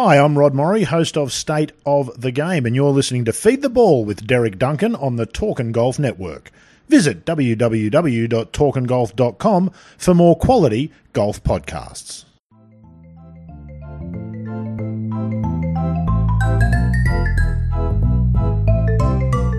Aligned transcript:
Hi, 0.00 0.16
I'm 0.16 0.38
Rod 0.38 0.54
Morri, 0.54 0.84
host 0.84 1.16
of 1.16 1.32
State 1.32 1.72
of 1.84 2.20
the 2.20 2.30
Game, 2.30 2.66
and 2.66 2.76
you're 2.76 2.92
listening 2.92 3.24
to 3.24 3.32
Feed 3.32 3.62
the 3.62 3.68
Ball 3.68 4.04
with 4.04 4.28
Derek 4.28 4.56
Duncan 4.56 4.94
on 4.94 5.16
the 5.16 5.26
Talkin' 5.26 5.72
Golf 5.72 5.98
Network. 5.98 6.52
Visit 6.86 7.24
www.talkingolf.com 7.24 9.70
for 9.96 10.14
more 10.14 10.38
quality 10.38 10.92
golf 11.12 11.42
podcasts. 11.42 12.26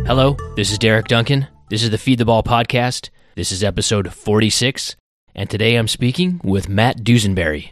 Hello, 0.08 0.38
this 0.56 0.72
is 0.72 0.78
Derek 0.78 1.10
Duncan. 1.10 1.48
This 1.70 1.84
is 1.84 1.90
the 1.90 1.98
Feed 1.98 2.20
the 2.20 2.24
Ball 2.24 2.44
podcast. 2.44 3.10
This 3.36 3.52
is 3.52 3.62
episode 3.62 4.14
46, 4.14 4.96
and 5.36 5.50
today 5.50 5.76
I'm 5.76 5.90
speaking 5.90 6.40
with 6.46 6.70
Matt 6.70 7.00
Dusenberry. 7.00 7.72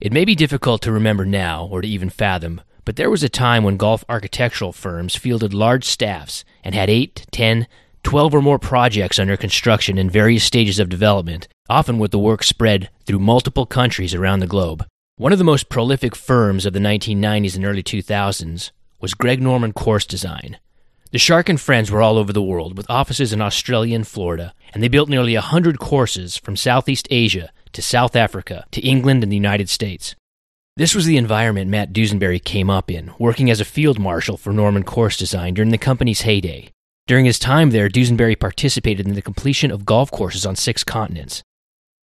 It 0.00 0.12
may 0.12 0.24
be 0.24 0.34
difficult 0.34 0.82
to 0.82 0.92
remember 0.92 1.24
now 1.24 1.66
or 1.70 1.80
to 1.80 1.88
even 1.88 2.10
fathom, 2.10 2.60
but 2.84 2.96
there 2.96 3.10
was 3.10 3.22
a 3.22 3.28
time 3.28 3.62
when 3.62 3.76
golf 3.76 4.04
architectural 4.08 4.72
firms 4.72 5.14
fielded 5.14 5.54
large 5.54 5.84
staffs 5.84 6.44
and 6.64 6.74
had 6.74 6.90
8, 6.90 7.26
10, 7.30 7.68
12 8.02 8.34
or 8.34 8.42
more 8.42 8.58
projects 8.58 9.20
under 9.20 9.36
construction 9.36 9.96
in 9.96 10.10
various 10.10 10.42
stages 10.42 10.80
of 10.80 10.88
development, 10.88 11.46
often 11.70 11.98
with 12.00 12.10
the 12.10 12.18
work 12.18 12.42
spread 12.42 12.90
through 13.06 13.20
multiple 13.20 13.66
countries 13.66 14.14
around 14.14 14.40
the 14.40 14.48
globe. 14.48 14.84
One 15.16 15.32
of 15.32 15.38
the 15.38 15.44
most 15.44 15.68
prolific 15.68 16.16
firms 16.16 16.66
of 16.66 16.72
the 16.72 16.80
1990s 16.80 17.54
and 17.54 17.64
early 17.64 17.84
2000s 17.84 18.72
was 19.00 19.14
Greg 19.14 19.40
Norman 19.40 19.72
Course 19.72 20.04
Design. 20.04 20.58
The 21.12 21.18
Shark 21.18 21.48
and 21.48 21.60
Friends 21.60 21.92
were 21.92 22.02
all 22.02 22.18
over 22.18 22.32
the 22.32 22.42
world, 22.42 22.76
with 22.76 22.90
offices 22.90 23.32
in 23.32 23.40
Australia 23.40 23.94
and 23.94 24.06
Florida, 24.06 24.54
and 24.72 24.82
they 24.82 24.88
built 24.88 25.08
nearly 25.08 25.36
a 25.36 25.40
hundred 25.40 25.78
courses 25.78 26.36
from 26.36 26.56
Southeast 26.56 27.06
Asia 27.12 27.50
to 27.74 27.82
South 27.82 28.16
Africa 28.16 28.64
to 28.72 28.80
England 28.80 29.22
and 29.22 29.30
the 29.30 29.36
United 29.36 29.68
States. 29.68 30.14
This 30.76 30.94
was 30.94 31.06
the 31.06 31.16
environment 31.16 31.70
Matt 31.70 31.92
Dusenberry 31.92 32.42
came 32.42 32.68
up 32.68 32.90
in, 32.90 33.12
working 33.18 33.50
as 33.50 33.60
a 33.60 33.64
field 33.64 33.98
marshal 33.98 34.36
for 34.36 34.52
Norman 34.52 34.82
Course 34.82 35.16
Design 35.16 35.54
during 35.54 35.70
the 35.70 35.78
company's 35.78 36.22
heyday. 36.22 36.70
During 37.06 37.26
his 37.26 37.38
time 37.38 37.70
there, 37.70 37.88
Dusenberry 37.88 38.38
participated 38.38 39.06
in 39.06 39.14
the 39.14 39.22
completion 39.22 39.70
of 39.70 39.84
golf 39.84 40.10
courses 40.10 40.44
on 40.44 40.56
six 40.56 40.82
continents. 40.82 41.42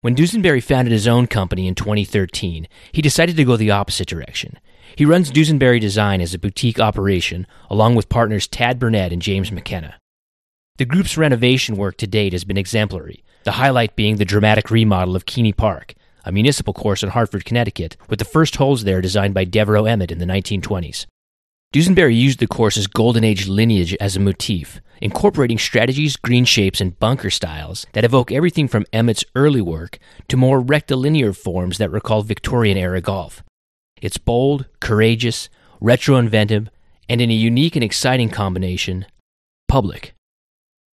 When 0.00 0.14
Dusenberry 0.14 0.62
founded 0.62 0.92
his 0.92 1.08
own 1.08 1.26
company 1.26 1.66
in 1.66 1.74
2013, 1.74 2.68
he 2.92 3.00
decided 3.02 3.36
to 3.36 3.44
go 3.44 3.56
the 3.56 3.70
opposite 3.70 4.08
direction. 4.08 4.58
He 4.96 5.04
runs 5.04 5.30
Dusenberry 5.30 5.80
Design 5.80 6.20
as 6.20 6.34
a 6.34 6.38
boutique 6.38 6.78
operation, 6.78 7.46
along 7.70 7.94
with 7.94 8.08
partners 8.08 8.46
Tad 8.46 8.78
Burnett 8.78 9.12
and 9.12 9.22
James 9.22 9.50
McKenna. 9.50 9.98
The 10.76 10.84
group's 10.84 11.16
renovation 11.16 11.76
work 11.76 11.96
to 11.96 12.06
date 12.06 12.32
has 12.32 12.44
been 12.44 12.56
exemplary, 12.58 13.24
the 13.48 13.52
highlight 13.52 13.96
being 13.96 14.16
the 14.16 14.26
dramatic 14.26 14.70
remodel 14.70 15.16
of 15.16 15.24
Keney 15.24 15.54
Park, 15.54 15.94
a 16.22 16.30
municipal 16.30 16.74
course 16.74 17.02
in 17.02 17.08
Hartford, 17.08 17.46
Connecticut, 17.46 17.96
with 18.10 18.18
the 18.18 18.24
first 18.26 18.56
holes 18.56 18.84
there 18.84 19.00
designed 19.00 19.32
by 19.32 19.44
Devereux 19.44 19.86
Emmet 19.86 20.12
in 20.12 20.18
the 20.18 20.26
1920s. 20.26 21.06
Dusenberry 21.72 22.14
used 22.14 22.40
the 22.40 22.46
course's 22.46 22.86
Golden 22.86 23.24
Age 23.24 23.48
lineage 23.48 23.94
as 24.02 24.16
a 24.16 24.20
motif, 24.20 24.82
incorporating 25.00 25.56
strategies, 25.56 26.16
green 26.16 26.44
shapes, 26.44 26.78
and 26.78 26.98
bunker 26.98 27.30
styles 27.30 27.86
that 27.94 28.04
evoke 28.04 28.30
everything 28.30 28.68
from 28.68 28.84
Emmet's 28.92 29.24
early 29.34 29.62
work 29.62 29.98
to 30.28 30.36
more 30.36 30.60
rectilinear 30.60 31.32
forms 31.32 31.78
that 31.78 31.90
recall 31.90 32.20
Victorian 32.20 32.76
era 32.76 33.00
golf. 33.00 33.42
It's 34.02 34.18
bold, 34.18 34.66
courageous, 34.80 35.48
retro 35.80 36.16
inventive, 36.16 36.68
and 37.08 37.22
in 37.22 37.30
a 37.30 37.34
unique 37.34 37.76
and 37.76 37.82
exciting 37.82 38.28
combination, 38.28 39.06
public. 39.68 40.12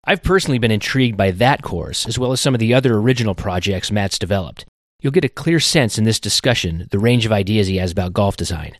I've 0.06 0.22
personally 0.22 0.58
been 0.58 0.70
intrigued 0.70 1.16
by 1.16 1.30
that 1.30 1.62
course, 1.62 2.06
as 2.06 2.18
well 2.18 2.32
as 2.32 2.40
some 2.40 2.54
of 2.54 2.60
the 2.60 2.74
other 2.74 2.96
original 2.96 3.34
projects 3.34 3.90
Matt's 3.90 4.18
developed. 4.18 4.66
You'll 5.00 5.12
get 5.12 5.24
a 5.24 5.30
clear 5.30 5.60
sense 5.60 5.96
in 5.96 6.04
this 6.04 6.20
discussion 6.20 6.88
the 6.90 6.98
range 6.98 7.24
of 7.24 7.32
ideas 7.32 7.68
he 7.68 7.76
has 7.78 7.92
about 7.92 8.12
golf 8.12 8.36
design. 8.36 8.76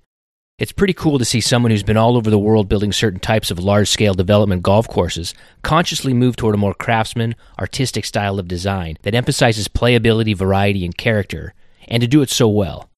It's 0.59 0.71
pretty 0.71 0.93
cool 0.93 1.19
to 1.19 1.25
see 1.25 1.41
someone 1.41 1.71
who's 1.73 1.83
been 1.83 1.97
all 1.97 2.17
over 2.17 2.31
the 2.31 2.39
world 2.39 2.69
building 2.69 2.93
certain 2.93 3.21
types 3.21 3.51
of 3.51 3.59
large 3.59 3.89
scale 3.89 4.15
development 4.15 4.63
golf 4.63 4.87
courses 4.87 5.35
consciously 5.63 6.13
move 6.13 6.37
toward 6.37 6.55
a 6.55 6.59
more 6.59 6.75
craftsman, 6.75 7.35
artistic 7.59 8.05
style 8.05 8.39
of 8.39 8.47
design 8.47 8.97
that 9.03 9.15
emphasizes 9.15 9.67
playability, 9.67 10.37
variety, 10.37 10.85
and 10.85 10.97
character, 10.97 11.55
and 11.89 12.03
to 12.03 12.07
do 12.07 12.23
it 12.23 12.31
so 12.31 12.49
well. 12.49 12.89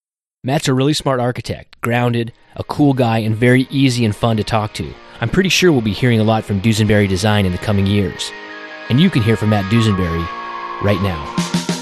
Matt's 0.45 0.69
a 0.69 0.75
really 0.75 0.93
smart 0.93 1.19
architect, 1.19 1.81
grounded, 1.81 2.33
a 2.57 2.65
cool 2.65 2.93
guy, 2.93 3.19
and 3.19 3.37
very 3.37 3.67
easy 3.71 4.05
and 4.05 4.15
fun 4.15 4.37
to 4.37 4.45
talk 4.45 4.73
to. 4.75 4.93
I'm 5.21 5.31
pretty 5.31 5.49
sure 5.49 5.73
we'll 5.73 5.81
be 5.81 5.93
hearing 5.93 6.21
a 6.21 6.25
lot 6.25 6.45
from 6.45 6.61
Dusenberry 6.61 7.09
Design 7.09 7.47
in 7.47 7.53
the 7.53 7.59
coming 7.59 7.87
years. 7.87 8.31
And 8.89 9.01
you 9.01 9.11
can 9.11 9.23
hear 9.23 9.37
from 9.37 9.51
Matt 9.51 9.71
Dusenberry 9.71 10.27
right 10.83 11.01
now. 11.03 11.76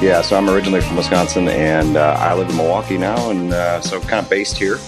Yeah, 0.00 0.22
so 0.22 0.34
I'm 0.34 0.48
originally 0.48 0.80
from 0.80 0.96
Wisconsin, 0.96 1.46
and 1.46 1.98
uh, 1.98 2.16
I 2.18 2.32
live 2.32 2.48
in 2.48 2.56
Milwaukee 2.56 2.96
now, 2.96 3.28
and 3.28 3.52
uh, 3.52 3.82
so 3.82 4.00
kind 4.00 4.24
of 4.24 4.30
based 4.30 4.56
here. 4.56 4.78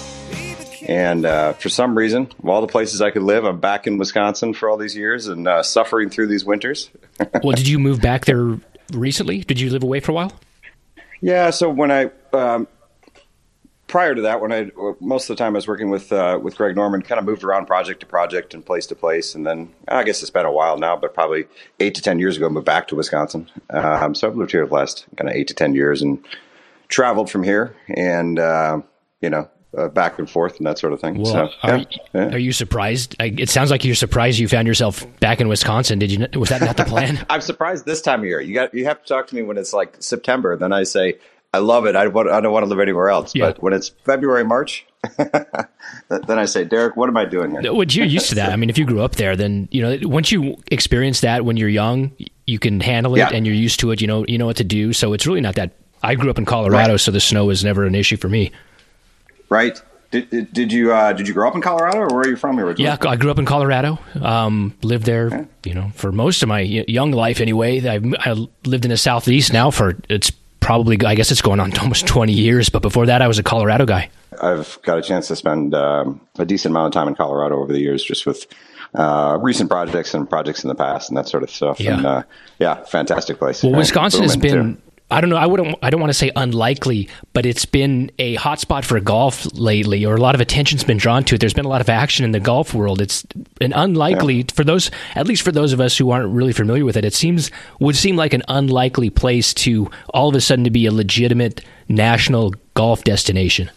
And 0.89 1.27
uh, 1.27 1.53
for 1.53 1.69
some 1.69 1.97
reason, 1.99 2.31
of 2.43 2.49
all 2.49 2.63
the 2.63 2.67
places 2.67 3.03
I 3.03 3.11
could 3.11 3.23
live, 3.23 3.45
I'm 3.45 3.61
back 3.61 3.87
in 3.87 3.99
Wisconsin 3.99 4.55
for 4.55 4.71
all 4.71 4.79
these 4.79 4.97
years 4.97 5.27
and 5.27 5.47
uh, 5.47 5.63
suffering 5.63 6.09
through 6.09 6.29
these 6.29 6.47
winters. 6.47 6.89
well, 7.45 7.55
did 7.55 7.69
you 7.69 7.79
move 7.79 8.01
back 8.01 8.25
there 8.25 8.59
recently? 8.95 9.41
Did 9.41 9.61
you 9.61 9.69
live 9.69 9.83
away 9.83 10.01
for 10.01 10.13
a 10.13 10.15
while? 10.15 10.33
Yeah, 11.21 11.51
so 11.51 11.69
when 11.69 11.91
I 11.91 12.11
um, 12.33 12.67
prior 13.93 14.15
to 14.15 14.23
that, 14.23 14.41
when 14.41 14.53
I 14.53 14.71
most 15.01 15.29
of 15.29 15.37
the 15.37 15.45
time 15.45 15.55
I 15.55 15.59
was 15.59 15.69
working 15.69 15.91
with 15.91 16.11
uh, 16.11 16.41
with 16.43 16.57
Greg 16.57 16.75
Norman, 16.75 17.03
kind 17.03 17.19
of 17.19 17.27
moved 17.27 17.45
around 17.45 17.67
project 17.67 18.01
to 18.01 18.07
project 18.07 18.55
and 18.55 18.65
place 18.65 18.87
to 18.87 18.97
place, 18.97 19.35
and 19.35 19.47
then 19.47 19.71
I 19.87 20.03
guess 20.03 20.23
it's 20.23 20.31
been 20.31 20.47
a 20.47 20.51
while 20.51 20.79
now, 20.79 20.97
but 20.97 21.13
probably 21.13 21.45
eight 21.79 21.95
to 21.97 22.03
ten 22.03 22.19
years 22.19 22.39
ago, 22.39 22.49
moved 22.49 22.65
back 22.65 22.89
to 22.89 22.97
Wisconsin. 22.97 23.51
Um, 23.69 24.15
so 24.15 24.29
I've 24.29 24.37
lived 24.37 24.51
here 24.51 24.67
the 24.67 24.73
last 24.73 25.05
kind 25.17 25.29
of 25.29 25.37
eight 25.37 25.49
to 25.49 25.55
ten 25.55 25.75
years 25.75 26.01
and 26.01 26.25
traveled 26.89 27.31
from 27.31 27.45
here, 27.45 27.77
and 27.89 28.41
uh, 28.41 28.81
you 29.21 29.31
know. 29.31 29.49
Uh, 29.75 29.89
back 29.89 30.19
and 30.19 30.29
forth 30.29 30.59
and 30.59 30.67
that 30.67 30.79
sort 30.79 30.93
of 30.93 31.01
thing. 31.01 31.17
Well, 31.17 31.33
so, 31.33 31.49
are, 31.63 31.79
yeah, 31.79 31.85
yeah. 32.13 32.35
are, 32.35 32.39
you 32.39 32.53
surprised? 32.53 33.17
It 33.19 33.49
sounds 33.49 33.71
like 33.71 33.87
you're 33.87 33.95
surprised 33.95 34.39
you 34.39 34.47
found 34.47 34.69
yourself 34.69 35.07
back 35.19 35.41
in 35.41 35.49
Wisconsin. 35.49 35.99
Did 35.99 36.13
you? 36.13 36.39
Was 36.39 36.51
that 36.51 36.61
not 36.61 36.77
the 36.77 36.85
plan? 36.85 37.25
I'm 37.31 37.41
surprised 37.41 37.87
this 37.87 38.03
time 38.03 38.21
of 38.21 38.27
year. 38.27 38.39
You 38.39 38.53
got 38.53 38.75
you 38.75 38.85
have 38.85 39.01
to 39.01 39.09
talk 39.09 39.29
to 39.29 39.35
me 39.35 39.41
when 39.41 39.57
it's 39.57 39.73
like 39.73 39.97
September. 40.03 40.59
Then 40.59 40.75
I 40.75 40.83
say, 40.83 41.17
I 41.55 41.59
love 41.59 41.85
it. 41.85 41.95
I, 41.95 42.07
want, 42.07 42.31
I 42.31 42.41
don't 42.41 42.53
want 42.53 42.65
to 42.65 42.69
live 42.69 42.81
anywhere 42.81 43.11
else. 43.11 43.35
Yeah. 43.35 43.47
But 43.47 43.63
when 43.63 43.75
it's 43.75 43.91
February, 43.91 44.43
March, 44.43 44.87
then 45.19 46.39
I 46.39 46.47
say, 46.47 46.65
Derek, 46.65 46.97
what 46.97 47.09
am 47.11 47.17
I 47.17 47.27
doing 47.27 47.51
here? 47.51 47.73
Well, 47.73 47.85
you're 47.85 48.07
used 48.07 48.31
to 48.31 48.35
that. 48.37 48.53
I 48.53 48.57
mean, 48.57 48.71
if 48.71 48.79
you 48.79 48.87
grew 48.87 49.03
up 49.03 49.17
there, 49.17 49.37
then 49.37 49.69
you 49.71 49.83
know 49.83 50.09
once 50.09 50.33
you 50.33 50.57
experience 50.71 51.21
that 51.21 51.45
when 51.45 51.59
you're 51.59 51.69
young, 51.69 52.13
you 52.47 52.59
can 52.59 52.81
handle 52.81 53.15
it 53.15 53.19
yeah. 53.19 53.31
and 53.33 53.47
you're 53.47 53.55
used 53.55 53.81
to 53.81 53.91
it. 53.91 54.01
You 54.01 54.07
know, 54.07 54.25
you 54.27 54.39
know 54.39 54.47
what 54.47 54.57
to 54.57 54.65
do. 54.65 54.93
So 54.93 55.13
it's 55.13 55.27
really 55.27 55.41
not 55.41 55.57
that. 55.57 55.73
I 56.03 56.15
grew 56.15 56.31
up 56.31 56.39
in 56.39 56.45
Colorado, 56.45 56.95
right. 56.95 57.01
so 57.01 57.11
the 57.11 57.21
snow 57.21 57.45
was 57.45 57.63
never 57.63 57.85
an 57.85 57.95
issue 57.95 58.17
for 58.17 58.29
me. 58.29 58.51
Right. 59.49 59.81
Did, 60.11 60.53
did, 60.53 60.73
you 60.73 60.93
uh, 60.93 61.15
did 61.15 61.27
you 61.27 61.33
grow 61.33 61.49
up 61.49 61.55
in 61.55 61.63
Colorado, 61.63 62.01
or 62.01 62.09
where 62.09 62.21
are 62.21 62.29
you 62.29 62.37
from 62.37 62.59
originally? 62.61 62.85
Yeah, 62.85 62.99
I 63.09 63.17
grew 63.17 63.31
up 63.31 63.39
in 63.39 63.47
Colorado. 63.47 63.99
Um, 64.21 64.77
lived 64.83 65.07
there, 65.07 65.27
okay. 65.27 65.47
you 65.65 65.75
know, 65.75 65.91
for 65.95 66.13
most 66.13 66.43
of 66.43 66.49
my 66.51 66.61
young 66.61 67.13
life. 67.13 67.41
Anyway, 67.41 67.81
I, 67.87 67.99
I 68.19 68.47
lived 68.67 68.85
in 68.85 68.91
the 68.91 68.97
southeast 68.99 69.55
now 69.55 69.71
for 69.71 69.97
it's 70.11 70.31
probably, 70.63 70.99
I 71.05 71.15
guess 71.15 71.31
it's 71.31 71.43
going 71.43 71.61
on 71.61 71.77
almost 71.81 72.07
20 72.07 72.33
years. 72.33 72.71
But 72.71 72.81
before 72.81 73.07
that, 73.07 73.21
I 73.21 73.29
was 73.29 73.39
a 73.39 73.43
Colorado 73.43 73.85
guy. 73.85 74.09
I've 74.41 74.79
got 74.83 74.99
a 74.99 75.03
chance 75.03 75.29
to 75.29 75.37
spend 75.37 75.75
um, 75.75 76.21
a 76.39 76.47
decent 76.47 76.73
amount 76.73 76.87
of 76.87 76.93
time 76.99 77.09
in 77.09 77.15
Colorado 77.15 77.61
over 77.61 77.73
the 77.73 77.81
years, 77.81 78.03
just 78.03 78.25
with 78.25 78.47
uh, 78.95 79.39
recent 79.41 79.69
projects 79.69 80.15
and 80.15 80.29
projects 80.29 80.65
in 80.65 80.69
the 80.69 80.75
past 80.75 81.11
and 81.11 81.19
that 81.19 81.29
sort 81.29 81.43
of 81.43 81.51
stuff. 81.51 81.79
Yeah, 81.79 81.97
and, 81.97 82.07
uh, 82.07 82.23
yeah, 82.59 82.83
fantastic 82.85 83.39
place. 83.39 83.63
Well, 83.63 83.73
Wisconsin 83.73 84.23
has 84.23 84.37
been 84.37 84.77
too. 84.77 84.83
I 85.13 85.21
don't 85.21 85.29
know. 85.29 85.37
I 85.37 85.45
wouldn't. 85.45 85.77
I 85.83 85.91
don't 85.91 86.01
want 86.01 86.09
to 86.09 86.19
say 86.19 86.31
unlikely, 86.35 87.07
but 87.35 87.45
it's 87.45 87.67
been 87.67 88.11
a 88.19 88.37
hotspot 88.37 88.85
for 88.85 88.99
golf 88.99 89.45
lately, 89.53 90.07
or 90.07 90.15
a 90.15 90.21
lot 90.21 90.35
of 90.35 90.41
attention's 90.41 90.85
been 90.85 90.97
drawn 90.97 91.23
to 91.25 91.35
it. 91.35 91.39
There's 91.39 91.53
been 91.53 91.67
a 91.67 91.69
lot 91.69 91.83
of 91.83 91.91
action 91.91 92.25
in 92.25 92.33
the 92.33 92.41
golf 92.41 92.73
world. 92.73 93.03
It's 93.03 93.27
an 93.61 93.75
unlikely 93.75 94.37
yeah. 94.37 94.45
for 94.55 94.65
those, 94.65 94.91
at 95.15 95.27
least 95.27 95.43
for 95.43 95.53
those 95.53 95.75
of 95.75 95.83
us 95.83 95.99
who 95.99 96.11
aren't 96.11 96.33
really 96.33 96.55
familiar 96.55 96.87
with 96.87 96.97
it. 96.97 97.05
It 97.05 97.13
seems 97.13 97.51
would 97.79 97.95
seem 97.95 98.17
like 98.17 98.33
an 98.33 98.43
unlikely 98.49 99.11
place 99.11 99.53
to 99.55 99.91
all 100.15 100.31
of 100.31 100.35
a 100.35 100.41
sudden 100.41 100.65
to 100.65 100.71
be 100.71 100.87
a 100.87 100.93
legitimate 100.93 101.63
national 101.91 102.55
golf 102.73 103.05
destination. 103.05 103.71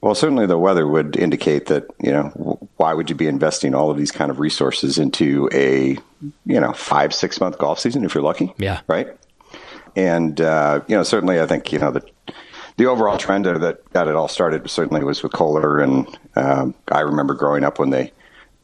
Well, 0.00 0.14
certainly 0.14 0.46
the 0.46 0.58
weather 0.58 0.86
would 0.86 1.16
indicate 1.16 1.66
that, 1.66 1.86
you 2.00 2.12
know, 2.12 2.28
why 2.76 2.94
would 2.94 3.10
you 3.10 3.16
be 3.16 3.26
investing 3.26 3.74
all 3.74 3.90
of 3.90 3.98
these 3.98 4.12
kind 4.12 4.30
of 4.30 4.38
resources 4.38 4.98
into 4.98 5.48
a, 5.52 5.98
you 6.44 6.60
know, 6.60 6.72
five, 6.72 7.12
six 7.12 7.40
month 7.40 7.58
golf 7.58 7.80
season 7.80 8.04
if 8.04 8.14
you're 8.14 8.22
lucky? 8.22 8.54
Yeah. 8.58 8.82
Right? 8.86 9.08
And 9.96 10.40
uh, 10.40 10.80
you 10.86 10.96
know, 10.96 11.02
certainly, 11.02 11.40
I 11.40 11.46
think 11.46 11.72
you 11.72 11.78
know 11.78 11.90
the 11.90 12.04
the 12.76 12.86
overall 12.86 13.16
trend 13.16 13.46
that 13.46 13.90
got 13.92 14.08
it 14.08 14.14
all 14.14 14.28
started 14.28 14.68
certainly 14.70 15.02
was 15.02 15.22
with 15.22 15.32
Kohler, 15.32 15.80
and 15.80 16.06
um, 16.36 16.74
I 16.92 17.00
remember 17.00 17.34
growing 17.34 17.64
up 17.64 17.78
when 17.78 17.90
they 17.90 18.12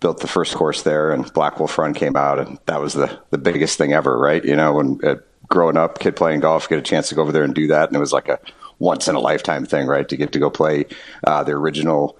built 0.00 0.20
the 0.20 0.26
first 0.26 0.54
course 0.54 0.82
there, 0.82 1.12
and 1.12 1.32
Black 1.32 1.58
Wolf 1.58 1.78
Run 1.78 1.94
came 1.94 2.16
out, 2.16 2.38
and 2.38 2.58
that 2.66 2.80
was 2.80 2.92
the 2.92 3.18
the 3.30 3.38
biggest 3.38 3.78
thing 3.78 3.92
ever, 3.92 4.18
right? 4.18 4.44
You 4.44 4.54
know, 4.54 4.74
when 4.74 5.00
uh, 5.02 5.16
growing 5.48 5.78
up, 5.78 5.98
kid 5.98 6.16
playing 6.16 6.40
golf, 6.40 6.68
get 6.68 6.78
a 6.78 6.82
chance 6.82 7.08
to 7.08 7.14
go 7.14 7.22
over 7.22 7.32
there 7.32 7.44
and 7.44 7.54
do 7.54 7.66
that, 7.68 7.88
and 7.88 7.96
it 7.96 8.00
was 8.00 8.12
like 8.12 8.28
a 8.28 8.38
once 8.78 9.08
in 9.08 9.14
a 9.14 9.20
lifetime 9.20 9.64
thing, 9.64 9.86
right? 9.86 10.08
To 10.08 10.16
get 10.16 10.32
to 10.32 10.38
go 10.38 10.50
play 10.50 10.84
uh, 11.24 11.42
the 11.44 11.52
original 11.52 12.18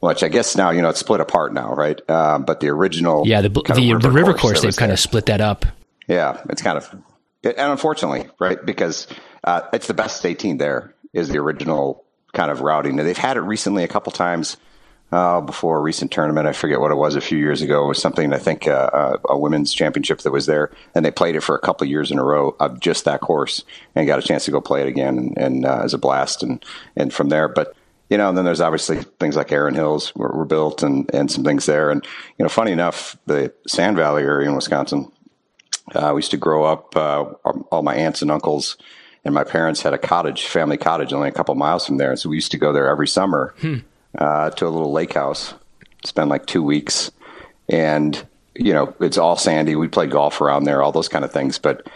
which 0.00 0.22
I 0.22 0.28
guess 0.28 0.56
now 0.56 0.70
you 0.70 0.82
know 0.82 0.90
it's 0.90 1.00
split 1.00 1.20
apart 1.20 1.52
now, 1.52 1.74
right? 1.74 2.00
Um, 2.08 2.44
but 2.44 2.60
the 2.60 2.68
original, 2.68 3.26
yeah, 3.26 3.40
the 3.40 3.48
the, 3.48 3.62
river, 3.92 3.98
the 3.98 4.10
river 4.10 4.32
course, 4.32 4.42
course 4.42 4.62
they've 4.62 4.76
kind 4.76 4.92
of 4.92 5.00
split 5.00 5.26
that 5.26 5.40
up. 5.40 5.66
Yeah, 6.06 6.40
it's 6.48 6.62
kind 6.62 6.78
of, 6.78 6.88
and 7.44 7.70
unfortunately, 7.72 8.28
right, 8.38 8.64
because 8.64 9.06
uh, 9.44 9.62
it's 9.72 9.86
the 9.86 9.94
best 9.94 10.24
18 10.24 10.58
there 10.58 10.94
is 11.12 11.28
the 11.28 11.38
original 11.38 12.04
kind 12.32 12.50
of 12.50 12.60
routing. 12.60 12.96
They've 12.96 13.16
had 13.16 13.36
it 13.36 13.40
recently 13.40 13.84
a 13.84 13.88
couple 13.88 14.12
times 14.12 14.56
uh, 15.10 15.40
before 15.40 15.78
a 15.78 15.80
recent 15.80 16.10
tournament. 16.10 16.46
I 16.46 16.52
forget 16.52 16.80
what 16.80 16.90
it 16.90 16.96
was 16.96 17.14
a 17.16 17.20
few 17.20 17.38
years 17.38 17.62
ago. 17.62 17.84
It 17.84 17.88
was 17.88 18.00
something 18.00 18.32
I 18.32 18.38
think 18.38 18.66
uh, 18.66 18.90
uh, 18.92 19.16
a 19.30 19.38
women's 19.38 19.72
championship 19.72 20.20
that 20.20 20.32
was 20.32 20.46
there, 20.46 20.70
and 20.94 21.04
they 21.04 21.10
played 21.10 21.36
it 21.36 21.40
for 21.40 21.54
a 21.56 21.60
couple 21.60 21.86
years 21.86 22.10
in 22.10 22.18
a 22.18 22.24
row 22.24 22.54
of 22.60 22.80
just 22.80 23.04
that 23.06 23.20
course, 23.20 23.64
and 23.94 24.06
got 24.06 24.18
a 24.18 24.22
chance 24.22 24.44
to 24.44 24.50
go 24.50 24.60
play 24.60 24.82
it 24.82 24.88
again, 24.88 25.18
and, 25.18 25.38
and 25.38 25.66
uh, 25.66 25.80
as 25.82 25.94
a 25.94 25.98
blast, 25.98 26.42
and 26.42 26.64
and 26.96 27.12
from 27.12 27.30
there. 27.30 27.48
But 27.48 27.74
you 28.10 28.16
know, 28.18 28.28
and 28.28 28.36
then 28.36 28.44
there's 28.44 28.60
obviously 28.60 29.02
things 29.18 29.36
like 29.36 29.52
Erin 29.52 29.74
Hills 29.74 30.14
were, 30.14 30.32
were 30.32 30.44
built, 30.44 30.82
and 30.82 31.12
and 31.14 31.30
some 31.30 31.44
things 31.44 31.66
there, 31.66 31.90
and 31.90 32.06
you 32.38 32.42
know, 32.42 32.50
funny 32.50 32.72
enough, 32.72 33.16
the 33.26 33.52
Sand 33.66 33.96
Valley 33.96 34.22
area 34.22 34.48
in 34.48 34.54
Wisconsin. 34.54 35.10
Uh, 35.94 36.12
we 36.14 36.18
used 36.18 36.30
to 36.30 36.36
grow 36.36 36.64
up. 36.64 36.96
Uh, 36.96 37.24
all 37.70 37.82
my 37.82 37.94
aunts 37.94 38.22
and 38.22 38.30
uncles 38.30 38.76
and 39.24 39.34
my 39.34 39.44
parents 39.44 39.82
had 39.82 39.94
a 39.94 39.98
cottage, 39.98 40.46
family 40.46 40.76
cottage, 40.76 41.12
only 41.12 41.28
a 41.28 41.32
couple 41.32 41.54
miles 41.54 41.86
from 41.86 41.98
there. 41.98 42.16
So 42.16 42.28
we 42.28 42.36
used 42.36 42.52
to 42.52 42.58
go 42.58 42.72
there 42.72 42.88
every 42.88 43.08
summer 43.08 43.54
hmm. 43.60 43.78
uh, 44.16 44.50
to 44.50 44.66
a 44.66 44.70
little 44.70 44.92
lake 44.92 45.14
house, 45.14 45.54
spend 46.04 46.30
like 46.30 46.46
two 46.46 46.62
weeks, 46.62 47.10
and 47.68 48.26
you 48.54 48.72
know 48.72 48.94
it's 49.00 49.18
all 49.18 49.36
sandy. 49.36 49.76
We 49.76 49.88
played 49.88 50.10
golf 50.10 50.40
around 50.40 50.64
there, 50.64 50.82
all 50.82 50.92
those 50.92 51.08
kind 51.08 51.24
of 51.24 51.32
things, 51.32 51.58
but 51.58 51.86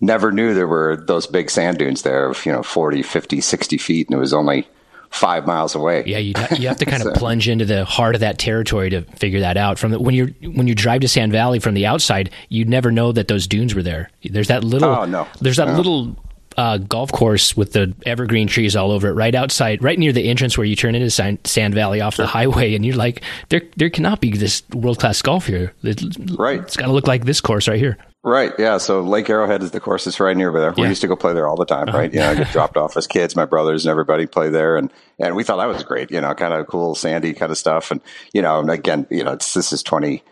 never 0.00 0.32
knew 0.32 0.54
there 0.54 0.68
were 0.68 0.96
those 0.96 1.26
big 1.26 1.50
sand 1.50 1.78
dunes 1.78 2.02
there 2.02 2.26
of 2.28 2.44
you 2.44 2.52
know 2.52 2.62
40, 2.62 3.02
50, 3.02 3.40
60 3.40 3.78
feet, 3.78 4.08
and 4.08 4.16
it 4.16 4.20
was 4.20 4.34
only 4.34 4.68
five 5.12 5.46
miles 5.46 5.74
away. 5.74 6.02
Yeah, 6.06 6.18
you 6.18 6.34
you 6.56 6.68
have 6.68 6.78
to 6.78 6.84
kind 6.86 7.04
of 7.04 7.14
plunge 7.14 7.48
into 7.48 7.64
the 7.64 7.84
heart 7.84 8.14
of 8.14 8.20
that 8.20 8.38
territory 8.38 8.90
to 8.90 9.02
figure 9.02 9.40
that 9.40 9.56
out. 9.56 9.78
From 9.78 9.92
the, 9.92 10.00
when 10.00 10.14
you 10.14 10.34
when 10.42 10.66
you 10.66 10.74
drive 10.74 11.02
to 11.02 11.08
Sand 11.08 11.32
Valley 11.32 11.58
from 11.58 11.74
the 11.74 11.86
outside, 11.86 12.30
you'd 12.48 12.68
never 12.68 12.90
know 12.90 13.12
that 13.12 13.28
those 13.28 13.46
dunes 13.46 13.74
were 13.74 13.82
there. 13.82 14.10
There's 14.24 14.48
that 14.48 14.64
little 14.64 14.88
oh, 14.88 15.04
no. 15.04 15.28
there's 15.40 15.56
that 15.58 15.68
no. 15.68 15.76
little 15.76 16.16
uh, 16.56 16.78
golf 16.78 17.12
course 17.12 17.56
with 17.56 17.72
the 17.72 17.94
evergreen 18.04 18.46
trees 18.48 18.76
all 18.76 18.90
over 18.90 19.08
it, 19.08 19.12
right 19.12 19.34
outside, 19.34 19.82
right 19.82 19.98
near 19.98 20.12
the 20.12 20.28
entrance 20.28 20.56
where 20.56 20.66
you 20.66 20.76
turn 20.76 20.94
into 20.94 21.10
Sand 21.10 21.74
Valley 21.74 22.00
off 22.00 22.14
sure. 22.14 22.24
the 22.24 22.30
highway, 22.30 22.74
and 22.74 22.84
you're 22.84 22.96
like, 22.96 23.22
there, 23.48 23.62
there 23.76 23.90
cannot 23.90 24.20
be 24.20 24.32
this 24.32 24.62
world 24.74 24.98
class 24.98 25.22
golf 25.22 25.46
here. 25.46 25.72
It, 25.82 26.02
right, 26.38 26.60
it's 26.60 26.76
got 26.76 26.86
to 26.86 26.92
look 26.92 27.06
like 27.06 27.24
this 27.24 27.40
course 27.40 27.68
right 27.68 27.78
here. 27.78 27.98
Right, 28.24 28.52
yeah. 28.56 28.78
So 28.78 29.00
Lake 29.00 29.28
Arrowhead 29.28 29.64
is 29.64 29.72
the 29.72 29.80
course 29.80 30.04
that's 30.04 30.20
right 30.20 30.36
near 30.36 30.52
there. 30.52 30.72
We 30.72 30.86
used 30.86 31.00
to 31.00 31.08
go 31.08 31.16
play 31.16 31.32
there 31.32 31.48
all 31.48 31.56
the 31.56 31.64
time, 31.64 31.88
uh-huh. 31.88 31.98
right? 31.98 32.12
You 32.12 32.20
know, 32.20 32.30
I 32.30 32.34
get 32.36 32.48
dropped 32.52 32.76
off 32.76 32.96
as 32.96 33.08
kids, 33.08 33.34
my 33.34 33.46
brothers 33.46 33.84
and 33.84 33.90
everybody 33.90 34.26
play 34.26 34.48
there, 34.48 34.76
and 34.76 34.92
and 35.18 35.34
we 35.34 35.42
thought 35.42 35.56
that 35.56 35.66
was 35.66 35.82
great. 35.82 36.12
You 36.12 36.20
know, 36.20 36.32
kind 36.34 36.54
of 36.54 36.68
cool, 36.68 36.94
sandy 36.94 37.32
kind 37.32 37.50
of 37.50 37.58
stuff, 37.58 37.90
and 37.90 38.00
you 38.32 38.40
know, 38.40 38.60
and 38.60 38.70
again, 38.70 39.08
you 39.10 39.24
know, 39.24 39.34
this 39.34 39.72
is 39.72 39.82
twenty 39.82 40.22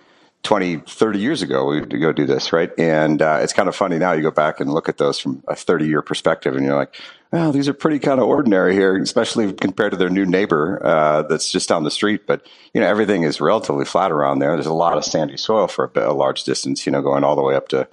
20, 0.43 0.79
30 0.79 1.19
years 1.19 1.43
ago, 1.43 1.67
we 1.67 1.81
would 1.81 2.01
go 2.01 2.13
do 2.13 2.25
this, 2.25 2.53
right? 2.53 2.71
And 2.79 3.21
uh, 3.21 3.41
it's 3.43 3.53
kind 3.53 3.69
of 3.69 3.77
funny 3.77 3.99
now. 3.99 4.13
You 4.13 4.23
go 4.23 4.31
back 4.31 4.59
and 4.59 4.73
look 4.73 4.89
at 4.89 4.97
those 4.97 5.19
from 5.19 5.43
a 5.47 5.55
30 5.55 5.87
year 5.87 6.01
perspective, 6.01 6.57
and 6.57 6.65
you're 6.65 6.77
like, 6.77 6.95
well, 7.33 7.53
these 7.53 7.69
are 7.69 7.75
pretty 7.75 7.99
kind 7.99 8.21
of 8.21 8.27
ordinary 8.27 8.75
here, 8.75 8.97
especially 9.01 9.53
compared 9.53 9.93
to 9.93 9.97
their 9.97 10.11
new 10.11 10.27
neighbor 10.27 10.85
uh, 10.85 11.23
that's 11.23 11.51
just 11.51 11.69
down 11.69 11.85
the 11.85 11.91
street. 11.91 12.27
But, 12.27 12.45
you 12.75 12.81
know, 12.81 12.87
everything 12.89 13.23
is 13.23 13.41
relatively 13.41 13.85
flat 13.85 14.11
around 14.11 14.41
there. 14.41 14.55
There's 14.55 14.67
a 14.67 14.73
lot 14.73 14.97
of 14.97 15.05
sandy 15.05 15.37
soil 15.37 15.69
for 15.69 15.85
a, 15.85 15.89
bit, 15.89 16.03
a 16.03 16.13
large 16.13 16.43
distance, 16.43 16.87
you 16.87 16.93
know, 16.93 17.03
going 17.03 17.23
all 17.23 17.37
the 17.37 17.43
way 17.43 17.55
up 17.55 17.69
to, 17.69 17.87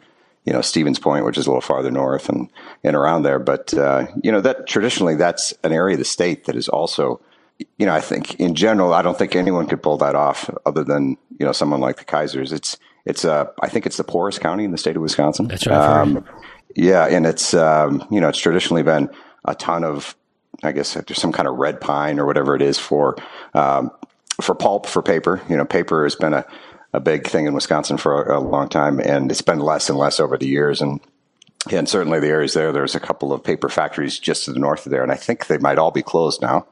you 0.45 0.54
know, 0.54 0.62
Stevens 0.62 0.98
Point, 0.98 1.25
which 1.25 1.38
is 1.38 1.45
a 1.45 1.50
little 1.50 1.62
farther 1.62 1.92
north 1.92 2.30
and, 2.30 2.50
and 2.84 2.95
around 2.95 3.24
there. 3.24 3.38
But, 3.38 3.74
uh, 3.75 4.07
you 4.24 4.31
know, 4.31 4.42
that 4.42 4.66
traditionally 4.66 5.16
that's 5.16 5.54
an 5.63 5.72
area 5.72 5.94
of 5.94 6.00
the 6.00 6.06
state 6.06 6.45
that 6.45 6.56
is 6.56 6.68
also 6.68 7.22
you 7.78 7.86
know, 7.86 7.94
I 7.94 8.01
think 8.01 8.40
in 8.40 8.56
general, 8.56 8.94
I 8.94 9.01
don't 9.01 9.18
think 9.18 9.36
anyone 9.36 9.68
could 9.68 9.81
pull 9.81 9.98
that 9.98 10.16
off 10.16 10.50
other 10.66 10.83
than 10.83 11.18
you 11.40 11.45
know 11.45 11.51
someone 11.51 11.80
like 11.80 11.98
the 11.98 12.06
Keisers. 12.06 12.51
It's 12.54 12.78
it's 13.06 13.25
uh, 13.25 13.45
I 13.62 13.69
think 13.69 13.86
it's 13.86 13.98
the 13.98 14.04
poorest 14.04 14.42
county 14.42 14.63
in 14.63 14.72
the 14.72 14.78
state 14.78 14.95
of 14.95 15.01
Wisconsin. 15.01 15.48
That's 15.48 15.66
right. 15.66 16.01
Um, 16.01 16.24
yeah, 16.75 17.07
and 17.07 17.25
it's 17.25 17.54
um, 17.54 18.06
you 18.12 18.22
know 18.22 18.30
it's 18.30 18.38
traditionally 18.38 18.83
been 18.83 19.10
a 19.47 19.55
ton 19.55 19.83
of 19.83 20.15
I 20.63 20.71
guess 20.71 20.94
there's 20.94 21.21
some 21.21 21.31
kind 21.31 21.47
of 21.47 21.55
red 21.55 21.79
pine 21.79 22.19
or 22.19 22.25
whatever 22.25 22.55
it 22.55 22.61
is 22.61 22.79
for 22.79 23.15
um, 23.53 23.91
for 24.41 24.55
pulp 24.55 24.85
for 24.85 25.01
paper. 25.01 25.41
You 25.49 25.57
know, 25.57 25.65
paper 25.65 26.03
has 26.03 26.15
been 26.15 26.33
a 26.33 26.45
a 26.94 26.99
big 26.99 27.27
thing 27.27 27.45
in 27.45 27.53
Wisconsin 27.53 27.97
for 27.97 28.23
a, 28.23 28.39
a 28.39 28.41
long 28.41 28.69
time, 28.69 28.99
and 28.99 29.29
it's 29.31 29.41
been 29.41 29.59
less 29.59 29.89
and 29.89 29.97
less 29.97 30.19
over 30.19 30.38
the 30.38 30.47
years. 30.47 30.81
And 30.81 30.99
and 31.71 31.88
certainly 31.88 32.19
the 32.19 32.27
areas 32.27 32.53
there, 32.53 32.71
there's 32.71 32.95
a 32.95 32.99
couple 32.99 33.33
of 33.33 33.44
paper 33.44 33.69
factories 33.69 34.19
just 34.19 34.45
to 34.45 34.53
the 34.53 34.59
north 34.59 34.85
of 34.85 34.91
there, 34.91 35.03
and 35.03 35.11
I 35.11 35.15
think 35.15 35.47
they 35.47 35.57
might 35.57 35.77
all 35.77 35.91
be 35.91 36.03
closed 36.03 36.41
now. 36.41 36.65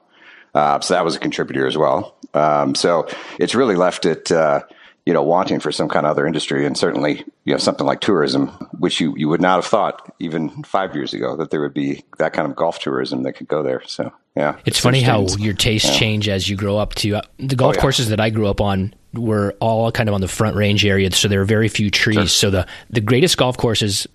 Uh, 0.54 0.80
so 0.80 0.94
that 0.94 1.04
was 1.04 1.18
a 1.18 1.20
contributor 1.20 1.68
as 1.68 1.78
well. 1.78 2.16
Um, 2.34 2.76
so 2.76 3.08
it's 3.40 3.56
really 3.56 3.76
left 3.76 4.06
it, 4.06 4.32
uh, 4.32 4.64
you 5.06 5.14
know, 5.14 5.22
wanting 5.22 5.60
for 5.60 5.72
some 5.72 5.88
kind 5.88 6.06
of 6.06 6.12
other 6.12 6.26
industry, 6.26 6.66
and 6.66 6.76
certainly, 6.78 7.24
you 7.44 7.54
know, 7.54 7.58
something 7.58 7.86
like 7.86 8.02
tourism, 8.02 8.48
which 8.80 9.00
you, 9.00 9.14
you 9.16 9.30
would 9.30 9.42
not 9.42 9.58
have 9.58 9.66
thought 9.66 10.14
even 10.20 10.64
five 10.64 10.96
years 10.96 11.14
ago 11.14 11.36
that 11.36 11.52
there 11.52 11.62
would 11.62 11.74
be 11.76 12.04
that 12.18 12.34
kind 12.34 12.50
of 12.50 12.56
golf 12.56 12.80
tourism 12.80 13.24
that 13.24 13.34
could 13.34 13.48
go 13.48 13.62
there. 13.62 13.84
So 13.86 14.12
yeah, 14.36 14.56
it's, 14.60 14.68
it's 14.70 14.80
funny 14.80 15.02
how 15.02 15.28
your 15.38 15.54
tastes 15.54 15.90
yeah. 15.90 15.98
change 15.98 16.28
as 16.28 16.50
you 16.50 16.56
grow 16.56 16.78
up. 16.78 16.96
To 16.96 17.18
uh, 17.18 17.22
the 17.38 17.56
golf 17.56 17.76
oh, 17.76 17.78
yeah. 17.78 17.82
courses 17.82 18.10
that 18.10 18.20
I 18.20 18.32
grew 18.32 18.48
up 18.48 18.60
on 18.62 18.96
were 19.14 19.56
all 19.60 19.92
kind 19.92 20.10
of 20.10 20.16
on 20.16 20.22
the 20.22 20.28
front 20.28 20.56
range 20.56 20.86
area, 20.86 21.12
so 21.12 21.28
there 21.28 21.40
were 21.40 21.46
very 21.46 21.70
few 21.70 21.92
trees. 21.92 22.16
Sure. 22.16 22.28
So 22.28 22.50
the 22.50 22.68
the 22.90 23.02
greatest 23.02 23.38
golf 23.38 23.58
courses 23.58 24.08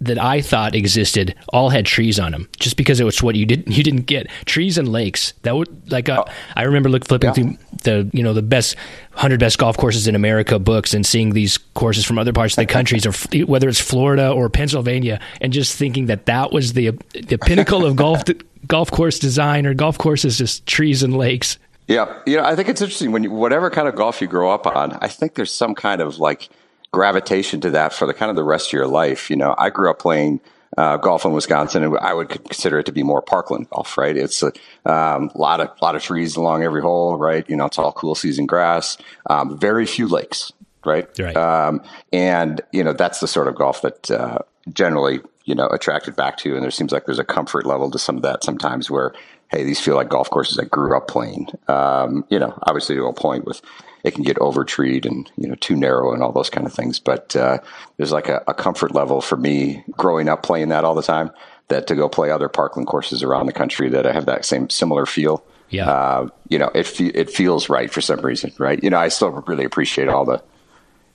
that 0.00 0.18
I 0.18 0.40
thought 0.40 0.74
existed 0.74 1.34
all 1.52 1.68
had 1.68 1.84
trees 1.84 2.18
on 2.18 2.32
them, 2.32 2.48
just 2.58 2.76
because 2.76 3.00
it 3.00 3.04
was 3.04 3.22
what 3.22 3.34
you 3.34 3.46
didn't 3.46 3.68
you 3.76 3.82
didn't 3.82 4.06
get 4.06 4.28
trees 4.46 4.78
and 4.78 4.88
lakes. 4.88 5.32
That 5.42 5.56
would 5.56 5.90
like 5.90 6.08
uh, 6.08 6.24
oh. 6.26 6.32
I 6.56 6.62
remember 6.62 6.88
look 6.88 7.06
flipping 7.06 7.28
yeah. 7.28 7.34
through 7.34 7.58
the 7.82 8.10
you 8.12 8.22
know 8.22 8.32
the 8.32 8.42
best 8.42 8.76
hundred 9.12 9.40
best 9.40 9.58
golf 9.58 9.76
courses 9.76 10.08
in 10.08 10.14
America 10.14 10.58
books 10.58 10.94
and 10.94 11.04
seeing 11.04 11.30
these 11.30 11.58
courses 11.74 12.04
from 12.04 12.18
other 12.18 12.32
parts 12.32 12.54
of 12.54 12.66
the 12.66 12.66
countries, 12.72 13.06
or 13.06 13.12
whether 13.44 13.68
it's 13.68 13.80
Florida 13.80 14.30
or 14.30 14.48
Pennsylvania, 14.48 15.20
and 15.40 15.52
just 15.52 15.76
thinking 15.76 16.06
that 16.06 16.26
that 16.26 16.52
was 16.52 16.72
the 16.72 16.90
the 17.12 17.38
pinnacle 17.38 17.84
of 17.84 17.96
golf 17.96 18.22
golf 18.66 18.90
course 18.90 19.18
design 19.18 19.66
or 19.66 19.74
golf 19.74 19.98
courses 19.98 20.38
just 20.38 20.66
trees 20.66 21.02
and 21.02 21.16
lakes. 21.16 21.58
Yeah, 21.88 22.20
you 22.24 22.36
know 22.36 22.44
I 22.44 22.54
think 22.54 22.68
it's 22.68 22.80
interesting 22.80 23.12
when 23.12 23.24
you, 23.24 23.30
whatever 23.30 23.68
kind 23.68 23.88
of 23.88 23.96
golf 23.96 24.20
you 24.20 24.28
grow 24.28 24.50
up 24.50 24.66
on, 24.66 24.96
I 25.00 25.08
think 25.08 25.34
there's 25.34 25.52
some 25.52 25.74
kind 25.74 26.00
of 26.00 26.18
like 26.18 26.48
gravitation 26.92 27.60
to 27.60 27.70
that 27.70 27.92
for 27.92 28.06
the 28.06 28.14
kind 28.14 28.30
of 28.30 28.36
the 28.36 28.44
rest 28.44 28.68
of 28.68 28.72
your 28.72 28.86
life. 28.86 29.30
You 29.30 29.36
know, 29.36 29.54
I 29.56 29.70
grew 29.70 29.90
up 29.90 29.98
playing 29.98 30.40
uh, 30.76 30.96
golf 30.96 31.24
in 31.24 31.32
Wisconsin, 31.32 31.82
and 31.82 31.98
I 31.98 32.14
would 32.14 32.28
consider 32.28 32.78
it 32.78 32.86
to 32.86 32.92
be 32.92 33.02
more 33.02 33.22
parkland 33.22 33.68
golf, 33.70 33.98
right? 33.98 34.16
It's 34.16 34.42
a 34.42 34.52
um, 34.84 35.30
lot 35.34 35.60
of 35.60 35.70
lot 35.82 35.94
of 35.94 36.02
trees 36.02 36.36
along 36.36 36.62
every 36.62 36.80
hole, 36.80 37.16
right? 37.16 37.48
You 37.48 37.56
know, 37.56 37.66
it's 37.66 37.78
all 37.78 37.92
cool 37.92 38.14
season 38.14 38.46
grass, 38.46 38.96
um, 39.28 39.58
very 39.58 39.86
few 39.86 40.06
lakes, 40.08 40.52
right? 40.84 41.08
Right. 41.18 41.36
Um, 41.36 41.82
and 42.12 42.60
you 42.72 42.84
know, 42.84 42.92
that's 42.92 43.20
the 43.20 43.28
sort 43.28 43.48
of 43.48 43.56
golf 43.56 43.82
that 43.82 44.10
uh, 44.10 44.38
generally 44.72 45.20
you 45.44 45.54
know 45.54 45.66
attracted 45.68 46.16
back 46.16 46.36
to, 46.38 46.54
and 46.54 46.62
there 46.62 46.70
seems 46.70 46.92
like 46.92 47.06
there's 47.06 47.18
a 47.18 47.24
comfort 47.24 47.66
level 47.66 47.90
to 47.90 47.98
some 47.98 48.16
of 48.16 48.22
that 48.22 48.44
sometimes 48.44 48.90
where. 48.90 49.12
Hey, 49.52 49.64
these 49.64 49.80
feel 49.80 49.96
like 49.96 50.08
golf 50.08 50.30
courses 50.30 50.60
I 50.60 50.64
grew 50.64 50.96
up 50.96 51.08
playing. 51.08 51.48
Um, 51.66 52.24
you 52.30 52.38
know, 52.38 52.56
obviously 52.62 52.94
to 52.94 53.06
a 53.06 53.12
point 53.12 53.46
with 53.46 53.60
it 54.02 54.14
can 54.14 54.24
get 54.24 54.38
over 54.38 54.64
treed 54.64 55.06
and 55.06 55.30
you 55.36 55.48
know 55.48 55.54
too 55.56 55.76
narrow 55.76 56.12
and 56.12 56.22
all 56.22 56.32
those 56.32 56.50
kind 56.50 56.66
of 56.66 56.72
things. 56.72 56.98
But 56.98 57.34
uh, 57.36 57.58
there's 57.96 58.12
like 58.12 58.28
a, 58.28 58.42
a, 58.46 58.54
comfort 58.54 58.94
level 58.94 59.20
for 59.20 59.36
me 59.36 59.84
growing 59.92 60.28
up 60.28 60.42
playing 60.42 60.68
that 60.68 60.84
all 60.84 60.94
the 60.94 61.02
time 61.02 61.30
that 61.68 61.86
to 61.86 61.94
go 61.94 62.08
play 62.08 62.30
other 62.30 62.48
parkland 62.48 62.88
courses 62.88 63.22
around 63.22 63.46
the 63.46 63.52
country 63.52 63.88
that 63.90 64.06
I 64.06 64.12
have 64.12 64.26
that 64.26 64.44
same 64.44 64.70
similar 64.70 65.06
feel. 65.06 65.44
Yeah, 65.68 65.88
uh, 65.88 66.28
you 66.48 66.58
know 66.58 66.70
it 66.74 66.86
fe- 66.86 67.12
it 67.14 67.30
feels 67.30 67.68
right 67.68 67.90
for 67.90 68.00
some 68.00 68.20
reason, 68.20 68.52
right? 68.58 68.82
You 68.82 68.90
know 68.90 68.98
I 68.98 69.08
still 69.08 69.30
really 69.30 69.64
appreciate 69.64 70.08
all 70.08 70.24
the 70.24 70.42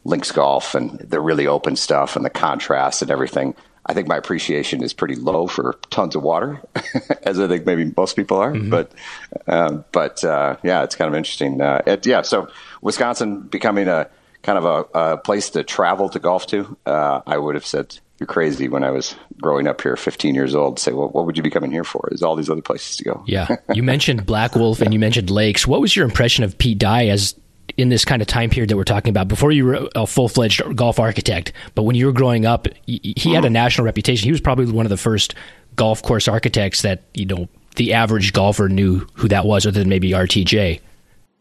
links 0.05 0.31
golf 0.31 0.75
and 0.75 0.99
the 0.99 1.19
really 1.19 1.47
open 1.47 1.75
stuff 1.75 2.15
and 2.15 2.23
the 2.23 2.29
contrast 2.29 3.01
and 3.01 3.11
everything. 3.11 3.55
I 3.85 3.93
think 3.93 4.07
my 4.07 4.17
appreciation 4.17 4.83
is 4.83 4.93
pretty 4.93 5.15
low 5.15 5.47
for 5.47 5.77
tons 5.91 6.15
of 6.15 6.23
water, 6.23 6.61
as 7.23 7.39
I 7.39 7.47
think 7.47 7.65
maybe 7.65 7.93
most 7.95 8.15
people 8.15 8.37
are. 8.37 8.51
Mm-hmm. 8.51 8.69
But, 8.69 8.91
um, 9.47 9.85
but 9.91 10.23
uh, 10.23 10.57
yeah, 10.63 10.83
it's 10.83 10.95
kind 10.95 11.07
of 11.07 11.15
interesting. 11.15 11.61
Uh, 11.61 11.81
it, 11.85 12.05
yeah, 12.05 12.23
so 12.23 12.47
Wisconsin 12.81 13.41
becoming 13.41 13.87
a 13.87 14.09
kind 14.41 14.57
of 14.57 14.65
a, 14.65 14.99
a 14.99 15.17
place 15.17 15.51
to 15.51 15.63
travel 15.63 16.09
to 16.09 16.19
golf 16.19 16.47
to. 16.47 16.77
Uh, 16.85 17.21
I 17.27 17.37
would 17.37 17.55
have 17.55 17.65
said 17.65 17.99
you're 18.19 18.27
crazy 18.27 18.69
when 18.69 18.83
I 18.83 18.91
was 18.91 19.15
growing 19.41 19.67
up 19.67 19.81
here, 19.81 19.95
15 19.95 20.35
years 20.35 20.55
old. 20.55 20.79
Say, 20.79 20.93
well, 20.93 21.09
what 21.09 21.25
would 21.25 21.37
you 21.37 21.43
be 21.43 21.49
coming 21.49 21.71
here 21.71 21.83
for? 21.83 22.07
There's 22.09 22.23
all 22.23 22.35
these 22.35 22.49
other 22.49 22.61
places 22.61 22.97
to 22.97 23.03
go. 23.03 23.23
yeah, 23.27 23.57
you 23.73 23.83
mentioned 23.83 24.25
Black 24.25 24.55
Wolf 24.55 24.81
and 24.81 24.93
you 24.93 24.99
mentioned 24.99 25.29
lakes. 25.29 25.67
What 25.67 25.81
was 25.81 25.95
your 25.95 26.05
impression 26.05 26.43
of 26.43 26.57
Pete 26.57 26.79
Dye 26.79 27.07
as 27.07 27.35
in 27.77 27.89
this 27.89 28.05
kind 28.05 28.21
of 28.21 28.27
time 28.27 28.49
period 28.49 28.69
that 28.69 28.77
we're 28.77 28.83
talking 28.83 29.09
about 29.09 29.27
before 29.27 29.51
you 29.51 29.65
were 29.65 29.89
a 29.95 30.07
full-fledged 30.07 30.75
golf 30.75 30.99
architect 30.99 31.51
but 31.73 31.83
when 31.83 31.95
you 31.95 32.05
were 32.05 32.13
growing 32.13 32.45
up 32.45 32.67
he 32.85 33.33
had 33.33 33.43
a 33.43 33.47
uh-huh. 33.47 33.49
national 33.49 33.85
reputation. 33.85 34.25
He 34.25 34.31
was 34.31 34.41
probably 34.41 34.71
one 34.71 34.85
of 34.85 34.89
the 34.89 34.97
first 34.97 35.35
golf 35.75 36.01
course 36.01 36.27
architects 36.27 36.81
that 36.83 37.03
you 37.13 37.25
know 37.25 37.47
the 37.75 37.93
average 37.93 38.33
golfer 38.33 38.69
knew 38.69 39.05
who 39.15 39.27
that 39.27 39.45
was 39.45 39.65
other 39.65 39.79
than 39.79 39.89
maybe 39.89 40.11
RTJ 40.11 40.79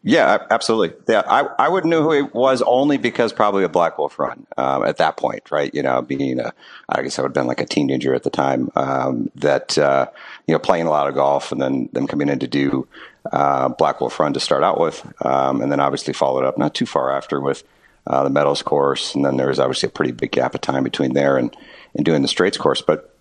Yeah, 0.06 0.46
absolutely. 0.50 0.94
Yeah, 1.08 1.22
I, 1.26 1.48
I 1.58 1.66
would 1.66 1.86
know 1.86 2.02
who 2.02 2.12
he 2.12 2.20
was 2.20 2.60
only 2.60 2.98
because 2.98 3.32
probably 3.32 3.64
a 3.64 3.70
Black 3.70 3.96
Wolf 3.96 4.18
run 4.18 4.46
um, 4.58 4.84
at 4.84 4.98
that 4.98 5.16
point, 5.16 5.50
right? 5.50 5.74
You 5.74 5.82
know, 5.82 6.02
being 6.02 6.40
a, 6.40 6.52
I 6.90 7.02
guess 7.02 7.18
I 7.18 7.22
would 7.22 7.30
have 7.30 7.34
been 7.34 7.46
like 7.46 7.62
a 7.62 7.64
teenager 7.66 8.14
at 8.14 8.22
the 8.22 8.28
time 8.28 8.70
um, 8.76 9.30
that, 9.36 9.78
uh, 9.78 10.08
you 10.46 10.52
know, 10.52 10.58
playing 10.58 10.86
a 10.86 10.90
lot 10.90 11.08
of 11.08 11.14
golf 11.14 11.52
and 11.52 11.60
then 11.60 11.88
them 11.94 12.06
coming 12.06 12.28
in 12.28 12.38
to 12.40 12.46
do 12.46 12.86
uh, 13.32 13.70
Black 13.70 14.02
Wolf 14.02 14.20
run 14.20 14.34
to 14.34 14.40
start 14.40 14.62
out 14.62 14.78
with. 14.78 15.10
Um, 15.24 15.62
and 15.62 15.72
then 15.72 15.80
obviously 15.80 16.12
followed 16.12 16.44
up 16.44 16.58
not 16.58 16.74
too 16.74 16.84
far 16.86 17.10
after 17.10 17.40
with 17.40 17.64
uh, 18.06 18.24
the 18.24 18.30
Meadows 18.30 18.60
course. 18.60 19.14
And 19.14 19.24
then 19.24 19.38
there 19.38 19.48
was 19.48 19.58
obviously 19.58 19.86
a 19.86 19.92
pretty 19.92 20.12
big 20.12 20.32
gap 20.32 20.54
of 20.54 20.60
time 20.60 20.84
between 20.84 21.14
there 21.14 21.38
and, 21.38 21.56
and 21.94 22.04
doing 22.04 22.20
the 22.20 22.28
Straits 22.28 22.58
course. 22.58 22.82
But 22.82 23.13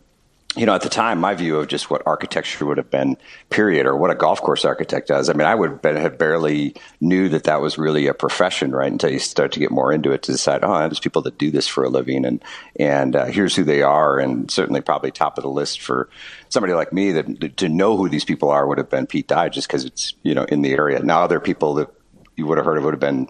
you 0.56 0.68
know, 0.68 0.76
at 0.76 0.82
the 0.82 0.90
time, 0.90 1.20
my 1.20 1.34
view 1.34 1.58
of 1.58 1.68
just 1.68 1.90
what 1.90 2.04
architecture 2.06 2.66
would 2.66 2.78
have 2.78 2.92
been, 2.92 3.18
period, 3.50 3.88
or 3.88 3.98
what 3.98 4.12
a 4.12 4.16
golf 4.16 4.40
course 4.40 4.66
architect 4.66 5.08
does. 5.08 5.28
I 5.28 5.34
mean, 5.34 5.48
I 5.48 5.56
would 5.56 5.80
have 5.84 6.18
barely 6.20 6.76
knew 7.02 7.30
that 7.30 7.46
that 7.46 7.60
was 7.60 7.80
really 7.80 8.06
a 8.06 8.14
profession, 8.14 8.72
right? 8.72 8.92
Until 8.92 9.12
you 9.12 9.18
start 9.18 9.52
to 9.54 9.60
get 9.60 9.72
more 9.72 9.92
into 9.92 10.12
it 10.12 10.22
to 10.24 10.32
decide, 10.32 10.64
oh, 10.64 10.80
there's 10.80 11.00
people 11.00 11.24
that 11.24 11.40
do 11.40 11.50
this 11.50 11.68
for 11.68 11.84
a 11.84 11.90
living, 11.90 12.24
and 12.24 12.44
and 12.80 13.16
uh, 13.16 13.26
here's 13.26 13.56
who 13.56 13.64
they 13.64 13.82
are, 13.82 14.20
and 14.20 14.52
certainly 14.52 14.82
probably 14.82 15.10
top 15.10 15.40
of 15.40 15.44
the 15.44 15.50
list 15.50 15.82
for 15.82 16.08
somebody 16.50 16.74
like 16.74 16.94
me 16.94 17.12
that 17.14 17.58
to 17.58 17.68
know 17.68 17.98
who 17.98 18.08
these 18.08 18.26
people 18.26 18.50
are 18.50 18.68
would 18.68 18.78
have 18.78 18.90
been 18.90 19.08
Pete 19.08 19.28
Dye, 19.28 19.50
just 19.50 19.68
because 19.68 19.86
it's 19.86 20.14
you 20.22 20.36
know 20.36 20.44
in 20.44 20.62
the 20.62 20.74
area. 20.74 21.00
Now, 21.00 21.24
other 21.24 21.40
people 21.40 21.74
that 21.76 21.90
you 22.36 22.46
would 22.46 22.58
have 22.58 22.66
heard 22.66 22.78
of 22.78 22.84
would 22.84 22.94
have 22.94 23.00
been 23.00 23.28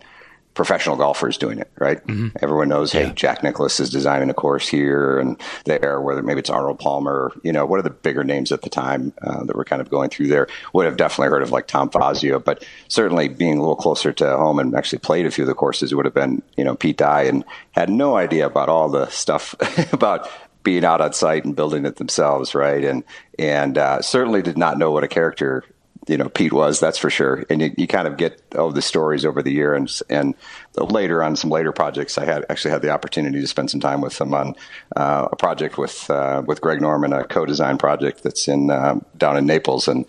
professional 0.54 0.96
golfers 0.96 1.38
doing 1.38 1.60
it, 1.60 1.72
right? 1.80 2.06
Mm-hmm. 2.06 2.38
Everyone 2.42 2.70
knows, 2.70 2.94
yeah. 2.94 3.08
hey, 3.08 3.14
Jack 3.14 3.44
Nicklaus 3.44 3.80
is 3.80 3.90
designing 3.90 4.30
a 4.30 4.34
course 4.34 4.68
here 4.68 5.20
and 5.20 5.40
there, 5.66 6.00
whether 6.00 6.22
maybe 6.22 6.40
it's 6.40 6.50
Arnold 6.50 6.80
Palmer, 6.80 7.32
you 7.44 7.52
know, 7.52 7.66
what 7.66 7.80
are 7.80 7.84
the 7.84 7.90
bigger 7.90 8.24
names 8.24 8.52
at 8.52 8.62
the 8.62 8.70
time 8.70 9.14
uh, 9.22 9.44
that 9.46 9.56
were 9.56 9.66
kind 9.66 9.82
of 9.82 9.90
going 9.90 10.10
through 10.10 10.28
there? 10.28 10.48
Would 10.74 10.86
have 10.86 10.98
definitely 10.98 11.30
heard 11.30 11.44
of 11.44 11.52
like 11.52 11.68
Tom 11.68 11.90
Fazio, 11.90 12.40
but 12.40 12.66
certainly 12.88 13.28
being 13.28 13.58
a 13.58 13.62
little 13.62 13.76
closer 13.76 14.12
to 14.14 14.38
home 14.38 14.60
and 14.60 14.76
actually 14.76 15.00
played 15.00 15.26
a 15.26 15.32
few 15.32 15.44
of 15.44 15.48
the 15.48 15.56
courses 15.56 15.96
would 15.96 16.06
have 16.06 16.14
been, 16.14 16.44
you 16.56 16.64
know, 16.64 16.76
Pete 16.76 16.98
Dye 16.98 17.24
and 17.24 17.44
had 17.72 17.90
no 17.90 18.16
idea 18.16 18.46
about 18.46 18.70
all 18.70 18.90
the 18.90 19.08
stuff 19.10 19.56
about 19.94 20.30
being 20.64 20.86
out 20.86 21.02
on 21.02 21.14
site 21.14 21.46
and 21.46 21.56
building 21.56 21.86
it 21.86 21.98
themselves, 21.98 22.56
right? 22.56 22.84
And 22.84 23.04
and 23.38 23.78
uh, 23.78 24.02
certainly 24.02 24.42
did 24.42 24.58
not 24.58 24.78
know 24.78 24.92
what 24.92 25.04
a 25.04 25.08
character 25.08 25.64
you 26.08 26.18
know 26.18 26.30
Pete 26.30 26.54
was 26.54 26.80
that's 26.80 26.98
for 26.98 27.10
sure. 27.10 27.46
And 27.50 27.62
you, 27.62 27.74
you 27.78 27.88
kind 27.88 28.08
of 28.08 28.18
get 28.18 28.42
all 28.58 28.72
the 28.72 28.82
stories 28.82 29.26
over 29.26 29.42
the 29.42 29.52
year 29.52 29.74
and 29.74 29.90
and 30.10 30.36
later 30.76 31.24
on 31.24 31.36
some 31.36 31.50
later 31.50 31.72
projects 31.72 32.18
I 32.18 32.26
had 32.26 32.46
actually 32.50 32.72
had 32.72 32.82
the 32.82 32.90
opportunity 32.90 33.40
to 33.40 33.48
spend 33.48 33.70
some 33.70 33.80
time 33.80 34.02
with 34.02 34.20
him 34.20 34.34
on 34.34 34.56
uh, 34.96 35.30
a 35.32 35.36
project 35.36 35.78
with 35.78 36.10
uh, 36.10 36.44
with 36.46 36.62
Greg 36.62 36.82
Norman 36.82 37.14
a 37.14 37.24
co-design 37.24 37.78
project 37.78 38.24
that's 38.24 38.48
in 38.48 38.70
uh, 38.70 39.00
down 39.18 39.38
in 39.38 39.46
Naples. 39.46 39.88
And 39.88 40.06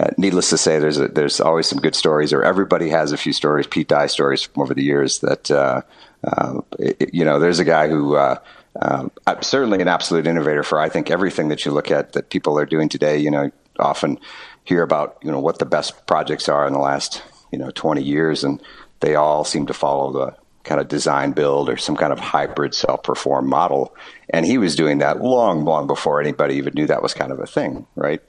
uh, 0.00 0.08
needless 0.16 0.50
to 0.50 0.58
say 0.58 0.78
there's 0.78 0.98
a, 0.98 1.08
there's 1.08 1.40
always 1.40 1.66
some 1.66 1.78
good 1.78 1.94
stories 1.94 2.32
or 2.32 2.42
everybody 2.42 2.88
has 2.88 3.12
a 3.12 3.16
few 3.16 3.32
stories 3.32 3.66
Pete 3.66 3.88
Dye 3.88 4.06
stories 4.06 4.42
from 4.42 4.62
over 4.62 4.74
the 4.74 4.82
years 4.82 5.20
that 5.20 5.50
uh, 5.50 5.82
uh, 6.24 6.60
it, 6.78 7.12
you 7.14 7.24
know 7.24 7.38
there's 7.38 7.58
a 7.58 7.64
guy 7.64 7.88
who 7.88 8.16
um, 8.16 9.10
certainly 9.42 9.80
an 9.80 9.88
absolute 9.88 10.26
innovator 10.26 10.62
for 10.62 10.80
I 10.80 10.88
think 10.88 11.10
everything 11.10 11.48
that 11.48 11.64
you 11.64 11.72
look 11.72 11.90
at 11.90 12.12
that 12.14 12.30
people 12.30 12.58
are 12.58 12.66
doing 12.66 12.88
today 12.88 13.18
you 13.18 13.30
know 13.30 13.50
often 13.78 14.18
hear 14.64 14.82
about 14.82 15.18
you 15.22 15.30
know 15.30 15.40
what 15.40 15.58
the 15.58 15.66
best 15.66 16.06
projects 16.06 16.48
are 16.48 16.66
in 16.66 16.72
the 16.72 16.78
last 16.78 17.22
you 17.50 17.58
know 17.58 17.70
20 17.70 18.02
years, 18.02 18.44
and 18.44 18.62
they 19.00 19.14
all 19.14 19.44
seem 19.44 19.66
to 19.66 19.74
follow 19.74 20.12
the 20.12 20.42
kind 20.64 20.80
of 20.80 20.88
design 20.88 21.32
build 21.32 21.68
or 21.68 21.76
some 21.76 21.96
kind 21.96 22.12
of 22.12 22.20
hybrid 22.20 22.74
self 22.74 23.02
perform 23.02 23.48
model. 23.48 23.94
And 24.30 24.46
he 24.46 24.58
was 24.58 24.76
doing 24.76 24.98
that 24.98 25.20
long, 25.20 25.64
long 25.64 25.86
before 25.86 26.20
anybody 26.20 26.54
even 26.56 26.74
knew 26.74 26.86
that 26.86 27.02
was 27.02 27.14
kind 27.14 27.32
of 27.32 27.40
a 27.40 27.46
thing, 27.46 27.86
right? 27.96 28.22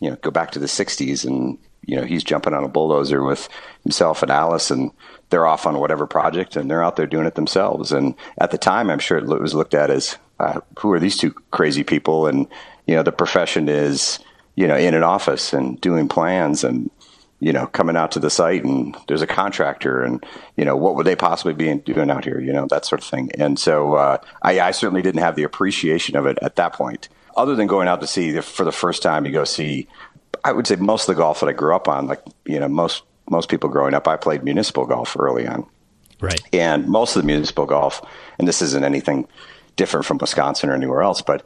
You 0.00 0.10
know, 0.10 0.16
go 0.16 0.30
back 0.30 0.52
to 0.52 0.58
the 0.58 0.66
60s 0.66 1.24
and, 1.24 1.58
you 1.84 1.96
know, 1.96 2.04
he's 2.04 2.24
jumping 2.24 2.54
on 2.54 2.64
a 2.64 2.68
bulldozer 2.68 3.22
with 3.22 3.48
himself 3.82 4.22
and 4.22 4.30
Alice 4.30 4.70
and 4.70 4.92
they're 5.30 5.46
off 5.46 5.66
on 5.66 5.80
whatever 5.80 6.06
project 6.06 6.56
and 6.56 6.70
they're 6.70 6.84
out 6.84 6.96
there 6.96 7.06
doing 7.06 7.26
it 7.26 7.34
themselves. 7.34 7.90
And 7.92 8.14
at 8.38 8.50
the 8.50 8.58
time, 8.58 8.90
I'm 8.90 8.98
sure 8.98 9.18
it 9.18 9.26
was 9.26 9.54
looked 9.54 9.74
at 9.74 9.90
as, 9.90 10.16
uh, 10.38 10.60
who 10.78 10.92
are 10.92 11.00
these 11.00 11.16
two 11.16 11.32
crazy 11.50 11.84
people? 11.84 12.26
And, 12.26 12.46
you 12.86 12.94
know, 12.94 13.02
the 13.02 13.12
profession 13.12 13.68
is, 13.68 14.18
you 14.54 14.66
know, 14.66 14.76
in 14.76 14.94
an 14.94 15.02
office 15.02 15.52
and 15.52 15.80
doing 15.80 16.08
plans 16.08 16.64
and, 16.64 16.90
you 17.40 17.52
know, 17.52 17.66
coming 17.66 17.96
out 17.96 18.12
to 18.12 18.18
the 18.18 18.30
site 18.30 18.64
and 18.64 18.96
there's 19.08 19.22
a 19.22 19.26
contractor 19.26 20.02
and, 20.02 20.24
you 20.56 20.64
know, 20.64 20.76
what 20.76 20.94
would 20.94 21.06
they 21.06 21.16
possibly 21.16 21.54
be 21.54 21.74
doing 21.74 22.10
out 22.10 22.24
here, 22.24 22.40
you 22.40 22.52
know, 22.52 22.66
that 22.66 22.84
sort 22.84 23.00
of 23.00 23.08
thing. 23.08 23.30
And 23.38 23.58
so 23.58 23.94
uh, 23.94 24.18
I, 24.42 24.60
I, 24.60 24.70
certainly 24.70 25.02
didn't 25.02 25.22
have 25.22 25.36
the 25.36 25.42
appreciation 25.42 26.16
of 26.16 26.26
it 26.26 26.38
at 26.42 26.56
that 26.56 26.74
point. 26.74 27.08
Other 27.36 27.56
than 27.56 27.66
going 27.66 27.88
out 27.88 28.00
to 28.02 28.06
see 28.06 28.38
for 28.40 28.64
the 28.64 28.72
first 28.72 29.02
time, 29.02 29.24
you 29.24 29.32
go 29.32 29.44
see, 29.44 29.88
I 30.44 30.52
would 30.52 30.66
say 30.66 30.76
most 30.76 31.08
of 31.08 31.16
the 31.16 31.20
golf 31.20 31.40
that 31.40 31.48
I 31.48 31.52
grew 31.52 31.74
up 31.74 31.88
on, 31.88 32.06
like, 32.06 32.22
you 32.44 32.60
know, 32.60 32.68
most, 32.68 33.02
most 33.30 33.48
people 33.48 33.70
growing 33.70 33.94
up, 33.94 34.06
I 34.06 34.16
played 34.16 34.44
municipal 34.44 34.86
golf 34.86 35.16
early 35.18 35.46
on. 35.46 35.66
Right. 36.20 36.40
And 36.52 36.86
most 36.86 37.16
of 37.16 37.22
the 37.22 37.26
municipal 37.26 37.66
golf, 37.66 38.02
and 38.38 38.46
this 38.46 38.62
isn't 38.62 38.84
anything 38.84 39.26
different 39.76 40.06
from 40.06 40.18
Wisconsin 40.18 40.70
or 40.70 40.74
anywhere 40.74 41.02
else, 41.02 41.22
but 41.22 41.44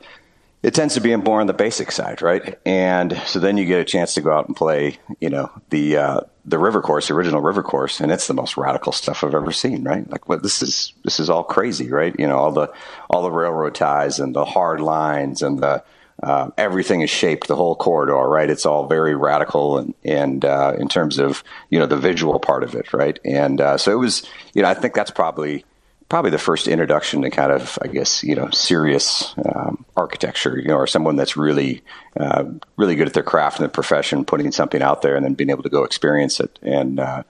it 0.63 0.75
tends 0.75 0.95
to 0.95 1.01
be 1.01 1.15
more 1.15 1.41
on 1.41 1.47
the 1.47 1.53
basic 1.53 1.93
side, 1.93 2.23
right? 2.23 2.59
And 2.65 3.17
so 3.27 3.39
then 3.39 3.57
you 3.57 3.67
get 3.67 3.81
a 3.81 3.85
chance 3.85 4.15
to 4.15 4.21
go 4.21 4.33
out 4.33 4.47
and 4.47 4.57
play, 4.57 4.99
you 5.21 5.31
know, 5.31 5.51
the 5.71 5.97
uh, 5.97 6.21
the 6.45 6.59
river 6.59 6.81
course, 6.81 7.09
the 7.09 7.15
original 7.15 7.41
river 7.41 7.63
course, 7.63 8.01
and 8.01 8.11
it's 8.11 8.27
the 8.27 8.35
most 8.35 8.57
radical 8.57 8.93
stuff 8.93 9.23
I've 9.23 9.35
ever 9.35 9.53
seen, 9.53 9.85
right? 9.85 10.09
Like, 10.11 10.29
what 10.29 10.43
this 10.43 10.63
is 10.63 10.93
this 11.05 11.21
is 11.21 11.29
all 11.29 11.45
crazy, 11.45 11.91
right? 11.91 12.15
You 12.19 12.27
know, 12.27 12.37
all 12.37 12.53
the 12.53 12.73
all 13.11 13.23
the 13.23 13.31
railroad 13.31 13.75
ties 13.75 14.19
and 14.19 14.35
the 14.35 14.45
hard 14.45 14.81
lines 14.81 15.43
and 15.43 15.59
the 15.59 15.85
uh, 16.23 16.51
everything 16.57 17.03
is 17.03 17.11
shaped 17.11 17.47
the 17.47 17.57
whole 17.57 17.77
corridor, 17.77 18.27
right? 18.29 18.49
It's 18.49 18.65
all 18.65 18.87
very 18.87 19.15
radical 19.15 19.79
and 19.79 19.95
and 20.05 20.45
uh, 20.45 20.75
in 20.79 20.89
terms 20.89 21.19
of 21.19 21.45
you 21.69 21.79
know 21.79 21.87
the 21.87 21.97
visual 21.97 22.41
part 22.41 22.63
of 22.63 22.75
it, 22.75 22.93
right? 22.93 23.19
And 23.25 23.61
uh, 23.61 23.77
so 23.77 23.93
it 23.93 23.97
was, 23.97 24.25
you 24.55 24.63
know, 24.63 24.69
I 24.69 24.75
think 24.75 24.95
that's 24.95 25.11
probably 25.11 25.65
probably 26.09 26.31
the 26.31 26.39
first 26.39 26.69
introduction 26.69 27.23
to 27.23 27.31
kind 27.31 27.53
of, 27.53 27.79
I 27.83 27.89
guess, 27.89 28.23
you 28.23 28.35
know, 28.35 28.51
serious 28.51 29.35
um, 29.55 29.85
architecture, 29.97 30.59
you 30.59 30.69
know, 30.69 30.77
or 30.77 30.87
someone 30.87 31.17
that's 31.17 31.37
really, 31.37 31.83
uh, 32.19 32.45
really 32.77 32.95
good 32.95 33.09
at 33.09 33.15
their 33.15 33.23
craft 33.23 33.59
and 33.59 33.65
the 33.65 33.73
profession, 33.73 34.25
putting 34.25 34.53
something 34.53 34.83
out 34.83 35.03
there 35.03 35.17
and 35.17 35.25
then 35.25 35.35
being 35.35 35.51
able 35.51 35.65
to 35.65 35.69
go 35.69 35.85
experience 35.85 36.39
it. 36.39 36.59
And, 36.63 37.01
uh, 37.01 37.23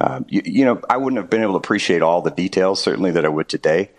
uh, 0.00 0.20
you, 0.28 0.42
you, 0.44 0.64
know, 0.64 0.80
I 0.88 0.96
wouldn't 0.96 1.20
have 1.20 1.28
been 1.28 1.42
able 1.42 1.52
to 1.52 1.58
appreciate 1.58 2.00
all 2.00 2.22
the 2.22 2.30
details, 2.30 2.82
certainly, 2.82 3.10
that 3.10 3.26
I 3.26 3.28
would 3.28 3.48
today, 3.48 3.90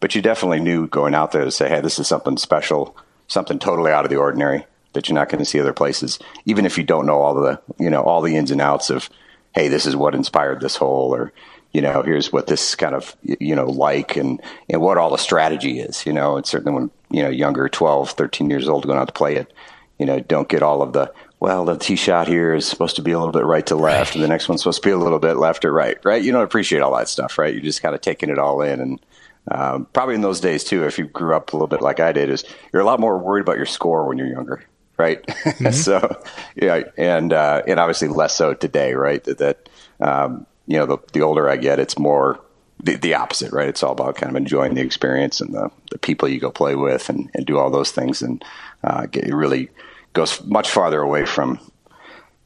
but 0.00 0.14
you 0.14 0.22
definitely 0.22 0.60
knew 0.60 0.86
going 0.86 1.14
out 1.14 1.32
there 1.32 1.44
to 1.44 1.50
say, 1.50 1.68
hey, 1.68 1.80
this 1.80 1.98
is 1.98 2.08
something 2.08 2.38
special, 2.38 2.96
something 3.28 3.58
totally 3.58 3.92
out 3.92 4.04
of 4.04 4.10
the 4.10 4.16
ordinary 4.16 4.64
that 4.94 5.08
you're 5.08 5.14
not 5.14 5.28
going 5.28 5.38
to 5.38 5.44
see 5.44 5.60
other 5.60 5.72
places, 5.72 6.18
even 6.44 6.66
if 6.66 6.76
you 6.78 6.84
don't 6.84 7.06
know 7.06 7.18
all 7.20 7.34
the, 7.34 7.60
you 7.78 7.90
know, 7.90 8.02
all 8.02 8.22
the 8.22 8.36
ins 8.36 8.50
and 8.50 8.60
outs 8.60 8.90
of, 8.90 9.08
hey, 9.54 9.68
this 9.68 9.86
is 9.86 9.96
what 9.96 10.14
inspired 10.14 10.60
this 10.60 10.76
hole, 10.76 11.14
or 11.14 11.32
you 11.72 11.80
know, 11.80 12.02
here's 12.02 12.32
what 12.32 12.46
this 12.46 12.74
kind 12.74 12.94
of, 12.94 13.16
you 13.22 13.56
know, 13.56 13.66
like 13.66 14.16
and, 14.16 14.40
and 14.68 14.80
what 14.80 14.98
all 14.98 15.10
the 15.10 15.16
strategy 15.16 15.80
is, 15.80 16.04
you 16.04 16.12
know, 16.12 16.36
and 16.36 16.46
certainly 16.46 16.72
when, 16.72 16.90
you 17.10 17.22
know, 17.22 17.30
younger, 17.30 17.68
12, 17.68 18.10
13 18.10 18.50
years 18.50 18.68
old 18.68 18.86
going 18.86 18.98
out 18.98 19.08
to 19.08 19.12
play 19.12 19.36
it, 19.36 19.52
you 19.98 20.06
know, 20.06 20.20
don't 20.20 20.48
get 20.48 20.62
all 20.62 20.82
of 20.82 20.92
the, 20.92 21.12
well, 21.40 21.64
the 21.64 21.76
tee 21.76 21.96
shot 21.96 22.28
here 22.28 22.54
is 22.54 22.66
supposed 22.66 22.96
to 22.96 23.02
be 23.02 23.12
a 23.12 23.18
little 23.18 23.32
bit 23.32 23.44
right 23.44 23.66
to 23.66 23.74
left, 23.74 24.14
and 24.14 24.22
the 24.22 24.28
next 24.28 24.48
one's 24.48 24.62
supposed 24.62 24.82
to 24.82 24.88
be 24.88 24.92
a 24.92 24.98
little 24.98 25.18
bit 25.18 25.36
left 25.36 25.64
or 25.64 25.72
right, 25.72 25.98
right? 26.04 26.22
You 26.22 26.30
don't 26.30 26.44
appreciate 26.44 26.82
all 26.82 26.96
that 26.96 27.08
stuff, 27.08 27.38
right? 27.38 27.52
You're 27.52 27.62
just 27.62 27.82
kind 27.82 27.94
of 27.94 28.00
taking 28.00 28.30
it 28.30 28.38
all 28.38 28.60
in. 28.60 28.80
And 28.80 29.06
um, 29.50 29.86
probably 29.92 30.14
in 30.14 30.20
those 30.20 30.40
days, 30.40 30.62
too, 30.62 30.84
if 30.84 30.98
you 30.98 31.06
grew 31.06 31.34
up 31.34 31.52
a 31.52 31.56
little 31.56 31.66
bit 31.66 31.82
like 31.82 31.98
I 31.98 32.12
did, 32.12 32.30
is 32.30 32.44
you're 32.72 32.82
a 32.82 32.84
lot 32.84 33.00
more 33.00 33.18
worried 33.18 33.40
about 33.40 33.56
your 33.56 33.66
score 33.66 34.06
when 34.06 34.18
you're 34.18 34.28
younger, 34.28 34.62
right? 34.96 35.24
Mm-hmm. 35.42 35.72
so, 35.72 36.22
yeah, 36.54 36.82
and, 36.96 37.32
uh, 37.32 37.62
and 37.66 37.80
obviously 37.80 38.08
less 38.08 38.34
so 38.36 38.54
today, 38.54 38.94
right? 38.94 39.22
That, 39.24 39.38
that 39.38 39.68
um, 40.00 40.46
you 40.66 40.78
know, 40.78 40.86
the, 40.86 40.98
the 41.12 41.22
older 41.22 41.48
I 41.48 41.56
get, 41.56 41.78
it's 41.78 41.98
more 41.98 42.40
the, 42.82 42.96
the 42.96 43.14
opposite, 43.14 43.52
right? 43.52 43.68
It's 43.68 43.82
all 43.82 43.92
about 43.92 44.16
kind 44.16 44.30
of 44.30 44.36
enjoying 44.36 44.74
the 44.74 44.80
experience 44.80 45.40
and 45.40 45.54
the, 45.54 45.70
the 45.90 45.98
people 45.98 46.28
you 46.28 46.40
go 46.40 46.50
play 46.50 46.74
with 46.74 47.08
and, 47.08 47.30
and 47.34 47.46
do 47.46 47.58
all 47.58 47.70
those 47.70 47.90
things. 47.92 48.22
And 48.22 48.44
uh, 48.84 49.06
get, 49.06 49.24
it 49.24 49.34
really 49.34 49.68
goes 50.12 50.42
much 50.44 50.68
farther 50.70 51.00
away 51.00 51.24
from, 51.24 51.60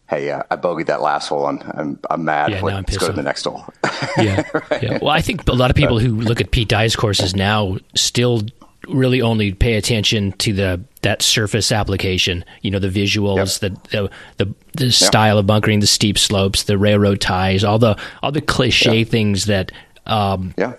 hey, 0.08 0.30
uh, 0.30 0.42
I 0.50 0.56
bogeyed 0.56 0.86
that 0.86 1.00
last 1.00 1.28
hole 1.28 1.48
and 1.48 1.62
I'm, 1.74 1.98
I'm 2.10 2.24
mad. 2.24 2.50
Yeah, 2.50 2.60
let's 2.60 2.96
go 2.96 3.06
to 3.06 3.12
the 3.12 3.22
next 3.22 3.44
hole. 3.44 3.64
yeah. 4.18 4.42
right? 4.52 4.64
yeah. 4.82 4.98
Well, 5.00 5.10
I 5.10 5.20
think 5.20 5.48
a 5.48 5.52
lot 5.52 5.70
of 5.70 5.76
people 5.76 5.98
who 5.98 6.20
look 6.20 6.40
at 6.40 6.50
Pete 6.50 6.68
Dye's 6.68 6.96
courses 6.96 7.34
now 7.34 7.78
still 7.94 8.42
really 8.88 9.20
only 9.20 9.52
pay 9.52 9.74
attention 9.74 10.32
to 10.32 10.52
the 10.52 10.80
that 11.06 11.22
surface 11.22 11.70
application. 11.70 12.44
You 12.62 12.72
know, 12.72 12.80
the 12.80 12.88
visuals, 12.88 13.62
yep. 13.62 13.72
the 13.72 13.90
the 13.90 14.10
the, 14.44 14.54
the 14.72 14.84
yep. 14.86 14.92
style 14.92 15.38
of 15.38 15.46
bunkering, 15.46 15.78
the 15.78 15.86
steep 15.86 16.18
slopes, 16.18 16.64
the 16.64 16.76
railroad 16.76 17.20
ties, 17.20 17.62
all 17.62 17.78
the 17.78 17.96
all 18.22 18.32
the 18.32 18.40
cliche 18.40 18.98
yep. 18.98 19.08
things 19.08 19.46
that 19.46 19.70
um, 20.06 20.52
yeah. 20.58 20.74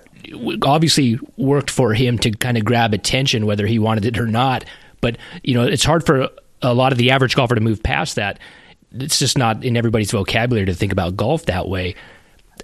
obviously 0.63 1.17
worked 1.38 1.72
for 1.72 1.93
him 1.93 2.19
to 2.19 2.31
kind 2.31 2.57
of 2.57 2.65
grab 2.65 2.93
attention, 2.93 3.46
whether 3.46 3.65
he 3.65 3.79
wanted 3.79 4.05
it 4.05 4.19
or 4.19 4.27
not. 4.27 4.65
But 5.00 5.17
you 5.43 5.53
know, 5.53 5.63
it's 5.63 5.86
hard 5.86 6.05
for 6.05 6.29
a 6.62 6.74
lot 6.74 6.91
of 6.91 6.98
the 6.98 7.12
average 7.12 7.36
golfer 7.36 7.55
to 7.55 7.62
move 7.62 7.81
past 7.81 8.15
that. 8.17 8.38
It's 8.91 9.19
just 9.19 9.38
not 9.38 9.63
in 9.63 9.77
everybody's 9.77 10.12
vocabulary 10.12 10.65
to 10.65 10.74
think 10.74 10.91
about 10.91 11.15
golf 11.15 11.46
that 11.46 11.69
way. 11.69 11.96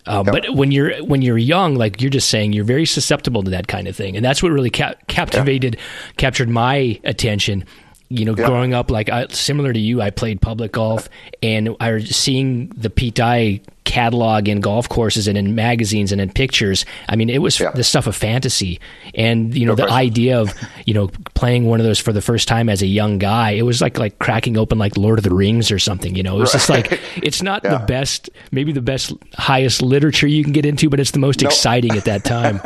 Um, 0.05 0.25
yep. 0.27 0.33
But 0.33 0.55
when 0.55 0.71
you're 0.71 1.03
when 1.03 1.21
you're 1.21 1.37
young, 1.37 1.75
like 1.75 2.01
you're 2.01 2.09
just 2.11 2.29
saying, 2.29 2.53
you're 2.53 2.65
very 2.65 2.85
susceptible 2.85 3.43
to 3.43 3.51
that 3.51 3.67
kind 3.67 3.87
of 3.87 3.95
thing, 3.95 4.15
and 4.15 4.25
that's 4.25 4.41
what 4.43 4.51
really 4.51 4.69
ca- 4.69 4.95
captivated, 5.07 5.75
yep. 5.75 6.17
captured 6.17 6.49
my 6.49 6.99
attention. 7.03 7.65
You 8.09 8.25
know, 8.25 8.35
yep. 8.35 8.47
growing 8.47 8.73
up, 8.73 8.91
like 8.91 9.09
I, 9.09 9.27
similar 9.27 9.73
to 9.73 9.79
you, 9.79 10.01
I 10.01 10.11
played 10.11 10.41
public 10.41 10.73
golf, 10.73 11.09
and 11.41 11.75
I 11.79 11.93
was 11.93 12.15
seeing 12.15 12.67
the 12.69 12.89
Pete 12.89 13.15
Dye 13.15 13.61
catalog 13.83 14.47
in 14.47 14.59
golf 14.59 14.89
courses 14.89 15.27
and 15.27 15.37
in 15.37 15.55
magazines 15.55 16.11
and 16.11 16.21
in 16.21 16.31
pictures. 16.31 16.85
I 17.09 17.15
mean, 17.15 17.29
it 17.29 17.39
was 17.39 17.59
yeah. 17.59 17.71
the 17.71 17.83
stuff 17.83 18.07
of 18.07 18.15
fantasy. 18.15 18.79
And, 19.13 19.55
you 19.55 19.65
know, 19.65 19.73
no 19.73 19.75
the 19.75 19.81
question. 19.83 19.97
idea 19.97 20.39
of, 20.39 20.53
you 20.85 20.93
know, 20.93 21.09
playing 21.33 21.65
one 21.65 21.79
of 21.79 21.85
those 21.85 21.99
for 21.99 22.13
the 22.13 22.21
first 22.21 22.47
time 22.47 22.69
as 22.69 22.81
a 22.81 22.87
young 22.87 23.17
guy, 23.17 23.51
it 23.51 23.63
was 23.63 23.81
like, 23.81 23.97
like 23.97 24.19
cracking 24.19 24.57
open 24.57 24.77
like 24.77 24.97
Lord 24.97 25.19
of 25.19 25.23
the 25.23 25.33
Rings 25.33 25.71
or 25.71 25.79
something, 25.79 26.15
you 26.15 26.23
know, 26.23 26.37
it 26.37 26.39
was 26.39 26.53
right. 26.53 26.59
just 26.59 26.69
like, 26.69 27.01
it's 27.17 27.41
not 27.41 27.61
yeah. 27.63 27.77
the 27.77 27.85
best, 27.85 28.29
maybe 28.51 28.71
the 28.71 28.81
best, 28.81 29.13
highest 29.35 29.81
literature 29.81 30.27
you 30.27 30.43
can 30.43 30.53
get 30.53 30.65
into, 30.65 30.89
but 30.89 30.99
it's 30.99 31.11
the 31.11 31.19
most 31.19 31.41
nope. 31.41 31.51
exciting 31.51 31.91
at 31.91 32.05
that 32.05 32.23
time. 32.23 32.59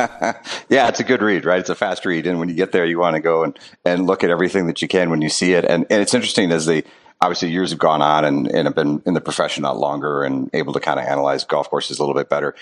yeah, 0.70 0.88
it's 0.88 1.00
a 1.00 1.04
good 1.04 1.22
read, 1.22 1.46
right? 1.46 1.60
It's 1.60 1.70
a 1.70 1.76
fast 1.76 2.06
read. 2.06 2.28
And 2.28 2.40
when 2.40 2.50
you 2.50 2.56
get 2.56 2.72
there, 2.72 2.86
you 2.86 3.00
want 3.00 3.16
to 3.16 3.22
go 3.22 3.44
and, 3.44 3.58
and 3.86 4.06
look 4.06 4.24
at 4.24 4.30
everything 4.30 4.68
that 4.68 4.82
you 4.82 4.88
can 4.88 5.10
when 5.10 5.22
you 5.22 5.30
see 5.30 5.54
it. 5.54 5.66
And, 5.66 5.86
and 5.90 6.02
it's 6.02 6.14
interesting 6.14 6.52
as 6.52 6.66
the, 6.66 6.84
obviously 7.20 7.50
years 7.50 7.72
have 7.72 7.80
gone 7.80 8.02
on 8.02 8.26
and, 8.26 8.48
and 8.48 8.68
have 8.68 8.76
been 8.76 9.02
in 9.06 9.14
the 9.14 9.22
profession 9.22 9.64
a 9.64 9.68
lot 9.74 9.80
longer 9.80 10.24
and 10.24 10.50
able 10.54 10.74
to 10.74 10.80
kind 10.80 11.00
of 11.00 11.06
analyze 11.06 11.44
golf 11.44 11.70
courses 11.70 11.98
a 11.98 12.02
little 12.02 12.16
bit 12.16 12.30
better. 12.30 12.56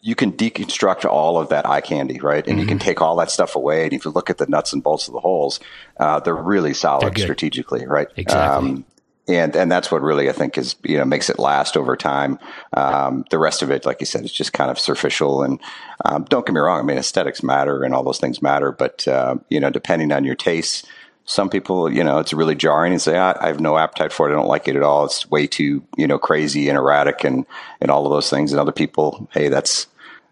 You 0.00 0.14
can 0.14 0.32
deconstruct 0.32 1.04
all 1.04 1.38
of 1.38 1.50
that 1.50 1.66
eye 1.66 1.82
candy, 1.82 2.18
right? 2.20 2.36
And 2.36 2.46
mm-hmm. 2.46 2.58
you 2.60 2.66
can 2.66 2.78
mm-hmm. 2.78 2.86
take 2.86 3.02
all 3.02 3.16
that 3.16 3.30
stuff 3.30 3.54
away. 3.54 3.84
And 3.84 3.92
if 3.92 4.04
you 4.04 4.10
look 4.10 4.30
at 4.30 4.38
the 4.38 4.46
nuts 4.46 4.72
and 4.72 4.82
bolts 4.82 5.08
of 5.08 5.14
the 5.14 5.20
holes, 5.20 5.60
uh, 5.98 6.20
they're 6.20 6.34
really 6.34 6.72
solid 6.74 7.14
they're 7.14 7.24
strategically, 7.24 7.86
right? 7.86 8.08
Exactly. 8.16 8.70
Um, 8.70 8.84
and 9.28 9.54
and 9.54 9.70
that's 9.70 9.92
what 9.92 10.00
really 10.00 10.28
I 10.28 10.32
think 10.32 10.56
is 10.56 10.74
you 10.82 10.96
know 10.96 11.04
makes 11.04 11.28
it 11.28 11.38
last 11.38 11.76
over 11.76 11.96
time. 11.96 12.38
Um, 12.72 13.24
the 13.30 13.38
rest 13.38 13.62
of 13.62 13.70
it, 13.70 13.84
like 13.84 14.00
you 14.00 14.06
said, 14.06 14.24
is 14.24 14.32
just 14.32 14.54
kind 14.54 14.70
of 14.70 14.78
superficial. 14.78 15.42
And 15.42 15.60
um, 16.04 16.24
don't 16.24 16.46
get 16.46 16.54
me 16.54 16.60
wrong, 16.60 16.80
I 16.80 16.82
mean 16.82 16.96
aesthetics 16.96 17.42
matter 17.42 17.84
and 17.84 17.94
all 17.94 18.02
those 18.02 18.18
things 18.18 18.40
matter, 18.40 18.72
but 18.72 19.06
uh, 19.06 19.36
you 19.50 19.60
know 19.60 19.68
depending 19.68 20.12
on 20.12 20.24
your 20.24 20.34
tastes, 20.34 20.86
some 21.28 21.50
people, 21.50 21.92
you 21.92 22.02
know, 22.02 22.18
it's 22.20 22.32
really 22.32 22.54
jarring 22.54 22.92
and 22.92 23.02
say, 23.02 23.18
I, 23.18 23.36
I, 23.38 23.48
have 23.48 23.60
no 23.60 23.76
appetite 23.76 24.14
for 24.14 24.26
it. 24.26 24.32
I 24.32 24.36
don't 24.36 24.48
like 24.48 24.66
it 24.66 24.76
at 24.76 24.82
all. 24.82 25.04
It's 25.04 25.30
way 25.30 25.46
too, 25.46 25.84
you 25.98 26.06
know, 26.06 26.18
crazy 26.18 26.70
and 26.70 26.78
erratic 26.78 27.22
and, 27.22 27.44
and 27.82 27.90
all 27.90 28.06
of 28.06 28.10
those 28.10 28.30
things. 28.30 28.50
And 28.50 28.58
other 28.58 28.72
people, 28.72 29.28
hey, 29.32 29.50
that's, 29.50 29.88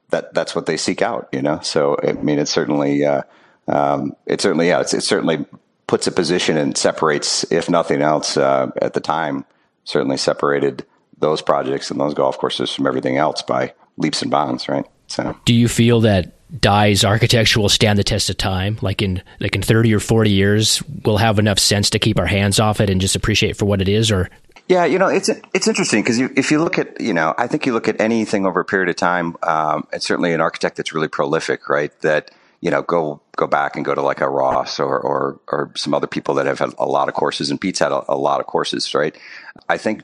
that, 0.09 0.33
that's 0.33 0.55
what 0.55 0.65
they 0.65 0.79
seek 0.79 1.03
out, 1.03 1.29
you 1.33 1.43
know? 1.43 1.61
So, 1.61 1.99
I 2.03 2.12
mean, 2.12 2.38
it's 2.38 2.50
certainly, 2.50 3.05
uh, 3.05 3.23
um, 3.69 4.17
it 4.25 4.41
certainly, 4.41 4.69
yeah, 4.69 4.81
it's, 4.81 4.95
it 4.95 5.03
certainly 5.03 5.45
puts 5.87 6.07
a 6.07 6.12
position 6.12 6.57
and 6.57 6.79
separates, 6.79 7.45
if 7.53 7.69
nothing 7.69 8.00
else, 8.00 8.38
uh, 8.38 8.71
at 8.81 8.95
the 8.95 9.00
time, 9.00 9.45
certainly 9.85 10.17
separated 10.17 10.87
those 11.19 11.43
projects 11.43 11.91
and 11.91 12.00
those 12.00 12.15
golf 12.15 12.38
courses 12.38 12.73
from 12.73 12.87
everything 12.87 13.19
else 13.19 13.43
by 13.43 13.75
leaps 13.99 14.23
and 14.23 14.31
bounds, 14.31 14.67
right? 14.67 14.87
So, 15.09 15.37
do 15.45 15.55
you 15.55 15.69
feel 15.69 16.00
that 16.00 16.36
Dye's 16.61 17.05
architecture 17.05 17.61
will 17.61 17.69
stand 17.69 17.99
the 17.99 18.05
test 18.05 18.31
of 18.31 18.37
time. 18.37 18.79
Like 18.81 19.03
in 19.03 19.23
like 19.41 19.57
in 19.57 19.62
thirty 19.62 19.93
or 19.95 20.00
forty 20.00 20.31
years, 20.31 20.83
we'll 21.05 21.17
have 21.17 21.38
enough 21.38 21.59
sense 21.59 21.91
to 21.91 21.99
keep 21.99 22.19
our 22.19 22.26
hands 22.26 22.61
off 22.61 22.81
it 22.81 22.88
and 22.88 23.00
just 23.00 23.17
appreciate 23.17 23.57
for 23.57 23.65
what 23.65 23.81
it 23.81 23.88
is. 23.88 24.11
Or 24.11 24.31
yeah, 24.69 24.85
you 24.85 24.99
know, 24.99 25.09
it's 25.09 25.29
it's 25.55 25.67
interesting 25.67 26.03
because 26.03 26.19
if 26.19 26.50
you 26.50 26.62
look 26.62 26.79
at 26.79 27.00
you 27.00 27.12
know, 27.12 27.35
I 27.37 27.47
think 27.47 27.67
you 27.67 27.73
look 27.73 27.88
at 27.88 28.00
anything 28.00 28.47
over 28.47 28.61
a 28.61 28.65
period 28.65 28.88
of 28.88 28.97
time, 28.97 29.37
um, 29.43 29.87
and 29.93 30.03
certainly 30.03 30.33
an 30.33 30.41
architect 30.41 30.76
that's 30.76 30.93
really 30.93 31.09
prolific, 31.09 31.69
right? 31.69 31.93
That 32.03 32.31
you 32.61 32.71
know, 32.71 32.83
go 32.83 33.21
go 33.37 33.47
back 33.47 33.76
and 33.76 33.85
go 33.85 33.95
to 33.95 34.03
like 34.03 34.21
a 34.21 34.29
Ross 34.29 34.79
or 34.79 34.99
or 34.99 35.41
or 35.49 35.73
some 35.76 35.95
other 35.95 36.07
people 36.07 36.35
that 36.35 36.47
have 36.47 36.61
had 36.61 36.71
a 36.79 36.87
lot 36.87 37.09
of 37.09 37.15
courses, 37.15 37.50
and 37.50 37.61
Pete's 37.61 37.81
had 37.81 37.93
a, 37.93 38.05
a 38.12 38.17
lot 38.17 38.41
of 38.41 38.47
courses, 38.47 38.95
right? 38.95 39.17
I 39.69 39.79
think 39.79 40.03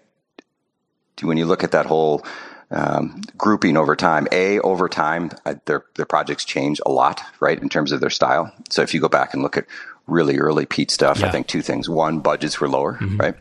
when 1.23 1.37
you 1.37 1.47
look 1.47 1.63
at 1.63 1.71
that 1.71 1.87
whole 1.87 2.25
um, 2.73 3.21
grouping 3.37 3.77
over 3.77 3.95
time. 3.95 4.27
A 4.33 4.59
over 4.61 4.89
time, 4.89 5.31
uh, 5.47 5.55
their 5.67 5.85
their 5.95 6.07
projects 6.07 6.45
change 6.45 6.81
a 6.85 6.91
lot, 6.91 7.23
right, 7.41 7.61
in 7.61 7.69
terms 7.69 7.93
of 7.93 8.01
their 8.01 8.11
style. 8.11 8.53
So 8.71 8.83
if 8.83 8.95
you 8.95 9.01
go 9.01 9.09
back 9.09 9.35
and 9.35 9.43
look 9.43 9.57
at 9.57 9.67
really 10.07 10.39
early 10.39 10.67
Pete 10.67 10.91
stuff, 10.91 11.21
yeah. 11.21 11.29
I 11.29 11.31
think 11.31 11.47
two 11.47 11.63
things: 11.63 11.89
one, 11.89 12.21
budgets 12.21 12.61
were 12.61 12.69
lower, 12.69 12.95
mm-hmm. 12.95 13.19
right, 13.19 13.35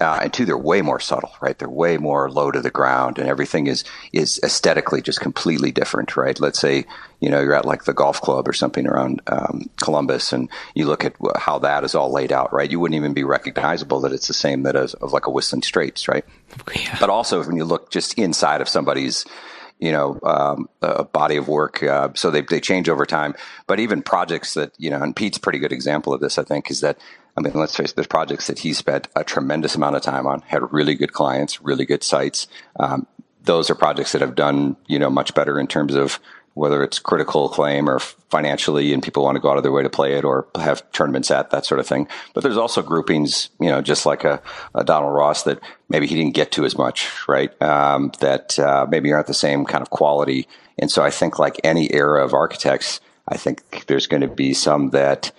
uh, 0.00 0.20
and 0.22 0.32
two, 0.32 0.44
they're 0.44 0.56
way 0.56 0.82
more 0.82 1.00
subtle, 1.00 1.32
right? 1.40 1.58
They're 1.58 1.68
way 1.68 1.96
more 1.96 2.30
low 2.30 2.50
to 2.50 2.60
the 2.60 2.70
ground, 2.70 3.18
and 3.18 3.28
everything 3.28 3.66
is 3.66 3.84
is 4.12 4.40
aesthetically 4.42 5.02
just 5.02 5.20
completely 5.20 5.70
different, 5.70 6.16
right? 6.16 6.38
Let's 6.38 6.58
say 6.58 6.84
you 7.20 7.30
know 7.30 7.40
you're 7.40 7.54
at 7.54 7.64
like 7.64 7.84
the 7.84 7.94
golf 7.94 8.20
club 8.20 8.48
or 8.48 8.52
something 8.52 8.86
around 8.86 9.22
um, 9.26 9.68
Columbus, 9.82 10.32
and 10.32 10.48
you 10.74 10.86
look 10.86 11.04
at 11.04 11.14
how 11.36 11.58
that 11.60 11.84
is 11.84 11.94
all 11.94 12.12
laid 12.12 12.32
out, 12.32 12.52
right? 12.52 12.70
You 12.70 12.80
wouldn't 12.80 12.96
even 12.96 13.14
be 13.14 13.24
recognizable 13.24 14.00
that 14.00 14.12
it's 14.12 14.28
the 14.28 14.34
same 14.34 14.62
that 14.64 14.76
as, 14.76 14.94
of 14.94 15.12
like 15.12 15.26
a 15.26 15.30
Whistling 15.30 15.62
Straits, 15.62 16.08
right? 16.08 16.24
Yeah. 16.74 16.96
But 17.00 17.10
also 17.10 17.44
when 17.44 17.56
you 17.56 17.64
look 17.64 17.90
just 17.90 18.18
inside 18.18 18.60
of 18.60 18.68
somebody's 18.68 19.24
you 19.78 19.92
know, 19.92 20.18
um, 20.22 20.68
a 20.82 21.04
body 21.04 21.36
of 21.36 21.48
work. 21.48 21.82
Uh, 21.82 22.08
so 22.14 22.30
they, 22.30 22.42
they 22.42 22.60
change 22.60 22.88
over 22.88 23.04
time. 23.04 23.34
But 23.66 23.80
even 23.80 24.02
projects 24.02 24.54
that, 24.54 24.72
you 24.78 24.88
know, 24.88 25.02
and 25.02 25.14
Pete's 25.14 25.36
pretty 25.36 25.58
good 25.58 25.72
example 25.72 26.14
of 26.14 26.20
this, 26.20 26.38
I 26.38 26.44
think, 26.44 26.70
is 26.70 26.80
that 26.80 26.98
I 27.36 27.40
mean, 27.40 27.52
let's 27.54 27.76
face 27.76 27.90
it, 27.90 27.96
there's 27.96 28.06
projects 28.06 28.46
that 28.46 28.60
he 28.60 28.72
spent 28.72 29.08
a 29.16 29.24
tremendous 29.24 29.74
amount 29.74 29.96
of 29.96 30.02
time 30.02 30.26
on, 30.26 30.40
had 30.42 30.72
really 30.72 30.94
good 30.94 31.12
clients, 31.12 31.60
really 31.60 31.84
good 31.84 32.02
sites. 32.02 32.46
Um, 32.78 33.06
those 33.42 33.70
are 33.70 33.74
projects 33.74 34.12
that 34.12 34.20
have 34.20 34.34
done, 34.34 34.76
you 34.86 34.98
know, 34.98 35.10
much 35.10 35.34
better 35.34 35.58
in 35.58 35.66
terms 35.66 35.94
of 35.94 36.20
whether 36.54 36.84
it's 36.84 37.00
critical 37.00 37.46
acclaim 37.46 37.90
or 37.90 37.98
financially 37.98 38.92
and 38.92 39.02
people 39.02 39.24
want 39.24 39.34
to 39.34 39.40
go 39.40 39.50
out 39.50 39.56
of 39.56 39.64
their 39.64 39.72
way 39.72 39.82
to 39.82 39.90
play 39.90 40.14
it 40.14 40.24
or 40.24 40.46
have 40.54 40.88
tournaments 40.92 41.30
at 41.30 41.50
that 41.50 41.66
sort 41.66 41.80
of 41.80 41.86
thing. 41.86 42.06
But 42.32 42.44
there's 42.44 42.56
also 42.56 42.80
groupings, 42.80 43.50
you 43.60 43.68
know, 43.68 43.82
just 43.82 44.06
like 44.06 44.22
a, 44.22 44.40
a 44.72 44.84
Donald 44.84 45.12
Ross 45.12 45.42
that 45.42 45.58
maybe 45.88 46.06
he 46.06 46.14
didn't 46.14 46.34
get 46.34 46.52
to 46.52 46.64
as 46.64 46.78
much, 46.78 47.10
right? 47.28 47.60
Um, 47.60 48.12
that 48.20 48.56
uh, 48.58 48.86
maybe 48.88 49.12
aren't 49.12 49.26
the 49.26 49.34
same 49.34 49.64
kind 49.64 49.82
of 49.82 49.90
quality. 49.90 50.46
And 50.78 50.90
so 50.90 51.02
I 51.02 51.10
think 51.10 51.40
like 51.40 51.60
any 51.64 51.92
era 51.92 52.24
of 52.24 52.32
architects, 52.32 53.00
I 53.26 53.36
think 53.36 53.86
there's 53.86 54.06
going 54.06 54.22
to 54.22 54.28
be 54.28 54.54
some 54.54 54.90
that, 54.90 55.32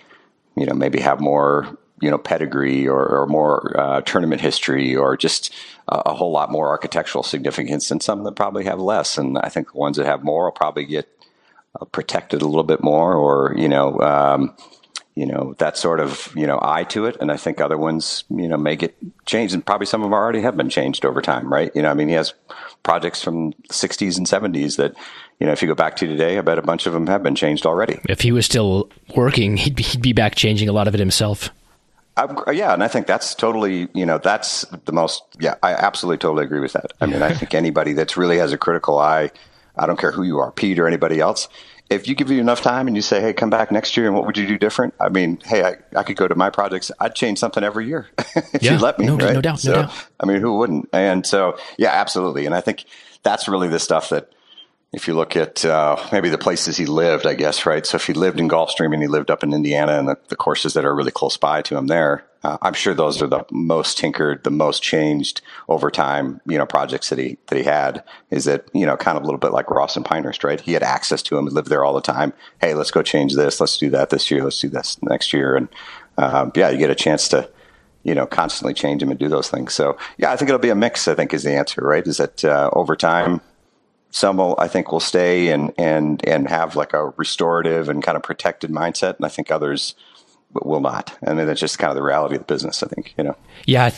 you 0.57 0.65
know, 0.65 0.73
maybe 0.73 0.99
have 0.99 1.21
more 1.21 1.77
you 2.05 2.11
know 2.11 2.19
pedigree 2.19 2.87
or, 2.87 3.03
or 3.03 3.25
more 3.25 3.75
uh, 3.75 4.01
tournament 4.01 4.39
history 4.39 4.95
or 4.95 5.17
just 5.17 5.51
a, 5.87 6.03
a, 6.05 6.13
whole 6.13 6.31
lot 6.31 6.51
more 6.51 6.69
architectural 6.69 7.23
significance 7.23 7.89
and 7.89 8.03
some 8.03 8.23
that 8.23 8.35
probably 8.35 8.63
have 8.63 8.79
less. 8.79 9.17
And 9.17 9.39
i 9.39 9.49
think 9.49 9.71
the 9.71 9.79
ones 9.79 9.97
that 9.97 10.05
have 10.05 10.23
more 10.23 10.45
will 10.45 10.51
probably 10.51 10.85
get 10.85 11.09
uh, 11.81 11.85
protected 11.85 12.43
a 12.43 12.45
little 12.45 12.63
bit 12.63 12.83
more 12.83 13.15
or 13.15 13.55
you 13.57 13.67
know 13.67 13.99
um, 14.01 14.55
you 15.15 15.25
know 15.25 15.55
that 15.57 15.79
sort 15.79 15.99
of 15.99 16.31
you 16.35 16.45
know 16.45 16.59
eye 16.61 16.83
to 16.83 17.05
it. 17.07 17.17
And 17.19 17.31
i 17.31 17.37
think 17.37 17.59
other 17.59 17.77
ones 17.77 18.23
you 18.29 18.47
know 18.47 18.57
may 18.57 18.75
get 18.75 18.95
changed 19.25 19.55
and 19.55 19.65
probably 19.65 19.87
some 19.87 20.01
of 20.01 20.05
them 20.05 20.13
already 20.13 20.41
have 20.41 20.55
been 20.55 20.69
changed 20.69 21.05
over 21.05 21.23
time 21.23 21.51
right? 21.51 21.71
You 21.73 21.81
know 21.81 21.89
i 21.89 21.95
mean 21.95 22.09
he 22.09 22.13
has 22.13 22.35
projects 22.83 23.23
from 23.23 23.49
the 23.49 23.73
60s 23.73 24.15
and 24.19 24.27
70s 24.27 24.77
that 24.77 24.93
you 25.39 25.47
know 25.47 25.53
if 25.53 25.63
you 25.63 25.67
go 25.67 25.73
back 25.73 25.95
to 25.95 26.05
today 26.05 26.37
i 26.37 26.41
bet 26.41 26.59
a 26.59 26.61
bunch 26.61 26.85
of 26.85 26.93
them 26.93 27.07
have 27.07 27.23
been 27.23 27.35
changed 27.35 27.65
already. 27.65 27.99
If 28.07 28.21
he 28.21 28.31
was 28.31 28.45
still 28.45 28.91
working 29.15 29.57
he'd 29.57 29.75
be, 29.75 29.81
he'd 29.81 30.03
be 30.03 30.13
back 30.13 30.35
changing 30.35 30.69
a 30.69 30.73
lot 30.73 30.87
of 30.87 30.93
it 30.93 30.99
himself 30.99 31.49
I, 32.17 32.51
yeah, 32.51 32.73
and 32.73 32.83
I 32.83 32.87
think 32.87 33.07
that's 33.07 33.35
totally, 33.35 33.89
you 33.93 34.05
know, 34.05 34.17
that's 34.17 34.61
the 34.85 34.93
most, 34.93 35.23
yeah, 35.39 35.55
I 35.61 35.73
absolutely 35.73 36.17
totally 36.19 36.45
agree 36.45 36.61
with 36.61 36.73
that. 36.73 36.93
I 37.01 37.07
mean, 37.07 37.21
I 37.21 37.33
think 37.33 37.53
anybody 37.53 37.93
that's 37.93 38.15
really 38.15 38.37
has 38.37 38.53
a 38.53 38.57
critical 38.57 38.99
eye, 38.99 39.31
I 39.77 39.85
don't 39.85 39.99
care 39.99 40.11
who 40.11 40.23
you 40.23 40.39
are, 40.39 40.51
Pete 40.51 40.79
or 40.79 40.87
anybody 40.87 41.19
else, 41.19 41.49
if 41.89 42.07
you 42.07 42.15
give 42.15 42.31
you 42.31 42.39
enough 42.39 42.61
time 42.61 42.87
and 42.87 42.95
you 42.95 43.01
say, 43.01 43.21
hey, 43.21 43.33
come 43.33 43.49
back 43.49 43.71
next 43.71 43.95
year 43.95 44.07
and 44.07 44.15
what 44.15 44.25
would 44.25 44.37
you 44.37 44.47
do 44.47 44.57
different? 44.57 44.93
I 44.99 45.09
mean, 45.09 45.39
hey, 45.45 45.63
I, 45.63 45.75
I 45.99 46.03
could 46.03 46.15
go 46.15 46.27
to 46.27 46.35
my 46.35 46.49
projects. 46.49 46.91
I'd 46.99 47.15
change 47.15 47.37
something 47.37 47.63
every 47.63 47.87
year 47.87 48.07
if 48.17 48.63
yeah, 48.63 48.73
you 48.73 48.79
let 48.79 48.97
me, 48.97 49.05
no, 49.05 49.17
right? 49.17 49.33
No 49.33 49.41
doubt, 49.41 49.59
so, 49.59 49.71
no 49.71 49.81
doubt. 49.83 50.07
I 50.19 50.25
mean, 50.25 50.39
who 50.41 50.57
wouldn't? 50.57 50.89
And 50.93 51.25
so, 51.25 51.57
yeah, 51.77 51.91
absolutely. 51.91 52.45
And 52.45 52.55
I 52.55 52.61
think 52.61 52.85
that's 53.23 53.47
really 53.47 53.67
the 53.67 53.79
stuff 53.79 54.09
that, 54.09 54.31
if 54.93 55.07
you 55.07 55.13
look 55.13 55.35
at 55.35 55.65
uh, 55.65 55.97
maybe 56.11 56.29
the 56.29 56.37
places 56.37 56.77
he 56.77 56.85
lived, 56.85 57.25
I 57.25 57.33
guess, 57.33 57.65
right? 57.65 57.85
So 57.85 57.97
if 57.97 58.07
he 58.07 58.13
lived 58.13 58.39
in 58.39 58.47
Gulfstream 58.47 58.93
and 58.93 59.01
he 59.01 59.09
lived 59.09 59.29
up 59.29 59.43
in 59.43 59.53
Indiana 59.53 59.99
and 59.99 60.07
the, 60.07 60.17
the 60.29 60.37
courses 60.37 60.73
that 60.73 60.85
are 60.85 60.95
really 60.95 61.11
close 61.11 61.35
by 61.35 61.61
to 61.63 61.77
him 61.77 61.87
there, 61.87 62.25
uh, 62.43 62.57
I'm 62.61 62.73
sure 62.73 62.93
those 62.93 63.21
are 63.21 63.27
the 63.27 63.43
most 63.51 63.97
tinkered, 63.97 64.43
the 64.43 64.51
most 64.51 64.81
changed 64.83 65.41
over 65.67 65.91
time, 65.91 66.39
you 66.45 66.57
know, 66.57 66.65
projects 66.65 67.09
that 67.09 67.19
he, 67.19 67.37
that 67.47 67.57
he 67.57 67.63
had 67.63 68.03
is 68.29 68.45
that, 68.45 68.69
you 68.73 68.85
know, 68.85 68.95
kind 68.95 69.17
of 69.17 69.23
a 69.23 69.25
little 69.25 69.39
bit 69.39 69.51
like 69.51 69.69
Ross 69.69 69.97
and 69.97 70.05
Pinehurst, 70.05 70.43
right? 70.43 70.61
He 70.61 70.73
had 70.73 70.83
access 70.83 71.21
to 71.23 71.37
him. 71.37 71.45
He 71.47 71.51
lived 71.51 71.69
there 71.69 71.83
all 71.83 71.93
the 71.93 72.01
time. 72.01 72.31
Hey, 72.61 72.73
let's 72.73 72.91
go 72.91 73.01
change 73.01 73.35
this. 73.35 73.59
Let's 73.59 73.77
do 73.77 73.89
that 73.89 74.11
this 74.11 74.29
year. 74.31 74.43
Let's 74.43 74.61
do 74.61 74.69
this 74.69 75.01
next 75.01 75.33
year. 75.33 75.55
And, 75.55 75.67
um, 76.17 76.51
yeah, 76.55 76.69
you 76.69 76.77
get 76.77 76.91
a 76.91 76.95
chance 76.95 77.27
to, 77.29 77.49
you 78.03 78.13
know, 78.13 78.27
constantly 78.27 78.75
change 78.75 79.01
them 79.01 79.09
and 79.09 79.19
do 79.19 79.27
those 79.27 79.49
things. 79.49 79.73
So 79.73 79.97
yeah, 80.17 80.31
I 80.31 80.37
think 80.37 80.47
it'll 80.47 80.59
be 80.59 80.69
a 80.69 80.75
mix, 80.75 81.07
I 81.07 81.15
think 81.15 81.33
is 81.33 81.43
the 81.43 81.53
answer, 81.53 81.81
right? 81.81 82.05
Is 82.05 82.17
that, 82.17 82.45
uh, 82.45 82.69
over 82.73 82.95
time, 82.95 83.41
some 84.15 84.37
will, 84.37 84.55
I 84.57 84.69
think, 84.69 84.93
will 84.93 85.01
stay 85.01 85.49
and 85.49 85.73
and 85.77 86.25
and 86.25 86.47
have 86.47 86.77
like 86.77 86.93
a 86.93 87.09
restorative 87.17 87.89
and 87.89 88.01
kind 88.01 88.15
of 88.15 88.23
protected 88.23 88.71
mindset, 88.71 89.17
and 89.17 89.25
I 89.25 89.29
think 89.29 89.51
others 89.51 89.93
will 90.53 90.79
not. 90.79 91.17
I 91.27 91.33
mean, 91.33 91.45
that's 91.47 91.59
just 91.59 91.79
kind 91.79 91.89
of 91.91 91.95
the 91.95 92.01
reality 92.01 92.35
of 92.35 92.39
the 92.39 92.45
business. 92.45 92.81
I 92.81 92.87
think 92.87 93.13
you 93.17 93.25
know. 93.25 93.35
Yeah. 93.65 93.91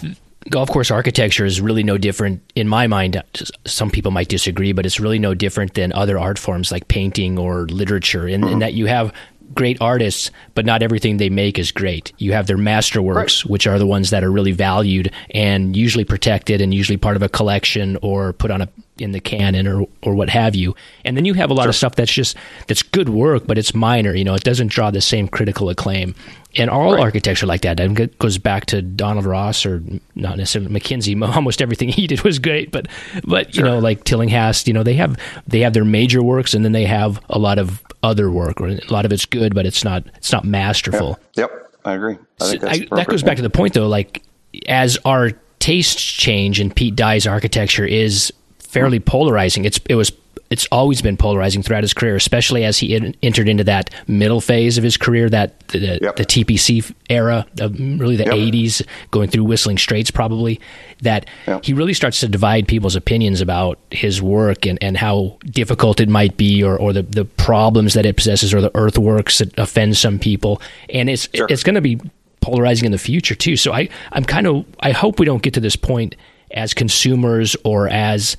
Golf 0.49 0.69
course 0.69 0.89
architecture 0.89 1.45
is 1.45 1.59
really 1.61 1.83
no 1.83 1.97
different 1.97 2.41
in 2.55 2.67
my 2.67 2.87
mind. 2.87 3.21
Some 3.65 3.91
people 3.91 4.11
might 4.11 4.29
disagree, 4.29 4.71
but 4.71 4.85
it's 4.85 4.99
really 4.99 5.19
no 5.19 5.35
different 5.35 5.73
than 5.73 5.91
other 5.91 6.17
art 6.17 6.39
forms 6.39 6.71
like 6.71 6.87
painting 6.87 7.37
or 7.37 7.65
literature, 7.65 8.27
in, 8.27 8.41
mm-hmm. 8.41 8.53
in 8.53 8.59
that 8.59 8.73
you 8.73 8.85
have 8.85 9.13
great 9.53 9.79
artists, 9.81 10.31
but 10.55 10.65
not 10.65 10.81
everything 10.81 11.17
they 11.17 11.29
make 11.29 11.59
is 11.59 11.71
great. 11.71 12.13
You 12.17 12.31
have 12.31 12.47
their 12.47 12.57
masterworks, 12.57 13.43
right. 13.43 13.51
which 13.51 13.67
are 13.67 13.77
the 13.77 13.85
ones 13.85 14.09
that 14.11 14.23
are 14.23 14.31
really 14.31 14.53
valued 14.53 15.11
and 15.31 15.75
usually 15.75 16.05
protected 16.05 16.61
and 16.61 16.73
usually 16.73 16.97
part 16.97 17.17
of 17.17 17.23
a 17.23 17.29
collection 17.29 17.97
or 18.01 18.31
put 18.33 18.49
on 18.49 18.61
a 18.61 18.69
in 19.01 19.11
the 19.11 19.19
canon 19.19 19.67
or 19.67 19.87
or 20.01 20.15
what 20.15 20.29
have 20.29 20.55
you. 20.55 20.75
And 21.05 21.15
then 21.15 21.25
you 21.25 21.33
have 21.35 21.49
a 21.49 21.53
lot 21.53 21.63
sure. 21.63 21.69
of 21.69 21.75
stuff 21.75 21.95
that's 21.95 22.11
just 22.11 22.35
that's 22.67 22.83
good 22.83 23.09
work, 23.09 23.47
but 23.47 23.57
it's 23.57 23.73
minor. 23.73 24.13
You 24.15 24.23
know, 24.23 24.35
it 24.35 24.43
doesn't 24.43 24.67
draw 24.67 24.91
the 24.91 25.01
same 25.01 25.27
critical 25.27 25.69
acclaim. 25.69 26.15
And 26.55 26.69
all 26.69 26.93
right. 26.93 27.01
architecture 27.01 27.45
like 27.45 27.61
that, 27.61 27.79
and 27.79 27.99
it 27.99 28.17
goes 28.17 28.39
back 28.39 28.65
to 28.67 28.81
Donald 28.81 29.25
Ross 29.25 29.65
or 29.65 29.83
not 30.15 30.37
necessarily 30.37 30.71
MacKenzie. 30.71 31.21
Almost 31.35 31.61
everything 31.61 31.89
he 31.89 32.07
did 32.07 32.21
was 32.21 32.39
great, 32.39 32.71
but 32.71 32.87
but 33.23 33.55
you 33.55 33.61
know, 33.61 33.79
like 33.79 34.05
Tillinghast, 34.05 34.67
you 34.67 34.73
know, 34.73 34.83
they 34.83 34.95
have 34.95 35.17
they 35.45 35.59
have 35.59 35.73
their 35.73 35.85
major 35.85 36.23
works, 36.23 36.53
and 36.53 36.65
then 36.65 36.71
they 36.71 36.85
have 36.85 37.21
a 37.29 37.37
lot 37.37 37.59
of 37.59 37.83
other 38.01 38.31
work, 38.31 38.59
or 38.59 38.69
a 38.69 38.79
lot 38.89 39.05
of 39.05 39.11
it's 39.11 39.25
good, 39.25 39.53
but 39.53 39.65
it's 39.65 39.83
not 39.83 40.03
it's 40.15 40.31
not 40.31 40.45
masterful. 40.45 41.19
Yep, 41.35 41.51
yep 41.51 41.71
I 41.85 41.93
agree. 41.93 42.17
I 42.41 42.45
so 42.45 42.67
I, 42.67 42.87
that 42.91 43.07
goes 43.07 43.23
back 43.23 43.37
to 43.37 43.43
the 43.43 43.49
point, 43.49 43.73
though. 43.73 43.87
Like 43.87 44.23
as 44.67 44.97
our 45.05 45.31
tastes 45.59 46.01
change, 46.01 46.59
and 46.59 46.75
Pete 46.75 46.95
Dye's 46.95 47.27
architecture 47.27 47.85
is 47.85 48.31
fairly 48.79 48.99
polarizing. 48.99 49.65
It's 49.65 49.79
it 49.89 49.95
was 49.95 50.11
it's 50.49 50.67
always 50.71 51.01
been 51.01 51.17
polarizing 51.17 51.61
throughout 51.61 51.83
his 51.83 51.93
career, 51.93 52.15
especially 52.15 52.63
as 52.63 52.77
he 52.77 53.13
entered 53.21 53.49
into 53.49 53.63
that 53.65 53.89
middle 54.07 54.39
phase 54.39 54.77
of 54.77 54.83
his 54.83 54.95
career, 54.95 55.29
that 55.29 55.59
the, 55.69 55.99
yep. 56.01 56.15
the 56.15 56.23
TPC 56.23 56.93
era, 57.09 57.45
of 57.59 57.77
really 57.77 58.15
the 58.15 58.23
yep. 58.23 58.33
80s, 58.33 58.81
going 59.11 59.29
through 59.29 59.43
Whistling 59.43 59.77
Straits, 59.77 60.09
probably. 60.09 60.59
That 61.01 61.27
yep. 61.45 61.65
he 61.65 61.73
really 61.73 61.93
starts 61.93 62.21
to 62.21 62.27
divide 62.27 62.67
people's 62.67 62.95
opinions 62.95 63.41
about 63.41 63.77
his 63.91 64.21
work 64.21 64.65
and, 64.65 64.81
and 64.81 64.95
how 64.95 65.37
difficult 65.45 65.99
it 65.99 66.09
might 66.09 66.37
be, 66.37 66.63
or, 66.63 66.77
or 66.77 66.93
the, 66.93 67.03
the 67.03 67.25
problems 67.25 67.93
that 67.95 68.05
it 68.05 68.15
possesses, 68.15 68.53
or 68.53 68.61
the 68.61 68.71
earthworks 68.73 69.39
that 69.39 69.57
offend 69.59 69.97
some 69.97 70.17
people. 70.17 70.61
And 70.89 71.09
it's 71.09 71.27
sure. 71.33 71.47
it's 71.49 71.63
going 71.63 71.75
to 71.75 71.81
be 71.81 71.99
polarizing 72.39 72.85
in 72.85 72.91
the 72.93 72.97
future 72.97 73.35
too. 73.35 73.57
So 73.57 73.73
I 73.73 73.89
I'm 74.13 74.23
kind 74.23 74.47
of 74.47 74.65
I 74.79 74.91
hope 74.91 75.19
we 75.19 75.25
don't 75.25 75.43
get 75.43 75.53
to 75.55 75.59
this 75.59 75.75
point 75.75 76.15
as 76.51 76.73
consumers 76.73 77.55
or 77.63 77.89
as 77.89 78.37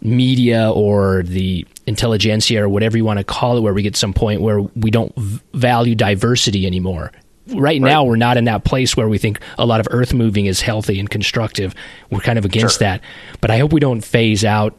media 0.00 0.70
or 0.70 1.22
the 1.24 1.66
intelligentsia 1.86 2.62
or 2.62 2.68
whatever 2.68 2.96
you 2.96 3.04
want 3.04 3.18
to 3.18 3.24
call 3.24 3.56
it, 3.56 3.60
where 3.60 3.74
we 3.74 3.82
get 3.82 3.96
some 3.96 4.12
point 4.12 4.40
where 4.40 4.60
we 4.60 4.90
don't 4.90 5.14
v- 5.16 5.40
value 5.54 5.94
diversity 5.94 6.66
anymore. 6.66 7.12
Right, 7.48 7.62
right, 7.62 7.80
now, 7.80 8.04
we're 8.04 8.16
not 8.16 8.36
in 8.36 8.44
that 8.44 8.64
place 8.64 8.94
where 8.94 9.08
we 9.08 9.16
think 9.16 9.40
a 9.56 9.64
lot 9.64 9.80
of 9.80 9.88
earth 9.90 10.12
moving 10.12 10.44
is 10.44 10.60
healthy 10.60 11.00
and 11.00 11.08
constructive. 11.08 11.74
We're 12.10 12.20
kind 12.20 12.38
of 12.38 12.44
against 12.44 12.78
sure. 12.78 12.88
that. 12.88 13.00
But 13.40 13.50
I 13.50 13.56
hope 13.56 13.72
we 13.72 13.80
don't 13.80 14.02
phase 14.02 14.44
out 14.44 14.76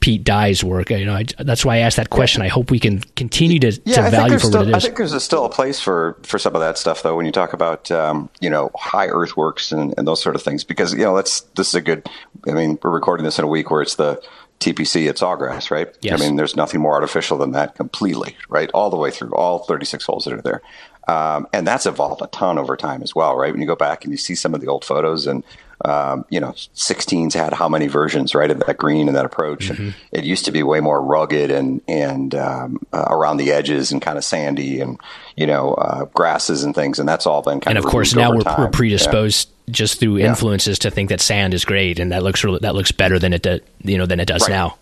Pete 0.00 0.22
Dye's 0.22 0.62
work. 0.62 0.90
You 0.90 1.06
know, 1.06 1.14
I, 1.14 1.24
that's 1.38 1.64
why 1.64 1.76
I 1.76 1.78
asked 1.78 1.96
that 1.96 2.10
question. 2.10 2.42
I 2.42 2.48
hope 2.48 2.70
we 2.70 2.78
can 2.78 3.00
continue 3.16 3.58
to, 3.60 3.72
yeah, 3.86 4.04
to 4.04 4.10
value 4.10 4.38
for 4.38 4.46
still, 4.46 4.60
what 4.60 4.68
it 4.68 4.76
is. 4.76 4.84
I 4.84 4.86
think 4.86 4.98
there's 4.98 5.14
a, 5.14 5.20
still 5.20 5.46
a 5.46 5.50
place 5.50 5.80
for, 5.80 6.18
for 6.22 6.38
some 6.38 6.54
of 6.54 6.60
that 6.60 6.76
stuff, 6.76 7.02
though, 7.02 7.16
when 7.16 7.24
you 7.24 7.32
talk 7.32 7.54
about, 7.54 7.90
um, 7.90 8.28
you 8.40 8.50
know, 8.50 8.70
high 8.74 9.08
earthworks 9.08 9.72
and, 9.72 9.94
and 9.96 10.06
those 10.06 10.22
sort 10.22 10.36
of 10.36 10.42
things. 10.42 10.62
Because, 10.62 10.92
you 10.92 11.04
know, 11.04 11.16
that's, 11.16 11.40
this 11.56 11.68
is 11.68 11.74
a 11.74 11.80
good, 11.80 12.06
I 12.46 12.52
mean, 12.52 12.78
we're 12.82 12.90
recording 12.90 13.24
this 13.24 13.38
in 13.38 13.46
a 13.46 13.48
week 13.48 13.70
where 13.70 13.80
it's 13.80 13.94
the 13.94 14.22
TPC 14.60 15.08
at 15.08 15.16
Sawgrass, 15.16 15.70
right? 15.70 15.88
Yes. 16.02 16.20
I 16.20 16.24
mean, 16.24 16.36
there's 16.36 16.54
nothing 16.54 16.80
more 16.80 16.92
artificial 16.92 17.38
than 17.38 17.52
that 17.52 17.74
completely, 17.74 18.36
right? 18.48 18.70
All 18.72 18.90
the 18.90 18.96
way 18.96 19.10
through, 19.10 19.32
all 19.34 19.60
36 19.60 20.04
holes 20.04 20.24
that 20.26 20.34
are 20.34 20.42
there. 20.42 20.62
Um, 21.08 21.48
and 21.52 21.66
that's 21.66 21.86
evolved 21.86 22.22
a 22.22 22.26
ton 22.28 22.58
over 22.58 22.76
time 22.76 23.02
as 23.02 23.14
well, 23.14 23.36
right? 23.36 23.52
When 23.52 23.60
you 23.60 23.66
go 23.66 23.74
back 23.74 24.04
and 24.04 24.12
you 24.12 24.18
see 24.18 24.34
some 24.34 24.54
of 24.54 24.60
the 24.60 24.68
old 24.68 24.84
photos 24.84 25.26
and, 25.26 25.42
um, 25.84 26.24
you 26.28 26.40
know, 26.40 26.50
16s 26.50 27.32
had 27.32 27.52
how 27.52 27.68
many 27.68 27.86
versions, 27.86 28.34
right, 28.34 28.50
of 28.50 28.60
that 28.60 28.76
green 28.76 29.08
and 29.08 29.16
that 29.16 29.24
approach. 29.24 29.68
Mm-hmm. 29.68 29.82
And 29.82 29.94
it 30.12 30.24
used 30.24 30.44
to 30.44 30.52
be 30.52 30.62
way 30.62 30.80
more 30.80 31.00
rugged 31.00 31.50
and, 31.50 31.80
and 31.88 32.34
um, 32.34 32.80
uh, 32.92 33.06
around 33.08 33.38
the 33.38 33.52
edges 33.52 33.92
and 33.92 34.02
kind 34.02 34.18
of 34.18 34.24
sandy 34.24 34.80
and, 34.80 35.00
you 35.36 35.46
know, 35.46 35.74
uh, 35.74 36.04
grasses 36.06 36.64
and 36.64 36.74
things. 36.74 36.98
And 36.98 37.08
that's 37.08 37.26
all 37.26 37.42
been 37.42 37.60
kind 37.60 37.66
of. 37.66 37.70
and 37.70 37.78
of 37.78 37.84
of 37.84 37.90
course, 37.90 38.14
now 38.14 38.30
we're, 38.32 38.42
we're, 38.58 38.68
predisposed 38.68 39.48
yeah. 39.66 39.72
just 39.72 40.00
through 40.00 40.18
influences 40.18 40.78
yeah. 40.78 40.90
to 40.90 40.90
think 40.90 41.08
that 41.08 41.20
sand 41.20 41.54
is 41.54 41.64
great 41.64 41.98
and 41.98 42.12
that 42.12 42.22
looks 42.22 42.44
really, 42.44 42.58
that 42.60 42.74
looks 42.74 42.92
better 42.92 43.18
than 43.18 43.32
it, 43.32 43.42
do, 43.42 43.60
you 43.82 43.96
know, 43.96 44.06
than 44.06 44.20
it 44.20 44.26
does 44.26 44.42
right. 44.42 44.50
now. 44.50 44.76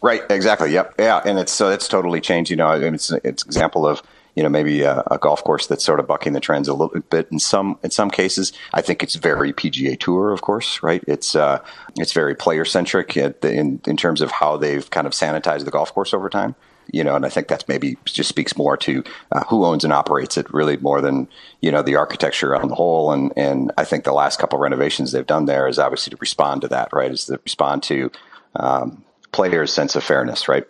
Right. 0.00 0.22
Exactly. 0.30 0.72
Yep. 0.72 0.94
Yeah. 0.98 1.22
And 1.24 1.38
it's, 1.38 1.52
so 1.52 1.68
it's 1.68 1.88
totally 1.88 2.20
changed, 2.20 2.50
you 2.50 2.56
know, 2.56 2.72
it's, 2.72 3.12
it's 3.12 3.44
example 3.44 3.86
of, 3.86 4.02
you 4.34 4.42
know, 4.42 4.48
maybe 4.48 4.82
a, 4.82 5.02
a, 5.10 5.18
golf 5.18 5.44
course 5.44 5.66
that's 5.66 5.84
sort 5.84 6.00
of 6.00 6.06
bucking 6.06 6.32
the 6.32 6.40
trends 6.40 6.68
a 6.68 6.72
little 6.72 7.00
bit. 7.00 7.28
In 7.30 7.38
some 7.38 7.78
in 7.82 7.90
some 7.90 8.10
cases, 8.10 8.52
I 8.72 8.80
think 8.80 9.02
it's 9.02 9.14
very 9.14 9.52
PGA 9.52 9.98
Tour, 9.98 10.32
of 10.32 10.40
course, 10.40 10.82
right? 10.82 11.04
It's 11.06 11.34
uh, 11.36 11.62
it's 11.96 12.12
very 12.12 12.34
player 12.34 12.64
centric 12.64 13.16
in 13.16 13.80
in 13.86 13.96
terms 13.96 14.22
of 14.22 14.30
how 14.30 14.56
they've 14.56 14.88
kind 14.88 15.06
of 15.06 15.12
sanitized 15.12 15.64
the 15.64 15.70
golf 15.70 15.92
course 15.92 16.14
over 16.14 16.30
time. 16.30 16.54
You 16.90 17.04
know, 17.04 17.14
and 17.14 17.24
I 17.24 17.28
think 17.28 17.46
that's 17.46 17.68
maybe 17.68 17.96
just 18.04 18.28
speaks 18.28 18.56
more 18.56 18.76
to 18.78 19.04
uh, 19.30 19.44
who 19.44 19.64
owns 19.64 19.84
and 19.84 19.92
operates 19.92 20.36
it, 20.36 20.52
really 20.52 20.76
more 20.78 21.00
than 21.00 21.28
you 21.60 21.70
know 21.70 21.82
the 21.82 21.96
architecture 21.96 22.56
on 22.56 22.68
the 22.68 22.74
whole. 22.74 23.12
And 23.12 23.32
and 23.36 23.70
I 23.76 23.84
think 23.84 24.04
the 24.04 24.12
last 24.12 24.38
couple 24.38 24.58
renovations 24.58 25.12
they've 25.12 25.26
done 25.26 25.44
there 25.44 25.68
is 25.68 25.78
obviously 25.78 26.10
to 26.10 26.16
respond 26.20 26.62
to 26.62 26.68
that, 26.68 26.92
right? 26.92 27.10
Is 27.10 27.26
to 27.26 27.38
respond 27.44 27.82
to 27.84 28.10
um, 28.56 29.04
players' 29.30 29.72
sense 29.72 29.94
of 29.94 30.04
fairness, 30.04 30.48
right? 30.48 30.66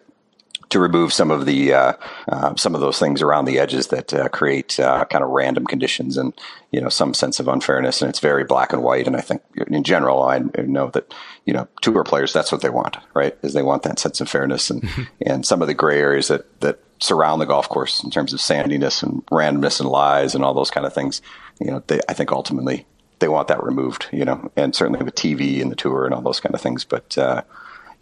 To 0.72 0.80
remove 0.80 1.12
some 1.12 1.30
of 1.30 1.44
the 1.44 1.74
uh, 1.74 1.92
uh, 2.28 2.56
some 2.56 2.74
of 2.74 2.80
those 2.80 2.98
things 2.98 3.20
around 3.20 3.44
the 3.44 3.58
edges 3.58 3.88
that 3.88 4.12
uh, 4.14 4.28
create 4.30 4.80
uh, 4.80 5.04
kind 5.04 5.22
of 5.22 5.28
random 5.28 5.66
conditions 5.66 6.16
and 6.16 6.32
you 6.70 6.80
know 6.80 6.88
some 6.88 7.12
sense 7.12 7.38
of 7.38 7.46
unfairness. 7.46 8.00
And 8.00 8.08
it's 8.08 8.20
very 8.20 8.42
black 8.42 8.72
and 8.72 8.82
white. 8.82 9.06
And 9.06 9.14
I 9.14 9.20
think 9.20 9.42
in 9.68 9.84
general, 9.84 10.22
I 10.22 10.38
know 10.38 10.88
that 10.90 11.12
you 11.44 11.52
know 11.52 11.68
tour 11.82 12.04
players 12.04 12.32
that's 12.32 12.50
what 12.50 12.62
they 12.62 12.70
want, 12.70 12.96
right? 13.12 13.36
Is 13.42 13.52
they 13.52 13.62
want 13.62 13.82
that 13.82 13.98
sense 13.98 14.22
of 14.22 14.30
fairness 14.30 14.70
and 14.70 14.88
and 15.26 15.46
some 15.46 15.60
of 15.60 15.68
the 15.68 15.74
gray 15.74 16.00
areas 16.00 16.28
that 16.28 16.60
that 16.60 16.80
surround 17.00 17.40
the 17.40 17.46
golf 17.46 17.68
course 17.68 18.02
in 18.02 18.10
terms 18.10 18.32
of 18.32 18.40
sandiness 18.40 19.02
and 19.02 19.26
randomness 19.26 19.78
and 19.78 19.90
lies 19.90 20.34
and 20.34 20.42
all 20.42 20.54
those 20.54 20.70
kind 20.70 20.86
of 20.86 20.94
things. 20.94 21.20
You 21.60 21.70
know, 21.70 21.82
they, 21.86 22.00
I 22.08 22.14
think 22.14 22.32
ultimately 22.32 22.86
they 23.18 23.28
want 23.28 23.48
that 23.48 23.62
removed. 23.62 24.06
You 24.10 24.24
know, 24.24 24.50
and 24.56 24.74
certainly 24.74 25.04
with 25.04 25.16
TV 25.16 25.60
and 25.60 25.70
the 25.70 25.76
tour 25.76 26.06
and 26.06 26.14
all 26.14 26.22
those 26.22 26.40
kind 26.40 26.54
of 26.54 26.62
things, 26.62 26.82
but 26.86 27.18
uh, 27.18 27.42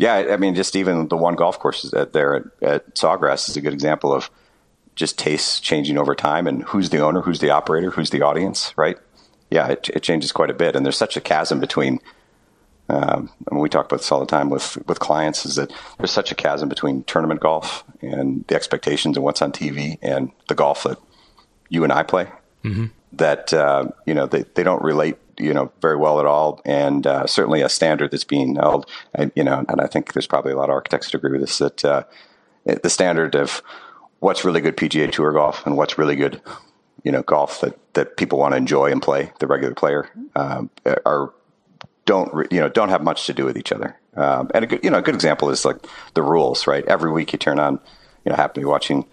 yeah, 0.00 0.28
I 0.30 0.38
mean, 0.38 0.54
just 0.54 0.76
even 0.76 1.08
the 1.08 1.16
one 1.18 1.34
golf 1.34 1.58
course 1.58 1.92
at 1.92 2.14
there 2.14 2.34
at, 2.34 2.44
at 2.62 2.94
Sawgrass 2.94 3.50
is 3.50 3.56
a 3.58 3.60
good 3.60 3.74
example 3.74 4.14
of 4.14 4.30
just 4.94 5.18
tastes 5.18 5.60
changing 5.60 5.98
over 5.98 6.14
time 6.14 6.46
and 6.46 6.62
who's 6.62 6.88
the 6.88 7.00
owner, 7.00 7.20
who's 7.20 7.40
the 7.40 7.50
operator, 7.50 7.90
who's 7.90 8.08
the 8.08 8.22
audience, 8.22 8.72
right? 8.78 8.96
Yeah, 9.50 9.68
it, 9.68 9.90
it 9.90 10.02
changes 10.02 10.32
quite 10.32 10.48
a 10.48 10.54
bit, 10.54 10.74
and 10.74 10.86
there's 10.86 10.96
such 10.96 11.18
a 11.18 11.20
chasm 11.20 11.60
between. 11.60 11.98
Um, 12.88 13.30
I 13.50 13.54
mean, 13.54 13.60
we 13.60 13.68
talk 13.68 13.84
about 13.84 13.98
this 13.98 14.10
all 14.10 14.20
the 14.20 14.26
time 14.26 14.48
with 14.48 14.78
with 14.88 15.00
clients. 15.00 15.44
Is 15.44 15.56
that 15.56 15.70
there's 15.98 16.10
such 16.10 16.32
a 16.32 16.34
chasm 16.34 16.70
between 16.70 17.02
tournament 17.02 17.40
golf 17.40 17.84
and 18.00 18.42
the 18.46 18.54
expectations 18.54 19.18
and 19.18 19.24
what's 19.24 19.42
on 19.42 19.52
TV 19.52 19.98
and 20.00 20.32
the 20.48 20.54
golf 20.54 20.84
that 20.84 20.96
you 21.68 21.84
and 21.84 21.92
I 21.92 22.04
play. 22.04 22.24
Mm-hmm. 22.64 22.86
That 23.12 23.52
uh, 23.52 23.88
you 24.06 24.14
know 24.14 24.24
they, 24.24 24.44
they 24.54 24.62
don't 24.62 24.82
relate 24.82 25.18
you 25.40 25.55
know 25.55 25.72
very 25.81 25.96
well 25.96 26.20
at 26.20 26.26
all, 26.26 26.61
and 26.64 27.07
uh, 27.07 27.26
certainly 27.26 27.62
a 27.62 27.68
standard 27.68 28.11
that's 28.11 28.24
being 28.24 28.57
held. 28.57 28.87
And, 29.14 29.33
you 29.35 29.44
know, 29.44 29.64
and 29.68 29.81
I 29.81 29.87
think 29.87 30.12
there's 30.12 30.26
probably 30.26 30.53
a 30.53 30.57
lot 30.57 30.68
of 30.68 30.74
architects 30.74 31.11
that 31.11 31.18
agree 31.18 31.33
with 31.33 31.40
this 31.40 31.59
that 31.59 31.85
uh, 31.85 32.03
the 32.64 32.90
standard 32.90 33.35
of 33.35 33.62
what's 34.20 34.44
really 34.44 34.61
good 34.61 34.76
PGA 34.76 35.11
Tour 35.11 35.33
golf 35.33 35.66
and 35.66 35.76
what's 35.76 35.98
really 35.98 36.16
good, 36.16 36.40
you 37.03 37.12
know, 37.12 37.22
golf 37.22 37.61
that 37.61 37.79
that 37.94 38.16
people 38.16 38.38
want 38.38 38.53
to 38.53 38.59
enjoy 38.59 38.90
and 38.90 39.03
play, 39.03 39.33
the 39.38 39.46
regular 39.46 39.74
player, 39.74 40.09
um, 40.37 40.70
are 41.05 41.33
don't 42.05 42.53
you 42.53 42.61
know 42.61 42.68
don't 42.68 42.88
have 42.88 43.03
much 43.03 43.26
to 43.26 43.33
do 43.33 43.44
with 43.44 43.57
each 43.57 43.72
other. 43.72 43.96
Um, 44.16 44.50
and 44.55 44.64
a 44.64 44.66
good 44.66 44.81
you 44.83 44.90
know 44.90 44.98
a 44.98 45.03
good 45.03 45.14
example 45.14 45.50
is 45.50 45.64
like 45.64 45.79
the 46.14 46.22
rules, 46.22 46.66
right? 46.66 46.85
Every 46.87 47.11
week 47.11 47.33
you 47.33 47.38
turn 47.38 47.59
on, 47.59 47.81
you 48.24 48.31
know, 48.31 48.37
happen 48.37 48.55
to 48.55 48.61
be 48.61 48.66
watching 48.66 49.07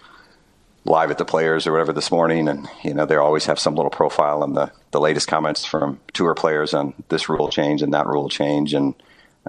live 0.88 1.12
at 1.12 1.18
the 1.18 1.26
players 1.26 1.68
or 1.68 1.72
whatever 1.72 1.94
this 1.94 2.12
morning, 2.12 2.48
and 2.48 2.68
you 2.84 2.94
know 2.94 3.06
they 3.06 3.16
always 3.16 3.46
have 3.46 3.60
some 3.60 3.76
little 3.76 3.90
profile 3.90 4.44
on 4.44 4.54
the 4.54 4.72
the 4.92 5.00
latest 5.00 5.28
comments 5.28 5.66
from 5.66 6.00
tour 6.14 6.34
players 6.34 6.74
on 6.74 6.94
this 7.10 7.30
rule 7.30 7.50
change 7.50 7.82
and 7.82 7.94
that 7.94 8.08
rule 8.08 8.30
change, 8.30 8.74
and 8.74 8.96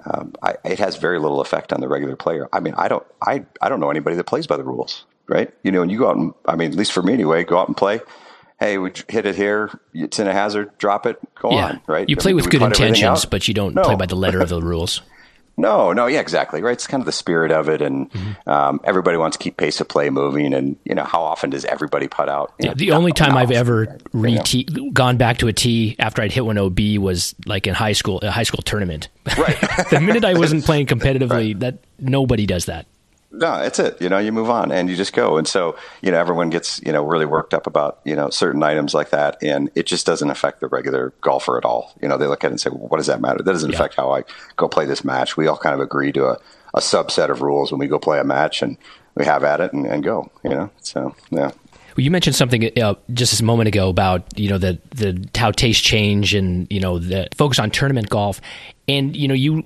um, 0.05 0.33
I, 0.41 0.55
it 0.65 0.79
has 0.79 0.97
very 0.97 1.19
little 1.19 1.41
effect 1.41 1.73
on 1.73 1.81
the 1.81 1.87
regular 1.87 2.15
player. 2.15 2.47
I 2.53 2.59
mean, 2.59 2.73
I 2.77 2.87
don't 2.87 3.05
I 3.21 3.45
I 3.61 3.69
don't 3.69 3.79
know 3.79 3.89
anybody 3.89 4.15
that 4.15 4.25
plays 4.25 4.47
by 4.47 4.57
the 4.57 4.63
rules, 4.63 5.05
right? 5.27 5.53
You 5.63 5.71
know, 5.71 5.81
and 5.81 5.91
you 5.91 5.99
go 5.99 6.09
out 6.09 6.17
and 6.17 6.33
I 6.45 6.55
mean, 6.55 6.71
at 6.71 6.77
least 6.77 6.91
for 6.91 7.01
me 7.01 7.13
anyway, 7.13 7.43
go 7.43 7.57
out 7.57 7.67
and 7.67 7.77
play. 7.77 8.01
Hey, 8.59 8.77
we 8.77 8.91
hit 9.07 9.25
it 9.25 9.35
here. 9.35 9.79
It's 9.93 10.19
in 10.19 10.27
a 10.27 10.33
hazard. 10.33 10.77
Drop 10.77 11.05
it. 11.05 11.17
Go 11.35 11.51
yeah. 11.51 11.65
on. 11.65 11.81
Right. 11.87 12.09
You 12.09 12.17
play 12.17 12.31
I 12.31 12.33
mean, 12.33 12.43
with 12.43 12.51
good 12.51 12.61
intentions, 12.61 13.23
but 13.23 13.47
you 13.47 13.53
don't 13.53 13.73
no. 13.73 13.83
play 13.83 13.95
by 13.95 14.05
the 14.05 14.17
letter 14.17 14.41
of 14.41 14.49
the 14.49 14.61
rules. 14.61 15.01
No, 15.59 15.91
no, 15.91 16.07
yeah, 16.07 16.21
exactly. 16.21 16.61
Right. 16.61 16.71
It's 16.71 16.87
kind 16.87 17.01
of 17.01 17.05
the 17.05 17.11
spirit 17.11 17.51
of 17.51 17.67
it, 17.67 17.81
and 17.81 18.09
mm-hmm. 18.11 18.49
um, 18.49 18.79
everybody 18.85 19.17
wants 19.17 19.35
to 19.37 19.43
keep 19.43 19.57
pace 19.57 19.81
of 19.81 19.89
play 19.89 20.09
moving. 20.09 20.53
And 20.53 20.77
you 20.85 20.95
know, 20.95 21.03
how 21.03 21.21
often 21.21 21.49
does 21.49 21.65
everybody 21.65 22.07
put 22.07 22.29
out? 22.29 22.53
Yeah, 22.59 22.69
know, 22.69 22.75
the 22.75 22.91
only 22.93 23.11
time 23.11 23.35
I've 23.35 23.51
ever 23.51 23.97
re 24.13 24.39
gone 24.93 25.17
back 25.17 25.39
to 25.39 25.47
a 25.47 25.53
tee 25.53 25.97
after 25.99 26.21
I'd 26.21 26.31
hit 26.31 26.45
one 26.45 26.57
OB 26.57 26.79
was 26.99 27.35
like 27.45 27.67
in 27.67 27.73
high 27.73 27.91
school, 27.91 28.19
a 28.21 28.31
high 28.31 28.43
school 28.43 28.61
tournament. 28.61 29.09
Right. 29.37 29.59
the 29.89 29.99
minute 29.99 30.23
I 30.23 30.35
wasn't 30.35 30.63
playing 30.63 30.87
competitively, 30.87 31.29
right. 31.29 31.59
that 31.59 31.79
nobody 31.99 32.45
does 32.45 32.65
that 32.65 32.87
no, 33.31 33.61
it's 33.61 33.77
it. 33.77 34.01
You 34.01 34.09
know, 34.09 34.17
you 34.17 34.31
move 34.31 34.49
on 34.49 34.71
and 34.71 34.89
you 34.89 34.95
just 34.95 35.13
go. 35.13 35.37
And 35.37 35.47
so, 35.47 35.75
you 36.01 36.11
know, 36.11 36.19
everyone 36.19 36.49
gets, 36.49 36.81
you 36.81 36.91
know, 36.91 37.03
really 37.03 37.25
worked 37.25 37.53
up 37.53 37.67
about, 37.67 37.99
you 38.03 38.15
know, 38.15 38.29
certain 38.29 38.63
items 38.63 38.93
like 38.93 39.11
that. 39.11 39.37
And 39.43 39.69
it 39.75 39.85
just 39.85 40.05
doesn't 40.05 40.29
affect 40.29 40.61
the 40.61 40.67
regular 40.67 41.13
golfer 41.21 41.57
at 41.57 41.65
all. 41.65 41.93
You 42.01 42.07
know, 42.07 42.17
they 42.17 42.25
look 42.25 42.43
at 42.43 42.47
it 42.47 42.51
and 42.51 42.61
say, 42.61 42.71
well, 42.71 42.87
what 42.87 42.97
does 42.97 43.07
that 43.07 43.21
matter? 43.21 43.43
That 43.43 43.51
doesn't 43.51 43.69
yeah. 43.69 43.75
affect 43.75 43.95
how 43.95 44.11
I 44.11 44.23
go 44.55 44.67
play 44.67 44.85
this 44.85 45.03
match. 45.03 45.37
We 45.37 45.47
all 45.47 45.57
kind 45.57 45.75
of 45.75 45.81
agree 45.81 46.11
to 46.13 46.25
a, 46.25 46.37
a 46.73 46.79
subset 46.79 47.29
of 47.29 47.41
rules 47.41 47.71
when 47.71 47.79
we 47.79 47.87
go 47.87 47.99
play 47.99 48.19
a 48.19 48.23
match 48.23 48.63
and 48.63 48.77
we 49.15 49.25
have 49.25 49.43
at 49.43 49.61
it 49.61 49.73
and, 49.73 49.85
and 49.85 50.03
go, 50.03 50.31
you 50.43 50.49
know? 50.49 50.71
So, 50.81 51.15
yeah. 51.29 51.51
Well, 51.99 52.03
you 52.03 52.11
mentioned 52.11 52.35
something 52.35 52.71
uh, 52.81 52.95
just 53.13 53.41
a 53.41 53.43
moment 53.43 53.67
ago 53.67 53.89
about 53.89 54.39
you 54.39 54.47
know 54.47 54.57
the 54.57 54.79
the 54.91 55.27
how 55.35 55.51
tastes 55.51 55.81
change 55.83 56.33
and 56.33 56.65
you 56.69 56.79
know 56.79 56.97
the 56.97 57.27
focus 57.35 57.59
on 57.59 57.71
tournament 57.71 58.09
golf, 58.09 58.39
and 58.87 59.15
you 59.17 59.27
know 59.27 59.33
you 59.33 59.65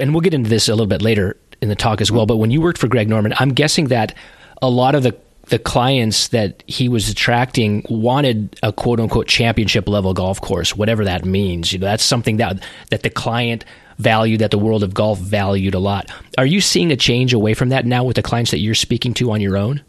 and 0.00 0.14
we'll 0.14 0.22
get 0.22 0.32
into 0.32 0.48
this 0.48 0.68
a 0.68 0.72
little 0.72 0.86
bit 0.86 1.02
later 1.02 1.36
in 1.64 1.68
the 1.68 1.74
talk 1.74 2.00
as 2.00 2.12
well. 2.12 2.26
But 2.26 2.36
when 2.36 2.52
you 2.52 2.60
worked 2.60 2.78
for 2.78 2.86
Greg 2.86 3.08
Norman, 3.08 3.34
I'm 3.38 3.52
guessing 3.52 3.86
that 3.86 4.14
a 4.62 4.70
lot 4.70 4.94
of 4.94 5.02
the 5.02 5.16
the 5.48 5.58
clients 5.58 6.28
that 6.28 6.62
he 6.66 6.88
was 6.88 7.10
attracting 7.10 7.84
wanted 7.90 8.58
a 8.62 8.72
quote 8.72 9.00
unquote 9.00 9.26
championship 9.26 9.88
level 9.88 10.14
golf 10.14 10.40
course, 10.40 10.74
whatever 10.74 11.04
that 11.04 11.24
means. 11.24 11.72
You 11.72 11.78
know, 11.78 11.86
that's 11.86 12.04
something 12.04 12.36
that 12.38 12.62
that 12.90 13.02
the 13.02 13.10
client 13.10 13.64
valued, 13.98 14.40
that 14.40 14.50
the 14.50 14.58
world 14.58 14.82
of 14.82 14.94
golf 14.94 15.18
valued 15.18 15.74
a 15.74 15.78
lot. 15.78 16.10
Are 16.38 16.46
you 16.46 16.60
seeing 16.60 16.90
a 16.92 16.96
change 16.96 17.32
away 17.32 17.54
from 17.54 17.70
that 17.70 17.86
now 17.86 18.04
with 18.04 18.16
the 18.16 18.22
clients 18.22 18.50
that 18.52 18.58
you're 18.58 18.74
speaking 18.74 19.14
to 19.14 19.32
on 19.32 19.40
your 19.40 19.56
own? 19.56 19.82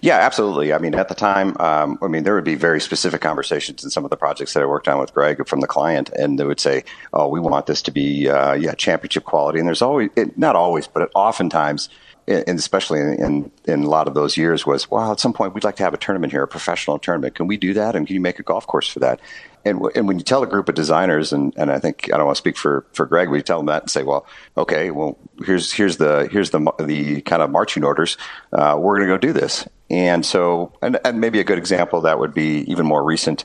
Yeah, 0.00 0.16
absolutely. 0.16 0.72
I 0.72 0.78
mean, 0.78 0.94
at 0.94 1.08
the 1.08 1.14
time, 1.14 1.56
um, 1.60 1.98
I 2.02 2.06
mean, 2.06 2.22
there 2.22 2.34
would 2.34 2.44
be 2.44 2.54
very 2.54 2.80
specific 2.80 3.20
conversations 3.20 3.84
in 3.84 3.90
some 3.90 4.04
of 4.04 4.10
the 4.10 4.16
projects 4.16 4.54
that 4.54 4.62
I 4.62 4.66
worked 4.66 4.88
on 4.88 4.98
with 4.98 5.12
Greg 5.12 5.46
from 5.48 5.60
the 5.60 5.66
client, 5.66 6.10
and 6.10 6.38
they 6.38 6.44
would 6.44 6.60
say, 6.60 6.84
"Oh, 7.12 7.28
we 7.28 7.40
want 7.40 7.66
this 7.66 7.82
to 7.82 7.90
be, 7.90 8.28
uh, 8.28 8.54
yeah, 8.54 8.74
championship 8.74 9.24
quality." 9.24 9.58
And 9.58 9.66
there's 9.66 9.82
always, 9.82 10.10
it, 10.16 10.38
not 10.38 10.56
always, 10.56 10.86
but 10.86 11.10
oftentimes, 11.14 11.88
and 12.26 12.58
especially 12.58 13.00
in, 13.00 13.14
in, 13.14 13.50
in 13.66 13.82
a 13.84 13.88
lot 13.88 14.06
of 14.06 14.14
those 14.14 14.36
years, 14.36 14.64
was, 14.64 14.90
"Well, 14.90 15.10
at 15.12 15.20
some 15.20 15.32
point, 15.32 15.54
we'd 15.54 15.64
like 15.64 15.76
to 15.76 15.82
have 15.82 15.94
a 15.94 15.98
tournament 15.98 16.32
here, 16.32 16.42
a 16.42 16.48
professional 16.48 16.98
tournament. 16.98 17.34
Can 17.34 17.46
we 17.46 17.56
do 17.56 17.74
that? 17.74 17.96
And 17.96 18.06
can 18.06 18.14
you 18.14 18.20
make 18.20 18.38
a 18.38 18.44
golf 18.44 18.66
course 18.66 18.88
for 18.88 19.00
that?" 19.00 19.20
And, 19.64 19.82
and 19.94 20.08
when 20.08 20.18
you 20.18 20.24
tell 20.24 20.42
a 20.42 20.46
group 20.46 20.68
of 20.68 20.74
designers, 20.74 21.32
and, 21.32 21.52
and 21.56 21.70
I 21.70 21.78
think 21.78 22.10
I 22.12 22.16
don't 22.16 22.24
want 22.24 22.36
to 22.36 22.38
speak 22.38 22.56
for, 22.56 22.86
for 22.92 23.04
Greg, 23.04 23.28
we 23.28 23.42
tell 23.42 23.58
them 23.58 23.66
that 23.66 23.82
and 23.82 23.90
say, 23.90 24.02
well, 24.02 24.24
okay, 24.56 24.90
well 24.90 25.18
here's 25.44 25.70
here's 25.72 25.98
the 25.98 26.28
here's 26.32 26.50
the 26.50 26.72
the 26.78 27.20
kind 27.22 27.42
of 27.42 27.50
marching 27.50 27.84
orders. 27.84 28.16
Uh, 28.52 28.76
we're 28.78 28.96
going 28.96 29.08
to 29.08 29.14
go 29.14 29.18
do 29.18 29.32
this. 29.38 29.68
And 29.90 30.24
so, 30.24 30.72
and, 30.80 30.98
and, 31.04 31.20
maybe 31.20 31.40
a 31.40 31.44
good 31.44 31.58
example 31.58 31.98
of 31.98 32.04
that 32.04 32.18
would 32.18 32.32
be 32.32 32.60
even 32.70 32.86
more 32.86 33.02
recent. 33.02 33.44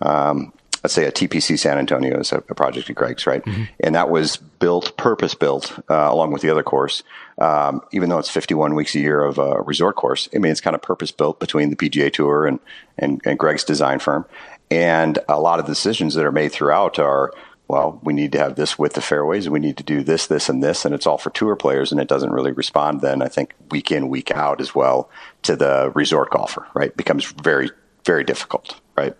Um, 0.00 0.52
let's 0.82 0.94
say 0.94 1.04
a 1.04 1.12
TPC 1.12 1.58
San 1.58 1.78
Antonio 1.78 2.18
is 2.18 2.32
a, 2.32 2.38
a 2.48 2.54
project 2.54 2.88
of 2.88 2.96
Greg's, 2.96 3.26
right? 3.26 3.44
Mm-hmm. 3.44 3.64
And 3.80 3.94
that 3.94 4.10
was 4.10 4.36
built, 4.36 4.96
purpose 4.96 5.34
built, 5.34 5.78
uh, 5.88 6.08
along 6.10 6.32
with 6.32 6.42
the 6.42 6.50
other 6.50 6.62
course. 6.62 7.02
Um, 7.38 7.82
even 7.92 8.08
though 8.08 8.18
it's 8.18 8.30
51 8.30 8.74
weeks 8.74 8.94
a 8.94 9.00
year 9.00 9.22
of 9.22 9.38
a 9.38 9.60
resort 9.62 9.96
course, 9.96 10.28
I 10.34 10.38
mean, 10.38 10.50
it's 10.50 10.60
kind 10.60 10.74
of 10.74 10.82
purpose 10.82 11.12
built 11.12 11.38
between 11.38 11.70
the 11.70 11.76
PGA 11.76 12.12
Tour 12.12 12.46
and, 12.46 12.58
and, 12.98 13.20
and 13.24 13.38
Greg's 13.38 13.64
design 13.64 13.98
firm. 13.98 14.24
And 14.70 15.18
a 15.28 15.38
lot 15.38 15.60
of 15.60 15.66
the 15.66 15.72
decisions 15.72 16.14
that 16.14 16.24
are 16.24 16.32
made 16.32 16.52
throughout 16.52 16.98
are, 16.98 17.32
well, 17.72 17.98
we 18.02 18.12
need 18.12 18.32
to 18.32 18.38
have 18.38 18.54
this 18.54 18.78
with 18.78 18.92
the 18.92 19.00
fairways, 19.00 19.48
we 19.48 19.58
need 19.58 19.78
to 19.78 19.82
do 19.82 20.02
this, 20.02 20.26
this, 20.26 20.50
and 20.50 20.62
this, 20.62 20.84
and 20.84 20.94
it's 20.94 21.06
all 21.06 21.16
for 21.16 21.30
tour 21.30 21.56
players, 21.56 21.90
and 21.90 22.02
it 22.02 22.06
doesn't 22.06 22.30
really 22.30 22.52
respond 22.52 23.00
then, 23.00 23.22
I 23.22 23.28
think, 23.28 23.54
week 23.70 23.90
in, 23.90 24.10
week 24.10 24.30
out 24.30 24.60
as 24.60 24.74
well 24.74 25.08
to 25.44 25.56
the 25.56 25.90
resort 25.94 26.28
golfer, 26.28 26.66
right? 26.74 26.90
It 26.90 26.98
becomes 26.98 27.24
very, 27.42 27.70
very 28.04 28.24
difficult, 28.24 28.78
right? 28.94 29.16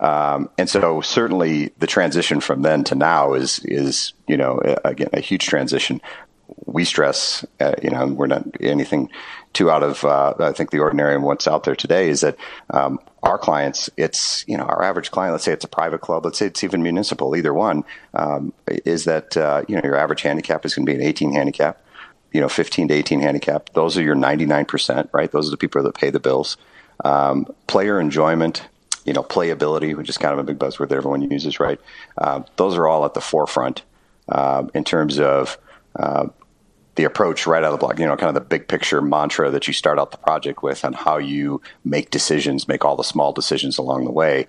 Um, 0.00 0.50
and 0.58 0.68
so 0.68 1.00
certainly 1.00 1.70
the 1.78 1.86
transition 1.86 2.40
from 2.40 2.62
then 2.62 2.82
to 2.84 2.96
now 2.96 3.34
is, 3.34 3.60
is, 3.60 4.14
you 4.26 4.36
know, 4.36 4.60
again, 4.84 5.10
a 5.12 5.20
huge 5.20 5.46
transition. 5.46 6.00
We 6.66 6.84
stress, 6.84 7.46
uh, 7.60 7.74
you 7.84 7.90
know, 7.90 8.06
we're 8.06 8.26
not 8.26 8.42
anything 8.60 9.10
too 9.52 9.70
out 9.70 9.84
of, 9.84 10.04
uh, 10.04 10.34
I 10.40 10.50
think 10.50 10.72
the 10.72 10.80
ordinary 10.80 11.14
and 11.14 11.22
what's 11.22 11.46
out 11.46 11.62
there 11.62 11.76
today 11.76 12.08
is 12.08 12.22
that, 12.22 12.36
um, 12.70 12.98
our 13.22 13.38
clients, 13.38 13.88
it's, 13.96 14.44
you 14.48 14.56
know, 14.56 14.64
our 14.64 14.82
average 14.82 15.10
client, 15.10 15.32
let's 15.32 15.44
say 15.44 15.52
it's 15.52 15.64
a 15.64 15.68
private 15.68 16.00
club, 16.00 16.24
let's 16.24 16.38
say 16.38 16.46
it's 16.46 16.64
even 16.64 16.82
municipal, 16.82 17.36
either 17.36 17.54
one, 17.54 17.84
um, 18.14 18.52
is 18.66 19.04
that, 19.04 19.36
uh, 19.36 19.62
you 19.68 19.76
know, 19.76 19.82
your 19.84 19.96
average 19.96 20.22
handicap 20.22 20.64
is 20.64 20.74
going 20.74 20.84
to 20.86 20.92
be 20.92 20.96
an 20.96 21.06
18 21.06 21.32
handicap, 21.32 21.80
you 22.32 22.40
know, 22.40 22.48
15 22.48 22.88
to 22.88 22.94
18 22.94 23.20
handicap. 23.20 23.70
Those 23.74 23.96
are 23.96 24.02
your 24.02 24.16
99%, 24.16 25.08
right? 25.12 25.30
Those 25.30 25.48
are 25.48 25.52
the 25.52 25.56
people 25.56 25.82
that 25.84 25.94
pay 25.94 26.10
the 26.10 26.18
bills. 26.18 26.56
Um, 27.04 27.46
player 27.68 28.00
enjoyment, 28.00 28.66
you 29.04 29.12
know, 29.12 29.22
playability, 29.22 29.96
which 29.96 30.08
is 30.08 30.18
kind 30.18 30.32
of 30.32 30.40
a 30.40 30.44
big 30.44 30.58
buzzword 30.58 30.88
that 30.88 30.96
everyone 30.96 31.30
uses, 31.30 31.60
right? 31.60 31.80
Uh, 32.18 32.42
those 32.56 32.76
are 32.76 32.88
all 32.88 33.04
at 33.04 33.14
the 33.14 33.20
forefront 33.20 33.82
uh, 34.28 34.64
in 34.74 34.82
terms 34.82 35.20
of 35.20 35.58
uh, 35.94 36.26
the 36.94 37.04
approach 37.04 37.46
right 37.46 37.64
out 37.64 37.72
of 37.72 37.72
the 37.72 37.78
block, 37.78 37.98
you 37.98 38.06
know, 38.06 38.16
kind 38.16 38.28
of 38.28 38.34
the 38.34 38.40
big 38.48 38.68
picture 38.68 39.00
mantra 39.00 39.50
that 39.50 39.66
you 39.66 39.72
start 39.72 39.98
out 39.98 40.10
the 40.10 40.18
project 40.18 40.62
with 40.62 40.84
on 40.84 40.92
how 40.92 41.16
you 41.16 41.60
make 41.84 42.10
decisions, 42.10 42.68
make 42.68 42.84
all 42.84 42.96
the 42.96 43.04
small 43.04 43.32
decisions 43.32 43.78
along 43.78 44.04
the 44.04 44.10
way. 44.10 44.46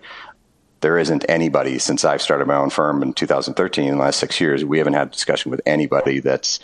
There 0.82 0.97
isn't 0.97 1.25
anybody 1.29 1.79
since 1.79 2.03
I've 2.03 2.21
started 2.21 2.45
my 2.45 2.56
own 2.56 2.69
firm 2.69 3.01
in 3.01 3.13
2013, 3.13 3.86
in 3.86 3.95
the 3.95 4.01
last 4.01 4.19
six 4.19 4.41
years, 4.41 4.65
we 4.65 4.77
haven't 4.77 4.93
had 4.93 5.08
a 5.08 5.12
discussion 5.12 5.51
with 5.51 5.62
anybody 5.65 6.19
that's 6.19 6.60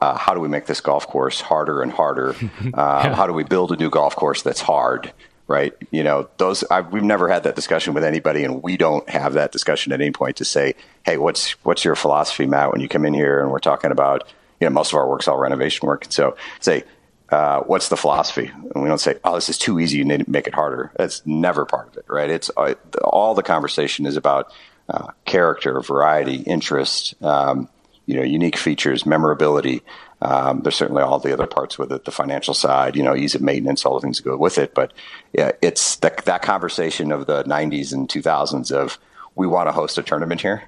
uh, 0.00 0.16
how 0.16 0.34
do 0.34 0.40
we 0.40 0.48
make 0.48 0.66
this 0.66 0.80
golf 0.80 1.06
course 1.06 1.40
harder 1.40 1.82
and 1.82 1.92
harder? 1.92 2.34
Uh, 2.74 3.02
yeah. 3.04 3.14
How 3.14 3.26
do 3.26 3.32
we 3.32 3.44
build 3.44 3.72
a 3.72 3.76
new 3.76 3.88
golf 3.88 4.16
course 4.16 4.42
that's 4.42 4.60
hard? 4.60 5.12
Right? 5.46 5.72
You 5.90 6.02
know, 6.02 6.28
those 6.36 6.64
I've, 6.64 6.92
we've 6.92 7.02
never 7.02 7.28
had 7.28 7.44
that 7.44 7.54
discussion 7.54 7.94
with 7.94 8.02
anybody, 8.04 8.44
and 8.44 8.62
we 8.62 8.76
don't 8.76 9.08
have 9.08 9.34
that 9.34 9.52
discussion 9.52 9.92
at 9.92 10.00
any 10.00 10.10
point 10.10 10.36
to 10.38 10.44
say, 10.44 10.74
"Hey, 11.04 11.16
what's 11.16 11.52
what's 11.64 11.84
your 11.84 11.94
philosophy, 11.94 12.44
Matt, 12.44 12.72
when 12.72 12.80
you 12.80 12.88
come 12.88 13.04
in 13.04 13.14
here 13.14 13.40
and 13.40 13.50
we're 13.50 13.60
talking 13.60 13.92
about 13.92 14.28
you 14.60 14.66
know, 14.66 14.70
most 14.72 14.92
of 14.92 14.98
our 14.98 15.08
work's 15.08 15.28
all 15.28 15.38
renovation 15.38 15.86
work. 15.86 16.06
So 16.08 16.36
say, 16.60 16.84
uh, 17.30 17.60
what's 17.60 17.88
the 17.88 17.96
philosophy? 17.96 18.50
And 18.74 18.82
we 18.82 18.88
don't 18.88 18.98
say, 18.98 19.16
oh, 19.24 19.34
this 19.34 19.48
is 19.48 19.58
too 19.58 19.80
easy. 19.80 19.98
You 19.98 20.04
need 20.04 20.24
to 20.24 20.30
make 20.30 20.46
it 20.46 20.54
harder. 20.54 20.92
That's 20.96 21.24
never 21.26 21.64
part 21.64 21.88
of 21.88 21.96
it, 21.96 22.04
right? 22.08 22.30
It's 22.30 22.50
uh, 22.56 22.74
all 23.02 23.34
the 23.34 23.42
conversation 23.42 24.06
is 24.06 24.16
about 24.16 24.52
uh, 24.88 25.08
character, 25.24 25.80
variety, 25.80 26.36
interest, 26.36 27.20
um, 27.22 27.68
you 28.06 28.14
know, 28.14 28.22
unique 28.22 28.56
features, 28.56 29.04
memorability. 29.04 29.82
Um, 30.22 30.62
there's 30.62 30.76
certainly 30.76 31.02
all 31.02 31.18
the 31.18 31.32
other 31.32 31.46
parts 31.46 31.76
with 31.78 31.90
it, 31.90 32.04
the 32.04 32.12
financial 32.12 32.54
side, 32.54 32.94
you 32.94 33.02
know, 33.02 33.16
ease 33.16 33.34
of 33.34 33.42
maintenance, 33.42 33.84
all 33.84 33.94
the 33.94 34.00
things 34.00 34.18
that 34.18 34.24
go 34.24 34.36
with 34.36 34.58
it. 34.58 34.74
But 34.74 34.92
yeah, 35.32 35.52
it's 35.60 35.96
the, 35.96 36.14
that 36.24 36.42
conversation 36.42 37.10
of 37.10 37.26
the 37.26 37.42
90s 37.44 37.92
and 37.92 38.08
2000s 38.08 38.70
of 38.70 38.98
we 39.34 39.46
want 39.46 39.66
to 39.66 39.72
host 39.72 39.98
a 39.98 40.02
tournament 40.02 40.40
here 40.40 40.62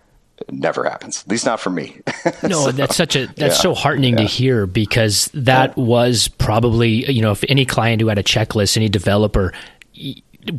never 0.51 0.85
happens. 0.85 1.22
At 1.22 1.29
least 1.29 1.46
not 1.46 1.61
for 1.61 1.70
me. 1.70 2.01
no, 2.42 2.66
so, 2.66 2.72
that's 2.72 2.96
such 2.96 3.16
a 3.16 3.27
that's 3.27 3.57
yeah, 3.57 3.62
so 3.62 3.74
heartening 3.74 4.14
yeah. 4.14 4.20
to 4.20 4.24
hear 4.24 4.66
because 4.66 5.31
that 5.35 5.77
yeah. 5.77 5.85
was 5.85 6.29
probably 6.29 7.11
you 7.11 7.22
know 7.22 7.33
if 7.33 7.44
any 7.48 7.64
client 7.64 8.01
who 8.01 8.09
had 8.09 8.18
a 8.18 8.22
checklist, 8.22 8.77
any 8.77 8.88
developer 8.88 9.53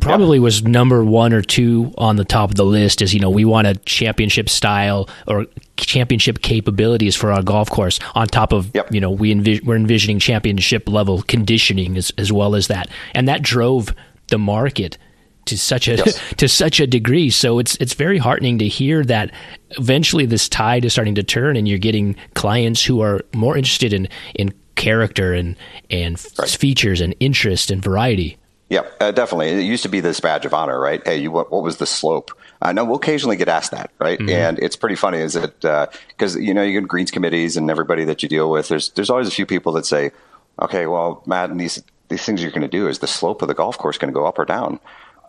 probably 0.00 0.38
was 0.38 0.62
number 0.62 1.04
one 1.04 1.32
or 1.32 1.42
two 1.42 1.92
on 1.98 2.16
the 2.16 2.24
top 2.24 2.50
of 2.50 2.56
the 2.56 2.64
list 2.64 3.02
is 3.02 3.14
you 3.14 3.20
know 3.20 3.30
we 3.30 3.44
want 3.44 3.66
a 3.66 3.74
championship 3.86 4.48
style 4.48 5.08
or 5.26 5.46
championship 5.76 6.42
capabilities 6.42 7.16
for 7.16 7.32
our 7.32 7.42
golf 7.42 7.70
course 7.70 7.98
on 8.14 8.26
top 8.26 8.52
of 8.52 8.70
yep. 8.74 8.92
you 8.92 9.00
know 9.00 9.10
we 9.10 9.34
envis- 9.34 9.64
we're 9.64 9.76
envisioning 9.76 10.18
championship 10.18 10.88
level 10.88 11.22
conditioning 11.22 11.96
as, 11.96 12.12
as 12.18 12.32
well 12.32 12.54
as 12.54 12.68
that 12.68 12.88
and 13.14 13.26
that 13.26 13.42
drove 13.42 13.94
the 14.28 14.38
market 14.38 14.96
to 15.50 15.58
such 15.58 15.88
a 15.88 15.96
yes. 15.96 16.20
to 16.38 16.48
such 16.48 16.80
a 16.80 16.86
degree. 16.86 17.30
So 17.30 17.58
it's 17.58 17.76
it's 17.76 17.94
very 17.94 18.18
heartening 18.18 18.58
to 18.58 18.68
hear 18.68 19.04
that 19.04 19.32
eventually 19.70 20.26
this 20.26 20.48
tide 20.48 20.84
is 20.84 20.92
starting 20.92 21.14
to 21.16 21.22
turn, 21.22 21.56
and 21.56 21.68
you're 21.68 21.78
getting 21.78 22.16
clients 22.34 22.84
who 22.84 23.00
are 23.02 23.20
more 23.34 23.56
interested 23.56 23.92
in 23.92 24.08
in 24.34 24.54
character 24.76 25.34
and 25.34 25.56
and 25.90 26.24
right. 26.38 26.48
features 26.48 27.00
and 27.00 27.14
interest 27.20 27.70
and 27.70 27.82
variety. 27.82 28.38
Yeah, 28.70 28.82
uh, 29.00 29.10
definitely. 29.10 29.48
It 29.48 29.62
used 29.62 29.82
to 29.82 29.88
be 29.88 29.98
this 30.00 30.20
badge 30.20 30.46
of 30.46 30.54
honor, 30.54 30.78
right? 30.78 31.04
Hey, 31.04 31.16
you, 31.16 31.32
what, 31.32 31.50
what 31.50 31.64
was 31.64 31.78
the 31.78 31.86
slope? 31.86 32.30
I 32.62 32.72
know 32.72 32.84
we'll 32.84 32.96
occasionally 32.96 33.34
get 33.34 33.48
asked 33.48 33.72
that, 33.72 33.90
right? 33.98 34.16
Mm-hmm. 34.16 34.28
And 34.28 34.58
it's 34.60 34.76
pretty 34.76 34.94
funny, 34.94 35.18
is 35.18 35.34
it? 35.34 35.60
Because 35.60 36.36
uh, 36.36 36.38
you 36.38 36.54
know, 36.54 36.62
you 36.62 36.78
get 36.78 36.86
greens 36.86 37.10
committees 37.10 37.56
and 37.56 37.68
everybody 37.68 38.04
that 38.04 38.22
you 38.22 38.28
deal 38.28 38.48
with. 38.48 38.68
There's 38.68 38.90
there's 38.90 39.10
always 39.10 39.26
a 39.26 39.32
few 39.32 39.44
people 39.44 39.72
that 39.72 39.86
say, 39.86 40.12
okay, 40.62 40.86
well, 40.86 41.20
Matt, 41.26 41.50
and 41.50 41.58
these 41.58 41.82
these 42.10 42.24
things 42.24 42.42
you're 42.42 42.50
going 42.50 42.60
to 42.62 42.68
do 42.68 42.86
is 42.86 42.98
the 42.98 43.06
slope 43.06 43.40
of 43.40 43.48
the 43.48 43.54
golf 43.54 43.78
course 43.78 43.96
going 43.96 44.12
to 44.12 44.18
go 44.18 44.26
up 44.26 44.38
or 44.38 44.44
down? 44.44 44.78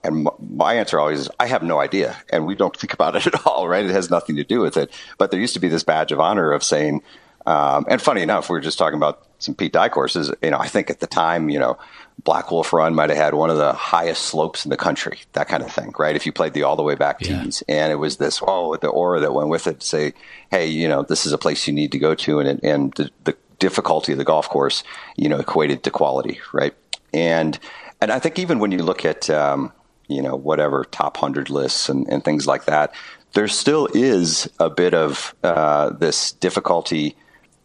And 0.04 0.28
my 0.40 0.76
answer 0.76 1.00
always 1.00 1.22
is, 1.22 1.30
I 1.40 1.48
have 1.48 1.64
no 1.64 1.80
idea. 1.80 2.18
And 2.30 2.46
we 2.46 2.56
don't 2.56 2.76
think 2.78 2.94
about 2.94 3.16
it 3.16 3.28
at 3.28 3.46
all, 3.46 3.68
right? 3.68 3.86
It 3.86 3.92
has 3.92 4.10
nothing 4.10 4.36
to 4.38 4.44
do 4.44 4.60
with 4.60 4.78
it. 4.78 4.92
But 5.18 5.32
there 5.32 5.40
used 5.40 5.54
to 5.54 5.60
be 5.60 5.70
this 5.70 5.84
badge 5.84 6.12
of 6.12 6.20
honor 6.20 6.52
of 6.52 6.64
saying, 6.64 7.02
um, 7.46 7.86
and 7.90 8.02
funny 8.02 8.22
enough, 8.22 8.50
we 8.50 8.54
were 8.54 8.62
just 8.62 8.78
talking 8.78 8.98
about 8.98 9.26
some 9.40 9.56
Pete 9.56 9.74
Dye 9.74 9.90
courses. 9.90 10.32
You 10.42 10.52
know, 10.52 10.60
I 10.60 10.68
think 10.68 10.90
at 10.90 11.00
the 11.00 11.08
time, 11.08 11.50
you 11.50 11.60
know, 11.60 11.78
Black 12.24 12.52
Wolf 12.52 12.72
Run 12.72 12.94
might 12.94 13.10
have 13.10 13.18
had 13.18 13.34
one 13.34 13.50
of 13.50 13.58
the 13.58 13.74
highest 13.74 14.24
slopes 14.24 14.64
in 14.66 14.70
the 14.70 14.78
country, 14.78 15.20
that 15.34 15.48
kind 15.48 15.64
of 15.64 15.72
thing, 15.72 15.92
right? 15.98 16.16
If 16.16 16.26
you 16.26 16.32
played 16.32 16.54
the 16.54 16.64
all 16.64 16.76
the 16.76 16.84
way 16.84 16.96
back 16.96 17.22
yeah. 17.22 17.44
tees, 17.44 17.64
and 17.68 17.92
it 17.92 17.96
was 17.96 18.18
this 18.18 18.42
oh, 18.46 18.76
the 18.76 18.90
aura 18.90 19.20
that 19.22 19.34
went 19.34 19.50
with 19.50 19.66
it, 19.66 19.80
to 19.80 19.86
say, 19.86 20.14
hey, 20.52 20.68
you 20.68 20.88
know, 20.88 21.02
this 21.02 21.26
is 21.26 21.32
a 21.32 21.38
place 21.38 21.68
you 21.68 21.74
need 21.74 21.92
to 21.94 22.00
go 22.00 22.14
to, 22.14 22.40
and 22.40 22.64
and 22.64 22.94
the, 22.94 23.10
the 23.24 23.36
difficulty 23.58 24.12
of 24.12 24.18
the 24.18 24.24
golf 24.24 24.48
course, 24.50 24.84
you 25.16 25.30
know, 25.30 25.40
equated 25.40 25.84
to 25.84 25.92
quality, 25.92 26.40
right? 26.54 26.76
And 27.12 27.58
and 28.02 28.12
I 28.12 28.20
think 28.20 28.38
even 28.38 28.60
when 28.60 28.72
you 28.72 28.84
look 28.84 29.04
at 29.04 29.30
um, 29.30 29.72
you 30.12 30.22
know, 30.22 30.36
whatever 30.36 30.84
top 30.84 31.18
100 31.18 31.50
lists 31.50 31.90
and, 31.90 32.08
and 32.10 32.24
things 32.24 32.46
like 32.46 32.66
that, 32.66 32.94
there 33.34 33.48
still 33.48 33.88
is 33.94 34.50
a 34.60 34.70
bit 34.70 34.94
of 34.94 35.34
uh, 35.44 35.92
this 35.92 36.34
difficulty, 36.34 37.16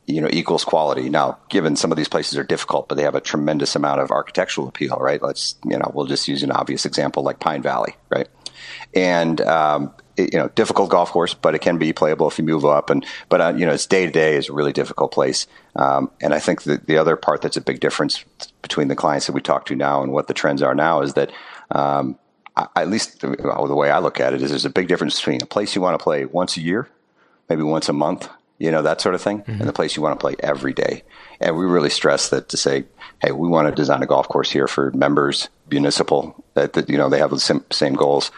you 0.06 0.20
know, 0.20 0.28
equals 0.30 0.64
quality. 0.64 1.08
Now, 1.10 1.38
given 1.48 1.74
some 1.76 1.90
of 1.90 1.96
these 1.96 2.08
places 2.08 2.38
are 2.38 2.44
difficult, 2.44 2.88
but 2.88 2.94
they 2.94 3.02
have 3.02 3.16
a 3.16 3.20
tremendous 3.20 3.74
amount 3.74 4.00
of 4.00 4.10
architectural 4.10 4.68
appeal, 4.68 4.96
right? 5.00 5.20
Let's, 5.20 5.56
you 5.64 5.76
know, 5.76 5.90
we'll 5.92 6.06
just 6.06 6.28
use 6.28 6.42
an 6.42 6.52
obvious 6.52 6.86
example 6.86 7.22
like 7.22 7.40
Pine 7.40 7.62
Valley, 7.62 7.96
right? 8.10 8.28
And, 8.94 9.40
um, 9.40 9.92
it, 10.16 10.32
you 10.32 10.38
know, 10.38 10.48
difficult 10.48 10.88
golf 10.88 11.10
course, 11.10 11.34
but 11.34 11.54
it 11.54 11.60
can 11.60 11.78
be 11.78 11.92
playable 11.92 12.28
if 12.28 12.38
you 12.38 12.44
move 12.44 12.64
up. 12.64 12.88
And, 12.88 13.04
but, 13.28 13.40
uh, 13.40 13.54
you 13.56 13.66
know, 13.66 13.72
it's 13.72 13.86
day 13.86 14.06
to 14.06 14.12
day 14.12 14.36
is 14.36 14.48
a 14.48 14.52
really 14.52 14.72
difficult 14.72 15.12
place. 15.12 15.46
Um, 15.74 16.10
and 16.22 16.32
I 16.32 16.38
think 16.38 16.62
that 16.62 16.86
the 16.86 16.96
other 16.96 17.16
part 17.16 17.42
that's 17.42 17.56
a 17.56 17.60
big 17.60 17.80
difference 17.80 18.24
between 18.62 18.88
the 18.88 18.96
clients 18.96 19.26
that 19.26 19.32
we 19.32 19.42
talk 19.42 19.66
to 19.66 19.76
now 19.76 20.02
and 20.02 20.12
what 20.12 20.28
the 20.28 20.34
trends 20.34 20.62
are 20.62 20.74
now 20.74 21.02
is 21.02 21.14
that, 21.14 21.32
um, 21.70 22.18
at 22.56 22.88
least 22.88 23.20
the, 23.20 23.74
way 23.74 23.90
I 23.90 23.98
look 23.98 24.20
at 24.20 24.32
it 24.32 24.42
is 24.42 24.50
there's 24.50 24.64
a 24.64 24.70
big 24.70 24.88
difference 24.88 25.18
between 25.18 25.42
a 25.42 25.46
place 25.46 25.74
you 25.74 25.82
want 25.82 25.98
to 25.98 26.02
play 26.02 26.24
once 26.24 26.56
a 26.56 26.60
year, 26.60 26.88
maybe 27.48 27.62
once 27.62 27.88
a 27.88 27.92
month, 27.92 28.28
you 28.58 28.70
know, 28.70 28.82
that 28.82 29.00
sort 29.00 29.14
of 29.14 29.20
thing, 29.20 29.40
mm-hmm. 29.40 29.60
and 29.60 29.68
the 29.68 29.72
place 29.72 29.96
you 29.96 30.02
want 30.02 30.18
to 30.18 30.22
play 30.22 30.36
every 30.40 30.72
day. 30.72 31.02
And 31.40 31.56
we 31.56 31.66
really 31.66 31.90
stress 31.90 32.30
that 32.30 32.48
to 32.48 32.56
say, 32.56 32.84
hey, 33.20 33.32
we 33.32 33.48
want 33.48 33.68
to 33.68 33.74
design 33.74 34.02
a 34.02 34.06
golf 34.06 34.28
course 34.28 34.50
here 34.50 34.66
for 34.66 34.90
members, 34.92 35.48
municipal, 35.70 36.44
that, 36.54 36.72
that 36.72 36.88
you 36.88 36.96
know, 36.96 37.10
they 37.10 37.18
have 37.18 37.30
the 37.30 37.40
same, 37.40 37.64
same 37.70 37.94
goals. 37.94 38.30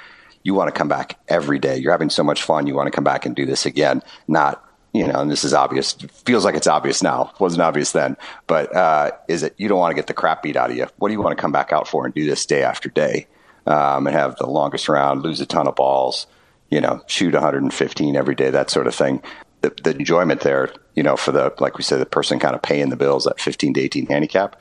You 0.43 0.55
want 0.55 0.73
to 0.73 0.77
come 0.77 0.89
back 0.89 1.19
every 1.29 1.59
day. 1.59 1.77
You're 1.77 1.93
having 1.93 2.11
so 2.11 2.25
much 2.25 2.43
fun. 2.43 2.67
You 2.67 2.75
want 2.75 2.89
to 2.89 2.93
come 2.93 3.05
back 3.05 3.25
and 3.25 3.37
do 3.37 3.47
this 3.47 3.67
again, 3.67 4.03
not 4.27 4.65
you 4.95 5.07
know, 5.07 5.21
and 5.21 5.31
this 5.31 5.45
is 5.45 5.53
obvious. 5.53 5.93
Feels 5.93 6.47
like 6.47 6.55
it's 6.55 6.67
obvious 6.67 7.03
now. 7.03 7.33
Wasn't 7.39 7.61
obvious 7.61 7.93
then, 7.93 8.17
but 8.47 8.75
uh, 8.75 9.11
is 9.29 9.43
it 9.43 9.55
you 9.59 9.69
don't 9.69 9.79
want 9.79 9.91
to 9.91 9.95
get 9.95 10.07
the 10.07 10.15
crap 10.15 10.43
beat 10.43 10.57
out 10.57 10.71
of 10.71 10.77
you? 10.77 10.87
What 10.97 11.09
do 11.09 11.13
you 11.13 11.21
want 11.21 11.37
to 11.37 11.41
come 11.41 11.53
back 11.53 11.73
out 11.73 11.87
for 11.87 12.07
and 12.07 12.15
do 12.15 12.25
this 12.25 12.47
day 12.47 12.63
after 12.63 12.89
day, 12.89 13.27
um, 13.67 14.07
and 14.07 14.17
have 14.17 14.37
the 14.37 14.47
longest 14.47 14.89
round, 14.89 15.23
lose 15.23 15.41
a 15.41 15.47
ton 15.47 15.69
of 15.69 15.77
balls, 15.77 16.27
you 16.71 16.81
know, 16.81 17.03
shoot 17.07 17.35
115 17.35 18.17
every 18.17 18.35
day, 18.35 18.51
that 18.51 18.71
sort 18.71 18.87
of 18.87 18.95
thing. 18.95 19.23
The, 19.61 19.75
the 19.83 19.97
enjoyment 19.97 20.43
there, 20.43 20.73
you 20.95 21.03
know, 21.03 21.17
for 21.17 21.33
the 21.33 21.53
like 21.59 21.77
we 21.77 21.83
said, 21.83 22.01
the 22.01 22.07
person 22.07 22.39
kind 22.39 22.55
of 22.55 22.63
paying 22.63 22.91
the 22.91 22.97
bills 22.97 23.27
at 23.27 23.41
15 23.41 23.75
to 23.75 23.81
18 23.81 24.07
handicap, 24.07 24.61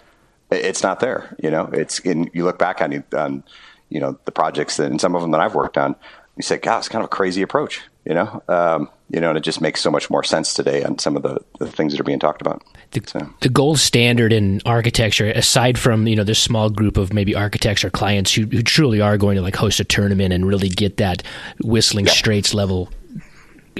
it's 0.50 0.82
not 0.82 1.00
there. 1.00 1.36
You 1.42 1.52
know, 1.52 1.70
it's 1.72 2.00
in. 2.00 2.32
You 2.34 2.46
look 2.46 2.58
back 2.58 2.82
on 2.82 3.04
on 3.14 3.44
you 3.90 4.00
know 4.00 4.18
the 4.26 4.32
projects 4.32 4.78
that, 4.78 4.90
and 4.90 5.00
some 5.00 5.16
of 5.16 5.22
them 5.22 5.32
that 5.32 5.42
I've 5.42 5.56
worked 5.56 5.78
on, 5.78 5.96
you 6.36 6.44
say, 6.44 6.58
God, 6.58 6.80
it's 6.80 6.90
kind 6.90 7.04
of 7.04 7.08
a 7.08 7.16
crazy 7.16 7.42
approach. 7.42 7.82
You 8.06 8.16
know, 8.16 8.44
um, 8.48 8.90
you 9.10 9.22
know, 9.22 9.30
and 9.30 9.38
it 9.38 9.41
just 9.43 9.62
makes 9.62 9.82
so 9.82 9.89
much 9.89 10.10
more 10.10 10.24
sense 10.24 10.54
today 10.54 10.84
on 10.84 11.00
some 11.00 11.15
of 11.15 11.24
the, 11.24 11.39
the 11.60 11.72
things 11.72 11.93
that 11.93 12.00
are 12.00 12.04
being 12.04 12.20
talked 12.20 12.41
about. 12.41 12.62
The, 12.91 13.02
so. 13.06 13.30
the 13.39 13.50
gold 13.50 13.80
standard 13.80 14.34
in 14.34 14.62
architecture, 14.65 15.32
aside 15.32 15.78
from 15.78 16.08
you 16.08 16.15
know 16.15 16.24
this 16.24 16.39
small 16.39 16.70
group 16.70 16.98
of 16.98 17.13
maybe 17.13 17.34
architects 17.34 17.84
or 17.84 17.89
clients 17.89 18.34
who, 18.34 18.46
who 18.46 18.62
truly 18.62 19.00
are 19.00 19.17
going 19.17 19.36
to 19.36 19.41
like 19.41 19.56
host 19.56 19.80
a 19.80 19.86
tournament 19.86 20.34
and 20.34 20.46
really 20.46 20.70
get 20.70 20.98
that 20.98 21.24
Whistling 21.62 22.06
yeah. 22.06 22.12
Straits 22.12 22.54
level 22.54 22.89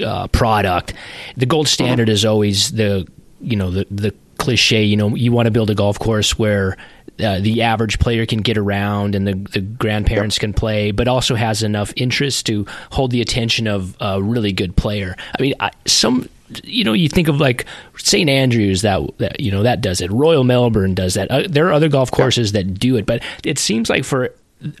uh, 0.02 0.28
product, 0.28 0.94
the 1.36 1.46
gold 1.46 1.66
mm-hmm. 1.66 1.72
standard 1.72 2.08
mm-hmm. 2.08 2.14
is 2.14 2.24
always 2.24 2.72
the 2.72 3.06
you 3.40 3.56
know 3.56 3.70
the 3.70 3.86
the 3.90 4.14
cliche. 4.38 4.82
You 4.82 4.96
know, 4.96 5.14
you 5.14 5.32
want 5.32 5.46
to 5.46 5.50
build 5.50 5.68
a 5.68 5.74
golf 5.74 5.98
course 5.98 6.38
where 6.38 6.76
uh, 7.20 7.40
the 7.40 7.62
average 7.62 7.98
player 7.98 8.26
can 8.26 8.40
get 8.40 8.56
around 8.56 9.14
and 9.14 9.26
the, 9.26 9.34
the 9.52 9.60
grandparents 9.60 10.36
yep. 10.36 10.40
can 10.40 10.52
play, 10.52 10.90
but 10.90 11.08
also 11.08 11.34
has 11.34 11.62
enough 11.62 11.92
interest 11.96 12.46
to 12.46 12.66
hold 12.92 13.10
the 13.10 13.20
attention 13.20 13.66
of 13.66 13.96
a 14.00 14.22
really 14.22 14.52
good 14.52 14.76
player. 14.76 15.16
I 15.38 15.42
mean, 15.42 15.54
I, 15.60 15.70
some 15.86 16.28
you 16.64 16.84
know, 16.84 16.94
you 16.94 17.08
think 17.08 17.28
of 17.28 17.40
like 17.40 17.66
St. 17.98 18.28
Andrews 18.28 18.82
that, 18.82 19.00
that 19.18 19.40
you 19.40 19.50
know 19.50 19.62
that 19.62 19.80
does 19.80 20.00
it. 20.00 20.10
Royal 20.10 20.44
Melbourne 20.44 20.94
does 20.94 21.14
that. 21.14 21.30
Uh, 21.30 21.42
there 21.48 21.66
are 21.68 21.72
other 21.72 21.88
golf 21.88 22.10
courses 22.10 22.52
that 22.52 22.74
do 22.74 22.96
it, 22.96 23.06
but 23.06 23.22
it 23.44 23.58
seems 23.58 23.90
like 23.90 24.04
for 24.04 24.32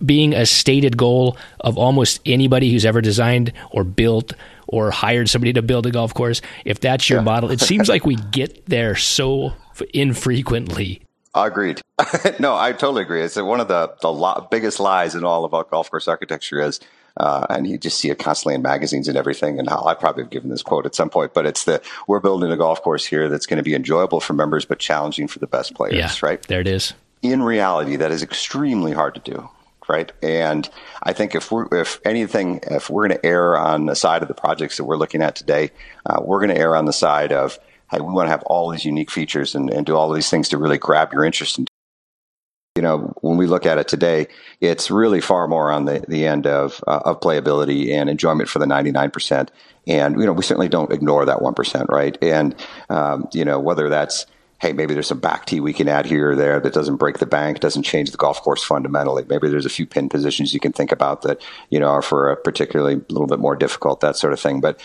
being 0.04 0.34
a 0.34 0.46
stated 0.46 0.96
goal 0.96 1.36
of 1.60 1.78
almost 1.78 2.20
anybody 2.26 2.72
who's 2.72 2.84
ever 2.84 3.00
designed 3.00 3.52
or 3.70 3.84
built 3.84 4.32
or 4.66 4.90
hired 4.90 5.28
somebody 5.28 5.52
to 5.52 5.62
build 5.62 5.86
a 5.86 5.90
golf 5.90 6.12
course, 6.14 6.40
if 6.64 6.80
that's 6.80 7.08
your 7.08 7.20
yeah. 7.20 7.24
model, 7.24 7.50
it 7.50 7.60
seems 7.60 7.88
like 7.88 8.04
we 8.04 8.16
get 8.16 8.66
there 8.66 8.96
so 8.96 9.52
infrequently. 9.94 11.02
Agreed. 11.46 11.80
no, 12.38 12.56
I 12.56 12.72
totally 12.72 13.02
agree. 13.02 13.22
It's 13.22 13.36
one 13.36 13.60
of 13.60 13.68
the 13.68 13.94
the 14.00 14.12
lo- 14.12 14.46
biggest 14.50 14.80
lies 14.80 15.14
in 15.14 15.24
all 15.24 15.44
of 15.44 15.70
golf 15.70 15.90
course 15.90 16.06
architecture 16.08 16.60
is, 16.60 16.80
uh, 17.16 17.46
and 17.50 17.66
you 17.66 17.76
just 17.78 17.98
see 17.98 18.10
it 18.10 18.18
constantly 18.18 18.54
in 18.54 18.62
magazines 18.62 19.08
and 19.08 19.16
everything. 19.16 19.58
And 19.58 19.68
I 19.68 19.94
probably 19.94 20.22
have 20.22 20.30
given 20.30 20.50
this 20.50 20.62
quote 20.62 20.86
at 20.86 20.94
some 20.94 21.10
point, 21.10 21.34
but 21.34 21.46
it's 21.46 21.64
that 21.64 21.82
we're 22.06 22.20
building 22.20 22.52
a 22.52 22.56
golf 22.56 22.82
course 22.82 23.04
here 23.04 23.28
that's 23.28 23.46
going 23.46 23.56
to 23.56 23.62
be 23.62 23.74
enjoyable 23.74 24.20
for 24.20 24.32
members, 24.32 24.64
but 24.64 24.78
challenging 24.78 25.28
for 25.28 25.38
the 25.38 25.46
best 25.46 25.74
players. 25.74 25.94
Yeah, 25.96 26.12
right 26.22 26.40
there 26.42 26.60
it 26.60 26.68
is. 26.68 26.94
In 27.22 27.42
reality, 27.42 27.96
that 27.96 28.12
is 28.12 28.22
extremely 28.22 28.92
hard 28.92 29.14
to 29.16 29.20
do. 29.20 29.48
Right, 29.88 30.12
and 30.22 30.68
I 31.02 31.14
think 31.14 31.34
if 31.34 31.50
we're 31.50 31.66
if 31.72 31.98
anything, 32.04 32.60
if 32.64 32.90
we're 32.90 33.08
going 33.08 33.18
to 33.18 33.26
err 33.26 33.56
on 33.56 33.86
the 33.86 33.96
side 33.96 34.20
of 34.20 34.28
the 34.28 34.34
projects 34.34 34.76
that 34.76 34.84
we're 34.84 34.98
looking 34.98 35.22
at 35.22 35.34
today, 35.34 35.70
uh, 36.04 36.20
we're 36.22 36.40
going 36.40 36.54
to 36.54 36.60
err 36.60 36.76
on 36.76 36.84
the 36.84 36.92
side 36.92 37.32
of 37.32 37.58
hey, 37.90 38.00
we 38.00 38.12
want 38.12 38.26
to 38.26 38.30
have 38.30 38.42
all 38.44 38.70
these 38.70 38.84
unique 38.84 39.10
features 39.10 39.54
and, 39.54 39.70
and 39.70 39.86
do 39.86 39.96
all 39.96 40.12
these 40.12 40.30
things 40.30 40.48
to 40.50 40.58
really 40.58 40.78
grab 40.78 41.12
your 41.12 41.24
interest. 41.24 41.58
And, 41.58 41.68
you 42.76 42.82
know, 42.82 43.12
when 43.22 43.36
we 43.36 43.46
look 43.46 43.66
at 43.66 43.78
it 43.78 43.88
today, 43.88 44.28
it's 44.60 44.90
really 44.90 45.20
far 45.20 45.48
more 45.48 45.70
on 45.70 45.86
the, 45.86 46.04
the 46.08 46.26
end 46.26 46.46
of, 46.46 46.82
uh, 46.86 47.00
of 47.04 47.20
playability 47.20 47.90
and 47.90 48.08
enjoyment 48.08 48.48
for 48.48 48.58
the 48.58 48.66
99%. 48.66 49.48
And, 49.86 50.20
you 50.20 50.26
know, 50.26 50.32
we 50.32 50.42
certainly 50.42 50.68
don't 50.68 50.92
ignore 50.92 51.24
that 51.24 51.38
1%, 51.38 51.88
right? 51.88 52.16
And, 52.22 52.54
um, 52.90 53.28
you 53.32 53.44
know, 53.44 53.58
whether 53.58 53.88
that's, 53.88 54.26
hey, 54.60 54.72
maybe 54.72 54.92
there's 54.92 55.06
some 55.06 55.20
back 55.20 55.46
tee 55.46 55.60
we 55.60 55.72
can 55.72 55.88
add 55.88 56.04
here 56.04 56.32
or 56.32 56.36
there 56.36 56.60
that 56.60 56.74
doesn't 56.74 56.96
break 56.96 57.18
the 57.18 57.26
bank, 57.26 57.60
doesn't 57.60 57.84
change 57.84 58.10
the 58.10 58.16
golf 58.16 58.42
course 58.42 58.62
fundamentally. 58.62 59.24
Maybe 59.28 59.48
there's 59.48 59.66
a 59.66 59.70
few 59.70 59.86
pin 59.86 60.08
positions 60.08 60.52
you 60.52 60.60
can 60.60 60.72
think 60.72 60.92
about 60.92 61.22
that, 61.22 61.40
you 61.70 61.80
know, 61.80 61.88
are 61.88 62.02
for 62.02 62.30
a 62.30 62.36
particularly 62.36 62.94
a 62.94 63.12
little 63.12 63.28
bit 63.28 63.38
more 63.38 63.56
difficult, 63.56 64.00
that 64.00 64.16
sort 64.16 64.32
of 64.32 64.40
thing. 64.40 64.60
But 64.60 64.80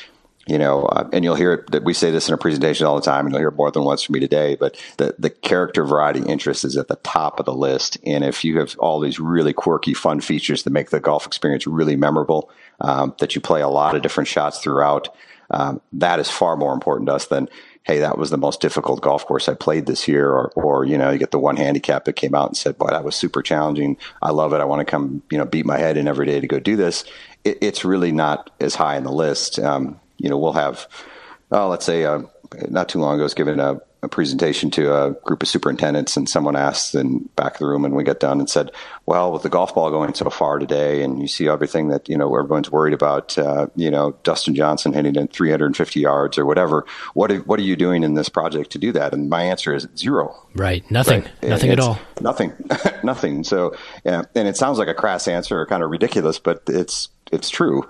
you 0.47 0.57
know, 0.57 0.83
uh, 0.83 1.09
and 1.13 1.23
you'll 1.23 1.35
hear 1.35 1.65
that 1.71 1.83
we 1.83 1.93
say 1.93 2.11
this 2.11 2.27
in 2.27 2.33
our 2.33 2.37
presentation 2.37 2.85
all 2.85 2.95
the 2.95 3.01
time, 3.01 3.25
and 3.25 3.33
you'll 3.33 3.41
hear 3.41 3.51
more 3.51 3.71
than 3.71 3.83
once 3.83 4.03
from 4.03 4.13
me 4.13 4.19
today. 4.19 4.55
But 4.55 4.77
the 4.97 5.15
the 5.17 5.29
character 5.29 5.85
variety 5.85 6.21
interest 6.21 6.65
is 6.65 6.75
at 6.75 6.89
the 6.89 6.97
top 6.97 7.39
of 7.39 7.45
the 7.45 7.53
list, 7.53 7.97
and 8.05 8.23
if 8.23 8.43
you 8.43 8.59
have 8.59 8.75
all 8.79 8.99
these 8.99 9.19
really 9.19 9.53
quirky, 9.53 9.93
fun 9.93 10.19
features 10.19 10.63
that 10.63 10.71
make 10.71 10.89
the 10.89 10.99
golf 10.99 11.25
experience 11.25 11.65
really 11.65 11.95
memorable, 11.95 12.49
um, 12.81 13.15
that 13.19 13.35
you 13.35 13.41
play 13.41 13.61
a 13.61 13.69
lot 13.69 13.95
of 13.95 14.01
different 14.01 14.27
shots 14.27 14.59
throughout, 14.59 15.09
um, 15.51 15.81
that 15.93 16.19
is 16.19 16.29
far 16.29 16.57
more 16.57 16.73
important 16.73 17.07
to 17.07 17.15
us 17.15 17.27
than 17.27 17.47
hey, 17.85 17.99
that 17.99 18.17
was 18.17 18.29
the 18.29 18.37
most 18.37 18.61
difficult 18.61 19.01
golf 19.01 19.25
course 19.25 19.49
I 19.49 19.55
played 19.55 19.85
this 19.85 20.07
year, 20.07 20.29
or, 20.29 20.51
or 20.55 20.85
you 20.85 20.97
know, 20.97 21.09
you 21.09 21.17
get 21.17 21.31
the 21.31 21.39
one 21.39 21.57
handicap 21.57 22.05
that 22.05 22.13
came 22.13 22.33
out 22.33 22.47
and 22.47 22.57
said, 22.57 22.77
boy, 22.77 22.89
that 22.89 23.03
was 23.03 23.15
super 23.15 23.41
challenging. 23.41 23.97
I 24.21 24.31
love 24.31 24.53
it. 24.53 24.61
I 24.61 24.65
want 24.65 24.79
to 24.79 24.89
come, 24.89 25.21
you 25.29 25.37
know, 25.37 25.45
beat 25.45 25.65
my 25.65 25.77
head 25.77 25.97
in 25.97 26.07
every 26.07 26.25
day 26.25 26.39
to 26.39 26.47
go 26.47 26.59
do 26.59 26.77
this. 26.77 27.03
It, 27.43 27.57
it's 27.61 27.83
really 27.83 28.13
not 28.13 28.51
as 28.61 28.75
high 28.75 28.95
in 28.95 29.03
the 29.03 29.11
list. 29.11 29.59
Um, 29.59 29.99
you 30.17 30.29
know, 30.29 30.37
we'll 30.37 30.53
have, 30.53 30.87
uh, 31.51 31.67
let's 31.67 31.85
say, 31.85 32.05
uh, 32.05 32.23
not 32.69 32.89
too 32.89 32.99
long 32.99 33.15
ago, 33.15 33.23
I 33.23 33.25
was 33.25 33.33
giving 33.33 33.59
a, 33.59 33.79
a, 34.01 34.07
presentation 34.07 34.69
to 34.71 34.93
a 34.93 35.11
group 35.11 35.41
of 35.41 35.49
superintendents, 35.49 36.17
and 36.17 36.27
someone 36.27 36.55
asked 36.55 36.93
in 36.95 37.19
back 37.35 37.53
of 37.53 37.59
the 37.59 37.67
room, 37.67 37.85
and 37.85 37.95
we 37.95 38.03
got 38.03 38.19
done 38.19 38.39
and 38.39 38.49
said, 38.49 38.71
"Well, 39.05 39.31
with 39.31 39.43
the 39.43 39.49
golf 39.49 39.73
ball 39.73 39.89
going 39.89 40.13
so 40.13 40.29
far 40.29 40.59
today, 40.59 41.03
and 41.03 41.21
you 41.21 41.27
see 41.27 41.47
everything 41.47 41.87
that 41.89 42.07
you 42.09 42.17
know 42.17 42.35
everyone's 42.35 42.71
worried 42.71 42.93
about, 42.93 43.37
uh, 43.37 43.67
you 43.75 43.89
know, 43.89 44.15
Dustin 44.23 44.55
Johnson 44.55 44.93
hitting 44.93 45.15
it 45.15 45.31
350 45.31 45.99
yards 45.99 46.37
or 46.37 46.45
whatever. 46.45 46.85
What 47.13 47.31
are, 47.31 47.39
what 47.39 47.59
are 47.59 47.63
you 47.63 47.75
doing 47.75 48.03
in 48.03 48.13
this 48.13 48.29
project 48.29 48.71
to 48.71 48.77
do 48.77 48.91
that?" 48.91 49.13
And 49.13 49.29
my 49.29 49.43
answer 49.43 49.73
is 49.73 49.87
zero. 49.97 50.35
Right, 50.55 50.89
nothing, 50.91 51.23
right? 51.23 51.43
nothing 51.43 51.71
at 51.71 51.79
all, 51.79 51.97
nothing, 52.21 52.53
nothing. 53.03 53.43
So, 53.43 53.75
yeah, 54.03 54.23
and 54.35 54.47
it 54.47 54.57
sounds 54.57 54.77
like 54.77 54.89
a 54.89 54.93
crass 54.93 55.27
answer, 55.27 55.59
or 55.59 55.65
kind 55.65 55.83
of 55.83 55.89
ridiculous, 55.89 56.39
but 56.39 56.63
it's 56.67 57.09
it's 57.31 57.49
true 57.49 57.87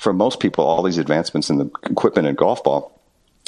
for 0.00 0.14
most 0.14 0.40
people, 0.40 0.64
all 0.64 0.82
these 0.82 0.96
advancements 0.96 1.50
in 1.50 1.58
the 1.58 1.70
equipment 1.84 2.26
and 2.26 2.34
golf 2.34 2.64
ball 2.64 2.98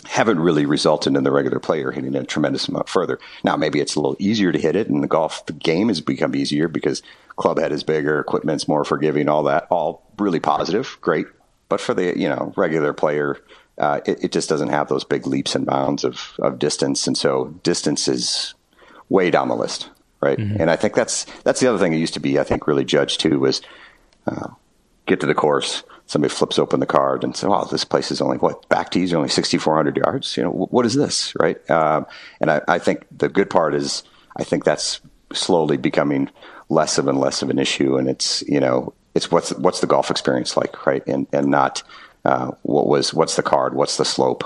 haven't 0.04 0.38
really 0.38 0.66
resulted 0.66 1.16
in 1.16 1.24
the 1.24 1.32
regular 1.32 1.58
player 1.58 1.90
hitting 1.90 2.14
a 2.14 2.24
tremendous 2.24 2.68
amount 2.68 2.90
further. 2.90 3.18
Now, 3.42 3.56
maybe 3.56 3.80
it's 3.80 3.94
a 3.94 4.00
little 4.00 4.16
easier 4.18 4.52
to 4.52 4.58
hit 4.58 4.76
it, 4.76 4.86
and 4.86 5.02
the 5.02 5.08
golf 5.08 5.46
the 5.46 5.54
game 5.54 5.88
has 5.88 6.02
become 6.02 6.36
easier 6.36 6.68
because 6.68 7.02
club 7.36 7.58
head 7.58 7.72
is 7.72 7.82
bigger, 7.82 8.20
equipment's 8.20 8.68
more 8.68 8.84
forgiving, 8.84 9.30
all 9.30 9.44
that, 9.44 9.66
all 9.70 10.06
really 10.18 10.40
positive, 10.40 10.98
great. 11.00 11.26
But 11.70 11.80
for 11.80 11.94
the 11.94 12.18
you 12.18 12.28
know 12.28 12.52
regular 12.54 12.92
player, 12.92 13.38
uh, 13.78 14.00
it, 14.04 14.24
it, 14.24 14.32
just 14.32 14.50
doesn't 14.50 14.68
have 14.68 14.88
those 14.88 15.04
big 15.04 15.26
leaps 15.26 15.54
and 15.54 15.64
bounds 15.64 16.04
of, 16.04 16.34
of 16.38 16.58
distance, 16.58 17.06
and 17.06 17.16
so 17.16 17.46
distance 17.62 18.08
is 18.08 18.52
way 19.08 19.30
down 19.30 19.48
the 19.48 19.56
list, 19.56 19.88
right? 20.20 20.36
Mm-hmm. 20.36 20.60
And 20.60 20.70
I 20.70 20.76
think 20.76 20.94
that's 20.94 21.24
that's 21.44 21.60
the 21.60 21.68
other 21.68 21.78
thing 21.78 21.92
that 21.92 21.98
used 21.98 22.14
to 22.14 22.20
be, 22.20 22.38
I 22.38 22.44
think, 22.44 22.66
really 22.66 22.84
judged 22.84 23.20
too 23.20 23.38
was 23.38 23.62
uh, 24.26 24.48
get 25.06 25.20
to 25.20 25.26
the 25.26 25.34
course 25.34 25.82
somebody 26.12 26.32
flips 26.32 26.58
open 26.58 26.78
the 26.78 26.86
card 26.86 27.24
and 27.24 27.34
says, 27.34 27.48
"Wow, 27.48 27.64
this 27.64 27.86
place 27.86 28.10
is 28.10 28.20
only 28.20 28.36
what 28.36 28.68
back 28.68 28.90
tees 28.90 29.12
are 29.12 29.16
only 29.16 29.30
6,400 29.30 29.96
yards. 29.96 30.36
You 30.36 30.42
know, 30.42 30.50
what 30.50 30.84
is 30.84 30.94
this, 30.94 31.34
right?" 31.40 31.58
Um, 31.70 32.06
and 32.38 32.50
I, 32.50 32.60
I, 32.68 32.78
think 32.78 33.06
the 33.10 33.30
good 33.30 33.48
part 33.48 33.74
is, 33.74 34.02
I 34.36 34.44
think 34.44 34.64
that's 34.64 35.00
slowly 35.32 35.78
becoming 35.78 36.28
less 36.68 36.98
of 36.98 37.08
and 37.08 37.18
less 37.18 37.40
of 37.40 37.48
an 37.48 37.58
issue, 37.58 37.96
and 37.96 38.10
it's 38.10 38.42
you 38.46 38.60
know, 38.60 38.92
it's 39.14 39.30
what's 39.30 39.54
what's 39.54 39.80
the 39.80 39.86
golf 39.86 40.10
experience 40.10 40.54
like, 40.54 40.86
right? 40.86 41.02
And 41.06 41.26
and 41.32 41.46
not 41.46 41.82
uh, 42.26 42.50
what 42.60 42.86
was 42.86 43.14
what's 43.14 43.36
the 43.36 43.42
card, 43.42 43.72
what's 43.72 43.96
the 43.96 44.04
slope, 44.04 44.44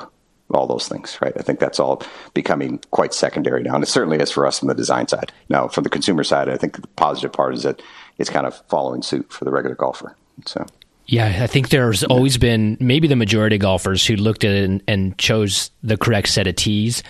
all 0.55 0.68
those 0.68 0.87
things, 0.87 1.18
right? 1.20 1.35
I 1.37 1.42
think 1.42 1.59
that's 1.59 1.81
all 1.81 2.00
becoming 2.33 2.79
quite 2.92 3.12
secondary 3.12 3.64
now, 3.64 3.74
and 3.74 3.83
it 3.83 3.88
certainly 3.88 4.18
is 4.18 4.31
for 4.31 4.46
us 4.46 4.61
from 4.61 4.68
the 4.68 4.74
design 4.74 5.09
side. 5.09 5.33
Now, 5.48 5.66
from 5.66 5.83
the 5.83 5.90
consumer 5.90 6.22
side, 6.22 6.48
I 6.48 6.59
think 6.59 6.81
the 6.81 6.87
positive 6.94 7.33
part 7.33 7.55
is 7.55 7.64
that 7.64 7.83
it's 8.18 8.31
kind 8.31 8.46
of 8.46 8.62
following 8.68 9.02
suit 9.02 9.33
for 9.33 9.44
the 9.44 9.50
regular 9.50 9.74
golfer. 9.74 10.14
So. 10.46 10.64
Yeah, 11.06 11.42
I 11.42 11.46
think 11.46 11.68
there's 11.68 12.02
always 12.04 12.36
been 12.36 12.76
maybe 12.80 13.06
the 13.06 13.16
majority 13.16 13.56
of 13.56 13.62
golfers 13.62 14.04
who 14.04 14.16
looked 14.16 14.44
at 14.44 14.50
it 14.50 14.64
and, 14.64 14.82
and 14.88 15.16
chose 15.18 15.70
the 15.82 15.96
correct 15.96 16.28
set 16.28 16.46
of 16.46 16.56
tees. 16.56 17.02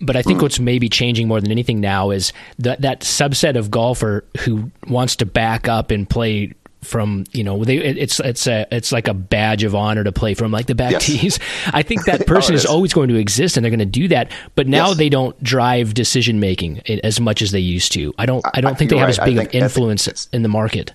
But 0.00 0.16
I 0.16 0.22
think 0.22 0.38
mm. 0.38 0.42
what's 0.42 0.58
maybe 0.58 0.88
changing 0.88 1.28
more 1.28 1.40
than 1.40 1.50
anything 1.50 1.80
now 1.80 2.10
is 2.10 2.32
that 2.58 2.80
that 2.80 3.00
subset 3.00 3.56
of 3.56 3.70
golfer 3.70 4.24
who 4.40 4.70
wants 4.86 5.16
to 5.16 5.26
back 5.26 5.68
up 5.68 5.90
and 5.90 6.08
play 6.08 6.52
from 6.82 7.24
you 7.32 7.42
know 7.42 7.64
they, 7.64 7.78
it's 7.78 8.20
it's 8.20 8.46
a 8.46 8.66
it's 8.70 8.92
like 8.92 9.08
a 9.08 9.14
badge 9.14 9.64
of 9.64 9.74
honor 9.74 10.04
to 10.04 10.12
play 10.12 10.34
from 10.34 10.52
like 10.52 10.66
the 10.66 10.74
back 10.74 10.92
yes. 10.92 11.06
tees. 11.06 11.38
I 11.68 11.82
think 11.82 12.04
that 12.06 12.26
person 12.26 12.54
oh, 12.54 12.56
is. 12.56 12.64
is. 12.64 12.70
always 12.70 12.92
going 12.92 13.08
to 13.08 13.16
exist 13.16 13.56
and 13.56 13.64
they're 13.64 13.70
going 13.70 13.78
to 13.78 13.86
do 13.86 14.08
that. 14.08 14.30
But 14.54 14.66
now 14.68 14.88
yes. 14.88 14.98
they 14.98 15.08
don't 15.08 15.40
drive 15.42 15.94
decision 15.94 16.40
making 16.40 16.80
as 17.02 17.20
much 17.20 17.40
as 17.40 17.50
they 17.50 17.60
used 17.60 17.92
to. 17.92 18.12
I 18.18 18.26
don't 18.26 18.44
I 18.54 18.60
don't 18.60 18.76
think 18.76 18.90
they 18.90 18.98
have 18.98 19.08
right. 19.08 19.18
as 19.18 19.24
big 19.24 19.38
of 19.38 19.54
influence 19.54 20.28
in 20.32 20.42
the 20.42 20.48
market 20.48 20.92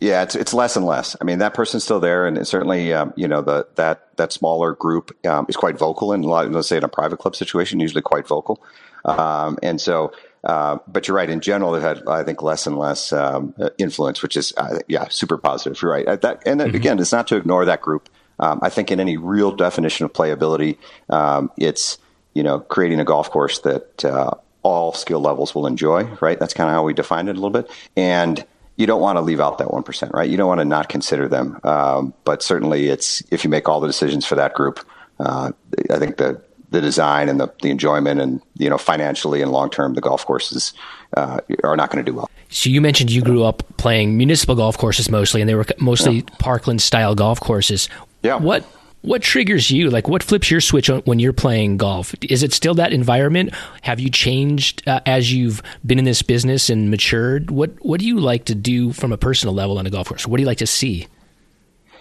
Yeah, 0.00 0.22
it's 0.22 0.34
it's 0.34 0.54
less 0.54 0.76
and 0.76 0.86
less. 0.86 1.14
I 1.20 1.24
mean, 1.24 1.38
that 1.38 1.52
person's 1.52 1.84
still 1.84 2.00
there, 2.00 2.26
and 2.26 2.48
certainly, 2.48 2.92
um, 2.94 3.12
you 3.16 3.28
know, 3.28 3.42
the 3.42 3.66
that 3.74 4.16
that 4.16 4.32
smaller 4.32 4.72
group 4.72 5.14
um, 5.26 5.44
is 5.48 5.56
quite 5.56 5.78
vocal, 5.78 6.12
and 6.12 6.24
let's 6.24 6.68
say 6.68 6.78
in 6.78 6.84
a 6.84 6.88
private 6.88 7.18
club 7.18 7.36
situation, 7.36 7.80
usually 7.80 8.00
quite 8.00 8.26
vocal, 8.26 8.62
um, 9.04 9.58
and 9.62 9.80
so. 9.80 10.12
Uh, 10.42 10.78
but 10.88 11.06
you're 11.06 11.18
right. 11.18 11.28
In 11.28 11.42
general, 11.42 11.72
they've 11.72 11.82
had, 11.82 12.02
I 12.08 12.24
think, 12.24 12.40
less 12.40 12.66
and 12.66 12.78
less 12.78 13.12
um, 13.12 13.54
influence, 13.76 14.22
which 14.22 14.38
is, 14.38 14.54
uh, 14.56 14.78
yeah, 14.88 15.06
super 15.08 15.36
positive. 15.36 15.82
You're 15.82 15.90
right. 15.90 16.06
Uh, 16.06 16.16
that, 16.16 16.42
and 16.46 16.62
mm-hmm. 16.62 16.74
again, 16.74 16.98
it's 16.98 17.12
not 17.12 17.26
to 17.26 17.36
ignore 17.36 17.66
that 17.66 17.82
group. 17.82 18.08
Um, 18.38 18.58
I 18.62 18.70
think 18.70 18.90
in 18.90 19.00
any 19.00 19.18
real 19.18 19.54
definition 19.54 20.06
of 20.06 20.14
playability, 20.14 20.78
um, 21.10 21.50
it's 21.58 21.98
you 22.32 22.42
know 22.42 22.60
creating 22.60 23.00
a 23.00 23.04
golf 23.04 23.30
course 23.30 23.58
that 23.60 24.02
uh, 24.02 24.30
all 24.62 24.94
skill 24.94 25.20
levels 25.20 25.54
will 25.54 25.66
enjoy. 25.66 26.04
Right. 26.22 26.40
That's 26.40 26.54
kind 26.54 26.70
of 26.70 26.74
how 26.74 26.84
we 26.84 26.94
define 26.94 27.28
it 27.28 27.32
a 27.32 27.34
little 27.34 27.50
bit, 27.50 27.70
and 27.94 28.42
you 28.80 28.86
don't 28.86 29.00
want 29.00 29.18
to 29.18 29.20
leave 29.20 29.40
out 29.40 29.58
that 29.58 29.68
1%, 29.68 30.12
right? 30.12 30.28
You 30.28 30.38
don't 30.38 30.48
want 30.48 30.60
to 30.60 30.64
not 30.64 30.88
consider 30.88 31.28
them. 31.28 31.60
Um, 31.64 32.14
but 32.24 32.42
certainly 32.42 32.88
it's, 32.88 33.22
if 33.30 33.44
you 33.44 33.50
make 33.50 33.68
all 33.68 33.78
the 33.78 33.86
decisions 33.86 34.24
for 34.24 34.36
that 34.36 34.54
group, 34.54 34.80
uh, 35.18 35.52
I 35.90 35.98
think 35.98 36.16
the, 36.16 36.40
the 36.70 36.80
design 36.80 37.28
and 37.28 37.38
the, 37.38 37.52
the 37.60 37.68
enjoyment 37.68 38.20
and, 38.20 38.40
you 38.56 38.70
know, 38.70 38.78
financially 38.78 39.42
and 39.42 39.52
long 39.52 39.68
term, 39.68 39.94
the 39.94 40.00
golf 40.00 40.24
courses 40.24 40.72
uh, 41.14 41.40
are 41.62 41.76
not 41.76 41.90
going 41.90 42.02
to 42.02 42.10
do 42.10 42.16
well. 42.16 42.30
So 42.48 42.70
you 42.70 42.80
mentioned 42.80 43.12
you 43.12 43.20
grew 43.20 43.44
up 43.44 43.62
playing 43.76 44.16
municipal 44.16 44.54
golf 44.54 44.78
courses 44.78 45.10
mostly, 45.10 45.42
and 45.42 45.48
they 45.48 45.54
were 45.54 45.66
mostly 45.78 46.16
yeah. 46.16 46.22
Parkland 46.38 46.80
style 46.80 47.14
golf 47.14 47.38
courses. 47.38 47.88
Yeah. 48.22 48.36
What 48.36 48.64
what 49.02 49.22
triggers 49.22 49.70
you? 49.70 49.88
Like, 49.90 50.08
what 50.08 50.22
flips 50.22 50.50
your 50.50 50.60
switch 50.60 50.88
when 50.88 51.18
you're 51.18 51.32
playing 51.32 51.78
golf? 51.78 52.14
Is 52.22 52.42
it 52.42 52.52
still 52.52 52.74
that 52.74 52.92
environment? 52.92 53.54
Have 53.82 53.98
you 53.98 54.10
changed 54.10 54.86
uh, 54.86 55.00
as 55.06 55.32
you've 55.32 55.62
been 55.86 55.98
in 55.98 56.04
this 56.04 56.22
business 56.22 56.68
and 56.68 56.90
matured? 56.90 57.50
What 57.50 57.70
What 57.84 58.00
do 58.00 58.06
you 58.06 58.20
like 58.20 58.44
to 58.46 58.54
do 58.54 58.92
from 58.92 59.12
a 59.12 59.16
personal 59.16 59.54
level 59.54 59.78
on 59.78 59.86
a 59.86 59.90
golf 59.90 60.08
course? 60.08 60.26
What 60.26 60.36
do 60.36 60.42
you 60.42 60.46
like 60.46 60.58
to 60.58 60.66
see? 60.66 61.06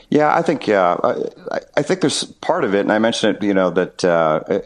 Yeah, 0.10 0.36
I 0.36 0.42
think 0.42 0.68
yeah, 0.68 0.98
I, 1.52 1.60
I 1.78 1.82
think 1.84 2.02
there's 2.02 2.24
part 2.24 2.64
of 2.64 2.74
it, 2.74 2.82
and 2.82 2.92
I 2.92 3.00
mentioned 3.00 3.38
it. 3.38 3.44
You 3.44 3.54
know 3.54 3.70
that 3.70 4.04
uh, 4.04 4.62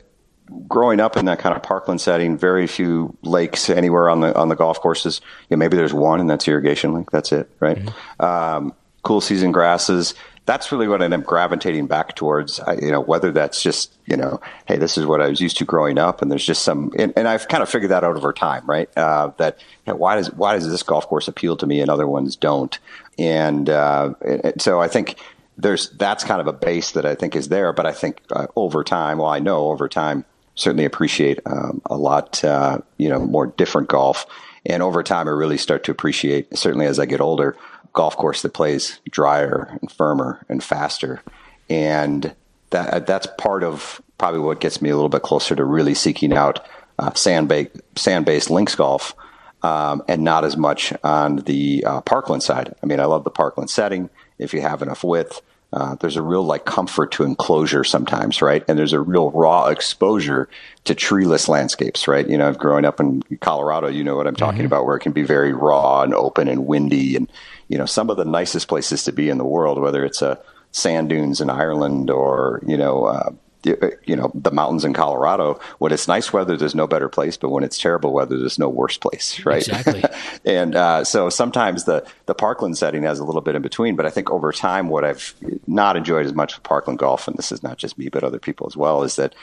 growing 0.67 0.99
up 0.99 1.17
in 1.17 1.25
that 1.25 1.37
kind 1.39 1.55
of 1.55 1.61
parkland 1.61 2.01
setting, 2.01 2.37
very 2.37 2.65
few 2.65 3.15
lakes 3.21 3.69
anywhere 3.69 4.09
on 4.09 4.21
the 4.21 4.35
on 4.35 4.49
the 4.49 4.55
golf 4.55 4.79
courses. 4.79 5.21
You 5.49 5.57
know, 5.57 5.59
maybe 5.59 5.77
there's 5.77 5.93
one, 5.93 6.19
and 6.19 6.29
that's 6.29 6.47
irrigation 6.47 6.93
lake. 6.93 7.11
That's 7.11 7.31
it, 7.31 7.49
right? 7.59 7.77
Mm-hmm. 7.77 8.25
Um, 8.25 8.73
cool 9.03 9.21
season 9.21 9.51
grasses 9.51 10.15
that's 10.45 10.71
really 10.71 10.87
what 10.87 11.01
I 11.01 11.05
am 11.05 11.21
gravitating 11.21 11.87
back 11.87 12.15
towards. 12.15 12.59
I, 12.59 12.73
you 12.75 12.91
know, 12.91 13.01
whether 13.01 13.31
that's 13.31 13.61
just 13.61 13.93
you 14.05 14.17
know, 14.17 14.41
hey, 14.65 14.77
this 14.77 14.97
is 14.97 15.05
what 15.05 15.21
I 15.21 15.29
was 15.29 15.39
used 15.39 15.57
to 15.57 15.65
growing 15.65 15.97
up, 15.97 16.21
and 16.21 16.29
there's 16.29 16.45
just 16.45 16.63
some, 16.63 16.91
and, 16.97 17.13
and 17.15 17.27
I've 17.27 17.47
kind 17.47 17.63
of 17.63 17.69
figured 17.69 17.91
that 17.91 18.03
out 18.03 18.17
over 18.17 18.33
time, 18.33 18.65
right? 18.65 18.89
Uh, 18.97 19.31
that 19.37 19.59
you 19.85 19.93
know, 19.93 19.97
why 19.97 20.15
does 20.15 20.31
why 20.33 20.53
does 20.53 20.69
this 20.69 20.83
golf 20.83 21.07
course 21.07 21.27
appeal 21.27 21.55
to 21.57 21.65
me 21.65 21.79
and 21.79 21.89
other 21.89 22.07
ones 22.07 22.35
don't? 22.35 22.77
And, 23.17 23.69
uh, 23.69 24.13
and 24.21 24.61
so 24.61 24.81
I 24.81 24.87
think 24.87 25.19
there's 25.57 25.89
that's 25.91 26.23
kind 26.23 26.41
of 26.41 26.47
a 26.47 26.53
base 26.53 26.91
that 26.91 27.05
I 27.05 27.15
think 27.15 27.35
is 27.35 27.49
there, 27.49 27.71
but 27.71 27.85
I 27.85 27.93
think 27.93 28.21
uh, 28.31 28.47
over 28.55 28.83
time, 28.83 29.19
well, 29.19 29.29
I 29.29 29.39
know 29.39 29.69
over 29.69 29.87
time, 29.87 30.25
certainly 30.55 30.85
appreciate 30.85 31.39
um, 31.45 31.81
a 31.85 31.97
lot, 31.97 32.43
uh, 32.43 32.79
you 32.97 33.09
know, 33.09 33.19
more 33.19 33.47
different 33.47 33.87
golf. 33.87 34.25
And 34.65 34.81
over 34.81 35.03
time, 35.03 35.27
I 35.27 35.31
really 35.31 35.57
start 35.57 35.83
to 35.85 35.91
appreciate, 35.91 36.57
certainly 36.57 36.85
as 36.85 36.97
I 36.97 37.05
get 37.05 37.19
older, 37.19 37.57
golf 37.93 38.17
course 38.17 38.41
that 38.41 38.53
plays 38.53 38.99
drier 39.09 39.77
and 39.81 39.91
firmer 39.91 40.45
and 40.49 40.63
faster. 40.63 41.21
And 41.69 42.35
that 42.71 43.07
that's 43.07 43.27
part 43.37 43.63
of 43.63 44.01
probably 44.17 44.39
what 44.39 44.59
gets 44.59 44.81
me 44.81 44.89
a 44.89 44.95
little 44.95 45.09
bit 45.09 45.21
closer 45.21 45.55
to 45.55 45.63
really 45.63 45.93
seeking 45.93 46.33
out 46.33 46.65
uh, 46.99 47.13
sand 47.13 47.47
based 47.47 47.71
sand 47.95 48.25
based 48.25 48.49
links 48.49 48.75
golf, 48.75 49.15
um, 49.61 50.03
and 50.07 50.23
not 50.23 50.43
as 50.43 50.57
much 50.57 50.93
on 51.03 51.37
the 51.37 51.83
uh, 51.85 52.01
Parkland 52.01 52.43
side. 52.43 52.75
I 52.83 52.85
mean, 52.85 52.99
I 52.99 53.05
love 53.05 53.23
the 53.23 53.31
Parkland 53.31 53.69
setting 53.69 54.09
if 54.37 54.53
you 54.53 54.61
have 54.61 54.81
enough 54.81 55.03
width. 55.03 55.41
Uh, 55.71 55.95
there's 55.95 56.17
a 56.17 56.21
real 56.21 56.43
like 56.43 56.65
comfort 56.65 57.11
to 57.13 57.23
enclosure 57.23 57.83
sometimes, 57.83 58.43
right? 58.43 58.63
And 58.67 58.77
there's 58.77 58.93
a 58.93 58.99
real 58.99 59.31
raw 59.31 59.67
exposure 59.67 60.47
to 60.83 60.93
treeless 60.93 61.49
landscapes, 61.49 62.07
right? 62.07 62.29
You 62.29 62.37
know, 62.37 62.53
growing 62.53 62.85
up 62.85 62.99
in 62.99 63.23
Colorado, 63.41 63.87
you 63.87 64.03
know 64.03 64.15
what 64.15 64.27
I'm 64.27 64.35
talking 64.35 64.59
mm-hmm. 64.59 64.67
about, 64.67 64.85
where 64.85 64.97
it 64.97 64.99
can 64.99 65.13
be 65.13 65.23
very 65.23 65.51
raw 65.51 66.03
and 66.03 66.13
open 66.13 66.47
and 66.47 66.67
windy, 66.67 67.15
and 67.15 67.27
you 67.73 67.79
know, 67.79 67.87
some 67.87 68.11
of 68.11 68.17
the 68.17 68.23
nicest 68.23 68.67
places 68.67 69.03
to 69.05 69.11
be 69.11 69.29
in 69.29 69.39
the 69.39 69.43
world, 69.43 69.81
whether 69.81 70.05
it's 70.05 70.21
a 70.21 70.39
sand 70.73 71.09
dunes 71.09 71.41
in 71.41 71.49
Ireland 71.49 72.11
or 72.11 72.61
you 72.67 72.77
know, 72.77 73.05
uh, 73.05 73.31
you 73.63 74.15
know, 74.15 74.31
the 74.35 74.51
mountains 74.51 74.85
in 74.85 74.93
Colorado. 74.93 75.59
When 75.79 75.91
it's 75.91 76.07
nice 76.07 76.31
weather, 76.31 76.55
there's 76.55 76.75
no 76.75 76.85
better 76.85 77.09
place, 77.09 77.35
but 77.35 77.49
when 77.49 77.63
it's 77.63 77.79
terrible 77.79 78.13
weather, 78.13 78.37
there's 78.37 78.59
no 78.59 78.69
worse 78.69 78.97
place, 78.97 79.39
right? 79.45 79.67
Exactly. 79.67 80.03
and 80.45 80.75
uh, 80.75 81.03
so 81.03 81.31
sometimes 81.31 81.85
the 81.85 82.05
the 82.27 82.35
Parkland 82.35 82.77
setting 82.77 83.01
has 83.01 83.17
a 83.17 83.23
little 83.23 83.41
bit 83.41 83.55
in 83.55 83.63
between, 83.63 83.95
but 83.95 84.05
I 84.05 84.11
think 84.11 84.29
over 84.29 84.51
time, 84.51 84.87
what 84.87 85.03
I've 85.03 85.33
not 85.65 85.97
enjoyed 85.97 86.27
as 86.27 86.33
much 86.33 86.55
with 86.55 86.61
Parkland 86.61 86.99
golf, 86.99 87.27
and 87.27 87.35
this 87.39 87.51
is 87.51 87.63
not 87.63 87.79
just 87.79 87.97
me, 87.97 88.07
but 88.07 88.23
other 88.23 88.37
people 88.37 88.67
as 88.67 88.77
well, 88.77 89.01
is 89.01 89.15
that 89.15 89.33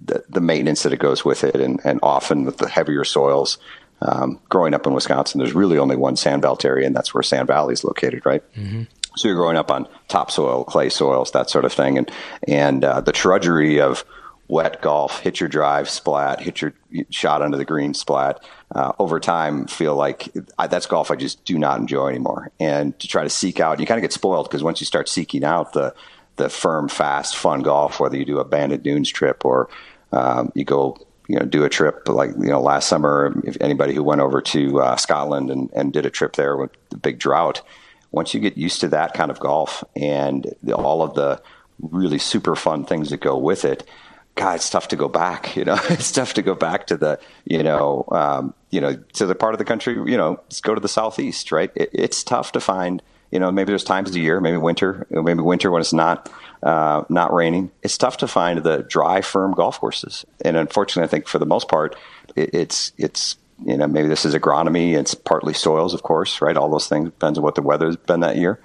the, 0.00 0.22
the 0.28 0.40
maintenance 0.40 0.84
that 0.84 0.92
it 0.92 1.00
goes 1.00 1.24
with 1.24 1.42
it, 1.42 1.56
and, 1.56 1.80
and 1.82 1.98
often 2.00 2.44
with 2.44 2.58
the 2.58 2.68
heavier 2.68 3.02
soils, 3.02 3.58
um, 4.04 4.40
growing 4.48 4.74
up 4.74 4.86
in 4.86 4.92
Wisconsin, 4.92 5.38
there's 5.38 5.54
really 5.54 5.78
only 5.78 5.96
one 5.96 6.16
sand 6.16 6.42
belt 6.42 6.64
area, 6.64 6.86
and 6.86 6.94
that's 6.94 7.14
where 7.14 7.22
Sand 7.22 7.46
Valley 7.46 7.72
is 7.72 7.84
located, 7.84 8.26
right? 8.26 8.42
Mm-hmm. 8.54 8.82
So 9.16 9.28
you're 9.28 9.36
growing 9.36 9.56
up 9.56 9.70
on 9.70 9.86
topsoil, 10.08 10.64
clay 10.64 10.88
soils, 10.88 11.32
that 11.32 11.50
sort 11.50 11.64
of 11.64 11.72
thing, 11.72 11.98
and 11.98 12.10
and 12.48 12.84
uh, 12.84 13.00
the 13.00 13.12
trudgery 13.12 13.80
of 13.80 14.04
wet 14.48 14.82
golf, 14.82 15.20
hit 15.20 15.40
your 15.40 15.48
drive, 15.48 15.88
splat, 15.88 16.40
hit 16.40 16.60
your 16.60 16.74
shot 17.10 17.42
under 17.42 17.56
the 17.56 17.64
green, 17.64 17.94
splat. 17.94 18.42
Uh, 18.74 18.92
over 18.98 19.20
time, 19.20 19.66
feel 19.66 19.94
like 19.94 20.30
I, 20.58 20.66
that's 20.66 20.86
golf 20.86 21.10
I 21.10 21.16
just 21.16 21.44
do 21.44 21.58
not 21.58 21.78
enjoy 21.78 22.08
anymore. 22.08 22.50
And 22.58 22.98
to 23.00 23.08
try 23.08 23.22
to 23.22 23.30
seek 23.30 23.60
out, 23.60 23.80
you 23.80 23.86
kind 23.86 23.98
of 23.98 24.02
get 24.02 24.12
spoiled 24.12 24.48
because 24.48 24.62
once 24.62 24.80
you 24.80 24.86
start 24.86 25.08
seeking 25.08 25.44
out 25.44 25.74
the 25.74 25.94
the 26.36 26.48
firm, 26.48 26.88
fast, 26.88 27.36
fun 27.36 27.60
golf, 27.60 28.00
whether 28.00 28.16
you 28.16 28.24
do 28.24 28.38
a 28.38 28.44
Bandon 28.44 28.80
Dunes 28.80 29.10
trip 29.10 29.44
or 29.44 29.68
um, 30.12 30.50
you 30.54 30.64
go 30.64 30.96
you 31.32 31.38
know 31.38 31.46
do 31.46 31.64
a 31.64 31.70
trip 31.70 32.06
like 32.08 32.30
you 32.32 32.48
know 32.48 32.60
last 32.60 32.88
summer 32.88 33.32
if 33.44 33.56
anybody 33.62 33.94
who 33.94 34.02
went 34.02 34.20
over 34.20 34.42
to 34.42 34.82
uh, 34.82 34.96
Scotland 34.96 35.50
and, 35.50 35.70
and 35.74 35.90
did 35.90 36.04
a 36.04 36.10
trip 36.10 36.36
there 36.36 36.58
with 36.58 36.70
the 36.90 36.98
big 36.98 37.18
drought 37.18 37.62
once 38.10 38.34
you 38.34 38.40
get 38.40 38.58
used 38.58 38.82
to 38.82 38.88
that 38.88 39.14
kind 39.14 39.30
of 39.30 39.40
golf 39.40 39.82
and 39.96 40.54
the, 40.62 40.74
all 40.74 41.02
of 41.02 41.14
the 41.14 41.40
really 41.80 42.18
super 42.18 42.54
fun 42.54 42.84
things 42.84 43.08
that 43.08 43.20
go 43.20 43.38
with 43.38 43.64
it 43.64 43.88
God, 44.34 44.56
it's 44.56 44.70
tough 44.70 44.88
to 44.88 44.96
go 44.96 45.08
back. 45.08 45.56
You 45.56 45.66
know, 45.66 45.78
it's 45.90 46.10
tough 46.10 46.32
to 46.34 46.42
go 46.42 46.54
back 46.54 46.86
to 46.86 46.96
the, 46.96 47.20
you 47.44 47.62
know, 47.62 48.06
um, 48.10 48.54
you 48.70 48.80
know, 48.80 48.96
to 48.96 49.26
the 49.26 49.34
part 49.34 49.52
of 49.52 49.58
the 49.58 49.64
country. 49.66 49.92
You 49.92 50.16
know, 50.16 50.40
let's 50.44 50.62
go 50.62 50.74
to 50.74 50.80
the 50.80 50.88
southeast, 50.88 51.52
right? 51.52 51.70
It, 51.74 51.90
it's 51.92 52.24
tough 52.24 52.52
to 52.52 52.60
find. 52.60 53.02
You 53.30 53.38
know, 53.40 53.52
maybe 53.52 53.72
there's 53.72 53.84
times 53.84 54.08
of 54.08 54.14
the 54.14 54.20
year, 54.20 54.40
maybe 54.40 54.56
winter, 54.56 55.06
maybe 55.10 55.42
winter 55.42 55.70
when 55.70 55.80
it's 55.80 55.92
not 55.92 56.32
uh, 56.62 57.04
not 57.08 57.32
raining. 57.32 57.70
It's 57.82 57.98
tough 57.98 58.18
to 58.18 58.28
find 58.28 58.62
the 58.62 58.82
dry, 58.82 59.20
firm 59.20 59.52
golf 59.52 59.80
courses, 59.80 60.24
and 60.44 60.56
unfortunately, 60.56 61.06
I 61.06 61.10
think 61.10 61.28
for 61.28 61.38
the 61.38 61.46
most 61.46 61.68
part, 61.68 61.96
it, 62.36 62.54
it's 62.54 62.92
it's 62.96 63.36
you 63.64 63.76
know 63.76 63.86
maybe 63.86 64.08
this 64.08 64.24
is 64.24 64.34
agronomy. 64.34 64.94
It's 64.96 65.14
partly 65.14 65.54
soils, 65.54 65.94
of 65.94 66.02
course, 66.02 66.40
right? 66.40 66.56
All 66.56 66.70
those 66.70 66.88
things 66.88 67.06
depends 67.06 67.38
on 67.38 67.44
what 67.44 67.54
the 67.54 67.62
weather's 67.62 67.96
been 67.96 68.20
that 68.20 68.36
year. 68.36 68.60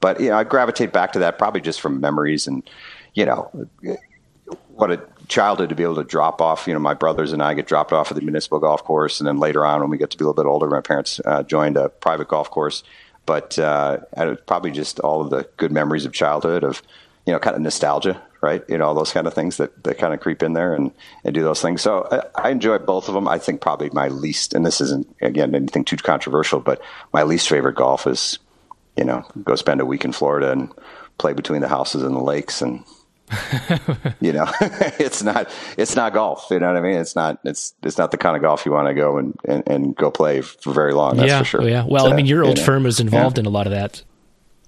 But 0.00 0.20
you 0.20 0.30
know, 0.30 0.36
I 0.36 0.44
gravitate 0.44 0.92
back 0.92 1.12
to 1.12 1.20
that 1.20 1.38
probably 1.38 1.60
just 1.60 1.80
from 1.80 2.00
memories 2.00 2.46
and 2.46 2.68
you 3.14 3.26
know 3.26 3.50
what 4.74 4.90
a 4.90 5.02
childhood 5.28 5.68
to 5.68 5.74
be 5.74 5.82
able 5.82 5.96
to 5.96 6.04
drop 6.04 6.40
off. 6.40 6.66
You 6.66 6.74
know, 6.74 6.80
my 6.80 6.94
brothers 6.94 7.32
and 7.32 7.42
I 7.42 7.54
get 7.54 7.66
dropped 7.66 7.92
off 7.92 8.10
at 8.10 8.16
the 8.16 8.22
municipal 8.22 8.58
golf 8.58 8.84
course, 8.84 9.20
and 9.20 9.26
then 9.26 9.38
later 9.38 9.64
on, 9.64 9.80
when 9.80 9.90
we 9.90 9.98
get 9.98 10.10
to 10.10 10.18
be 10.18 10.24
a 10.24 10.26
little 10.26 10.42
bit 10.42 10.48
older, 10.48 10.68
my 10.68 10.80
parents 10.80 11.20
uh, 11.24 11.42
joined 11.42 11.76
a 11.76 11.88
private 11.88 12.28
golf 12.28 12.50
course. 12.50 12.82
But 13.24 13.56
uh, 13.56 13.98
probably 14.46 14.72
just 14.72 14.98
all 14.98 15.20
of 15.20 15.30
the 15.30 15.48
good 15.56 15.70
memories 15.70 16.04
of 16.04 16.12
childhood 16.12 16.64
of 16.64 16.82
you 17.26 17.32
know, 17.32 17.38
kind 17.38 17.56
of 17.56 17.62
nostalgia, 17.62 18.20
right? 18.40 18.62
You 18.68 18.78
know, 18.78 18.86
all 18.86 18.94
those 18.94 19.12
kind 19.12 19.26
of 19.26 19.34
things 19.34 19.56
that, 19.58 19.84
that 19.84 19.98
kind 19.98 20.12
of 20.12 20.20
creep 20.20 20.42
in 20.42 20.52
there 20.52 20.74
and, 20.74 20.90
and 21.24 21.34
do 21.34 21.42
those 21.42 21.62
things. 21.62 21.80
So 21.82 22.08
I, 22.10 22.48
I 22.48 22.50
enjoy 22.50 22.78
both 22.78 23.08
of 23.08 23.14
them. 23.14 23.28
I 23.28 23.38
think 23.38 23.60
probably 23.60 23.90
my 23.92 24.08
least, 24.08 24.54
and 24.54 24.66
this 24.66 24.80
isn't, 24.80 25.06
again, 25.20 25.54
anything 25.54 25.84
too 25.84 25.96
controversial, 25.96 26.60
but 26.60 26.82
my 27.12 27.22
least 27.22 27.48
favorite 27.48 27.76
golf 27.76 28.06
is, 28.06 28.38
you 28.96 29.04
know, 29.04 29.24
go 29.44 29.54
spend 29.54 29.80
a 29.80 29.86
week 29.86 30.04
in 30.04 30.12
Florida 30.12 30.50
and 30.50 30.72
play 31.18 31.32
between 31.32 31.60
the 31.60 31.68
houses 31.68 32.02
and 32.02 32.14
the 32.14 32.20
lakes 32.20 32.60
and, 32.60 32.84
you 34.20 34.32
know, 34.32 34.46
it's 34.60 35.22
not 35.22 35.48
it's 35.78 35.96
not 35.96 36.12
golf. 36.12 36.48
You 36.50 36.58
know 36.58 36.66
what 36.66 36.76
I 36.76 36.82
mean? 36.82 36.96
It's 36.96 37.16
not 37.16 37.38
it's 37.44 37.72
it's 37.82 37.96
not 37.96 38.10
the 38.10 38.18
kind 38.18 38.36
of 38.36 38.42
golf 38.42 38.66
you 38.66 38.72
want 38.72 38.88
to 38.88 38.94
go 38.94 39.16
and, 39.16 39.34
and, 39.46 39.62
and 39.66 39.96
go 39.96 40.10
play 40.10 40.42
for 40.42 40.74
very 40.74 40.92
long. 40.92 41.16
That's 41.16 41.28
yeah, 41.28 41.38
for 41.38 41.44
sure. 41.44 41.62
Oh, 41.62 41.66
yeah. 41.66 41.86
Well, 41.88 42.12
I 42.12 42.14
mean, 42.14 42.26
your 42.26 42.44
old 42.44 42.58
you 42.58 42.62
know, 42.62 42.66
firm 42.66 42.84
is 42.84 43.00
involved 43.00 43.38
yeah. 43.38 43.42
in 43.42 43.46
a 43.46 43.50
lot 43.50 43.66
of 43.66 43.72
that. 43.72 44.02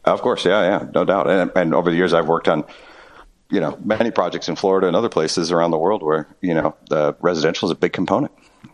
Of 0.05 0.21
course, 0.21 0.45
yeah, 0.45 0.63
yeah, 0.63 0.89
no 0.95 1.05
doubt. 1.05 1.31
And, 1.31 1.51
and 1.57 1.75
over 1.75 1.91
the 1.91 1.97
years, 1.97 2.13
I've 2.13 2.29
worked 2.29 2.49
on, 2.49 2.65
you 3.51 3.61
know, 3.61 3.79
many 3.83 4.11
projects 4.11 4.49
in 4.49 4.57
Florida 4.57 4.87
and 4.87 4.95
other 4.95 5.09
places 5.09 5.51
around 5.51 5.71
the 5.71 5.79
world 5.79 6.03
where 6.03 6.29
you 6.41 6.55
know 6.55 6.77
the 6.91 7.17
residential 7.21 7.67
is 7.67 7.73
a 7.73 7.77
big 7.77 7.93
component, 7.93 8.33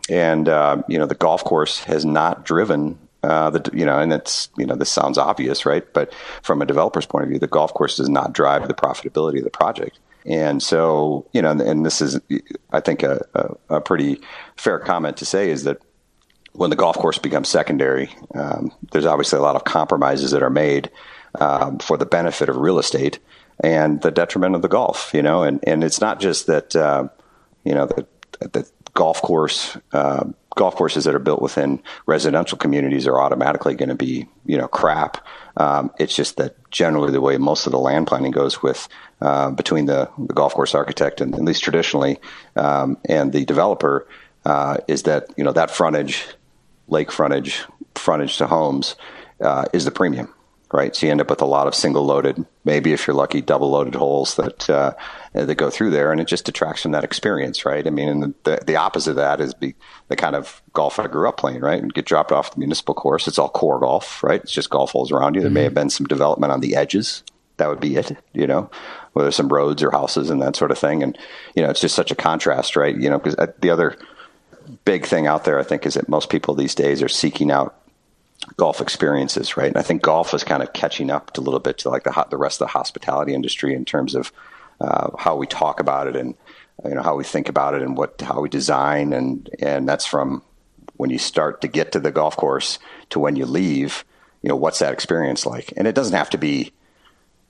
and 0.09 0.49
uh, 0.49 0.81
you 0.87 0.97
know 0.97 1.05
the 1.05 1.15
golf 1.15 1.43
course 1.43 1.79
has 1.85 2.03
not 2.05 2.43
driven 2.45 2.97
uh, 3.23 3.49
the 3.51 3.69
you 3.73 3.85
know, 3.85 3.99
and 3.99 4.11
it's 4.11 4.49
you 4.57 4.65
know 4.65 4.75
this 4.75 4.89
sounds 4.89 5.17
obvious, 5.17 5.65
right? 5.65 5.91
But 5.93 6.13
from 6.41 6.61
a 6.61 6.65
developer's 6.65 7.05
point 7.05 7.23
of 7.23 7.29
view, 7.29 7.39
the 7.39 7.47
golf 7.47 7.73
course 7.73 7.97
does 7.97 8.09
not 8.09 8.33
drive 8.33 8.67
the 8.67 8.73
profitability 8.73 9.37
of 9.37 9.43
the 9.43 9.51
project. 9.51 9.99
And 10.25 10.61
so, 10.61 11.27
you 11.33 11.41
know, 11.41 11.51
and 11.51 11.83
this 11.85 11.99
is, 11.99 12.19
I 12.71 12.79
think, 12.79 13.01
a, 13.01 13.25
a, 13.33 13.77
a 13.77 13.81
pretty 13.81 14.21
fair 14.55 14.77
comment 14.77 15.17
to 15.17 15.25
say 15.25 15.49
is 15.49 15.63
that 15.63 15.79
when 16.53 16.69
the 16.69 16.75
golf 16.75 16.97
course 16.97 17.17
becomes 17.17 17.49
secondary, 17.49 18.09
um, 18.35 18.71
there's 18.91 19.05
obviously 19.05 19.39
a 19.39 19.41
lot 19.41 19.55
of 19.55 19.63
compromises 19.63 20.31
that 20.31 20.43
are 20.43 20.51
made 20.51 20.91
um, 21.39 21.79
for 21.79 21.97
the 21.97 22.05
benefit 22.05 22.49
of 22.49 22.57
real 22.57 22.79
estate 22.79 23.19
and 23.63 24.01
the 24.01 24.11
detriment 24.11 24.55
of 24.55 24.61
the 24.61 24.67
golf. 24.67 25.11
You 25.13 25.21
know, 25.21 25.43
and 25.43 25.59
and 25.67 25.83
it's 25.83 26.01
not 26.01 26.19
just 26.19 26.47
that 26.47 26.75
uh, 26.75 27.07
you 27.63 27.73
know 27.73 27.85
the, 27.87 28.05
the 28.39 28.69
golf 28.93 29.21
course. 29.21 29.77
Uh, 29.91 30.25
golf 30.57 30.75
courses 30.75 31.05
that 31.05 31.15
are 31.15 31.19
built 31.19 31.41
within 31.41 31.81
residential 32.07 32.57
communities 32.57 33.07
are 33.07 33.21
automatically 33.21 33.73
going 33.73 33.87
to 33.87 33.95
be, 33.95 34.27
you 34.45 34.57
know, 34.57 34.67
crap. 34.67 35.25
Um, 35.55 35.91
it's 35.97 36.13
just 36.13 36.35
that 36.37 36.57
generally 36.71 37.09
the 37.09 37.21
way 37.21 37.37
most 37.37 37.65
of 37.67 37.71
the 37.71 37.79
land 37.79 38.07
planning 38.07 38.31
goes 38.31 38.61
with 38.61 38.89
uh, 39.21 39.51
between 39.51 39.85
the, 39.85 40.09
the, 40.17 40.33
golf 40.33 40.53
course 40.53 40.75
architect 40.75 41.21
and 41.21 41.33
at 41.33 41.41
least 41.41 41.63
traditionally 41.63 42.19
um, 42.57 42.97
and 43.07 43.31
the 43.31 43.45
developer 43.45 44.05
uh, 44.43 44.75
is 44.89 45.03
that 45.03 45.27
you 45.37 45.43
know 45.45 45.53
that 45.53 45.71
frontage 45.71 46.25
lake 46.91 47.11
frontage, 47.11 47.63
frontage 47.95 48.37
to 48.37 48.45
homes, 48.45 48.95
uh, 49.39 49.65
is 49.73 49.85
the 49.85 49.91
premium, 49.91 50.31
right? 50.73 50.95
So 50.95 51.05
you 51.05 51.11
end 51.11 51.21
up 51.21 51.29
with 51.29 51.41
a 51.41 51.45
lot 51.45 51.67
of 51.67 51.75
single 51.75 52.05
loaded, 52.05 52.45
maybe 52.63 52.93
if 52.93 53.05
you're 53.05 53.15
lucky, 53.15 53.41
double 53.41 53.71
loaded 53.71 53.95
holes 53.95 54.35
that 54.35 54.69
uh, 54.69 54.93
that 55.33 55.55
go 55.55 55.69
through 55.69 55.91
there, 55.91 56.11
and 56.11 56.21
it 56.21 56.27
just 56.27 56.45
detracts 56.45 56.81
from 56.81 56.91
that 56.91 57.03
experience, 57.03 57.65
right? 57.65 57.85
I 57.85 57.89
mean, 57.89 58.07
and 58.07 58.23
the, 58.23 58.33
the, 58.43 58.63
the 58.65 58.75
opposite 58.75 59.11
of 59.11 59.15
that 59.17 59.41
is 59.41 59.53
be 59.53 59.75
the 60.07 60.15
kind 60.15 60.35
of 60.35 60.61
golf 60.73 60.99
I 60.99 61.07
grew 61.07 61.27
up 61.27 61.37
playing, 61.37 61.61
right? 61.61 61.81
And 61.81 61.93
get 61.93 62.05
dropped 62.05 62.31
off 62.31 62.53
the 62.53 62.59
municipal 62.59 62.95
course. 62.95 63.27
It's 63.27 63.39
all 63.39 63.49
core 63.49 63.79
golf, 63.79 64.23
right? 64.23 64.41
It's 64.41 64.51
just 64.51 64.69
golf 64.69 64.91
holes 64.91 65.11
around 65.11 65.35
you. 65.35 65.41
There 65.41 65.49
mm-hmm. 65.49 65.55
may 65.55 65.63
have 65.63 65.73
been 65.73 65.89
some 65.89 66.07
development 66.07 66.53
on 66.53 66.61
the 66.61 66.75
edges. 66.75 67.23
That 67.57 67.69
would 67.69 67.79
be 67.79 67.95
it, 67.95 68.17
you 68.33 68.47
know, 68.47 68.71
whether 69.13 69.31
some 69.31 69.49
roads 69.49 69.83
or 69.83 69.91
houses 69.91 70.29
and 70.29 70.41
that 70.41 70.55
sort 70.55 70.71
of 70.71 70.79
thing. 70.79 71.03
And 71.03 71.17
you 71.55 71.61
know, 71.61 71.69
it's 71.69 71.81
just 71.81 71.95
such 71.95 72.11
a 72.11 72.15
contrast, 72.15 72.75
right? 72.75 72.95
You 72.95 73.09
know, 73.09 73.19
because 73.19 73.35
uh, 73.35 73.51
the 73.59 73.69
other 73.69 73.97
big 74.85 75.05
thing 75.05 75.27
out 75.27 75.43
there, 75.43 75.59
I 75.59 75.63
think, 75.63 75.85
is 75.85 75.95
that 75.95 76.09
most 76.09 76.29
people 76.29 76.55
these 76.55 76.75
days 76.75 77.01
are 77.01 77.09
seeking 77.09 77.51
out 77.51 77.80
golf 78.57 78.81
experiences, 78.81 79.57
right? 79.57 79.67
And 79.67 79.77
I 79.77 79.81
think 79.81 80.01
golf 80.01 80.33
is 80.33 80.43
kind 80.43 80.63
of 80.63 80.73
catching 80.73 81.09
up 81.09 81.31
to 81.33 81.41
a 81.41 81.43
little 81.43 81.59
bit 81.59 81.77
to 81.79 81.89
like 81.89 82.03
the 82.03 82.25
the 82.29 82.37
rest 82.37 82.61
of 82.61 82.67
the 82.67 82.71
hospitality 82.71 83.33
industry 83.33 83.73
in 83.73 83.85
terms 83.85 84.15
of 84.15 84.31
uh, 84.79 85.11
how 85.17 85.35
we 85.35 85.47
talk 85.47 85.79
about 85.79 86.07
it 86.07 86.15
and 86.15 86.35
you 86.83 86.95
know 86.95 87.03
how 87.03 87.15
we 87.15 87.23
think 87.23 87.49
about 87.49 87.73
it 87.75 87.81
and 87.81 87.95
what 87.97 88.19
how 88.21 88.41
we 88.41 88.49
design 88.49 89.13
and 89.13 89.49
and 89.59 89.87
that's 89.87 90.05
from 90.05 90.41
when 90.97 91.09
you 91.09 91.19
start 91.19 91.61
to 91.61 91.67
get 91.67 91.91
to 91.91 91.99
the 91.99 92.11
golf 92.11 92.35
course 92.35 92.79
to 93.09 93.19
when 93.19 93.35
you 93.35 93.45
leave. 93.45 94.05
You 94.41 94.49
know, 94.49 94.55
what's 94.55 94.79
that 94.79 94.93
experience 94.93 95.45
like? 95.45 95.71
And 95.77 95.87
it 95.87 95.93
doesn't 95.93 96.15
have 96.15 96.31
to 96.31 96.37
be 96.37 96.73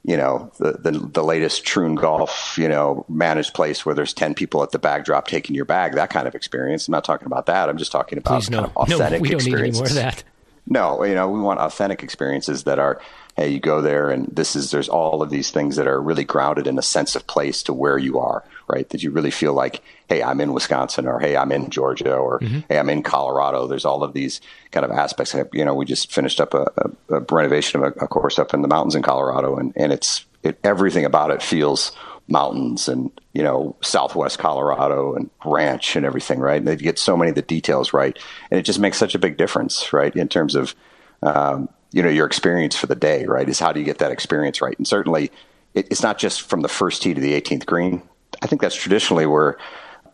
you 0.03 0.17
know, 0.17 0.51
the, 0.57 0.71
the, 0.71 0.91
the 0.91 1.23
latest 1.23 1.63
Troon 1.63 1.93
Golf, 1.95 2.57
you 2.57 2.67
know, 2.67 3.05
managed 3.07 3.53
place 3.53 3.85
where 3.85 3.93
there's 3.93 4.13
10 4.13 4.33
people 4.33 4.63
at 4.63 4.71
the 4.71 4.79
bag 4.79 5.03
drop 5.03 5.27
taking 5.27 5.55
your 5.55 5.65
bag, 5.65 5.93
that 5.93 6.09
kind 6.09 6.27
of 6.27 6.33
experience. 6.33 6.87
I'm 6.87 6.93
not 6.93 7.03
talking 7.03 7.27
about 7.27 7.45
that. 7.45 7.69
I'm 7.69 7.77
just 7.77 7.91
talking 7.91 8.17
about 8.17 8.41
Please, 8.41 8.49
no. 8.49 8.57
kind 8.57 8.71
of 8.71 8.77
authentic 8.77 9.19
no, 9.19 9.21
we 9.21 9.29
don't 9.29 9.35
experiences. 9.35 9.81
Need 9.81 9.89
any 9.89 10.01
more 10.01 10.09
of 10.09 10.15
that. 10.15 10.23
No, 10.67 11.03
you 11.03 11.15
know, 11.15 11.29
we 11.29 11.39
want 11.39 11.59
authentic 11.59 12.03
experiences 12.03 12.63
that 12.63 12.79
are, 12.79 13.01
hey, 13.35 13.49
you 13.49 13.59
go 13.59 13.81
there 13.81 14.09
and 14.09 14.27
this 14.27 14.55
is, 14.55 14.71
there's 14.71 14.89
all 14.89 15.21
of 15.21 15.29
these 15.29 15.49
things 15.49 15.75
that 15.75 15.87
are 15.87 16.01
really 16.01 16.23
grounded 16.23 16.67
in 16.67 16.77
a 16.77 16.83
sense 16.83 17.15
of 17.15 17.27
place 17.27 17.63
to 17.63 17.73
where 17.73 17.97
you 17.97 18.19
are, 18.19 18.43
right? 18.67 18.87
That 18.89 19.01
you 19.03 19.11
really 19.11 19.31
feel 19.31 19.53
like, 19.53 19.81
hey, 20.07 20.21
I'm 20.21 20.39
in 20.39 20.53
Wisconsin 20.53 21.07
or 21.07 21.19
hey, 21.19 21.35
I'm 21.35 21.51
in 21.51 21.69
Georgia 21.69 22.15
or 22.15 22.39
mm-hmm. 22.39 22.59
hey, 22.69 22.77
I'm 22.77 22.89
in 22.89 23.03
Colorado. 23.03 23.67
There's 23.67 23.85
all 23.85 24.03
of 24.03 24.13
these 24.13 24.39
kind 24.71 24.85
of 24.85 24.91
aspects. 24.91 25.35
You 25.51 25.65
know, 25.65 25.73
we 25.73 25.85
just 25.85 26.11
finished 26.11 26.39
up 26.39 26.53
a, 26.53 26.71
a, 26.77 27.15
a 27.15 27.19
renovation 27.31 27.83
of 27.83 27.93
a, 27.97 28.05
a, 28.05 28.07
course 28.07 28.37
up 28.37 28.53
in 28.53 28.61
the 28.61 28.67
mountains 28.67 28.95
in 28.95 29.01
Colorado 29.01 29.57
and, 29.57 29.73
and 29.75 29.91
it's, 29.91 30.25
it, 30.43 30.59
everything 30.63 31.05
about 31.05 31.31
it 31.31 31.41
feels 31.41 31.91
mountains 32.31 32.87
and 32.87 33.11
you 33.33 33.43
know 33.43 33.75
southwest 33.81 34.39
colorado 34.39 35.13
and 35.13 35.29
ranch 35.45 35.95
and 35.95 36.05
everything 36.05 36.39
right? 36.39 36.57
And 36.57 36.67
they 36.67 36.75
get 36.75 36.97
so 36.97 37.17
many 37.17 37.29
of 37.29 37.35
the 37.35 37.41
details 37.41 37.93
right. 37.93 38.17
And 38.49 38.59
it 38.59 38.63
just 38.63 38.79
makes 38.79 38.97
such 38.97 39.15
a 39.15 39.19
big 39.19 39.37
difference 39.37 39.93
right 39.93 40.15
in 40.15 40.27
terms 40.27 40.55
of 40.55 40.75
um, 41.21 41.69
you 41.91 42.01
know 42.01 42.09
your 42.09 42.25
experience 42.25 42.75
for 42.75 42.87
the 42.87 42.95
day 42.95 43.25
right 43.25 43.47
is 43.47 43.59
how 43.59 43.71
do 43.71 43.79
you 43.79 43.85
get 43.85 43.99
that 43.99 44.11
experience 44.11 44.61
right? 44.61 44.77
And 44.77 44.87
certainly 44.87 45.31
it, 45.73 45.87
it's 45.91 46.03
not 46.03 46.17
just 46.17 46.41
from 46.43 46.61
the 46.61 46.67
first 46.67 47.01
tee 47.01 47.13
to 47.13 47.21
the 47.21 47.39
18th 47.39 47.65
green. 47.65 48.01
I 48.41 48.47
think 48.47 48.61
that's 48.61 48.75
traditionally 48.75 49.25
where 49.25 49.57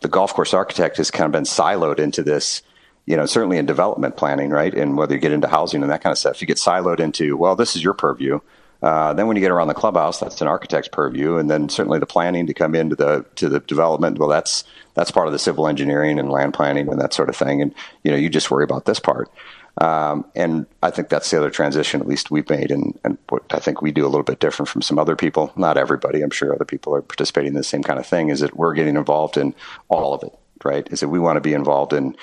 the 0.01 0.07
golf 0.07 0.33
course 0.33 0.53
architect 0.53 0.97
has 0.97 1.11
kind 1.11 1.25
of 1.25 1.31
been 1.31 1.43
siloed 1.43 1.99
into 1.99 2.23
this 2.23 2.61
you 3.05 3.15
know 3.15 3.25
certainly 3.25 3.57
in 3.57 3.65
development 3.65 4.17
planning 4.17 4.49
right 4.49 4.73
and 4.73 4.97
whether 4.97 5.13
you 5.13 5.19
get 5.21 5.31
into 5.31 5.47
housing 5.47 5.81
and 5.81 5.91
that 5.91 6.01
kind 6.01 6.11
of 6.11 6.17
stuff. 6.17 6.41
You 6.41 6.47
get 6.47 6.57
siloed 6.57 6.99
into 6.99 7.37
well 7.37 7.55
this 7.55 7.75
is 7.75 7.83
your 7.83 7.93
purview 7.93 8.39
uh, 8.81 9.13
then 9.13 9.27
when 9.27 9.35
you 9.35 9.41
get 9.41 9.51
around 9.51 9.67
the 9.67 9.73
clubhouse, 9.73 10.19
that's 10.19 10.41
an 10.41 10.47
architect's 10.47 10.87
purview, 10.87 11.37
and 11.37 11.49
then 11.49 11.69
certainly 11.69 11.99
the 11.99 12.05
planning 12.05 12.47
to 12.47 12.53
come 12.53 12.75
into 12.75 12.95
the 12.95 13.25
to 13.35 13.49
the 13.49 13.59
development. 13.59 14.19
Well, 14.19 14.29
that's 14.29 14.63
that's 14.93 15.11
part 15.11 15.27
of 15.27 15.33
the 15.33 15.39
civil 15.39 15.67
engineering 15.67 16.19
and 16.19 16.29
land 16.29 16.53
planning 16.53 16.87
and 16.87 17.01
that 17.01 17.13
sort 17.13 17.29
of 17.29 17.35
thing. 17.35 17.61
And 17.61 17.73
you 18.03 18.11
know, 18.11 18.17
you 18.17 18.29
just 18.29 18.51
worry 18.51 18.63
about 18.63 18.85
this 18.85 18.99
part. 18.99 19.29
Um, 19.79 20.25
and 20.35 20.65
I 20.81 20.89
think 20.89 21.09
that's 21.09 21.29
the 21.29 21.37
other 21.37 21.51
transition, 21.51 22.01
at 22.01 22.07
least 22.07 22.31
we've 22.31 22.49
made, 22.49 22.71
and, 22.71 22.99
and 23.03 23.19
what 23.29 23.43
I 23.51 23.59
think 23.59 23.79
we 23.79 23.91
do 23.91 24.05
a 24.05 24.09
little 24.09 24.23
bit 24.23 24.39
different 24.39 24.69
from 24.69 24.81
some 24.81 24.97
other 24.97 25.15
people. 25.15 25.53
Not 25.55 25.77
everybody, 25.77 26.23
I'm 26.23 26.31
sure 26.31 26.51
other 26.51 26.65
people 26.65 26.95
are 26.95 27.01
participating 27.03 27.49
in 27.49 27.53
the 27.53 27.63
same 27.63 27.83
kind 27.83 27.99
of 27.99 28.07
thing. 28.07 28.29
Is 28.29 28.39
that 28.39 28.57
we're 28.57 28.73
getting 28.73 28.95
involved 28.95 29.37
in 29.37 29.53
all 29.87 30.15
of 30.15 30.23
it, 30.23 30.33
right? 30.63 30.87
Is 30.91 31.01
that 31.01 31.09
we 31.09 31.19
want 31.19 31.37
to 31.37 31.41
be 31.41 31.53
involved 31.53 31.93
in 31.93 32.15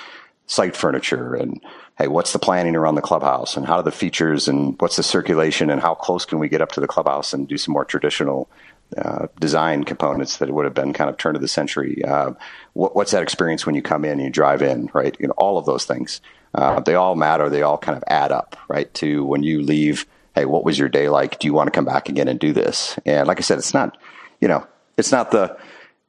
site 0.47 0.75
furniture 0.75 1.33
and 1.33 1.61
hey, 1.97 2.07
what's 2.07 2.33
the 2.33 2.39
planning 2.39 2.75
around 2.75 2.95
the 2.95 3.01
clubhouse 3.01 3.55
and 3.55 3.65
how 3.65 3.77
are 3.77 3.83
the 3.83 3.91
features 3.91 4.47
and 4.47 4.79
what's 4.81 4.97
the 4.97 5.03
circulation 5.03 5.69
and 5.69 5.81
how 5.81 5.95
close 5.95 6.25
can 6.25 6.39
we 6.39 6.49
get 6.49 6.61
up 6.61 6.71
to 6.73 6.81
the 6.81 6.87
clubhouse 6.87 7.33
and 7.33 7.47
do 7.47 7.57
some 7.57 7.73
more 7.73 7.85
traditional 7.85 8.49
uh, 8.97 9.27
design 9.39 9.83
components 9.83 10.37
that 10.37 10.51
would 10.51 10.65
have 10.65 10.73
been 10.73 10.93
kind 10.93 11.09
of 11.09 11.17
turn 11.17 11.35
of 11.35 11.41
the 11.41 11.47
century. 11.47 12.03
Uh, 12.03 12.33
what, 12.73 12.95
what's 12.95 13.11
that 13.11 13.23
experience 13.23 13.65
when 13.65 13.75
you 13.75 13.81
come 13.81 14.05
in 14.05 14.11
and 14.11 14.23
you 14.23 14.29
drive 14.29 14.61
in, 14.61 14.89
right? 14.93 15.15
You 15.19 15.27
know, 15.27 15.33
all 15.37 15.57
of 15.57 15.65
those 15.65 15.85
things. 15.85 16.21
Uh, 16.53 16.79
they 16.81 16.95
all 16.95 17.15
matter. 17.15 17.49
They 17.49 17.63
all 17.63 17.77
kind 17.77 17.97
of 17.97 18.03
add 18.07 18.31
up, 18.31 18.55
right? 18.67 18.93
To 18.95 19.25
when 19.25 19.43
you 19.43 19.61
leave, 19.61 20.05
hey, 20.35 20.45
what 20.45 20.63
was 20.63 20.77
your 20.77 20.89
day 20.89 21.09
like? 21.09 21.39
Do 21.39 21.47
you 21.47 21.53
want 21.53 21.67
to 21.67 21.71
come 21.71 21.85
back 21.85 22.09
again 22.09 22.27
and 22.27 22.39
do 22.39 22.53
this? 22.53 22.97
And 23.05 23.27
like 23.27 23.39
I 23.39 23.41
said, 23.41 23.57
it's 23.57 23.73
not, 23.73 23.97
you 24.39 24.47
know, 24.47 24.65
it's 24.97 25.11
not 25.11 25.31
the 25.31 25.57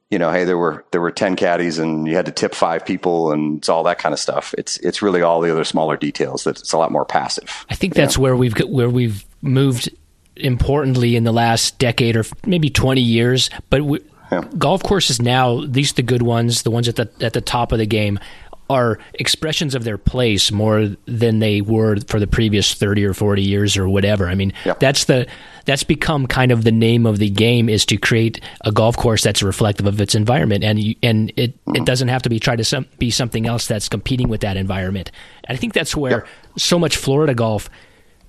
you 0.09 0.17
know, 0.17 0.31
hey, 0.31 0.45
there 0.45 0.57
were 0.57 0.85
there 0.91 1.01
were 1.01 1.11
ten 1.11 1.35
caddies 1.35 1.79
and 1.79 2.07
you 2.07 2.15
had 2.15 2.25
to 2.25 2.31
tip 2.31 2.55
five 2.55 2.85
people 2.85 3.31
and 3.31 3.57
it's 3.57 3.69
all 3.69 3.83
that 3.83 3.99
kind 3.99 4.13
of 4.13 4.19
stuff. 4.19 4.53
It's 4.57 4.77
it's 4.77 5.01
really 5.01 5.21
all 5.21 5.41
the 5.41 5.51
other 5.51 5.65
smaller 5.65 5.97
details 5.97 6.45
that 6.45 6.59
it's 6.59 6.71
a 6.71 6.77
lot 6.77 6.91
more 6.91 7.05
passive. 7.05 7.65
I 7.69 7.75
think 7.75 7.93
that's 7.93 8.17
know? 8.17 8.23
where 8.23 8.35
we've 8.35 8.57
where 8.67 8.89
we've 8.89 9.25
moved 9.41 9.89
importantly 10.37 11.15
in 11.15 11.23
the 11.23 11.33
last 11.33 11.77
decade 11.77 12.15
or 12.15 12.23
maybe 12.45 12.69
twenty 12.69 13.01
years. 13.01 13.49
But 13.69 13.83
we, 13.83 13.99
yeah. 14.31 14.45
golf 14.57 14.81
courses 14.83 15.21
now, 15.21 15.65
these 15.65 15.93
the 15.93 16.03
good 16.03 16.21
ones, 16.21 16.63
the 16.63 16.71
ones 16.71 16.87
at 16.87 16.95
the 16.95 17.09
at 17.19 17.33
the 17.33 17.41
top 17.41 17.73
of 17.73 17.77
the 17.77 17.85
game, 17.85 18.17
are 18.69 18.99
expressions 19.13 19.75
of 19.75 19.83
their 19.83 19.97
place 19.97 20.51
more 20.51 20.89
than 21.05 21.39
they 21.39 21.61
were 21.61 21.97
for 22.07 22.19
the 22.19 22.27
previous 22.27 22.73
30 22.73 23.05
or 23.05 23.13
40 23.13 23.41
years 23.41 23.77
or 23.77 23.87
whatever. 23.87 24.27
I 24.27 24.35
mean, 24.35 24.53
yeah. 24.65 24.73
that's 24.79 25.05
the 25.05 25.27
that's 25.65 25.83
become 25.83 26.27
kind 26.27 26.51
of 26.51 26.63
the 26.63 26.71
name 26.71 27.05
of 27.05 27.17
the 27.17 27.29
game 27.29 27.67
is 27.67 27.85
to 27.85 27.97
create 27.97 28.39
a 28.61 28.71
golf 28.71 28.95
course 28.95 29.23
that's 29.23 29.43
reflective 29.43 29.85
of 29.85 29.99
its 29.99 30.15
environment 30.15 30.63
and 30.63 30.79
you, 30.79 30.95
and 31.03 31.31
it 31.35 31.53
mm-hmm. 31.65 31.75
it 31.75 31.85
doesn't 31.85 32.07
have 32.07 32.21
to 32.23 32.29
be 32.29 32.39
try 32.39 32.55
to 32.55 32.63
some, 32.63 32.85
be 32.99 33.11
something 33.11 33.45
else 33.45 33.67
that's 33.67 33.89
competing 33.89 34.29
with 34.29 34.41
that 34.41 34.57
environment. 34.57 35.11
And 35.45 35.57
I 35.57 35.59
think 35.59 35.73
that's 35.73 35.95
where 35.95 36.25
yeah. 36.25 36.31
so 36.57 36.79
much 36.79 36.97
Florida 36.97 37.33
golf 37.33 37.69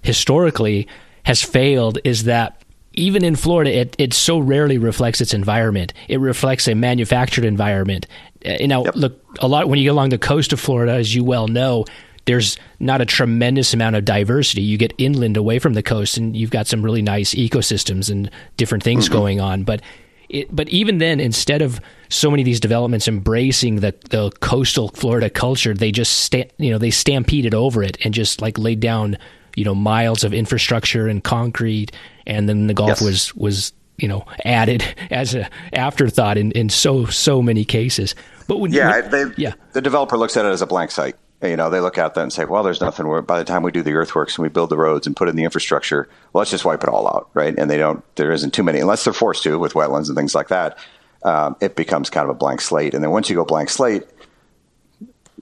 historically 0.02 0.88
has 1.24 1.42
failed 1.42 1.98
is 2.04 2.24
that 2.24 2.62
even 2.98 3.24
in 3.24 3.36
Florida, 3.36 3.72
it, 3.72 3.94
it 3.98 4.12
so 4.12 4.38
rarely 4.38 4.76
reflects 4.76 5.20
its 5.20 5.32
environment. 5.32 5.92
It 6.08 6.18
reflects 6.18 6.66
a 6.66 6.74
manufactured 6.74 7.44
environment. 7.44 8.06
Uh, 8.44 8.56
you 8.60 8.68
know, 8.68 8.84
yep. 8.84 8.96
look, 8.96 9.38
a 9.40 9.48
lot 9.48 9.68
when 9.68 9.78
you 9.78 9.84
get 9.84 9.90
along 9.90 10.10
the 10.10 10.18
coast 10.18 10.52
of 10.52 10.60
Florida, 10.60 10.92
as 10.92 11.14
you 11.14 11.24
well 11.24 11.48
know, 11.48 11.84
there's 12.24 12.58
not 12.78 13.00
a 13.00 13.06
tremendous 13.06 13.72
amount 13.72 13.96
of 13.96 14.04
diversity. 14.04 14.62
You 14.62 14.76
get 14.76 14.92
inland 14.98 15.36
away 15.36 15.58
from 15.58 15.74
the 15.74 15.82
coast, 15.82 16.16
and 16.16 16.36
you've 16.36 16.50
got 16.50 16.66
some 16.66 16.82
really 16.82 17.02
nice 17.02 17.34
ecosystems 17.34 18.10
and 18.10 18.30
different 18.56 18.84
things 18.84 19.06
mm-hmm. 19.06 19.14
going 19.14 19.40
on. 19.40 19.64
But 19.64 19.82
it, 20.28 20.54
but 20.54 20.68
even 20.68 20.98
then, 20.98 21.20
instead 21.20 21.62
of 21.62 21.80
so 22.10 22.30
many 22.30 22.42
of 22.42 22.46
these 22.46 22.60
developments 22.60 23.08
embracing 23.08 23.76
the, 23.76 23.94
the 24.10 24.30
coastal 24.40 24.88
Florida 24.88 25.30
culture, 25.30 25.74
they 25.74 25.90
just 25.90 26.20
sta- 26.20 26.50
you 26.58 26.70
know 26.70 26.78
they 26.78 26.90
stampeded 26.90 27.54
over 27.54 27.82
it 27.82 27.96
and 28.04 28.12
just 28.12 28.42
like 28.42 28.58
laid 28.58 28.80
down 28.80 29.16
you 29.56 29.64
know 29.64 29.74
miles 29.74 30.22
of 30.22 30.32
infrastructure 30.32 31.08
and 31.08 31.24
concrete 31.24 31.90
and 32.26 32.48
then 32.48 32.68
the 32.68 32.74
golf 32.74 32.88
yes. 32.88 33.02
was 33.02 33.34
was 33.34 33.72
you 33.98 34.08
know 34.08 34.24
added 34.44 34.82
as 35.10 35.34
a 35.34 35.48
afterthought 35.72 36.38
in, 36.38 36.52
in 36.52 36.68
so 36.68 37.06
so 37.06 37.42
many 37.42 37.64
cases. 37.64 38.14
But 38.46 38.58
when 38.58 38.72
yeah, 38.72 39.00
when, 39.00 39.10
they, 39.10 39.34
yeah, 39.36 39.54
the 39.72 39.82
developer 39.82 40.16
looks 40.16 40.36
at 40.36 40.46
it 40.46 40.50
as 40.50 40.62
a 40.62 40.66
blank 40.66 40.90
site. 40.90 41.16
You 41.42 41.56
know, 41.56 41.70
they 41.70 41.78
look 41.78 41.98
at 41.98 42.14
that 42.14 42.20
and 42.20 42.32
say, 42.32 42.46
well, 42.46 42.64
there's 42.64 42.80
nothing. 42.80 43.06
By 43.22 43.38
the 43.38 43.44
time 43.44 43.62
we 43.62 43.70
do 43.70 43.82
the 43.82 43.92
earthworks 43.92 44.36
and 44.36 44.42
we 44.42 44.48
build 44.48 44.70
the 44.70 44.76
roads 44.76 45.06
and 45.06 45.14
put 45.14 45.28
in 45.28 45.36
the 45.36 45.44
infrastructure, 45.44 46.08
well, 46.32 46.40
let's 46.40 46.50
just 46.50 46.64
wipe 46.64 46.82
it 46.82 46.88
all 46.88 47.06
out, 47.06 47.30
right? 47.32 47.56
And 47.56 47.70
they 47.70 47.76
don't. 47.76 48.02
There 48.16 48.32
isn't 48.32 48.54
too 48.54 48.64
many, 48.64 48.80
unless 48.80 49.04
they're 49.04 49.12
forced 49.12 49.44
to 49.44 49.56
with 49.56 49.74
wetlands 49.74 50.08
and 50.08 50.16
things 50.16 50.34
like 50.34 50.48
that. 50.48 50.78
Um, 51.22 51.54
it 51.60 51.76
becomes 51.76 52.10
kind 52.10 52.24
of 52.24 52.30
a 52.30 52.34
blank 52.34 52.60
slate. 52.60 52.92
And 52.92 53.04
then 53.04 53.12
once 53.12 53.30
you 53.30 53.36
go 53.36 53.44
blank 53.44 53.70
slate, 53.70 54.02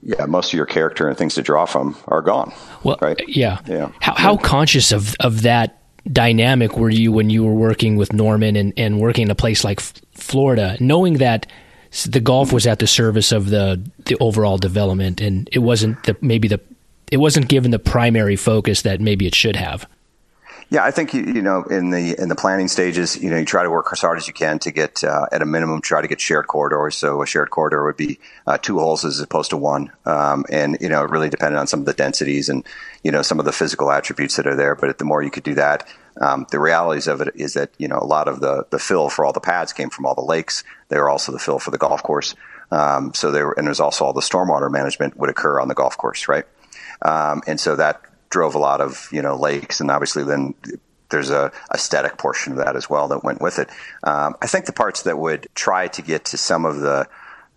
yeah, 0.03 0.25
most 0.25 0.53
of 0.53 0.57
your 0.57 0.65
character 0.65 1.07
and 1.07 1.17
things 1.17 1.35
to 1.35 1.41
draw 1.41 1.65
from 1.65 1.97
are 2.07 2.21
gone. 2.21 2.53
Well, 2.83 2.97
right? 3.01 3.19
Yeah. 3.27 3.59
Yeah. 3.65 3.91
How, 3.99 4.13
how 4.13 4.37
conscious 4.37 4.91
of 4.91 5.15
of 5.19 5.41
that 5.43 5.81
dynamic 6.11 6.77
were 6.77 6.89
you 6.89 7.11
when 7.11 7.29
you 7.29 7.43
were 7.43 7.53
working 7.53 7.95
with 7.95 8.13
Norman 8.13 8.55
and, 8.55 8.73
and 8.77 8.99
working 8.99 9.23
in 9.23 9.31
a 9.31 9.35
place 9.35 9.63
like 9.63 9.79
Florida, 9.79 10.77
knowing 10.79 11.15
that 11.15 11.47
the 12.05 12.19
golf 12.19 12.51
was 12.51 12.67
at 12.67 12.79
the 12.79 12.87
service 12.87 13.31
of 13.31 13.49
the 13.49 13.81
the 14.05 14.17
overall 14.19 14.57
development 14.57 15.21
and 15.21 15.49
it 15.51 15.59
wasn't 15.59 16.01
the 16.03 16.15
maybe 16.21 16.47
the 16.47 16.59
it 17.11 17.17
wasn't 17.17 17.47
given 17.47 17.71
the 17.71 17.79
primary 17.79 18.35
focus 18.35 18.81
that 18.81 18.99
maybe 18.99 19.25
it 19.25 19.35
should 19.35 19.55
have. 19.55 19.87
Yeah, 20.69 20.83
I 20.83 20.91
think 20.91 21.13
you, 21.13 21.41
know 21.41 21.63
in 21.63 21.91
the 21.91 22.21
in 22.21 22.27
the 22.27 22.35
planning 22.35 22.67
stages, 22.67 23.15
you 23.15 23.29
know, 23.29 23.37
you 23.37 23.45
try 23.45 23.63
to 23.63 23.69
work 23.69 23.87
as 23.93 24.01
hard 24.01 24.17
as 24.17 24.27
you 24.27 24.33
can 24.33 24.59
to 24.59 24.71
get 24.71 25.01
uh, 25.01 25.25
at 25.31 25.41
a 25.41 25.45
minimum 25.45 25.79
try 25.79 26.01
to 26.01 26.09
get 26.09 26.19
shared 26.19 26.47
corridors. 26.47 26.97
So 26.97 27.21
a 27.21 27.25
shared 27.25 27.51
corridor 27.51 27.85
would 27.85 27.95
be 27.95 28.19
uh, 28.45 28.57
two 28.57 28.77
holes 28.77 29.05
as 29.05 29.21
opposed 29.21 29.51
to 29.51 29.57
one, 29.57 29.93
um, 30.05 30.43
and 30.51 30.77
you 30.81 30.89
know, 30.89 31.05
it 31.05 31.09
really 31.09 31.29
depended 31.29 31.57
on 31.57 31.67
some 31.67 31.79
of 31.79 31.85
the 31.85 31.93
densities 31.93 32.49
and 32.49 32.65
you 33.01 33.13
know 33.13 33.21
some 33.21 33.39
of 33.39 33.45
the 33.45 33.53
physical 33.53 33.89
attributes 33.89 34.35
that 34.35 34.45
are 34.45 34.57
there. 34.57 34.75
But 34.75 34.97
the 34.97 35.05
more 35.05 35.23
you 35.23 35.31
could 35.31 35.43
do 35.43 35.53
that, 35.53 35.87
um, 36.19 36.45
the 36.51 36.59
realities 36.59 37.07
of 37.07 37.21
it 37.21 37.33
is 37.35 37.53
that 37.53 37.71
you 37.77 37.87
know 37.87 37.99
a 37.99 38.05
lot 38.05 38.27
of 38.27 38.41
the 38.41 38.65
the 38.69 38.79
fill 38.79 39.07
for 39.07 39.23
all 39.23 39.31
the 39.31 39.39
pads 39.39 39.71
came 39.71 39.89
from 39.89 40.05
all 40.05 40.15
the 40.15 40.21
lakes. 40.21 40.65
They 40.89 40.97
were 40.97 41.09
also 41.09 41.31
the 41.31 41.39
fill 41.39 41.59
for 41.59 41.71
the 41.71 41.77
golf 41.77 42.03
course. 42.03 42.35
Um, 42.71 43.13
so 43.13 43.31
there, 43.31 43.51
and 43.51 43.67
there's 43.67 43.79
also 43.79 44.03
all 44.03 44.11
the 44.11 44.19
stormwater 44.19 44.69
management 44.69 45.15
would 45.15 45.29
occur 45.29 45.61
on 45.61 45.69
the 45.69 45.75
golf 45.75 45.97
course, 45.97 46.27
right? 46.27 46.43
Um, 47.01 47.41
and 47.47 47.57
so 47.57 47.77
that 47.77 48.01
drove 48.29 48.55
a 48.55 48.59
lot 48.59 48.81
of 48.81 49.07
you 49.11 49.21
know 49.21 49.35
lakes, 49.35 49.79
and 49.79 49.91
obviously 49.91 50.23
then 50.23 50.53
there's 51.09 51.29
a 51.29 51.51
aesthetic 51.73 52.17
portion 52.17 52.53
of 52.53 52.59
that 52.59 52.75
as 52.75 52.89
well 52.89 53.07
that 53.09 53.23
went 53.23 53.41
with 53.41 53.59
it. 53.59 53.69
Um, 54.03 54.35
I 54.41 54.47
think 54.47 54.65
the 54.65 54.73
parts 54.73 55.03
that 55.03 55.17
would 55.17 55.47
try 55.55 55.87
to 55.87 56.01
get 56.01 56.25
to 56.25 56.37
some 56.37 56.65
of 56.65 56.81
the 56.81 57.07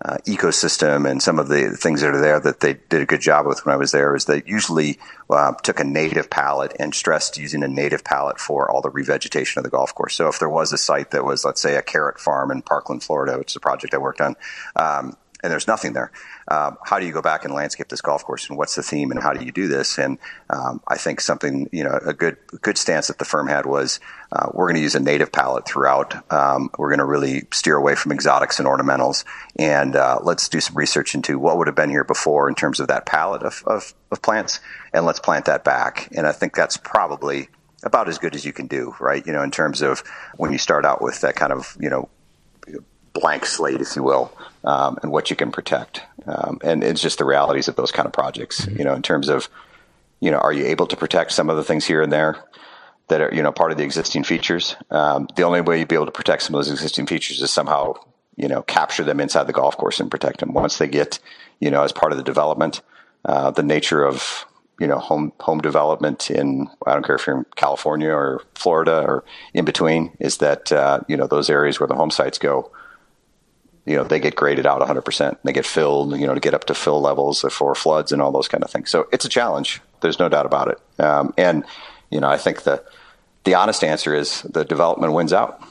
uh, 0.03 0.17
ecosystem 0.27 1.09
and 1.09 1.23
some 1.23 1.39
of 1.39 1.49
the 1.49 1.77
things 1.77 2.01
that 2.01 2.15
are 2.15 2.21
there 2.21 2.41
that 2.41 2.61
they 2.61 2.75
did 2.89 3.03
a 3.03 3.07
good 3.07 3.21
job 3.21 3.47
with 3.47 3.67
when 3.67 3.75
I 3.75 3.77
was 3.77 3.93
there 3.93 4.17
is 4.17 4.25
they 4.25 4.43
usually 4.47 4.99
uh, 5.29 5.53
took 5.63 5.79
a 5.79 5.85
native 5.85 6.31
palette 6.31 6.75
and 6.79 6.95
stressed 6.95 7.37
using 7.37 7.63
a 7.63 7.69
native 7.69 8.03
palette 8.03 8.39
for 8.39 8.71
all 8.71 8.81
the 8.81 8.91
revegetation 8.91 9.59
of 9.59 9.65
the 9.65 9.71
golf 9.71 9.95
course. 9.95 10.15
So 10.15 10.29
if 10.29 10.39
there 10.39 10.49
was 10.49 10.73
a 10.73 10.79
site 10.79 11.11
that 11.11 11.25
was, 11.25 11.45
let's 11.45 11.61
say, 11.61 11.77
a 11.77 11.83
carrot 11.83 12.19
farm 12.19 12.51
in 12.51 12.63
Parkland, 12.63 13.03
Florida, 13.03 13.37
which 13.39 13.53
is 13.53 13.57
a 13.57 13.61
project 13.61 13.93
I 13.93 13.99
worked 13.99 14.23
on, 14.23 14.37
um, 14.75 15.17
and 15.43 15.53
there's 15.53 15.69
nothing 15.69 15.93
there. 15.93 16.13
Um, 16.51 16.77
how 16.85 16.99
do 16.99 17.07
you 17.07 17.13
go 17.13 17.23
back 17.23 17.45
and 17.45 17.55
landscape 17.55 17.89
this 17.89 18.01
golf 18.01 18.25
course, 18.25 18.49
and 18.49 18.59
what's 18.59 18.75
the 18.75 18.83
theme, 18.83 19.13
and 19.13 19.23
how 19.23 19.33
do 19.33 19.45
you 19.45 19.53
do 19.53 19.69
this? 19.69 19.99
And 19.99 20.19
um, 20.51 20.81
I 20.89 20.97
think 20.97 21.21
something 21.21 21.69
you 21.73 21.85
know 21.85 21.99
a 22.05 22.13
good 22.13 22.37
good 22.61 22.77
stance 22.77 23.07
that 23.07 23.19
the 23.19 23.25
firm 23.25 23.47
had 23.47 23.67
was 23.67 24.01
uh, 24.33 24.49
we're 24.53 24.67
going 24.67 24.75
to 24.75 24.83
use 24.83 24.95
a 24.95 25.01
native 25.01 25.31
palette 25.31 25.67
throughout. 25.67 26.15
Um, 26.33 26.71
we're 26.77 26.91
going 26.91 26.99
to 26.99 27.05
really 27.05 27.47
steer 27.53 27.77
away 27.77 27.95
from 27.95 28.11
exotics 28.11 28.59
and 28.59 28.67
ornamentals, 28.67 29.25
and 29.57 29.95
uh, 29.95 30.19
let's 30.23 30.49
do 30.49 30.61
some 30.61 30.77
research 30.77 31.15
into 31.15 31.39
what 31.39 31.57
would 31.57 31.69
have 31.69 31.77
been 31.77 31.91
here 31.91 32.05
before 32.05 32.49
in 32.49 32.55
terms 32.55 32.81
of 32.81 32.89
that 32.89 33.07
palette 33.07 33.43
of, 33.43 33.63
of, 33.67 33.95
of 34.11 34.21
plants, 34.21 34.59
and 34.93 35.07
let's 35.07 35.21
plant 35.21 35.45
that 35.45 35.63
back. 35.65 36.09
And 36.17 36.27
I 36.27 36.33
think 36.33 36.57
that's 36.57 36.77
probably 36.77 37.49
about 37.83 38.09
as 38.09 38.19
good 38.19 38.35
as 38.35 38.45
you 38.45 38.53
can 38.53 38.67
do, 38.67 38.95
right? 39.01 39.25
You 39.27 39.33
know, 39.33 39.43
in 39.43 39.51
terms 39.51 39.83
of 39.83 40.01
when 40.37 40.53
you 40.53 40.59
start 40.59 40.85
out 40.85 41.01
with 41.01 41.21
that 41.21 41.37
kind 41.37 41.53
of 41.53 41.77
you 41.79 41.91
know 41.91 42.09
blank 43.13 43.47
slate, 43.47 43.81
if 43.81 43.97
you 43.97 44.03
will, 44.03 44.33
um, 44.65 44.99
and 45.03 45.11
what 45.11 45.31
you 45.31 45.37
can 45.37 45.51
protect. 45.51 46.03
Um, 46.27 46.59
and 46.63 46.85
it's 46.85 47.01
just 47.01 47.19
the 47.19 47.25
realities 47.25 47.69
of 47.69 47.77
those 47.77 47.93
kind 47.93 48.07
of 48.07 48.13
projects, 48.13 48.63
mm-hmm. 48.65 48.79
you 48.79 48.85
know, 48.85 48.95
in 48.95 49.03
terms 49.03 49.29
of, 49.29 49.49
you 50.21 50.31
know, 50.31 50.39
are 50.39 50.53
you 50.53 50.67
able 50.67 50.87
to 50.87 50.97
protect 50.97 51.33
some 51.33 51.49
of 51.51 51.57
the 51.57 51.65
things 51.65 51.87
here 51.87 52.03
and 52.03 52.13
there 52.13 52.37
that 53.09 53.21
are, 53.21 53.35
you 53.35 53.43
know, 53.43 53.53
part 53.53 53.73
of 53.73 53.79
the 53.79 53.85
existing 53.85 54.25
features? 54.25 54.77
Um, 54.91 55.29
the 55.37 55.43
only 55.43 55.61
way 55.61 55.79
you'd 55.79 55.89
be 55.89 55.95
able 55.95 56.07
to 56.07 56.13
protect 56.13 56.43
some 56.43 56.55
of 56.55 56.59
those 56.59 56.71
existing 56.71 57.07
features 57.07 57.41
is 57.41 57.51
somehow, 57.51 57.95
you 58.37 58.49
know, 58.49 58.63
capture 58.63 59.05
them 59.05 59.21
inside 59.21 59.47
the 59.47 59.53
golf 59.53 59.77
course 59.77 60.01
and 60.01 60.11
protect 60.11 60.41
them 60.41 60.53
once 60.53 60.79
they 60.79 60.89
get, 60.89 61.19
you 61.59 61.71
know, 61.71 61.83
as 61.83 61.93
part 61.93 62.13
of 62.13 62.19
the 62.19 62.25
development. 62.25 62.83
Uh, 63.25 63.51
the 63.51 63.63
nature 63.63 64.03
of 64.05 64.47
you 64.81 64.87
know 64.87 64.99
home 64.99 65.31
home 65.41 65.61
development 65.61 66.31
in 66.31 66.67
I 66.87 66.95
don't 66.95 67.05
care 67.05 67.17
if 67.17 67.27
you're 67.27 67.41
in 67.41 67.47
California 67.55 68.09
or 68.11 68.43
Florida 68.55 69.05
or 69.07 69.25
in 69.53 69.67
between 69.67 70.17
is 70.19 70.39
that 70.39 70.73
uh, 70.73 71.01
you 71.07 71.19
know 71.19 71.27
those 71.27 71.51
areas 71.51 71.79
where 71.79 71.87
the 71.87 71.95
home 71.95 72.11
sites 72.11 72.39
go 72.39 72.73
you 73.87 73.97
know, 73.97 74.05
they 74.05 74.19
get 74.19 74.37
graded 74.37 74.67
out 74.67 74.81
100%. 74.81 75.37
They 75.43 75.53
get 75.53 75.67
filled, 75.67 76.19
you 76.19 76.27
know, 76.27 76.35
to 76.35 76.41
get 76.41 76.55
up 76.55 76.65
to 76.67 76.75
fill 76.75 77.01
levels 77.01 77.45
for 77.51 77.75
floods 77.75 78.13
and 78.13 78.21
all 78.21 78.33
those 78.33 78.49
kind 78.49 78.63
of 78.63 78.71
things. 78.71 78.91
So 78.91 79.09
it's 79.13 79.25
a 79.25 79.29
challenge. 79.29 79.81
There's 80.01 80.19
no 80.19 80.29
doubt 80.29 80.47
about 80.47 80.69
it. 80.69 81.03
Um, 81.03 81.33
and, 81.37 81.65
you 82.11 82.21
know, 82.21 82.29
I 82.29 82.37
think 82.37 82.63
the, 82.63 82.83
the 83.45 83.55
honest 83.55 83.83
answer 83.83 84.15
is 84.15 84.43
the 84.43 84.65
development 84.65 85.13
wins 85.13 85.33
out, 85.33 85.63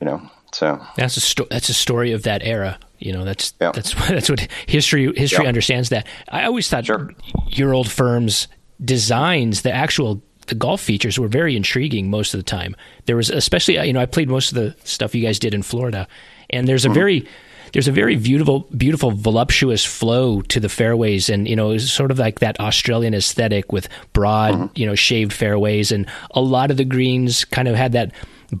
you 0.00 0.06
know, 0.06 0.30
so 0.52 0.80
that's 0.96 1.16
a 1.16 1.20
sto- 1.20 1.46
that's 1.50 1.68
a 1.70 1.74
story 1.74 2.12
of 2.12 2.24
that 2.24 2.42
era. 2.42 2.78
You 2.98 3.12
know, 3.12 3.24
that's 3.24 3.54
yeah. 3.60 3.72
that's 3.72 3.94
that's 4.08 4.30
what 4.30 4.46
history 4.66 5.12
history 5.16 5.44
yeah. 5.44 5.48
understands. 5.48 5.88
That 5.88 6.06
I 6.28 6.44
always 6.44 6.68
thought 6.68 6.86
sure. 6.86 7.10
your 7.48 7.74
old 7.74 7.90
firm's 7.90 8.48
designs, 8.84 9.62
the 9.62 9.72
actual 9.72 10.22
the 10.46 10.54
golf 10.54 10.80
features 10.80 11.18
were 11.18 11.28
very 11.28 11.56
intriguing 11.56 12.10
most 12.10 12.34
of 12.34 12.38
the 12.38 12.44
time. 12.44 12.76
There 13.06 13.16
was 13.16 13.30
especially 13.30 13.84
you 13.86 13.92
know 13.92 14.00
I 14.00 14.06
played 14.06 14.28
most 14.28 14.52
of 14.52 14.56
the 14.56 14.74
stuff 14.84 15.14
you 15.14 15.22
guys 15.22 15.38
did 15.38 15.54
in 15.54 15.62
Florida, 15.62 16.08
and 16.50 16.68
there's 16.68 16.84
a 16.84 16.88
mm-hmm. 16.88 16.94
very 16.94 17.28
there's 17.72 17.88
a 17.88 17.92
very 17.92 18.16
beautiful, 18.16 18.68
beautiful, 18.76 19.10
voluptuous 19.10 19.84
flow 19.84 20.42
to 20.42 20.60
the 20.60 20.68
fairways, 20.68 21.28
and 21.30 21.48
you 21.48 21.56
know, 21.56 21.70
it's 21.70 21.90
sort 21.90 22.10
of 22.10 22.18
like 22.18 22.40
that 22.40 22.60
Australian 22.60 23.14
aesthetic 23.14 23.72
with 23.72 23.88
broad, 24.12 24.54
mm-hmm. 24.54 24.66
you 24.74 24.86
know, 24.86 24.94
shaved 24.94 25.32
fairways, 25.32 25.90
and 25.90 26.06
a 26.32 26.40
lot 26.40 26.70
of 26.70 26.76
the 26.76 26.84
greens 26.84 27.44
kind 27.46 27.68
of 27.68 27.74
had 27.74 27.92
that 27.92 28.12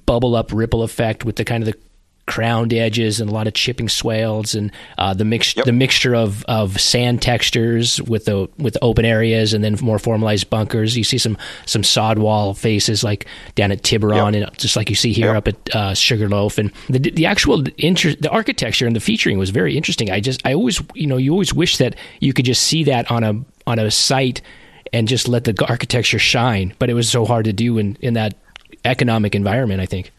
bubble 0.06 0.34
up 0.34 0.50
ripple 0.52 0.82
effect 0.82 1.24
with 1.24 1.36
the 1.36 1.44
kind 1.44 1.62
of 1.62 1.72
the 1.72 1.78
crowned 2.26 2.72
edges 2.72 3.20
and 3.20 3.28
a 3.28 3.32
lot 3.32 3.46
of 3.46 3.54
chipping 3.54 3.88
swales 3.88 4.54
and 4.54 4.70
uh, 4.96 5.12
the 5.12 5.24
mix 5.24 5.56
yep. 5.56 5.64
the 5.64 5.72
mixture 5.72 6.14
of, 6.14 6.44
of 6.44 6.80
sand 6.80 7.20
textures 7.20 8.00
with 8.02 8.26
the 8.26 8.48
with 8.58 8.74
the 8.74 8.84
open 8.84 9.04
areas 9.04 9.52
and 9.52 9.64
then 9.64 9.76
more 9.82 9.98
formalized 9.98 10.48
bunkers. 10.48 10.96
You 10.96 11.04
see 11.04 11.18
some 11.18 11.36
some 11.66 11.82
sod 11.82 12.18
wall 12.18 12.54
faces 12.54 13.02
like 13.02 13.26
down 13.54 13.72
at 13.72 13.82
Tiburon 13.82 14.34
yep. 14.34 14.48
and 14.48 14.58
just 14.58 14.76
like 14.76 14.88
you 14.88 14.96
see 14.96 15.12
here 15.12 15.34
yep. 15.34 15.36
up 15.36 15.48
at 15.48 15.74
uh, 15.74 15.94
Sugarloaf 15.94 16.58
and 16.58 16.72
the 16.88 16.98
the 16.98 17.26
actual 17.26 17.64
inter- 17.78 18.14
the 18.14 18.30
architecture 18.30 18.86
and 18.86 18.94
the 18.94 19.00
featuring 19.00 19.38
was 19.38 19.50
very 19.50 19.76
interesting. 19.76 20.10
I 20.10 20.20
just 20.20 20.44
I 20.46 20.54
always 20.54 20.80
you 20.94 21.06
know 21.06 21.16
you 21.16 21.32
always 21.32 21.52
wish 21.52 21.78
that 21.78 21.96
you 22.20 22.32
could 22.32 22.44
just 22.44 22.62
see 22.62 22.84
that 22.84 23.10
on 23.10 23.24
a 23.24 23.34
on 23.66 23.78
a 23.78 23.90
site 23.90 24.42
and 24.92 25.08
just 25.08 25.26
let 25.26 25.44
the 25.44 25.66
architecture 25.68 26.18
shine, 26.18 26.74
but 26.78 26.90
it 26.90 26.94
was 26.94 27.10
so 27.10 27.24
hard 27.24 27.46
to 27.46 27.52
do 27.52 27.78
in 27.78 27.96
in 28.00 28.14
that 28.14 28.34
economic 28.84 29.34
environment. 29.34 29.80
I 29.80 29.86
think. 29.86 30.12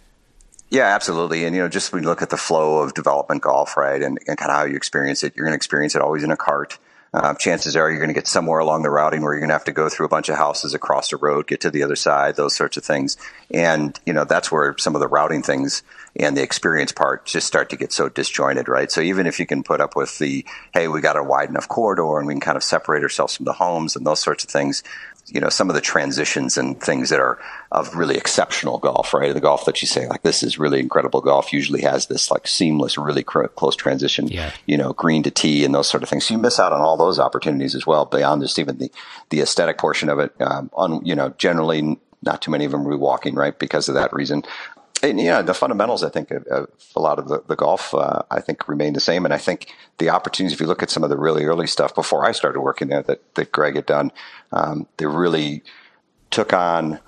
Yeah, 0.74 0.88
absolutely. 0.88 1.46
And, 1.46 1.56
you 1.56 1.62
know, 1.62 1.70
just 1.70 1.94
when 1.94 2.02
you 2.02 2.10
look 2.10 2.24
at 2.24 2.32
the 2.32 2.38
flow 2.38 2.80
of 2.80 2.96
development 2.96 3.44
golf, 3.44 3.78
right, 3.78 4.02
and, 4.02 4.18
and 4.28 4.36
kind 4.36 4.50
of 4.50 4.58
how 4.58 4.66
you 4.66 4.76
experience 4.76 5.24
it, 5.24 5.34
you're 5.36 5.46
going 5.46 5.52
to 5.52 5.56
experience 5.56 5.94
it 5.94 6.02
always 6.02 6.24
in 6.24 6.32
a 6.32 6.36
cart. 6.36 6.80
Uh, 7.14 7.36
chances 7.36 7.76
are 7.76 7.92
you're 7.92 8.00
going 8.00 8.10
to 8.10 8.16
get 8.16 8.26
somewhere 8.26 8.58
along 8.58 8.82
the 8.82 8.90
routing 8.90 9.22
where 9.22 9.34
you're 9.34 9.40
going 9.40 9.50
to 9.50 9.54
have 9.54 9.66
to 9.66 9.72
go 9.72 9.88
through 9.88 10.08
a 10.08 10.10
bunch 10.10 10.30
of 10.30 10.36
houses 10.36 10.74
across 10.74 11.12
the 11.12 11.18
road, 11.18 11.46
get 11.46 11.62
to 11.62 11.70
the 11.70 11.84
other 11.84 11.96
side, 11.96 12.36
those 12.36 12.56
sorts 12.56 12.76
of 12.76 12.84
things. 12.84 13.18
And, 13.52 14.00
you 14.04 14.14
know, 14.14 14.24
that's 14.24 14.52
where 14.52 14.76
some 14.80 14.96
of 14.96 15.00
the 15.00 15.08
routing 15.08 15.44
things 15.44 15.84
and 16.16 16.36
the 16.36 16.42
experience 16.42 16.92
part 16.92 17.28
just 17.28 17.46
start 17.46 17.70
to 17.70 17.78
get 17.78 17.94
so 17.94 18.10
disjointed, 18.10 18.68
right? 18.68 18.90
So 18.90 19.00
even 19.02 19.28
if 19.28 19.40
you 19.40 19.46
can 19.46 19.62
put 19.62 19.80
up 19.80 19.96
with 19.96 20.18
the, 20.18 20.44
hey, 20.74 20.88
we 20.88 21.02
got 21.02 21.18
a 21.18 21.24
wide 21.24 21.50
enough 21.50 21.68
corridor 21.68 22.18
and 22.18 22.26
we 22.26 22.34
can 22.34 22.42
kind 22.42 22.58
of 22.58 22.64
separate 22.64 23.04
ourselves 23.04 23.38
from 23.38 23.46
the 23.46 23.54
homes 23.54 23.96
and 23.96 24.08
those 24.08 24.22
sorts 24.22 24.44
of 24.44 24.50
things, 24.50 24.82
you 25.28 25.40
know 25.40 25.50
some 25.50 25.70
of 25.70 25.76
the 25.76 25.82
transitions 25.82 26.58
and 26.58 26.82
things 26.82 27.10
that 27.10 27.20
are 27.20 27.40
of 27.74 27.96
really 27.96 28.16
exceptional 28.16 28.78
golf 28.78 29.14
right 29.14 29.34
the 29.34 29.42
golf 29.42 29.66
that 29.66 29.82
you 29.82 29.88
say 29.88 30.08
like 30.08 30.22
this 30.22 30.44
is 30.44 30.60
really 30.60 30.80
incredible 30.80 31.22
golf 31.22 31.52
usually 31.52 31.82
has 31.82 32.06
this 32.06 32.30
like 32.30 32.48
seamless 32.48 32.98
really 32.98 33.24
cr- 33.24 33.48
close 33.48 33.76
transition 33.76 34.28
yeah. 34.28 34.52
you 34.68 34.78
know 34.78 34.94
green 34.94 35.24
to 35.24 35.32
tee 35.32 35.66
and 35.66 35.74
those 35.74 35.90
sort 35.90 36.04
of 36.04 36.10
things 36.10 36.26
so 36.26 36.34
you 36.34 36.40
miss 36.40 36.60
out 36.60 36.72
on 36.72 36.82
all 36.82 36.96
those 36.96 37.20
opportunities 37.20 37.76
as 37.76 37.86
well 37.86 38.06
beyond 38.06 38.42
just 38.42 38.60
even 38.60 38.78
the 38.78 38.92
the 39.30 39.42
aesthetic 39.42 39.78
portion 39.78 40.08
of 40.08 40.20
it 40.20 40.34
um, 40.40 40.70
on 40.74 41.04
you 41.06 41.16
know 41.16 41.30
generally 41.38 41.98
not 42.22 42.42
too 42.42 42.52
many 42.52 42.64
of 42.64 42.72
them 42.72 42.84
will 42.84 42.92
be 42.92 42.98
walking 42.98 43.36
right 43.36 43.58
because 43.60 43.90
of 43.90 43.96
that 43.96 44.14
reason 44.14 44.44
and 45.02 45.20
yeah, 45.20 45.42
the 45.42 45.54
fundamentals, 45.54 46.02
I 46.02 46.08
think, 46.08 46.32
of, 46.32 46.48
of 46.48 46.70
a 46.96 47.02
lot 47.02 47.20
of 47.20 47.28
the, 47.28 47.44
the 47.46 47.58
golf, 47.58 47.94
uh, 47.94 48.22
I 48.32 48.40
think, 48.40 48.70
remain 48.70 48.94
the 48.94 49.02
same. 49.02 49.26
And 49.26 49.34
I 49.34 49.38
think 49.38 49.68
the 49.98 50.10
opportunities, 50.10 50.54
if 50.54 50.62
you 50.62 50.66
look 50.66 50.82
at 50.82 50.90
some 50.90 51.04
of 51.04 51.10
the 51.10 51.18
really 51.18 51.44
early 51.44 51.68
stuff 51.68 51.94
before 51.94 52.26
I 52.26 52.32
started 52.32 52.62
working 52.62 52.88
there 52.88 53.04
that, 53.04 53.36
that 53.36 53.52
Greg 53.52 53.76
had 53.76 53.86
done, 53.86 54.14
um, 54.54 54.88
they 54.96 55.06
really 55.06 55.62
took 56.32 56.54
on 56.54 57.02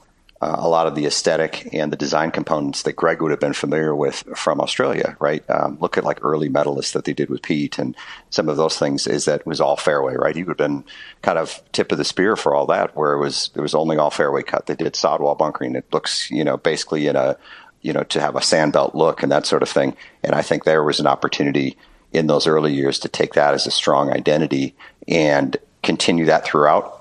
uh, 0.45 0.57
a 0.59 0.69
lot 0.69 0.85
of 0.85 0.93
the 0.93 1.07
aesthetic 1.07 1.67
and 1.73 1.91
the 1.91 1.97
design 1.97 2.29
components 2.29 2.83
that 2.83 2.95
Greg 2.95 3.19
would 3.19 3.31
have 3.31 3.39
been 3.39 3.53
familiar 3.53 3.95
with 3.95 4.17
from 4.35 4.61
Australia, 4.61 5.17
right? 5.19 5.43
Um, 5.49 5.79
look 5.81 5.97
at 5.97 6.03
like 6.03 6.23
early 6.23 6.49
medalists 6.49 6.93
that 6.93 7.05
they 7.05 7.13
did 7.13 7.31
with 7.31 7.41
Pete 7.41 7.79
and 7.79 7.95
some 8.29 8.47
of 8.47 8.55
those 8.55 8.77
things 8.77 9.07
is 9.07 9.25
that 9.25 9.43
was 9.47 9.59
all 9.59 9.75
fairway, 9.75 10.13
right? 10.13 10.35
He 10.35 10.43
would 10.43 10.59
have 10.59 10.69
been 10.69 10.83
kind 11.23 11.39
of 11.39 11.63
tip 11.71 11.91
of 11.91 11.97
the 11.97 12.05
spear 12.05 12.35
for 12.35 12.53
all 12.53 12.67
that, 12.67 12.95
where 12.95 13.13
it 13.13 13.19
was, 13.19 13.49
it 13.55 13.59
was 13.59 13.73
only 13.73 13.97
all 13.97 14.11
fairway 14.11 14.43
cut. 14.43 14.67
They 14.67 14.75
did 14.75 14.95
sod 14.95 15.19
wall 15.19 15.33
bunkering. 15.33 15.75
It 15.75 15.91
looks, 15.91 16.29
you 16.29 16.43
know, 16.43 16.57
basically 16.57 17.07
in 17.07 17.15
a, 17.15 17.37
you 17.81 17.91
know, 17.91 18.03
to 18.03 18.21
have 18.21 18.35
a 18.35 18.39
sandbelt 18.39 18.93
look 18.93 19.23
and 19.23 19.31
that 19.31 19.47
sort 19.47 19.63
of 19.63 19.69
thing. 19.69 19.97
And 20.23 20.35
I 20.35 20.43
think 20.43 20.63
there 20.63 20.83
was 20.83 20.99
an 20.99 21.07
opportunity 21.07 21.75
in 22.13 22.27
those 22.27 22.45
early 22.45 22.71
years 22.71 22.99
to 22.99 23.09
take 23.09 23.33
that 23.33 23.55
as 23.55 23.65
a 23.65 23.71
strong 23.71 24.11
identity 24.11 24.75
and 25.07 25.57
continue 25.81 26.25
that 26.25 26.45
throughout. 26.45 26.94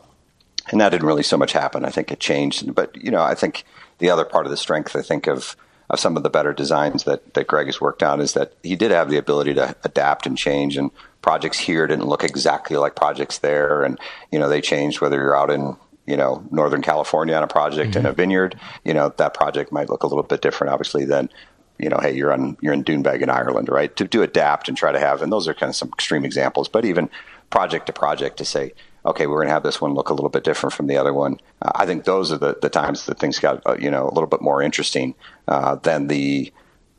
And 0.70 0.80
that 0.80 0.90
didn't 0.90 1.06
really 1.06 1.22
so 1.22 1.36
much 1.36 1.52
happen. 1.52 1.84
I 1.84 1.90
think 1.90 2.10
it 2.10 2.20
changed. 2.20 2.74
But, 2.74 2.96
you 2.96 3.10
know, 3.10 3.22
I 3.22 3.34
think 3.34 3.64
the 3.98 4.10
other 4.10 4.24
part 4.24 4.46
of 4.46 4.50
the 4.50 4.56
strength, 4.56 4.96
I 4.96 5.02
think, 5.02 5.26
of, 5.26 5.56
of 5.90 6.00
some 6.00 6.16
of 6.16 6.22
the 6.22 6.30
better 6.30 6.52
designs 6.52 7.04
that, 7.04 7.34
that 7.34 7.46
Greg 7.46 7.66
has 7.66 7.80
worked 7.80 8.02
on 8.02 8.20
is 8.20 8.32
that 8.32 8.54
he 8.62 8.74
did 8.74 8.90
have 8.90 9.10
the 9.10 9.18
ability 9.18 9.54
to 9.54 9.76
adapt 9.84 10.26
and 10.26 10.38
change 10.38 10.76
and 10.76 10.90
projects 11.20 11.58
here 11.58 11.86
didn't 11.86 12.06
look 12.06 12.24
exactly 12.24 12.76
like 12.76 12.96
projects 12.96 13.38
there 13.38 13.82
and 13.82 13.98
you 14.30 14.38
know 14.38 14.46
they 14.46 14.60
changed 14.60 15.00
whether 15.00 15.16
you're 15.16 15.34
out 15.34 15.50
in 15.50 15.74
you 16.06 16.16
know, 16.16 16.44
Northern 16.50 16.82
California 16.82 17.34
on 17.34 17.42
a 17.42 17.48
project 17.48 17.90
mm-hmm. 17.90 18.00
in 18.00 18.06
a 18.06 18.08
mm-hmm. 18.10 18.16
vineyard, 18.16 18.60
you 18.84 18.94
know, 18.94 19.12
that 19.16 19.34
project 19.34 19.72
might 19.72 19.88
look 19.88 20.02
a 20.02 20.06
little 20.06 20.22
bit 20.22 20.42
different, 20.42 20.72
obviously, 20.72 21.04
than, 21.04 21.30
you 21.78 21.88
know, 21.88 21.98
hey, 22.00 22.14
you're 22.14 22.32
on 22.32 22.56
you're 22.60 22.72
in 22.72 22.84
Doonbeg 22.84 23.22
in 23.22 23.30
Ireland, 23.30 23.68
right? 23.68 23.94
To 23.96 24.06
to 24.06 24.22
adapt 24.22 24.68
and 24.68 24.76
try 24.76 24.92
to 24.92 24.98
have, 24.98 25.22
and 25.22 25.32
those 25.32 25.48
are 25.48 25.54
kind 25.54 25.70
of 25.70 25.76
some 25.76 25.88
extreme 25.88 26.24
examples, 26.24 26.68
but 26.68 26.84
even 26.84 27.08
project 27.50 27.86
to 27.86 27.92
project 27.92 28.36
to 28.38 28.44
say, 28.44 28.72
okay, 29.06 29.26
we're 29.26 29.38
going 29.38 29.48
to 29.48 29.54
have 29.54 29.62
this 29.62 29.80
one 29.80 29.94
look 29.94 30.08
a 30.08 30.14
little 30.14 30.30
bit 30.30 30.44
different 30.44 30.72
from 30.72 30.86
the 30.86 30.96
other 30.96 31.12
one. 31.12 31.38
Uh, 31.60 31.72
I 31.74 31.86
think 31.86 32.04
those 32.04 32.32
are 32.32 32.38
the, 32.38 32.56
the 32.60 32.70
times 32.70 33.06
that 33.06 33.18
things 33.18 33.38
got, 33.38 33.62
uh, 33.66 33.76
you 33.78 33.90
know, 33.90 34.04
a 34.04 34.14
little 34.14 34.26
bit 34.26 34.40
more 34.40 34.62
interesting 34.62 35.14
uh, 35.46 35.76
than 35.76 36.06
the, 36.06 36.52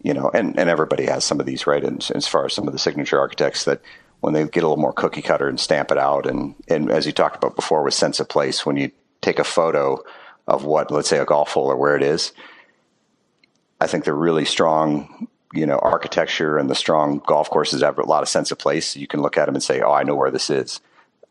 you 0.04 0.14
know, 0.14 0.30
and, 0.34 0.58
and 0.60 0.70
everybody 0.70 1.06
has 1.06 1.24
some 1.24 1.40
of 1.40 1.46
these, 1.46 1.66
right? 1.66 1.84
And, 1.84 2.06
as 2.14 2.28
far 2.28 2.46
as 2.46 2.54
some 2.54 2.68
of 2.68 2.74
the 2.74 2.80
signature 2.80 3.20
architects 3.20 3.66
that 3.66 3.82
when 4.22 4.34
they 4.34 4.44
get 4.44 4.64
a 4.64 4.68
little 4.68 4.78
more 4.78 4.94
cookie 4.94 5.22
cutter 5.22 5.48
and 5.48 5.60
stamp 5.60 5.92
it 5.92 5.98
out. 5.98 6.26
And, 6.26 6.56
and 6.68 6.92
as 6.92 7.06
you 7.06 7.12
talked 7.12 7.36
about 7.36 7.56
before 7.56 7.84
with 7.84 7.94
sense 7.94 8.20
of 8.20 8.30
place, 8.30 8.66
when 8.66 8.78
you 8.78 8.92
take 9.22 9.40
a 9.40 9.44
photo 9.44 10.02
of 10.48 10.64
what, 10.64 10.92
let's 10.92 11.10
say 11.10 11.18
a 11.18 11.26
golf 11.26 11.52
hole 11.52 11.72
or 11.72 11.76
where 11.76 11.96
it 11.96 12.04
is, 12.04 12.34
I 13.82 13.88
think 13.88 14.06
the 14.06 14.14
really 14.14 14.46
strong, 14.46 15.28
you 15.54 15.66
know, 15.66 15.78
architecture 15.78 16.58
and 16.58 16.70
the 16.70 16.76
strong 16.76 17.22
golf 17.26 17.50
courses 17.50 17.82
have 17.82 17.98
a 17.98 18.04
lot 18.04 18.24
of 18.24 18.30
sense 18.30 18.52
of 18.52 18.58
place. 18.58 18.96
You 18.96 19.08
can 19.08 19.22
look 19.22 19.38
at 19.38 19.46
them 19.46 19.56
and 19.56 19.64
say, 19.64 19.82
oh, 19.82 19.92
I 19.92 20.04
know 20.04 20.16
where 20.16 20.32
this 20.32 20.50
is. 20.50 20.80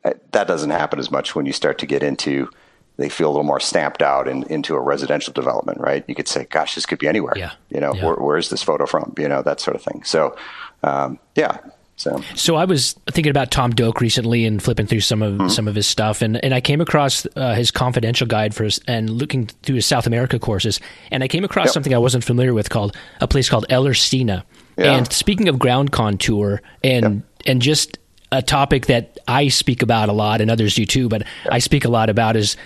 Uh, 0.05 0.13
that 0.33 0.47
doesn't 0.47 0.71
happen 0.71 0.99
as 0.99 1.11
much 1.11 1.35
when 1.35 1.47
you 1.47 1.53
start 1.53 1.79
to 1.79 1.87
get 1.87 2.03
into 2.03 2.49
they 2.97 3.09
feel 3.09 3.29
a 3.29 3.33
little 3.33 3.45
more 3.45 3.61
stamped 3.61 4.03
out 4.03 4.29
in, 4.29 4.45
into 4.45 4.75
a 4.75 4.81
residential 4.81 5.33
development, 5.33 5.81
right? 5.81 6.05
You 6.07 6.15
could 6.15 6.29
say, 6.29 6.45
"Gosh, 6.45 6.75
this 6.77 6.87
could 6.87 6.99
be 6.99 7.09
anywhere." 7.09 7.35
Yeah. 7.37 7.53
You 7.71 7.81
know, 7.81 7.93
yeah. 7.95 8.07
where, 8.07 8.17
where's 8.17 8.51
this 8.51 8.63
photo 8.63 8.87
from? 8.87 9.15
You 9.19 9.29
know, 9.29 9.43
that 9.43 9.61
sort 9.61 9.75
of 9.75 9.83
thing. 9.83 10.05
So, 10.05 10.37
um, 10.83 11.19
yeah. 11.35 11.59
So. 11.97 12.21
so 12.35 12.57
I 12.57 12.65
was 12.65 12.95
thinking 13.13 13.31
about 13.31 13.53
Tom 13.53 13.71
Doak 13.71 14.01
recently 14.01 14.45
and 14.45 14.61
flipping 14.61 14.89
through 14.89 15.01
some 15.01 15.23
of 15.23 15.35
mm-hmm. 15.35 15.49
some 15.49 15.69
of 15.69 15.77
his 15.77 15.87
stuff, 15.87 16.23
and, 16.23 16.43
and 16.45 16.53
I 16.53 16.61
came 16.61 16.81
across 16.81 17.25
uh, 17.37 17.55
his 17.55 17.71
confidential 17.71 18.27
guide 18.27 18.53
for 18.53 18.65
his, 18.65 18.81
and 18.89 19.11
looking 19.11 19.47
through 19.47 19.77
his 19.77 19.87
South 19.87 20.07
America 20.07 20.41
courses, 20.41 20.81
and 21.13 21.23
I 21.23 21.29
came 21.29 21.45
across 21.45 21.67
yep. 21.67 21.75
something 21.75 21.95
I 21.95 21.99
wasn't 21.99 22.25
familiar 22.25 22.53
with 22.53 22.69
called 22.69 22.97
a 23.21 23.29
place 23.29 23.49
called 23.49 23.67
Ellerstina. 23.71 24.43
Yeah. 24.77 24.97
And 24.97 25.13
speaking 25.13 25.49
of 25.49 25.61
ground 25.61 25.93
contour 25.93 26.63
and 26.83 27.17
yep. 27.17 27.47
and 27.47 27.63
just 27.63 27.99
a 28.35 28.43
topic 28.43 28.87
that 28.87 29.19
I 29.29 29.49
speak 29.49 29.83
about 29.83 30.09
a 30.09 30.13
lot 30.13 30.41
and 30.41 30.51
others 30.51 30.75
do 30.75 30.85
too, 30.85 31.09
but 31.09 31.23
I 31.51 31.61
speak 31.61 31.85
a 31.85 31.89
lot 31.89 32.11
about 32.11 32.37
is 32.37 32.57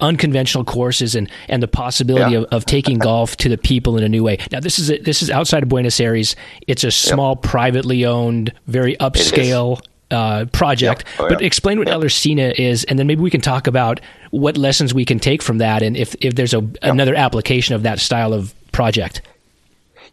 unconventional 0.00 0.64
courses 0.64 1.14
and, 1.14 1.30
and 1.48 1.62
the 1.62 1.68
possibility 1.68 2.32
yeah. 2.32 2.38
of, 2.38 2.44
of, 2.46 2.64
taking 2.64 2.98
golf 2.98 3.36
to 3.38 3.48
the 3.48 3.58
people 3.58 3.98
in 3.98 4.04
a 4.04 4.08
new 4.08 4.22
way. 4.22 4.38
Now 4.52 4.60
this 4.60 4.78
is 4.78 4.90
a, 4.90 4.98
this 4.98 5.22
is 5.22 5.30
outside 5.30 5.62
of 5.62 5.68
Buenos 5.68 5.98
Aires. 6.00 6.36
It's 6.66 6.84
a 6.84 6.90
small, 6.90 7.34
yep. 7.34 7.42
privately 7.42 8.06
owned, 8.06 8.52
very 8.66 8.96
upscale 8.96 9.80
uh, 10.10 10.46
project. 10.52 11.04
Yep. 11.06 11.20
Oh, 11.20 11.28
but 11.28 11.40
yeah. 11.40 11.46
explain 11.46 11.78
what 11.78 11.88
yep. 11.88 12.58
Is, 12.58 12.84
and 12.84 12.98
then 12.98 13.06
maybe 13.06 13.22
we 13.22 13.30
can 13.30 13.40
talk 13.40 13.66
about 13.66 14.00
what 14.30 14.56
lessons 14.56 14.94
we 14.94 15.04
can 15.04 15.18
take 15.18 15.42
from 15.42 15.58
that, 15.58 15.82
and 15.82 15.96
if 15.96 16.14
if 16.20 16.34
there's 16.34 16.54
a, 16.54 16.68
another 16.82 17.14
application 17.14 17.74
of 17.74 17.82
that 17.82 17.98
style 17.98 18.32
of 18.32 18.54
project. 18.72 19.22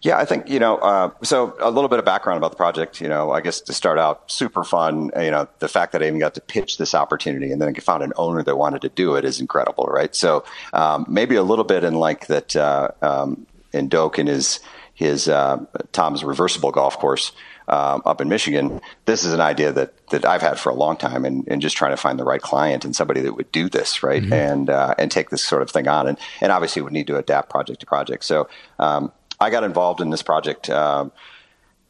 Yeah, 0.04 0.18
I 0.18 0.26
think, 0.26 0.50
you 0.50 0.60
know, 0.60 0.78
uh, 0.80 1.12
so 1.24 1.56
a 1.62 1.72
little 1.72 1.88
bit 1.88 1.98
of 1.98 2.04
background 2.04 2.38
about 2.38 2.52
the 2.52 2.58
project, 2.58 3.00
you 3.00 3.08
know, 3.08 3.32
I 3.32 3.40
guess 3.40 3.62
to 3.62 3.74
start 3.74 3.98
out, 3.98 4.30
super 4.30 4.66
fun. 4.66 5.12
You 5.16 5.32
know, 5.32 5.48
the 5.60 5.70
fact 5.70 5.94
that 5.94 6.04
I 6.04 6.08
even 6.08 6.20
got 6.20 6.34
to 6.34 6.42
pitch 6.42 6.78
this 6.78 6.94
opportunity 6.94 7.54
and 7.54 7.62
then 7.62 7.74
I 7.74 7.80
found 7.80 8.04
an 8.04 8.12
owner 8.18 8.44
that 8.44 8.58
wanted 8.58 8.82
to 8.82 8.90
do 8.90 9.16
it 9.16 9.24
is 9.24 9.40
incredible, 9.40 9.86
right? 9.86 10.14
So 10.14 10.44
um, 10.74 11.06
maybe 11.08 11.36
a 11.38 11.44
little 11.44 11.64
bit 11.64 11.86
in 11.86 11.94
like 11.94 12.28
that 12.28 12.54
uh, 12.54 12.90
um, 13.02 13.48
in 13.72 13.88
Doak 13.88 14.18
and 14.18 14.28
his, 14.28 14.60
his 14.94 15.30
uh, 15.30 15.64
Tom's 15.94 16.22
reversible 16.26 16.72
golf 16.72 17.00
course. 17.00 17.32
Um, 17.66 18.02
up 18.06 18.20
in 18.20 18.28
Michigan, 18.28 18.82
this 19.06 19.24
is 19.24 19.32
an 19.32 19.40
idea 19.40 19.72
that 19.72 19.94
that 20.10 20.26
I've 20.26 20.42
had 20.42 20.60
for 20.60 20.70
a 20.70 20.76
long 20.76 20.98
time, 20.98 21.24
and, 21.24 21.48
and 21.48 21.62
just 21.62 21.78
trying 21.78 21.92
to 21.92 21.98
find 21.98 22.20
the 22.20 22.26
right 22.26 22.42
client 22.42 22.84
and 22.84 22.94
somebody 22.94 23.22
that 23.22 23.38
would 23.38 23.54
do 23.54 23.70
this 23.70 24.04
right 24.04 24.22
mm-hmm. 24.22 24.34
and 24.34 24.70
uh, 24.70 24.96
and 24.98 25.10
take 25.10 25.30
this 25.30 25.42
sort 25.42 25.62
of 25.62 25.72
thing 25.72 25.88
on, 25.88 26.10
and 26.10 26.18
and 26.42 26.52
obviously 26.52 26.82
would 26.82 26.92
need 26.92 27.08
to 27.08 27.16
adapt 27.16 27.50
project 27.50 27.80
to 27.80 27.86
project. 27.86 28.26
So 28.26 28.50
um, 28.80 29.14
I 29.44 29.50
got 29.50 29.66
involved 29.66 30.00
in 30.00 30.10
this 30.10 30.24
project 30.24 30.70
um, 30.70 31.12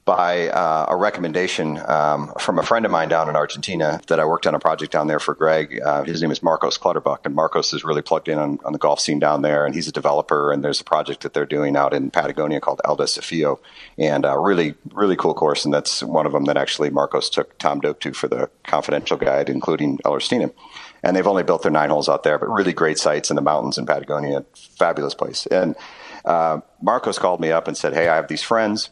by 0.06 0.49
uh, 0.49 0.88
a 0.89 0.95
recommendation 0.95 1.78
um, 1.88 2.34
from 2.39 2.58
a 2.58 2.64
friend 2.64 2.84
of 2.84 2.91
mine 2.91 3.10
down 3.10 3.30
in 3.30 3.36
Argentina 3.36 4.01
that 4.08 4.20
I 4.20 4.26
worked 4.26 4.47
on 4.47 4.56
a 4.56 4.60
project 4.60 4.91
down 4.91 5.06
there 5.06 5.20
for 5.20 5.36
Greg. 5.36 5.80
Uh, 5.80 6.04
his 6.04 6.20
name 6.24 6.32
is 6.32 6.41
Marcos 6.41 6.80
Clutterbuck, 6.80 7.20
and 7.26 7.36
Marcos 7.36 7.72
is 7.72 7.84
really 7.84 8.01
plugged 8.01 8.28
in 8.28 8.39
on, 8.39 8.58
on, 8.66 8.74
the 8.74 8.80
golf 8.80 8.99
scene 8.99 9.20
down 9.20 9.43
there, 9.43 9.68
and 9.68 9.76
he's 9.76 9.88
a 9.88 9.91
developer. 9.91 10.51
And 10.51 10.64
there's 10.64 10.82
a 10.82 10.84
project 10.84 11.22
that 11.22 11.36
they're 11.36 11.45
doing 11.45 11.78
out 11.78 11.93
in 11.93 12.10
Patagonia 12.10 12.60
called 12.60 12.82
El 12.86 12.97
Desafío, 12.97 13.60
and 13.99 14.26
uh, 14.26 14.36
really, 14.36 14.74
really 14.91 15.16
cool 15.16 15.36
course. 15.36 15.64
And 15.64 15.72
that's 15.72 16.01
one 16.01 16.26
of 16.26 16.32
them 16.32 16.45
that 16.45 16.58
actually 16.58 16.89
Marcos 16.89 17.30
took 17.30 17.56
Tom 17.60 17.82
Doak 17.82 17.99
to 17.99 18.14
for 18.14 18.28
the 18.28 18.49
confidential 18.64 19.16
guide, 19.16 19.47
including 19.47 19.99
Ellerstina. 19.99 20.51
And 21.04 21.16
they've 21.16 21.28
only 21.28 21.43
built 21.43 21.62
their 21.62 21.72
nine 21.72 21.91
holes 21.91 22.10
out 22.10 22.24
there, 22.24 22.39
but 22.39 22.49
really 22.49 22.74
great 22.74 22.97
sites 22.97 23.30
in 23.30 23.36
the 23.36 23.41
mountains 23.43 23.78
in 23.78 23.86
Patagonia, 23.86 24.43
fabulous 24.54 25.14
place. 25.14 25.45
And 25.45 25.76
uh, 26.26 26.59
Marcos 26.82 27.19
called 27.19 27.39
me 27.39 27.51
up 27.51 27.67
and 27.67 27.78
said, 27.78 27.93
Hey, 27.93 28.07
I 28.07 28.15
have 28.15 28.28
these 28.28 28.43
friends. 28.43 28.89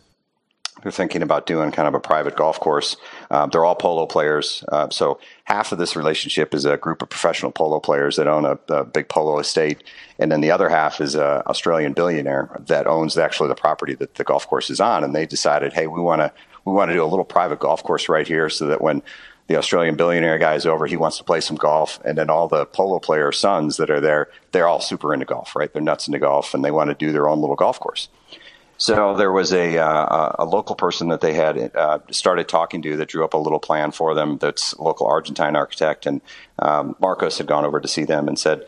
They're 0.81 0.91
thinking 0.91 1.21
about 1.21 1.45
doing 1.45 1.71
kind 1.71 1.87
of 1.87 1.93
a 1.93 1.99
private 1.99 2.35
golf 2.35 2.59
course. 2.59 2.97
Um, 3.29 3.49
they're 3.51 3.63
all 3.63 3.75
polo 3.75 4.07
players. 4.07 4.63
Uh, 4.71 4.89
so 4.89 5.19
half 5.43 5.71
of 5.71 5.77
this 5.77 5.95
relationship 5.95 6.55
is 6.55 6.65
a 6.65 6.77
group 6.77 7.03
of 7.03 7.09
professional 7.09 7.51
polo 7.51 7.79
players 7.79 8.15
that 8.15 8.27
own 8.27 8.45
a, 8.45 8.57
a 8.73 8.83
big 8.83 9.07
polo 9.07 9.37
estate. 9.37 9.83
And 10.17 10.31
then 10.31 10.41
the 10.41 10.49
other 10.49 10.69
half 10.69 10.99
is 10.99 11.13
an 11.13 11.43
Australian 11.45 11.93
billionaire 11.93 12.49
that 12.67 12.87
owns 12.87 13.17
actually 13.17 13.49
the 13.49 13.55
property 13.55 13.93
that 13.95 14.15
the 14.15 14.23
golf 14.23 14.47
course 14.47 14.69
is 14.69 14.79
on. 14.79 15.03
And 15.03 15.13
they 15.13 15.25
decided, 15.25 15.73
hey, 15.73 15.87
we 15.87 16.01
want 16.01 16.21
to 16.21 16.33
we 16.65 16.73
want 16.73 16.89
to 16.89 16.95
do 16.95 17.03
a 17.03 17.05
little 17.05 17.25
private 17.25 17.59
golf 17.59 17.83
course 17.83 18.07
right 18.07 18.27
here 18.27 18.49
so 18.49 18.67
that 18.67 18.81
when 18.81 19.01
the 19.51 19.57
Australian 19.57 19.95
billionaire 19.95 20.37
guy 20.37 20.55
is 20.55 20.65
over. 20.65 20.85
He 20.85 20.95
wants 20.95 21.17
to 21.17 21.25
play 21.25 21.41
some 21.41 21.57
golf, 21.57 21.99
and 22.05 22.17
then 22.17 22.29
all 22.29 22.47
the 22.47 22.65
polo 22.65 22.99
player 22.99 23.33
sons 23.33 23.75
that 23.77 23.89
are 23.89 23.99
there, 23.99 24.29
they're 24.53 24.67
all 24.67 24.79
super 24.79 25.13
into 25.13 25.25
golf, 25.25 25.55
right? 25.57 25.71
They're 25.71 25.81
nuts 25.81 26.07
into 26.07 26.19
golf, 26.19 26.53
and 26.53 26.63
they 26.63 26.71
want 26.71 26.89
to 26.89 26.93
do 26.93 27.11
their 27.11 27.27
own 27.27 27.41
little 27.41 27.57
golf 27.57 27.77
course. 27.77 28.07
So 28.77 29.15
there 29.15 29.31
was 29.31 29.51
a 29.51 29.77
uh, 29.77 30.35
a 30.39 30.45
local 30.45 30.75
person 30.75 31.09
that 31.09 31.21
they 31.21 31.33
had 31.33 31.75
uh, 31.75 31.99
started 32.09 32.47
talking 32.47 32.81
to 32.83 32.95
that 32.97 33.09
drew 33.09 33.25
up 33.25 33.33
a 33.33 33.37
little 33.37 33.59
plan 33.59 33.91
for 33.91 34.15
them. 34.15 34.37
That's 34.37 34.73
a 34.73 34.81
local 34.81 35.05
Argentine 35.05 35.57
architect, 35.57 36.05
and 36.05 36.21
um, 36.57 36.95
Marcos 36.99 37.37
had 37.37 37.45
gone 37.45 37.65
over 37.65 37.81
to 37.81 37.87
see 37.87 38.05
them 38.05 38.29
and 38.29 38.39
said, 38.39 38.65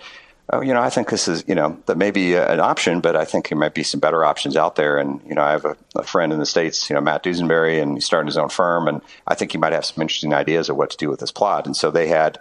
oh, 0.49 0.61
you 0.61 0.73
know, 0.73 0.81
I 0.81 0.89
think 0.89 1.09
this 1.09 1.27
is, 1.27 1.43
you 1.47 1.55
know, 1.55 1.77
that 1.85 1.97
may 1.97 2.11
be 2.11 2.35
an 2.35 2.59
option, 2.59 2.99
but 2.99 3.15
I 3.15 3.25
think 3.25 3.49
there 3.49 3.57
might 3.57 3.73
be 3.73 3.83
some 3.83 3.99
better 3.99 4.25
options 4.25 4.57
out 4.57 4.75
there. 4.75 4.97
And, 4.97 5.21
you 5.27 5.35
know, 5.35 5.41
I 5.41 5.51
have 5.51 5.65
a, 5.65 5.77
a, 5.95 6.03
friend 6.03 6.33
in 6.33 6.39
the 6.39 6.45
States, 6.45 6.89
you 6.89 6.95
know, 6.95 7.01
Matt 7.01 7.23
Dusenberry, 7.23 7.81
and 7.81 7.95
he's 7.95 8.05
starting 8.05 8.27
his 8.27 8.37
own 8.37 8.49
firm. 8.49 8.87
And 8.87 9.01
I 9.25 9.35
think 9.35 9.51
he 9.51 9.57
might 9.57 9.73
have 9.73 9.85
some 9.85 10.01
interesting 10.01 10.33
ideas 10.33 10.69
of 10.69 10.75
what 10.75 10.89
to 10.91 10.97
do 10.97 11.09
with 11.09 11.19
this 11.19 11.31
plot. 11.31 11.65
And 11.65 11.75
so 11.75 11.91
they 11.91 12.07
had 12.07 12.39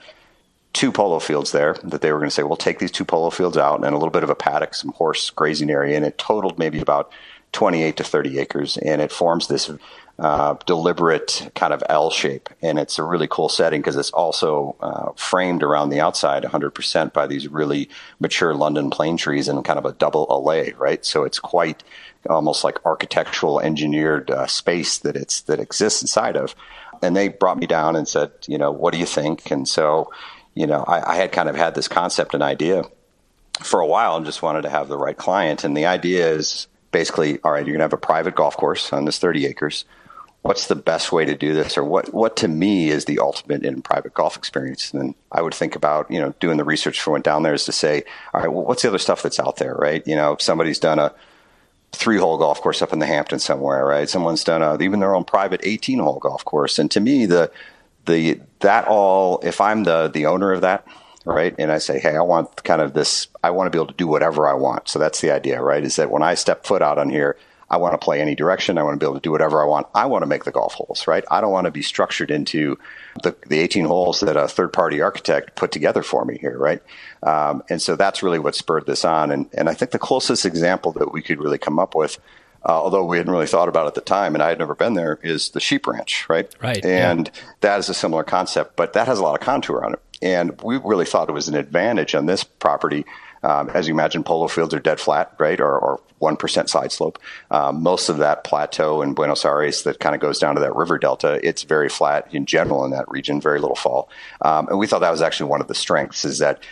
two 0.73 0.91
polo 0.91 1.19
fields 1.19 1.53
there 1.53 1.75
that 1.85 2.01
they 2.01 2.13
were 2.13 2.19
going 2.19 2.31
to 2.31 2.35
say, 2.35 2.43
we'll 2.43 2.57
take 2.57 2.79
these 2.79 2.91
two 2.91 3.05
polo 3.05 3.31
fields 3.31 3.57
out 3.57 3.85
and 3.85 3.95
a 3.95 3.99
little 3.99 4.11
bit 4.11 4.25
of 4.25 4.31
a 4.31 4.35
paddock, 4.35 4.75
some 4.75 4.93
horse 4.93 5.31
grazing 5.31 5.71
area. 5.71 5.97
And 5.97 6.05
it 6.05 6.19
totaled 6.19 6.59
maybe 6.59 6.81
about 6.81 7.13
28 7.53 7.97
to 7.99 8.05
30 8.05 8.39
acres. 8.39 8.77
And 8.79 9.01
it 9.01 9.13
forms 9.13 9.47
this 9.47 9.71
uh, 10.19 10.55
deliberate 10.67 11.51
kind 11.55 11.73
of 11.73 11.83
L 11.89 12.11
shape. 12.11 12.49
And 12.61 12.79
it's 12.79 12.99
a 12.99 13.03
really 13.03 13.27
cool 13.27 13.49
setting 13.49 13.81
because 13.81 13.97
it's 13.97 14.11
also 14.11 14.77
uh, 14.81 15.13
framed 15.17 15.63
around 15.63 15.89
the 15.91 16.01
outside 16.01 16.45
100% 16.45 17.13
by 17.13 17.27
these 17.27 17.49
really 17.49 17.89
mature 18.21 18.55
London 18.55 18.91
plane 18.91 19.17
trees 19.17 19.49
and 19.49 19.65
kind 19.65 19.79
of 19.79 19.85
a 19.85 19.93
double 19.93 20.27
allée, 20.29 20.79
right? 20.79 21.05
So 21.05 21.25
it's 21.25 21.39
quite 21.39 21.83
almost 22.29 22.63
like 22.63 22.85
architectural 22.87 23.61
engineered 23.61 24.31
uh, 24.31 24.47
space 24.47 24.99
that 24.99 25.17
it's 25.17 25.41
that 25.43 25.59
exists 25.59 26.03
inside 26.03 26.37
of. 26.37 26.55
And 27.03 27.17
they 27.17 27.29
brought 27.29 27.59
me 27.59 27.67
down 27.67 27.97
and 27.97 28.07
said, 28.07 28.31
you 28.47 28.59
know, 28.59 28.71
what 28.71 28.93
do 28.93 29.01
you 29.01 29.07
think? 29.07 29.51
And 29.51 29.67
so, 29.67 30.13
you 30.55 30.67
know, 30.67 30.85
I, 30.87 31.15
I 31.15 31.17
had 31.17 31.33
kind 31.33 31.49
of 31.49 31.57
had 31.57 31.75
this 31.75 31.89
concept 31.89 32.35
and 32.35 32.43
idea 32.43 32.85
for 33.61 33.81
a 33.81 33.87
while 33.87 34.17
and 34.17 34.25
just 34.25 34.43
wanted 34.43 34.63
to 34.63 34.71
have 34.71 34.89
the 34.89 34.99
right 34.99 35.17
client. 35.17 35.65
And 35.65 35.77
the 35.77 35.87
idea 35.87 36.31
is 36.31 36.69
basically, 36.93 37.41
all 37.43 37.51
right, 37.51 37.67
you're 37.67 37.73
going 37.73 37.81
to 37.81 37.85
have 37.85 37.93
a 37.93 37.97
private 37.97 38.37
golf 38.37 38.57
course 38.57 38.93
on 38.93 39.05
this 39.05 39.19
30 39.19 39.47
acres 39.47 39.85
what's 40.43 40.67
the 40.67 40.75
best 40.75 41.13
way 41.13 41.25
to 41.25 41.37
do 41.37 41.55
this? 41.55 41.79
Or 41.79 41.85
what 41.85 42.13
what 42.13 42.37
to 42.39 42.49
me 42.49 42.91
is 42.91 43.05
the 43.05 43.21
ultimate 43.21 43.65
in 43.65 43.81
private 43.81 44.13
golf 44.13 44.37
experience? 44.37 44.93
And 44.93 45.01
then 45.01 45.15
i 45.31 45.41
would 45.41 45.55
think 45.55 45.75
about 45.75 46.11
you 46.11 46.21
know 46.21 46.35
doing 46.41 46.59
the 46.59 46.65
research 46.65 47.01
for 47.01 47.13
went 47.13 47.25
down 47.25 47.43
there 47.43 47.55
is 47.55 47.65
to 47.65 47.73
say 47.73 48.05
all 48.35 48.41
right 48.41 48.53
well 48.53 48.65
what's 48.65 48.83
the 48.83 48.89
other 48.89 48.99
stuff 48.99 49.23
that's 49.23 49.41
out 49.41 49.57
there 49.57 49.75
right? 49.75 50.07
You 50.07 50.17
know 50.17 50.37
somebody's 50.39 50.79
done 50.79 50.99
a 50.99 51.15
three 51.93 52.19
hole 52.19 52.39
golf 52.39 52.61
course 52.61 52.83
up 52.83 52.93
in 52.93 52.99
the 52.99 53.07
hamptons 53.07 53.45
somewhere 53.45 53.87
right? 53.87 54.09
Someone's 54.09 54.45
done 54.45 54.63
a, 54.63 54.79
even 54.83 55.01
their 55.01 55.15
own 55.15 55.25
private 55.25 55.61
18 55.63 56.01
hole 56.01 56.19
golf 56.19 56.45
course. 56.45 56.79
And 56.79 56.91
to 56.91 57.01
me 57.01 57.27
the 57.27 57.51
the 58.07 58.41
that 58.61 58.89
all 58.89 59.41
if 59.45 59.61
i'm 59.61 59.85
the 59.85 60.09
the 60.09 60.27
owner 60.27 60.53
of 60.53 60.63
that 60.63 60.85
right? 61.25 61.55
And 61.57 61.71
i 61.71 61.79
say 61.79 62.01
hey 62.01 62.17
i 62.17 62.21
want 62.21 62.65
kind 62.65 62.83
of 62.83 62.95
this 62.95 63.29
i 63.45 63.51
want 63.51 63.67
to 63.67 63.71
be 63.71 63.81
able 63.81 63.93
to 63.93 63.97
do 63.97 64.09
whatever 64.09 64.49
i 64.49 64.55
want. 64.55 64.89
So 64.89 64.99
that's 64.99 65.21
the 65.21 65.31
idea 65.31 65.63
right? 65.63 65.85
Is 65.85 65.97
that 65.97 66.11
when 66.11 66.25
i 66.25 66.35
step 66.35 66.67
foot 66.67 66.83
out 66.83 66.99
on 66.99 67.11
here 67.11 67.37
I 67.73 67.79
want 67.79 67.95
to 67.95 67.99
play 67.99 68.21
any 68.21 68.35
direction. 68.35 68.77
I 68.77 68.83
want 68.83 69.01
to 69.01 69.05
be 69.05 69.09
able 69.09 69.15
to 69.15 69.23
do 69.23 69.31
whatever 69.31 69.63
I 69.63 69.65
want. 69.65 69.87
I 69.95 70.05
want 70.05 70.23
to 70.23 70.27
make 70.27 70.45
the 70.45 70.53
golf 70.53 70.75
holes, 70.75 71.07
right? 71.07 71.25
I 71.31 71.41
don't 71.41 71.51
want 71.51 71.65
to 71.65 71.71
be 71.71 71.81
structured 71.81 72.31
into 72.31 72.79
the, 73.23 73.35
the 73.49 73.61
18 73.61 73.87
holes 73.87 74.21
that 74.21 74.37
a 74.37 74.47
third 74.47 74.75
party 74.75 75.01
architect 75.01 75.57
put 75.57 75.73
together 75.73 76.03
for 76.03 76.27
me 76.27 76.37
here, 76.37 76.59
right? 76.59 76.83
Um, 77.23 77.63
and 77.71 77.81
so 77.81 77.97
that's 77.97 78.23
really 78.23 78.39
what 78.39 78.55
spurred 78.55 78.85
this 78.85 79.07
on. 79.07 79.31
And, 79.31 79.49
and 79.55 79.71
I 79.71 79.75
think 79.75 79.91
the 79.91 79.99
closest 79.99 80.45
example 80.45 80.93
that 80.93 81.15
we 81.15 81.23
could 81.23 81.41
really 81.41 81.57
come 81.57 81.79
up 81.79 81.95
with, 81.95 82.19
uh, 82.69 82.73
although 82.73 83.07
we 83.07 83.17
hadn't 83.17 83.33
really 83.33 83.47
thought 83.47 83.71
about 83.71 83.87
it 83.87 83.89
at 83.89 83.95
the 83.95 84.03
time 84.03 84.35
and 84.35 84.43
I 84.43 84.51
had 84.51 84.59
never 84.59 84.75
been 84.75 84.93
there, 84.93 85.19
is 85.23 85.49
the 85.49 85.61
sheep 85.61 85.87
ranch, 85.87 86.29
right? 86.29 86.55
Right. 86.63 86.85
And 86.85 87.31
yeah. 87.35 87.43
that 87.63 87.79
is 87.79 87.89
a 87.89 87.95
similar 87.95 88.23
concept, 88.23 88.77
but 88.77 88.93
that 88.93 89.07
has 89.07 89.19
a 89.19 89.23
lot 89.23 89.35
of 89.35 89.41
contour 89.41 89.83
on 89.83 89.95
it. 89.95 90.03
And 90.21 90.61
we 90.61 90.77
really 90.77 91.07
thought 91.07 91.31
it 91.31 91.33
was 91.33 91.49
an 91.49 91.55
advantage 91.55 92.15
on 92.15 92.27
this 92.27 92.45
property 92.45 93.07
Um, 93.43 93.71
as 93.71 93.89
you 93.89 93.95
imagine, 93.95 94.23
polo 94.23 94.49
fields 94.49 94.73
are 94.75 94.81
dead 94.81 95.01
flat, 95.01 95.35
right, 95.39 95.61
or, 95.61 95.79
or 95.79 96.01
1% 96.21 96.69
side 96.69 96.93
slope. 96.93 97.19
Um, 97.51 97.83
most 97.83 98.09
of 98.09 98.19
that 98.19 98.45
plateau 98.45 99.03
in 99.03 99.15
Buenos 99.15 99.45
Aires 99.45 99.83
that 99.83 99.99
kind 99.99 100.15
of 100.15 100.21
goes 100.21 100.39
down 100.39 100.55
to 100.55 100.61
that 100.61 100.77
river 100.77 100.99
delta, 100.99 101.41
it's 101.47 101.65
very 101.65 101.89
flat 101.89 102.33
in 102.33 102.47
general 102.47 102.85
in 102.85 102.93
that 102.93 103.11
region, 103.11 103.41
very 103.41 103.61
little 103.61 103.77
fall. 103.77 104.09
Um, 104.41 104.69
and 104.69 104.79
we 104.79 104.87
thought 104.87 105.01
that 105.01 105.11
was 105.11 105.23
actually 105.23 105.51
one 105.51 105.61
of 105.61 105.69
the 105.69 105.75
strengths 105.75 106.25
is 106.25 106.39
that 106.39 106.63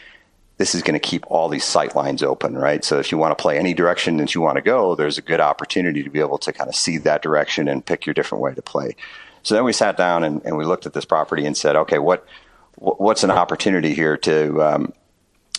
this 0.59 0.75
is 0.75 0.83
going 0.83 0.95
to 0.95 1.01
keep 1.01 1.25
all 1.29 1.49
these 1.49 1.65
sight 1.65 1.97
lines 1.97 2.23
open, 2.23 2.57
right? 2.57 2.85
So 2.85 2.99
if 2.99 3.11
you 3.11 3.19
want 3.19 3.37
to 3.37 3.41
play 3.41 3.59
any 3.59 3.73
direction 3.73 4.19
that 4.19 4.35
you 4.35 4.43
want 4.43 4.57
to 4.57 4.63
go, 4.63 4.95
there's 4.95 5.17
a 5.17 5.23
good 5.23 5.41
opportunity 5.41 6.03
to 6.03 6.11
be 6.11 6.21
able 6.21 6.37
to 6.37 6.53
kind 6.53 6.69
of 6.69 6.77
see 6.77 6.99
that 6.99 7.23
direction 7.23 7.67
and 7.67 7.85
pick 7.85 8.05
your 8.05 8.13
different 8.13 8.43
way 8.43 8.55
to 8.55 8.61
play. 8.61 8.95
So 9.43 9.55
then 9.55 9.65
we 9.65 9.73
sat 9.73 9.97
down 9.97 10.23
and, 10.23 10.43
and 10.45 10.59
we 10.59 10.67
looked 10.67 10.85
at 10.85 10.93
this 10.93 11.07
property 11.07 11.47
and 11.47 11.57
said, 11.57 11.77
okay, 11.77 11.99
what 11.99 12.27
what's 12.77 13.25
an 13.25 13.31
opportunity 13.31 13.95
here 13.95 14.17
to 14.17 14.63
um, 14.63 14.93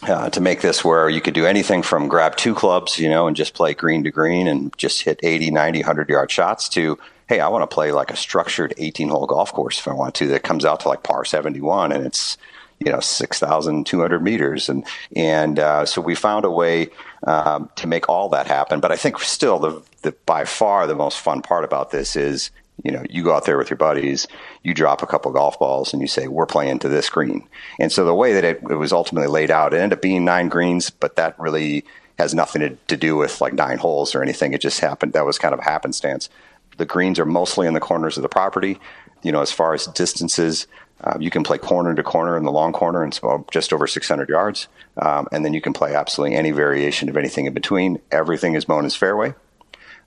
uh, 0.04 0.30
to 0.32 0.41
make 0.41 0.62
this 0.62 0.84
where 0.84 1.10
you 1.10 1.22
could 1.22 1.34
do 1.34 1.45
anything 1.45 1.84
from 1.84 2.08
grab 2.08 2.36
two 2.36 2.56
clubs, 2.56 2.97
you 2.97 3.10
know, 3.10 3.28
and 3.28 3.36
just 3.36 3.54
play 3.54 3.74
green 3.74 4.04
to 4.04 4.12
green 4.12 4.47
and 4.47 4.76
just 4.78 5.04
hit 5.04 5.20
80, 5.22 5.52
90, 5.52 5.80
100 5.80 6.10
yard 6.10 6.32
shots 6.32 6.70
to, 6.70 6.97
hey, 7.28 7.39
I 7.39 7.49
want 7.49 7.70
to 7.70 7.74
play 7.74 7.91
like 7.91 8.12
a 8.12 8.16
structured 8.16 8.74
18 8.78 9.10
hole 9.10 9.28
golf 9.28 9.54
course 9.54 9.80
if 9.80 9.88
I 9.88 9.93
want 9.93 10.16
to 10.16 10.28
that 10.28 10.43
comes 10.43 10.66
out 10.66 10.82
to 10.82 10.88
like 10.88 11.04
par 11.04 11.24
71 11.24 11.91
and 11.91 12.06
it's, 12.06 12.38
you 12.80 12.91
know, 12.91 12.99
6,200 12.99 14.24
meters. 14.24 14.70
And, 14.70 14.86
and 15.16 15.60
uh, 15.60 15.86
so 15.86 16.02
we 16.02 16.16
found 16.16 16.45
a 16.45 16.52
way 16.52 16.89
um, 17.28 17.70
to 17.76 17.86
make 17.86 18.10
all 18.10 18.30
that 18.30 18.47
happen. 18.47 18.80
But 18.80 18.91
I 18.91 18.95
think 18.95 19.20
still 19.20 19.60
the, 19.60 19.84
the 20.02 20.14
by 20.26 20.45
far 20.45 20.88
the 20.88 20.95
most 20.95 21.20
fun 21.20 21.43
part 21.43 21.64
about 21.64 21.91
this 21.91 22.16
is 22.16 22.49
you 22.84 22.92
know, 22.92 23.04
you 23.10 23.24
go 23.24 23.34
out 23.34 23.46
there 23.46 23.58
with 23.58 23.70
your 23.70 23.78
buddies, 23.78 24.28
you 24.64 24.74
drop 24.74 25.04
a 25.04 25.08
couple 25.08 25.32
golf 25.32 25.60
balls, 25.60 25.94
and 25.94 26.02
you 26.02 26.08
say, 26.08 26.28
"We're 26.28 26.46
playing 26.46 26.80
to 26.80 26.90
this 26.90 27.10
green." 27.10 27.48
And 27.80 27.92
so 27.92 28.06
the 28.06 28.16
way 28.16 28.34
that 28.34 28.44
it, 28.44 28.62
it 28.70 28.76
was 28.76 28.94
ultimately 28.94 29.28
laid 29.28 29.52
out, 29.52 29.74
it 29.74 29.78
ended 29.78 29.98
up 29.98 30.02
being 30.02 30.26
nine 30.26 30.50
greens, 30.50 30.90
but 30.90 31.16
that 31.16 31.40
really 31.40 31.86
has 32.18 32.34
nothing 32.34 32.62
to, 32.62 32.70
to, 32.88 32.98
do 32.98 33.16
with 33.16 33.42
like 33.42 33.54
nine 33.54 33.78
holes 33.78 34.14
or 34.14 34.22
anything. 34.22 34.54
It 34.54 34.62
just 34.62 34.80
happened. 34.80 35.14
That 35.14 35.26
was 35.26 35.40
kind 35.40 35.54
of 35.54 35.60
happenstance. 35.60 36.30
The 36.78 36.86
greens 36.86 37.20
are 37.20 37.26
mostly 37.26 37.68
in 37.68 37.74
the 37.74 37.80
corners 37.80 38.18
of 38.18 38.24
the 38.24 38.30
property. 38.30 38.80
You 39.24 39.32
know, 39.32 39.42
as 39.42 39.52
far 39.52 39.74
as 39.74 39.88
distances, 39.88 40.68
um, 41.04 41.22
you 41.22 41.32
can 41.32 41.44
play 41.44 41.58
corner 41.58 41.94
to 41.96 42.04
corner 42.04 42.38
in 42.38 42.44
the 42.44 42.52
long 42.52 42.74
corner, 42.74 43.04
and 43.04 43.14
so 43.14 43.46
just 43.52 43.74
over 43.74 43.88
600 43.88 44.30
yards. 44.30 44.68
Um, 44.98 45.28
and 45.32 45.44
then 45.44 45.54
you 45.54 45.62
can 45.62 45.74
play 45.74 45.96
absolutely 45.96 46.36
any 46.36 46.52
variation 46.52 47.10
of 47.10 47.18
anything 47.18 47.46
in 47.46 47.54
between. 47.54 48.00
Everything 48.12 48.54
is 48.54 48.68
mown 48.68 48.86
as 48.86 48.96
fairway, 48.96 49.34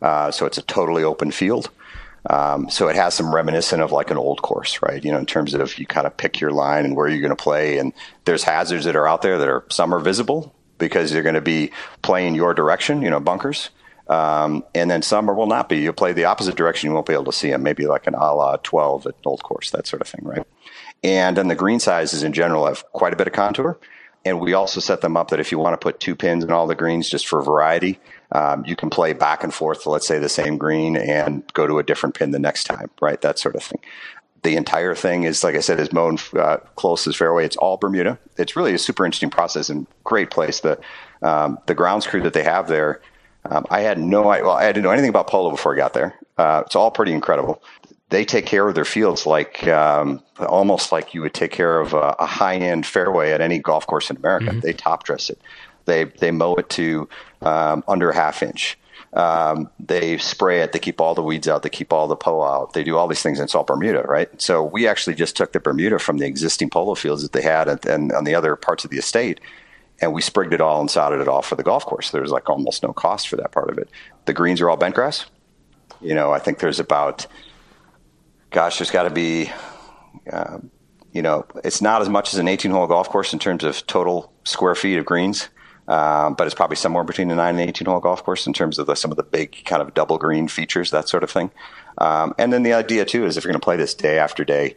uh, 0.01 0.31
so 0.31 0.47
it's 0.47 0.59
a 0.59 0.63
totally 0.63 1.03
open 1.03 1.31
field. 1.31 1.71
Um, 2.31 2.71
so 2.71 2.89
it 2.89 2.97
has 2.97 3.15
some 3.15 3.35
reminiscent 3.35 3.83
of 3.83 3.93
like 3.93 4.11
an 4.11 4.17
old 4.17 4.41
course, 4.43 4.81
right? 4.83 5.05
You 5.05 5.13
know, 5.13 5.19
in 5.19 5.27
terms 5.27 5.55
of 5.55 5.79
you 5.79 5.87
kind 5.87 6.07
of 6.07 6.17
pick 6.17 6.41
your 6.41 6.53
line 6.53 6.85
and 6.85 6.97
where 6.97 7.09
you're 7.09 7.21
going 7.21 7.37
to 7.37 7.43
play. 7.43 7.79
And 7.79 7.93
there's 8.25 8.45
hazards 8.45 8.87
that 8.87 8.97
are 8.97 9.07
out 9.07 9.23
there 9.23 9.39
that 9.39 9.49
are 9.49 9.65
some 9.71 9.95
are 9.95 10.01
visible 10.01 10.55
because 10.79 11.13
you're 11.13 11.23
going 11.23 11.35
to 11.35 11.41
be 11.41 11.71
playing 12.03 12.35
your 12.35 12.55
direction, 12.55 13.03
you 13.03 13.11
know, 13.11 13.21
bunkers. 13.21 13.71
Um, 14.09 14.65
and 14.75 14.91
then 14.91 15.03
some 15.03 15.31
are 15.31 15.35
will 15.35 15.47
not 15.47 15.69
be. 15.69 15.79
You'll 15.79 15.95
play 15.95 16.13
the 16.13 16.25
opposite 16.25 16.57
direction, 16.57 16.89
you 16.89 16.95
won't 16.95 17.07
be 17.07 17.15
able 17.15 17.25
to 17.25 17.33
see 17.33 17.51
them. 17.51 17.63
Maybe 17.63 17.87
like 17.87 18.07
an 18.07 18.15
a 18.15 18.35
la 18.35 18.57
12 18.57 19.07
at 19.07 19.15
Old 19.25 19.43
Course, 19.43 19.71
that 19.71 19.87
sort 19.87 20.03
of 20.03 20.09
thing, 20.09 20.25
right? 20.25 20.47
And 21.03 21.37
then 21.37 21.49
the 21.49 21.55
green 21.55 21.81
sizes 21.81 22.23
in 22.23 22.33
general 22.33 22.67
have 22.67 22.85
quite 22.93 23.13
a 23.13 23.17
bit 23.17 23.27
of 23.27 23.33
contour. 23.33 23.79
And 24.25 24.41
we 24.41 24.55
also 24.55 24.81
set 24.81 25.03
them 25.03 25.17
up 25.17 25.29
that 25.29 25.41
if 25.41 25.53
you 25.53 25.59
want 25.59 25.75
to 25.75 25.83
put 25.83 26.01
two 26.01 26.17
pins 26.17 26.45
in 26.45 26.51
all 26.51 26.67
the 26.67 26.75
greens 26.75 27.11
just 27.11 27.29
for 27.29 27.43
variety, 27.43 28.01
um, 28.33 28.65
you 28.67 28.77
can 28.77 28.91
play 28.91 29.13
back 29.13 29.45
and 29.45 29.53
forth 29.53 29.83
to, 29.83 29.91
let's 29.91 30.07
say, 30.07 30.19
the 30.19 30.29
same 30.29 30.57
green 30.59 30.97
and 30.97 31.43
go 31.53 31.67
to 31.67 31.79
a 31.79 31.83
different 31.83 32.15
pin 32.15 32.31
the 32.31 32.39
next 32.39 32.65
time, 32.65 32.91
right? 33.01 33.21
That 33.21 33.39
sort 33.39 33.55
of 33.55 33.63
thing. 33.63 33.81
The 34.43 34.57
entire 34.57 34.95
thing 34.95 35.23
is, 35.23 35.43
like 35.43 35.55
I 35.55 35.61
said, 35.61 35.81
is 35.81 35.93
mown 35.93 36.19
uh, 36.35 36.59
close 36.77 37.07
as 37.07 37.17
fairway. 37.17 37.47
It's 37.47 37.57
all 37.57 37.79
Bermuda. 37.79 38.19
It's 38.37 38.57
really 38.57 38.75
a 38.75 38.79
super 38.79 39.07
interesting 39.07 39.31
process 39.31 39.71
and 39.71 39.87
great 40.05 40.31
place. 40.31 40.61
The 40.61 40.79
um, 41.23 41.59
the 41.67 41.75
grounds 41.75 42.07
crew 42.07 42.21
that 42.23 42.35
they 42.35 42.43
have 42.43 42.69
there, 42.69 43.01
um, 43.47 43.65
I 43.71 43.81
had 43.81 43.99
no, 43.99 44.21
well, 44.21 44.51
I 44.51 44.67
didn't 44.67 44.83
know 44.83 44.91
anything 44.91 45.09
about 45.09 45.27
polo 45.27 45.51
before 45.51 45.73
I 45.73 45.77
got 45.79 45.95
there. 45.95 46.15
Uh, 46.37 46.65
it's 46.67 46.77
all 46.77 46.91
pretty 46.91 47.13
incredible 47.13 47.63
they 48.15 48.25
take 48.25 48.47
care 48.47 48.69
of 48.69 48.77
their 48.77 48.85
fields 48.85 49.27
like 49.27 49.67
um, 49.67 50.23
almost 50.39 50.93
like 50.93 51.15
you 51.15 51.21
would 51.23 51.35
take 51.35 51.51
care 51.51 51.81
of 51.81 51.95
a, 51.95 52.15
a 52.21 52.27
high 52.27 52.57
end 52.57 52.87
fairway 52.87 53.33
at 53.33 53.41
any 53.41 53.59
golf 53.59 53.87
course 53.89 54.09
in 54.09 54.17
America. 54.17 54.51
Mm-hmm. 54.51 54.61
They 54.61 54.73
top 54.73 55.03
dress 55.03 55.31
it. 55.31 55.41
They 55.85 56.05
they 56.05 56.31
mow 56.31 56.55
it 56.55 56.69
to 56.71 57.09
um, 57.43 57.85
under 57.89 58.11
a 58.11 58.15
half 58.15 58.43
inch. 58.43 58.79
Um, 59.13 59.71
they 59.79 60.19
spray 60.19 60.61
it. 60.61 60.73
They 60.73 60.81
keep 60.81 61.01
all 61.01 61.15
the 61.15 61.23
weeds 61.23 61.47
out. 61.47 61.63
They 61.63 61.69
keep 61.69 61.93
all 61.93 62.09
the 62.09 62.17
Poa 62.17 62.63
out. 62.63 62.73
They 62.73 62.83
do 62.83 62.97
all 62.97 63.07
these 63.07 63.23
things. 63.23 63.39
It's 63.39 63.55
all 63.55 63.63
Bermuda, 63.63 64.03
right? 64.03 64.29
So 64.43 64.65
we 64.65 64.89
actually 64.89 65.15
just 65.15 65.37
took 65.37 65.53
the 65.53 65.61
Bermuda 65.61 66.01
from 66.01 66.19
the 66.19 66.27
existing 66.27 66.71
polo 66.71 66.97
fields 66.97 67.23
that 67.23 67.33
they 67.33 67.43
had 67.43 67.69
and, 67.69 67.87
and 67.87 68.13
on 68.13 68.25
the 68.25 68.35
other 68.35 68.57
parts 68.57 68.85
of 68.85 68.91
the 68.91 68.99
estate, 68.99 69.41
and 70.01 70.13
we 70.13 70.21
sprigged 70.21 70.53
it 70.53 70.61
all 70.61 70.81
and 70.81 70.91
sodded 70.91 71.21
it 71.21 71.29
all 71.29 71.43
for 71.43 71.55
the 71.55 71.63
golf 71.63 71.87
course. 71.87 72.11
There's 72.11 72.33
like 72.33 72.51
almost 72.51 72.83
no 72.83 72.93
cost 72.93 73.29
for 73.29 73.37
that 73.37 73.53
part 73.53 73.71
of 73.71 73.79
it. 73.79 73.89
The 74.25 74.33
greens 74.33 74.61
are 74.61 74.69
all 74.69 74.77
bent 74.77 74.97
grass. 74.97 75.27
You 76.01 76.15
know, 76.15 76.33
I 76.33 76.41
think 76.41 76.59
there's 76.59 76.81
about 76.81 77.27
gosh, 78.55 78.79
there's 78.79 78.91
got 78.91 79.03
to 79.03 79.11
be, 79.11 79.51
uh, 80.33 80.59
you 81.13 81.21
know, 81.21 81.45
it's 81.65 81.83
not 81.83 82.01
as 82.01 82.09
much 82.09 82.33
as 82.33 82.39
an 82.39 82.49
18 82.49 82.71
hole 82.71 82.87
golf 82.87 83.09
course 83.09 83.33
in 83.33 83.39
terms 83.39 83.65
of 83.65 83.85
total 83.87 84.33
square 84.45 84.77
feet 84.77 84.97
of 84.97 85.05
greens. 85.05 85.49
Um, 85.87 86.35
but 86.35 86.47
it's 86.47 86.55
probably 86.55 86.77
somewhere 86.77 87.05
between 87.05 87.31
a 87.31 87.35
nine 87.35 87.59
and 87.59 87.69
18 87.69 87.87
hole 87.87 88.01
golf 88.01 88.25
course 88.25 88.47
in 88.47 88.53
terms 88.53 88.79
of 88.79 88.87
the, 88.87 88.95
some 88.95 89.11
of 89.11 89.17
the 89.17 89.23
big 89.23 89.65
kind 89.65 89.83
of 89.83 89.93
double 89.93 90.17
green 90.17 90.49
features, 90.49 90.91
that 90.93 91.09
sort 91.09 91.23
of 91.23 91.31
thing. 91.31 91.51
Um, 91.99 92.35
and 92.39 92.53
then 92.53 92.63
the 92.63 92.73
idea 92.73 93.05
too 93.05 93.27
is 93.27 93.37
if 93.37 93.45
you're 93.45 93.53
going 93.53 93.61
to 93.61 93.65
play 93.65 93.77
this 93.77 93.95
day 93.95 94.19
after 94.19 94.45
day 94.45 94.77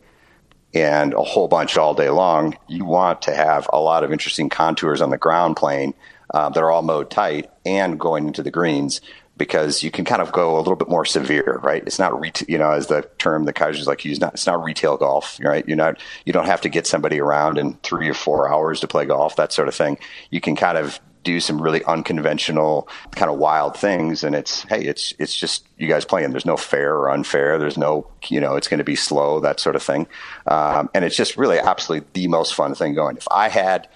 and 0.73 1.13
a 1.13 1.23
whole 1.23 1.47
bunch 1.47 1.77
all 1.77 1.93
day 1.93 2.09
long, 2.09 2.57
you 2.67 2.83
want 2.83 3.21
to 3.23 3.33
have 3.33 3.69
a 3.71 3.79
lot 3.79 4.03
of 4.03 4.11
interesting 4.11 4.49
contours 4.49 5.01
on 5.01 5.09
the 5.09 5.17
ground 5.17 5.55
plane 5.55 5.93
uh, 6.33 6.49
that 6.49 6.61
are 6.61 6.71
all 6.71 6.83
mowed 6.83 7.09
tight 7.09 7.49
and 7.65 7.99
going 7.99 8.27
into 8.27 8.43
the 8.43 8.51
greens 8.51 8.99
because 9.37 9.83
you 9.83 9.91
can 9.91 10.05
kind 10.05 10.21
of 10.21 10.31
go 10.31 10.57
a 10.57 10.59
little 10.59 10.75
bit 10.75 10.89
more 10.89 11.05
severe, 11.05 11.59
right? 11.63 11.83
It's 11.85 11.99
not 11.99 12.19
retail, 12.19 12.45
you 12.49 12.57
know, 12.57 12.71
as 12.71 12.87
the 12.87 13.07
term 13.17 13.45
the 13.45 13.53
Keisers 13.53 13.85
like 13.85 14.03
use, 14.03 14.19
not 14.19 14.33
it's 14.33 14.47
not 14.47 14.63
retail 14.63 14.97
golf, 14.97 15.39
right? 15.41 15.67
You're 15.67 15.77
not 15.77 16.01
you 16.25 16.33
don't 16.33 16.45
have 16.45 16.61
to 16.61 16.69
get 16.69 16.87
somebody 16.87 17.19
around 17.19 17.57
in 17.57 17.75
three 17.83 18.09
or 18.09 18.13
four 18.13 18.51
hours 18.51 18.79
to 18.81 18.87
play 18.87 19.05
golf, 19.05 19.35
that 19.35 19.53
sort 19.53 19.67
of 19.67 19.75
thing. 19.75 19.97
You 20.31 20.41
can 20.41 20.55
kind 20.55 20.77
of 20.77 20.99
do 21.23 21.39
some 21.41 21.61
really 21.61 21.83
unconventional, 21.83 22.87
kind 23.11 23.29
of 23.29 23.37
wild 23.37 23.75
things, 23.75 24.23
and 24.23 24.33
it's 24.33 24.63
hey, 24.63 24.83
it's 24.85 25.13
it's 25.19 25.35
just 25.35 25.65
you 25.77 25.87
guys 25.87 26.05
playing. 26.05 26.31
There's 26.31 26.45
no 26.45 26.57
fair 26.57 26.95
or 26.95 27.09
unfair. 27.09 27.59
There's 27.59 27.77
no 27.77 28.09
you 28.27 28.39
know, 28.39 28.55
it's 28.55 28.67
going 28.67 28.77
to 28.79 28.83
be 28.83 28.95
slow, 28.95 29.39
that 29.41 29.59
sort 29.59 29.75
of 29.75 29.83
thing, 29.83 30.07
um, 30.47 30.89
and 30.93 31.03
it's 31.03 31.15
just 31.15 31.37
really 31.37 31.59
absolutely 31.59 32.07
the 32.13 32.27
most 32.27 32.55
fun 32.55 32.75
thing 32.75 32.93
going. 32.95 33.17
If 33.17 33.27
I 33.29 33.49
had 33.49 33.89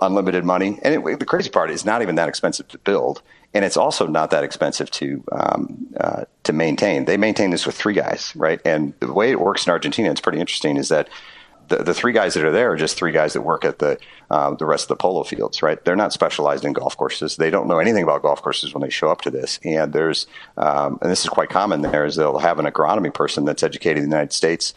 unlimited 0.00 0.44
money, 0.44 0.78
and 0.82 0.94
it, 0.94 1.18
the 1.18 1.26
crazy 1.26 1.50
part 1.50 1.70
is 1.70 1.84
not 1.84 2.02
even 2.02 2.14
that 2.14 2.28
expensive 2.28 2.68
to 2.68 2.78
build 2.78 3.22
and 3.54 3.64
it's 3.64 3.76
also 3.76 4.06
not 4.06 4.30
that 4.30 4.44
expensive 4.44 4.90
to 4.92 5.24
um, 5.32 5.86
uh, 5.98 6.24
to 6.44 6.52
maintain. 6.52 7.06
They 7.06 7.16
maintain 7.16 7.50
this 7.50 7.66
with 7.66 7.76
three 7.76 7.94
guys, 7.94 8.32
right? 8.36 8.60
And 8.64 8.92
the 9.00 9.12
way 9.12 9.30
it 9.30 9.40
works 9.40 9.66
in 9.66 9.70
Argentina, 9.70 10.10
it's 10.10 10.20
pretty 10.20 10.38
interesting, 10.38 10.76
is 10.76 10.88
that 10.88 11.08
the, 11.68 11.76
the 11.76 11.94
three 11.94 12.12
guys 12.12 12.34
that 12.34 12.44
are 12.44 12.52
there 12.52 12.72
are 12.72 12.76
just 12.76 12.96
three 12.96 13.12
guys 13.12 13.32
that 13.34 13.42
work 13.42 13.64
at 13.64 13.78
the 13.78 13.98
uh, 14.30 14.54
the 14.54 14.66
rest 14.66 14.84
of 14.84 14.88
the 14.88 14.96
polo 14.96 15.22
fields, 15.22 15.62
right? 15.62 15.82
They're 15.84 15.96
not 15.96 16.12
specialized 16.12 16.64
in 16.64 16.72
golf 16.72 16.96
courses. 16.96 17.36
They 17.36 17.50
don't 17.50 17.68
know 17.68 17.78
anything 17.78 18.02
about 18.02 18.22
golf 18.22 18.42
courses 18.42 18.74
when 18.74 18.82
they 18.82 18.90
show 18.90 19.10
up 19.10 19.22
to 19.22 19.30
this. 19.30 19.58
And 19.64 19.92
there's 19.92 20.26
um, 20.56 20.98
and 21.00 21.10
this 21.10 21.22
is 21.22 21.30
quite 21.30 21.50
common 21.50 21.82
there 21.82 22.04
is 22.04 22.16
they'll 22.16 22.38
have 22.38 22.58
an 22.58 22.66
agronomy 22.66 23.12
person 23.12 23.44
that's 23.44 23.62
educated 23.62 24.02
in 24.02 24.10
the 24.10 24.16
United 24.16 24.32
States. 24.32 24.74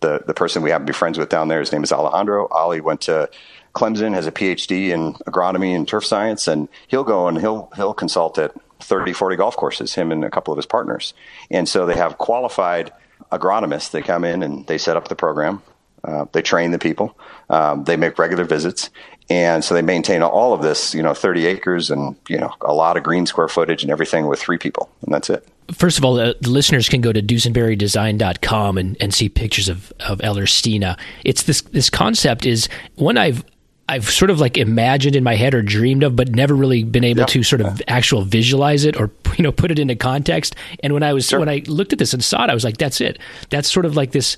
The 0.00 0.22
the 0.26 0.34
person 0.34 0.62
we 0.62 0.70
happen 0.70 0.86
to 0.86 0.92
be 0.92 0.96
friends 0.96 1.18
with 1.18 1.28
down 1.28 1.48
there, 1.48 1.60
his 1.60 1.72
name 1.72 1.84
is 1.84 1.92
Alejandro. 1.92 2.48
Ali 2.48 2.80
went 2.80 3.02
to 3.02 3.30
Clemson, 3.74 4.14
has 4.14 4.26
a 4.26 4.32
PhD 4.32 4.88
in 4.88 5.14
agronomy 5.26 5.74
and 5.74 5.86
turf 5.86 6.04
science, 6.04 6.46
and 6.46 6.68
he'll 6.88 7.04
go 7.04 7.28
and 7.28 7.38
he'll 7.38 7.70
he'll 7.76 7.94
consult 7.94 8.38
at 8.38 8.52
30, 8.80 9.12
40 9.12 9.36
golf 9.36 9.56
courses, 9.56 9.94
him 9.94 10.12
and 10.12 10.24
a 10.24 10.30
couple 10.30 10.52
of 10.52 10.58
his 10.58 10.66
partners. 10.66 11.14
And 11.50 11.68
so 11.68 11.86
they 11.86 11.94
have 11.94 12.18
qualified 12.18 12.92
agronomists 13.30 13.90
that 13.92 14.04
come 14.04 14.24
in 14.24 14.42
and 14.42 14.66
they 14.66 14.78
set 14.78 14.96
up 14.96 15.08
the 15.08 15.16
program. 15.16 15.62
Uh, 16.04 16.26
they 16.32 16.42
train 16.42 16.72
the 16.72 16.78
people. 16.78 17.16
Um, 17.48 17.84
they 17.84 17.96
make 17.96 18.18
regular 18.18 18.44
visits, 18.44 18.90
and 19.30 19.62
so 19.62 19.72
they 19.72 19.82
maintain 19.82 20.20
all 20.20 20.52
of 20.52 20.60
this, 20.60 20.94
you 20.94 21.02
know, 21.02 21.14
30 21.14 21.46
acres 21.46 21.92
and 21.92 22.16
you 22.28 22.38
know 22.38 22.52
a 22.60 22.74
lot 22.74 22.96
of 22.96 23.04
green 23.04 23.24
square 23.24 23.46
footage 23.46 23.82
and 23.84 23.92
everything 23.92 24.26
with 24.26 24.40
three 24.40 24.58
people, 24.58 24.90
and 25.02 25.14
that's 25.14 25.30
it. 25.30 25.46
First 25.70 25.98
of 25.98 26.04
all, 26.04 26.14
the, 26.14 26.36
the 26.40 26.50
listeners 26.50 26.88
can 26.88 27.00
go 27.00 27.12
to 27.12 27.22
dusenberrydesign.com 27.22 28.78
and, 28.78 28.96
and 29.00 29.14
see 29.14 29.28
pictures 29.28 29.68
of 29.68 29.92
of 30.00 30.18
Ellerstina. 30.18 30.98
It's 31.24 31.44
this 31.44 31.60
this 31.60 31.88
concept 31.88 32.46
is 32.46 32.68
one 32.96 33.16
I've 33.16 33.44
I've 33.88 34.08
sort 34.08 34.30
of 34.30 34.40
like 34.40 34.56
imagined 34.56 35.16
in 35.16 35.24
my 35.24 35.34
head 35.34 35.54
or 35.54 35.62
dreamed 35.62 36.02
of, 36.02 36.16
but 36.16 36.30
never 36.30 36.54
really 36.54 36.84
been 36.84 37.04
able 37.04 37.26
to 37.26 37.42
sort 37.42 37.60
of 37.60 37.82
actual 37.88 38.22
visualize 38.22 38.84
it 38.84 38.98
or 38.98 39.10
you 39.36 39.42
know 39.42 39.52
put 39.52 39.70
it 39.70 39.78
into 39.78 39.96
context. 39.96 40.54
And 40.82 40.92
when 40.92 41.02
I 41.02 41.12
was 41.12 41.28
sure. 41.28 41.38
when 41.38 41.48
I 41.48 41.62
looked 41.66 41.92
at 41.92 41.98
this 41.98 42.14
and 42.14 42.22
saw 42.22 42.44
it, 42.44 42.50
I 42.50 42.54
was 42.54 42.64
like, 42.64 42.78
that's 42.78 43.00
it. 43.00 43.18
That's 43.50 43.70
sort 43.70 43.86
of 43.86 43.96
like 43.96 44.12
this 44.12 44.36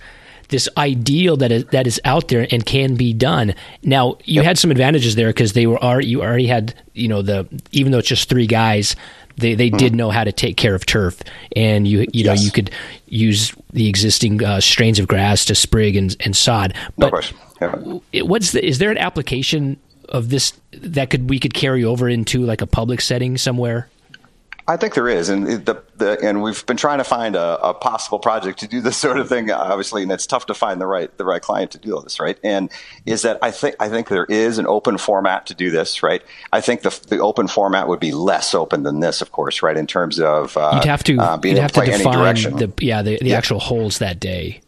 this 0.49 0.69
ideal 0.77 1.37
that 1.39 1.53
is 1.53 1.65
that 1.67 1.87
is 1.87 2.01
out 2.05 2.29
there 2.29 2.47
and 2.51 2.65
can 2.65 2.95
be 2.95 3.13
done. 3.13 3.55
Now 3.83 4.19
you 4.25 4.37
yep. 4.37 4.45
had 4.45 4.59
some 4.59 4.71
advantages 4.71 5.15
there 5.15 5.29
because 5.29 5.53
they 5.53 5.67
were 5.67 5.83
are 5.83 6.01
you 6.01 6.23
already 6.23 6.47
had 6.47 6.75
you 6.93 7.09
know 7.09 7.23
the 7.23 7.47
even 7.73 7.93
though 7.93 7.99
it's 7.99 8.09
just 8.09 8.29
three 8.29 8.47
guys. 8.47 8.97
They 9.37 9.55
they 9.55 9.69
mm-hmm. 9.69 9.77
did 9.77 9.95
know 9.95 10.11
how 10.11 10.25
to 10.25 10.33
take 10.33 10.57
care 10.57 10.75
of 10.75 10.87
turf, 10.87 11.21
and 11.57 11.87
you 11.87 12.07
you 12.13 12.25
know 12.25 12.33
yes. 12.33 12.45
you 12.45 12.51
could 12.51 12.71
use 13.07 13.53
the 13.73 13.89
existing 13.89 14.43
uh, 14.43 14.61
strains 14.61 14.99
of 14.99 15.09
grass 15.09 15.45
to 15.47 15.55
sprig 15.55 15.97
and, 15.97 16.17
and 16.21 16.37
sod. 16.37 16.75
But 16.97 17.07
no 17.07 17.11
question. 17.11 17.39
What's 18.27 18.53
the, 18.53 18.65
is 18.65 18.79
there 18.79 18.91
an 18.91 18.99
application 18.99 19.79
of 20.09 20.29
this 20.29 20.53
that 20.73 21.11
could 21.11 21.29
we 21.29 21.39
could 21.39 21.55
carry 21.55 21.85
over 21.85 22.09
into 22.09 22.45
like 22.45 22.61
a 22.61 22.67
public 22.67 23.01
setting 23.01 23.37
somewhere? 23.39 23.89
I 24.67 24.79
think 24.79 24.95
there 24.95 25.09
is, 25.09 25.29
and 25.29 25.47
the, 25.47 25.83
the 25.97 26.19
and 26.23 26.43
we've 26.43 26.65
been 26.65 26.79
trying 26.79 26.97
to 26.97 27.05
find 27.05 27.37
a, 27.37 27.61
a, 27.63 27.75
possible 27.75 28.19
project 28.19 28.61
to 28.61 28.69
do 28.69 28.81
this 28.81 28.97
sort 29.05 29.19
of 29.19 29.29
thing, 29.29 29.51
obviously, 29.51 30.03
and 30.03 30.11
it's 30.11 30.27
tough 30.27 30.47
to 30.47 30.55
find 30.55 30.81
the 30.81 30.87
right 30.87 31.15
the 31.19 31.25
right 31.25 31.43
client 31.43 31.71
to 31.73 31.79
do 31.79 31.95
all 31.95 32.01
this, 32.01 32.19
right? 32.19 32.39
And 32.43 32.71
is 33.05 33.23
that 33.23 33.39
I 33.43 33.51
think 33.51 33.77
I 33.79 33.91
think 33.91 34.09
there 34.09 34.25
is 34.25 34.57
an 34.57 34.67
open 34.67 34.97
format 34.97 35.47
to 35.47 35.55
do 35.55 35.71
this, 35.71 36.03
right? 36.03 36.23
I 36.53 36.63
think 36.63 36.81
the 36.81 36.99
the 37.09 37.19
open 37.19 37.47
format 37.47 37.89
would 37.89 38.01
be 38.01 38.13
less 38.13 38.55
open 38.55 38.85
than 38.85 39.01
this, 39.01 39.21
of 39.21 39.33
course, 39.33 39.63
right? 39.63 39.77
In 39.77 39.87
terms 39.87 40.19
of 40.19 40.57
uh, 40.57 40.73
you'd 40.75 40.85
have 40.85 41.05
to 41.05 41.19
uh, 41.19 41.37
being 41.37 41.57
you'd 41.57 41.61
able 41.61 41.81
have 41.81 41.87
to, 41.87 41.93
to 41.93 41.99
define 41.99 42.57
the 42.57 42.73
yeah 42.81 43.03
the, 43.03 43.19
the 43.19 43.29
yeah. 43.31 43.37
actual 43.37 43.59
holes 43.59 43.99
that 43.99 44.19
day. 44.19 44.63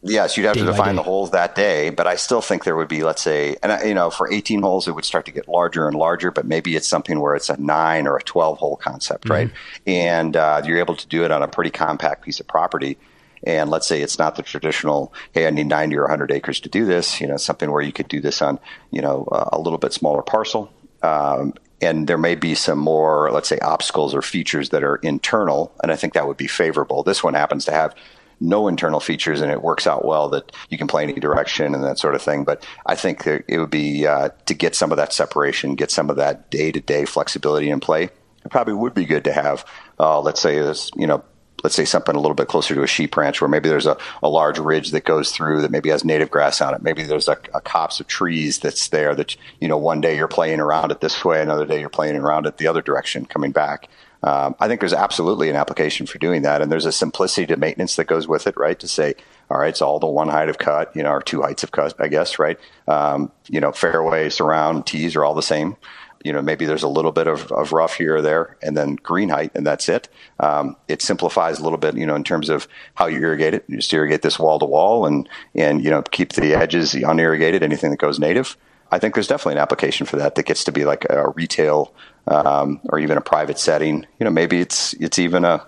Yes, 0.00 0.36
you'd 0.36 0.46
have 0.46 0.56
to 0.56 0.64
define 0.64 0.94
the 0.94 1.02
holes 1.02 1.32
that 1.32 1.56
day, 1.56 1.90
but 1.90 2.06
I 2.06 2.14
still 2.14 2.40
think 2.40 2.62
there 2.62 2.76
would 2.76 2.86
be, 2.86 3.02
let's 3.02 3.20
say, 3.20 3.56
and 3.64 3.84
you 3.86 3.94
know, 3.94 4.10
for 4.10 4.32
18 4.32 4.62
holes, 4.62 4.86
it 4.86 4.92
would 4.92 5.04
start 5.04 5.26
to 5.26 5.32
get 5.32 5.48
larger 5.48 5.88
and 5.88 5.96
larger. 5.96 6.30
But 6.30 6.46
maybe 6.46 6.76
it's 6.76 6.86
something 6.86 7.18
where 7.18 7.34
it's 7.34 7.50
a 7.50 7.60
nine 7.60 8.06
or 8.06 8.16
a 8.16 8.22
12 8.22 8.58
hole 8.58 8.76
concept, 8.76 9.24
mm-hmm. 9.24 9.32
right? 9.32 9.50
And 9.88 10.36
uh, 10.36 10.62
you're 10.64 10.78
able 10.78 10.94
to 10.94 11.06
do 11.08 11.24
it 11.24 11.32
on 11.32 11.42
a 11.42 11.48
pretty 11.48 11.70
compact 11.70 12.24
piece 12.24 12.38
of 12.38 12.46
property. 12.46 12.96
And 13.42 13.70
let's 13.70 13.88
say 13.88 14.00
it's 14.00 14.18
not 14.18 14.36
the 14.36 14.42
traditional, 14.42 15.12
hey, 15.32 15.46
I 15.46 15.50
need 15.50 15.66
90 15.66 15.96
or 15.96 16.02
100 16.02 16.30
acres 16.30 16.60
to 16.60 16.68
do 16.68 16.84
this. 16.84 17.20
You 17.20 17.26
know, 17.26 17.36
something 17.36 17.70
where 17.70 17.82
you 17.82 17.92
could 17.92 18.08
do 18.08 18.20
this 18.20 18.40
on, 18.40 18.60
you 18.92 19.02
know, 19.02 19.26
a 19.30 19.58
little 19.58 19.78
bit 19.78 19.92
smaller 19.92 20.22
parcel. 20.22 20.72
Um, 21.02 21.54
and 21.80 22.08
there 22.08 22.18
may 22.18 22.34
be 22.34 22.54
some 22.54 22.78
more, 22.78 23.30
let's 23.30 23.48
say, 23.48 23.58
obstacles 23.60 24.14
or 24.14 24.22
features 24.22 24.70
that 24.70 24.82
are 24.82 24.96
internal, 24.96 25.72
and 25.82 25.92
I 25.92 25.96
think 25.96 26.14
that 26.14 26.26
would 26.26 26.36
be 26.36 26.48
favorable. 26.48 27.04
This 27.04 27.22
one 27.22 27.34
happens 27.34 27.64
to 27.66 27.72
have 27.72 27.94
no 28.40 28.68
internal 28.68 29.00
features 29.00 29.40
and 29.40 29.50
it 29.50 29.62
works 29.62 29.86
out 29.86 30.04
well 30.04 30.28
that 30.28 30.52
you 30.68 30.78
can 30.78 30.86
play 30.86 31.02
any 31.02 31.14
direction 31.14 31.74
and 31.74 31.84
that 31.84 31.98
sort 31.98 32.14
of 32.14 32.22
thing. 32.22 32.44
But 32.44 32.66
I 32.86 32.94
think 32.94 33.26
it 33.26 33.58
would 33.58 33.70
be 33.70 34.06
uh, 34.06 34.30
to 34.46 34.54
get 34.54 34.74
some 34.74 34.90
of 34.90 34.96
that 34.96 35.12
separation, 35.12 35.74
get 35.74 35.90
some 35.90 36.10
of 36.10 36.16
that 36.16 36.50
day 36.50 36.72
to 36.72 36.80
day 36.80 37.04
flexibility 37.04 37.70
in 37.70 37.80
play. 37.80 38.04
It 38.04 38.50
probably 38.50 38.74
would 38.74 38.94
be 38.94 39.04
good 39.04 39.24
to 39.24 39.32
have, 39.32 39.64
uh, 39.98 40.20
let's 40.20 40.40
say, 40.40 40.58
this, 40.60 40.90
you 40.96 41.06
know, 41.06 41.24
let's 41.64 41.74
say 41.74 41.84
something 41.84 42.14
a 42.14 42.20
little 42.20 42.36
bit 42.36 42.48
closer 42.48 42.74
to 42.74 42.82
a 42.82 42.86
sheep 42.86 43.16
ranch 43.16 43.40
where 43.40 43.48
maybe 43.48 43.68
there's 43.68 43.86
a, 43.86 43.96
a 44.22 44.28
large 44.28 44.58
ridge 44.58 44.92
that 44.92 45.04
goes 45.04 45.32
through 45.32 45.62
that 45.62 45.70
maybe 45.70 45.88
has 45.88 46.04
native 46.04 46.30
grass 46.30 46.60
on 46.60 46.72
it. 46.74 46.82
Maybe 46.82 47.02
there's 47.02 47.28
a, 47.28 47.36
a 47.52 47.60
copse 47.60 47.98
of 47.98 48.06
trees 48.06 48.60
that's 48.60 48.88
there 48.88 49.14
that, 49.16 49.36
you 49.60 49.68
know, 49.68 49.76
one 49.76 50.00
day 50.00 50.16
you're 50.16 50.28
playing 50.28 50.60
around 50.60 50.92
it 50.92 51.00
this 51.00 51.24
way, 51.24 51.42
another 51.42 51.66
day 51.66 51.80
you're 51.80 51.88
playing 51.88 52.16
around 52.16 52.46
it 52.46 52.58
the 52.58 52.68
other 52.68 52.82
direction 52.82 53.26
coming 53.26 53.50
back. 53.50 53.88
Um, 54.22 54.56
I 54.58 54.66
think 54.66 54.80
there's 54.80 54.92
absolutely 54.92 55.48
an 55.48 55.56
application 55.56 56.06
for 56.06 56.18
doing 56.18 56.42
that, 56.42 56.60
and 56.60 56.72
there's 56.72 56.86
a 56.86 56.92
simplicity 56.92 57.46
to 57.46 57.56
maintenance 57.56 57.96
that 57.96 58.06
goes 58.06 58.26
with 58.26 58.46
it, 58.46 58.56
right? 58.56 58.78
To 58.78 58.88
say, 58.88 59.14
all 59.50 59.58
right, 59.58 59.68
it's 59.68 59.82
all 59.82 60.00
the 60.00 60.06
one 60.06 60.28
height 60.28 60.48
of 60.48 60.58
cut, 60.58 60.94
you 60.94 61.02
know, 61.02 61.10
or 61.10 61.22
two 61.22 61.42
heights 61.42 61.62
of 61.62 61.70
cut, 61.70 61.94
I 62.00 62.08
guess, 62.08 62.38
right? 62.38 62.58
Um, 62.88 63.30
you 63.48 63.60
know, 63.60 63.72
fairway, 63.72 64.28
surround, 64.28 64.86
tees 64.86 65.14
are 65.14 65.24
all 65.24 65.34
the 65.34 65.42
same. 65.42 65.76
You 66.24 66.32
know, 66.32 66.42
maybe 66.42 66.66
there's 66.66 66.82
a 66.82 66.88
little 66.88 67.12
bit 67.12 67.28
of, 67.28 67.52
of 67.52 67.72
rough 67.72 67.94
here 67.94 68.16
or 68.16 68.22
there, 68.22 68.56
and 68.60 68.76
then 68.76 68.96
green 68.96 69.28
height, 69.28 69.52
and 69.54 69.64
that's 69.64 69.88
it. 69.88 70.08
Um, 70.40 70.76
it 70.88 71.00
simplifies 71.00 71.60
a 71.60 71.62
little 71.62 71.78
bit, 71.78 71.96
you 71.96 72.04
know, 72.04 72.16
in 72.16 72.24
terms 72.24 72.48
of 72.48 72.66
how 72.94 73.06
you 73.06 73.18
irrigate 73.20 73.54
it. 73.54 73.64
You 73.68 73.76
just 73.76 73.92
irrigate 73.92 74.22
this 74.22 74.36
wall 74.36 74.58
to 74.58 74.66
wall, 74.66 75.06
and 75.06 75.28
and 75.54 75.82
you 75.84 75.90
know, 75.90 76.02
keep 76.02 76.32
the 76.32 76.54
edges 76.54 76.92
unirrigated. 76.92 77.62
Anything 77.62 77.92
that 77.92 78.00
goes 78.00 78.18
native. 78.18 78.56
I 78.90 78.98
think 78.98 79.14
there's 79.14 79.28
definitely 79.28 79.54
an 79.54 79.58
application 79.58 80.06
for 80.06 80.16
that 80.16 80.34
that 80.34 80.46
gets 80.46 80.64
to 80.64 80.72
be 80.72 80.84
like 80.84 81.04
a 81.10 81.28
retail 81.30 81.92
um, 82.28 82.80
or 82.84 82.98
even 82.98 83.18
a 83.18 83.20
private 83.20 83.58
setting. 83.58 84.06
You 84.18 84.24
know, 84.24 84.30
maybe 84.30 84.60
it's 84.60 84.92
it's 84.94 85.18
even 85.18 85.44
a 85.44 85.64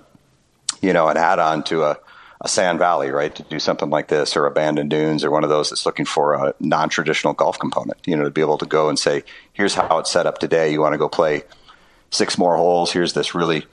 you 0.80 0.92
know 0.92 1.08
an 1.08 1.16
add-on 1.16 1.64
to 1.64 1.84
a, 1.84 1.98
a 2.40 2.48
Sand 2.48 2.78
Valley, 2.78 3.10
right? 3.10 3.34
To 3.34 3.42
do 3.44 3.58
something 3.58 3.90
like 3.90 4.08
this, 4.08 4.36
or 4.36 4.46
a 4.46 4.50
Bandon 4.50 4.88
Dunes, 4.88 5.24
or 5.24 5.30
one 5.30 5.44
of 5.44 5.50
those 5.50 5.70
that's 5.70 5.86
looking 5.86 6.04
for 6.04 6.34
a 6.34 6.54
non-traditional 6.60 7.34
golf 7.34 7.58
component. 7.58 7.98
You 8.06 8.16
know, 8.16 8.24
to 8.24 8.30
be 8.30 8.40
able 8.40 8.58
to 8.58 8.66
go 8.66 8.88
and 8.88 8.98
say, 8.98 9.24
here's 9.52 9.74
how 9.74 9.98
it's 9.98 10.10
set 10.10 10.26
up 10.26 10.38
today. 10.38 10.72
You 10.72 10.80
want 10.80 10.94
to 10.94 10.98
go 10.98 11.08
play 11.08 11.42
six 12.10 12.38
more 12.38 12.56
holes. 12.56 12.92
Here's 12.92 13.14
this 13.14 13.34
really 13.34 13.66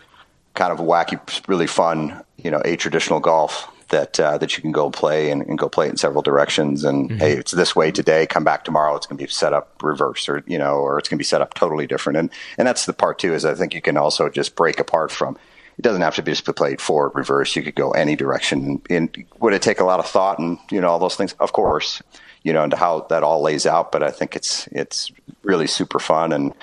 kind 0.54 0.72
of 0.72 0.80
wacky, 0.80 1.20
really 1.48 1.68
fun, 1.68 2.24
you 2.38 2.50
know, 2.50 2.62
a 2.66 2.76
traditional 2.76 3.20
golf 3.20 3.72
that 3.90 4.20
uh, 4.20 4.38
that 4.38 4.56
you 4.56 4.62
can 4.62 4.72
go 4.72 4.90
play 4.90 5.32
and, 5.32 5.42
and, 5.44 5.58
go 5.58 5.70
play 5.70 5.88
it 5.88 5.92
in 5.92 5.98
several 5.98 6.22
directions. 6.22 6.84
And 6.84 7.10
mm-hmm. 7.10 7.20
hey, 7.20 7.34
it's 7.34 7.52
this 7.52 7.76
way 7.76 7.92
today. 7.92 8.26
Come 8.26 8.44
back 8.44 8.64
tomorrow. 8.64 8.96
It's 8.96 9.06
going 9.06 9.18
to 9.18 9.24
be 9.24 9.30
set 9.30 9.54
up 9.54 9.82
reverse, 9.82 10.28
or 10.28 10.44
you 10.48 10.58
know, 10.58 10.76
or 10.76 11.00
it's 11.00 11.10
going 11.10 11.18
to 11.18 11.22
be 11.22 11.26
set 11.26 11.42
up 11.42 11.54
totally 11.54 11.88
different. 11.88 12.18
And 12.18 12.30
and 12.58 12.68
that's 12.68 12.86
the 12.86 12.94
part 12.94 13.20
too. 13.20 13.34
Is 13.34 13.46
I 13.46 13.56
think 13.56 13.74
you 13.74 13.82
can 13.82 13.98
also 13.98 14.30
just 14.30 14.56
break 14.56 14.80
apart 14.80 15.12
from. 15.12 15.38
It 15.78 15.84
doesn't 15.84 16.02
have 16.02 16.16
to 16.16 16.24
be 16.24 16.32
just 16.32 16.44
played 16.56 16.82
forward, 16.82 17.12
reverse. 17.14 17.56
You 17.56 17.62
could 17.62 17.76
go 17.76 17.92
any 17.92 18.16
direction. 18.16 18.82
And 18.90 19.26
would 19.40 19.54
it 19.54 19.62
take 19.62 19.80
a 19.80 19.84
lot 19.84 20.00
of 20.00 20.08
thought 20.08 20.40
and 20.40 20.58
you 20.72 20.82
know 20.82 20.90
all 20.90 21.00
those 21.00 21.16
things? 21.16 21.34
Of 21.34 21.54
course, 21.54 22.02
you 22.44 22.52
know, 22.52 22.64
into 22.64 22.78
how 22.78 23.02
that 23.10 23.24
all 23.24 23.42
lays 23.42 23.66
out. 23.66 23.92
But 23.92 24.02
I 24.02 24.12
think 24.12 24.36
it's 24.36 24.68
it's 24.72 25.12
really 25.44 25.68
super 25.68 26.00
fun 26.00 26.34
and 26.34 26.54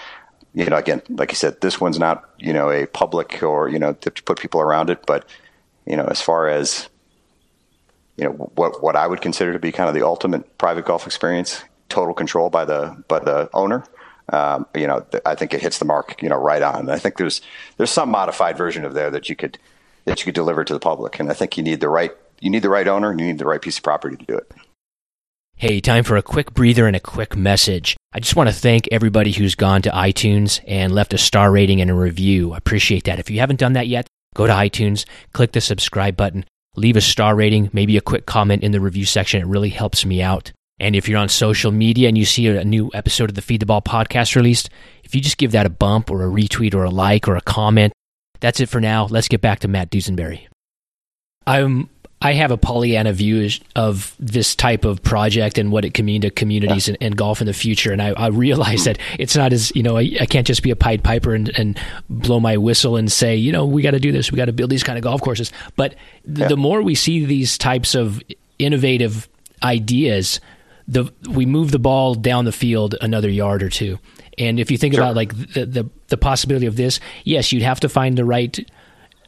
you 0.54 0.66
know, 0.66 0.76
again, 0.76 1.02
like 1.08 1.32
you 1.32 1.36
said, 1.36 1.60
this 1.60 1.80
one's 1.80 1.98
not, 1.98 2.30
you 2.38 2.52
know, 2.52 2.70
a 2.70 2.86
public 2.86 3.42
or, 3.42 3.68
you 3.68 3.78
know, 3.78 3.92
to 3.92 4.10
put 4.22 4.38
people 4.38 4.60
around 4.60 4.88
it, 4.88 5.04
but, 5.04 5.28
you 5.84 5.96
know, 5.96 6.04
as 6.04 6.20
far 6.20 6.48
as 6.48 6.88
you 8.16 8.24
know 8.24 8.30
what 8.30 8.82
what 8.82 8.96
I 8.96 9.06
would 9.06 9.20
consider 9.20 9.52
to 9.52 9.58
be 9.58 9.72
kind 9.72 9.88
of 9.88 9.94
the 9.94 10.04
ultimate 10.04 10.58
private 10.58 10.84
golf 10.84 11.06
experience, 11.06 11.62
total 11.88 12.14
control 12.14 12.50
by 12.50 12.64
the 12.64 13.02
by 13.08 13.18
the 13.18 13.50
owner. 13.52 13.84
Um, 14.30 14.66
you 14.74 14.86
know, 14.86 15.04
I 15.26 15.34
think 15.34 15.52
it 15.52 15.60
hits 15.60 15.78
the 15.78 15.84
mark, 15.84 16.22
you 16.22 16.28
know, 16.28 16.36
right 16.36 16.62
on. 16.62 16.88
I 16.88 16.98
think 16.98 17.16
there's 17.16 17.42
there's 17.76 17.90
some 17.90 18.10
modified 18.10 18.56
version 18.56 18.84
of 18.84 18.94
there 18.94 19.10
that 19.10 19.28
you 19.28 19.36
could 19.36 19.58
that 20.04 20.20
you 20.20 20.24
could 20.26 20.34
deliver 20.34 20.64
to 20.64 20.72
the 20.72 20.80
public, 20.80 21.18
and 21.18 21.30
I 21.30 21.34
think 21.34 21.56
you 21.56 21.62
need 21.62 21.80
the 21.80 21.88
right 21.88 22.12
you 22.40 22.50
need 22.50 22.62
the 22.62 22.70
right 22.70 22.88
owner 22.88 23.10
and 23.10 23.20
you 23.20 23.26
need 23.26 23.38
the 23.38 23.46
right 23.46 23.60
piece 23.60 23.78
of 23.78 23.84
property 23.84 24.16
to 24.16 24.24
do 24.24 24.36
it. 24.36 24.52
Hey, 25.56 25.80
time 25.80 26.02
for 26.02 26.16
a 26.16 26.22
quick 26.22 26.52
breather 26.52 26.86
and 26.86 26.96
a 26.96 27.00
quick 27.00 27.36
message. 27.36 27.96
I 28.12 28.18
just 28.18 28.34
want 28.34 28.48
to 28.48 28.54
thank 28.54 28.88
everybody 28.90 29.32
who's 29.32 29.54
gone 29.54 29.82
to 29.82 29.90
iTunes 29.90 30.60
and 30.66 30.92
left 30.92 31.14
a 31.14 31.18
star 31.18 31.52
rating 31.52 31.80
and 31.80 31.90
a 31.90 31.94
review. 31.94 32.52
I 32.52 32.58
appreciate 32.58 33.04
that. 33.04 33.20
If 33.20 33.30
you 33.30 33.38
haven't 33.38 33.60
done 33.60 33.74
that 33.74 33.86
yet, 33.86 34.08
go 34.34 34.46
to 34.46 34.52
iTunes, 34.52 35.04
click 35.32 35.52
the 35.52 35.60
subscribe 35.60 36.16
button, 36.16 36.44
leave 36.76 36.96
a 36.96 37.00
star 37.00 37.34
rating, 37.34 37.70
maybe 37.72 37.96
a 37.96 38.00
quick 38.00 38.26
comment 38.26 38.62
in 38.62 38.72
the 38.72 38.80
review 38.80 39.04
section. 39.04 39.40
It 39.40 39.46
really 39.46 39.68
helps 39.68 40.04
me 40.04 40.22
out. 40.22 40.52
And 40.80 40.96
if 40.96 41.08
you're 41.08 41.18
on 41.18 41.28
social 41.28 41.70
media 41.70 42.08
and 42.08 42.18
you 42.18 42.24
see 42.24 42.48
a 42.48 42.64
new 42.64 42.90
episode 42.94 43.30
of 43.30 43.36
the 43.36 43.42
Feed 43.42 43.60
the 43.60 43.66
Ball 43.66 43.80
podcast 43.80 44.34
released, 44.34 44.70
if 45.04 45.14
you 45.14 45.20
just 45.20 45.38
give 45.38 45.52
that 45.52 45.66
a 45.66 45.70
bump 45.70 46.10
or 46.10 46.24
a 46.24 46.30
retweet 46.30 46.74
or 46.74 46.84
a 46.84 46.90
like 46.90 47.28
or 47.28 47.36
a 47.36 47.40
comment, 47.40 47.92
that's 48.40 48.60
it 48.60 48.68
for 48.68 48.80
now. 48.80 49.06
Let's 49.06 49.28
get 49.28 49.40
back 49.40 49.60
to 49.60 49.68
Matt 49.68 49.90
Dusenberry. 49.90 50.48
I'm 51.46 51.88
I 52.24 52.32
have 52.32 52.50
a 52.50 52.56
Pollyanna 52.56 53.12
view 53.12 53.50
of 53.76 54.16
this 54.18 54.56
type 54.56 54.86
of 54.86 55.02
project 55.02 55.58
and 55.58 55.70
what 55.70 55.84
it 55.84 55.92
can 55.92 56.06
mean 56.06 56.22
to 56.22 56.30
communities 56.30 56.88
yeah. 56.88 56.94
and, 56.94 57.02
and, 57.02 57.16
golf 57.18 57.42
in 57.42 57.46
the 57.46 57.52
future. 57.52 57.92
And 57.92 58.00
I, 58.00 58.12
I 58.12 58.28
realize 58.28 58.84
that 58.84 58.98
it's 59.18 59.36
not 59.36 59.52
as, 59.52 59.70
you 59.76 59.82
know, 59.82 59.98
I, 59.98 60.10
I 60.18 60.24
can't 60.24 60.46
just 60.46 60.62
be 60.62 60.70
a 60.70 60.76
Pied 60.76 61.04
Piper 61.04 61.34
and, 61.34 61.50
and, 61.58 61.78
blow 62.08 62.40
my 62.40 62.56
whistle 62.56 62.96
and 62.96 63.12
say, 63.12 63.36
you 63.36 63.52
know, 63.52 63.66
we 63.66 63.82
got 63.82 63.90
to 63.90 64.00
do 64.00 64.10
this. 64.10 64.32
We 64.32 64.36
got 64.36 64.46
to 64.46 64.52
build 64.52 64.70
these 64.70 64.82
kind 64.82 64.96
of 64.96 65.04
golf 65.04 65.20
courses. 65.20 65.52
But 65.76 65.96
th- 66.24 66.38
yeah. 66.38 66.48
the 66.48 66.56
more 66.56 66.80
we 66.80 66.94
see 66.94 67.26
these 67.26 67.58
types 67.58 67.94
of 67.94 68.22
innovative 68.58 69.28
ideas, 69.62 70.40
the 70.88 71.12
we 71.28 71.44
move 71.44 71.72
the 71.72 71.78
ball 71.78 72.14
down 72.14 72.46
the 72.46 72.52
field 72.52 72.94
another 73.02 73.28
yard 73.28 73.62
or 73.62 73.68
two. 73.68 73.98
And 74.38 74.58
if 74.58 74.70
you 74.70 74.78
think 74.78 74.94
sure. 74.94 75.02
about 75.02 75.16
like 75.16 75.36
the, 75.52 75.66
the 75.66 75.90
the 76.08 76.16
possibility 76.16 76.66
of 76.66 76.76
this, 76.76 77.00
yes, 77.24 77.52
you'd 77.52 77.62
have 77.62 77.80
to 77.80 77.88
find 77.88 78.16
the 78.16 78.24
right 78.24 78.58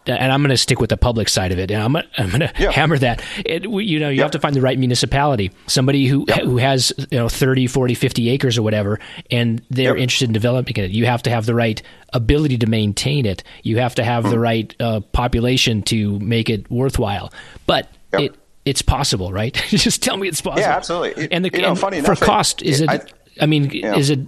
and 0.07 0.33
I'm 0.33 0.41
going 0.41 0.51
to 0.51 0.57
stick 0.57 0.81
with 0.81 0.91
the 0.91 0.97
public 0.97 1.29
side 1.29 1.53
of 1.53 1.59
it, 1.59 1.71
and 1.71 1.83
I'm, 1.83 1.97
I'm 1.97 2.29
going 2.29 2.41
to 2.41 2.53
yeah. 2.59 2.71
hammer 2.71 2.99
that. 2.99 3.23
It, 3.45 3.65
you 3.65 3.99
know, 3.99 4.09
you 4.09 4.17
yeah. 4.17 4.23
have 4.23 4.31
to 4.33 4.39
find 4.39 4.55
the 4.55 4.61
right 4.61 4.79
municipality, 4.79 5.51
somebody 5.67 6.07
who 6.07 6.25
yeah. 6.29 6.41
who 6.41 6.57
has 6.59 6.93
you 7.11 7.19
know 7.19 7.29
30, 7.29 7.67
40, 7.67 7.95
50 7.95 8.29
acres 8.31 8.59
or 8.59 8.63
whatever, 8.63 8.99
and 9.31 9.63
they're 9.71 9.97
interested 9.97 10.29
in 10.29 10.33
developing 10.33 10.77
it. 10.77 10.91
You 10.91 11.07
have 11.07 11.23
to 11.25 11.31
have 11.31 11.47
the 11.47 11.55
right 11.55 11.81
ability 12.13 12.59
to 12.59 12.67
maintain 12.67 13.27
it. 13.27 13.43
You 13.63 13.79
have 13.79 13.95
to 13.97 14.05
have 14.05 14.25
mm. 14.25 14.31
the 14.31 14.39
right 14.39 14.75
uh, 14.81 15.01
population 15.01 15.83
to 15.85 16.19
make 16.21 16.49
it 16.51 16.71
worthwhile. 16.71 17.33
But 17.67 17.91
it 18.13 18.35
it's 18.65 18.83
possible, 18.83 19.33
right? 19.33 19.55
Just 19.69 20.03
tell 20.03 20.17
me 20.17 20.29
it's 20.29 20.41
possible. 20.41 20.61
Yeah, 20.61 20.77
absolutely. 20.77 21.31
And 21.31 21.45
the 21.45 21.51
you 21.53 21.63
know, 21.63 21.71
and 21.71 21.79
funny 21.79 22.01
for 22.01 22.13
enough, 22.13 22.21
cost, 22.21 22.63
it, 22.63 22.69
is 22.69 22.81
it? 22.81 22.91
I, 22.91 23.01
I 23.41 23.47
mean, 23.47 23.71
is 23.71 24.11
it 24.11 24.21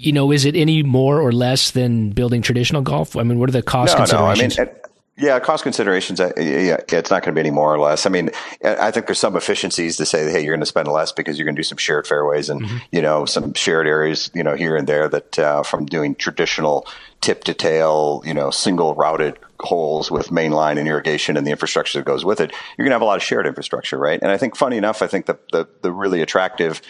you 0.00 0.12
know, 0.12 0.32
is 0.32 0.46
it 0.46 0.56
any 0.56 0.82
more 0.82 1.20
or 1.20 1.30
less 1.30 1.72
than 1.72 2.10
building 2.10 2.40
traditional 2.40 2.80
golf? 2.80 3.16
I 3.16 3.22
mean, 3.22 3.38
what 3.38 3.50
are 3.50 3.52
the 3.52 3.62
cost 3.62 3.92
no, 3.92 3.98
considerations? 3.98 4.56
No, 4.56 4.64
I 4.64 4.66
mean, 4.66 4.76
yeah, 5.20 5.38
cost 5.38 5.62
considerations. 5.62 6.18
Uh, 6.18 6.32
yeah, 6.36 6.78
it's 6.88 7.10
not 7.10 7.22
going 7.22 7.34
to 7.34 7.38
be 7.38 7.40
any 7.40 7.50
more 7.50 7.72
or 7.72 7.78
less. 7.78 8.06
I 8.06 8.08
mean, 8.08 8.30
I 8.64 8.90
think 8.90 9.06
there's 9.06 9.18
some 9.18 9.36
efficiencies 9.36 9.96
to 9.98 10.06
say, 10.06 10.30
hey, 10.30 10.42
you're 10.42 10.52
going 10.52 10.60
to 10.60 10.66
spend 10.66 10.88
less 10.88 11.12
because 11.12 11.38
you're 11.38 11.44
going 11.44 11.54
to 11.54 11.60
do 11.60 11.64
some 11.64 11.78
shared 11.78 12.06
fairways 12.06 12.48
and 12.48 12.62
mm-hmm. 12.62 12.78
you 12.90 13.02
know 13.02 13.26
some 13.26 13.52
shared 13.54 13.86
areas, 13.86 14.30
you 14.34 14.42
know, 14.42 14.54
here 14.54 14.76
and 14.76 14.86
there 14.86 15.08
that 15.08 15.38
uh, 15.38 15.62
from 15.62 15.84
doing 15.84 16.14
traditional 16.14 16.86
tip 17.20 17.44
to 17.44 17.54
tail, 17.54 18.22
you 18.24 18.32
know, 18.32 18.50
single 18.50 18.94
routed 18.94 19.38
holes 19.60 20.10
with 20.10 20.28
mainline 20.28 20.78
and 20.78 20.88
irrigation 20.88 21.36
and 21.36 21.46
the 21.46 21.50
infrastructure 21.50 21.98
that 21.98 22.06
goes 22.06 22.24
with 22.24 22.40
it. 22.40 22.50
You're 22.78 22.84
going 22.84 22.92
to 22.92 22.94
have 22.94 23.02
a 23.02 23.06
lot 23.06 23.18
of 23.18 23.22
shared 23.22 23.46
infrastructure, 23.46 23.98
right? 23.98 24.18
And 24.22 24.30
I 24.30 24.38
think, 24.38 24.56
funny 24.56 24.78
enough, 24.78 25.02
I 25.02 25.06
think 25.06 25.26
the 25.26 25.38
the, 25.52 25.68
the 25.82 25.92
really 25.92 26.22
attractive 26.22 26.80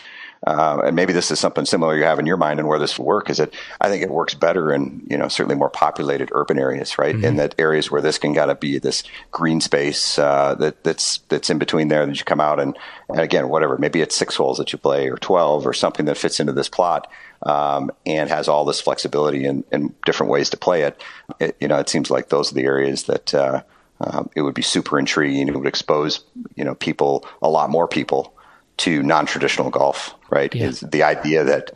uh, 0.46 0.80
and 0.86 0.96
maybe 0.96 1.12
this 1.12 1.30
is 1.30 1.38
something 1.38 1.66
similar 1.66 1.96
you 1.96 2.04
have 2.04 2.18
in 2.18 2.24
your 2.24 2.38
mind 2.38 2.58
and 2.58 2.66
where 2.66 2.78
this 2.78 2.98
will 2.98 3.04
work 3.04 3.28
is 3.28 3.36
that 3.36 3.52
I 3.80 3.90
think 3.90 4.02
it 4.02 4.10
works 4.10 4.32
better 4.32 4.72
in 4.72 5.06
you 5.08 5.18
know 5.18 5.28
certainly 5.28 5.54
more 5.54 5.68
populated 5.68 6.30
urban 6.32 6.58
areas, 6.58 6.98
right? 6.98 7.14
Mm-hmm. 7.14 7.24
In 7.24 7.36
that 7.36 7.54
areas 7.58 7.90
where 7.90 8.00
this 8.00 8.16
can 8.16 8.32
gotta 8.32 8.54
be 8.54 8.78
this 8.78 9.04
green 9.30 9.60
space 9.60 10.18
uh, 10.18 10.54
that 10.54 10.82
that's 10.82 11.18
that's 11.28 11.50
in 11.50 11.58
between 11.58 11.88
there 11.88 12.06
that 12.06 12.18
you 12.18 12.24
come 12.24 12.40
out 12.40 12.58
and, 12.58 12.76
and 13.10 13.20
again 13.20 13.50
whatever 13.50 13.76
maybe 13.76 14.00
it's 14.00 14.16
six 14.16 14.34
holes 14.34 14.56
that 14.56 14.72
you 14.72 14.78
play 14.78 15.10
or 15.10 15.18
twelve 15.18 15.66
or 15.66 15.74
something 15.74 16.06
that 16.06 16.16
fits 16.16 16.40
into 16.40 16.52
this 16.52 16.68
plot. 16.68 17.10
Um, 17.42 17.90
and 18.04 18.28
has 18.28 18.48
all 18.48 18.66
this 18.66 18.82
flexibility 18.82 19.46
and, 19.46 19.64
and, 19.72 19.98
different 20.02 20.30
ways 20.30 20.50
to 20.50 20.58
play 20.58 20.82
it. 20.82 21.02
it. 21.38 21.56
You 21.58 21.68
know, 21.68 21.78
it 21.78 21.88
seems 21.88 22.10
like 22.10 22.28
those 22.28 22.52
are 22.52 22.54
the 22.54 22.64
areas 22.64 23.04
that 23.04 23.32
uh, 23.32 23.62
uh, 23.98 24.24
it 24.36 24.42
would 24.42 24.52
be 24.52 24.60
super 24.60 24.98
intriguing. 24.98 25.48
It 25.48 25.56
would 25.56 25.66
expose 25.66 26.22
you 26.54 26.64
know 26.64 26.74
people, 26.74 27.26
a 27.40 27.48
lot 27.48 27.70
more 27.70 27.88
people, 27.88 28.34
to 28.78 29.02
non-traditional 29.02 29.70
golf. 29.70 30.14
Right? 30.30 30.54
Yeah. 30.54 30.68
Is 30.68 30.80
the 30.80 31.02
idea 31.02 31.44
that 31.44 31.72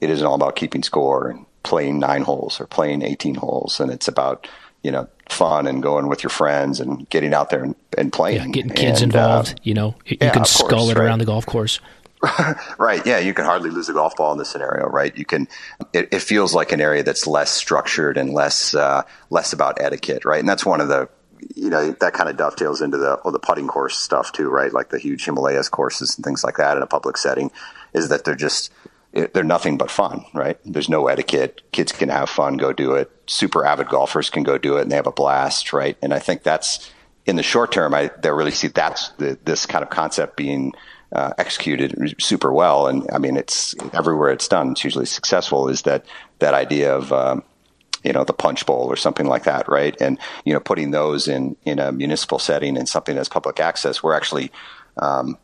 it 0.00 0.10
isn't 0.10 0.26
all 0.26 0.34
about 0.34 0.56
keeping 0.56 0.82
score 0.82 1.28
and 1.28 1.46
playing 1.62 1.98
nine 1.98 2.22
holes 2.22 2.60
or 2.60 2.66
playing 2.66 3.02
18 3.02 3.36
holes, 3.36 3.80
and 3.80 3.90
it's 3.90 4.08
about 4.08 4.48
you 4.82 4.90
know 4.90 5.08
fun 5.28 5.66
and 5.66 5.82
going 5.82 6.08
with 6.08 6.22
your 6.22 6.30
friends 6.30 6.80
and 6.80 7.08
getting 7.08 7.32
out 7.32 7.50
there 7.50 7.62
and, 7.62 7.76
and 7.96 8.12
playing. 8.12 8.38
Yeah, 8.38 8.48
getting 8.48 8.72
kids 8.72 9.02
and, 9.02 9.12
involved. 9.14 9.50
Uh, 9.50 9.62
you 9.62 9.74
know, 9.74 9.94
you 10.06 10.18
yeah, 10.20 10.30
can 10.30 10.44
skull 10.44 10.68
course, 10.68 10.90
it 10.90 10.98
right. 10.98 11.06
around 11.06 11.20
the 11.20 11.24
golf 11.24 11.46
course. 11.46 11.80
right. 12.78 13.04
Yeah. 13.04 13.18
You 13.18 13.34
can 13.34 13.44
hardly 13.44 13.70
lose 13.70 13.88
a 13.88 13.92
golf 13.92 14.16
ball 14.16 14.32
in 14.32 14.38
this 14.38 14.48
scenario, 14.48 14.86
right? 14.86 15.16
You 15.16 15.24
can, 15.24 15.48
it, 15.92 16.08
it 16.12 16.20
feels 16.20 16.54
like 16.54 16.70
an 16.70 16.80
area 16.80 17.02
that's 17.02 17.26
less 17.26 17.50
structured 17.50 18.16
and 18.16 18.32
less, 18.32 18.74
uh, 18.76 19.02
less 19.30 19.52
about 19.52 19.80
etiquette, 19.80 20.24
right? 20.24 20.38
And 20.38 20.48
that's 20.48 20.64
one 20.64 20.80
of 20.80 20.86
the 20.88 21.08
you 21.56 21.70
know 21.70 21.90
that 21.90 22.12
kind 22.12 22.30
of 22.30 22.36
dovetails 22.36 22.80
into 22.80 22.96
the 22.96 23.18
well, 23.24 23.32
the 23.32 23.38
putting 23.40 23.66
course 23.66 23.96
stuff 23.96 24.30
too, 24.30 24.48
right? 24.48 24.72
Like 24.72 24.90
the 24.90 24.98
huge 24.98 25.24
Himalayas 25.24 25.68
courses 25.68 26.16
and 26.16 26.24
things 26.24 26.44
like 26.44 26.56
that 26.58 26.76
in 26.76 26.82
a 26.84 26.86
public 26.86 27.16
setting, 27.16 27.50
is 27.92 28.08
that 28.08 28.24
they're 28.24 28.34
just 28.34 28.72
they're 29.12 29.44
nothing 29.44 29.76
but 29.76 29.90
fun, 29.90 30.24
right? 30.32 30.58
There's 30.64 30.88
no 30.88 31.06
etiquette. 31.06 31.60
Kids 31.72 31.92
can 31.92 32.08
have 32.08 32.30
fun, 32.30 32.56
go 32.56 32.72
do 32.72 32.94
it. 32.94 33.10
Super 33.26 33.64
avid 33.64 33.88
golfers 33.88 34.30
can 34.30 34.42
go 34.42 34.56
do 34.56 34.78
it, 34.78 34.82
and 34.82 34.90
they 34.90 34.96
have 34.96 35.06
a 35.06 35.12
blast, 35.12 35.74
right? 35.74 35.98
And 36.00 36.14
I 36.14 36.18
think 36.18 36.42
that's 36.42 36.90
in 37.26 37.36
the 37.36 37.42
short 37.42 37.72
term. 37.72 37.94
I 37.94 38.10
they 38.22 38.30
really 38.30 38.50
see 38.50 38.68
that's 38.68 39.10
the, 39.10 39.38
this 39.44 39.66
kind 39.66 39.82
of 39.82 39.90
concept 39.90 40.36
being 40.36 40.72
uh, 41.12 41.32
executed 41.36 42.14
super 42.20 42.52
well. 42.52 42.86
And 42.86 43.06
I 43.12 43.18
mean, 43.18 43.36
it's 43.36 43.74
everywhere 43.92 44.30
it's 44.30 44.48
done. 44.48 44.72
It's 44.72 44.84
usually 44.84 45.06
successful. 45.06 45.68
Is 45.68 45.82
that 45.82 46.06
that 46.38 46.54
idea 46.54 46.96
of 46.96 47.12
um, 47.12 47.42
you 48.02 48.12
know, 48.12 48.24
the 48.24 48.32
punch 48.32 48.66
bowl 48.66 48.86
or 48.90 48.96
something 48.96 49.26
like 49.26 49.44
that, 49.44 49.68
right? 49.68 49.96
And, 50.00 50.18
you 50.44 50.52
know, 50.52 50.60
putting 50.60 50.90
those 50.90 51.28
in, 51.28 51.56
in 51.64 51.78
a 51.78 51.92
municipal 51.92 52.38
setting 52.38 52.76
and 52.76 52.88
something 52.88 53.14
that's 53.14 53.28
public 53.28 53.60
access, 53.60 54.02
we're 54.02 54.14
actually, 54.14 54.50
um, 54.96 55.38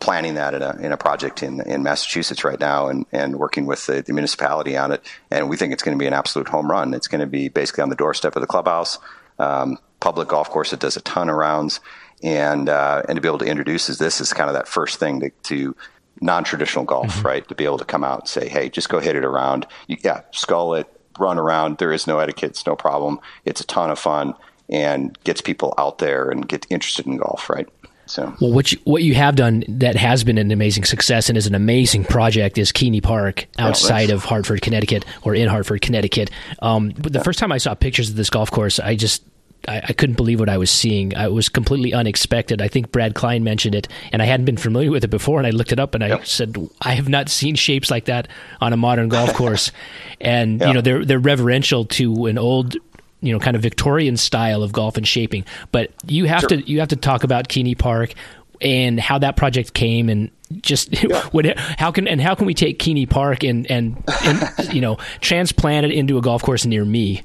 planning 0.00 0.34
that 0.34 0.54
in 0.54 0.62
a, 0.62 0.76
in 0.80 0.92
a 0.92 0.96
project 0.96 1.42
in, 1.42 1.60
in 1.62 1.82
Massachusetts 1.82 2.44
right 2.44 2.60
now 2.60 2.88
and, 2.88 3.06
and 3.12 3.36
working 3.36 3.66
with 3.66 3.86
the, 3.86 4.02
the 4.02 4.12
municipality 4.12 4.76
on 4.76 4.92
it. 4.92 5.02
And 5.30 5.48
we 5.48 5.56
think 5.56 5.72
it's 5.72 5.82
going 5.82 5.96
to 5.96 6.02
be 6.02 6.06
an 6.06 6.12
absolute 6.12 6.48
home 6.48 6.70
run. 6.70 6.94
It's 6.94 7.08
going 7.08 7.20
to 7.20 7.26
be 7.26 7.48
basically 7.48 7.82
on 7.82 7.88
the 7.88 7.96
doorstep 7.96 8.36
of 8.36 8.40
the 8.40 8.46
clubhouse, 8.46 8.98
um, 9.38 9.78
public 10.00 10.28
golf 10.28 10.50
course 10.50 10.70
that 10.72 10.80
does 10.80 10.96
a 10.96 11.00
ton 11.00 11.30
of 11.30 11.36
rounds. 11.36 11.80
And, 12.22 12.68
uh, 12.68 13.02
and 13.08 13.16
to 13.16 13.20
be 13.20 13.28
able 13.28 13.38
to 13.38 13.46
introduce 13.46 13.86
this 13.86 14.20
is 14.20 14.32
kind 14.32 14.50
of 14.50 14.54
that 14.54 14.68
first 14.68 14.98
thing 14.98 15.20
to, 15.20 15.30
to 15.44 15.76
non-traditional 16.20 16.84
golf, 16.84 17.08
mm-hmm. 17.08 17.26
right? 17.26 17.48
To 17.48 17.54
be 17.54 17.64
able 17.64 17.78
to 17.78 17.84
come 17.84 18.04
out 18.04 18.20
and 18.20 18.28
say, 18.28 18.48
Hey, 18.48 18.68
just 18.68 18.88
go 18.88 18.98
hit 18.98 19.16
it 19.16 19.24
around. 19.24 19.66
You, 19.86 19.96
yeah, 20.02 20.22
skull 20.32 20.74
it, 20.74 20.88
run 21.18 21.38
around. 21.38 21.78
There 21.78 21.92
is 21.92 22.06
no 22.06 22.18
etiquette. 22.18 22.50
It's 22.50 22.66
no 22.66 22.76
problem. 22.76 23.20
It's 23.44 23.60
a 23.60 23.66
ton 23.66 23.90
of 23.90 23.98
fun 23.98 24.34
and 24.68 25.18
gets 25.24 25.40
people 25.40 25.74
out 25.78 25.98
there 25.98 26.30
and 26.30 26.48
get 26.48 26.66
interested 26.70 27.06
in 27.06 27.18
golf, 27.18 27.50
right? 27.50 27.68
So, 28.06 28.34
well, 28.40 28.52
what 28.52 28.72
you, 28.72 28.78
what 28.84 29.02
you 29.02 29.14
have 29.14 29.36
done 29.36 29.64
that 29.66 29.96
has 29.96 30.24
been 30.24 30.38
an 30.38 30.50
amazing 30.50 30.84
success 30.84 31.28
and 31.28 31.38
is 31.38 31.46
an 31.46 31.54
amazing 31.54 32.04
project 32.04 32.58
is 32.58 32.70
Keney 32.70 33.00
Park 33.00 33.46
outside 33.58 34.10
of 34.10 34.24
Hartford, 34.24 34.60
Connecticut, 34.60 35.04
or 35.22 35.34
in 35.34 35.48
Hartford, 35.48 35.80
Connecticut. 35.80 36.30
Um, 36.60 36.90
but 36.90 37.12
the 37.12 37.20
yeah. 37.20 37.22
first 37.22 37.38
time 37.38 37.52
I 37.52 37.58
saw 37.58 37.74
pictures 37.74 38.10
of 38.10 38.16
this 38.16 38.28
golf 38.30 38.50
course, 38.50 38.78
I 38.78 38.94
just 38.94 39.24
I, 39.68 39.82
I, 39.88 39.92
couldn't 39.92 40.16
believe 40.16 40.40
what 40.40 40.48
I 40.48 40.58
was 40.58 40.70
seeing. 40.70 41.12
It 41.12 41.32
was 41.32 41.48
completely 41.48 41.94
unexpected. 41.94 42.60
I 42.60 42.68
think 42.68 42.92
Brad 42.92 43.14
Klein 43.14 43.44
mentioned 43.44 43.74
it, 43.74 43.88
and 44.12 44.20
I 44.20 44.26
hadn't 44.26 44.46
been 44.46 44.56
familiar 44.56 44.90
with 44.90 45.04
it 45.04 45.10
before. 45.10 45.38
And 45.38 45.46
I 45.46 45.50
looked 45.50 45.72
it 45.72 45.80
up, 45.80 45.94
and 45.94 46.04
I 46.04 46.08
yep. 46.08 46.26
said, 46.26 46.56
"I 46.82 46.94
have 46.94 47.08
not 47.08 47.28
seen 47.28 47.54
shapes 47.54 47.90
like 47.90 48.06
that 48.06 48.28
on 48.60 48.72
a 48.72 48.76
modern 48.76 49.08
golf 49.08 49.32
course." 49.34 49.72
and 50.20 50.60
yep. 50.60 50.68
you 50.68 50.74
know, 50.74 50.80
they're 50.80 51.04
they're 51.04 51.18
reverential 51.18 51.84
to 51.84 52.26
an 52.26 52.38
old 52.38 52.76
you 53.24 53.32
know 53.32 53.38
kind 53.38 53.56
of 53.56 53.62
Victorian 53.62 54.16
style 54.16 54.62
of 54.62 54.72
golf 54.72 54.96
and 54.96 55.06
shaping. 55.06 55.44
But 55.72 55.90
you 56.06 56.26
have 56.26 56.40
sure. 56.40 56.50
to 56.50 56.70
you 56.70 56.80
have 56.80 56.88
to 56.88 56.96
talk 56.96 57.24
about 57.24 57.48
Keney 57.48 57.74
Park 57.74 58.14
and 58.60 59.00
how 59.00 59.18
that 59.18 59.36
project 59.36 59.74
came 59.74 60.08
and 60.08 60.30
just 60.60 61.02
yeah. 61.02 61.22
what, 61.32 61.58
how 61.78 61.90
can 61.90 62.06
and 62.06 62.20
how 62.20 62.34
can 62.34 62.46
we 62.46 62.54
take 62.54 62.78
Keney 62.78 63.06
Park 63.06 63.42
and, 63.42 63.70
and 63.70 64.02
and 64.24 64.50
you 64.72 64.80
know 64.80 64.98
transplant 65.20 65.86
it 65.86 65.92
into 65.92 66.18
a 66.18 66.20
golf 66.20 66.42
course 66.42 66.66
near 66.66 66.84
me? 66.84 67.22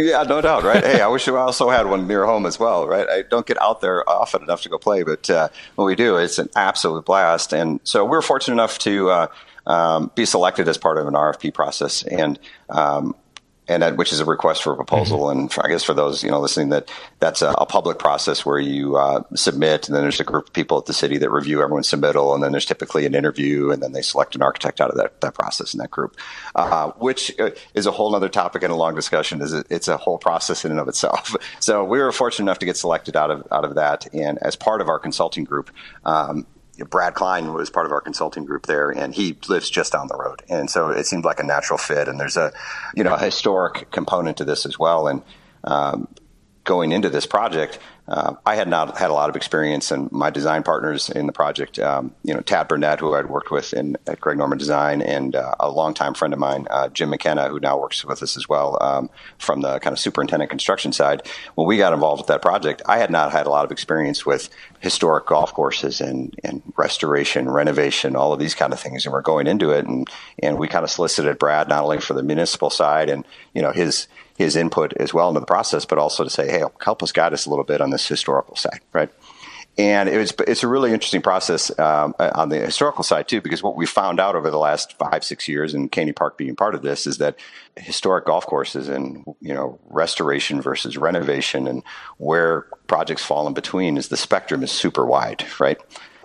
Yeah, 0.00 0.22
no 0.22 0.40
doubt, 0.40 0.62
right? 0.62 0.84
hey, 0.84 1.00
I 1.00 1.08
wish 1.08 1.26
I 1.26 1.32
also 1.32 1.70
had 1.70 1.86
one 1.86 2.06
near 2.06 2.24
home 2.24 2.46
as 2.46 2.56
well, 2.56 2.86
right? 2.86 3.08
I 3.08 3.22
don't 3.22 3.44
get 3.44 3.60
out 3.60 3.80
there 3.80 4.08
often 4.08 4.44
enough 4.44 4.62
to 4.62 4.68
go 4.68 4.78
play, 4.78 5.02
but 5.02 5.28
uh, 5.28 5.48
when 5.74 5.86
we 5.86 5.96
do, 5.96 6.16
it's 6.18 6.38
an 6.38 6.48
absolute 6.54 7.04
blast. 7.04 7.52
And 7.52 7.80
so 7.82 8.04
we're 8.04 8.22
fortunate 8.22 8.54
enough 8.54 8.78
to 8.80 9.10
uh, 9.10 9.26
um, 9.66 10.12
be 10.14 10.24
selected 10.24 10.68
as 10.68 10.78
part 10.78 10.98
of 10.98 11.08
an 11.08 11.14
RFP 11.14 11.52
process. 11.52 12.04
And 12.04 12.38
um, 12.68 13.16
and 13.68 13.82
that, 13.82 13.96
which 13.96 14.12
is 14.12 14.20
a 14.20 14.24
request 14.24 14.62
for 14.62 14.72
a 14.72 14.76
proposal. 14.76 15.20
Mm-hmm. 15.20 15.40
And 15.40 15.52
for, 15.52 15.64
I 15.64 15.68
guess 15.68 15.84
for 15.84 15.94
those 15.94 16.24
you 16.24 16.30
know 16.30 16.40
listening, 16.40 16.70
that 16.70 16.90
that's 17.20 17.42
a, 17.42 17.50
a 17.50 17.66
public 17.66 17.98
process 17.98 18.44
where 18.44 18.58
you 18.58 18.96
uh, 18.96 19.22
submit, 19.34 19.88
and 19.88 19.94
then 19.94 20.02
there's 20.02 20.20
a 20.20 20.24
group 20.24 20.48
of 20.48 20.52
people 20.52 20.78
at 20.78 20.86
the 20.86 20.92
city 20.92 21.18
that 21.18 21.30
review 21.30 21.62
everyone's 21.62 21.88
submittal, 21.88 22.34
and 22.34 22.42
then 22.42 22.52
there's 22.52 22.64
typically 22.64 23.06
an 23.06 23.14
interview, 23.14 23.70
and 23.70 23.82
then 23.82 23.92
they 23.92 24.02
select 24.02 24.34
an 24.34 24.42
architect 24.42 24.80
out 24.80 24.90
of 24.90 24.96
that, 24.96 25.20
that 25.20 25.34
process 25.34 25.74
in 25.74 25.78
that 25.78 25.90
group, 25.90 26.16
uh, 26.54 26.90
which 26.92 27.38
uh, 27.38 27.50
is 27.74 27.86
a 27.86 27.90
whole 27.90 28.14
other 28.14 28.28
topic 28.28 28.62
and 28.62 28.72
a 28.72 28.76
long 28.76 28.94
discussion. 28.94 29.40
Is 29.40 29.52
it's 29.52 29.88
a 29.88 29.96
whole 29.96 30.18
process 30.18 30.64
in 30.64 30.70
and 30.70 30.80
of 30.80 30.88
itself. 30.88 31.36
So 31.60 31.84
we 31.84 31.98
were 31.98 32.12
fortunate 32.12 32.44
enough 32.44 32.60
to 32.60 32.66
get 32.66 32.76
selected 32.76 33.16
out 33.16 33.30
of 33.30 33.46
out 33.50 33.64
of 33.64 33.74
that, 33.74 34.06
and 34.14 34.38
as 34.38 34.56
part 34.56 34.80
of 34.80 34.88
our 34.88 34.98
consulting 34.98 35.44
group. 35.44 35.70
Um, 36.04 36.46
Brad 36.84 37.14
Klein 37.14 37.52
was 37.52 37.70
part 37.70 37.86
of 37.86 37.92
our 37.92 38.00
consulting 38.00 38.44
group 38.44 38.66
there, 38.66 38.90
and 38.90 39.14
he 39.14 39.36
lives 39.48 39.68
just 39.68 39.92
down 39.92 40.08
the 40.08 40.16
road, 40.16 40.42
and 40.48 40.70
so 40.70 40.90
it 40.90 41.06
seemed 41.06 41.24
like 41.24 41.40
a 41.40 41.44
natural 41.44 41.78
fit. 41.78 42.08
And 42.08 42.18
there's 42.20 42.36
a, 42.36 42.52
you 42.94 43.04
know, 43.04 43.14
a 43.14 43.18
historic 43.18 43.90
component 43.90 44.36
to 44.38 44.44
this 44.44 44.64
as 44.66 44.78
well. 44.78 45.08
And 45.08 45.22
um, 45.64 46.08
going 46.68 46.92
into 46.92 47.08
this 47.08 47.24
project, 47.24 47.78
uh, 48.08 48.34
I 48.44 48.54
had 48.54 48.68
not 48.68 48.98
had 48.98 49.08
a 49.08 49.14
lot 49.14 49.30
of 49.30 49.36
experience, 49.36 49.90
and 49.90 50.12
my 50.12 50.28
design 50.28 50.62
partners 50.62 51.08
in 51.08 51.26
the 51.26 51.32
project, 51.32 51.78
um, 51.78 52.14
you 52.24 52.34
know, 52.34 52.40
Tad 52.40 52.68
Burnett, 52.68 53.00
who 53.00 53.14
I'd 53.14 53.30
worked 53.30 53.50
with 53.50 53.72
in 53.72 53.96
at 54.06 54.20
Greg 54.20 54.36
Norman 54.36 54.58
Design, 54.58 55.00
and 55.00 55.34
uh, 55.34 55.54
a 55.58 55.70
longtime 55.70 56.12
friend 56.12 56.34
of 56.34 56.38
mine, 56.38 56.66
uh, 56.68 56.88
Jim 56.88 57.08
McKenna, 57.08 57.48
who 57.48 57.58
now 57.58 57.78
works 57.78 58.04
with 58.04 58.22
us 58.22 58.36
as 58.36 58.50
well 58.50 58.76
um, 58.82 59.08
from 59.38 59.62
the 59.62 59.78
kind 59.78 59.92
of 59.94 59.98
superintendent 59.98 60.50
construction 60.50 60.92
side. 60.92 61.26
When 61.54 61.66
we 61.66 61.78
got 61.78 61.94
involved 61.94 62.20
with 62.20 62.28
that 62.28 62.42
project, 62.42 62.82
I 62.84 62.98
had 62.98 63.10
not 63.10 63.32
had 63.32 63.46
a 63.46 63.50
lot 63.50 63.64
of 63.64 63.72
experience 63.72 64.26
with 64.26 64.50
historic 64.80 65.26
golf 65.26 65.54
courses 65.54 66.02
and, 66.02 66.38
and 66.44 66.62
restoration, 66.76 67.48
renovation, 67.48 68.14
all 68.14 68.34
of 68.34 68.38
these 68.38 68.54
kind 68.54 68.74
of 68.74 68.80
things, 68.80 69.06
and 69.06 69.12
we're 69.14 69.22
going 69.22 69.46
into 69.46 69.70
it, 69.70 69.86
and 69.86 70.06
and 70.42 70.58
we 70.58 70.68
kind 70.68 70.84
of 70.84 70.90
solicited 70.90 71.38
Brad 71.38 71.70
not 71.70 71.82
only 71.82 72.00
for 72.00 72.12
the 72.12 72.22
municipal 72.22 72.68
side 72.68 73.08
and 73.08 73.24
you 73.54 73.62
know 73.62 73.72
his 73.72 74.06
his 74.38 74.54
input 74.54 74.92
as 74.98 75.12
well 75.12 75.28
into 75.28 75.40
the 75.40 75.46
process, 75.46 75.84
but 75.84 75.98
also 75.98 76.22
to 76.22 76.30
say, 76.30 76.48
hey, 76.48 76.62
help 76.80 77.02
us 77.02 77.10
guide 77.10 77.32
us 77.32 77.44
a 77.44 77.50
little 77.50 77.64
bit 77.64 77.80
on 77.80 77.90
this 77.90 78.06
historical 78.06 78.54
side, 78.54 78.80
right? 78.92 79.10
And 79.76 80.08
it 80.08 80.16
was, 80.16 80.32
it's 80.46 80.62
a 80.62 80.68
really 80.68 80.92
interesting 80.92 81.22
process 81.22 81.76
um, 81.78 82.14
on 82.18 82.48
the 82.48 82.58
historical 82.58 83.02
side 83.02 83.26
too, 83.26 83.40
because 83.40 83.64
what 83.64 83.76
we 83.76 83.84
found 83.84 84.20
out 84.20 84.36
over 84.36 84.48
the 84.50 84.58
last 84.58 84.96
five, 84.96 85.24
six 85.24 85.48
years, 85.48 85.74
and 85.74 85.90
Keney 85.90 86.12
Park 86.12 86.38
being 86.38 86.54
part 86.54 86.76
of 86.76 86.82
this, 86.82 87.06
is 87.06 87.18
that 87.18 87.36
historic 87.76 88.26
golf 88.26 88.46
courses 88.46 88.88
and 88.88 89.24
you 89.40 89.54
know 89.54 89.78
restoration 89.88 90.60
versus 90.60 90.96
renovation, 90.96 91.68
and 91.68 91.82
where 92.16 92.66
projects 92.88 93.24
fall 93.24 93.46
in 93.46 93.54
between, 93.54 93.96
is 93.96 94.08
the 94.08 94.16
spectrum 94.16 94.62
is 94.64 94.72
super 94.72 95.04
wide, 95.04 95.44
right? 95.60 95.78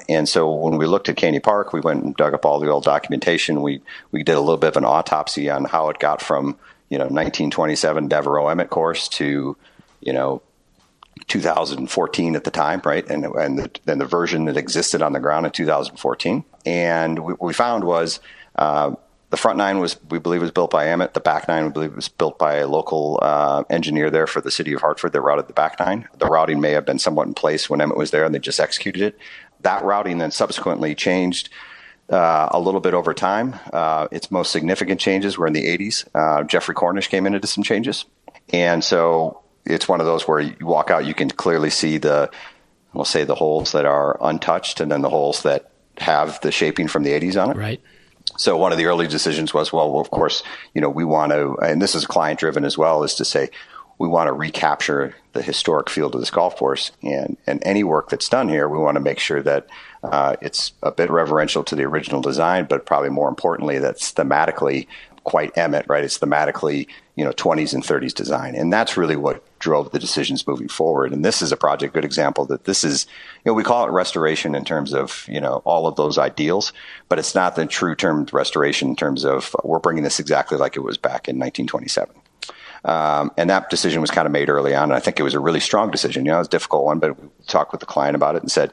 And 0.10 0.28
so 0.28 0.52
when 0.52 0.78
we 0.78 0.88
looked 0.88 1.10
at 1.10 1.16
Keney 1.16 1.40
Park, 1.40 1.74
we 1.74 1.80
went 1.80 2.04
and 2.04 2.16
dug 2.16 2.34
up 2.34 2.46
all 2.46 2.60
the 2.60 2.70
old 2.70 2.84
documentation. 2.84 3.62
We 3.62 3.82
we 4.12 4.24
did 4.24 4.36
a 4.36 4.40
little 4.40 4.58
bit 4.58 4.70
of 4.70 4.78
an 4.78 4.86
autopsy 4.86 5.50
on 5.52 5.66
how 5.66 5.90
it 5.90 6.00
got 6.00 6.24
from 6.24 6.58
you 6.94 7.00
know 7.00 7.06
1927 7.06 8.08
Devereux 8.08 8.50
Emmet 8.50 8.70
course 8.70 9.08
to 9.08 9.58
you 10.00 10.14
know 10.14 10.44
2014 11.28 12.36
at 12.36 12.44
the 12.44 12.52
time, 12.52 12.84
right? 12.86 13.10
And 13.10 13.26
and 13.26 13.58
the, 13.58 13.96
the 13.96 14.06
version 14.06 14.46
that 14.46 14.58
existed 14.58 15.02
on 15.02 15.12
the 15.12 15.20
ground 15.20 15.48
in 15.48 15.52
2014. 15.52 16.44
And 16.68 17.20
what 17.20 17.42
we 17.42 17.52
found 17.52 17.84
was 17.84 18.20
uh, 18.58 18.94
the 19.32 19.38
front 19.38 19.58
nine 19.58 19.80
was 19.80 20.00
we 20.12 20.20
believe 20.20 20.42
was 20.42 20.52
built 20.52 20.70
by 20.70 20.88
Emmet. 20.88 21.16
The 21.16 21.20
back 21.20 21.48
nine 21.48 21.66
we 21.66 21.72
believe 21.72 21.96
was 21.96 22.10
built 22.10 22.38
by 22.38 22.58
a 22.58 22.68
local 22.68 23.18
uh, 23.24 23.64
engineer 23.72 24.12
there 24.12 24.28
for 24.28 24.42
the 24.42 24.52
city 24.52 24.72
of 24.74 24.82
Hartford 24.82 25.14
that 25.14 25.22
routed 25.22 25.48
the 25.48 25.54
back 25.54 25.80
nine. 25.80 26.08
The 26.20 26.28
routing 26.28 26.62
may 26.62 26.74
have 26.74 26.86
been 26.86 27.00
somewhat 27.00 27.26
in 27.26 27.34
place 27.34 27.72
when 27.72 27.82
Emmet 27.82 27.98
was 27.98 28.12
there, 28.12 28.24
and 28.24 28.36
they 28.36 28.40
just 28.40 28.60
executed 28.60 29.02
it. 29.02 29.18
That 29.62 29.84
routing 29.84 30.20
then 30.20 30.30
subsequently 30.30 30.94
changed 30.94 31.50
uh, 32.10 32.50
a 32.52 32.60
little 32.60 32.82
bit 32.82 32.94
over 32.94 33.14
time. 33.14 33.56
Uh, 33.72 34.08
its 34.12 34.32
most 34.32 34.52
significant 34.52 35.00
changes 35.00 35.38
were 35.38 35.48
in 35.48 35.54
the 35.54 35.66
80s. 35.66 36.08
Uh, 36.14 36.44
Geoffrey 36.44 36.76
Cornish 36.76 37.08
came 37.08 37.26
in 37.26 37.34
and 37.34 37.42
did 37.42 37.48
some 37.48 37.64
changes. 37.64 38.06
And 38.52 38.84
so 38.84 39.42
it's 39.66 39.88
one 39.88 40.00
of 40.00 40.06
those 40.06 40.28
where 40.28 40.40
you 40.40 40.56
walk 40.62 40.90
out, 40.90 41.06
you 41.06 41.14
can 41.14 41.30
clearly 41.30 41.70
see 41.70 41.98
the, 41.98 42.30
we'll 42.94 43.06
say 43.06 43.24
the 43.24 43.36
holes 43.36 43.72
that 43.72 43.86
are 43.86 44.18
untouched 44.22 44.80
and 44.80 44.92
then 44.92 45.02
the 45.02 45.10
holes 45.10 45.44
that 45.44 45.72
have 45.98 46.40
the 46.42 46.52
shaping 46.52 46.88
from 46.88 47.04
the 47.04 47.12
80s 47.12 47.42
on 47.42 47.52
it. 47.52 47.58
Right. 47.58 47.82
So 48.38 48.58
one 48.58 48.72
of 48.72 48.78
the 48.78 48.86
early 48.86 49.08
decisions 49.08 49.54
was, 49.54 49.72
well, 49.72 49.92
well 49.92 50.02
of 50.02 50.10
course, 50.10 50.44
you 50.74 50.82
know, 50.82 50.90
we 50.90 51.06
want 51.06 51.32
to, 51.32 51.58
and 51.58 51.82
this 51.82 51.96
is 51.96 52.06
client 52.06 52.40
driven 52.40 52.66
as 52.66 52.78
well, 52.78 53.04
is 53.04 53.16
to 53.16 53.26
say 53.26 53.50
we 54.00 54.08
want 54.08 54.28
to 54.28 54.34
recapture 54.34 55.16
the 55.34 55.42
historic 55.42 55.90
field 55.90 56.16
of 56.16 56.22
this 56.22 56.32
golf 56.32 56.56
course, 56.56 56.92
and 57.02 57.38
and 57.48 57.62
any 57.66 57.84
work 57.84 58.10
that's 58.10 58.30
done 58.30 58.50
here, 58.50 58.68
we 58.68 58.78
want 58.78 58.96
to 58.96 59.02
make 59.02 59.20
sure 59.20 59.42
that 59.44 59.68
uh, 60.04 60.36
it's 60.42 60.74
a 60.84 60.92
bit 60.92 61.10
reverential 61.10 61.64
to 61.64 61.76
the 61.76 61.84
original 61.84 62.22
design, 62.22 62.66
but 62.66 62.86
probably 62.86 63.10
more 63.10 63.30
importantly, 63.30 63.80
that's 63.80 64.14
thematically 64.14 64.88
quite 65.24 65.58
Emmet, 65.58 65.86
right? 65.88 66.04
It's 66.04 66.20
thematically, 66.20 66.88
you 67.16 67.24
know, 67.24 67.32
20s 67.32 67.74
and 67.74 67.84
30s 67.84 68.14
design. 68.14 68.56
And 68.56 68.72
that's 68.74 68.98
really 68.98 69.16
what 69.16 69.42
drove 69.60 69.92
the 69.92 70.00
decisions 70.00 70.46
moving 70.46 70.68
forward. 70.68 71.14
And 71.14 71.24
this 71.24 71.42
is 71.42 71.52
a 71.52 71.58
project, 71.58 71.94
good 71.94 72.04
example 72.04 72.46
that 72.48 72.66
this 72.66 72.84
is, 72.84 73.06
you 73.46 73.50
know, 73.50 73.54
we 73.54 73.64
call 73.64 73.88
it 73.88 73.92
restoration 73.92 74.56
in 74.56 74.66
terms 74.66 74.94
of, 74.94 75.26
you 75.30 75.40
know, 75.40 75.62
all 75.64 75.88
of 75.88 75.96
those 75.96 76.18
ideals, 76.18 76.74
but 77.08 77.20
it's 77.20 77.34
not 77.34 77.56
the 77.56 77.66
true 77.66 77.96
term 77.96 78.28
restoration 78.34 78.90
in 78.90 78.96
terms 78.96 79.24
of 79.24 79.56
we're 79.64 79.80
bringing 79.80 80.04
this 80.04 80.20
exactly 80.20 80.58
like 80.58 80.76
it 80.76 80.82
was 80.82 80.98
back 80.98 81.30
in 81.30 81.38
1927. 81.40 82.14
Um, 82.86 83.32
and 83.38 83.50
that 83.50 83.70
decision 83.70 84.02
was 84.02 84.12
kind 84.12 84.26
of 84.26 84.34
made 84.34 84.50
early 84.50 84.76
on. 84.76 84.84
And 84.84 84.94
I 84.94 85.00
think 85.00 85.18
it 85.18 85.24
was 85.24 85.34
a 85.34 85.40
really 85.40 85.62
strong 85.62 85.90
decision. 85.90 86.26
You 86.26 86.32
know, 86.32 86.38
it 86.38 86.40
was 86.40 86.48
a 86.48 86.52
difficult 86.52 86.84
one, 86.84 87.00
but 87.00 87.18
we 87.18 87.30
talked 87.48 87.72
with 87.72 87.80
the 87.80 87.86
client 87.86 88.16
about 88.18 88.36
it 88.36 88.42
and 88.42 88.52
said, 88.52 88.72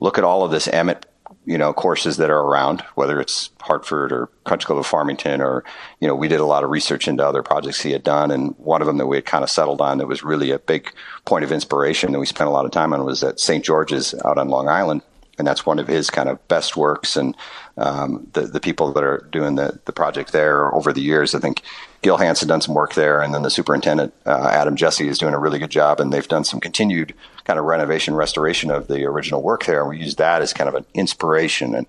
look 0.00 0.18
at 0.18 0.24
all 0.24 0.44
of 0.44 0.50
this 0.50 0.68
Emmet, 0.68 1.06
you 1.44 1.58
know, 1.58 1.72
courses 1.72 2.16
that 2.18 2.30
are 2.30 2.40
around, 2.40 2.82
whether 2.94 3.20
it's 3.20 3.50
Hartford 3.60 4.12
or 4.12 4.28
Country 4.44 4.66
Club 4.66 4.78
of 4.78 4.86
Farmington, 4.86 5.40
or, 5.40 5.64
you 6.00 6.08
know, 6.08 6.14
we 6.14 6.28
did 6.28 6.40
a 6.40 6.46
lot 6.46 6.64
of 6.64 6.70
research 6.70 7.08
into 7.08 7.26
other 7.26 7.42
projects 7.42 7.80
he 7.80 7.92
had 7.92 8.02
done. 8.04 8.30
And 8.30 8.54
one 8.58 8.80
of 8.80 8.86
them 8.86 8.98
that 8.98 9.06
we 9.06 9.16
had 9.16 9.26
kind 9.26 9.44
of 9.44 9.50
settled 9.50 9.80
on 9.80 9.98
that 9.98 10.06
was 10.06 10.22
really 10.22 10.50
a 10.50 10.58
big 10.58 10.92
point 11.24 11.44
of 11.44 11.52
inspiration 11.52 12.12
that 12.12 12.18
we 12.18 12.26
spent 12.26 12.48
a 12.48 12.52
lot 12.52 12.64
of 12.64 12.70
time 12.70 12.92
on 12.92 13.04
was 13.04 13.22
at 13.22 13.40
St. 13.40 13.64
George's 13.64 14.14
out 14.24 14.38
on 14.38 14.48
Long 14.48 14.68
Island 14.68 15.02
and 15.38 15.46
that's 15.46 15.64
one 15.64 15.78
of 15.78 15.86
his 15.86 16.10
kind 16.10 16.28
of 16.28 16.46
best 16.48 16.76
works. 16.76 17.16
And 17.16 17.36
um, 17.76 18.26
the 18.32 18.42
the 18.42 18.60
people 18.60 18.92
that 18.92 19.04
are 19.04 19.26
doing 19.30 19.54
the 19.54 19.78
the 19.84 19.92
project 19.92 20.32
there 20.32 20.74
over 20.74 20.92
the 20.92 21.00
years, 21.00 21.34
I 21.34 21.38
think 21.38 21.62
Gil 22.02 22.18
Hanse 22.18 22.46
done 22.46 22.60
some 22.60 22.74
work 22.74 22.94
there, 22.94 23.22
and 23.22 23.32
then 23.32 23.42
the 23.42 23.50
superintendent 23.50 24.12
uh, 24.26 24.48
Adam 24.50 24.76
Jesse 24.76 25.08
is 25.08 25.18
doing 25.18 25.34
a 25.34 25.38
really 25.38 25.58
good 25.58 25.70
job, 25.70 26.00
and 26.00 26.12
they've 26.12 26.28
done 26.28 26.44
some 26.44 26.60
continued 26.60 27.14
kind 27.44 27.58
of 27.58 27.64
renovation 27.64 28.14
restoration 28.14 28.70
of 28.70 28.88
the 28.88 29.04
original 29.04 29.42
work 29.42 29.64
there, 29.64 29.80
and 29.80 29.88
we 29.88 29.98
use 29.98 30.16
that 30.16 30.42
as 30.42 30.52
kind 30.52 30.68
of 30.68 30.74
an 30.74 30.84
inspiration 30.94 31.74
and 31.74 31.86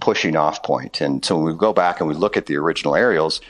pushing 0.00 0.36
off 0.36 0.62
point. 0.62 1.00
And 1.00 1.24
so 1.24 1.36
when 1.36 1.44
we 1.44 1.54
go 1.54 1.72
back 1.72 2.00
and 2.00 2.08
we 2.08 2.14
look 2.14 2.36
at 2.36 2.46
the 2.46 2.56
original 2.56 2.96
aerials. 2.96 3.40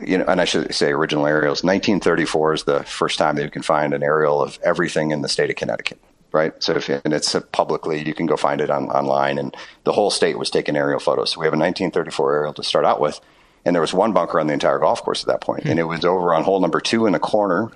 You 0.00 0.18
know, 0.18 0.24
and 0.28 0.40
I 0.40 0.44
should 0.44 0.72
say 0.72 0.92
original 0.92 1.26
aerials. 1.26 1.64
1934 1.64 2.54
is 2.54 2.62
the 2.62 2.84
first 2.84 3.18
time 3.18 3.34
that 3.36 3.42
you 3.42 3.50
can 3.50 3.60
find 3.60 3.92
an 3.92 4.04
aerial 4.04 4.40
of 4.40 4.58
everything 4.62 5.10
in 5.10 5.20
the 5.20 5.28
state 5.28 5.50
of 5.50 5.56
Connecticut 5.56 5.98
right? 6.32 6.52
So 6.62 6.74
if 6.74 6.88
and 6.88 7.12
it's 7.12 7.34
publicly, 7.52 8.06
you 8.06 8.14
can 8.14 8.26
go 8.26 8.36
find 8.36 8.60
it 8.60 8.70
on, 8.70 8.88
online. 8.90 9.38
And 9.38 9.56
the 9.84 9.92
whole 9.92 10.10
state 10.10 10.38
was 10.38 10.50
taking 10.50 10.76
aerial 10.76 11.00
photos. 11.00 11.32
So 11.32 11.40
we 11.40 11.46
have 11.46 11.54
a 11.54 11.58
1934 11.58 12.34
aerial 12.34 12.54
to 12.54 12.62
start 12.62 12.84
out 12.84 13.00
with, 13.00 13.20
and 13.64 13.74
there 13.74 13.80
was 13.80 13.92
one 13.92 14.12
bunker 14.12 14.40
on 14.40 14.46
the 14.46 14.52
entire 14.52 14.78
golf 14.78 15.02
course 15.02 15.22
at 15.22 15.28
that 15.28 15.40
point, 15.40 15.64
and 15.64 15.78
it 15.78 15.84
was 15.84 16.04
over 16.04 16.32
on 16.34 16.44
hole 16.44 16.60
number 16.60 16.80
two 16.80 17.06
in 17.06 17.12
the 17.12 17.18
corner. 17.18 17.70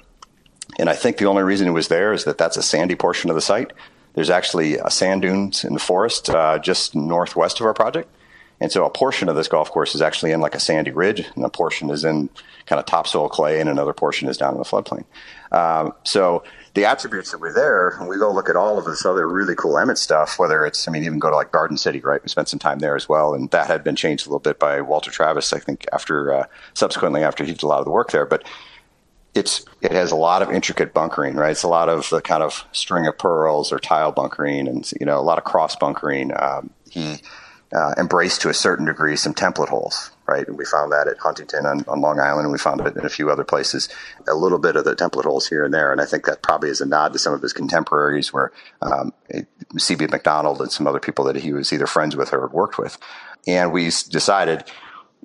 And 0.79 0.89
I 0.89 0.95
think 0.95 1.19
the 1.19 1.27
only 1.27 1.43
reason 1.43 1.69
it 1.69 1.73
was 1.73 1.89
there 1.89 2.13
is 2.13 2.25
that 2.25 2.39
that's 2.39 2.57
a 2.57 2.63
sandy 2.63 2.95
portion 2.95 3.31
of 3.31 3.37
the 3.37 3.43
site. 3.43 3.73
There's 4.15 4.31
actually 4.31 4.79
a 4.79 4.91
sand 4.91 5.23
dunes 5.23 5.65
in 5.65 5.75
the 5.75 5.81
forest 5.81 6.31
uh, 6.31 6.59
just 6.59 6.95
northwest 6.95 7.61
of 7.61 7.67
our 7.67 7.75
project. 7.75 8.09
And 8.61 8.71
so 8.71 8.85
a 8.85 8.91
portion 8.91 9.29
of 9.29 9.37
this 9.37 9.49
golf 9.49 9.71
course 9.71 9.95
is 9.95 10.01
actually 10.01 10.31
in 10.31 10.41
like 10.41 10.55
a 10.55 10.61
sandy 10.61 10.93
ridge, 10.93 11.27
and 11.35 11.45
a 11.45 11.49
portion 11.49 11.91
is 11.91 12.05
in 12.05 12.31
kind 12.67 12.79
of 12.79 12.87
topsoil 12.87 13.29
clay, 13.29 13.61
and 13.61 13.69
another 13.69 13.93
portion 13.93 14.29
is 14.29 14.37
down 14.37 14.55
in 14.55 14.59
the 14.59 14.65
floodplain. 14.65 15.05
Um, 15.53 15.93
so 16.05 16.45
the 16.75 16.85
attributes 16.85 17.31
that 17.31 17.39
were 17.39 17.53
there, 17.53 17.91
and 17.91 18.09
we 18.09 18.19
go 18.19 18.33
look 18.33 18.49
at 18.49 18.57
all 18.57 18.79
of 18.79 18.85
this 18.85 19.07
other 19.07 19.29
really 19.29 19.55
cool 19.55 19.79
Emmet 19.79 19.97
stuff, 19.97 20.39
whether 20.39 20.67
it's, 20.67 20.89
I 20.89 20.91
mean, 20.91 21.05
even 21.05 21.21
go 21.21 21.31
to 21.31 21.37
like 21.37 21.53
Garden 21.53 21.77
City, 21.77 22.01
right? 22.01 22.23
We 22.23 22.29
spent 22.29 22.49
some 22.49 22.59
time 22.59 22.81
there 22.81 22.97
as 22.97 23.09
well, 23.09 23.33
and 23.35 23.51
that 23.53 23.69
had 23.69 23.85
been 23.85 23.95
changed 23.95 24.27
a 24.27 24.29
little 24.29 24.41
bit 24.41 24.59
by 24.59 24.81
Walter 24.81 25.13
Travis, 25.13 25.53
I 25.53 25.61
think, 25.61 25.87
after, 25.93 26.33
uh, 26.33 26.47
subsequently 26.75 27.23
after 27.23 27.45
he 27.45 27.53
did 27.53 27.63
a 27.63 27.69
lot 27.69 27.79
of 27.79 27.85
the 27.85 27.93
work 27.93 28.11
there. 28.11 28.27
But 28.27 28.45
it's, 29.35 29.65
it 29.83 29.93
has 29.93 30.11
a 30.11 30.17
lot 30.17 30.43
of 30.43 30.51
intricate 30.51 30.93
bunkering, 30.93 31.37
right? 31.37 31.53
It's 31.53 31.63
a 31.63 31.69
lot 31.69 31.89
of 31.89 32.11
the 32.11 32.21
kind 32.21 32.43
of 32.43 32.65
string 32.73 33.07
of 33.07 33.19
pearls 33.19 33.73
or 33.73 33.79
tile 33.79 34.11
bunkering 34.13 34.67
and, 34.67 34.91
you 34.99 35.07
know, 35.07 35.19
a 35.19 35.23
lot 35.23 35.39
of 35.39 35.45
cross 35.45 35.77
bunkering. 35.77 36.33
Um, 36.37 36.71
he, 36.91 37.19
uh, 37.73 37.95
embraced 37.99 38.41
to 38.43 38.49
a 38.49 38.55
certain 38.55 38.87
degree 38.87 39.17
some 39.17 39.35
template 39.35 39.69
holes, 39.69 40.11
right? 40.27 40.47
And 40.47 40.57
we 40.57 40.65
found 40.65 40.93
that 40.93 41.09
at 41.09 41.19
Huntington 41.19 41.67
on, 41.67 41.85
on, 41.87 42.01
Long 42.01 42.19
Island, 42.19 42.45
and 42.45 42.53
we 42.53 42.59
found 42.59 42.81
it 42.81 42.97
in 42.97 43.05
a 43.05 43.11
few 43.11 43.31
other 43.31 43.45
places. 43.45 43.89
A 44.29 44.35
little 44.35 44.59
bit 44.59 44.77
of 44.77 44.85
the 44.85 44.95
template 44.95 45.25
holes 45.25 45.49
here 45.49 45.65
and 45.65 45.73
there, 45.73 45.93
and 45.93 46.01
I 46.01 46.05
think 46.05 46.27
that 46.27 46.43
probably 46.43 46.71
is 46.71 46.81
a 46.81 46.87
nod 46.87 47.13
to 47.13 47.19
some 47.19 47.33
of 47.33 47.43
his 47.43 47.53
contemporaries, 47.53 48.33
where 48.33 48.53
um, 48.83 49.13
C.B. 49.79 50.07
Macdonald 50.07 50.61
and 50.61 50.71
some 50.71 50.87
other 50.87 51.01
people 51.01 51.25
that 51.25 51.37
he 51.37 51.53
was 51.53 51.73
either 51.73 51.87
friends 51.87 52.17
with 52.17 52.33
or 52.33 52.49
worked 52.49 52.79
with. 52.79 52.99
And 53.47 53.73
we 53.73 53.85
decided 53.85 54.65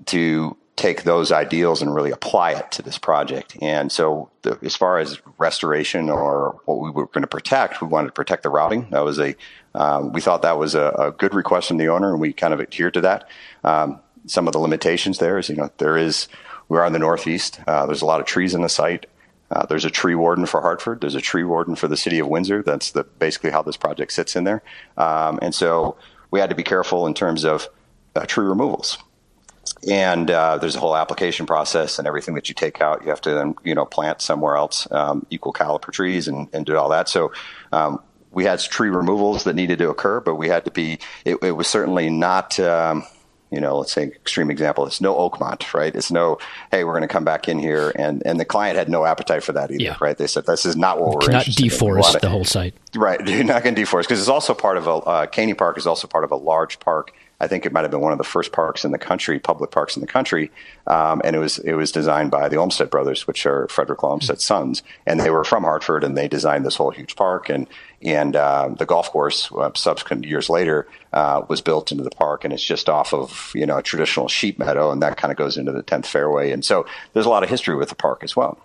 to 0.07 0.57
take 0.79 1.03
those 1.03 1.29
ideals 1.29 1.81
and 1.81 1.93
really 1.93 2.11
apply 2.11 2.51
it 2.53 2.71
to 2.71 2.81
this 2.81 2.97
project. 2.97 3.57
And 3.61 3.91
so, 3.91 4.29
the, 4.43 4.57
as 4.61 4.77
far 4.77 4.97
as 4.97 5.19
restoration 5.37 6.09
or 6.09 6.61
what 6.65 6.79
we 6.79 6.89
were 6.89 7.07
going 7.07 7.21
to 7.21 7.27
protect, 7.27 7.81
we 7.81 7.87
wanted 7.87 8.07
to 8.07 8.13
protect 8.13 8.43
the 8.43 8.49
routing. 8.49 8.87
That 8.91 9.03
was 9.03 9.19
a 9.19 9.35
um, 9.75 10.13
we 10.13 10.21
thought 10.21 10.41
that 10.41 10.57
was 10.57 10.73
a, 10.73 10.87
a, 10.97 11.11
good 11.11 11.35
request 11.35 11.67
from 11.67 11.77
the 11.77 11.89
owner, 11.89 12.11
and 12.11 12.19
we 12.19 12.33
kind 12.33 12.53
of 12.53 12.61
adhered 12.61 12.95
to 12.95 13.01
that. 13.01 13.29
Um, 13.63 13.99
some 14.25 14.47
of 14.47 14.53
the 14.53 14.59
limitations 14.59 15.19
there 15.19 15.37
is, 15.37 15.49
you 15.49 15.55
know, 15.55 15.69
there 15.77 15.97
is 15.97 16.27
we 16.67 16.77
are 16.77 16.85
in 16.85 16.93
the 16.93 16.99
northeast. 16.99 17.59
Uh, 17.67 17.85
there's 17.85 18.01
a 18.01 18.05
lot 18.05 18.19
of 18.19 18.25
trees 18.25 18.53
in 18.53 18.61
the 18.61 18.69
site. 18.69 19.07
Uh, 19.51 19.65
there's 19.65 19.85
a 19.85 19.89
tree 19.89 20.13
warden 20.13 20.45
for 20.45 20.61
Hartford. 20.61 21.01
There's 21.01 21.15
a 21.15 21.21
tree 21.21 21.43
warden 21.43 21.75
for 21.75 21.87
the 21.87 21.97
city 21.97 22.19
of 22.19 22.27
Windsor. 22.27 22.61
That's 22.61 22.91
the, 22.91 23.03
basically 23.03 23.49
how 23.49 23.63
this 23.63 23.77
project 23.77 24.11
sits 24.11 24.35
in 24.35 24.43
there. 24.43 24.61
Um, 24.95 25.39
and 25.41 25.55
so 25.55 25.97
we 26.29 26.39
had 26.39 26.51
to 26.51 26.55
be 26.55 26.63
careful 26.63 27.07
in 27.07 27.15
terms 27.15 27.43
of 27.43 27.67
uh, 28.15 28.25
tree 28.25 28.45
removals 28.45 28.99
and 29.89 30.29
uh, 30.29 30.57
there's 30.57 30.75
a 30.75 30.79
whole 30.79 30.95
application 30.95 31.45
process 31.45 31.99
and 31.99 32.07
everything 32.07 32.35
that 32.35 32.49
you 32.49 32.55
take 32.55 32.81
out 32.81 33.03
you 33.03 33.09
have 33.09 33.21
to 33.21 33.31
then 33.31 33.55
you 33.63 33.75
know 33.75 33.85
plant 33.85 34.21
somewhere 34.21 34.55
else 34.55 34.87
um, 34.91 35.25
equal 35.29 35.53
caliper 35.53 35.91
trees 35.91 36.27
and, 36.27 36.47
and 36.53 36.65
do 36.65 36.75
all 36.75 36.89
that 36.89 37.07
so 37.07 37.31
um, 37.71 38.01
we 38.31 38.43
had 38.43 38.59
tree 38.59 38.89
removals 38.89 39.43
that 39.43 39.55
needed 39.55 39.79
to 39.79 39.89
occur 39.89 40.19
but 40.19 40.35
we 40.35 40.47
had 40.47 40.65
to 40.65 40.71
be 40.71 40.99
it, 41.25 41.37
it 41.41 41.51
was 41.51 41.67
certainly 41.67 42.09
not 42.09 42.59
um, 42.59 43.03
you 43.51 43.59
know 43.59 43.77
let's 43.77 43.91
say 43.91 44.03
extreme 44.03 44.51
example 44.51 44.85
it's 44.85 45.01
no 45.01 45.15
oakmont 45.15 45.73
right 45.73 45.95
it's 45.95 46.11
no 46.11 46.37
hey 46.71 46.83
we're 46.83 46.93
going 46.93 47.01
to 47.01 47.07
come 47.07 47.23
back 47.23 47.47
in 47.47 47.59
here 47.59 47.91
and 47.95 48.21
and 48.25 48.39
the 48.39 48.45
client 48.45 48.77
had 48.77 48.89
no 48.89 49.05
appetite 49.05 49.43
for 49.43 49.53
that 49.53 49.71
either 49.71 49.83
yeah. 49.83 49.97
right 50.01 50.17
they 50.17 50.27
said 50.27 50.45
this 50.45 50.65
is 50.65 50.75
not 50.75 50.99
what 50.99 51.21
we're 51.21 51.31
not 51.31 51.45
deforest 51.45 52.15
in. 52.15 52.19
the 52.21 52.29
whole 52.29 52.45
site 52.45 52.73
right 52.95 53.19
you're 53.27 53.43
not 53.43 53.63
going 53.63 53.75
to 53.75 53.81
deforest 53.81 54.03
because 54.03 54.19
it's 54.19 54.29
also 54.29 54.53
part 54.53 54.77
of 54.77 54.87
a 54.87 54.91
uh, 54.91 55.25
Keney 55.27 55.53
Park 55.53 55.77
is 55.77 55.87
also 55.87 56.07
part 56.07 56.23
of 56.23 56.31
a 56.31 56.35
large 56.35 56.79
park 56.79 57.13
I 57.41 57.47
think 57.47 57.65
it 57.65 57.71
might 57.71 57.81
have 57.81 57.91
been 57.91 58.01
one 58.01 58.11
of 58.11 58.17
the 58.17 58.23
first 58.23 58.51
parks 58.51 58.83
in 58.83 58.91
the 58.91 58.97
country, 58.97 59.39
public 59.39 59.71
parks 59.71 59.95
in 59.95 60.01
the 60.01 60.07
country, 60.07 60.51
um, 60.87 61.21
and 61.23 61.35
it 61.35 61.39
was 61.39 61.57
it 61.59 61.73
was 61.73 61.91
designed 61.91 62.31
by 62.31 62.49
the 62.49 62.57
Olmsted 62.57 62.89
brothers, 62.89 63.27
which 63.27 63.45
are 63.45 63.67
Frederick 63.69 64.03
Olmsted's 64.03 64.43
sons, 64.43 64.83
and 65.05 65.19
they 65.19 65.29
were 65.29 65.45
from 65.45 65.63
Hartford, 65.63 66.03
and 66.03 66.17
they 66.17 66.27
designed 66.27 66.65
this 66.65 66.75
whole 66.75 66.91
huge 66.91 67.15
park, 67.15 67.49
and 67.49 67.67
and 68.01 68.35
uh, 68.35 68.69
the 68.77 68.85
golf 68.85 69.11
course, 69.11 69.51
uh, 69.51 69.71
subsequent 69.75 70.25
years 70.25 70.49
later, 70.49 70.87
uh, 71.11 71.43
was 71.49 71.61
built 71.61 71.91
into 71.91 72.03
the 72.03 72.09
park, 72.09 72.43
and 72.43 72.53
it's 72.53 72.63
just 72.63 72.87
off 72.89 73.13
of 73.13 73.51
you 73.53 73.65
know 73.65 73.77
a 73.77 73.83
traditional 73.83 74.27
sheep 74.27 74.59
meadow, 74.59 74.91
and 74.91 75.01
that 75.01 75.17
kind 75.17 75.31
of 75.31 75.37
goes 75.37 75.57
into 75.57 75.71
the 75.71 75.83
tenth 75.83 76.07
fairway, 76.07 76.51
and 76.51 76.63
so 76.63 76.85
there's 77.13 77.25
a 77.25 77.29
lot 77.29 77.43
of 77.43 77.49
history 77.49 77.75
with 77.75 77.89
the 77.89 77.95
park 77.95 78.23
as 78.23 78.35
well. 78.35 78.57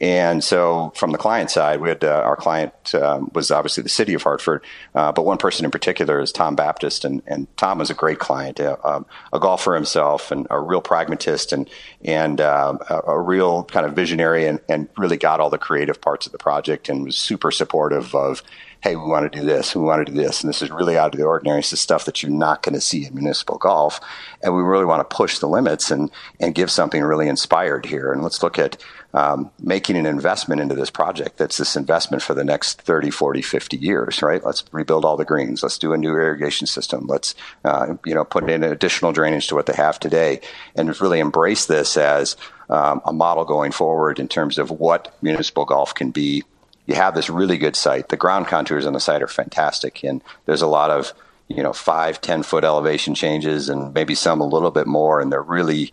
And 0.00 0.44
so, 0.44 0.92
from 0.94 1.10
the 1.10 1.18
client 1.18 1.50
side, 1.50 1.80
we 1.80 1.88
had 1.88 2.04
uh, 2.04 2.22
our 2.24 2.36
client 2.36 2.72
um, 2.94 3.32
was 3.34 3.50
obviously 3.50 3.82
the 3.82 3.88
city 3.88 4.14
of 4.14 4.22
Hartford, 4.22 4.62
uh, 4.94 5.10
but 5.10 5.24
one 5.24 5.38
person 5.38 5.64
in 5.64 5.72
particular 5.72 6.20
is 6.20 6.30
Tom 6.30 6.54
Baptist, 6.54 7.04
and, 7.04 7.20
and 7.26 7.48
Tom 7.56 7.78
was 7.78 7.90
a 7.90 7.94
great 7.94 8.20
client, 8.20 8.60
uh, 8.60 8.76
um, 8.84 9.06
a 9.32 9.40
golfer 9.40 9.74
himself, 9.74 10.30
and 10.30 10.46
a 10.50 10.60
real 10.60 10.80
pragmatist, 10.80 11.52
and 11.52 11.68
and 12.04 12.40
um, 12.40 12.78
a, 12.88 13.00
a, 13.08 13.20
real 13.20 13.64
kind 13.64 13.84
of 13.86 13.94
visionary, 13.94 14.46
and, 14.46 14.60
and 14.68 14.88
really 14.96 15.16
got 15.16 15.40
all 15.40 15.50
the 15.50 15.58
creative 15.58 16.00
parts 16.00 16.26
of 16.26 16.32
the 16.32 16.38
project, 16.38 16.88
and 16.88 17.04
was 17.04 17.16
super 17.16 17.50
supportive 17.50 18.14
of 18.14 18.44
hey, 18.80 18.94
we 18.94 19.02
want 19.02 19.30
to 19.30 19.38
do 19.38 19.44
this, 19.44 19.74
we 19.74 19.82
want 19.82 20.06
to 20.06 20.12
do 20.12 20.16
this, 20.16 20.42
and 20.42 20.48
this 20.48 20.62
is 20.62 20.70
really 20.70 20.96
out 20.96 21.12
of 21.12 21.18
the 21.18 21.26
ordinary. 21.26 21.58
It's 21.58 21.70
the 21.70 21.76
stuff 21.76 22.04
that 22.04 22.22
you're 22.22 22.30
not 22.30 22.62
going 22.62 22.74
to 22.74 22.80
see 22.80 23.06
in 23.06 23.14
municipal 23.14 23.58
golf, 23.58 24.00
and 24.42 24.54
we 24.54 24.62
really 24.62 24.84
want 24.84 25.08
to 25.08 25.16
push 25.16 25.38
the 25.38 25.48
limits 25.48 25.90
and 25.90 26.10
and 26.38 26.54
give 26.54 26.70
something 26.70 27.02
really 27.02 27.28
inspired 27.28 27.86
here. 27.86 28.12
And 28.12 28.22
let's 28.22 28.42
look 28.42 28.58
at 28.58 28.82
um, 29.14 29.50
making 29.58 29.96
an 29.96 30.06
investment 30.06 30.60
into 30.60 30.74
this 30.74 30.90
project. 30.90 31.38
That's 31.38 31.56
this 31.56 31.76
investment 31.76 32.22
for 32.22 32.34
the 32.34 32.44
next 32.44 32.82
30, 32.82 33.10
40, 33.10 33.42
50 33.42 33.76
years, 33.76 34.22
right? 34.22 34.44
Let's 34.44 34.64
rebuild 34.70 35.04
all 35.04 35.16
the 35.16 35.24
greens. 35.24 35.62
Let's 35.62 35.78
do 35.78 35.92
a 35.92 35.98
new 35.98 36.12
irrigation 36.12 36.66
system. 36.66 37.06
Let's 37.06 37.34
uh, 37.64 37.94
you 38.04 38.14
know 38.14 38.24
put 38.24 38.48
in 38.48 38.62
additional 38.62 39.12
drainage 39.12 39.48
to 39.48 39.54
what 39.56 39.66
they 39.66 39.74
have 39.74 39.98
today, 39.98 40.40
and 40.76 41.00
really 41.00 41.18
embrace 41.18 41.66
this 41.66 41.96
as 41.96 42.36
um, 42.70 43.00
a 43.04 43.12
model 43.12 43.44
going 43.44 43.72
forward 43.72 44.20
in 44.20 44.28
terms 44.28 44.58
of 44.58 44.70
what 44.70 45.16
municipal 45.20 45.64
golf 45.64 45.94
can 45.94 46.10
be 46.10 46.44
you 46.88 46.94
have 46.94 47.14
this 47.14 47.28
really 47.28 47.58
good 47.58 47.76
site. 47.76 48.08
The 48.08 48.16
ground 48.16 48.46
contours 48.46 48.86
on 48.86 48.94
the 48.94 49.00
site 49.00 49.22
are 49.22 49.28
fantastic, 49.28 50.02
and 50.02 50.24
there's 50.46 50.62
a 50.62 50.66
lot 50.66 50.90
of 50.90 51.12
you 51.46 51.62
know 51.62 51.74
five, 51.74 52.20
ten 52.20 52.42
foot 52.42 52.64
elevation 52.64 53.14
changes, 53.14 53.68
and 53.68 53.92
maybe 53.92 54.14
some 54.14 54.40
a 54.40 54.46
little 54.46 54.70
bit 54.70 54.86
more, 54.86 55.20
and 55.20 55.30
they're 55.30 55.42
really, 55.42 55.92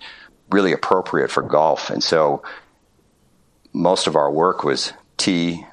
really 0.49 0.71
appropriate 0.71 1.29
for 1.29 1.43
golf. 1.43 1.89
And 1.89 2.01
so, 2.01 2.41
most 3.73 4.07
of 4.07 4.15
our 4.15 4.31
work 4.31 4.63
was 4.63 4.93
tee, 5.17 5.65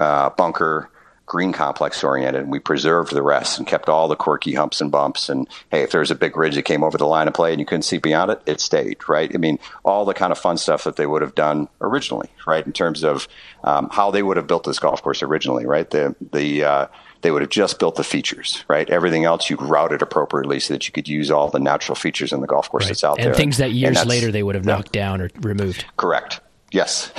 uh, 0.00 0.30
bunker, 0.30 0.90
green 1.26 1.52
complex 1.52 2.04
oriented. 2.04 2.48
We 2.48 2.58
preserved 2.58 3.12
the 3.12 3.22
rest 3.22 3.58
and 3.58 3.66
kept 3.66 3.88
all 3.88 4.08
the 4.08 4.16
quirky 4.16 4.54
humps 4.54 4.80
and 4.80 4.90
bumps. 4.90 5.28
And 5.28 5.48
hey, 5.70 5.82
if 5.82 5.90
there 5.90 6.00
was 6.00 6.10
a 6.10 6.14
big 6.14 6.36
ridge 6.36 6.54
that 6.54 6.62
came 6.62 6.84
over 6.84 6.98
the 6.98 7.06
line 7.06 7.28
of 7.28 7.34
play 7.34 7.52
and 7.52 7.60
you 7.60 7.66
couldn't 7.66 7.82
see 7.82 7.98
beyond 7.98 8.30
it, 8.30 8.42
it 8.46 8.60
stayed, 8.60 9.08
right? 9.08 9.30
I 9.34 9.38
mean, 9.38 9.58
all 9.84 10.04
the 10.04 10.14
kind 10.14 10.32
of 10.32 10.38
fun 10.38 10.58
stuff 10.58 10.84
that 10.84 10.96
they 10.96 11.06
would 11.06 11.22
have 11.22 11.34
done 11.34 11.68
originally, 11.80 12.28
right? 12.46 12.64
In 12.64 12.72
terms 12.72 13.04
of 13.04 13.26
um, 13.62 13.88
how 13.90 14.10
they 14.10 14.22
would 14.22 14.36
have 14.36 14.46
built 14.46 14.64
this 14.64 14.78
golf 14.78 15.02
course 15.02 15.22
originally, 15.22 15.64
right? 15.64 15.88
The, 15.88 16.14
the, 16.32 16.64
uh, 16.64 16.86
they 17.22 17.30
would 17.30 17.40
have 17.40 17.50
just 17.50 17.78
built 17.78 17.96
the 17.96 18.04
features, 18.04 18.62
right? 18.68 18.88
Everything 18.90 19.24
else 19.24 19.48
you'd 19.48 19.62
route 19.62 19.92
it 19.92 20.02
appropriately 20.02 20.60
so 20.60 20.74
that 20.74 20.86
you 20.86 20.92
could 20.92 21.08
use 21.08 21.30
all 21.30 21.48
the 21.48 21.58
natural 21.58 21.96
features 21.96 22.34
in 22.34 22.42
the 22.42 22.46
golf 22.46 22.68
course 22.68 22.84
right. 22.84 22.88
that's 22.88 23.02
out 23.02 23.16
and 23.16 23.24
there. 23.24 23.30
And 23.30 23.36
things 23.36 23.56
that 23.56 23.72
years 23.72 24.04
later 24.04 24.30
they 24.30 24.42
would 24.42 24.54
have 24.54 24.66
knocked 24.66 24.92
down 24.92 25.22
or 25.22 25.30
removed. 25.40 25.86
Correct. 25.96 26.40
Yes, 26.70 27.12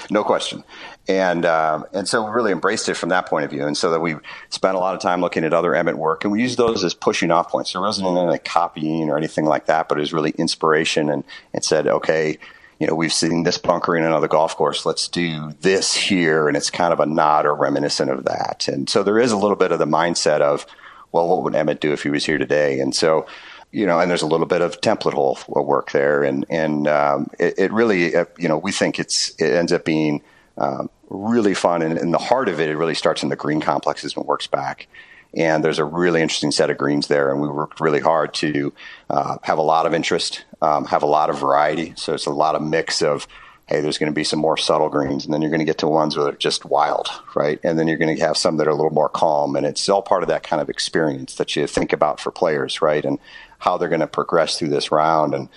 no 0.10 0.24
question. 0.24 0.64
And 1.08 1.46
um, 1.46 1.86
and 1.94 2.06
so 2.06 2.22
we 2.22 2.30
really 2.30 2.52
embraced 2.52 2.88
it 2.90 2.94
from 2.94 3.08
that 3.08 3.26
point 3.26 3.46
of 3.46 3.50
view, 3.50 3.66
and 3.66 3.76
so 3.76 3.90
that 3.92 4.00
we 4.00 4.16
spent 4.50 4.76
a 4.76 4.78
lot 4.78 4.94
of 4.94 5.00
time 5.00 5.22
looking 5.22 5.42
at 5.42 5.54
other 5.54 5.74
Emmet 5.74 5.96
work, 5.96 6.24
and 6.24 6.32
we 6.32 6.42
used 6.42 6.58
those 6.58 6.84
as 6.84 6.92
pushing 6.92 7.30
off 7.30 7.48
points. 7.48 7.72
There 7.72 7.80
wasn't 7.80 8.16
any 8.18 8.38
copying 8.38 9.08
or 9.08 9.16
anything 9.16 9.46
like 9.46 9.66
that, 9.66 9.88
but 9.88 9.96
it 9.96 10.02
was 10.02 10.12
really 10.12 10.32
inspiration, 10.32 11.08
and 11.08 11.24
and 11.54 11.64
said, 11.64 11.86
okay, 11.86 12.38
you 12.78 12.86
know, 12.86 12.94
we've 12.94 13.12
seen 13.12 13.44
this 13.44 13.56
bunker 13.56 13.96
in 13.96 14.04
another 14.04 14.28
golf 14.28 14.54
course. 14.54 14.84
Let's 14.84 15.08
do 15.08 15.52
this 15.62 15.94
here, 15.94 16.46
and 16.46 16.58
it's 16.58 16.68
kind 16.68 16.92
of 16.92 17.00
a 17.00 17.06
nod 17.06 17.46
or 17.46 17.54
reminiscent 17.54 18.10
of 18.10 18.26
that. 18.26 18.68
And 18.68 18.88
so 18.90 19.02
there 19.02 19.18
is 19.18 19.32
a 19.32 19.38
little 19.38 19.56
bit 19.56 19.72
of 19.72 19.78
the 19.78 19.86
mindset 19.86 20.42
of, 20.42 20.66
well, 21.10 21.26
what 21.26 21.42
would 21.42 21.54
Emmet 21.54 21.80
do 21.80 21.94
if 21.94 22.02
he 22.02 22.10
was 22.10 22.26
here 22.26 22.38
today? 22.38 22.80
And 22.80 22.94
so 22.94 23.26
you 23.70 23.86
know, 23.86 23.98
and 23.98 24.10
there's 24.10 24.22
a 24.22 24.26
little 24.26 24.46
bit 24.46 24.62
of 24.62 24.80
template 24.80 25.12
hole 25.12 25.38
work 25.48 25.92
there, 25.92 26.22
and 26.22 26.44
and 26.50 26.86
um, 26.86 27.28
it, 27.38 27.54
it, 27.58 27.72
really, 27.72 28.16
uh, 28.16 28.24
you 28.38 28.48
know, 28.48 28.56
we 28.56 28.72
think 28.72 28.98
it's 28.98 29.30
it 29.38 29.52
ends 29.52 29.72
up 29.72 29.84
being 29.84 30.22
um, 30.58 30.90
really 31.08 31.54
fun, 31.54 31.82
and, 31.82 31.96
and 31.96 32.12
the 32.12 32.18
heart 32.18 32.48
of 32.48 32.60
it, 32.60 32.68
it 32.68 32.76
really 32.76 32.94
starts 32.94 33.22
in 33.22 33.28
the 33.28 33.36
green 33.36 33.60
complexes 33.60 34.16
and 34.16 34.26
works 34.26 34.46
back. 34.46 34.88
And 35.34 35.62
there's 35.62 35.78
a 35.78 35.84
really 35.84 36.22
interesting 36.22 36.50
set 36.50 36.70
of 36.70 36.78
greens 36.78 37.06
there, 37.06 37.30
and 37.30 37.40
we 37.40 37.48
worked 37.48 37.80
really 37.80 38.00
hard 38.00 38.32
to 38.34 38.72
uh, 39.10 39.36
have 39.42 39.58
a 39.58 39.62
lot 39.62 39.86
of 39.86 39.94
interest, 39.94 40.44
um, 40.62 40.86
have 40.86 41.02
a 41.02 41.06
lot 41.06 41.30
of 41.30 41.38
variety. 41.38 41.92
So 41.96 42.14
it's 42.14 42.26
a 42.26 42.30
lot 42.30 42.54
of 42.54 42.62
mix 42.62 43.02
of 43.02 43.26
hey, 43.68 43.82
there's 43.82 43.98
going 43.98 44.10
to 44.10 44.14
be 44.14 44.24
some 44.24 44.38
more 44.38 44.56
subtle 44.56 44.88
greens, 44.88 45.26
and 45.26 45.34
then 45.34 45.42
you're 45.42 45.50
going 45.50 45.60
to 45.60 45.66
get 45.66 45.76
to 45.76 45.86
ones 45.86 46.14
that 46.14 46.22
are 46.22 46.32
just 46.38 46.64
wild, 46.64 47.08
right? 47.34 47.60
And 47.62 47.78
then 47.78 47.86
you're 47.86 47.98
going 47.98 48.16
to 48.16 48.24
have 48.24 48.38
some 48.38 48.56
that 48.56 48.66
are 48.66 48.70
a 48.70 48.74
little 48.74 48.90
more 48.90 49.10
calm, 49.10 49.56
and 49.56 49.66
it's 49.66 49.86
all 49.90 50.00
part 50.00 50.22
of 50.22 50.30
that 50.30 50.42
kind 50.42 50.62
of 50.62 50.70
experience 50.70 51.34
that 51.34 51.54
you 51.54 51.66
think 51.66 51.92
about 51.92 52.18
for 52.18 52.32
players, 52.32 52.80
right? 52.80 53.04
And 53.04 53.18
how 53.58 53.76
they're 53.76 53.90
going 53.90 54.00
to 54.00 54.06
progress 54.06 54.58
through 54.58 54.70
this 54.70 54.90
round. 54.90 55.34
And 55.34 55.48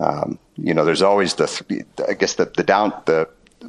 um, 0.00 0.38
you 0.56 0.72
know, 0.72 0.84
there's 0.84 1.02
always 1.02 1.34
the 1.34 1.84
I 2.08 2.14
guess 2.14 2.34
the 2.34 2.46
the 2.46 2.62
down 2.62 2.94
the 3.04 3.28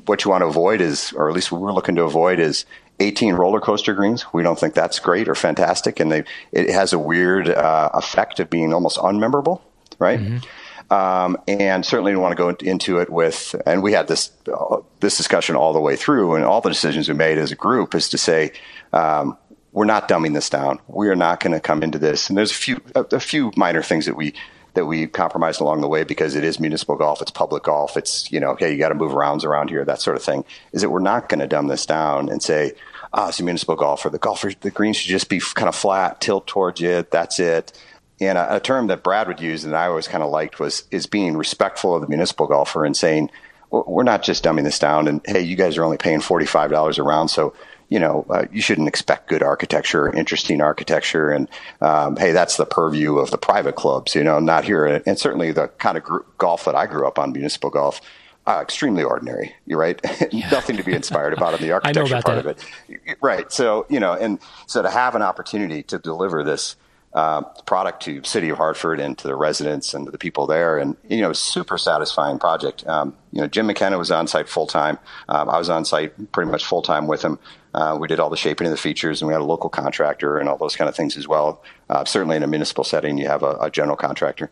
what 0.09 0.25
you 0.25 0.31
want 0.31 0.41
to 0.41 0.47
avoid 0.47 0.81
is, 0.81 1.13
or 1.13 1.29
at 1.29 1.35
least 1.35 1.51
what 1.51 1.61
we're 1.61 1.71
looking 1.71 1.95
to 1.95 2.03
avoid 2.03 2.39
is 2.39 2.65
18 2.99 3.35
roller 3.35 3.61
coaster 3.61 3.93
greens. 3.93 4.25
We 4.33 4.43
don't 4.43 4.59
think 4.59 4.73
that's 4.73 4.99
great 4.99 5.29
or 5.29 5.35
fantastic, 5.35 5.99
and 5.99 6.11
they, 6.11 6.23
it 6.51 6.69
has 6.71 6.91
a 6.91 6.99
weird 6.99 7.47
uh, 7.47 7.91
effect 7.93 8.39
of 8.39 8.49
being 8.49 8.73
almost 8.73 8.97
unmemorable, 8.97 9.61
right? 9.99 10.19
Mm-hmm. 10.19 10.91
Um, 10.91 11.37
and 11.47 11.85
certainly 11.85 12.11
don't 12.11 12.21
want 12.21 12.35
to 12.35 12.35
go 12.35 12.49
into 12.49 12.97
it 12.97 13.11
with. 13.11 13.55
And 13.67 13.83
we 13.83 13.93
had 13.93 14.07
this 14.07 14.31
uh, 14.51 14.77
this 14.99 15.15
discussion 15.15 15.55
all 15.55 15.71
the 15.71 15.79
way 15.79 15.95
through, 15.95 16.33
and 16.35 16.43
all 16.43 16.59
the 16.59 16.69
decisions 16.69 17.07
we 17.07 17.13
made 17.13 17.37
as 17.37 17.51
a 17.51 17.55
group 17.55 17.95
is 17.95 18.09
to 18.09 18.17
say. 18.17 18.51
Um, 18.91 19.37
we're 19.71 19.85
not 19.85 20.09
dumbing 20.09 20.33
this 20.33 20.49
down. 20.49 20.79
We 20.87 21.09
are 21.09 21.15
not 21.15 21.41
going 21.41 21.53
to 21.53 21.59
come 21.59 21.83
into 21.83 21.99
this. 21.99 22.27
And 22.27 22.35
there's 22.35 22.49
a 22.49 22.55
few 22.55 22.81
a, 22.95 23.01
a, 23.11 23.19
few 23.19 23.51
minor 23.55 23.83
things 23.83 24.07
that 24.07 24.15
we 24.15 24.33
that 24.73 24.85
we 24.85 25.07
compromised 25.07 25.61
along 25.61 25.81
the 25.81 25.87
way 25.87 26.03
because 26.03 26.35
it 26.35 26.43
is 26.43 26.59
municipal 26.59 26.95
golf, 26.95 27.21
it's 27.21 27.31
public 27.31 27.63
golf, 27.63 27.97
it's 27.97 28.31
you 28.31 28.39
know, 28.39 28.55
hey, 28.55 28.71
you 28.71 28.77
got 28.77 28.89
to 28.89 28.95
move 28.95 29.13
rounds 29.13 29.43
around 29.43 29.69
here, 29.69 29.83
that 29.85 30.01
sort 30.01 30.17
of 30.17 30.23
thing. 30.23 30.45
Is 30.71 30.81
that 30.81 30.89
we're 30.89 30.99
not 30.99 31.29
going 31.29 31.39
to 31.39 31.47
dumb 31.47 31.67
this 31.67 31.85
down 31.85 32.29
and 32.29 32.41
say, 32.41 32.73
ah, 33.13 33.25
oh, 33.25 33.29
it's 33.29 33.39
a 33.39 33.43
municipal 33.43 33.75
golfer. 33.75 34.09
The 34.09 34.19
golfer, 34.19 34.51
the 34.59 34.71
green 34.71 34.93
should 34.93 35.09
just 35.09 35.29
be 35.29 35.39
kind 35.39 35.67
of 35.67 35.75
flat, 35.75 36.21
tilt 36.21 36.47
towards 36.47 36.81
it, 36.81 37.11
That's 37.11 37.39
it. 37.39 37.77
And 38.21 38.37
a, 38.37 38.57
a 38.57 38.59
term 38.59 38.87
that 38.87 39.03
Brad 39.03 39.27
would 39.27 39.39
use 39.39 39.63
and 39.63 39.75
I 39.75 39.87
always 39.87 40.07
kind 40.07 40.23
of 40.23 40.29
liked 40.29 40.59
was 40.59 40.83
is 40.91 41.05
being 41.05 41.37
respectful 41.37 41.95
of 41.95 42.01
the 42.01 42.07
municipal 42.07 42.47
golfer 42.47 42.85
and 42.85 42.95
saying, 42.95 43.29
we're 43.71 44.03
not 44.03 44.23
just 44.23 44.43
dumbing 44.43 44.63
this 44.63 44.79
down. 44.79 45.07
And 45.07 45.21
hey, 45.25 45.41
you 45.41 45.55
guys 45.55 45.77
are 45.77 45.83
only 45.83 45.97
paying 45.97 46.21
forty 46.21 46.45
five 46.45 46.71
dollars 46.71 46.97
a 46.97 47.03
round, 47.03 47.29
so 47.29 47.53
you 47.89 47.99
know, 47.99 48.25
uh, 48.29 48.45
you 48.51 48.61
shouldn't 48.61 48.87
expect 48.87 49.27
good 49.27 49.43
architecture, 49.43 50.13
interesting 50.13 50.61
architecture, 50.61 51.31
and 51.31 51.47
um, 51.81 52.15
hey, 52.15 52.31
that's 52.31 52.57
the 52.57 52.65
purview 52.65 53.17
of 53.17 53.31
the 53.31 53.37
private 53.37 53.75
clubs, 53.75 54.15
you 54.15 54.23
know, 54.23 54.39
not 54.39 54.63
here. 54.63 54.85
And 54.85 55.17
certainly 55.17 55.51
the 55.51 55.67
kind 55.79 55.97
of 55.97 56.03
gr- 56.03 56.19
golf 56.37 56.65
that 56.65 56.75
I 56.75 56.85
grew 56.85 57.07
up 57.07 57.17
on, 57.17 57.31
municipal 57.31 57.71
golf, 57.71 57.99
uh, 58.47 58.59
extremely 58.61 59.03
ordinary. 59.03 59.55
You're 59.65 59.79
right. 59.79 59.99
Yeah. 60.31 60.49
Nothing 60.51 60.77
to 60.77 60.83
be 60.83 60.93
inspired 60.93 61.33
about 61.33 61.55
in 61.55 61.61
the 61.61 61.71
architecture 61.73 62.21
part 62.21 62.43
that. 62.43 62.45
of 62.45 62.47
it. 62.47 63.17
Right. 63.21 63.51
So 63.51 63.87
you 63.89 63.99
know, 63.99 64.13
and 64.13 64.39
so 64.67 64.81
to 64.83 64.89
have 64.89 65.15
an 65.15 65.23
opportunity 65.23 65.81
to 65.83 65.97
deliver 65.97 66.43
this 66.43 66.75
uh, 67.13 67.41
product 67.65 68.03
to 68.03 68.23
City 68.23 68.49
of 68.49 68.57
Hartford 68.57 68.99
and 68.99 69.17
to 69.17 69.27
the 69.27 69.35
residents 69.35 69.93
and 69.93 70.05
to 70.05 70.11
the 70.11 70.17
people 70.17 70.45
there. 70.45 70.77
And, 70.77 70.95
you 71.07 71.21
know, 71.21 71.33
super 71.33 71.77
satisfying 71.77 72.37
project. 72.37 72.85
Um, 72.85 73.15
you 73.31 73.41
know, 73.41 73.47
Jim 73.47 73.65
McKenna 73.65 73.97
was 73.97 74.11
on 74.11 74.27
site 74.27 74.47
full 74.47 74.67
time. 74.67 74.99
Um, 75.27 75.49
I 75.49 75.57
was 75.57 75.69
on 75.69 75.85
site 75.85 76.31
pretty 76.31 76.51
much 76.51 76.65
full 76.65 76.81
time 76.81 77.07
with 77.07 77.23
him. 77.23 77.39
Uh, 77.73 77.97
we 77.99 78.07
did 78.07 78.19
all 78.19 78.29
the 78.29 78.37
shaping 78.37 78.65
of 78.65 78.71
the 78.71 78.77
features 78.77 79.21
and 79.21 79.27
we 79.27 79.33
had 79.33 79.41
a 79.41 79.45
local 79.45 79.69
contractor 79.69 80.37
and 80.37 80.49
all 80.49 80.57
those 80.57 80.75
kind 80.75 80.89
of 80.89 80.95
things 80.95 81.15
as 81.17 81.27
well. 81.27 81.63
Uh, 81.89 82.03
certainly 82.03 82.35
in 82.35 82.43
a 82.43 82.47
municipal 82.47 82.83
setting, 82.83 83.17
you 83.17 83.27
have 83.27 83.43
a, 83.43 83.57
a, 83.61 83.69
general 83.69 83.95
contractor. 83.95 84.49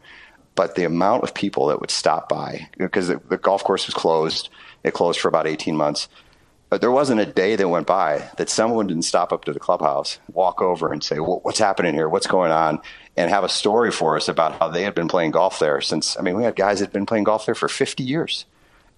But 0.56 0.76
the 0.76 0.84
amount 0.84 1.24
of 1.24 1.34
people 1.34 1.68
that 1.68 1.80
would 1.82 1.92
stop 1.92 2.30
by, 2.30 2.70
because 2.78 3.08
the, 3.08 3.22
the 3.30 3.38
golf 3.38 3.64
course 3.64 3.88
was 3.88 3.96
closed, 3.96 4.50
it 4.84 4.94
closed 4.94 5.20
for 5.20 5.28
about 5.28 5.48
18 5.48 5.76
months 5.76 6.08
but 6.70 6.82
there 6.82 6.92
wasn't 6.92 7.22
a 7.22 7.26
day 7.26 7.56
that 7.56 7.70
went 7.70 7.88
by 7.88 8.30
that 8.38 8.50
someone 8.50 8.88
didn't 8.88 9.06
stop 9.06 9.32
up 9.32 9.46
to 9.46 9.54
the 9.54 9.60
clubhouse, 9.60 10.20
walk 10.34 10.62
over 10.62 10.92
and 10.92 11.02
say, 11.02 11.20
well, 11.20 11.40
what's 11.44 11.60
happening 11.60 11.94
here? 11.94 12.10
What's 12.10 12.28
going 12.28 12.52
on? 12.52 12.82
And 13.16 13.32
have 13.32 13.46
a 13.46 13.50
story 13.50 13.92
for 13.92 14.18
us 14.18 14.28
about 14.28 14.60
how 14.60 14.68
they 14.68 14.84
had 14.84 14.94
been 14.94 15.08
playing 15.08 15.32
golf 15.32 15.60
there 15.60 15.80
since, 15.80 16.18
I 16.20 16.22
mean, 16.22 16.36
we 16.36 16.44
had 16.44 16.56
guys 16.56 16.80
that 16.80 16.88
had 16.88 16.94
been 16.94 17.06
playing 17.06 17.24
golf 17.24 17.46
there 17.46 17.56
for 17.56 17.70
50 17.70 18.04
years. 18.04 18.46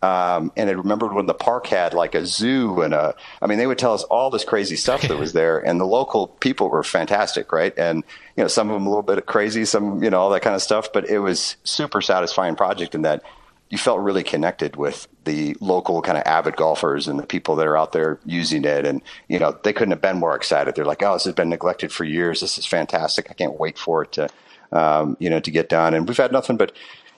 Um, 0.01 0.53
and 0.55 0.69
I 0.69 0.73
remembered 0.73 1.13
when 1.13 1.25
the 1.25 1.33
park 1.33 1.67
had 1.67 1.93
like 1.93 2.15
a 2.15 2.25
zoo 2.25 2.81
and 2.81 2.93
a, 2.93 3.15
I 3.41 3.47
mean, 3.47 3.57
they 3.57 3.67
would 3.67 3.77
tell 3.77 3.93
us 3.93 4.03
all 4.03 4.29
this 4.29 4.45
crazy 4.45 4.77
stuff 4.77 5.01
that 5.01 5.17
was 5.17 5.33
there 5.33 5.59
and 5.59 5.79
the 5.79 5.85
local 5.85 6.27
people 6.27 6.69
were 6.69 6.83
fantastic, 6.83 7.51
right? 7.51 7.77
And, 7.77 8.03
you 8.37 8.43
know, 8.43 8.47
some 8.47 8.69
of 8.69 8.75
them 8.75 8.85
a 8.85 8.89
little 8.89 9.03
bit 9.03 9.25
crazy, 9.25 9.65
some, 9.65 10.01
you 10.01 10.09
know, 10.09 10.21
all 10.21 10.29
that 10.29 10.41
kind 10.41 10.55
of 10.55 10.61
stuff, 10.61 10.93
but 10.93 11.09
it 11.09 11.19
was 11.19 11.57
super 11.65 12.01
satisfying 12.01 12.55
project 12.55 12.95
in 12.95 13.01
that 13.01 13.23
you 13.69 13.77
felt 13.77 13.99
really 13.99 14.23
connected 14.23 14.77
with 14.77 15.07
the 15.25 15.55
local 15.59 16.01
kind 16.01 16.17
of 16.17 16.23
avid 16.25 16.55
golfers 16.55 17.07
and 17.07 17.19
the 17.19 17.27
people 17.27 17.57
that 17.57 17.67
are 17.67 17.77
out 17.77 17.91
there 17.91 18.19
using 18.25 18.63
it. 18.63 18.85
And, 18.85 19.01
you 19.27 19.37
know, 19.37 19.55
they 19.63 19.73
couldn't 19.73 19.91
have 19.91 20.01
been 20.01 20.17
more 20.17 20.35
excited. 20.35 20.75
They're 20.75 20.85
like, 20.85 21.03
oh, 21.03 21.13
this 21.13 21.25
has 21.25 21.35
been 21.35 21.49
neglected 21.49 21.91
for 21.91 22.03
years. 22.03 22.39
This 22.39 22.57
is 22.57 22.65
fantastic. 22.65 23.29
I 23.29 23.33
can't 23.33 23.59
wait 23.59 23.77
for 23.77 24.03
it 24.03 24.13
to, 24.13 24.29
um, 24.71 25.17
you 25.19 25.29
know, 25.29 25.39
to 25.41 25.51
get 25.51 25.69
done. 25.69 25.93
And 25.93 26.07
we've 26.07 26.17
had 26.17 26.31
nothing 26.31 26.57
but, 26.57 26.71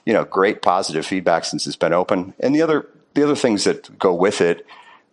you 0.05 0.13
know, 0.13 0.23
great 0.23 0.61
positive 0.61 1.05
feedback 1.05 1.45
since 1.45 1.67
it's 1.67 1.75
been 1.75 1.93
open. 1.93 2.33
And 2.39 2.55
the 2.55 2.61
other, 2.61 2.87
the 3.13 3.23
other 3.23 3.35
things 3.35 3.63
that 3.65 3.97
go 3.99 4.13
with 4.13 4.41
it 4.41 4.65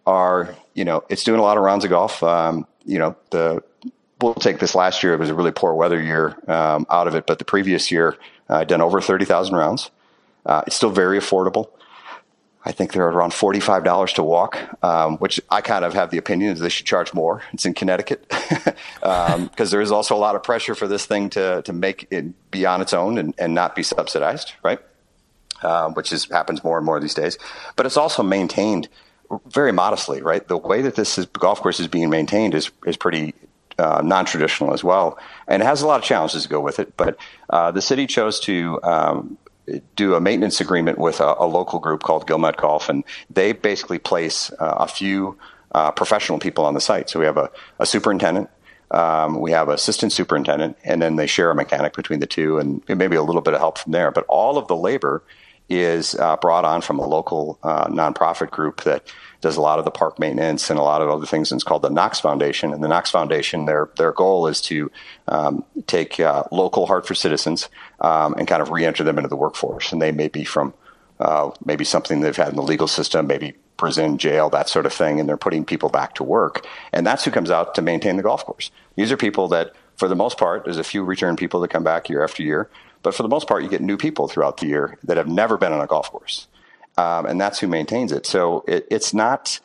are, 0.06 0.54
you 0.74 0.84
know, 0.84 1.04
it's 1.08 1.24
doing 1.24 1.40
a 1.40 1.42
lot 1.42 1.56
of 1.56 1.62
rounds 1.62 1.84
of 1.84 1.90
golf. 1.90 2.22
Um, 2.22 2.66
you 2.84 2.98
know, 2.98 3.16
the, 3.30 3.62
we'll 4.20 4.34
take 4.34 4.58
this 4.58 4.74
last 4.74 5.02
year. 5.02 5.12
It 5.12 5.20
was 5.20 5.30
a 5.30 5.34
really 5.34 5.52
poor 5.52 5.74
weather 5.74 6.00
year 6.00 6.36
um, 6.48 6.86
out 6.90 7.06
of 7.06 7.14
it, 7.14 7.26
but 7.26 7.38
the 7.38 7.44
previous 7.44 7.90
year, 7.90 8.16
uh, 8.48 8.56
I'd 8.56 8.68
done 8.68 8.80
over 8.80 9.00
30,000 9.00 9.54
rounds. 9.54 9.90
Uh, 10.46 10.62
it's 10.66 10.76
still 10.76 10.90
very 10.90 11.18
affordable. 11.18 11.68
I 12.64 12.72
think 12.72 12.92
they're 12.92 13.08
around 13.08 13.32
forty-five 13.32 13.84
dollars 13.84 14.12
to 14.14 14.22
walk, 14.22 14.58
um, 14.82 15.16
which 15.18 15.40
I 15.48 15.60
kind 15.60 15.84
of 15.84 15.94
have 15.94 16.10
the 16.10 16.18
opinion 16.18 16.52
is 16.52 16.60
they 16.60 16.68
should 16.68 16.86
charge 16.86 17.14
more. 17.14 17.42
It's 17.52 17.64
in 17.64 17.74
Connecticut 17.74 18.28
because 18.28 18.74
um, 19.02 19.50
there 19.70 19.80
is 19.80 19.92
also 19.92 20.16
a 20.16 20.18
lot 20.18 20.34
of 20.34 20.42
pressure 20.42 20.74
for 20.74 20.88
this 20.88 21.06
thing 21.06 21.30
to 21.30 21.62
to 21.62 21.72
make 21.72 22.08
it 22.10 22.50
be 22.50 22.66
on 22.66 22.80
its 22.80 22.92
own 22.92 23.16
and, 23.18 23.34
and 23.38 23.54
not 23.54 23.74
be 23.74 23.82
subsidized, 23.82 24.52
right? 24.62 24.80
Uh, 25.62 25.90
which 25.90 26.12
is 26.12 26.26
happens 26.26 26.62
more 26.62 26.76
and 26.76 26.86
more 26.86 27.00
these 27.00 27.14
days. 27.14 27.38
But 27.76 27.86
it's 27.86 27.96
also 27.96 28.22
maintained 28.22 28.88
very 29.46 29.72
modestly, 29.72 30.22
right? 30.22 30.46
The 30.46 30.56
way 30.56 30.82
that 30.82 30.94
this 30.94 31.18
is, 31.18 31.26
golf 31.26 31.60
course 31.60 31.80
is 31.80 31.88
being 31.88 32.10
maintained 32.10 32.54
is 32.54 32.70
is 32.86 32.96
pretty 32.96 33.34
uh, 33.78 34.02
non-traditional 34.04 34.72
as 34.72 34.82
well, 34.82 35.18
and 35.46 35.62
it 35.62 35.66
has 35.66 35.82
a 35.82 35.86
lot 35.86 35.98
of 35.98 36.04
challenges 36.04 36.42
to 36.42 36.48
go 36.48 36.60
with 36.60 36.78
it. 36.78 36.96
But 36.96 37.16
uh, 37.50 37.70
the 37.70 37.82
city 37.82 38.06
chose 38.06 38.40
to 38.40 38.80
um, 38.82 39.38
do 39.96 40.14
a 40.14 40.20
maintenance 40.20 40.60
agreement 40.60 40.98
with 40.98 41.20
a, 41.20 41.34
a, 41.38 41.46
local 41.46 41.78
group 41.78 42.02
called 42.02 42.26
Gilmet 42.26 42.56
Golf, 42.56 42.88
and 42.88 43.04
they 43.30 43.52
basically 43.52 43.98
place 43.98 44.50
uh, 44.58 44.76
a 44.80 44.88
few 44.88 45.38
uh, 45.72 45.90
professional 45.90 46.38
people 46.38 46.64
on 46.64 46.74
the 46.74 46.80
site. 46.80 47.10
So 47.10 47.18
we 47.18 47.26
have 47.26 47.36
a, 47.36 47.50
a 47.78 47.86
superintendent, 47.86 48.50
um, 48.90 49.40
we 49.40 49.50
have 49.52 49.68
assistant 49.68 50.12
superintendent, 50.12 50.76
and 50.84 51.02
then 51.02 51.16
they 51.16 51.26
share 51.26 51.50
a 51.50 51.54
mechanic 51.54 51.94
between 51.94 52.20
the 52.20 52.26
two, 52.26 52.58
and 52.58 52.82
maybe 52.88 53.16
a 53.16 53.22
little 53.22 53.42
bit 53.42 53.54
of 53.54 53.60
help 53.60 53.78
from 53.78 53.92
there. 53.92 54.10
But 54.10 54.24
all 54.28 54.58
of 54.58 54.68
the 54.68 54.76
labor 54.76 55.22
is 55.68 56.14
uh, 56.14 56.36
brought 56.36 56.64
on 56.64 56.80
from 56.80 56.98
a 56.98 57.06
local 57.06 57.58
uh, 57.62 57.86
nonprofit 57.88 58.50
group 58.50 58.84
that 58.84 59.12
does 59.40 59.56
a 59.56 59.60
lot 59.60 59.78
of 59.78 59.84
the 59.84 59.90
park 59.90 60.18
maintenance 60.18 60.70
and 60.70 60.78
a 60.78 60.82
lot 60.82 61.02
of 61.02 61.10
other 61.10 61.26
things. 61.26 61.52
And 61.52 61.58
it's 61.58 61.64
called 61.64 61.82
the 61.82 61.90
Knox 61.90 62.18
Foundation. 62.18 62.72
And 62.72 62.82
the 62.82 62.88
Knox 62.88 63.10
Foundation, 63.10 63.66
their 63.66 63.90
their 63.96 64.12
goal 64.12 64.46
is 64.46 64.60
to 64.62 64.90
um, 65.28 65.64
take 65.86 66.18
uh, 66.18 66.44
local 66.50 66.86
Hartford 66.86 67.18
citizens 67.18 67.68
um, 68.00 68.34
and 68.34 68.46
kind 68.46 68.62
of 68.62 68.70
re-enter 68.70 69.04
them 69.04 69.18
into 69.18 69.28
the 69.28 69.36
workforce. 69.36 69.92
And 69.92 70.00
they 70.00 70.12
may 70.12 70.28
be 70.28 70.44
from 70.44 70.74
uh, 71.18 71.50
maybe 71.64 71.84
something 71.84 72.20
they've 72.20 72.36
had 72.36 72.48
in 72.48 72.56
the 72.56 72.62
legal 72.62 72.88
system, 72.88 73.26
maybe 73.26 73.54
prison, 73.76 74.18
jail, 74.18 74.50
that 74.50 74.68
sort 74.68 74.86
of 74.86 74.92
thing, 74.92 75.20
and 75.20 75.28
they're 75.28 75.36
putting 75.36 75.64
people 75.64 75.88
back 75.88 76.14
to 76.14 76.24
work. 76.24 76.66
And 76.92 77.06
that's 77.06 77.24
who 77.24 77.30
comes 77.30 77.50
out 77.50 77.74
to 77.76 77.82
maintain 77.82 78.16
the 78.16 78.22
golf 78.22 78.44
course. 78.44 78.70
These 78.96 79.12
are 79.12 79.16
people 79.16 79.48
that, 79.48 79.72
for 79.96 80.08
the 80.08 80.16
most 80.16 80.38
part, 80.38 80.64
there's 80.64 80.78
a 80.78 80.84
few 80.84 81.04
return 81.04 81.36
people 81.36 81.60
that 81.60 81.68
come 81.68 81.84
back 81.84 82.08
year 82.08 82.24
after 82.24 82.42
year, 82.42 82.68
but 83.02 83.14
for 83.14 83.22
the 83.22 83.28
most 83.28 83.46
part, 83.46 83.62
you 83.62 83.68
get 83.68 83.80
new 83.80 83.96
people 83.96 84.26
throughout 84.26 84.56
the 84.58 84.66
year 84.66 84.98
that 85.04 85.16
have 85.16 85.28
never 85.28 85.56
been 85.56 85.72
on 85.72 85.80
a 85.80 85.86
golf 85.86 86.10
course. 86.10 86.48
Um, 86.96 87.26
and 87.26 87.40
that's 87.40 87.60
who 87.60 87.68
maintains 87.68 88.10
it. 88.10 88.26
So 88.26 88.64
it, 88.66 88.88
it's 88.90 89.14
not, 89.14 89.60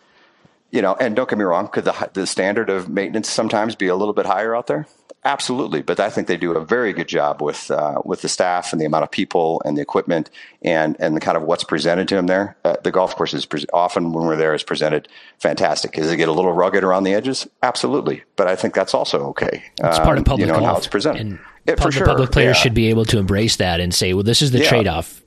you 0.69 0.83
know, 0.83 0.95
and 0.99 1.15
don't 1.15 1.27
get 1.27 1.39
me 1.39 1.45
wrong, 1.45 1.67
could 1.67 1.85
the, 1.85 2.09
the 2.13 2.27
standard 2.27 2.69
of 2.69 2.89
maintenance 2.89 3.29
sometimes 3.29 3.75
be 3.75 3.87
a 3.87 3.95
little 3.95 4.13
bit 4.13 4.27
higher 4.27 4.55
out 4.55 4.67
there? 4.67 4.85
Absolutely, 5.25 5.81
but 5.81 6.01
I 6.01 6.09
think 6.09 6.27
they 6.27 6.35
do 6.35 6.51
a 6.51 6.65
very 6.65 6.91
good 6.91 7.07
job 7.07 7.41
with 7.41 7.71
uh, 7.71 8.01
with 8.03 8.21
the 8.21 8.27
staff 8.27 8.73
and 8.73 8.81
the 8.81 8.85
amount 8.85 9.03
of 9.03 9.11
people 9.11 9.61
and 9.63 9.77
the 9.77 9.81
equipment 9.81 10.29
and 10.61 10.97
and 10.99 11.15
the 11.15 11.21
kind 11.21 11.37
of 11.37 11.43
what's 11.43 11.63
presented 11.63 12.09
to 12.09 12.15
them 12.15 12.27
there. 12.27 12.57
Uh, 12.65 12.75
the 12.83 12.91
golf 12.91 13.15
course 13.15 13.33
is 13.33 13.45
pre- 13.45 13.65
often 13.71 14.11
when 14.11 14.25
we're 14.25 14.35
there 14.35 14.53
is 14.53 14.63
presented 14.63 15.07
fantastic. 15.39 15.93
Does 15.93 16.11
it 16.11 16.17
get 16.17 16.27
a 16.27 16.33
little 16.33 16.51
rugged 16.51 16.83
around 16.83 17.03
the 17.03 17.13
edges? 17.13 17.47
Absolutely, 17.61 18.23
but 18.35 18.47
I 18.47 18.57
think 18.57 18.73
that's 18.73 18.93
also 18.93 19.27
okay. 19.27 19.63
It's 19.79 19.97
um, 19.97 20.03
part 20.03 20.17
of 20.17 20.25
public 20.25 20.47
you 20.47 20.51
know, 20.51 20.59
golf. 20.59 20.71
how 20.71 20.77
it's 20.77 20.87
presented. 20.87 21.21
And 21.21 21.39
it, 21.65 21.77
pub- 21.77 21.85
for 21.85 21.91
sure, 21.93 22.05
public 22.05 22.31
players 22.31 22.57
yeah. 22.57 22.63
should 22.63 22.73
be 22.73 22.89
able 22.89 23.05
to 23.05 23.17
embrace 23.17 23.55
that 23.55 23.79
and 23.79 23.93
say, 23.93 24.13
"Well, 24.13 24.23
this 24.23 24.41
is 24.41 24.51
the 24.51 24.59
Yeah. 24.59 24.69
trade-off." 24.69 25.22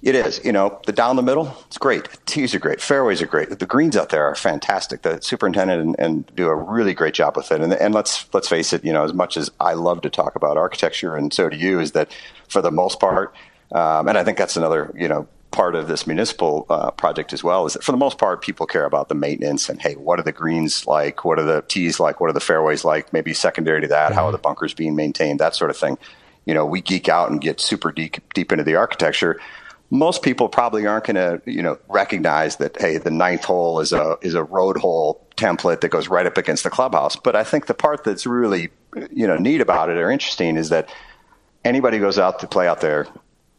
It 0.00 0.14
is. 0.14 0.40
You 0.44 0.52
know, 0.52 0.80
the 0.86 0.92
down 0.92 1.16
the 1.16 1.22
middle, 1.22 1.56
it's 1.66 1.78
great. 1.78 2.08
Tees 2.26 2.54
are 2.54 2.58
great. 2.58 2.80
Fairways 2.80 3.20
are 3.20 3.26
great. 3.26 3.58
The 3.58 3.66
greens 3.66 3.96
out 3.96 4.10
there 4.10 4.24
are 4.24 4.34
fantastic. 4.34 5.02
The 5.02 5.20
superintendent 5.20 5.82
and, 5.82 5.96
and 5.98 6.36
do 6.36 6.48
a 6.48 6.54
really 6.54 6.94
great 6.94 7.14
job 7.14 7.36
with 7.36 7.50
it. 7.50 7.60
And, 7.60 7.72
and 7.72 7.94
let's 7.94 8.32
let's 8.32 8.48
face 8.48 8.72
it. 8.72 8.84
You 8.84 8.92
know, 8.92 9.04
as 9.04 9.12
much 9.12 9.36
as 9.36 9.50
I 9.58 9.74
love 9.74 10.02
to 10.02 10.10
talk 10.10 10.36
about 10.36 10.56
architecture, 10.56 11.16
and 11.16 11.32
so 11.32 11.48
do 11.48 11.56
you, 11.56 11.80
is 11.80 11.92
that 11.92 12.12
for 12.48 12.62
the 12.62 12.70
most 12.70 13.00
part, 13.00 13.34
um, 13.72 14.08
and 14.08 14.16
I 14.16 14.22
think 14.22 14.38
that's 14.38 14.56
another 14.56 14.94
you 14.96 15.08
know 15.08 15.26
part 15.50 15.74
of 15.74 15.88
this 15.88 16.06
municipal 16.06 16.66
uh, 16.68 16.90
project 16.92 17.32
as 17.32 17.42
well 17.42 17.66
is 17.66 17.72
that 17.72 17.82
for 17.82 17.92
the 17.92 17.98
most 17.98 18.18
part 18.18 18.42
people 18.42 18.66
care 18.66 18.84
about 18.84 19.08
the 19.08 19.14
maintenance 19.14 19.68
and 19.68 19.80
hey 19.80 19.94
what 19.94 20.20
are 20.20 20.22
the 20.22 20.30
greens 20.30 20.86
like 20.86 21.24
what 21.24 21.38
are 21.38 21.44
the 21.44 21.62
tees 21.68 21.98
like 21.98 22.20
what 22.20 22.28
are 22.28 22.34
the 22.34 22.40
fairways 22.40 22.84
like 22.84 23.12
maybe 23.14 23.32
secondary 23.32 23.80
to 23.80 23.88
that 23.88 24.12
how 24.12 24.26
are 24.26 24.32
the 24.32 24.38
bunkers 24.38 24.74
being 24.74 24.94
maintained 24.94 25.40
that 25.40 25.54
sort 25.54 25.70
of 25.70 25.76
thing 25.76 25.96
you 26.44 26.52
know 26.52 26.66
we 26.66 26.82
geek 26.82 27.08
out 27.08 27.30
and 27.30 27.40
get 27.40 27.60
super 27.60 27.90
deep 27.90 28.16
deep 28.34 28.52
into 28.52 28.62
the 28.62 28.74
architecture 28.74 29.40
most 29.90 30.22
people 30.22 30.48
probably 30.48 30.86
aren't 30.86 31.06
going 31.06 31.16
to, 31.16 31.40
you 31.50 31.62
know, 31.62 31.78
recognize 31.88 32.56
that 32.56 32.80
hey, 32.80 32.98
the 32.98 33.10
ninth 33.10 33.44
hole 33.44 33.80
is 33.80 33.92
a 33.92 34.18
is 34.20 34.34
a 34.34 34.44
road 34.44 34.76
hole 34.76 35.26
template 35.36 35.80
that 35.80 35.88
goes 35.88 36.08
right 36.08 36.26
up 36.26 36.36
against 36.36 36.64
the 36.64 36.70
clubhouse. 36.70 37.16
But 37.16 37.36
I 37.36 37.44
think 37.44 37.66
the 37.66 37.74
part 37.74 38.04
that's 38.04 38.26
really, 38.26 38.70
you 39.10 39.26
know, 39.26 39.36
neat 39.36 39.60
about 39.60 39.88
it 39.88 39.96
or 39.96 40.10
interesting 40.10 40.56
is 40.56 40.68
that 40.68 40.90
anybody 41.64 41.98
goes 41.98 42.18
out 42.18 42.40
to 42.40 42.46
play 42.46 42.68
out 42.68 42.80
there, 42.80 43.06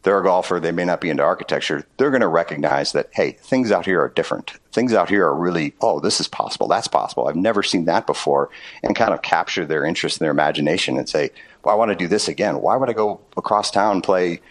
they're 0.04 0.20
a 0.20 0.24
golfer, 0.24 0.60
they 0.60 0.72
may 0.72 0.86
not 0.86 1.02
be 1.02 1.10
into 1.10 1.24
architecture, 1.24 1.84
they're 1.98 2.12
going 2.12 2.22
to 2.22 2.28
recognize 2.28 2.92
that 2.92 3.10
hey, 3.12 3.32
things 3.32 3.72
out 3.72 3.86
here 3.86 4.02
are 4.02 4.10
different. 4.10 4.54
Things 4.72 4.94
out 4.94 5.10
here 5.10 5.26
are 5.26 5.36
really, 5.36 5.74
oh, 5.82 6.00
this 6.00 6.20
is 6.20 6.28
possible, 6.28 6.68
that's 6.68 6.88
possible. 6.88 7.28
I've 7.28 7.36
never 7.36 7.64
seen 7.64 7.86
that 7.86 8.06
before, 8.06 8.50
and 8.84 8.96
kind 8.96 9.14
of 9.14 9.24
capture 9.24 9.66
their 9.66 9.84
interest 9.84 10.20
and 10.20 10.26
their 10.26 10.32
imagination 10.32 10.98
and 10.98 11.10
say, 11.10 11.32
well, 11.64 11.74
I 11.74 11.78
want 11.78 11.90
to 11.90 11.96
do 11.96 12.08
this 12.08 12.28
again. 12.28 12.62
Why 12.62 12.76
would 12.76 12.90
I 12.90 12.94
go 12.94 13.20
across 13.36 13.72
town 13.72 13.94
and 13.96 14.04
play? 14.04 14.42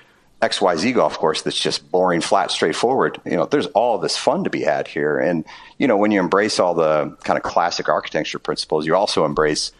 XYZ 0.40 0.94
golf 0.94 1.18
course 1.18 1.42
that's 1.42 1.58
just 1.58 1.90
boring, 1.90 2.20
flat, 2.20 2.50
straightforward. 2.50 3.20
You 3.24 3.36
know, 3.36 3.46
there's 3.46 3.66
all 3.66 3.98
this 3.98 4.16
fun 4.16 4.44
to 4.44 4.50
be 4.50 4.62
had 4.62 4.86
here. 4.86 5.18
And, 5.18 5.44
you 5.78 5.88
know, 5.88 5.96
when 5.96 6.12
you 6.12 6.20
embrace 6.20 6.60
all 6.60 6.74
the 6.74 7.16
kind 7.24 7.36
of 7.36 7.42
classic 7.42 7.88
architecture 7.88 8.38
principles, 8.38 8.86
you 8.86 8.94
also 8.94 9.24
embrace, 9.24 9.72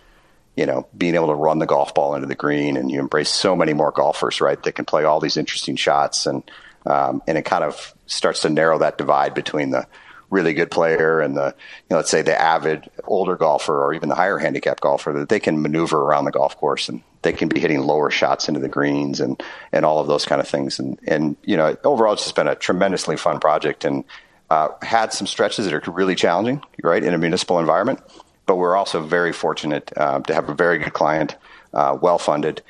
you 0.56 0.66
know, 0.66 0.88
being 0.96 1.14
able 1.14 1.28
to 1.28 1.34
run 1.34 1.60
the 1.60 1.66
golf 1.66 1.94
ball 1.94 2.16
into 2.16 2.26
the 2.26 2.34
green 2.34 2.76
and 2.76 2.90
you 2.90 2.98
embrace 2.98 3.30
so 3.30 3.54
many 3.54 3.72
more 3.72 3.92
golfers, 3.92 4.40
right, 4.40 4.60
that 4.64 4.72
can 4.72 4.84
play 4.84 5.04
all 5.04 5.20
these 5.20 5.36
interesting 5.36 5.76
shots. 5.76 6.26
And, 6.26 6.42
um, 6.86 7.22
and 7.28 7.38
it 7.38 7.44
kind 7.44 7.62
of 7.62 7.94
starts 8.06 8.42
to 8.42 8.50
narrow 8.50 8.78
that 8.78 8.98
divide 8.98 9.34
between 9.34 9.70
the 9.70 9.86
really 10.28 10.54
good 10.54 10.72
player 10.72 11.20
and 11.20 11.36
the, 11.36 11.54
you 11.56 11.86
know, 11.90 11.96
let's 11.96 12.10
say 12.10 12.22
the 12.22 12.38
avid 12.38 12.90
older 13.04 13.36
golfer 13.36 13.80
or 13.80 13.94
even 13.94 14.08
the 14.08 14.14
higher 14.14 14.38
handicap 14.38 14.80
golfer 14.80 15.12
that 15.12 15.28
they 15.28 15.40
can 15.40 15.62
maneuver 15.62 15.98
around 15.98 16.24
the 16.24 16.32
golf 16.32 16.56
course 16.56 16.88
and 16.88 17.02
they 17.22 17.32
can 17.32 17.48
be 17.48 17.60
hitting 17.60 17.80
lower 17.80 18.10
shots 18.10 18.48
into 18.48 18.60
the 18.60 18.68
greens 18.68 19.20
and, 19.20 19.42
and 19.72 19.84
all 19.84 20.00
of 20.00 20.06
those 20.06 20.24
kind 20.24 20.40
of 20.40 20.48
things. 20.48 20.78
And, 20.78 20.98
and, 21.06 21.36
you 21.44 21.56
know, 21.56 21.76
overall 21.84 22.12
it's 22.12 22.24
just 22.24 22.36
been 22.36 22.48
a 22.48 22.54
tremendously 22.54 23.16
fun 23.16 23.40
project 23.40 23.84
and, 23.84 24.04
uh, 24.50 24.68
had 24.82 25.12
some 25.12 25.26
stretches 25.26 25.66
that 25.66 25.74
are 25.74 25.92
really 25.92 26.14
challenging, 26.14 26.62
right, 26.82 27.02
in 27.02 27.14
a 27.14 27.18
municipal 27.18 27.58
environment. 27.58 28.00
But 28.46 28.56
we're 28.56 28.76
also 28.76 29.02
very 29.02 29.32
fortunate 29.32 29.92
uh, 29.96 30.20
to 30.20 30.34
have 30.34 30.48
a 30.48 30.54
very 30.54 30.78
good 30.78 30.94
client, 30.94 31.36
uh, 31.74 31.98
well 32.00 32.18
funded. 32.18 32.62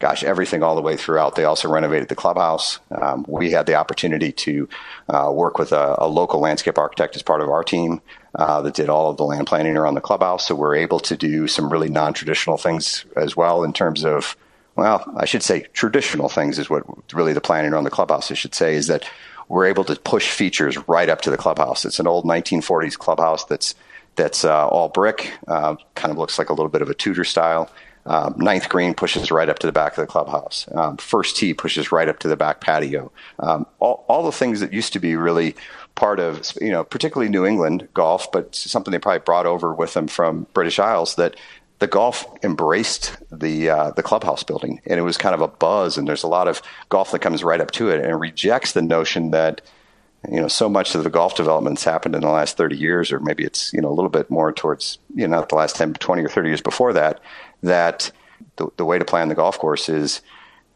Gosh, 0.00 0.22
everything 0.22 0.62
all 0.62 0.74
the 0.74 0.82
way 0.82 0.98
throughout. 0.98 1.34
They 1.34 1.44
also 1.44 1.70
renovated 1.70 2.08
the 2.08 2.14
clubhouse. 2.14 2.78
Um, 2.90 3.24
we 3.26 3.52
had 3.52 3.64
the 3.64 3.76
opportunity 3.76 4.32
to 4.32 4.68
uh, 5.08 5.30
work 5.32 5.56
with 5.56 5.72
a, 5.72 5.94
a, 5.98 6.08
local 6.08 6.40
landscape 6.40 6.76
architect 6.76 7.16
as 7.16 7.22
part 7.22 7.40
of 7.40 7.48
our 7.48 7.64
team 7.64 8.02
uh, 8.34 8.62
that 8.62 8.74
did 8.74 8.88
all 8.88 9.10
of 9.10 9.16
the 9.16 9.24
land 9.24 9.46
planning 9.46 9.76
around 9.76 9.94
the 9.94 10.00
clubhouse. 10.00 10.46
So 10.46 10.54
we're 10.54 10.76
able 10.76 11.00
to 11.00 11.16
do 11.16 11.46
some 11.46 11.72
really 11.72 11.88
non 11.88 12.12
traditional 12.12 12.56
things 12.56 13.04
as 13.16 13.36
well 13.36 13.64
in 13.64 13.72
terms 13.72 14.04
of, 14.04 14.36
well, 14.76 15.04
I 15.16 15.24
should 15.24 15.42
say 15.42 15.62
traditional 15.72 16.28
things 16.28 16.58
is 16.58 16.68
what 16.68 16.84
really 17.14 17.32
the 17.32 17.40
planning 17.40 17.72
around 17.72 17.84
the 17.84 17.90
clubhouse, 17.90 18.30
I 18.30 18.34
should 18.34 18.54
say, 18.54 18.74
is 18.74 18.88
that 18.88 19.08
we're 19.48 19.66
able 19.66 19.84
to 19.84 19.96
push 19.96 20.30
features 20.30 20.76
right 20.88 21.08
up 21.08 21.20
to 21.22 21.30
the 21.30 21.36
clubhouse. 21.36 21.84
It's 21.84 22.00
an 22.00 22.06
old 22.06 22.24
1940s 22.24 22.98
clubhouse 22.98 23.44
that's 23.44 23.74
that's 24.16 24.44
uh, 24.44 24.68
all 24.68 24.88
brick, 24.88 25.32
uh, 25.48 25.74
kind 25.96 26.12
of 26.12 26.18
looks 26.18 26.38
like 26.38 26.48
a 26.48 26.52
little 26.52 26.68
bit 26.68 26.82
of 26.82 26.88
a 26.88 26.94
Tudor 26.94 27.24
style. 27.24 27.68
Um, 28.06 28.34
ninth 28.36 28.68
green 28.68 28.94
pushes 28.94 29.30
right 29.30 29.48
up 29.48 29.58
to 29.60 29.66
the 29.66 29.72
back 29.72 29.92
of 29.92 30.02
the 30.02 30.06
clubhouse. 30.06 30.66
Um, 30.72 30.98
first 30.98 31.36
tee 31.36 31.54
pushes 31.54 31.90
right 31.90 32.08
up 32.08 32.18
to 32.20 32.28
the 32.28 32.36
back 32.36 32.60
patio. 32.60 33.10
Um, 33.38 33.66
all, 33.80 34.04
all 34.08 34.24
the 34.24 34.32
things 34.32 34.60
that 34.60 34.72
used 34.72 34.92
to 34.92 35.00
be 35.00 35.16
really 35.16 35.56
part 35.94 36.18
of, 36.18 36.52
you 36.60 36.70
know, 36.70 36.84
particularly 36.84 37.30
New 37.30 37.46
England 37.46 37.88
golf, 37.94 38.30
but 38.32 38.54
something 38.54 38.92
they 38.92 38.98
probably 38.98 39.20
brought 39.20 39.46
over 39.46 39.74
with 39.74 39.94
them 39.94 40.08
from 40.08 40.46
British 40.52 40.78
Isles 40.78 41.14
that 41.16 41.36
the 41.78 41.86
golf 41.86 42.26
embraced 42.42 43.16
the 43.30 43.68
uh, 43.68 43.90
the 43.90 44.02
clubhouse 44.02 44.42
building, 44.42 44.80
and 44.86 44.98
it 44.98 45.02
was 45.02 45.18
kind 45.18 45.34
of 45.34 45.40
a 45.40 45.48
buzz. 45.48 45.98
And 45.98 46.06
there's 46.06 46.22
a 46.22 46.28
lot 46.28 46.48
of 46.48 46.62
golf 46.88 47.10
that 47.12 47.18
comes 47.20 47.44
right 47.44 47.60
up 47.60 47.72
to 47.72 47.90
it 47.90 48.04
and 48.04 48.20
rejects 48.20 48.72
the 48.72 48.82
notion 48.82 49.32
that 49.32 49.60
you 50.30 50.40
know 50.40 50.48
so 50.48 50.68
much 50.68 50.94
of 50.94 51.04
the 51.04 51.10
golf 51.10 51.36
development's 51.36 51.84
happened 51.84 52.14
in 52.14 52.22
the 52.22 52.30
last 52.30 52.56
30 52.56 52.76
years, 52.76 53.12
or 53.12 53.20
maybe 53.20 53.44
it's 53.44 53.72
you 53.72 53.80
know 53.80 53.88
a 53.88 53.94
little 53.94 54.08
bit 54.08 54.30
more 54.30 54.52
towards 54.52 54.98
you 55.14 55.26
know 55.26 55.38
not 55.38 55.48
the 55.48 55.56
last 55.56 55.76
10, 55.76 55.94
20 55.94 56.22
or 56.22 56.28
30 56.28 56.48
years 56.48 56.60
before 56.60 56.92
that. 56.92 57.20
That 57.62 58.10
the, 58.56 58.68
the 58.76 58.84
way 58.84 58.98
to 58.98 59.04
play 59.04 59.20
on 59.20 59.28
the 59.28 59.34
golf 59.34 59.58
course 59.58 59.88
is 59.88 60.22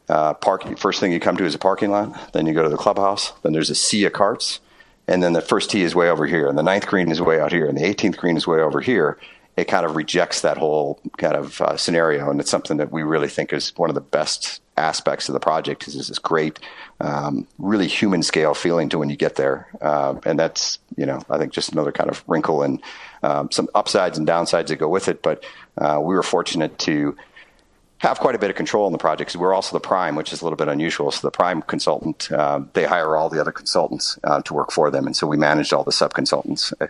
uh, 0.08 0.34
parking. 0.34 0.74
First 0.74 1.00
thing 1.00 1.12
you 1.12 1.20
come 1.20 1.36
to 1.36 1.44
is 1.44 1.54
a 1.54 1.58
parking 1.58 1.90
lot. 1.90 2.32
Then 2.32 2.46
you 2.46 2.54
go 2.54 2.62
to 2.62 2.68
the 2.68 2.76
clubhouse. 2.76 3.32
Then 3.42 3.52
there's 3.52 3.70
a 3.70 3.74
sea 3.74 4.04
of 4.04 4.12
carts 4.12 4.60
and 5.08 5.22
then 5.22 5.32
the 5.32 5.40
first 5.40 5.70
tee 5.70 5.82
is 5.82 5.94
way 5.94 6.10
over 6.10 6.26
here, 6.26 6.46
and 6.46 6.56
the 6.56 6.62
ninth 6.62 6.86
green 6.86 7.10
is 7.10 7.20
way 7.20 7.40
out 7.40 7.50
here, 7.50 7.66
and 7.66 7.76
the 7.76 7.82
18th 7.82 8.18
green 8.18 8.36
is 8.36 8.46
way 8.46 8.60
over 8.60 8.80
here. 8.80 9.18
It 9.56 9.64
kind 9.64 9.84
of 9.84 9.96
rejects 9.96 10.42
that 10.42 10.58
whole 10.58 11.00
kind 11.16 11.34
of 11.34 11.60
uh, 11.60 11.76
scenario, 11.76 12.30
and 12.30 12.38
it's 12.38 12.50
something 12.50 12.76
that 12.76 12.92
we 12.92 13.02
really 13.02 13.28
think 13.28 13.52
is 13.52 13.76
one 13.76 13.88
of 13.88 13.94
the 13.94 14.00
best 14.00 14.60
aspects 14.76 15.28
of 15.28 15.32
the 15.32 15.40
project. 15.40 15.88
Is 15.88 16.08
this 16.08 16.18
great, 16.18 16.60
um, 17.00 17.46
really 17.58 17.88
human 17.88 18.22
scale 18.22 18.54
feeling 18.54 18.88
to 18.90 18.98
when 18.98 19.10
you 19.10 19.16
get 19.16 19.34
there, 19.34 19.66
uh, 19.80 20.14
and 20.24 20.38
that's 20.38 20.78
you 20.96 21.06
know 21.06 21.20
I 21.28 21.38
think 21.38 21.52
just 21.52 21.72
another 21.72 21.90
kind 21.90 22.10
of 22.10 22.22
wrinkle 22.28 22.62
and 22.62 22.80
um, 23.22 23.50
some 23.50 23.68
upsides 23.74 24.18
and 24.18 24.28
downsides 24.28 24.68
that 24.68 24.76
go 24.76 24.88
with 24.88 25.08
it. 25.08 25.22
But 25.22 25.42
uh, 25.78 25.98
we 26.00 26.14
were 26.14 26.22
fortunate 26.22 26.78
to 26.80 27.16
have 27.98 28.20
quite 28.20 28.34
a 28.34 28.38
bit 28.38 28.50
of 28.50 28.56
control 28.56 28.86
in 28.86 28.92
the 28.92 28.98
project 28.98 29.28
because 29.28 29.40
we're 29.40 29.54
also 29.54 29.74
the 29.76 29.80
prime, 29.80 30.14
which 30.14 30.32
is 30.32 30.40
a 30.40 30.44
little 30.44 30.56
bit 30.56 30.68
unusual. 30.68 31.10
So 31.10 31.26
the 31.26 31.32
prime 31.32 31.62
consultant, 31.62 32.30
uh, 32.30 32.60
they 32.72 32.84
hire 32.84 33.16
all 33.16 33.28
the 33.28 33.40
other 33.40 33.52
consultants 33.52 34.18
uh, 34.24 34.40
to 34.42 34.54
work 34.54 34.70
for 34.70 34.90
them, 34.90 35.06
and 35.06 35.16
so 35.16 35.26
we 35.26 35.36
managed 35.36 35.72
all 35.72 35.84
the 35.84 35.92
sub 35.92 36.14
consultants 36.14 36.72
uh, 36.80 36.86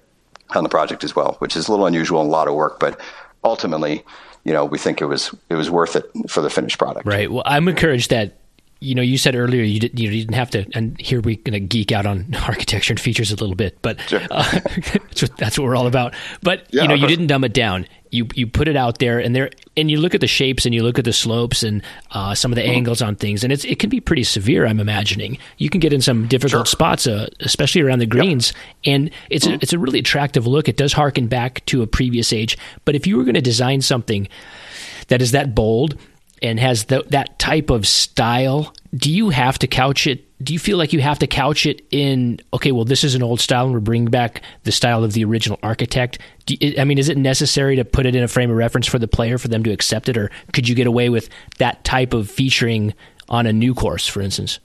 on 0.51 0.63
the 0.63 0.69
project 0.69 1.05
as 1.05 1.17
well, 1.17 1.37
which 1.39 1.57
is 1.57 1.69
a 1.69 1.71
little 1.71 1.87
unusual 1.87 2.21
and 2.21 2.29
a 2.29 2.33
lot 2.33 2.49
of 2.49 2.55
work, 2.55 2.79
but 2.79 3.01
ultimately, 3.45 4.05
you 4.45 4.53
know, 4.53 4.65
we 4.65 4.79
think 4.79 5.01
it 5.01 5.07
was 5.07 5.35
it 5.49 5.55
was 5.55 5.71
worth 5.71 5.97
it 5.97 6.11
for 6.29 6.41
the 6.41 6.51
finished 6.51 6.79
product. 6.79 7.07
Right. 7.07 7.31
Well, 7.31 7.43
I'm 7.45 7.69
encouraged 7.69 8.11
that 8.11 8.35
you 8.81 8.95
know, 8.95 9.03
you 9.03 9.19
said 9.19 9.35
earlier 9.35 9.63
you, 9.63 9.81
did, 9.81 9.99
you 9.99 10.09
didn't 10.11 10.35
have 10.35 10.51
to, 10.51 10.65
and 10.75 11.01
here 11.01 11.21
we're 11.21 11.37
going 11.37 11.53
to 11.53 11.61
geek 11.61 11.91
out 11.91 12.07
on 12.07 12.35
architecture 12.47 12.93
and 12.93 13.01
features 13.01 13.33
a 13.33 13.37
little 13.37 13.57
bit, 13.57 13.81
but 13.83 14.01
sure. 14.03 14.21
uh, 14.31 14.61
that's 15.37 15.59
what 15.59 15.65
we're 15.65 15.77
all 15.77 15.87
about. 15.87 16.15
But 16.43 16.67
Yeah, 16.71 16.83
you 16.83 16.89
know, 16.89 16.95
you 16.95 17.09
didn't 17.09 17.27
dumb 17.27 17.45
it 17.45 17.53
down. 17.53 17.87
You 18.11 18.27
you 18.35 18.47
put 18.47 18.69
it 18.69 18.77
out 18.77 19.01
there, 19.01 19.19
and 19.19 19.37
there, 19.37 19.51
and 19.77 19.91
you 19.91 20.01
look 20.01 20.15
at 20.15 20.23
the 20.23 20.27
shapes, 20.27 20.65
and 20.65 20.75
you 20.75 20.83
look 20.83 20.99
at 20.99 21.05
the 21.05 21.13
slopes, 21.13 21.63
and 21.63 21.83
uh, 22.13 22.35
some 22.35 22.51
of 22.51 22.57
the 22.57 22.65
angles 22.65 23.03
on 23.03 23.17
things, 23.17 23.45
and 23.45 23.53
it's 23.53 23.65
it 23.67 23.79
can 23.79 23.91
be 23.91 24.01
pretty 24.01 24.25
severe. 24.25 24.65
I'm 24.65 24.81
imagining 24.81 25.37
you 25.59 25.69
can 25.69 25.79
get 25.81 25.93
in 25.93 26.01
some 26.01 26.27
difficult 26.27 26.67
Sure. 26.69 26.73
spots, 26.73 27.07
uh, 27.07 27.29
especially 27.41 27.83
around 27.83 27.99
the 27.99 28.07
greens, 28.07 28.55
and 28.87 29.11
it's 29.29 29.47
a, 29.47 29.55
it's 29.55 29.75
a 29.75 29.79
really 29.79 29.99
attractive 29.99 30.47
look. 30.47 30.69
It 30.71 30.79
does 30.79 30.95
harken 30.95 31.27
back 31.27 31.67
to 31.67 31.83
a 31.83 31.87
previous 31.87 32.33
age, 32.33 32.57
but 32.87 32.95
if 32.95 33.07
you 33.07 33.19
were 33.19 33.25
going 33.25 33.35
to 33.35 33.43
design 33.43 33.83
something 33.83 34.27
that 35.09 35.21
is 35.21 35.33
that 35.33 35.55
bold 35.55 35.99
and 36.43 36.59
has 36.61 36.85
the, 36.85 37.05
that 37.09 37.39
type 37.39 37.71
of 37.71 37.87
style, 37.87 38.75
do 38.95 39.13
you 39.13 39.31
have 39.31 39.59
to 39.61 39.67
couch 39.67 40.07
it? 40.07 40.25
Do 40.43 40.53
you 40.53 40.59
feel 40.59 40.79
like 40.79 40.93
you 40.93 41.01
have 41.01 41.19
to 41.19 41.27
couch 41.27 41.67
it 41.67 41.85
in, 41.91 42.39
okay, 42.53 42.71
well, 42.71 42.85
this 42.85 43.03
is 43.03 43.15
an 43.15 43.23
old 43.23 43.41
style 43.41 43.65
and 43.65 43.75
we're 43.75 43.81
bringing 43.81 44.09
back 44.09 44.43
the 44.63 44.73
style 44.73 45.03
of 45.03 45.13
the 45.13 45.25
original 45.25 45.59
architect? 45.63 46.19
You, 46.47 46.75
I 46.79 46.85
mean, 46.85 46.99
is 46.99 47.09
it 47.09 47.19
necessary 47.19 47.77
to 47.77 47.85
put 47.85 48.07
it 48.07 48.15
in 48.15 48.23
a 48.23 48.29
frame 48.29 48.51
of 48.51 48.57
reference 48.57 48.87
for 48.87 48.99
the 48.99 49.09
player 49.09 49.39
for 49.39 49.49
them 49.49 49.65
to 49.65 49.73
accept 49.73 50.09
it? 50.09 50.17
Or 50.17 50.31
could 50.53 50.69
you 50.69 50.75
get 50.75 50.87
away 50.87 51.09
with 51.09 51.29
that 51.59 51.83
type 51.85 52.15
of 52.15 52.31
featuring 52.31 52.95
on 53.29 53.47
a 53.47 53.53
new 53.53 53.75
course, 53.75 54.07
for 54.07 54.21
instance? 54.21 54.61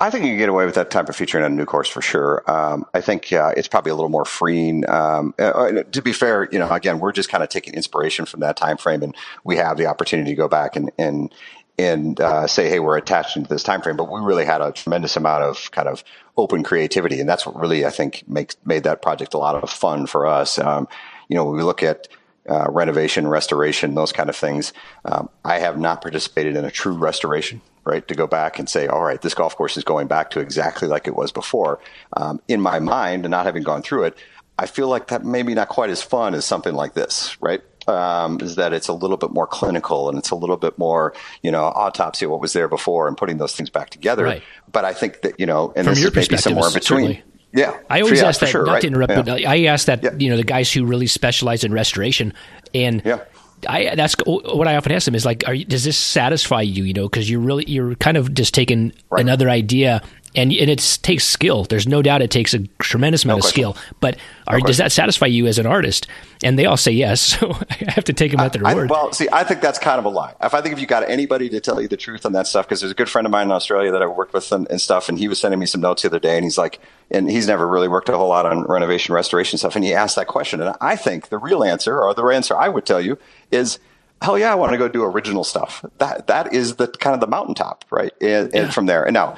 I 0.00 0.10
think 0.10 0.24
you 0.24 0.30
can 0.30 0.38
get 0.38 0.48
away 0.48 0.64
with 0.64 0.76
that 0.76 0.90
type 0.90 1.08
of 1.08 1.16
feature 1.16 1.38
in 1.38 1.44
a 1.44 1.48
new 1.48 1.64
course 1.64 1.88
for 1.88 2.00
sure. 2.00 2.48
Um, 2.48 2.86
I 2.94 3.00
think 3.00 3.32
uh, 3.32 3.52
it's 3.56 3.66
probably 3.66 3.90
a 3.90 3.94
little 3.96 4.10
more 4.10 4.24
freeing. 4.24 4.88
Um, 4.88 5.34
uh, 5.38 5.42
uh, 5.42 5.82
to 5.82 6.02
be 6.02 6.12
fair, 6.12 6.48
you 6.52 6.58
know, 6.58 6.70
again, 6.70 7.00
we're 7.00 7.10
just 7.10 7.28
kind 7.28 7.42
of 7.42 7.48
taking 7.48 7.74
inspiration 7.74 8.24
from 8.24 8.40
that 8.40 8.56
time 8.56 8.76
frame, 8.76 9.02
and 9.02 9.16
we 9.42 9.56
have 9.56 9.76
the 9.76 9.86
opportunity 9.86 10.30
to 10.30 10.36
go 10.36 10.46
back 10.48 10.76
and 10.76 10.92
and 10.98 11.34
and 11.78 12.20
uh, 12.20 12.46
say, 12.46 12.68
hey, 12.68 12.78
we're 12.80 12.96
attached 12.96 13.34
to 13.34 13.40
this 13.40 13.64
time 13.64 13.82
frame. 13.82 13.96
But 13.96 14.10
we 14.10 14.20
really 14.20 14.44
had 14.44 14.60
a 14.60 14.70
tremendous 14.70 15.16
amount 15.16 15.42
of 15.42 15.70
kind 15.72 15.88
of 15.88 16.04
open 16.36 16.62
creativity, 16.62 17.18
and 17.18 17.28
that's 17.28 17.44
what 17.44 17.58
really 17.58 17.84
I 17.84 17.90
think 17.90 18.22
makes 18.28 18.56
made 18.64 18.84
that 18.84 19.02
project 19.02 19.34
a 19.34 19.38
lot 19.38 19.60
of 19.60 19.68
fun 19.68 20.06
for 20.06 20.26
us. 20.26 20.60
Um, 20.60 20.86
you 21.28 21.34
know, 21.34 21.44
when 21.44 21.56
we 21.56 21.62
look 21.64 21.82
at 21.82 22.06
uh, 22.48 22.66
renovation, 22.70 23.26
restoration, 23.26 23.94
those 23.94 24.12
kind 24.12 24.28
of 24.28 24.36
things. 24.36 24.72
Um, 25.04 25.28
I 25.44 25.58
have 25.58 25.78
not 25.78 26.02
participated 26.02 26.56
in 26.56 26.64
a 26.64 26.70
true 26.70 26.96
restoration 26.96 27.60
right? 27.88 28.06
To 28.06 28.14
go 28.14 28.26
back 28.26 28.58
and 28.58 28.68
say, 28.68 28.86
all 28.86 29.02
right, 29.02 29.20
this 29.22 29.32
golf 29.32 29.56
course 29.56 29.78
is 29.78 29.82
going 29.82 30.08
back 30.08 30.30
to 30.30 30.40
exactly 30.40 30.86
like 30.86 31.08
it 31.08 31.16
was 31.16 31.32
before. 31.32 31.80
Um, 32.12 32.38
in 32.46 32.60
my 32.60 32.80
mind, 32.80 33.24
and 33.24 33.30
not 33.30 33.46
having 33.46 33.62
gone 33.62 33.80
through 33.80 34.04
it, 34.04 34.18
I 34.58 34.66
feel 34.66 34.88
like 34.88 35.08
that 35.08 35.24
maybe 35.24 35.54
not 35.54 35.68
quite 35.68 35.88
as 35.88 36.02
fun 36.02 36.34
as 36.34 36.44
something 36.44 36.74
like 36.74 36.92
this, 36.94 37.40
right? 37.40 37.62
Um, 37.86 38.38
is 38.42 38.56
that 38.56 38.74
it's 38.74 38.88
a 38.88 38.92
little 38.92 39.16
bit 39.16 39.30
more 39.30 39.46
clinical 39.46 40.10
and 40.10 40.18
it's 40.18 40.30
a 40.30 40.34
little 40.34 40.58
bit 40.58 40.76
more, 40.78 41.14
you 41.42 41.50
know, 41.50 41.64
autopsy 41.64 42.26
of 42.26 42.30
what 42.30 42.40
was 42.40 42.52
there 42.52 42.68
before 42.68 43.08
and 43.08 43.16
putting 43.16 43.38
those 43.38 43.56
things 43.56 43.70
back 43.70 43.88
together. 43.88 44.24
Right. 44.24 44.42
But 44.70 44.84
I 44.84 44.92
think 44.92 45.22
that, 45.22 45.40
you 45.40 45.46
know, 45.46 45.72
and 45.74 45.86
From 45.86 45.94
this 45.94 46.02
your 46.02 46.10
is 46.10 46.30
maybe 46.30 46.36
somewhere 46.36 46.66
in 46.66 46.74
between. 46.74 47.06
Certainly. 47.06 47.22
Yeah, 47.52 47.76
I 47.88 48.00
always 48.02 48.22
ask 48.22 48.40
that. 48.40 48.48
Sure, 48.50 48.64
not 48.66 48.72
right? 48.74 48.80
to 48.82 48.86
interrupt, 48.86 49.10
yeah. 49.12 49.22
but 49.22 49.44
I 49.44 49.64
ask 49.64 49.86
that 49.86 50.02
Yeah. 50.02 50.10
you 50.18 50.28
know 50.30 50.36
the 50.36 50.44
guys 50.44 50.72
who 50.72 50.84
really 50.84 51.06
specialize 51.06 51.64
in 51.64 51.72
restoration, 51.72 52.34
and 52.74 53.02
Yeah. 53.04 53.20
I 53.66 53.94
that's 53.96 54.14
what 54.26 54.68
I 54.68 54.76
often 54.76 54.92
ask 54.92 55.06
them 55.06 55.14
is 55.14 55.24
like, 55.24 55.42
are 55.48 55.54
you, 55.54 55.64
does 55.64 55.82
this 55.84 55.96
satisfy 55.96 56.60
you? 56.62 56.84
You 56.84 56.92
know, 56.94 57.08
because 57.08 57.28
you're 57.28 57.40
really 57.40 57.64
you're 57.66 57.94
kind 57.96 58.16
of 58.16 58.32
just 58.34 58.54
taking 58.54 58.92
Right. 59.10 59.20
another 59.20 59.48
idea. 59.50 60.02
And, 60.38 60.52
and 60.52 60.70
it 60.70 60.98
takes 61.02 61.24
skill. 61.24 61.64
There's 61.64 61.88
no 61.88 62.00
doubt 62.00 62.22
it 62.22 62.30
takes 62.30 62.54
a 62.54 62.60
tremendous 62.78 63.24
amount 63.24 63.40
of 63.40 63.46
skill. 63.46 63.76
But 63.98 64.18
are, 64.46 64.60
does 64.60 64.76
that 64.76 64.92
satisfy 64.92 65.26
you 65.26 65.48
as 65.48 65.58
an 65.58 65.66
artist? 65.66 66.06
And 66.44 66.56
they 66.56 66.64
all 66.64 66.76
say 66.76 66.92
yes. 66.92 67.18
So 67.38 67.52
I 67.70 67.90
have 67.90 68.04
to 68.04 68.12
take 68.12 68.30
them 68.32 68.40
at 68.40 68.52
their 68.52 68.66
I, 68.66 68.74
word. 68.74 68.90
well, 68.90 69.12
see, 69.12 69.28
I 69.32 69.44
think 69.44 69.60
that's 69.60 69.78
kind 69.78 69.98
of 69.98 70.04
a 70.04 70.08
lie. 70.08 70.34
If 70.40 70.54
I 70.54 70.60
think 70.60 70.72
if 70.72 70.80
you 70.80 70.86
got 70.86 71.08
anybody 71.08 71.48
to 71.50 71.60
tell 71.60 71.80
you 71.80 71.88
the 71.88 71.96
truth 71.96 72.24
on 72.24 72.32
that 72.32 72.46
stuff, 72.46 72.66
because 72.66 72.80
there's 72.80 72.92
a 72.92 72.94
good 72.94 73.08
friend 73.08 73.26
of 73.26 73.30
mine 73.30 73.46
in 73.46 73.52
Australia 73.52 73.90
that 73.92 74.02
I 74.02 74.06
worked 74.06 74.32
with 74.32 74.50
and, 74.52 74.66
and 74.70 74.80
stuff, 74.80 75.08
and 75.08 75.18
he 75.18 75.28
was 75.28 75.38
sending 75.38 75.58
me 75.60 75.66
some 75.66 75.80
notes 75.80 76.02
the 76.02 76.08
other 76.08 76.18
day, 76.18 76.36
and 76.36 76.44
he's 76.44 76.58
like, 76.58 76.80
and 77.10 77.30
he's 77.30 77.46
never 77.46 77.66
really 77.66 77.88
worked 77.88 78.08
a 78.08 78.16
whole 78.16 78.28
lot 78.28 78.46
on 78.46 78.62
renovation, 78.64 79.14
restoration 79.14 79.58
stuff, 79.58 79.76
and 79.76 79.84
he 79.84 79.92
asked 79.92 80.16
that 80.16 80.26
question, 80.26 80.60
and 80.60 80.74
I 80.80 80.96
think 80.96 81.28
the 81.28 81.38
real 81.38 81.62
answer, 81.62 82.00
or 82.00 82.14
the 82.14 82.24
answer 82.24 82.56
I 82.56 82.68
would 82.68 82.86
tell 82.86 83.00
you, 83.00 83.18
is. 83.50 83.78
Hell 84.20 84.36
yeah, 84.36 84.50
I 84.50 84.56
want 84.56 84.72
to 84.72 84.78
go 84.78 84.88
do 84.88 85.04
original 85.04 85.44
stuff. 85.44 85.84
That 85.98 86.26
that 86.26 86.52
is 86.52 86.74
the 86.74 86.88
kind 86.88 87.14
of 87.14 87.20
the 87.20 87.28
mountaintop, 87.28 87.84
right? 87.88 88.12
And, 88.20 88.52
and 88.52 88.74
from 88.74 88.86
there, 88.86 89.04
and 89.04 89.14
now 89.14 89.36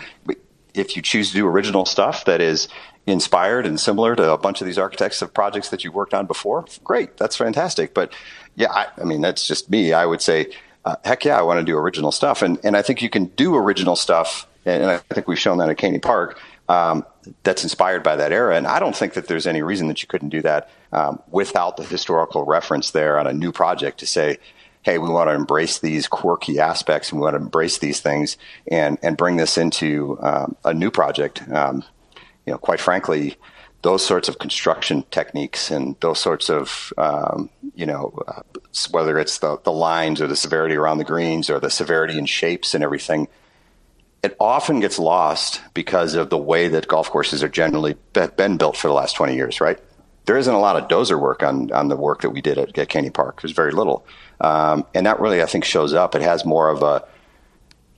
if 0.74 0.96
you 0.96 1.02
choose 1.02 1.30
to 1.30 1.34
do 1.34 1.46
original 1.46 1.84
stuff 1.84 2.24
that 2.24 2.40
is 2.40 2.68
inspired 3.06 3.66
and 3.66 3.80
similar 3.80 4.14
to 4.14 4.32
a 4.32 4.38
bunch 4.38 4.60
of 4.60 4.66
these 4.66 4.78
architects 4.78 5.22
of 5.22 5.32
projects 5.32 5.70
that 5.70 5.84
you've 5.84 5.94
worked 5.94 6.14
on 6.14 6.26
before, 6.26 6.64
great, 6.84 7.16
that's 7.16 7.36
fantastic. 7.36 7.94
But 7.94 8.12
yeah, 8.56 8.70
I, 8.70 8.86
I 9.00 9.04
mean, 9.04 9.20
that's 9.20 9.46
just 9.46 9.70
me. 9.70 9.92
I 9.92 10.06
would 10.06 10.20
say, 10.20 10.52
uh, 10.84 10.96
heck 11.04 11.24
yeah, 11.24 11.38
I 11.38 11.42
want 11.42 11.60
to 11.60 11.64
do 11.64 11.76
original 11.76 12.12
stuff, 12.12 12.42
and 12.42 12.58
and 12.64 12.76
I 12.76 12.82
think 12.82 13.02
you 13.02 13.10
can 13.10 13.26
do 13.26 13.54
original 13.56 13.96
stuff, 13.96 14.46
and, 14.64 14.84
I 14.84 14.98
think 14.98 15.28
we've 15.28 15.38
shown 15.38 15.58
that 15.58 15.68
at 15.68 15.78
Keney 15.78 15.98
Park. 15.98 16.38
Um, 16.68 17.04
that's 17.42 17.64
inspired 17.64 18.04
by 18.04 18.14
that 18.16 18.32
era, 18.32 18.56
and 18.56 18.66
I 18.66 18.78
don't 18.78 18.94
think 18.94 19.14
that 19.14 19.26
there's 19.26 19.46
any 19.46 19.60
reason 19.60 19.88
that 19.88 20.02
you 20.02 20.08
couldn't 20.08 20.28
do 20.28 20.40
that 20.42 20.70
um, 20.92 21.20
without 21.28 21.76
the 21.76 21.82
historical 21.84 22.44
reference 22.44 22.92
there 22.92 23.18
on 23.18 23.26
a 23.26 23.32
new 23.32 23.50
project 23.50 23.98
to 23.98 24.06
say, 24.06 24.38
hey, 24.82 24.98
we 24.98 25.08
want 25.08 25.28
to 25.28 25.34
embrace 25.34 25.78
these 25.78 26.08
quirky 26.08 26.58
aspects 26.58 27.10
and 27.10 27.20
we 27.20 27.24
want 27.24 27.34
to 27.34 27.42
embrace 27.42 27.78
these 27.78 28.00
things 28.00 28.36
and, 28.70 28.98
and 29.02 29.16
bring 29.16 29.36
this 29.36 29.58
into 29.58 30.18
um, 30.22 30.56
a 30.64 30.72
new 30.72 30.90
project. 30.90 31.42
Um, 31.50 31.84
you 32.46 32.52
know, 32.52 32.58
quite 32.58 32.80
frankly, 32.80 33.36
those 33.82 34.04
sorts 34.04 34.28
of 34.28 34.38
construction 34.38 35.04
techniques 35.10 35.70
and 35.70 35.96
those 36.00 36.18
sorts 36.18 36.50
of, 36.50 36.92
um, 36.98 37.50
you 37.74 37.86
know, 37.86 38.18
uh, 38.26 38.42
whether 38.90 39.18
it's 39.18 39.38
the, 39.38 39.58
the 39.64 39.72
lines 39.72 40.20
or 40.20 40.26
the 40.26 40.36
severity 40.36 40.76
around 40.76 40.98
the 40.98 41.04
greens 41.04 41.50
or 41.50 41.58
the 41.58 41.70
severity 41.70 42.18
in 42.18 42.26
shapes 42.26 42.74
and 42.74 42.84
everything, 42.84 43.28
it 44.22 44.36
often 44.38 44.80
gets 44.80 44.98
lost 44.98 45.62
because 45.72 46.14
of 46.14 46.28
the 46.28 46.38
way 46.38 46.68
that 46.68 46.88
golf 46.88 47.10
courses 47.10 47.42
are 47.42 47.48
generally 47.48 47.96
been 48.12 48.58
built 48.58 48.76
for 48.76 48.88
the 48.88 48.94
last 48.94 49.14
20 49.16 49.34
years, 49.34 49.60
right? 49.60 49.78
There 50.26 50.36
isn't 50.36 50.52
a 50.52 50.60
lot 50.60 50.76
of 50.76 50.88
dozer 50.88 51.18
work 51.20 51.42
on, 51.42 51.72
on 51.72 51.88
the 51.88 51.96
work 51.96 52.20
that 52.22 52.30
we 52.30 52.40
did 52.40 52.58
at, 52.58 52.78
at 52.78 52.88
Keney 52.88 53.10
Park. 53.10 53.42
There's 53.42 53.52
very 53.52 53.72
little. 53.72 54.06
Um, 54.40 54.86
and 54.94 55.06
that 55.06 55.18
really, 55.18 55.42
I 55.42 55.46
think, 55.46 55.64
shows 55.64 55.92
up. 55.92 56.14
It 56.14 56.22
has 56.22 56.44
more 56.44 56.68
of 56.68 56.82
a, 56.82 57.04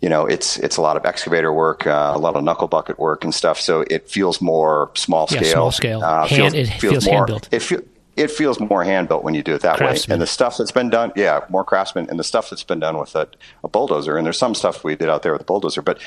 you 0.01 0.09
know, 0.09 0.27
it's 0.27 0.57
it's 0.59 0.77
a 0.77 0.81
lot 0.81 0.97
of 0.97 1.05
excavator 1.05 1.53
work, 1.53 1.87
uh, 1.87 2.13
a 2.15 2.19
lot 2.19 2.35
of 2.35 2.43
knuckle 2.43 2.69
bucket 2.69 2.99
work 2.99 3.23
and 3.23 3.35
stuff. 3.35 3.61
So 3.61 3.85
it 3.89 4.09
feels 4.09 4.41
more 4.41 4.91
small 4.95 5.27
scale. 5.27 5.43
Yeah, 5.43 5.53
small 5.53 5.71
scale. 5.71 6.03
Uh, 6.03 6.27
Hand- 6.27 6.55
it 6.55 6.69
feels 6.69 7.07
more, 7.07 7.19
hand-built. 7.19 7.49
It, 7.53 7.61
feel, 7.61 7.81
it 8.17 8.31
feels 8.31 8.59
more 8.59 8.83
hand 8.83 9.09
built 9.09 9.23
when 9.25 9.35
you 9.35 9.43
do 9.43 9.55
it 9.55 9.63
that 9.63 9.81
way. 9.81 9.97
And 10.09 10.21
the 10.21 10.27
stuff 10.27 10.59
that's 10.59 10.73
been 10.73 10.91
done, 10.91 11.13
yeah, 11.15 11.45
more 11.49 11.65
craftsman, 11.65 12.09
and 12.11 12.19
the 12.19 12.25
stuff 12.25 12.51
that's 12.51 12.65
been 12.65 12.81
done 12.81 12.99
with 12.99 13.15
a, 13.15 13.29
a 13.63 13.69
bulldozer. 13.69 14.17
And 14.17 14.27
there's 14.27 14.39
some 14.39 14.55
stuff 14.55 14.83
we 14.83 14.97
did 14.97 15.09
out 15.09 15.23
there 15.23 15.33
with 15.33 15.41
the 15.41 15.47
bulldozer, 15.47 15.83
but 15.83 16.01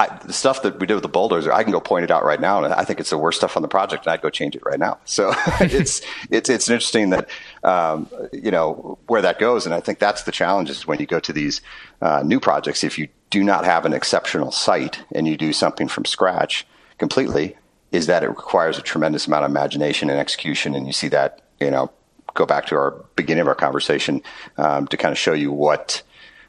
I, 0.00 0.18
the 0.24 0.32
stuff 0.32 0.62
that 0.62 0.80
we 0.80 0.86
did 0.86 0.94
with 0.94 1.02
the 1.02 1.10
bulldozer, 1.10 1.52
I 1.52 1.62
can 1.62 1.72
go 1.72 1.80
point 1.80 2.04
it 2.04 2.10
out 2.10 2.24
right 2.24 2.40
now, 2.40 2.64
and 2.64 2.72
I 2.72 2.84
think 2.84 3.00
it's 3.00 3.10
the 3.10 3.18
worst 3.18 3.36
stuff 3.36 3.54
on 3.54 3.60
the 3.60 3.68
project, 3.68 4.06
and 4.06 4.14
I'd 4.14 4.22
go 4.22 4.30
change 4.30 4.56
it 4.56 4.62
right 4.64 4.78
now. 4.78 4.98
So 5.04 5.34
it's 5.60 6.00
it's 6.30 6.48
it's 6.48 6.70
interesting 6.70 7.10
that 7.10 7.28
um, 7.62 8.08
you 8.32 8.50
know 8.50 8.98
where 9.08 9.20
that 9.20 9.38
goes, 9.38 9.66
and 9.66 9.74
I 9.74 9.80
think 9.80 9.98
that's 9.98 10.22
the 10.22 10.32
challenge 10.32 10.70
is 10.70 10.86
when 10.86 11.00
you 11.00 11.06
go 11.06 11.20
to 11.20 11.34
these 11.34 11.60
uh, 12.00 12.22
new 12.24 12.40
projects. 12.40 12.82
If 12.82 12.98
you 12.98 13.08
do 13.28 13.44
not 13.44 13.66
have 13.66 13.84
an 13.84 13.92
exceptional 13.92 14.50
site 14.52 15.04
and 15.12 15.28
you 15.28 15.36
do 15.36 15.52
something 15.52 15.86
from 15.86 16.06
scratch 16.06 16.66
completely, 16.96 17.58
is 17.92 18.06
that 18.06 18.22
it 18.22 18.28
requires 18.28 18.78
a 18.78 18.82
tremendous 18.82 19.26
amount 19.26 19.44
of 19.44 19.50
imagination 19.50 20.08
and 20.08 20.18
execution, 20.18 20.74
and 20.74 20.86
you 20.86 20.94
see 20.94 21.08
that 21.08 21.42
you 21.60 21.70
know 21.70 21.90
go 22.32 22.46
back 22.46 22.64
to 22.68 22.74
our 22.74 22.92
beginning 23.16 23.42
of 23.42 23.48
our 23.48 23.54
conversation 23.54 24.22
um, 24.56 24.86
to 24.86 24.96
kind 24.96 25.12
of 25.12 25.18
show 25.18 25.34
you 25.34 25.52
what 25.52 26.02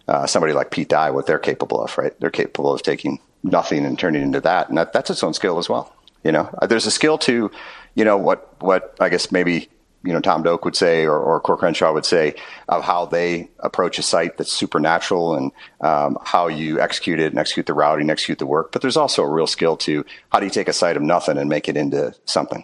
uh, 0.07 0.25
somebody 0.25 0.53
like 0.53 0.71
Pete 0.71 0.87
Dye, 0.87 1.11
what 1.11 1.25
they're 1.25 1.37
capable 1.37 1.81
of, 1.81 1.97
right? 1.97 2.17
They're 2.21 2.29
capable 2.29 2.71
of 2.71 2.81
taking 2.81 3.19
nothing 3.43 3.85
and 3.85 3.97
turning 3.97 4.21
it 4.21 4.25
into 4.25 4.41
that, 4.41 4.69
and 4.69 4.77
that, 4.77 4.93
that's 4.93 5.09
its 5.09 5.23
own 5.23 5.33
skill 5.33 5.57
as 5.57 5.69
well. 5.69 5.93
You 6.23 6.31
know, 6.31 6.49
Uh, 6.61 6.67
there's 6.67 6.85
a 6.85 6.91
skill 6.91 7.17
to, 7.19 7.49
you 7.95 8.05
know, 8.05 8.17
what 8.17 8.61
what 8.61 8.95
I 8.99 9.09
guess 9.09 9.31
maybe 9.31 9.69
you 10.03 10.13
know 10.13 10.19
Tom 10.19 10.43
Doak 10.43 10.65
would 10.65 10.75
say 10.75 11.05
or, 11.05 11.17
or 11.17 11.41
Coore 11.41 11.57
Crenshaw 11.57 11.93
would 11.93 12.05
say 12.05 12.35
of 12.69 12.83
how 12.83 13.05
they 13.05 13.49
approach 13.59 13.99
a 13.99 14.01
site 14.01 14.37
that's 14.37 14.51
supernatural 14.51 15.35
and 15.35 15.51
um, 15.81 16.17
how 16.23 16.47
you 16.47 16.79
execute 16.79 17.19
it 17.19 17.31
and 17.31 17.39
execute 17.39 17.65
the 17.65 17.73
routing, 17.73 18.09
execute 18.09 18.39
the 18.39 18.45
work. 18.45 18.71
But 18.71 18.81
there's 18.81 18.97
also 18.97 19.23
a 19.23 19.29
real 19.29 19.47
skill 19.47 19.77
to 19.77 20.05
how 20.31 20.39
do 20.39 20.45
you 20.45 20.51
take 20.51 20.67
a 20.67 20.73
site 20.73 20.97
of 20.97 21.03
nothing 21.03 21.37
and 21.37 21.49
make 21.49 21.67
it 21.69 21.77
into 21.77 22.13
something, 22.25 22.63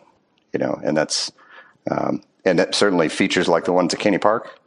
you 0.54 0.60
know, 0.60 0.80
and 0.84 0.96
that's 0.96 1.32
um, 1.90 2.22
and 2.46 2.60
that 2.60 2.76
certainly 2.76 3.10
features 3.10 3.48
like 3.48 3.66
the 3.66 3.74
ones 3.74 3.94
at 3.94 4.00
Keney 4.00 4.18
Park. 4.20 4.60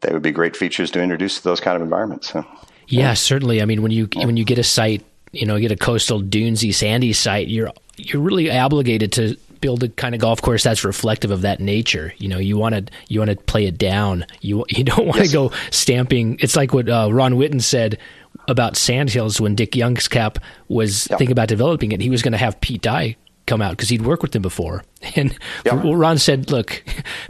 They 0.00 0.12
would 0.12 0.22
be 0.22 0.32
great 0.32 0.56
features 0.56 0.90
to 0.92 1.02
introduce 1.02 1.38
to 1.38 1.44
those 1.44 1.60
kind 1.60 1.76
of 1.76 1.82
environments. 1.82 2.30
So. 2.30 2.44
Yeah, 2.86 3.14
certainly. 3.14 3.60
I 3.60 3.64
mean, 3.64 3.82
when 3.82 3.90
you 3.90 4.08
when 4.16 4.36
you 4.36 4.44
get 4.44 4.58
a 4.58 4.62
site, 4.62 5.04
you 5.32 5.46
know, 5.46 5.56
you 5.56 5.68
get 5.68 5.72
a 5.72 5.76
coastal 5.84 6.20
dunesy, 6.20 6.72
sandy 6.72 7.12
site, 7.12 7.48
you're 7.48 7.70
you're 7.96 8.22
really 8.22 8.50
obligated 8.50 9.12
to 9.12 9.36
build 9.60 9.82
a 9.82 9.88
kind 9.88 10.14
of 10.14 10.20
golf 10.20 10.40
course 10.40 10.62
that's 10.62 10.84
reflective 10.84 11.32
of 11.32 11.42
that 11.42 11.58
nature. 11.58 12.14
You 12.18 12.28
know, 12.28 12.38
you 12.38 12.56
want 12.56 12.74
to 12.76 12.84
you 13.08 13.18
want 13.20 13.30
to 13.30 13.36
play 13.36 13.66
it 13.66 13.76
down. 13.78 14.24
You 14.40 14.64
you 14.70 14.84
don't 14.84 15.06
want 15.06 15.18
to 15.18 15.24
Yes. 15.24 15.32
go 15.32 15.52
stamping. 15.70 16.38
It's 16.40 16.56
like 16.56 16.72
what 16.72 16.88
uh, 16.88 17.08
Ron 17.12 17.34
Whitten 17.34 17.60
said 17.62 17.98
about 18.46 18.76
Sandhills 18.76 19.40
when 19.40 19.54
Dick 19.54 19.72
Youngscap 19.72 20.38
was 20.68 21.06
thinking 21.06 21.32
about 21.32 21.48
developing 21.48 21.92
it. 21.92 22.00
He 22.00 22.08
was 22.10 22.22
going 22.22 22.32
to 22.32 22.38
have 22.38 22.60
Pete 22.60 22.80
Dye 22.82 23.16
come 23.48 23.60
out 23.62 23.72
because 23.72 23.88
he'd 23.88 24.02
worked 24.02 24.22
with 24.22 24.34
him 24.36 24.42
before. 24.42 24.84
And 25.14 25.36
well, 25.64 25.94
Ron 25.94 26.18
said, 26.18 26.50
"Look, 26.50 26.82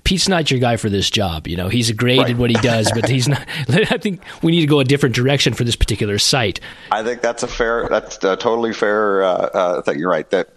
Pete's 0.04 0.26
not 0.28 0.50
your 0.50 0.58
guy 0.58 0.76
for 0.76 0.88
this 0.88 1.10
job. 1.10 1.46
You 1.46 1.56
know, 1.56 1.68
he's 1.68 1.90
great 1.92 2.18
Right. 2.18 2.30
at 2.30 2.36
what 2.36 2.48
he 2.50 2.56
does, 2.56 2.90
but 2.92 3.08
he's 3.08 3.28
not. 3.28 3.46
I 3.68 3.98
think 3.98 4.22
we 4.42 4.52
need 4.52 4.60
to 4.62 4.66
go 4.66 4.80
a 4.80 4.84
different 4.84 5.14
direction 5.14 5.52
for 5.54 5.64
this 5.64 5.76
particular 5.76 6.18
site." 6.18 6.60
I 6.90 7.02
think 7.02 7.20
that's 7.20 7.42
a 7.42 7.46
fair, 7.46 7.86
that's 7.88 8.16
a 8.24 8.36
totally 8.36 8.72
fair 8.72 9.22
uh, 9.22 9.28
uh, 9.28 9.82
thing. 9.82 9.98
You're 9.98 10.10
right. 10.10 10.28
That 10.30 10.48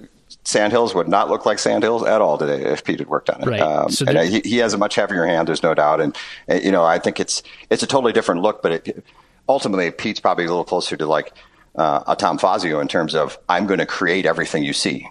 Sandhills 0.45 0.95
would 0.95 1.07
not 1.07 1.29
look 1.29 1.45
like 1.45 1.59
Sandhills 1.59 2.03
at 2.03 2.21
all 2.21 2.37
today 2.37 2.63
if 2.71 2.83
Pete 2.83 2.99
had 2.99 3.07
worked 3.09 3.29
on 3.29 3.41
it. 3.41 3.47
Right. 3.47 3.61
Um, 3.61 3.89
So 3.91 4.05
and 4.07 4.17
he, 4.27 4.39
he 4.41 4.57
has 4.57 4.73
a 4.73 4.77
much 4.77 4.95
heavier 4.95 5.25
hand. 5.25 5.47
There's 5.47 5.63
no 5.63 5.73
doubt. 5.73 5.99
And 6.01 6.17
uh, 6.49 6.55
you 6.55 6.71
know, 6.71 6.83
I 6.85 6.97
think 6.97 7.19
it's 7.19 7.43
it's 7.69 7.83
a 7.83 7.87
totally 7.87 8.13
different 8.13 8.41
look. 8.41 8.61
But 8.61 8.71
it, 8.87 9.05
ultimately, 9.49 9.91
Pete's 9.91 10.19
probably 10.21 10.45
a 10.45 10.47
little 10.47 10.63
closer 10.63 10.95
to 10.97 11.05
like 11.05 11.33
uh, 11.75 12.03
a 12.07 12.15
Tom 12.15 12.37
Fazio 12.37 12.79
in 12.79 12.87
terms 12.87 13.15
of 13.15 13.37
I'm 13.49 13.67
going 13.67 13.79
to 13.79 13.85
create 13.85 14.25
everything 14.25 14.63
you 14.63 14.73
see. 14.73 15.09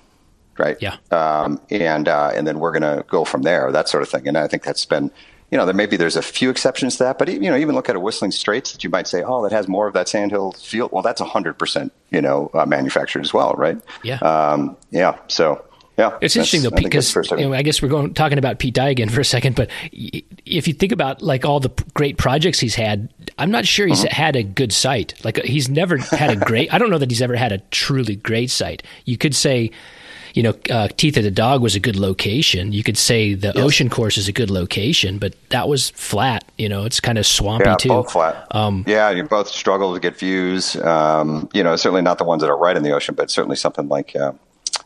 Right. 0.61 0.77
Yeah. 0.81 0.97
Um, 1.11 1.61
and 1.71 2.07
uh, 2.07 2.33
and 2.35 2.47
then 2.47 2.59
we're 2.59 2.79
going 2.79 2.83
to 2.99 3.05
go 3.09 3.25
from 3.25 3.43
there. 3.43 3.73
That 3.73 3.89
sort 3.89 4.03
of 4.03 4.11
thing. 4.11 4.29
And 4.29 4.37
I 4.37 4.47
think 4.47 4.63
that's 4.63 4.85
been 4.85 5.11
you 5.51 5.59
know, 5.59 5.65
there 5.65 5.75
maybe 5.75 5.97
there's 5.97 6.17
a 6.17 6.23
few 6.23 6.49
exceptions 6.49 6.97
to 6.99 7.05
that, 7.05 7.19
but 7.19 7.29
you 7.29 7.41
know, 7.41 7.57
even 7.57 7.75
look 7.75 7.89
at 7.89 7.97
a 7.97 8.01
Whistling 8.01 8.31
Straits 8.31 8.73
that 8.73 8.85
you 8.85 8.91
might 8.91 9.09
say, 9.09 9.23
oh, 9.23 9.43
that 9.43 9.53
has 9.53 9.67
more 9.67 9.89
of 9.89 9.95
that 9.95 10.09
sandhill 10.09 10.53
feel. 10.53 10.89
Well, 10.93 11.03
that's 11.03 11.21
hundred 11.21 11.59
percent, 11.59 11.93
you 12.11 12.21
know, 12.21 12.51
uh, 12.55 12.67
manufactured 12.67 13.23
as 13.23 13.35
well, 13.35 13.55
right? 13.55 13.81
Yeah. 14.05 14.19
Um, 14.19 14.77
yeah. 14.91 15.19
So 15.27 15.65
yeah, 15.99 16.17
it's 16.21 16.37
interesting 16.37 16.63
though 16.63 16.71
because 16.71 17.15
you 17.33 17.49
know, 17.49 17.53
I 17.53 17.63
guess 17.63 17.83
we're 17.83 17.89
going 17.89 18.15
talking 18.15 18.39
about 18.39 18.59
Pete 18.59 18.75
Dye 18.75 18.91
again 18.91 19.09
for 19.09 19.21
a 19.21 19.25
second, 19.25 19.57
but 19.57 19.71
if 19.93 20.69
you 20.69 20.73
think 20.73 20.93
about 20.93 21.21
like 21.21 21.45
all 21.45 21.59
the 21.59 21.71
great 21.95 22.17
projects 22.17 22.61
he's 22.61 22.77
had, 22.77 23.13
I'm 23.37 23.51
not 23.51 23.67
sure 23.67 23.87
he's 23.89 24.05
uh-huh. 24.05 24.15
had 24.15 24.37
a 24.37 24.43
good 24.43 24.73
site. 24.73 25.15
Like 25.25 25.37
he's 25.39 25.69
never 25.69 25.99
had 25.99 26.31
a 26.31 26.37
great. 26.47 26.73
I 26.73 26.79
don't 26.79 26.91
know 26.91 26.99
that 26.99 27.11
he's 27.11 27.23
ever 27.23 27.35
had 27.35 27.51
a 27.51 27.59
truly 27.71 28.17
great 28.17 28.51
site. 28.51 28.85
You 29.05 29.19
could 29.19 29.35
say 29.35 29.73
you 30.35 30.43
know, 30.43 30.55
uh, 30.71 30.89
Teeth 30.97 31.17
of 31.17 31.25
the 31.25 31.31
Dog 31.31 31.63
was 31.63 31.75
a 31.75 31.81
good 31.81 31.97
location. 31.97 32.73
You 32.73 32.83
could 32.83 32.99
say 32.99 33.35
the 33.35 33.53
yes. 33.55 33.65
Ocean 33.65 33.89
Course 33.89 34.19
is 34.19 34.29
a 34.29 34.33
good 34.33 34.51
location, 34.51 35.19
but 35.19 35.35
that 35.51 35.69
was 35.69 35.91
flat. 35.91 36.45
You 36.59 36.69
know, 36.69 36.85
it's 36.85 37.01
kind 37.01 37.19
of 37.19 37.27
swampy 37.27 37.69
yeah, 37.69 37.77
too. 37.77 37.89
both 37.89 38.13
flat. 38.13 38.47
Um, 38.51 38.85
yeah, 38.87 39.11
you 39.11 39.23
both 39.25 39.49
struggle 39.49 39.95
to 39.95 40.01
get 40.01 40.19
views. 40.19 40.77
Um, 40.77 41.49
you 41.53 41.63
know, 41.63 41.77
certainly 41.77 42.03
not 42.03 42.19
the 42.19 42.25
ones 42.25 42.43
that 42.43 42.51
are 42.51 42.59
right 42.59 42.77
in 42.77 42.83
the 42.83 42.93
ocean, 42.93 43.15
but 43.15 43.31
certainly 43.31 43.57
something 43.57 43.89
like. 43.89 44.15
Uh, 44.17 44.33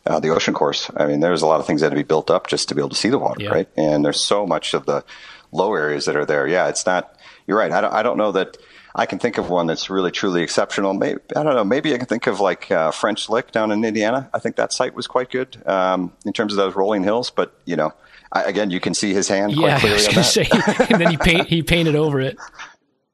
uh, 0.07 0.21
the 0.21 0.29
ocean 0.29 0.53
course. 0.53 0.91
I 0.97 1.07
mean, 1.07 1.21
there's 1.21 1.41
a 1.41 1.47
lot 1.47 1.61
of 1.61 1.67
things 1.67 1.81
that 1.81 1.87
had 1.87 1.91
to 1.91 1.97
be 1.97 2.03
built 2.07 2.31
up 2.31 2.47
just 2.47 2.69
to 2.69 2.75
be 2.75 2.83
able 2.83 2.91
to 2.91 2.95
see 2.95 3.09
the 3.09 3.19
water, 3.19 3.43
yeah. 3.43 3.49
right? 3.49 3.69
And 3.75 4.05
there's 4.05 4.21
so 4.21 4.47
much 4.47 4.75
of 4.75 4.85
the 4.85 5.03
low 5.51 5.75
areas 5.75 6.05
that 6.05 6.15
are 6.15 6.27
there. 6.27 6.47
Yeah, 6.47 6.69
it's 6.69 6.85
not. 6.85 7.19
You're 7.47 7.57
right. 7.57 7.73
I 7.73 7.81
don't. 7.81 7.95
I 7.95 8.03
don't 8.03 8.19
know 8.19 8.33
that 8.33 8.59
I 8.95 9.07
can 9.07 9.19
think 9.19 9.39
of 9.39 9.51
one 9.51 9.67
that's 9.67 9.91
really 9.91 10.13
truly 10.13 10.43
exceptional. 10.43 10.95
Maybe 10.95 11.21
I 11.35 11.43
don't 11.43 11.55
know. 11.55 11.65
Maybe 11.65 11.95
I 11.95 11.99
can 11.99 12.07
think 12.07 12.27
of 12.27 12.41
like 12.41 12.71
uh, 12.71 12.93
French 12.93 13.29
Lick 13.29 13.51
down 13.51 13.73
in 13.73 13.85
Indiana. 13.85 14.31
I 14.33 14.39
think 14.39 14.57
that 14.57 14.73
site 14.73 14.95
was 14.95 15.07
quite 15.07 15.31
good 15.31 15.57
um, 15.67 16.13
in 16.25 16.33
terms 16.33 16.53
of 16.53 16.59
those 16.59 16.77
rolling 16.77 17.03
hills. 17.03 17.31
But 17.31 17.59
you 17.65 17.75
know, 17.75 17.93
I, 18.33 18.45
again, 18.45 18.71
you 18.71 18.79
can 18.79 18.95
see 18.95 19.13
his 19.13 19.27
hand. 19.27 19.53
Yeah, 19.53 19.81
I 19.83 19.93
was 19.93 20.05
going 20.07 20.15
to 20.15 20.25
say, 20.25 20.47
and 20.89 21.01
then 21.01 21.11
he 21.11 21.17
paint 21.17 21.49
he 21.49 21.63
painted 21.63 21.97
over 21.97 22.21
it. 22.21 22.39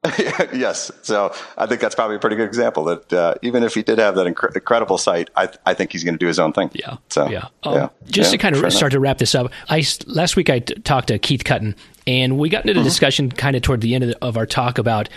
yes, 0.51 0.91
so 1.03 1.31
I 1.57 1.67
think 1.67 1.79
that's 1.79 1.93
probably 1.93 2.15
a 2.15 2.19
pretty 2.19 2.35
good 2.35 2.47
example. 2.47 2.85
That 2.85 3.13
uh, 3.13 3.35
even 3.43 3.63
if 3.63 3.75
he 3.75 3.83
did 3.83 3.99
have 3.99 4.15
that 4.15 4.25
inc- 4.25 4.55
incredible 4.55 4.97
site, 4.97 5.29
I, 5.35 5.49
I 5.63 5.75
think 5.75 5.91
he's 5.91 6.03
going 6.03 6.15
to 6.15 6.19
do 6.19 6.25
his 6.25 6.39
own 6.39 6.53
thing. 6.53 6.71
Yeah. 6.73 6.97
So 7.09 7.29
yeah. 7.29 7.49
Um, 7.61 7.75
yeah. 7.75 7.89
Just 8.05 8.31
yeah, 8.31 8.31
to 8.31 8.37
kind 8.39 8.55
of 8.55 8.59
start 8.73 8.81
enough. 8.81 8.91
to 8.91 8.99
wrap 8.99 9.17
this 9.19 9.35
up, 9.35 9.51
I 9.69 9.83
last 10.07 10.35
week 10.35 10.49
I 10.49 10.59
t- 10.59 10.73
talked 10.75 11.09
to 11.09 11.19
Keith 11.19 11.43
Cutten, 11.43 11.75
and 12.07 12.39
we 12.39 12.49
got 12.49 12.61
into 12.61 12.71
a 12.71 12.75
mm-hmm. 12.77 12.83
discussion 12.83 13.31
kind 13.31 13.55
of 13.55 13.61
toward 13.61 13.81
the 13.81 13.93
end 13.93 14.05
of, 14.05 14.09
the, 14.09 14.25
of 14.25 14.37
our 14.37 14.47
talk 14.47 14.79
about 14.79 15.07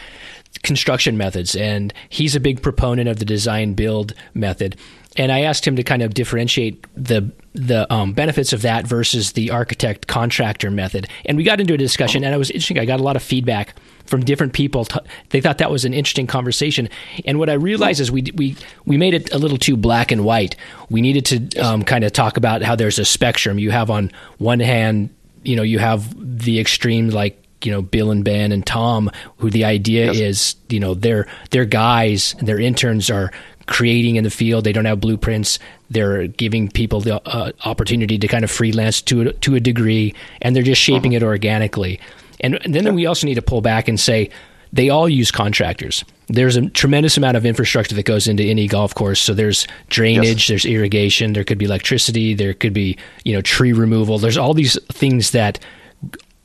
construction 0.65 1.17
methods, 1.17 1.55
and 1.55 1.93
he's 2.09 2.35
a 2.35 2.41
big 2.41 2.63
proponent 2.63 3.09
of 3.09 3.19
the 3.19 3.25
design 3.25 3.75
build 3.75 4.15
method. 4.35 4.77
And 5.17 5.31
I 5.31 5.43
asked 5.43 5.67
him 5.67 5.77
to 5.77 5.85
kind 5.85 6.03
of 6.03 6.15
differentiate 6.15 6.85
the 6.97 7.31
the 7.53 7.91
um, 7.93 8.13
benefits 8.13 8.53
of 8.53 8.63
that 8.63 8.85
versus 8.85 9.33
the 9.33 9.53
architect 9.53 10.09
contractor 10.09 10.73
method. 10.73 11.07
And 11.25 11.37
we 11.37 11.45
got 11.45 11.61
into 11.61 11.75
a 11.75 11.77
discussion, 11.77 12.25
and 12.25 12.35
it 12.35 12.39
was 12.39 12.51
interesting. 12.51 12.81
I 12.81 12.85
got 12.85 12.99
a 12.99 13.03
lot 13.05 13.15
of 13.15 13.23
feedback 13.23 13.77
from 14.07 14.25
different 14.25 14.53
people. 14.53 14.87
They 15.31 15.41
thought 15.41 15.59
that 15.59 15.71
was 15.71 15.85
an 15.85 15.95
interesting 15.95 16.27
conversation. 16.27 16.89
And 17.25 17.39
what 17.39 17.49
I 17.49 17.55
realized 17.55 18.01
is 18.01 18.11
we 18.11 18.25
we 18.35 18.57
we 18.87 18.97
made 18.97 19.15
it 19.15 19.33
a 19.33 19.39
little 19.39 19.59
too 19.59 19.77
black 19.77 20.11
and 20.11 20.25
white. 20.25 20.57
We 20.91 21.01
needed 21.01 21.27
to 21.27 21.61
um, 21.61 21.85
kind 21.85 22.03
of 22.03 22.13
talk 22.13 22.37
about 22.37 22.63
how 22.63 22.75
there's 22.75 22.99
a 22.99 23.05
spectrum. 23.05 23.59
You 23.59 23.71
have 23.71 23.91
on 23.91 24.11
one 24.39 24.61
hand, 24.61 25.11
you 25.45 25.55
know, 25.55 25.63
you 25.63 25.79
have 25.79 26.13
the 26.19 26.59
extreme 26.59 27.11
like 27.11 27.41
you 27.65 27.73
know 27.73 27.83
Bill 27.83 28.11
and 28.11 28.25
Ben 28.25 28.53
and 28.53 28.67
Tom, 28.67 29.11
who 29.39 29.51
the 29.51 29.65
idea 29.65 30.07
yes. 30.07 30.17
is 30.17 30.57
you 30.69 30.81
know 30.81 30.95
their 30.95 31.27
their 31.51 31.65
guys, 31.65 32.35
their 32.41 32.59
interns 32.59 33.11
are 33.11 33.31
creating 33.67 34.17
in 34.17 34.25
the 34.25 34.31
field. 34.31 34.65
They 34.65 34.73
don't 34.73 34.85
have 34.85 35.01
blueprints. 35.01 35.59
They're 35.91 36.27
giving 36.27 36.69
people 36.69 37.01
the 37.01 37.21
uh, 37.27 37.53
opportunity 37.65 38.19
to 38.19 38.29
kind 38.29 38.45
of 38.45 38.51
freelance 38.51 39.01
to 39.03 39.29
a, 39.29 39.33
to 39.33 39.55
a 39.55 39.61
degree, 39.61 40.15
and 40.43 40.55
they're 40.55 40.63
just 40.63 40.81
shaping 40.81 41.17
uh-huh. 41.17 41.25
it 41.25 41.29
organically. 41.29 42.01
And, 42.41 42.63
and 42.65 42.75
then 42.75 42.85
yeah. 42.85 42.91
we 42.91 43.07
also 43.07 43.27
need 43.27 43.35
to 43.35 43.43
pull 43.43 43.61
back 43.61 43.89
and 43.89 43.99
say 43.99 44.31
they 44.73 44.91
all 44.91 45.09
use 45.09 45.31
contractors. 45.31 46.05
There's 46.27 46.57
a 46.57 46.69
tremendous 46.71 47.17
amount 47.17 47.37
of 47.37 47.47
infrastructure 47.47 47.95
that 47.95 48.07
goes 48.07 48.27
into 48.27 48.43
any 48.43 48.67
golf 48.67 48.95
course. 48.95 49.21
So 49.21 49.33
there's 49.33 49.67
drainage, 49.89 50.41
yes. 50.41 50.49
there's 50.49 50.65
irrigation, 50.65 51.33
there 51.33 51.45
could 51.45 51.59
be 51.59 51.65
electricity, 51.65 52.35
there 52.35 52.55
could 52.55 52.73
be 52.73 52.99
you 53.25 53.35
know 53.35 53.41
tree 53.41 53.73
removal. 53.73 54.19
There's 54.19 54.39
all 54.39 54.55
these 54.55 54.79
things 54.87 55.31
that 55.31 55.59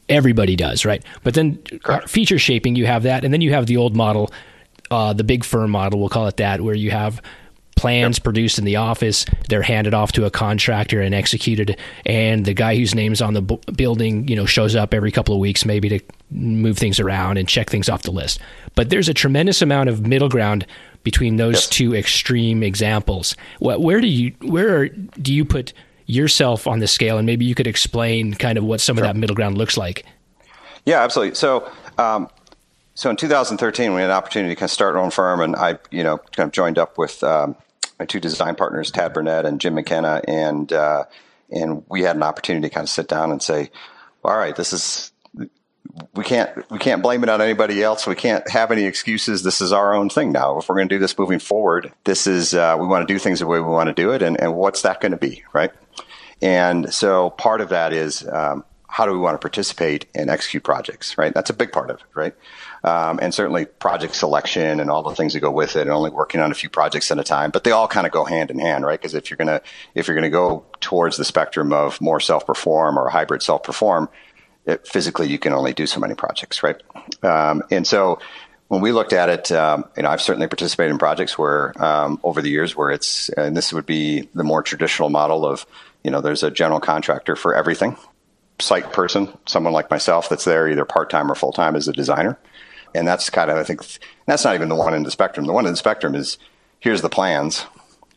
everybody 0.09 0.55
does, 0.55 0.85
right? 0.85 1.03
But 1.23 1.33
then 1.33 1.57
Correct. 1.83 2.09
feature 2.09 2.39
shaping, 2.39 2.75
you 2.75 2.85
have 2.85 3.03
that, 3.03 3.23
and 3.23 3.33
then 3.33 3.41
you 3.41 3.53
have 3.53 3.67
the 3.67 3.77
old 3.77 3.95
model, 3.95 4.31
uh, 4.91 5.13
the 5.13 5.23
big 5.23 5.43
firm 5.43 5.71
model, 5.71 5.99
we'll 5.99 6.09
call 6.09 6.27
it 6.27 6.37
that, 6.37 6.61
where 6.61 6.75
you 6.75 6.91
have 6.91 7.21
plans 7.79 8.17
yep. 8.17 8.23
produced 8.25 8.59
in 8.59 8.65
the 8.65 8.75
office, 8.75 9.25
they're 9.47 9.61
handed 9.61 9.93
off 9.93 10.11
to 10.11 10.25
a 10.25 10.29
contractor 10.29 11.01
and 11.01 11.15
executed, 11.15 11.79
and 12.05 12.43
the 12.43 12.53
guy 12.53 12.75
whose 12.75 12.93
name's 12.93 13.21
on 13.21 13.33
the 13.33 13.41
b- 13.41 13.59
building, 13.73 14.27
you 14.27 14.35
know, 14.35 14.45
shows 14.45 14.75
up 14.75 14.93
every 14.93 15.11
couple 15.11 15.33
of 15.33 15.39
weeks, 15.39 15.63
maybe 15.63 15.87
to 15.87 15.99
move 16.29 16.77
things 16.77 16.99
around 16.99 17.37
and 17.37 17.47
check 17.47 17.69
things 17.69 17.87
off 17.87 18.01
the 18.01 18.11
list. 18.11 18.39
But 18.75 18.89
there's 18.89 19.07
a 19.07 19.13
tremendous 19.13 19.61
amount 19.61 19.87
of 19.87 20.05
middle 20.05 20.27
ground 20.27 20.67
between 21.03 21.37
those 21.37 21.55
yes. 21.55 21.69
two 21.69 21.95
extreme 21.95 22.63
examples. 22.63 23.37
Where 23.59 24.01
do 24.01 24.07
you 24.07 24.33
where 24.41 24.89
do 24.89 25.33
you 25.33 25.45
put 25.45 25.71
yourself 26.09 26.65
on 26.65 26.79
the 26.79 26.87
scale, 26.87 27.17
and 27.17 27.25
maybe 27.25 27.45
you 27.45 27.53
could 27.53 27.67
explain 27.67 28.33
kind 28.33 28.57
of 28.57 28.63
what 28.63 28.81
some 28.81 28.95
sure. 28.95 29.05
of 29.05 29.09
that 29.09 29.15
middle 29.19 29.35
ground 29.35 29.57
looks 29.57 29.77
like. 29.77 30.05
Yeah, 30.85 31.03
absolutely. 31.03 31.35
So, 31.35 31.71
um, 31.99 32.29
so 32.95 33.11
in 33.11 33.15
2013, 33.15 33.93
we 33.93 34.01
had 34.01 34.09
an 34.09 34.15
opportunity 34.15 34.55
to 34.55 34.59
kind 34.59 34.67
of 34.67 34.71
start 34.71 34.95
our 34.95 35.01
own 35.01 35.11
firm, 35.11 35.39
and 35.39 35.55
I, 35.55 35.77
you 35.91 36.03
know, 36.03 36.17
kind 36.17 36.47
of 36.47 36.51
joined 36.51 36.79
up 36.79 36.97
with 36.97 37.23
um, 37.23 37.55
my 37.99 38.05
two 38.05 38.19
design 38.19 38.55
partners, 38.55 38.89
Tad 38.89 39.13
Burnett 39.13 39.45
and 39.45 39.61
Jim 39.61 39.75
McKenna, 39.75 40.21
and 40.27 40.73
uh, 40.73 41.03
and 41.51 41.83
we 41.89 42.01
had 42.01 42.15
an 42.15 42.23
opportunity 42.23 42.67
to 42.69 42.73
kind 42.73 42.85
of 42.85 42.89
sit 42.89 43.07
down 43.07 43.31
and 43.31 43.41
say, 43.41 43.69
all 44.23 44.37
right, 44.37 44.55
this 44.55 44.73
is 44.73 45.11
we 46.15 46.23
can't 46.23 46.69
we 46.71 46.79
can't 46.79 47.03
blame 47.03 47.23
it 47.23 47.29
on 47.29 47.41
anybody 47.41 47.83
else. 47.83 48.07
We 48.07 48.15
can't 48.15 48.47
have 48.49 48.71
any 48.71 48.83
excuses. 48.83 49.43
This 49.43 49.61
is 49.61 49.71
our 49.71 49.93
own 49.93 50.09
thing 50.09 50.31
now. 50.31 50.57
If 50.57 50.69
we're 50.69 50.75
going 50.75 50.89
to 50.89 50.95
do 50.95 50.99
this 50.99 51.17
moving 51.17 51.39
forward, 51.39 51.91
this 52.03 52.25
is 52.25 52.53
uh, 52.53 52.77
we 52.79 52.87
want 52.87 53.07
to 53.07 53.13
do 53.13 53.19
things 53.19 53.39
the 53.39 53.47
way 53.47 53.59
we 53.59 53.67
want 53.67 53.87
to 53.87 53.93
do 53.93 54.11
it, 54.11 54.21
and, 54.21 54.39
and 54.39 54.55
what's 54.55 54.81
that 54.81 55.01
going 55.01 55.11
to 55.11 55.17
be, 55.17 55.43
right? 55.53 55.71
And 56.41 56.93
so 56.93 57.31
part 57.31 57.61
of 57.61 57.69
that 57.69 57.93
is 57.93 58.27
um, 58.27 58.63
how 58.87 59.05
do 59.05 59.11
we 59.11 59.19
want 59.19 59.35
to 59.35 59.39
participate 59.39 60.07
and 60.15 60.29
execute 60.29 60.63
projects, 60.63 61.17
right? 61.17 61.33
That's 61.33 61.49
a 61.49 61.53
big 61.53 61.71
part 61.71 61.89
of 61.91 61.99
it, 61.99 62.05
right? 62.15 62.33
Um, 62.83 63.19
and 63.21 63.33
certainly 63.33 63.65
project 63.65 64.15
selection 64.15 64.79
and 64.79 64.89
all 64.89 65.03
the 65.03 65.13
things 65.15 65.33
that 65.33 65.41
go 65.41 65.51
with 65.51 65.75
it, 65.75 65.81
and 65.81 65.91
only 65.91 66.09
working 66.09 66.41
on 66.41 66.49
a 66.49 66.55
few 66.55 66.69
projects 66.69 67.11
at 67.11 67.19
a 67.19 67.23
time. 67.23 67.51
But 67.51 67.63
they 67.63 67.71
all 67.71 67.87
kind 67.87 68.07
of 68.07 68.13
go 68.13 68.25
hand 68.25 68.51
in 68.51 68.59
hand, 68.59 68.85
right? 68.85 68.99
Because 68.99 69.13
if 69.13 69.29
you're 69.29 69.37
gonna 69.37 69.61
if 69.95 70.07
you're 70.07 70.15
gonna 70.15 70.29
go 70.29 70.65
towards 70.79 71.17
the 71.17 71.25
spectrum 71.25 71.71
of 71.71 72.01
more 72.01 72.19
self 72.19 72.47
perform 72.47 72.97
or 72.97 73.09
hybrid 73.09 73.43
self 73.43 73.63
perform, 73.63 74.09
physically 74.85 75.27
you 75.27 75.39
can 75.39 75.53
only 75.53 75.73
do 75.73 75.85
so 75.85 75.99
many 75.99 76.15
projects, 76.15 76.63
right? 76.63 76.81
Um, 77.21 77.63
and 77.69 77.85
so 77.85 78.19
when 78.69 78.81
we 78.81 78.91
looked 78.91 79.13
at 79.13 79.29
it, 79.29 79.51
um, 79.51 79.85
you 79.97 80.03
know, 80.03 80.09
I've 80.09 80.21
certainly 80.21 80.47
participated 80.47 80.91
in 80.91 80.99
projects 80.99 81.37
where 81.37 81.73
um, 81.83 82.19
over 82.23 82.41
the 82.41 82.49
years 82.49 82.75
where 82.75 82.91
it's 82.91 83.29
and 83.29 83.57
this 83.57 83.73
would 83.73 83.85
be 83.85 84.29
the 84.33 84.43
more 84.43 84.63
traditional 84.63 85.09
model 85.09 85.45
of 85.45 85.65
you 86.09 86.11
know, 86.11 86.21
there's 86.21 86.41
a 86.41 86.49
general 86.49 86.79
contractor 86.79 87.35
for 87.35 87.53
everything, 87.53 87.95
site 88.57 88.91
person, 88.91 89.31
someone 89.45 89.73
like 89.73 89.91
myself 89.91 90.27
that's 90.27 90.43
there 90.43 90.67
either 90.67 90.83
part 90.83 91.11
time 91.11 91.31
or 91.31 91.35
full 91.35 91.51
time 91.51 91.75
as 91.75 91.87
a 91.87 91.93
designer. 91.93 92.39
And 92.95 93.07
that's 93.07 93.29
kind 93.29 93.51
of, 93.51 93.57
I 93.57 93.63
think, 93.63 93.83
that's 94.25 94.43
not 94.43 94.55
even 94.55 94.69
the 94.69 94.75
one 94.75 94.95
in 94.95 95.03
the 95.03 95.11
spectrum. 95.11 95.45
The 95.45 95.53
one 95.53 95.67
in 95.67 95.73
the 95.73 95.77
spectrum 95.77 96.15
is 96.15 96.39
here's 96.79 97.03
the 97.03 97.09
plans, 97.09 97.63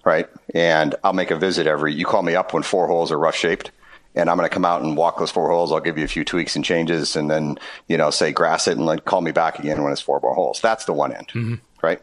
right? 0.07 0.27
And 0.55 0.95
I'll 1.05 1.13
make 1.13 1.31
a 1.31 1.37
visit 1.37 1.67
every, 1.67 1.93
you 1.93 2.07
call 2.07 2.23
me 2.23 2.35
up 2.35 2.55
when 2.55 2.63
four 2.63 2.87
holes 2.87 3.13
are 3.13 3.19
rough 3.19 3.37
shaped 3.37 3.71
and 4.15 4.31
I'm 4.31 4.39
going 4.39 4.49
to 4.49 4.55
come 4.55 4.65
out 4.65 4.81
and 4.81 4.97
walk 4.97 5.19
those 5.19 5.31
four 5.31 5.51
holes. 5.51 5.71
I'll 5.71 5.81
give 5.81 5.99
you 5.99 6.05
a 6.07 6.09
few 6.09 6.25
tweaks 6.25 6.57
and 6.57 6.65
changes 6.65 7.15
and 7.15 7.31
then, 7.31 7.59
you 7.89 7.99
know, 7.99 8.09
say 8.09 8.33
grass 8.33 8.69
it 8.69 8.79
and 8.79 8.89
then 8.89 9.01
call 9.01 9.21
me 9.21 9.33
back 9.33 9.59
again 9.59 9.83
when 9.83 9.93
it's 9.93 10.01
four 10.01 10.19
more 10.23 10.35
holes. 10.35 10.63
That's 10.63 10.87
the 10.87 10.95
one 10.95 11.13
end, 11.13 11.29
mm-hmm. 11.29 11.55
right? 11.83 12.01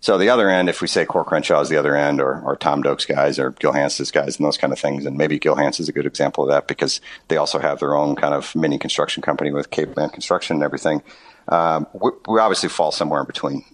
So 0.00 0.16
the 0.16 0.28
other 0.28 0.48
end, 0.48 0.68
if 0.68 0.80
we 0.80 0.86
say 0.86 1.04
Coore 1.04 1.26
Crenshaw 1.26 1.60
is 1.60 1.68
the 1.68 1.76
other 1.76 1.96
end, 1.96 2.20
or, 2.20 2.40
or 2.42 2.56
Tom 2.56 2.82
Doak's 2.82 3.04
guys, 3.04 3.38
or 3.38 3.50
Gil 3.52 3.72
Hanse's 3.72 4.12
guys, 4.12 4.36
and 4.36 4.46
those 4.46 4.56
kind 4.56 4.72
of 4.72 4.78
things, 4.78 5.04
and 5.04 5.16
maybe 5.16 5.38
Gil 5.38 5.56
Hanse 5.56 5.80
is 5.80 5.88
a 5.88 5.92
good 5.92 6.06
example 6.06 6.44
of 6.44 6.50
that 6.50 6.68
because 6.68 7.00
they 7.26 7.36
also 7.36 7.58
have 7.58 7.80
their 7.80 7.96
own 7.96 8.14
kind 8.14 8.32
of 8.34 8.54
mini 8.54 8.78
construction 8.78 9.22
company 9.22 9.52
with 9.52 9.70
Caveman 9.70 10.10
Construction 10.10 10.56
and 10.56 10.62
everything. 10.62 11.02
Um, 11.48 11.86
we, 11.92 12.10
we, 12.28 12.38
obviously 12.38 12.68
fall 12.68 12.92
somewhere 12.92 13.20
in 13.20 13.26
between, 13.26 13.64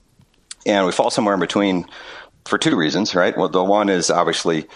and 0.65 0.87
we 0.87 0.93
fall 0.93 1.11
somewhere 1.11 1.35
in 1.35 1.41
between 1.41 1.87
for 2.47 2.57
two 2.57 2.77
reasons, 2.77 3.15
right? 3.15 3.37
Well, 3.37 3.49
the 3.49 3.65
one 3.65 3.89
is 3.89 4.11
obviously 4.11 4.67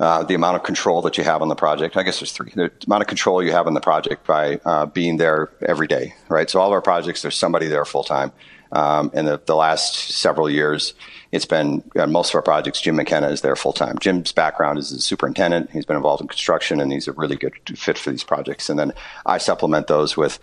uh, 0.00 0.24
the 0.24 0.34
amount 0.34 0.56
of 0.56 0.62
control 0.62 1.02
that 1.02 1.16
you 1.16 1.24
have 1.24 1.40
on 1.40 1.48
the 1.48 1.54
project. 1.54 1.96
I 1.96 2.02
guess 2.02 2.20
there's 2.20 2.32
three. 2.32 2.52
The 2.54 2.70
amount 2.86 3.02
of 3.02 3.08
control 3.08 3.42
you 3.42 3.52
have 3.52 3.66
on 3.66 3.74
the 3.74 3.80
project 3.80 4.26
by 4.26 4.60
uh, 4.64 4.86
being 4.86 5.16
there 5.16 5.50
every 5.66 5.86
day, 5.86 6.14
right? 6.28 6.48
So 6.50 6.60
all 6.60 6.66
of 6.66 6.72
our 6.72 6.82
projects, 6.82 7.22
there's 7.22 7.36
somebody 7.36 7.66
there 7.66 7.84
full 7.84 8.04
time. 8.04 8.32
Um, 8.72 9.10
in 9.14 9.24
the, 9.24 9.40
the 9.44 9.56
last 9.56 9.94
several 10.10 10.50
years, 10.50 10.94
it's 11.32 11.44
been 11.44 11.82
uh, 11.96 12.06
most 12.06 12.30
of 12.30 12.36
our 12.36 12.42
projects. 12.42 12.80
Jim 12.80 12.96
McKenna 12.96 13.28
is 13.28 13.40
there 13.40 13.56
full 13.56 13.72
time. 13.72 13.98
Jim's 13.98 14.32
background 14.32 14.78
is 14.78 14.92
a 14.92 15.00
superintendent. 15.00 15.70
He's 15.70 15.84
been 15.84 15.96
involved 15.96 16.20
in 16.20 16.28
construction, 16.28 16.80
and 16.80 16.92
he's 16.92 17.08
a 17.08 17.12
really 17.12 17.36
good 17.36 17.54
fit 17.78 17.98
for 17.98 18.10
these 18.10 18.24
projects. 18.24 18.68
And 18.68 18.78
then 18.78 18.92
I 19.26 19.38
supplement 19.38 19.86
those 19.86 20.16
with 20.16 20.38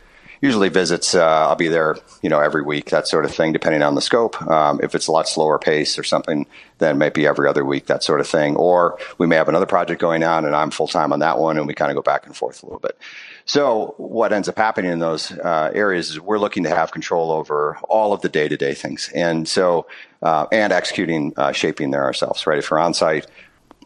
usually 0.45 0.69
visits. 0.69 1.15
Uh, 1.15 1.25
I'll 1.25 1.55
be 1.55 1.67
there, 1.67 1.97
you 2.21 2.29
know, 2.29 2.39
every 2.39 2.61
week, 2.61 2.91
that 2.91 3.07
sort 3.07 3.25
of 3.25 3.33
thing, 3.33 3.51
depending 3.51 3.81
on 3.81 3.95
the 3.95 4.01
scope. 4.01 4.41
Um, 4.43 4.79
if 4.83 4.95
it's 4.95 5.07
a 5.07 5.11
lot 5.11 5.27
slower 5.27 5.57
pace 5.59 5.97
or 5.99 6.03
something, 6.03 6.45
then 6.77 6.97
maybe 6.97 7.25
every 7.25 7.49
other 7.49 7.65
week, 7.65 7.87
that 7.87 8.03
sort 8.03 8.19
of 8.19 8.27
thing. 8.27 8.55
Or 8.55 8.97
we 9.17 9.27
may 9.27 9.35
have 9.35 9.49
another 9.49 9.65
project 9.65 9.99
going 9.99 10.23
on, 10.23 10.45
and 10.45 10.55
I'm 10.55 10.71
full 10.71 10.87
time 10.87 11.11
on 11.11 11.19
that 11.19 11.39
one, 11.39 11.57
and 11.57 11.67
we 11.67 11.73
kind 11.73 11.91
of 11.91 11.95
go 11.95 12.01
back 12.01 12.25
and 12.25 12.35
forth 12.35 12.63
a 12.63 12.65
little 12.67 12.79
bit. 12.79 12.97
So 13.45 13.95
what 13.97 14.31
ends 14.31 14.47
up 14.47 14.57
happening 14.57 14.91
in 14.91 14.99
those 14.99 15.31
uh, 15.31 15.71
areas 15.73 16.11
is 16.11 16.19
we're 16.19 16.39
looking 16.39 16.63
to 16.63 16.69
have 16.69 16.91
control 16.91 17.31
over 17.31 17.77
all 17.89 18.13
of 18.13 18.21
the 18.21 18.29
day 18.29 18.47
to 18.47 18.57
day 18.57 18.73
things, 18.73 19.09
and 19.13 19.47
so 19.47 19.87
uh, 20.21 20.45
and 20.51 20.71
executing 20.71 21.33
uh, 21.37 21.51
shaping 21.51 21.91
there 21.91 22.03
ourselves. 22.03 22.47
Right, 22.47 22.59
if 22.59 22.69
we're 22.71 22.79
on 22.79 22.93
site, 22.93 23.27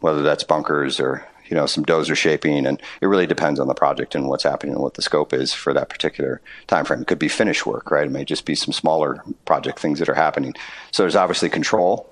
whether 0.00 0.22
that's 0.22 0.44
bunkers 0.44 1.00
or 1.00 1.26
you 1.50 1.56
know 1.56 1.66
some 1.66 1.84
dozer 1.84 2.16
shaping, 2.16 2.64
and 2.66 2.80
it 3.00 3.06
really 3.06 3.26
depends 3.26 3.58
on 3.60 3.66
the 3.66 3.74
project 3.74 4.14
and 4.14 4.28
what's 4.28 4.44
happening 4.44 4.74
and 4.74 4.82
what 4.82 4.94
the 4.94 5.02
scope 5.02 5.32
is 5.32 5.52
for 5.52 5.74
that 5.74 5.88
particular 5.88 6.40
time 6.68 6.84
frame. 6.84 7.02
It 7.02 7.08
could 7.08 7.18
be 7.18 7.28
finish 7.28 7.66
work, 7.66 7.90
right? 7.90 8.06
It 8.06 8.12
may 8.12 8.24
just 8.24 8.46
be 8.46 8.54
some 8.54 8.72
smaller 8.72 9.22
project 9.44 9.80
things 9.80 9.98
that 9.98 10.08
are 10.08 10.14
happening. 10.14 10.54
So 10.92 11.02
there's 11.02 11.16
obviously 11.16 11.50
control. 11.50 12.08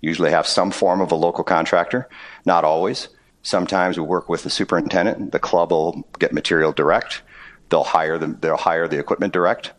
Usually 0.00 0.30
have 0.30 0.46
some 0.46 0.70
form 0.70 1.00
of 1.00 1.12
a 1.12 1.14
local 1.14 1.44
contractor, 1.44 2.08
not 2.44 2.64
always. 2.64 3.08
Sometimes 3.42 3.98
we 3.98 4.04
work 4.04 4.28
with 4.28 4.42
the 4.42 4.50
superintendent. 4.50 5.32
The 5.32 5.38
club 5.38 5.70
will 5.70 6.04
get 6.18 6.32
material 6.32 6.72
direct. 6.72 7.22
They'll 7.68 7.84
hire 7.84 8.18
them. 8.18 8.38
They'll 8.40 8.56
hire 8.56 8.88
the 8.88 8.98
equipment 8.98 9.32
direct, 9.32 9.72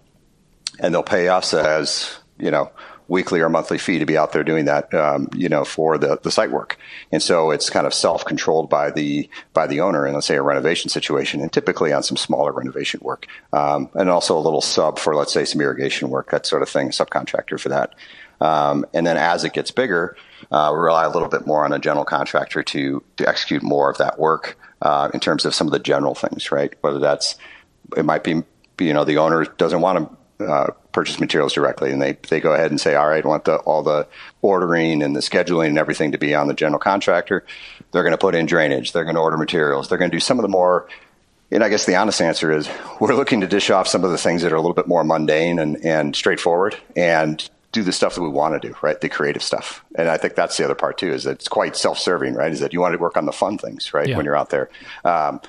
and 0.79 0.93
they'll 0.93 1.03
pay 1.03 1.27
us 1.27 1.53
as 1.53 2.17
you 2.37 2.49
know 2.49 2.71
weekly 3.07 3.41
or 3.41 3.49
monthly 3.49 3.77
fee 3.77 3.99
to 3.99 4.05
be 4.05 4.17
out 4.17 4.31
there 4.31 4.43
doing 4.43 4.65
that, 4.65 4.93
um, 4.93 5.29
you 5.35 5.49
know, 5.49 5.65
for 5.65 5.97
the, 5.97 6.19
the 6.23 6.31
site 6.31 6.51
work. 6.51 6.77
And 7.11 7.21
so 7.21 7.51
it's 7.51 7.69
kind 7.69 7.85
of 7.85 7.93
self 7.93 8.25
controlled 8.25 8.69
by 8.69 8.91
the 8.91 9.29
by 9.53 9.67
the 9.67 9.81
owner 9.81 10.07
in 10.07 10.13
let's 10.13 10.27
say 10.27 10.35
a 10.35 10.41
renovation 10.41 10.89
situation, 10.89 11.41
and 11.41 11.51
typically 11.51 11.93
on 11.93 12.03
some 12.03 12.17
smaller 12.17 12.51
renovation 12.51 12.99
work, 13.03 13.27
um, 13.53 13.89
and 13.93 14.09
also 14.09 14.37
a 14.37 14.39
little 14.39 14.61
sub 14.61 14.99
for 14.99 15.15
let's 15.15 15.33
say 15.33 15.45
some 15.45 15.61
irrigation 15.61 16.09
work, 16.09 16.31
that 16.31 16.45
sort 16.45 16.61
of 16.61 16.69
thing, 16.69 16.89
subcontractor 16.89 17.59
for 17.59 17.69
that. 17.69 17.95
Um, 18.39 18.85
and 18.93 19.05
then 19.05 19.17
as 19.17 19.43
it 19.43 19.53
gets 19.53 19.69
bigger, 19.69 20.17
uh, 20.51 20.71
we 20.73 20.79
rely 20.79 21.05
a 21.05 21.09
little 21.09 21.29
bit 21.29 21.45
more 21.45 21.63
on 21.63 21.73
a 21.73 21.79
general 21.79 22.05
contractor 22.05 22.63
to 22.63 23.03
to 23.17 23.27
execute 23.27 23.61
more 23.61 23.89
of 23.89 23.97
that 23.97 24.19
work 24.19 24.57
uh, 24.81 25.11
in 25.13 25.19
terms 25.19 25.45
of 25.45 25.53
some 25.53 25.67
of 25.67 25.73
the 25.73 25.79
general 25.79 26.15
things, 26.15 26.51
right? 26.51 26.73
Whether 26.81 26.99
that's 26.99 27.35
it 27.95 28.05
might 28.05 28.23
be 28.23 28.43
you 28.79 28.93
know 28.93 29.03
the 29.03 29.17
owner 29.17 29.45
doesn't 29.45 29.81
want 29.81 29.99
to 29.99 30.17
uh, 30.41 30.71
purchase 30.91 31.19
materials 31.19 31.53
directly, 31.53 31.91
and 31.91 32.01
they 32.01 32.17
they 32.29 32.39
go 32.39 32.53
ahead 32.53 32.71
and 32.71 32.79
say, 32.79 32.95
all 32.95 33.07
right, 33.07 33.23
I 33.23 33.27
want 33.27 33.45
the 33.45 33.57
all 33.57 33.83
the 33.83 34.07
ordering 34.41 35.03
and 35.03 35.15
the 35.15 35.21
scheduling 35.21 35.67
and 35.67 35.77
everything 35.77 36.11
to 36.11 36.17
be 36.17 36.35
on 36.35 36.47
the 36.47 36.53
general 36.53 36.79
contractor. 36.79 37.45
They're 37.91 38.03
going 38.03 38.11
to 38.11 38.17
put 38.17 38.35
in 38.35 38.45
drainage. 38.45 38.91
They're 38.91 39.03
going 39.03 39.15
to 39.15 39.21
order 39.21 39.37
materials. 39.37 39.89
They're 39.89 39.97
going 39.97 40.11
to 40.11 40.15
do 40.15 40.21
some 40.21 40.37
of 40.37 40.43
the 40.43 40.49
more 40.49 40.87
and 41.51 41.63
I 41.63 41.69
guess 41.69 41.85
the 41.85 41.95
honest 41.95 42.21
answer 42.21 42.51
is 42.51 42.69
we're 42.99 43.13
looking 43.13 43.41
to 43.41 43.47
dish 43.47 43.69
off 43.69 43.87
some 43.87 44.03
of 44.03 44.11
the 44.11 44.17
things 44.17 44.41
that 44.41 44.53
are 44.53 44.55
a 44.55 44.61
little 44.61 44.73
bit 44.73 44.87
more 44.87 45.03
mundane 45.03 45.59
and, 45.59 45.83
and 45.85 46.15
straightforward 46.15 46.77
and 46.95 47.47
do 47.73 47.83
the 47.83 47.91
stuff 47.91 48.15
that 48.15 48.21
we 48.21 48.29
want 48.29 48.59
to 48.59 48.69
do, 48.69 48.75
right? 48.81 48.99
The 48.99 49.09
creative 49.09 49.43
stuff. 49.43 49.83
And 49.95 50.09
I 50.09 50.17
think 50.17 50.35
that's 50.35 50.57
the 50.57 50.63
other 50.63 50.75
part 50.75 50.97
too, 50.97 51.11
is 51.11 51.25
that 51.25 51.31
it's 51.31 51.47
quite 51.47 51.75
self-serving, 51.75 52.35
right? 52.35 52.51
Is 52.51 52.61
that 52.61 52.73
you 52.73 52.79
want 52.79 52.93
to 52.93 52.97
work 52.97 53.17
on 53.17 53.25
the 53.25 53.31
fun 53.31 53.57
things, 53.57 53.93
right? 53.93 54.07
Yeah. 54.07 54.17
When 54.17 54.25
you're 54.25 54.35
out 54.35 54.49
there. 54.49 54.69
Um, 55.03 55.41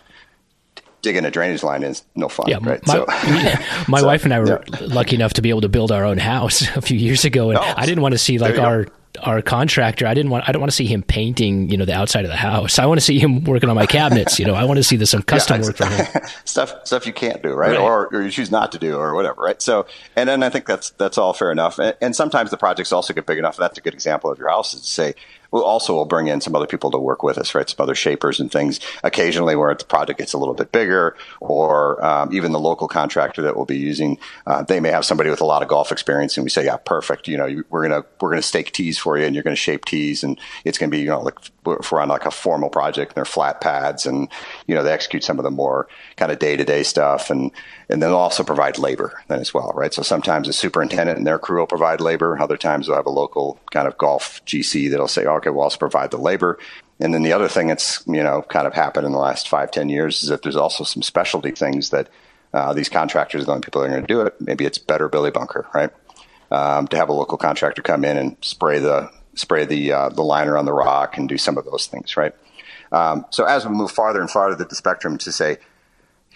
digging 1.03 1.25
a 1.25 1.31
drainage 1.31 1.63
line 1.63 1.83
is 1.83 2.05
no 2.15 2.29
fun, 2.29 2.47
yeah, 2.49 2.59
right? 2.63 2.85
My, 2.87 2.95
so, 2.95 3.05
my 3.89 4.01
so, 4.01 4.07
wife 4.07 4.25
and 4.25 4.33
I 4.33 4.41
were 4.41 4.63
yeah. 4.67 4.79
lucky 4.81 5.17
enough 5.17 5.35
to 5.35 5.43
be 5.43 5.51
able 5.51 5.61
to 5.63 5.69
build 5.69 5.93
our 5.93 6.05
own 6.05 6.19
house 6.19 6.63
a 6.77 6.83
few 6.83 6.99
years 6.99 7.25
ago, 7.25 7.51
and 7.51 7.59
oh, 7.59 7.75
I 7.77 7.87
didn't 7.87 8.03
want 8.03 8.13
to 8.13 8.19
see 8.19 8.39
like 8.39 8.59
our 8.59 8.85
go 8.85 8.93
our 9.21 9.43
contractor, 9.43 10.07
I 10.07 10.15
didn't 10.15 10.31
want 10.31 10.49
I 10.49 10.53
don't 10.53 10.61
want 10.61 10.71
to 10.71 10.77
see 10.77 10.87
him 10.87 11.03
painting, 11.03 11.69
you 11.69 11.77
know, 11.77 11.85
the 11.85 11.95
outside 11.95 12.25
of 12.25 12.31
the 12.31 12.37
house. 12.37 12.79
I 12.79 12.87
want 12.87 12.99
to 12.99 13.05
see 13.05 13.19
him 13.19 13.45
working 13.45 13.69
on 13.69 13.77
my 13.77 13.87
cabinets, 13.87 14.39
you 14.39 14.47
know. 14.47 14.55
I 14.55 14.65
want 14.65 14.79
to 14.79 14.83
see 14.83 14.97
the 14.97 15.07
some 15.07 15.23
custom 15.23 15.61
yeah, 15.61 15.67
work 15.67 15.77
for 15.77 15.87
him. 15.87 16.07
stuff 16.45 16.75
stuff 16.85 17.07
you 17.07 17.13
can't 17.13 17.43
do, 17.43 17.53
right? 17.53 17.73
right? 17.73 17.79
Or, 17.79 18.09
or 18.09 18.23
you 18.23 18.31
choose 18.31 18.51
not 18.51 18.73
to 18.73 18.79
do 18.79 18.97
or 18.97 19.15
whatever, 19.15 19.43
right? 19.43 19.61
So 19.61 19.87
and 20.17 20.29
then 20.29 20.43
I 20.43 20.49
think 20.49 20.67
that's 20.67 20.91
that's 20.91 21.19
all 21.19 21.33
fair 21.35 21.53
enough. 21.53 21.79
And, 21.79 21.97
and 22.01 22.17
sometimes 22.17 22.51
the 22.51 22.57
projects 22.57 22.93
also 22.93 23.13
get 23.13 23.27
big 23.27 23.39
enough. 23.39 23.57
That's 23.57 23.79
a 23.79 23.83
good 23.83 23.95
example 23.95 24.31
of 24.31 24.39
your 24.39 24.49
house 24.49 24.75
is 24.75 24.81
to 24.81 24.87
say, 24.87 25.15
we'll 25.53 25.63
also 25.63 25.95
will 25.95 26.07
bring 26.07 26.27
in 26.27 26.41
some 26.41 26.57
other 26.57 26.67
people 26.67 26.91
to 26.91 26.99
work 26.99 27.23
with 27.23 27.39
us, 27.39 27.55
right? 27.55 27.69
Some 27.69 27.83
other 27.83 27.95
shapers 27.95 28.41
and 28.41 28.51
things. 28.51 28.81
Occasionally, 29.05 29.55
where 29.55 29.75
the 29.75 29.85
project 29.85 30.19
gets 30.19 30.33
a 30.33 30.39
little 30.39 30.55
bit 30.55 30.73
bigger, 30.73 31.17
or 31.41 32.05
um, 32.05 32.35
even 32.35 32.53
the 32.53 32.59
local 32.59 32.89
contractor 32.89 33.43
that 33.43 33.55
we'll 33.57 33.67
be 33.67 33.77
using, 33.79 34.19
uh, 34.47 34.63
they 34.63 34.81
may 34.81 34.91
have 34.91 35.05
somebody 35.05 35.31
with 35.31 35.41
a 35.41 35.45
lot 35.45 35.63
of 35.63 35.69
golf 35.69 35.93
experience, 35.93 36.37
and 36.37 36.45
we 36.45 36.51
say, 36.51 36.65
yeah, 36.65 36.77
perfect. 36.77 37.29
You 37.29 37.37
know, 37.37 37.63
we're 37.71 37.89
gonna 37.89 38.05
we're 38.21 38.31
gonna 38.31 38.43
stake 38.43 38.73
tees 38.73 38.99
for 38.99 39.19
you, 39.19 39.25
and 39.25 39.35
you're 39.35 39.45
gonna 39.45 39.55
shape 39.57 39.85
tees, 39.85 40.25
and 40.25 40.41
it's 40.65 40.79
gonna 40.79 40.91
be 40.91 41.01
you 41.01 41.07
know 41.07 41.21
like 41.21 41.39
if 41.67 41.93
we're 41.93 42.01
on 42.01 42.09
like 42.09 42.27
a 42.27 42.31
formal 42.31 42.71
project, 42.71 43.13
and 43.13 43.17
they're 43.17 43.25
flat 43.25 43.61
pads, 43.61 44.07
and 44.07 44.29
you 44.67 44.75
know 44.75 44.83
they 44.83 44.93
execute 44.93 45.25
some 45.25 45.39
of 45.39 45.45
the 45.45 45.51
more 45.51 45.89
kind 46.17 46.33
of 46.33 46.39
day 46.39 46.57
to 46.57 46.65
day 46.65 46.83
stuff, 46.83 47.31
and 47.31 47.51
and 47.89 48.03
then 48.03 48.11
they'll 48.11 48.17
also 48.17 48.45
provide 48.45 48.79
labor 48.79 49.23
then 49.29 49.41
as 49.41 49.53
well, 49.53 49.73
right? 49.75 49.93
So 49.93 50.03
sometimes 50.03 50.47
the 50.47 50.53
superintendent 50.53 51.19
and 51.19 51.27
their 51.27 51.39
crew 51.39 51.61
will 51.61 51.67
provide 51.67 52.01
labor. 52.01 52.41
Other 52.41 52.57
times 52.57 52.87
they'll 52.87 52.97
have 52.97 53.07
a 53.07 53.11
local 53.11 53.61
kind 53.71 53.87
of 53.87 53.99
golf 53.99 54.45
GC 54.45 54.91
that'll 54.91 55.09
say, 55.09 55.27
okay, 55.27 55.51
we'll 55.51 55.63
also 55.63 55.79
provide 55.79 56.11
the 56.11 56.19
labor. 56.19 56.59
And 57.01 57.13
then 57.13 57.23
the 57.23 57.33
other 57.33 57.49
thing 57.49 57.67
that's, 57.67 58.05
you 58.07 58.23
know, 58.23 58.43
kind 58.43 58.67
of 58.67 58.75
happened 58.75 59.07
in 59.07 59.13
the 59.13 59.19
last 59.19 59.49
five, 59.49 59.71
ten 59.71 59.89
years 59.89 60.23
is 60.23 60.29
that 60.29 60.43
there's 60.43 60.57
also 60.57 60.85
some 60.85 61.03
specialty 61.03 61.51
things 61.51 61.91
that 61.91 62.09
uh, 62.55 62.73
these 62.73 62.89
contractors 62.89 63.43
are 63.43 63.47
the 63.47 63.53
only 63.53 63.63
people 63.63 63.81
that 63.81 63.89
are 63.89 63.91
going 63.91 64.03
to 64.03 64.07
do 64.07 64.21
it. 64.21 64.41
Maybe 64.41 64.65
it's 64.65 64.79
better 64.79 65.09
Billy 65.09 65.31
Bunker, 65.31 65.67
right? 65.75 65.91
Um, 66.51 66.87
to 66.89 66.97
have 66.97 67.09
a 67.09 67.15
local 67.15 67.39
contractor 67.39 67.83
come 67.83 68.05
in 68.05 68.19
and 68.19 68.37
spray 68.43 68.79
the 68.79 69.11
spray 69.35 69.65
the 69.65 69.93
uh, 69.93 70.09
the 70.11 70.23
liner 70.23 70.57
on 70.57 70.65
the 70.65 70.73
rock 70.73 71.17
and 71.17 71.29
do 71.29 71.39
some 71.39 71.59
of 71.59 71.65
those 71.65 71.87
things, 71.87 72.17
right? 72.17 72.35
Um, 72.93 73.25
so 73.31 73.45
as 73.45 73.67
we 73.67 73.75
move 73.75 73.91
farther 73.91 74.21
and 74.21 74.31
farther 74.31 74.63
the 74.63 74.75
spectrum 74.75 75.17
to 75.19 75.33
say, 75.33 75.57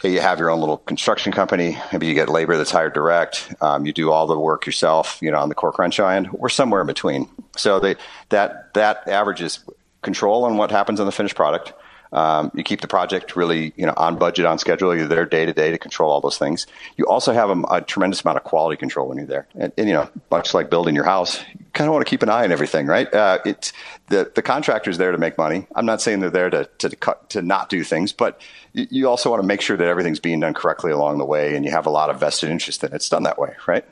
hey, 0.00 0.12
you 0.12 0.20
have 0.20 0.38
your 0.38 0.50
own 0.50 0.60
little 0.60 0.78
construction 0.78 1.32
company. 1.32 1.78
Maybe 1.92 2.06
you 2.06 2.14
get 2.14 2.28
labor 2.28 2.56
that's 2.56 2.70
hired 2.70 2.94
direct. 2.94 3.54
Um, 3.60 3.86
you 3.86 3.92
do 3.92 4.10
all 4.10 4.26
the 4.26 4.38
work 4.38 4.66
yourself, 4.66 5.18
you 5.20 5.30
know, 5.30 5.38
on 5.38 5.48
the 5.48 5.54
Coore 5.54 5.72
Crenshaw 5.72 6.08
end. 6.08 6.30
We're 6.32 6.48
somewhere 6.48 6.80
in 6.80 6.86
between. 6.86 7.28
So 7.56 7.80
they, 7.80 7.96
that 8.30 8.74
that 8.74 9.06
averages 9.08 9.60
control 10.02 10.44
on 10.44 10.56
what 10.56 10.70
happens 10.70 11.00
on 11.00 11.06
the 11.06 11.12
finished 11.12 11.34
product. 11.34 11.72
Um, 12.12 12.50
you 12.54 12.62
keep 12.62 12.80
the 12.80 12.88
project 12.88 13.36
really, 13.36 13.72
you 13.76 13.86
know, 13.86 13.94
on 13.96 14.16
budget, 14.16 14.46
on 14.46 14.58
schedule. 14.58 14.96
You're 14.96 15.08
there 15.08 15.26
day 15.26 15.46
to 15.46 15.52
day 15.52 15.70
to 15.70 15.78
control 15.78 16.10
all 16.10 16.20
those 16.20 16.38
things. 16.38 16.66
You 16.96 17.06
also 17.06 17.32
have 17.32 17.50
a, 17.50 17.62
a 17.70 17.80
tremendous 17.80 18.22
amount 18.22 18.38
of 18.38 18.44
quality 18.44 18.76
control 18.76 19.08
when 19.08 19.18
you're 19.18 19.26
there, 19.26 19.46
and, 19.54 19.72
and, 19.76 19.88
you 19.88 19.94
know, 19.94 20.08
much 20.30 20.54
like 20.54 20.70
building 20.70 20.94
your 20.94 21.04
house, 21.04 21.40
you 21.58 21.66
kind 21.72 21.88
of 21.88 21.94
want 21.94 22.06
to 22.06 22.10
keep 22.10 22.22
an 22.22 22.28
eye 22.28 22.44
on 22.44 22.52
everything, 22.52 22.86
right? 22.86 23.12
Uh, 23.12 23.38
it's 23.44 23.72
the 24.08 24.30
the 24.34 24.42
contractor's 24.42 24.98
there 24.98 25.12
to 25.12 25.18
make 25.18 25.36
money. 25.36 25.66
I'm 25.74 25.86
not 25.86 26.00
saying 26.00 26.20
they're 26.20 26.30
there 26.30 26.50
to 26.50 26.68
to 26.78 26.96
cut 26.96 27.30
to 27.30 27.42
not 27.42 27.68
do 27.68 27.82
things, 27.84 28.12
but 28.12 28.40
you, 28.72 29.08
also 29.08 29.30
want 29.30 29.42
to 29.42 29.46
make 29.46 29.60
sure 29.60 29.76
that 29.76 29.88
everything's 29.88 30.20
being 30.20 30.40
done 30.40 30.52
correctly 30.52 30.92
along 30.92 31.18
the 31.18 31.24
way, 31.24 31.56
and 31.56 31.64
you 31.64 31.70
have 31.70 31.86
a 31.86 31.90
lot 31.90 32.10
of 32.10 32.20
vested 32.20 32.50
interest 32.50 32.84
in 32.84 32.92
it. 32.92 32.96
It's 32.96 33.08
done 33.08 33.22
that 33.22 33.38
way, 33.38 33.54
right? 33.66 33.84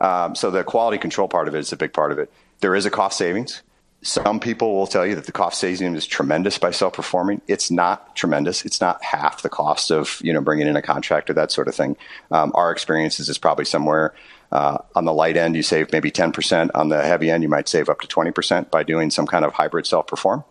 Um, 0.00 0.34
so 0.34 0.50
the 0.50 0.64
quality 0.64 0.98
control 0.98 1.28
part 1.28 1.48
of 1.48 1.54
it 1.54 1.58
is 1.58 1.72
a 1.72 1.76
big 1.76 1.92
part 1.92 2.12
of 2.12 2.18
it. 2.18 2.32
There 2.60 2.74
is 2.74 2.86
a 2.86 2.90
cost 2.90 3.18
savings 3.18 3.62
some 4.02 4.40
people 4.40 4.74
will 4.74 4.86
tell 4.86 5.06
you 5.06 5.14
that 5.14 5.26
the 5.26 5.32
cost 5.32 5.60
savings 5.60 5.96
is 5.96 6.06
tremendous 6.06 6.58
by 6.58 6.72
self-performing. 6.72 7.40
It's 7.46 7.70
not 7.70 8.16
tremendous. 8.16 8.64
It's 8.64 8.80
not 8.80 9.02
half 9.02 9.42
the 9.42 9.48
cost 9.48 9.90
of 9.90 10.20
you 10.22 10.32
know 10.32 10.40
bringing 10.40 10.66
in 10.66 10.76
a 10.76 10.82
contractor, 10.82 11.32
that 11.34 11.52
sort 11.52 11.68
of 11.68 11.74
thing. 11.74 11.96
Um, 12.30 12.52
our 12.54 12.72
experience 12.72 13.20
is 13.20 13.38
probably 13.38 13.64
somewhere 13.64 14.14
uh, 14.52 14.76
on 14.94 15.06
the 15.06 15.14
light 15.14 15.38
end, 15.38 15.56
you 15.56 15.62
save 15.62 15.90
maybe 15.92 16.10
10%. 16.10 16.70
On 16.74 16.90
the 16.90 17.02
heavy 17.02 17.30
end, 17.30 17.42
you 17.42 17.48
might 17.48 17.68
save 17.68 17.88
up 17.88 18.02
to 18.02 18.06
20% 18.06 18.70
by 18.70 18.82
doing 18.82 19.10
some 19.10 19.26
kind 19.26 19.46
of 19.46 19.54
hybrid 19.54 19.86
self-perform. 19.86 20.44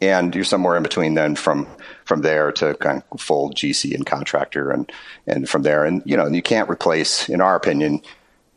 And 0.00 0.32
you're 0.32 0.44
somewhere 0.44 0.76
in 0.76 0.84
between 0.84 1.14
then 1.14 1.34
from 1.34 1.66
from 2.04 2.22
there 2.22 2.52
to 2.52 2.74
kind 2.74 3.02
of 3.10 3.20
full 3.20 3.50
GC 3.50 3.92
and 3.96 4.06
contractor 4.06 4.70
and 4.70 4.92
and 5.26 5.48
from 5.48 5.62
there 5.62 5.84
and 5.84 6.04
you 6.04 6.16
know 6.16 6.28
you 6.28 6.40
can't 6.40 6.70
replace 6.70 7.28
in 7.28 7.40
our 7.40 7.56
opinion 7.56 8.00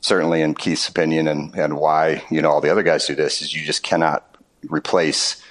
certainly 0.02 0.41
in 0.41 0.56
Keith's 0.56 0.90
opinion 0.90 1.28
and, 1.28 1.56
and 1.56 1.78
why, 1.78 2.23
you 2.30 2.41
know, 2.41 2.49
all 2.49 2.61
the 2.61 2.72
other 2.72 2.84
guys 2.84 3.06
do 3.06 3.15
this 3.15 3.41
is 3.41 3.53
you 3.56 3.64
just 3.64 3.84
cannot 3.84 4.36
replace 4.68 5.41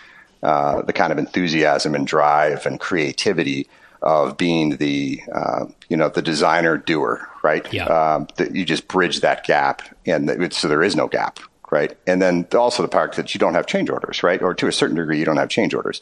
uh, 0.43 0.83
the 0.83 0.93
kind 0.93 1.13
of 1.13 1.19
enthusiasm 1.19 1.95
and 1.95 2.07
drive 2.07 2.67
and 2.67 2.81
creativity 2.81 3.69
of 4.03 4.37
being 4.37 4.77
the, 4.77 5.23
uh, 5.33 5.67
you 5.89 5.97
know, 5.97 6.09
the 6.09 6.23
designer 6.23 6.77
doer, 6.77 7.29
right? 7.43 7.73
Yeah. 7.73 7.85
Um, 7.85 8.29
that 8.37 8.55
you 8.55 8.65
just 8.65 8.89
bridge 8.89 9.21
that 9.21 9.45
gap 9.45 9.83
and 10.07 10.53
so 10.53 10.69
there 10.69 10.83
is 10.83 10.97
no 10.97 11.07
gap, 11.07 11.39
right? 11.71 11.97
And 12.07 12.21
then 12.21 12.47
also 12.55 12.83
the 12.83 12.89
part 12.89 13.13
that 13.15 13.35
you 13.35 13.39
don't 13.39 13.55
have 13.55 13.67
change 13.67 13.91
orders, 13.91 14.23
right? 14.23 14.43
Or 14.43 14.55
to 14.55 14.67
a 14.67 14.73
certain 14.73 14.97
degree, 14.97 15.19
you 15.19 15.25
don't 15.25 15.37
have 15.37 15.49
change 15.49 15.75
orders. 15.75 16.01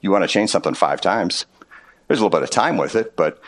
You 0.00 0.10
want 0.10 0.24
to 0.24 0.28
change 0.28 0.50
something 0.50 0.74
five 0.74 1.00
times. 1.00 1.46
There's 2.08 2.20
a 2.20 2.22
little 2.22 2.38
bit 2.38 2.42
of 2.42 2.50
time 2.50 2.76
with 2.76 2.94
it, 2.94 3.16
but 3.16 3.40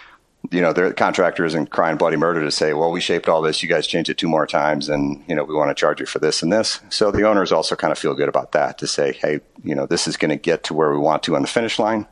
you 0.50 0.60
know, 0.60 0.72
the 0.72 0.94
contractor 0.94 1.44
isn't 1.44 1.70
crying 1.70 1.96
bloody 1.96 2.16
murder 2.16 2.42
to 2.42 2.50
say, 2.50 2.72
well, 2.72 2.90
we 2.90 3.00
shaped 3.00 3.28
all 3.28 3.42
this. 3.42 3.62
You 3.62 3.68
guys 3.68 3.86
changed 3.86 4.08
it 4.08 4.18
two 4.18 4.28
more 4.28 4.46
times 4.46 4.88
and, 4.88 5.22
you 5.28 5.34
know, 5.34 5.44
we 5.44 5.54
want 5.54 5.68
to 5.70 5.74
charge 5.74 6.00
you 6.00 6.06
for 6.06 6.20
this 6.20 6.42
and 6.42 6.52
this. 6.52 6.80
So 6.88 7.10
the 7.10 7.28
owners 7.28 7.52
also 7.52 7.76
kind 7.76 7.92
of 7.92 7.98
feel 7.98 8.14
good 8.14 8.28
about 8.28 8.52
that 8.52 8.78
to 8.78 8.86
say, 8.86 9.12
hey, 9.12 9.40
you 9.62 9.74
know, 9.74 9.86
this 9.86 10.06
is 10.06 10.16
going 10.16 10.30
to 10.30 10.36
get 10.36 10.64
to 10.64 10.74
where 10.74 10.90
we 10.90 10.98
want 10.98 11.22
to 11.24 11.36
on 11.36 11.42
the 11.42 11.48
finish 11.48 11.78
line, 11.78 12.06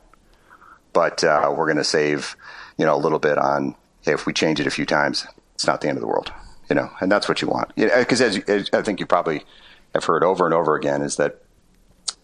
but 0.93 1.23
uh, 1.23 1.51
we're 1.55 1.65
going 1.65 1.77
to 1.77 1.83
save, 1.83 2.35
you 2.77 2.85
know, 2.85 2.95
a 2.95 2.99
little 2.99 3.19
bit 3.19 3.37
on, 3.37 3.75
hey, 4.01 4.13
if 4.13 4.25
we 4.25 4.33
change 4.33 4.59
it 4.59 4.67
a 4.67 4.71
few 4.71 4.85
times, 4.85 5.25
it's 5.55 5.65
not 5.65 5.81
the 5.81 5.87
end 5.87 5.97
of 5.97 6.01
the 6.01 6.07
world, 6.07 6.31
you 6.69 6.75
know, 6.75 6.91
and 6.99 7.11
that's 7.11 7.27
what 7.27 7.41
you 7.41 7.47
want. 7.47 7.73
Because 7.75 8.19
you 8.19 8.27
know, 8.27 8.53
as, 8.53 8.67
as 8.67 8.69
I 8.73 8.81
think 8.83 8.99
you 8.99 9.07
probably 9.07 9.43
have 9.95 10.03
heard 10.03 10.23
over 10.23 10.45
and 10.45 10.53
over 10.53 10.75
again 10.75 11.01
is 11.01 11.15
that, 11.15 11.41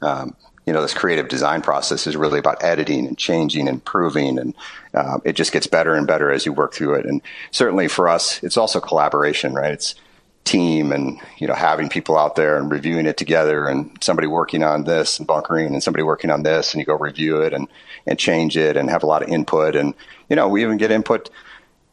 um, 0.02 0.36
you 0.66 0.74
know, 0.74 0.82
this 0.82 0.94
creative 0.94 1.28
design 1.28 1.62
process 1.62 2.08
is 2.08 2.16
really 2.16 2.40
about 2.40 2.64
editing 2.64 3.06
and 3.06 3.18
changing 3.18 3.68
and 3.68 3.76
improving, 3.76 4.40
and 4.40 4.54
uh, 4.94 5.20
it 5.26 5.34
just 5.34 5.52
gets 5.52 5.68
better 5.68 5.94
and 5.94 6.08
better 6.08 6.32
as 6.32 6.46
you 6.46 6.54
work 6.54 6.74
through 6.74 6.96
it. 6.96 7.06
And 7.06 7.22
certainly 7.52 7.88
for 7.88 8.08
us, 8.08 8.42
it's 8.44 8.58
also 8.58 8.80
collaboration, 8.80 9.54
right? 9.54 9.74
It's 9.74 9.96
team 10.44 10.92
and 10.92 11.20
you 11.38 11.48
know 11.48 11.54
having 11.54 11.88
people 11.88 12.18
out 12.18 12.36
there 12.36 12.58
and 12.58 12.70
reviewing 12.70 13.06
it 13.06 13.16
together 13.16 13.66
and 13.66 13.98
somebody 14.02 14.28
working 14.28 14.62
on 14.62 14.84
this 14.84 15.18
and 15.18 15.28
bunkering 15.28 15.68
and 15.68 15.82
somebody 15.82 16.04
working 16.04 16.30
on 16.30 16.44
this 16.44 16.74
and 16.74 16.82
you 16.82 16.86
go 16.86 16.98
review 16.98 17.42
it 17.42 17.54
and 17.54 17.68
and 18.06 18.20
change 18.20 18.58
it 18.58 18.76
and 18.76 18.90
have 18.90 19.04
a 19.04 19.06
lot 19.06 19.24
of 19.24 19.30
input 19.30 19.76
and 19.76 19.94
you 20.30 20.36
know 20.36 20.50
we 20.50 20.62
even 20.62 20.78
get 20.78 20.92
input 20.92 21.30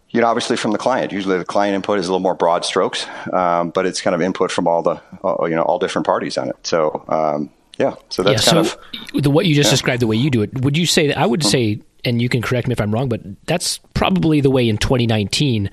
you 0.09 0.21
know 0.21 0.27
obviously 0.27 0.57
from 0.57 0.73
the 0.73 0.79
client 0.79 1.13
usually 1.13 1.39
the 1.39 1.45
client 1.45 1.77
input 1.77 1.99
is 2.01 2.09
a 2.09 2.11
little 2.11 2.19
more 2.19 2.35
broad 2.35 2.65
strokes 2.65 3.07
um, 3.33 3.71
but 3.71 3.87
it's 3.87 4.01
kind 4.01 4.17
of 4.17 4.21
input 4.21 4.51
from 4.51 4.67
all 4.67 4.83
the 4.83 5.01
you 5.49 5.55
know 5.55 5.63
all 5.63 5.79
different 5.79 6.05
parties 6.05 6.37
on 6.37 6.49
it 6.49 6.57
so 6.65 7.05
um, 7.09 7.51
yeah, 7.81 7.95
so 8.11 8.23
that's 8.23 8.47
yeah, 8.47 8.53
kind 8.53 8.67
so 8.67 8.79
of 9.17 9.23
the 9.23 9.31
what 9.31 9.47
you 9.47 9.55
just 9.55 9.71
described, 9.71 10.03
the 10.03 10.07
way 10.07 10.17
you 10.17 10.31
do 10.31 10.43
it. 10.43 10.61
Would 10.61 10.77
you 10.77 10.85
say 10.85 11.07
that 11.07 11.17
I 11.17 11.25
would 11.25 11.43
say, 11.43 11.81
and 12.05 12.21
you 12.21 12.29
can 12.29 12.43
correct 12.43 12.69
me 12.69 12.73
if 12.73 12.81
I'm 12.81 12.93
wrong, 12.93 13.09
but 13.09 13.23
that's 13.47 13.79
probably 13.95 14.43
the 14.43 14.51
way 14.51 14.69
in 14.69 14.77
2019 14.77 15.71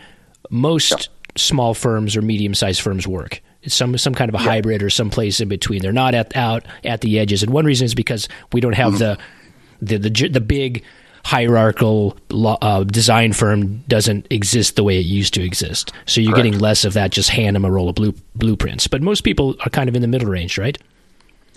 most 0.49 1.09
small 1.35 1.73
firms 1.73 2.15
or 2.15 2.21
medium 2.21 2.53
sized 2.53 2.81
firms 2.81 3.05
work. 3.05 3.41
It's 3.61 3.75
some 3.75 3.97
some 3.97 4.15
kind 4.15 4.29
of 4.29 4.35
a 4.35 4.37
hybrid 4.37 4.81
or 4.81 4.89
some 4.89 5.09
place 5.09 5.41
in 5.41 5.49
between. 5.49 5.81
They're 5.81 5.91
not 5.91 6.15
at 6.15 6.33
out 6.35 6.63
at 6.85 7.01
the 7.01 7.19
edges, 7.19 7.43
and 7.43 7.51
one 7.51 7.65
reason 7.65 7.83
is 7.83 7.93
because 7.93 8.29
we 8.53 8.61
don't 8.61 8.75
have 8.75 8.99
the, 8.99 9.17
the 9.81 9.97
the 9.97 10.29
the 10.29 10.41
big 10.41 10.85
hierarchical 11.25 12.17
uh, 12.31 12.85
design 12.85 13.33
firm 13.33 13.79
doesn't 13.89 14.27
exist 14.29 14.77
the 14.77 14.83
way 14.83 14.97
it 14.97 15.05
used 15.05 15.33
to 15.33 15.43
exist. 15.43 15.91
So 16.05 16.21
you're 16.21 16.31
Correct. 16.31 16.45
getting 16.45 16.59
less 16.59 16.85
of 16.85 16.93
that. 16.93 17.11
Just 17.11 17.31
hand 17.31 17.53
them 17.53 17.65
a 17.65 17.71
roll 17.71 17.89
of 17.89 17.95
blue, 17.95 18.13
blueprints. 18.35 18.87
But 18.87 19.01
most 19.01 19.25
people 19.25 19.57
are 19.65 19.69
kind 19.69 19.89
of 19.89 19.95
in 19.97 20.01
the 20.01 20.07
middle 20.07 20.29
range, 20.29 20.57
right? 20.57 20.77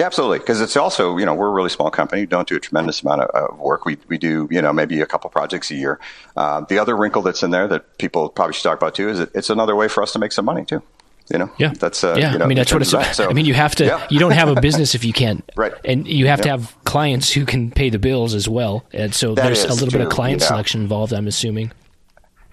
Yeah, 0.00 0.06
absolutely. 0.06 0.38
Because 0.38 0.62
it's 0.62 0.78
also, 0.78 1.18
you 1.18 1.26
know, 1.26 1.34
we're 1.34 1.48
a 1.48 1.52
really 1.52 1.68
small 1.68 1.90
company. 1.90 2.24
Don't 2.24 2.48
do 2.48 2.56
a 2.56 2.60
tremendous 2.60 3.02
amount 3.02 3.20
of, 3.20 3.50
of 3.50 3.58
work. 3.58 3.84
We, 3.84 3.98
we 4.08 4.16
do, 4.16 4.48
you 4.50 4.62
know, 4.62 4.72
maybe 4.72 4.98
a 5.02 5.06
couple 5.06 5.28
projects 5.28 5.70
a 5.70 5.74
year. 5.74 6.00
Uh, 6.34 6.62
the 6.62 6.78
other 6.78 6.96
wrinkle 6.96 7.20
that's 7.20 7.42
in 7.42 7.50
there 7.50 7.68
that 7.68 7.98
people 7.98 8.30
probably 8.30 8.54
should 8.54 8.62
talk 8.62 8.78
about 8.78 8.94
too 8.94 9.10
is 9.10 9.20
it's 9.20 9.50
another 9.50 9.76
way 9.76 9.88
for 9.88 10.02
us 10.02 10.14
to 10.14 10.18
make 10.18 10.32
some 10.32 10.46
money 10.46 10.64
too. 10.64 10.82
You 11.30 11.38
know, 11.38 11.50
Yeah, 11.58 11.74
that's 11.78 12.02
uh, 12.02 12.16
yeah. 12.18 12.32
You 12.32 12.38
know, 12.38 12.46
I 12.46 12.48
mean, 12.48 12.56
that's 12.56 12.72
what 12.72 12.80
it's 12.80 12.94
about. 12.94 13.04
that. 13.04 13.14
So, 13.14 13.28
I 13.28 13.34
mean, 13.34 13.44
you 13.44 13.52
have 13.52 13.74
to. 13.74 13.84
yeah. 13.84 14.06
You 14.08 14.18
don't 14.18 14.32
have 14.32 14.48
a 14.48 14.58
business 14.58 14.94
if 14.94 15.04
you 15.04 15.12
can't. 15.12 15.44
Right. 15.54 15.74
And 15.84 16.08
you 16.08 16.28
have 16.28 16.40
to 16.40 16.48
have 16.48 16.74
clients 16.84 17.30
who 17.30 17.44
can 17.44 17.70
pay 17.70 17.90
the 17.90 17.98
bills 17.98 18.34
as 18.34 18.48
well. 18.48 18.86
And 18.94 19.14
so 19.14 19.34
That 19.34 19.44
there's 19.44 19.64
a 19.64 19.74
little 19.74 19.90
bit 19.90 20.00
of 20.00 20.08
client 20.08 20.40
yeah. 20.40 20.46
selection 20.46 20.80
involved. 20.80 21.12
I'm 21.12 21.26
assuming. 21.26 21.72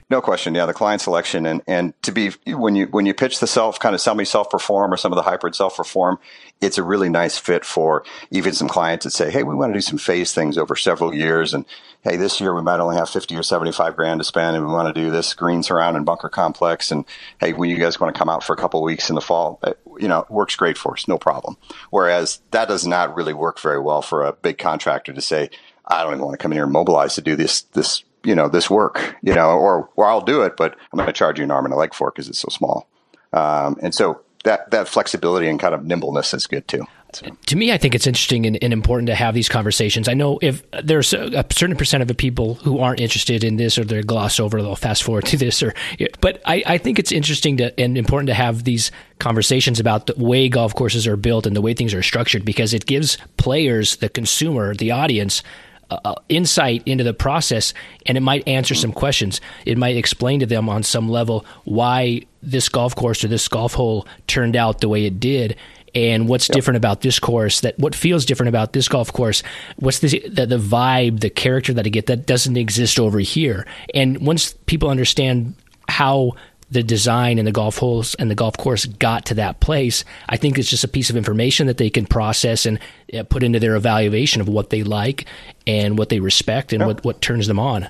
No 0.10 0.22
question. 0.22 0.56
Yeah, 0.56 0.66
the 0.66 0.74
client 0.74 1.02
selection 1.02 1.46
and 1.46 1.62
and 1.68 1.94
to 2.04 2.14
be 2.14 2.32
when 2.48 2.78
you 2.78 2.86
when 2.88 3.06
you 3.06 3.14
pitch 3.14 3.42
the 3.42 3.48
self 3.48 3.78
kind 3.78 3.94
of 3.94 4.00
semi 4.00 4.24
self 4.24 4.50
perform 4.50 4.94
or 4.94 4.96
some 4.96 5.12
of 5.12 5.18
the 5.18 5.22
hybrid 5.24 5.54
self 5.54 5.76
perform, 5.76 6.18
it's 6.62 6.78
a 6.78 6.84
really 6.84 7.10
nice 7.10 7.38
fit 7.38 7.66
for 7.66 8.06
even 8.32 8.54
some 8.54 8.70
clients 8.70 9.04
that 9.04 9.12
say, 9.12 9.30
hey, 9.30 9.44
we 9.44 9.54
want 9.54 9.72
to 9.74 9.78
do 9.78 9.82
some 9.82 9.98
phase 9.98 10.34
things 10.34 10.58
over 10.58 10.78
several 10.78 11.14
years, 11.14 11.54
and 11.54 11.66
hey, 12.04 12.16
this 12.16 12.40
year 12.40 12.56
we 12.56 12.62
might 12.62 12.80
only 12.80 12.96
have 12.96 13.10
fifty 13.10 13.36
or 13.36 13.44
seventy 13.44 13.74
five 13.74 13.98
grand 13.98 14.22
to 14.22 14.24
spend, 14.24 14.56
and 14.56 14.66
we 14.66 14.72
want 14.72 14.94
to 14.94 15.02
do 15.02 15.12
this 15.12 15.34
green 15.34 15.62
surround 15.62 15.98
and 15.98 16.06
bunker 16.06 16.30
complex, 16.30 16.90
and 16.90 17.04
hey, 17.42 17.52
when 17.52 17.70
you 17.70 17.78
guys 17.78 18.00
want 18.00 18.16
to 18.16 18.18
come 18.18 18.30
out 18.30 18.46
for 18.46 18.54
a 18.54 18.58
couple 18.58 18.82
weeks 18.82 19.10
in 19.10 19.16
the 19.16 19.22
fall, 19.22 19.60
uh, 19.64 19.74
you 20.00 20.08
know, 20.08 20.26
works 20.30 20.56
great 20.56 20.78
for 20.78 20.94
us, 20.94 21.10
no 21.10 21.18
problem. 21.18 21.58
Whereas 21.90 22.40
that 22.52 22.70
does 22.70 22.88
not 22.88 23.14
really 23.14 23.34
work 23.34 23.60
very 23.60 23.80
well 23.82 24.02
for 24.02 24.24
a 24.24 24.32
big 24.32 24.58
contractor 24.58 25.12
to 25.12 25.22
say, 25.22 25.50
I 25.86 26.04
don't 26.04 26.14
even 26.14 26.24
want 26.26 26.40
to 26.40 26.42
come 26.42 26.54
in 26.54 26.58
here 26.58 26.64
and 26.64 26.72
mobilize 26.72 27.16
to 27.16 27.22
do 27.22 27.36
this 27.36 27.64
this 27.74 28.06
you 28.28 28.36
know 28.36 28.50
this 28.50 28.70
work 28.70 29.16
you 29.22 29.34
know 29.34 29.52
or 29.52 29.90
or 29.96 30.06
I'll 30.06 30.22
do 30.22 30.42
it 30.44 30.58
but 30.58 30.76
I'm 30.92 30.98
going 30.98 31.08
to 31.08 31.14
charge 31.14 31.40
you 31.40 31.46
an 31.46 31.52
arm 31.52 31.66
and 31.66 31.74
a 31.74 31.78
leg 31.78 31.94
for 31.94 32.10
it 32.10 32.16
because 32.16 32.28
it's 32.28 32.40
so 32.40 32.50
small 32.50 32.88
um, 33.34 33.78
and 33.82 33.96
so 33.96 34.22
that 34.44 34.70
that 34.72 34.88
flexibility 34.88 35.48
and 35.48 35.60
kind 35.60 35.74
of 35.74 35.86
nimbleness 35.86 36.34
is 36.34 36.46
good 36.46 36.68
too 36.68 36.86
So, 37.14 37.26
To 37.48 37.56
me, 37.56 37.72
I 37.72 37.78
think 37.78 37.96
it's 37.96 38.06
interesting 38.06 38.46
and, 38.46 38.62
and 38.62 38.74
important 38.74 39.08
to 39.08 39.16
have 39.16 39.34
these 39.34 39.48
conversations. 39.48 40.10
I 40.10 40.14
know 40.14 40.40
if 40.42 40.62
there's 40.84 41.14
a, 41.14 41.40
a 41.40 41.46
certain 41.52 41.78
percent 41.78 42.02
of 42.02 42.10
the 42.10 42.14
people 42.14 42.56
who 42.56 42.80
aren't 42.80 43.00
interested 43.00 43.46
in 43.46 43.56
this 43.56 43.78
or 43.78 43.86
they 43.86 44.02
gloss 44.02 44.40
over, 44.42 44.62
they'll 44.62 44.76
fast 44.76 45.04
forward 45.04 45.26
to 45.28 45.38
this. 45.38 45.64
Or, 45.64 45.74
but 46.20 46.42
I, 46.46 46.64
I 46.66 46.78
think 46.78 47.00
it's 47.00 47.14
interesting 47.14 47.58
to, 47.58 47.80
and 47.80 47.98
important 47.98 48.28
to 48.28 48.34
have 48.34 48.66
these 48.66 48.92
conversations 49.20 49.80
about 49.80 50.08
the 50.08 50.16
way 50.18 50.50
golf 50.50 50.76
courses 50.76 51.08
are 51.08 51.16
built 51.16 51.48
and 51.48 51.56
the 51.56 51.62
way 51.62 51.74
things 51.74 51.94
are 51.94 52.04
structured 52.04 52.44
because 52.44 52.74
it 52.74 52.86
gives 52.86 53.18
players, 53.38 53.96
the 53.98 54.10
consumer, 54.10 54.76
the 54.76 54.92
audience, 54.92 55.44
uh, 55.90 56.16
insight 56.30 56.84
into 56.86 57.04
the 57.04 57.14
process 57.14 57.74
and 58.06 58.18
it 58.18 58.22
might 58.22 58.48
answer 58.48 58.76
some 58.76 58.92
questions. 58.92 59.42
It 59.66 59.78
might 59.78 59.98
explain 59.98 60.40
to 60.42 60.46
them 60.46 60.70
on 60.70 60.84
some 60.84 61.10
level 61.10 61.46
why 61.64 62.24
this 62.42 62.70
golf 62.70 62.96
course 62.96 63.24
or 63.24 63.28
this 63.28 63.48
golf 63.48 63.74
hole 63.74 64.08
turned 64.28 64.56
out 64.56 64.82
the 64.82 64.90
way 64.90 65.06
it 65.06 65.20
did 65.20 65.56
and 65.96 66.28
what's 66.28 66.48
different 66.48 66.78
about 66.78 67.02
this 67.02 67.18
course 67.18 67.62
that 67.62 67.78
what 67.80 67.96
feels 67.96 68.26
different 68.26 68.50
about 68.50 68.74
this 68.74 68.88
golf 68.88 69.12
course 69.12 69.42
what's 69.78 70.00
the, 70.00 70.22
the 70.30 70.46
the 70.46 70.58
vibe 70.58 71.22
the 71.22 71.30
character 71.30 71.74
that 71.74 71.86
i 71.86 71.90
get 71.90 72.08
that 72.08 72.26
doesn't 72.26 72.58
exist 72.58 73.00
over 73.00 73.20
here 73.20 73.66
and 73.94 74.26
once 74.26 74.54
people 74.66 74.90
understand 74.90 75.56
how 75.88 76.34
the 76.70 76.84
design 76.84 77.38
and 77.38 77.48
the 77.48 77.52
golf 77.52 77.78
holes 77.78 78.16
and 78.16 78.30
the 78.30 78.36
golf 78.36 78.58
course 78.58 78.86
got 78.86 79.26
to 79.26 79.34
that 79.34 79.60
place 79.60 80.04
i 80.30 80.38
think 80.38 80.58
it's 80.58 80.70
just 80.70 80.84
a 80.84 80.88
piece 80.88 81.10
of 81.10 81.16
information 81.16 81.68
that 81.68 81.78
they 81.78 81.90
can 81.90 82.06
process 82.06 82.66
and 82.66 82.80
uh, 83.14 83.24
put 83.24 83.44
into 83.44 83.60
their 83.60 83.76
evaluation 83.76 84.42
of 84.42 84.48
what 84.48 84.70
they 84.70 84.84
like 84.84 85.26
and 85.66 85.98
what 85.98 86.10
they 86.10 86.20
respect 86.20 86.74
and 86.74 86.86
what, 86.86 87.04
what 87.04 87.22
turns 87.22 87.48
them 87.48 87.60
on 87.60 87.88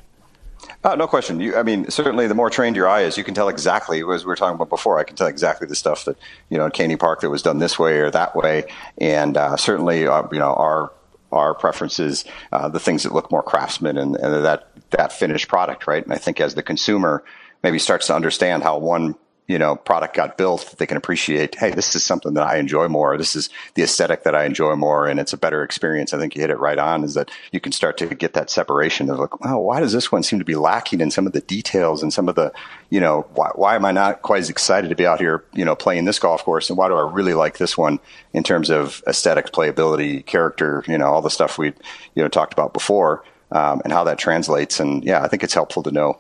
Oh, 0.83 0.95
no 0.95 1.07
question. 1.07 1.39
You, 1.39 1.55
I 1.55 1.63
mean, 1.63 1.89
certainly 1.89 2.27
the 2.27 2.35
more 2.35 2.49
trained 2.49 2.75
your 2.75 2.87
eye 2.87 3.01
is, 3.01 3.17
you 3.17 3.23
can 3.23 3.33
tell 3.33 3.49
exactly, 3.49 3.99
as 3.99 4.23
we 4.23 4.27
were 4.27 4.35
talking 4.35 4.55
about 4.55 4.69
before, 4.69 4.99
I 4.99 5.03
can 5.03 5.15
tell 5.15 5.27
exactly 5.27 5.67
the 5.67 5.75
stuff 5.75 6.05
that, 6.05 6.17
you 6.49 6.57
know, 6.57 6.65
in 6.65 6.71
Keney 6.71 6.95
Park 6.95 7.21
that 7.21 7.29
was 7.29 7.41
done 7.41 7.59
this 7.59 7.77
way 7.77 7.99
or 7.99 8.11
that 8.11 8.35
way. 8.35 8.65
And 8.97 9.37
uh, 9.37 9.57
certainly, 9.57 10.07
uh, 10.07 10.23
you 10.31 10.39
know, 10.39 10.53
our 10.53 10.91
our 11.31 11.53
preferences, 11.53 12.23
uh, 12.53 12.69
the 12.69 12.79
things 12.79 13.03
that 13.03 13.13
look 13.13 13.29
more 13.31 13.43
craftsman 13.43 13.97
and, 13.97 14.15
and 14.15 14.45
that, 14.45 14.69
that 14.91 15.11
finished 15.11 15.49
product, 15.49 15.85
right? 15.85 16.01
And 16.01 16.13
I 16.13 16.17
think 16.17 16.39
as 16.39 16.55
the 16.55 16.63
consumer 16.63 17.21
maybe 17.63 17.79
starts 17.79 18.07
to 18.07 18.15
understand 18.15 18.63
how 18.63 18.77
one 18.77 19.15
you 19.47 19.57
know 19.57 19.75
product 19.75 20.15
got 20.15 20.37
built 20.37 20.69
that 20.69 20.77
they 20.77 20.85
can 20.85 20.97
appreciate 20.97 21.55
hey 21.55 21.71
this 21.71 21.95
is 21.95 22.03
something 22.03 22.33
that 22.33 22.45
i 22.45 22.57
enjoy 22.57 22.87
more. 22.87 23.17
This 23.17 23.35
is 23.35 23.49
the 23.75 23.83
aesthetic 23.83 24.23
that 24.23 24.35
i 24.35 24.45
enjoy 24.45 24.75
more 24.75 25.07
and 25.07 25.19
it's 25.19 25.33
a 25.33 25.37
better 25.37 25.63
experience. 25.63 26.13
I 26.13 26.19
think 26.19 26.35
you 26.35 26.41
hit 26.41 26.49
it 26.49 26.59
right 26.59 26.77
on 26.77 27.03
is 27.03 27.13
that 27.13 27.31
you 27.51 27.59
can 27.59 27.71
start 27.71 27.97
to 27.97 28.07
get 28.13 28.33
that 28.33 28.49
separation 28.49 29.09
of 29.09 29.19
like 29.19 29.29
oh 29.45 29.59
why 29.59 29.79
does 29.79 29.93
this 29.93 30.11
one 30.11 30.23
seem 30.23 30.39
to 30.39 30.45
be 30.45 30.55
lacking 30.55 31.01
in 31.01 31.11
some 31.11 31.25
of 31.25 31.33
the 31.33 31.41
details 31.41 32.03
and 32.03 32.13
some 32.13 32.29
of 32.29 32.35
the 32.35 32.51
you 32.89 32.99
know 32.99 33.25
why, 33.35 33.49
why 33.55 33.75
am 33.75 33.85
i 33.85 33.91
not 33.91 34.21
quite 34.21 34.39
as 34.39 34.49
excited 34.49 34.89
to 34.89 34.95
be 34.95 35.07
out 35.07 35.19
here 35.19 35.43
you 35.53 35.65
know 35.65 35.75
playing 35.75 36.05
this 36.05 36.19
golf 36.19 36.43
course 36.43 36.69
and 36.69 36.77
why 36.77 36.87
do 36.87 36.95
i 36.95 37.11
really 37.11 37.33
like 37.33 37.57
this 37.57 37.77
one 37.77 37.99
in 38.33 38.43
terms 38.43 38.69
of 38.69 39.01
aesthetics 39.07 39.49
playability 39.49 40.25
character 40.25 40.83
you 40.87 40.97
know 40.97 41.07
all 41.07 41.21
the 41.21 41.29
stuff 41.29 41.57
we 41.57 41.67
you 42.15 42.23
know 42.23 42.27
talked 42.27 42.53
about 42.53 42.73
before 42.73 43.23
um, 43.49 43.81
and 43.85 43.93
how 43.93 44.03
that 44.03 44.17
translates. 44.17 44.79
And 44.79 45.03
yeah 45.05 45.23
i 45.23 45.27
think 45.27 45.43
it's 45.43 45.53
helpful 45.53 45.83
to 45.83 45.91
know 45.91 46.19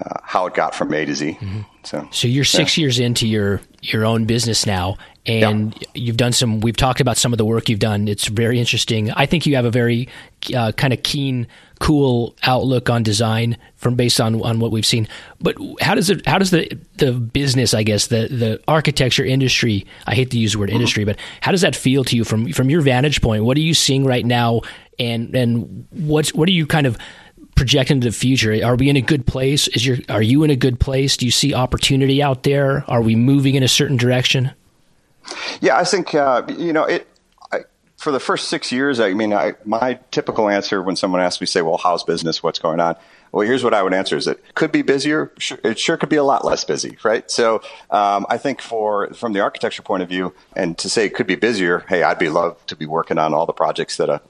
uh, 0.00 0.20
how 0.22 0.46
it 0.46 0.54
got 0.54 0.74
from 0.74 0.92
A 0.94 1.04
to 1.04 1.14
Z. 1.14 1.38
Mm-hmm. 1.40 1.60
So, 1.84 2.08
So 2.10 2.28
you're 2.28 2.44
six 2.44 2.76
years 2.76 2.98
into 2.98 3.26
your 3.26 3.60
your 3.80 4.04
own 4.04 4.26
business 4.26 4.66
now, 4.66 4.98
and 5.26 5.74
you've 5.94 6.16
done 6.16 6.32
some. 6.32 6.60
We've 6.60 6.76
talked 6.76 7.00
about 7.00 7.16
some 7.16 7.32
of 7.32 7.38
the 7.38 7.44
work 7.44 7.68
you've 7.68 7.78
done. 7.78 8.08
It's 8.08 8.26
very 8.26 8.58
interesting. 8.58 9.10
I 9.12 9.26
think 9.26 9.46
you 9.46 9.56
have 9.56 9.64
a 9.64 9.70
very 9.70 10.08
uh, 10.54 10.72
kind 10.72 10.92
of 10.92 11.02
keen, 11.02 11.46
cool 11.80 12.36
outlook 12.42 12.90
on 12.90 13.02
design 13.02 13.56
from 13.76 13.94
based 13.94 14.20
on 14.20 14.40
on 14.42 14.60
what 14.60 14.70
we've 14.70 14.86
seen. 14.86 15.08
But 15.40 15.56
how 15.80 15.94
does 15.94 16.10
it? 16.10 16.26
How 16.26 16.38
does 16.38 16.50
the 16.50 16.78
the 16.96 17.12
business? 17.12 17.72
I 17.72 17.82
guess 17.82 18.08
the 18.08 18.28
the 18.28 18.60
architecture 18.68 19.24
industry. 19.24 19.86
I 20.06 20.14
hate 20.14 20.30
to 20.32 20.38
use 20.38 20.52
the 20.52 20.58
word 20.58 20.70
industry, 20.70 21.04
but 21.04 21.16
how 21.40 21.52
does 21.52 21.62
that 21.62 21.74
feel 21.74 22.04
to 22.04 22.16
you 22.16 22.24
from 22.24 22.52
from 22.52 22.70
your 22.70 22.82
vantage 22.82 23.22
point? 23.22 23.44
What 23.44 23.56
are 23.56 23.60
you 23.62 23.74
seeing 23.74 24.04
right 24.04 24.26
now, 24.26 24.62
and 24.98 25.34
and 25.34 25.86
what's 25.90 26.34
what 26.34 26.48
are 26.48 26.52
you 26.52 26.66
kind 26.66 26.86
of 26.86 26.98
project 27.58 27.90
into 27.90 28.06
the 28.06 28.12
future? 28.12 28.64
Are 28.64 28.76
we 28.76 28.88
in 28.88 28.96
a 28.96 29.02
good 29.02 29.26
place? 29.26 29.68
Is 29.68 29.84
your 29.84 29.98
are 30.08 30.22
you 30.22 30.44
in 30.44 30.50
a 30.50 30.56
good 30.56 30.78
place? 30.80 31.16
Do 31.16 31.26
you 31.26 31.32
see 31.32 31.52
opportunity 31.52 32.22
out 32.22 32.44
there? 32.44 32.84
Are 32.88 33.02
we 33.02 33.16
moving 33.16 33.56
in 33.56 33.62
a 33.62 33.68
certain 33.68 33.96
direction? 33.96 34.52
yeah, 35.60 35.76
I 35.76 35.84
think 35.84 36.14
uh, 36.14 36.42
you 36.48 36.72
know 36.72 36.84
it. 36.84 37.06
I, 37.52 37.60
for 37.96 38.12
the 38.12 38.20
first 38.20 38.48
six 38.48 38.70
years, 38.70 39.00
I 39.00 39.12
mean, 39.14 39.32
I, 39.32 39.54
my 39.64 39.98
typical 40.10 40.48
answer 40.48 40.82
when 40.82 40.96
someone 40.96 41.20
asks 41.20 41.40
me, 41.40 41.46
say, 41.46 41.62
"Well, 41.62 41.78
how's 41.78 42.04
business? 42.04 42.42
What's 42.42 42.58
going 42.58 42.80
on?" 42.80 42.96
Well, 43.32 43.46
here's 43.46 43.64
what 43.64 43.74
I 43.74 43.82
would 43.82 43.94
answer: 43.94 44.16
is 44.16 44.26
it 44.26 44.54
could 44.54 44.72
be 44.72 44.82
busier. 44.82 45.32
Sure, 45.38 45.58
it 45.64 45.78
sure 45.78 45.96
could 45.96 46.08
be 46.08 46.16
a 46.16 46.24
lot 46.24 46.44
less 46.44 46.64
busy, 46.64 46.96
right? 47.02 47.30
So, 47.30 47.56
um, 47.90 48.26
I 48.28 48.38
think 48.38 48.60
for 48.60 49.12
from 49.14 49.32
the 49.32 49.40
architecture 49.40 49.82
point 49.82 50.02
of 50.02 50.08
view, 50.08 50.34
and 50.54 50.78
to 50.78 50.88
say 50.88 51.06
it 51.06 51.14
could 51.14 51.26
be 51.26 51.34
busier, 51.34 51.84
hey, 51.88 52.02
I'd 52.02 52.18
be 52.18 52.28
love 52.28 52.64
to 52.66 52.76
be 52.76 52.86
working 52.86 53.18
on 53.18 53.34
all 53.34 53.46
the 53.46 53.52
projects 53.52 53.96
that 53.96 54.08
a 54.08 54.20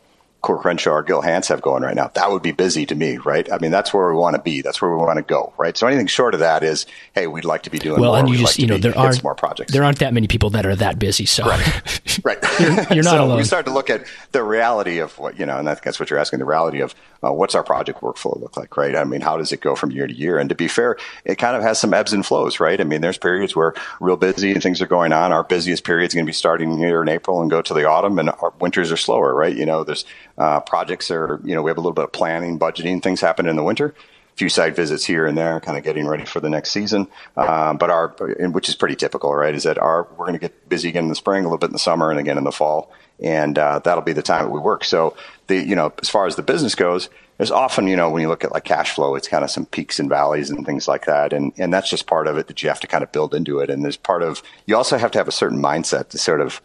Coore 0.41 0.61
Crenshaw 0.61 0.91
or 0.93 1.03
Gil 1.03 1.21
Hanse 1.21 1.49
have 1.49 1.61
going 1.63 1.83
right 1.83 1.97
now. 1.97 2.09
That 2.15 2.31
would 2.31 2.43
be 2.43 2.53
busy 2.53 2.87
to 2.87 2.95
me, 2.95 3.17
right? 3.19 3.51
I 3.53 3.59
mean, 3.59 3.73
that's 3.73 3.93
where 3.93 4.09
we 4.09 4.17
want 4.17 4.37
to 4.37 4.43
be. 4.43 4.63
That's 4.63 4.81
where 4.81 4.89
we 4.91 4.97
want 4.97 5.17
to 5.17 5.23
go, 5.23 5.53
right? 5.59 5.77
So 5.77 5.87
anything 5.89 6.07
short 6.07 6.33
of 6.35 6.41
that 6.41 6.63
is, 6.63 6.87
hey, 7.13 7.27
we'd 7.27 7.45
like 7.45 7.65
to 7.65 7.71
be 7.71 7.79
doing 7.81 8.01
Well, 8.01 8.13
more. 8.13 8.21
and 8.21 8.29
you 8.29 8.35
We'd 8.35 8.41
just 8.43 8.57
like 8.57 8.63
you 8.63 8.69
know 8.69 8.79
there 8.79 8.97
aren't 8.97 9.23
more 9.25 9.35
projects. 9.35 9.73
there 9.73 9.83
aren't 9.83 9.99
that 9.99 10.15
many 10.15 10.29
people 10.29 10.51
that 10.51 10.65
are 10.65 10.77
that 10.77 10.99
busy. 11.01 11.27
So 11.27 11.45
right. 11.45 12.39
You're- 12.61 12.87
you're 12.95 13.05
not 13.05 13.11
so 13.13 13.25
alone. 13.25 13.37
We 13.39 13.45
start 13.45 13.67
to 13.67 13.73
look 13.73 13.91
at 13.91 14.05
the 14.33 14.43
reality 14.45 14.99
of 14.99 15.19
what 15.19 15.39
you 15.39 15.47
know, 15.47 15.59
and 15.59 15.69
I 15.69 15.75
think 15.75 15.85
that's 15.85 15.99
what 16.01 16.09
you're 16.11 16.19
asking. 16.21 16.39
The 16.39 16.45
reality 16.45 16.81
of 16.83 16.95
uh, 17.25 17.33
what's 17.33 17.55
our 17.57 17.65
project 17.65 18.01
workflow 18.01 18.41
look 18.41 18.57
like, 18.57 18.77
right? 18.77 18.95
I 18.95 19.03
mean, 19.05 19.21
how 19.21 19.37
does 19.37 19.51
it 19.53 19.61
go 19.61 19.75
from 19.75 19.91
year 19.91 20.07
to 20.07 20.15
year? 20.15 20.39
And 20.39 20.49
to 20.51 20.55
be 20.55 20.69
fair, 20.69 20.97
it 21.25 21.35
kind 21.37 21.57
of 21.57 21.63
has 21.63 21.79
some 21.81 21.93
ebbs 21.93 22.13
and 22.13 22.25
flows, 22.25 22.61
right? 22.61 22.81
I 22.81 22.85
mean, 22.85 23.01
there's 23.01 23.19
periods 23.19 23.57
where 23.57 23.75
real 24.01 24.17
busy 24.17 24.53
and 24.53 24.63
things 24.63 24.81
are 24.81 24.87
going 24.87 25.13
on. 25.13 25.33
Our 25.33 25.43
busiest 25.43 25.83
period 25.85 26.07
is 26.09 26.15
going 26.15 26.25
to 26.25 26.29
be 26.29 26.33
starting 26.35 26.79
here 26.79 27.03
in 27.03 27.09
April 27.09 27.41
and 27.43 27.51
go 27.51 27.61
to 27.61 27.75
the 27.75 27.89
autumn, 27.89 28.19
and 28.21 28.31
our 28.31 28.53
winters 28.61 28.93
are 28.93 28.97
slower, 28.97 29.35
right? 29.35 29.55
You 29.57 29.67
know, 29.67 29.83
there's 29.85 30.05
uh, 30.39 30.61
projects 30.61 31.11
are 31.11 31.41
you 31.45 31.55
know 31.55 31.63
we 31.63 31.71
have 31.71 31.79
a 31.79 31.81
little 31.81 31.93
bit 31.93 32.05
of 32.05 32.13
planning, 32.13 32.59
budgeting, 32.59 33.03
things 33.03 33.21
happen 33.21 33.47
in 33.49 33.57
the 33.57 33.63
winter 33.63 33.89
A 34.33 34.37
few 34.37 34.49
site 34.49 34.77
visits 34.77 35.05
here 35.05 35.27
and 35.27 35.37
there, 35.37 35.59
kind 35.61 35.77
of 35.77 35.83
getting 35.83 36.07
ready 36.07 36.25
for 36.25 36.39
the 36.39 36.49
next 36.49 36.71
season. 36.71 37.09
Um, 37.37 37.77
but 37.77 37.91
our, 37.91 38.09
which 38.51 38.69
is 38.69 38.77
pretty 38.77 38.95
typical, 38.95 39.35
right? 39.35 39.55
Is 39.55 39.65
that 39.65 39.79
our 39.79 40.05
we're 40.17 40.27
going 40.27 40.35
to 40.35 40.39
get 40.39 40.69
busy 40.69 40.89
again 40.89 41.05
in 41.05 41.09
the 41.09 41.17
spring, 41.17 41.45
a 41.45 41.49
little 41.49 41.59
bit 41.59 41.67
in 41.67 41.73
the 41.73 41.79
summer, 41.79 42.11
and 42.11 42.21
again 42.21 42.39
in 42.39 42.45
the 42.45 42.53
fall, 42.53 42.93
and 43.21 43.59
uh, 43.59 43.81
that'll 43.81 44.05
be 44.05 44.13
the 44.13 44.23
time 44.23 44.45
that 44.45 44.51
we 44.51 44.61
work. 44.61 44.85
So 44.85 45.17
the 45.49 45.57
you 45.57 45.75
know 45.75 45.93
as 46.01 46.09
far 46.09 46.27
as 46.27 46.37
the 46.37 46.43
business 46.43 46.77
goes, 46.77 47.09
there's 47.37 47.51
often 47.51 47.89
you 47.89 47.97
know 47.97 48.11
when 48.11 48.23
you 48.23 48.29
look 48.29 48.45
at 48.45 48.53
like 48.53 48.65
cash 48.65 48.93
flow, 48.93 49.17
it's 49.17 49.27
kind 49.27 49.43
of 49.43 49.51
some 49.51 49.67
peaks 49.67 49.99
and 49.99 50.09
valleys 50.09 50.51
and 50.51 50.65
things 50.65 50.87
like 50.87 51.07
that, 51.07 51.33
and 51.33 51.53
and 51.59 51.75
that's 51.75 51.91
just 51.91 52.07
part 52.07 52.29
of 52.29 52.39
it 52.39 52.47
that 52.47 52.63
you 52.63 52.69
have 52.69 52.81
to 52.81 52.87
kind 52.87 53.03
of 53.03 53.11
build 53.11 53.35
into 53.35 53.59
it. 53.59 53.71
And 53.71 53.85
there's 53.85 53.97
part 53.97 54.23
of 54.23 54.41
you 54.67 54.77
also 54.77 54.99
have 54.99 55.11
to 55.13 55.19
have 55.19 55.29
a 55.29 55.33
certain 55.33 55.61
mindset 55.61 56.11
to 56.11 56.19
sort 56.19 56.41
of 56.41 56.61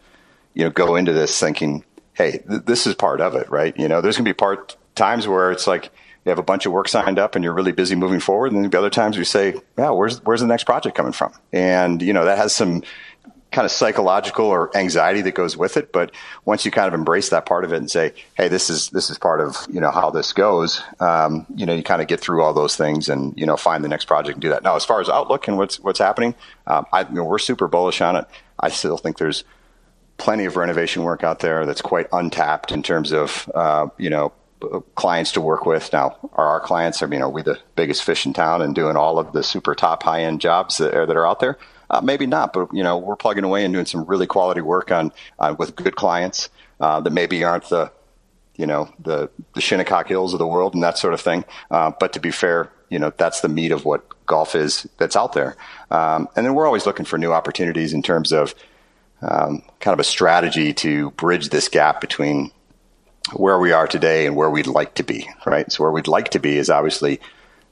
you 0.54 0.62
know 0.62 0.70
go 0.70 0.94
into 0.94 1.12
this 1.12 1.40
thinking 1.40 1.84
hey, 2.14 2.42
th- 2.48 2.62
this 2.64 2.86
is 2.86 2.94
part 2.94 3.20
of 3.20 3.34
it, 3.34 3.50
right? 3.50 3.76
You 3.78 3.88
know, 3.88 4.00
there's 4.00 4.16
going 4.16 4.24
to 4.24 4.28
be 4.28 4.34
part 4.34 4.76
times 4.94 5.28
where 5.28 5.50
it's 5.50 5.66
like 5.66 5.90
you 6.24 6.30
have 6.30 6.38
a 6.38 6.42
bunch 6.42 6.66
of 6.66 6.72
work 6.72 6.88
signed 6.88 7.18
up 7.18 7.34
and 7.34 7.44
you're 7.44 7.52
really 7.52 7.72
busy 7.72 7.94
moving 7.94 8.20
forward, 8.20 8.52
and 8.52 8.64
then 8.64 8.70
the 8.70 8.78
other 8.78 8.90
times 8.90 9.16
you 9.16 9.24
say, 9.24 9.54
yeah, 9.76 9.90
where's 9.90 10.22
where's 10.24 10.40
the 10.40 10.46
next 10.46 10.64
project 10.64 10.96
coming 10.96 11.12
from? 11.12 11.32
And 11.52 12.00
you 12.00 12.12
know 12.12 12.24
that 12.24 12.38
has 12.38 12.54
some 12.54 12.82
kind 13.54 13.64
of 13.64 13.70
psychological 13.70 14.46
or 14.46 14.76
anxiety 14.76 15.22
that 15.22 15.34
goes 15.34 15.56
with 15.56 15.76
it. 15.76 15.92
But 15.92 16.10
once 16.44 16.64
you 16.64 16.72
kind 16.72 16.88
of 16.88 16.94
embrace 16.94 17.28
that 17.28 17.46
part 17.46 17.64
of 17.64 17.72
it 17.72 17.76
and 17.76 17.90
say, 17.90 18.12
"Hey, 18.34 18.48
this 18.48 18.68
is 18.68 18.90
this 18.90 19.10
is 19.10 19.18
part 19.18 19.40
of 19.40 19.56
you 19.70 19.80
know 19.80 19.90
how 19.90 20.10
this 20.10 20.32
goes," 20.32 20.82
um, 21.00 21.46
you 21.54 21.64
know, 21.64 21.72
you 21.72 21.82
kind 21.82 22.02
of 22.02 22.08
get 22.08 22.20
through 22.20 22.42
all 22.42 22.52
those 22.52 22.76
things 22.76 23.08
and 23.08 23.32
you 23.38 23.46
know 23.46 23.56
find 23.56 23.84
the 23.84 23.88
next 23.88 24.06
project 24.06 24.34
and 24.34 24.42
do 24.42 24.50
that. 24.50 24.62
Now, 24.62 24.76
as 24.76 24.84
far 24.84 25.00
as 25.00 25.08
outlook 25.08 25.48
and 25.48 25.56
what's 25.56 25.78
what's 25.80 26.00
happening, 26.00 26.34
um, 26.66 26.84
I, 26.92 27.02
you 27.02 27.14
know, 27.14 27.24
we're 27.24 27.38
super 27.38 27.68
bullish 27.68 28.00
on 28.00 28.16
it. 28.16 28.26
I 28.58 28.68
still 28.68 28.98
think 28.98 29.18
there's 29.18 29.44
plenty 30.16 30.44
of 30.44 30.56
renovation 30.56 31.02
work 31.02 31.24
out 31.24 31.40
there 31.40 31.66
that's 31.66 31.82
quite 31.82 32.06
untapped 32.12 32.72
in 32.72 32.82
terms 32.82 33.12
of 33.12 33.50
uh, 33.54 33.88
you 33.98 34.10
know 34.10 34.32
clients 34.94 35.32
to 35.32 35.40
work 35.40 35.66
with. 35.66 35.92
Now, 35.92 36.16
are 36.32 36.46
our 36.46 36.60
clients? 36.60 37.02
I 37.02 37.06
mean, 37.06 37.22
are 37.22 37.30
we 37.30 37.42
the 37.42 37.58
biggest 37.76 38.04
fish 38.04 38.26
in 38.26 38.32
town 38.32 38.62
and 38.62 38.74
doing 38.74 38.96
all 38.96 39.18
of 39.18 39.32
the 39.32 39.42
super 39.42 39.74
top 39.74 40.02
high 40.02 40.22
end 40.22 40.40
jobs 40.40 40.78
that 40.78 40.94
are, 40.94 41.06
that 41.06 41.16
are 41.16 41.26
out 41.26 41.40
there? 41.40 41.58
Uh, 41.90 42.00
maybe 42.00 42.26
not, 42.26 42.52
but 42.52 42.72
you 42.72 42.82
know, 42.82 42.98
we're 42.98 43.16
plugging 43.16 43.44
away 43.44 43.64
and 43.64 43.74
doing 43.74 43.86
some 43.86 44.04
really 44.04 44.26
quality 44.26 44.60
work 44.60 44.90
on 44.90 45.12
uh, 45.38 45.54
with 45.58 45.76
good 45.76 45.94
clients 45.94 46.48
uh, 46.80 47.00
that 47.00 47.12
maybe 47.12 47.44
aren't 47.44 47.68
the 47.68 47.90
you 48.56 48.66
know 48.66 48.88
the 49.00 49.30
the 49.54 49.60
Shinnecock 49.60 50.08
Hills 50.08 50.32
of 50.32 50.38
the 50.38 50.46
world 50.46 50.74
and 50.74 50.82
that 50.82 50.98
sort 50.98 51.14
of 51.14 51.20
thing. 51.20 51.44
Uh, 51.70 51.92
but 51.98 52.12
to 52.14 52.20
be 52.20 52.30
fair, 52.30 52.70
you 52.88 52.98
know, 52.98 53.12
that's 53.16 53.40
the 53.40 53.48
meat 53.48 53.72
of 53.72 53.84
what 53.84 54.04
golf 54.26 54.54
is 54.54 54.86
that's 54.98 55.16
out 55.16 55.32
there. 55.32 55.56
Um, 55.90 56.28
and 56.36 56.46
then 56.46 56.54
we're 56.54 56.66
always 56.66 56.86
looking 56.86 57.04
for 57.04 57.18
new 57.18 57.32
opportunities 57.32 57.92
in 57.92 58.02
terms 58.02 58.32
of 58.32 58.54
um, 59.24 59.62
kind 59.80 59.92
of 59.94 60.00
a 60.00 60.04
strategy 60.04 60.72
to 60.74 61.10
bridge 61.12 61.48
this 61.48 61.68
gap 61.68 62.00
between 62.00 62.50
where 63.32 63.58
we 63.58 63.72
are 63.72 63.86
today 63.86 64.26
and 64.26 64.36
where 64.36 64.50
we'd 64.50 64.66
like 64.66 64.94
to 64.96 65.02
be. 65.02 65.28
Right. 65.46 65.70
So 65.72 65.82
where 65.82 65.92
we'd 65.92 66.08
like 66.08 66.30
to 66.30 66.38
be 66.38 66.58
is 66.58 66.70
obviously 66.70 67.20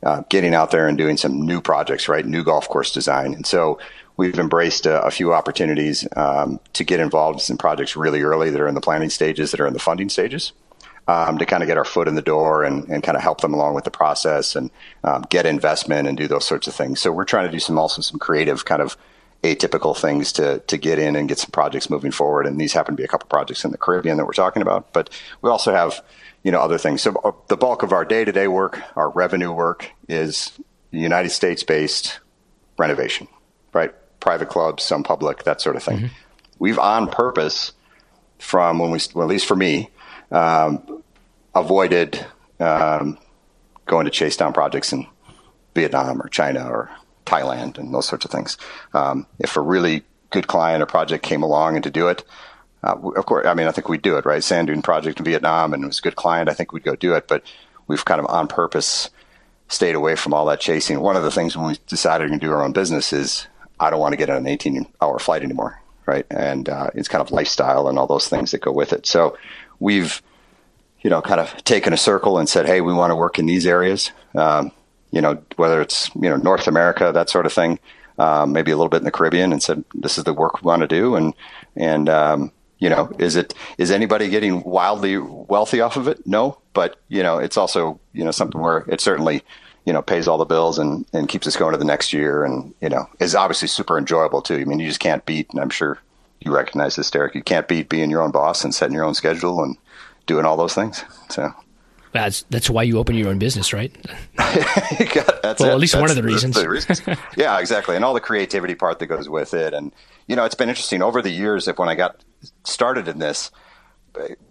uh, 0.03 0.23
getting 0.29 0.55
out 0.55 0.70
there 0.70 0.89
and 0.89 0.99
doing 0.99 1.16
some 1.16 1.43
new 1.43 1.61
projects, 1.61 2.09
right? 2.09 2.24
New 2.24 2.43
golf 2.43 2.69
course 2.69 2.93
design. 2.93 3.35
And 3.35 3.47
so 3.47 3.79
we've 4.16 4.39
embraced 4.39 4.87
a, 4.87 5.03
a 5.03 5.11
few 5.11 5.33
opportunities 5.33 6.09
um, 6.16 6.59
to 6.73 6.85
get 6.85 7.01
involved 7.01 7.37
in 7.37 7.45
some 7.45 7.59
projects 7.59 7.97
really 7.97 8.23
early 8.23 8.51
that 8.51 8.61
are 8.61 8.69
in 8.69 8.74
the 8.74 8.81
planning 8.81 9.11
stages, 9.11 9.51
that 9.51 9.61
are 9.61 9.66
in 9.66 9.74
the 9.74 9.79
funding 9.79 10.09
stages. 10.09 10.53
Um, 11.09 11.37
to 11.39 11.47
kind 11.47 11.65
of 11.65 11.66
get 11.66 11.77
our 11.77 11.85
foot 11.85 12.07
in 12.07 12.15
the 12.15 12.23
door 12.23 12.62
and, 12.62 12.89
and 12.89 13.03
kind 13.03 13.16
of 13.16 13.23
help 13.24 13.41
them 13.41 13.53
along 13.53 13.74
with 13.74 13.83
the 13.83 13.91
process 13.91 14.55
and 14.55 14.70
um, 15.03 15.23
get 15.29 15.47
investment 15.47 16.07
and 16.07 16.16
do 16.16 16.29
those 16.29 16.47
sorts 16.47 16.69
of 16.69 16.77
things. 16.77 17.01
So 17.01 17.11
we're 17.11 17.24
trying 17.24 17.47
to 17.47 17.51
do 17.51 17.59
some 17.59 17.77
also 17.77 18.03
some 18.03 18.20
creative 18.20 18.65
kind 18.65 18.81
of 18.81 18.97
atypical 19.43 19.97
things 19.97 20.32
to 20.32 20.60
to 20.60 20.77
get 20.77 20.98
in 20.98 21.16
and 21.16 21.28
get 21.28 21.39
some 21.39 21.51
projects 21.51 21.90
moving 21.90 22.12
forward. 22.12 22.47
And 22.47 22.60
these 22.60 22.73
happen 22.73 22.94
to 22.94 23.01
be 23.01 23.05
a 23.05 23.09
couple 23.09 23.28
projects 23.28 23.64
in 23.64 23.73
the 23.73 23.78
Caribbean 23.78 24.16
that 24.16 24.27
we're 24.27 24.32
talking 24.32 24.62
about, 24.62 24.93
but 24.93 25.10
we 25.40 25.51
also 25.51 25.73
have 25.73 26.02
you 26.43 26.52
know 26.52 26.60
other 26.60 26.78
things. 26.78 27.02
So 27.02 27.14
uh, 27.24 27.32
the 27.48 27.56
bulk 27.56 27.82
of 27.82 27.93
our 27.93 28.05
day 28.05 28.24
to 28.24 28.32
day 28.32 28.48
work, 28.48 28.81
our 28.97 29.10
revenue 29.10 29.52
work, 29.52 29.90
is 30.09 30.52
United 30.90 31.31
States 31.31 31.62
based 31.62 32.20
renovation, 32.78 33.28
right? 33.73 33.93
Private 34.20 34.48
clubs, 34.48 34.82
some 34.82 35.02
public, 35.02 35.44
that 35.44 35.60
sort 35.60 35.77
of 35.77 35.82
thing. 35.82 35.98
Mm-hmm. 35.98 36.06
We've 36.59 36.78
on 36.78 37.09
purpose 37.09 37.73
from 38.39 38.78
when 38.78 38.90
we, 38.90 39.01
well, 39.14 39.27
at 39.27 39.31
least 39.31 39.47
for 39.47 39.56
me, 39.56 39.90
um, 40.31 41.02
avoided 41.55 42.24
um, 42.60 43.19
going 43.86 44.05
to 44.05 44.10
chase 44.10 44.36
down 44.36 44.52
projects 44.52 44.93
in 44.93 45.06
Vietnam 45.74 46.23
or 46.23 46.28
China 46.28 46.69
or 46.69 46.90
Thailand 47.24 47.78
and 47.78 47.93
those 47.93 48.07
sorts 48.07 48.24
of 48.24 48.31
things. 48.31 48.57
Um, 48.94 49.27
if 49.39 49.57
a 49.57 49.61
really 49.61 50.05
good 50.31 50.47
client 50.47 50.82
or 50.82 50.86
project 50.86 51.24
came 51.24 51.43
along 51.43 51.77
and 51.77 51.85
to 51.85 51.90
do 51.90 52.09
it, 52.09 52.24
uh, 52.82 52.97
of 53.16 53.27
course, 53.27 53.47
I 53.47 53.55
mean, 53.55 53.69
I 53.69 53.73
think 53.73 53.89
we'd 53.89 54.03
do 54.03 54.16
it, 54.16 54.24
right? 54.24 54.43
Sand 54.43 54.66
dune 54.66 54.82
project 54.82 55.19
in 55.19 55.24
Vietnam 55.24 55.73
and 55.73 55.85
it 55.85 55.86
was 55.86 55.99
a 55.99 56.03
good 56.03 56.16
client. 56.16 56.49
I 56.49 56.55
think 56.55 56.73
we'd 56.73 56.82
go 56.82 56.97
do 56.97 57.15
it, 57.15 57.28
but 57.28 57.44
we've 57.86 58.05
kind 58.05 58.20
of 58.20 58.27
on 58.27 58.49
purpose 58.49 59.11
stayed 59.69 59.94
away 59.94 60.16
from 60.16 60.35
all 60.35 60.47
that 60.47 60.61
chasing. 60.61 61.01
One 61.01 61.16
of 61.16 61.23
the 61.23 61.31
things 61.31 61.57
when 61.57 61.69
we 61.69 61.78
decided 61.86 62.28
to 62.31 62.39
do 62.39 62.53
our 62.53 62.62
own 62.62 62.73
business 62.73 63.12
is 63.12 63.47
I 63.81 63.90
don't 63.90 64.01
want 64.01 64.12
to 64.12 64.16
get 64.16 64.31
on 64.31 64.36
an 64.36 64.47
18 64.47 64.86
hour 65.01 65.19
flight 65.19 65.43
anymore, 65.43 65.81
right? 66.07 66.27
And 66.31 66.69
uh, 66.69 66.90
it's 66.94 67.09
kind 67.09 67.23
of 67.23 67.31
lifestyle 67.31 67.89
and 67.89 67.99
all 67.99 68.07
those 68.07 68.28
things 68.28 68.51
that 68.51 68.61
go 68.61 68.73
with 68.73 68.93
it. 68.93 69.07
So 69.07 69.36
we've, 69.81 70.23
you 71.01 71.11
know, 71.11 71.23
kind 71.23 71.40
of 71.40 71.65
taken 71.65 71.93
a 71.93 71.97
circle 71.97 72.39
and 72.39 72.49
said, 72.49 72.66
hey, 72.66 72.81
we 72.81 72.93
want 72.93 73.11
to 73.11 73.16
work 73.16 73.39
in 73.39 73.47
these 73.47 73.66
areas. 73.66 74.12
Um, 74.35 74.73
you 75.12 75.20
know, 75.20 75.40
whether 75.56 75.80
it's, 75.80 76.10
you 76.16 76.28
know, 76.28 76.36
North 76.36 76.66
America, 76.66 77.12
that 77.12 77.30
sort 77.30 77.47
of 77.47 77.52
thing, 77.52 77.78
um, 78.18 78.52
maybe 78.52 78.72
a 78.72 78.76
little 78.76 78.90
bit 78.90 78.98
in 78.98 79.05
the 79.05 79.10
Caribbean 79.10 79.52
and 79.52 79.62
said, 79.62 79.84
this 79.94 80.18
is 80.18 80.24
the 80.24 80.34
work 80.34 80.60
we 80.60 80.66
want 80.66 80.80
to 80.80 80.89
do. 80.89 81.14
And, 81.14 81.34
and, 81.76 82.09
um, 82.09 82.52
you 82.78 82.90
know, 82.90 83.12
is 83.18 83.36
it, 83.36 83.55
is 83.78 83.90
anybody 83.90 84.28
getting 84.28 84.62
wildly 84.64 85.18
wealthy 85.18 85.80
off 85.80 85.97
of 85.97 86.09
it? 86.09 86.26
No, 86.26 86.59
but, 86.72 86.98
you 87.09 87.22
know, 87.22 87.39
it's 87.39 87.56
also, 87.56 88.01
you 88.12 88.24
know, 88.24 88.32
something 88.32 88.60
where 88.60 88.84
it 88.89 89.01
certainly, 89.01 89.43
you 89.84 89.93
know, 89.93 90.02
pays 90.02 90.26
all 90.26 90.39
the 90.39 90.44
bills 90.44 90.78
and, 90.78 91.06
and 91.12 91.28
keeps 91.28 91.47
us 91.47 91.56
going 91.56 91.72
to 91.72 91.78
the 91.78 91.84
next 91.84 92.12
year. 92.12 92.44
And, 92.44 92.74
you 92.80 92.89
know, 92.89 93.06
is 93.20 93.34
obviously 93.34 93.68
super 93.68 93.98
enjoyable 93.98 94.43
too. 94.43 94.56
I 94.56 94.64
mean, 94.64 94.80
you 94.80 94.89
just 94.89 95.01
can't 95.01 95.24
beat, 95.26 95.51
and 95.51 95.60
I'm 95.60 95.70
sure 95.70 95.98
you 96.40 96.55
recognize 96.55 96.97
this, 96.97 97.10
Derek, 97.10 97.34
you 97.34 97.43
can't 97.43 97.68
beat 97.68 97.89
being 97.89 98.10
your 98.10 98.22
own 98.22 98.32
boss 98.32 98.64
and 98.64 98.74
setting 98.74 98.94
your 98.94 99.05
own 99.05 99.14
schedule 99.14 99.62
and 99.62 99.76
doing 100.26 100.44
all 100.44 100.56
those 100.56 100.74
things. 100.74 101.05
So 101.28 101.52
that's 102.12 102.43
that's 102.51 102.68
why 102.68 102.82
you 102.82 102.98
open 102.98 103.16
your 103.16 103.28
own 103.28 103.39
business, 103.39 103.72
right? 103.72 103.94
that's 104.36 105.60
well, 105.60 105.70
it. 105.70 105.72
at 105.72 105.78
least 105.78 105.94
that's, 105.94 106.01
one 106.01 106.10
of 106.10 106.16
the 106.16 106.22
reasons. 106.22 106.56
The 106.56 106.68
reasons. 106.68 107.01
yeah, 107.36 107.59
exactly, 107.59 107.97
and 107.97 108.05
all 108.05 108.14
the 108.14 108.20
creativity 108.20 108.74
part 108.74 108.98
that 108.98 109.06
goes 109.06 109.28
with 109.28 109.55
it, 109.55 109.72
and 109.72 109.93
you 110.26 110.36
know, 110.36 110.44
it's 110.44 110.55
been 110.55 110.68
interesting 110.68 111.02
over 111.02 111.22
the 111.22 111.30
years. 111.30 111.68
If 111.68 111.78
when 111.78 111.89
I 111.89 111.94
got 111.94 112.22
started 112.64 113.09
in 113.09 113.18
this, 113.18 113.51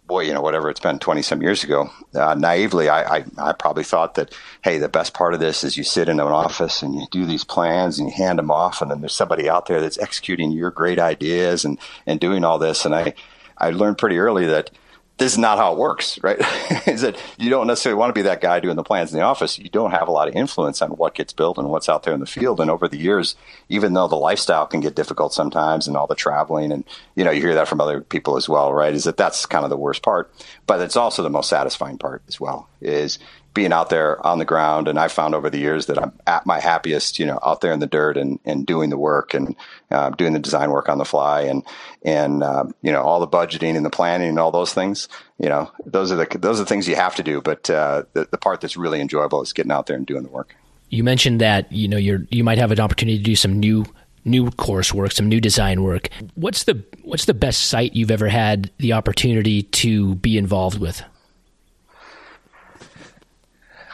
boy, 0.07 0.21
you 0.21 0.33
know, 0.33 0.41
whatever 0.41 0.69
it's 0.69 0.79
been 0.79 0.97
twenty 0.97 1.21
some 1.21 1.41
years 1.41 1.63
ago, 1.63 1.89
uh, 2.15 2.33
naively, 2.33 2.89
I, 2.89 3.17
I 3.17 3.25
I 3.38 3.53
probably 3.53 3.83
thought 3.83 4.15
that 4.15 4.35
hey, 4.63 4.79
the 4.79 4.89
best 4.89 5.13
part 5.13 5.35
of 5.35 5.39
this 5.39 5.63
is 5.63 5.77
you 5.77 5.83
sit 5.83 6.09
in 6.09 6.19
an 6.19 6.27
office 6.27 6.81
and 6.81 6.95
you 6.95 7.05
do 7.11 7.25
these 7.25 7.43
plans 7.43 7.99
and 7.99 8.09
you 8.09 8.15
hand 8.15 8.39
them 8.39 8.49
off, 8.49 8.81
and 8.81 8.89
then 8.89 9.01
there's 9.01 9.13
somebody 9.13 9.49
out 9.49 9.67
there 9.67 9.81
that's 9.81 9.99
executing 9.99 10.51
your 10.51 10.71
great 10.71 10.97
ideas 10.97 11.63
and 11.63 11.77
and 12.07 12.19
doing 12.19 12.43
all 12.43 12.57
this, 12.57 12.85
and 12.85 12.95
I 12.95 13.13
I 13.57 13.69
learned 13.69 13.99
pretty 13.99 14.17
early 14.17 14.47
that 14.47 14.71
this 15.17 15.33
is 15.33 15.38
not 15.38 15.57
how 15.59 15.73
it 15.73 15.77
works, 15.77 16.19
right? 16.23 16.39
is 16.88 17.01
that 17.01 17.15
you 17.38 17.49
don't 17.49 17.67
necessarily 17.67 17.99
want 17.99 18.09
to 18.09 18.17
be 18.17 18.23
that 18.23 18.41
guy 18.41 18.59
doing 18.59 18.75
the 18.75 18.83
plans 18.83 19.13
in 19.13 19.19
the 19.19 19.23
office. 19.23 19.59
You 19.59 19.69
don't 19.69 19.91
have 19.91 20.07
a 20.07 20.11
lot 20.11 20.27
of 20.27 20.35
influence 20.35 20.81
on 20.81 20.91
what 20.91 21.13
gets 21.13 21.31
built 21.31 21.57
and 21.57 21.69
what's 21.69 21.88
out 21.88 22.03
there 22.03 22.13
in 22.13 22.19
the 22.19 22.25
field. 22.25 22.59
And 22.59 22.71
over 22.71 22.88
the 22.88 22.97
years, 22.97 23.35
even 23.69 23.93
though 23.93 24.07
the 24.07 24.15
lifestyle 24.15 24.65
can 24.65 24.79
get 24.79 24.95
difficult 24.95 25.33
sometimes 25.33 25.88
and 25.88 25.95
all 25.95 26.07
the 26.07 26.15
traveling 26.15 26.71
and, 26.71 26.83
you 27.15 27.23
know, 27.23 27.31
you 27.31 27.41
hear 27.41 27.53
that 27.55 27.67
from 27.67 27.81
other 27.81 28.01
people 28.01 28.35
as 28.35 28.49
well, 28.49 28.73
right? 28.73 28.93
Is 28.93 29.03
that 29.03 29.17
that's 29.17 29.45
kind 29.45 29.63
of 29.63 29.69
the 29.69 29.77
worst 29.77 30.01
part, 30.01 30.33
but 30.65 30.81
it's 30.81 30.95
also 30.95 31.21
the 31.21 31.29
most 31.29 31.49
satisfying 31.49 31.99
part 31.99 32.23
as 32.27 32.39
well 32.39 32.67
is 32.81 33.19
being 33.53 33.73
out 33.73 33.90
there 33.90 34.26
on 34.26 34.40
the 34.40 34.45
ground. 34.45 34.88
And 34.88 34.98
I 34.98 35.07
found 35.07 35.36
over 35.36 35.49
the 35.49 35.60
years 35.60 35.88
that 35.88 36.02
I'm 36.02 36.14
at 36.26 36.45
my 36.45 36.60
happiest, 36.60 37.19
you 37.19 37.26
know, 37.26 37.40
out 37.44 37.61
there 37.61 37.73
in 37.73 37.80
the 37.80 37.88
dirt 37.88 38.18
and, 38.18 38.40
and 38.45 38.65
doing 38.65 38.90
the 38.90 38.98
work 38.98 39.34
and 39.34 39.56
uh, 39.90 40.10
doing 40.11 40.34
the 40.34 40.40
design 40.40 40.72
work 40.72 40.88
on 40.88 40.98
the 40.98 41.06
fly 41.06 41.41
and, 41.41 41.64
and, 42.03 42.44
uh, 42.44 42.64
you 42.82 42.91
know, 42.91 43.02
all 43.02 43.19
the 43.19 43.28
budgeting 43.28 43.76
and 43.76 43.86
the 43.86 43.90
planning 43.90 44.30
and 44.30 44.40
all 44.40 44.52
those 44.52 44.73
things, 44.73 45.10
you 45.38 45.49
know, 45.49 45.69
those 45.86 46.11
are 46.11 46.15
the, 46.15 46.38
those 46.38 46.60
are 46.60 46.64
the 46.64 46.69
things 46.69 46.88
you 46.88 46.95
have 46.95 47.15
to 47.15 47.23
do. 47.23 47.41
But, 47.41 47.69
uh, 47.69 48.03
the, 48.14 48.26
the 48.32 48.38
part 48.38 48.61
that's 48.61 48.78
really 48.78 49.02
enjoyable 49.02 49.41
is 49.41 49.53
getting 49.53 49.72
out 49.72 49.88
there 49.88 49.98
and 49.98 50.06
doing 50.06 50.23
the 50.23 50.30
work. 50.30 50.56
You 50.90 51.03
mentioned 51.03 51.41
that, 51.41 51.72
you 51.72 51.88
know, 51.88 51.98
you're, 51.98 52.26
you 52.30 52.44
might 52.44 52.57
have 52.57 52.72
an 52.72 52.80
opportunity 52.80 53.18
to 53.18 53.23
do 53.23 53.36
some 53.36 53.60
new 53.60 53.86
new 54.23 54.45
coursework, 54.52 55.11
some 55.11 55.28
new 55.28 55.41
design 55.41 55.84
work. 55.84 56.10
What's 56.36 56.65
the 56.65 56.84
what's 57.03 57.26
the 57.26 57.34
best 57.34 57.68
site 57.68 57.95
you've 57.95 58.11
ever 58.11 58.28
had 58.28 58.69
the 58.78 58.94
opportunity 58.94 59.64
to 59.64 60.15
be 60.15 60.38
involved 60.38 60.80
with? 60.80 61.03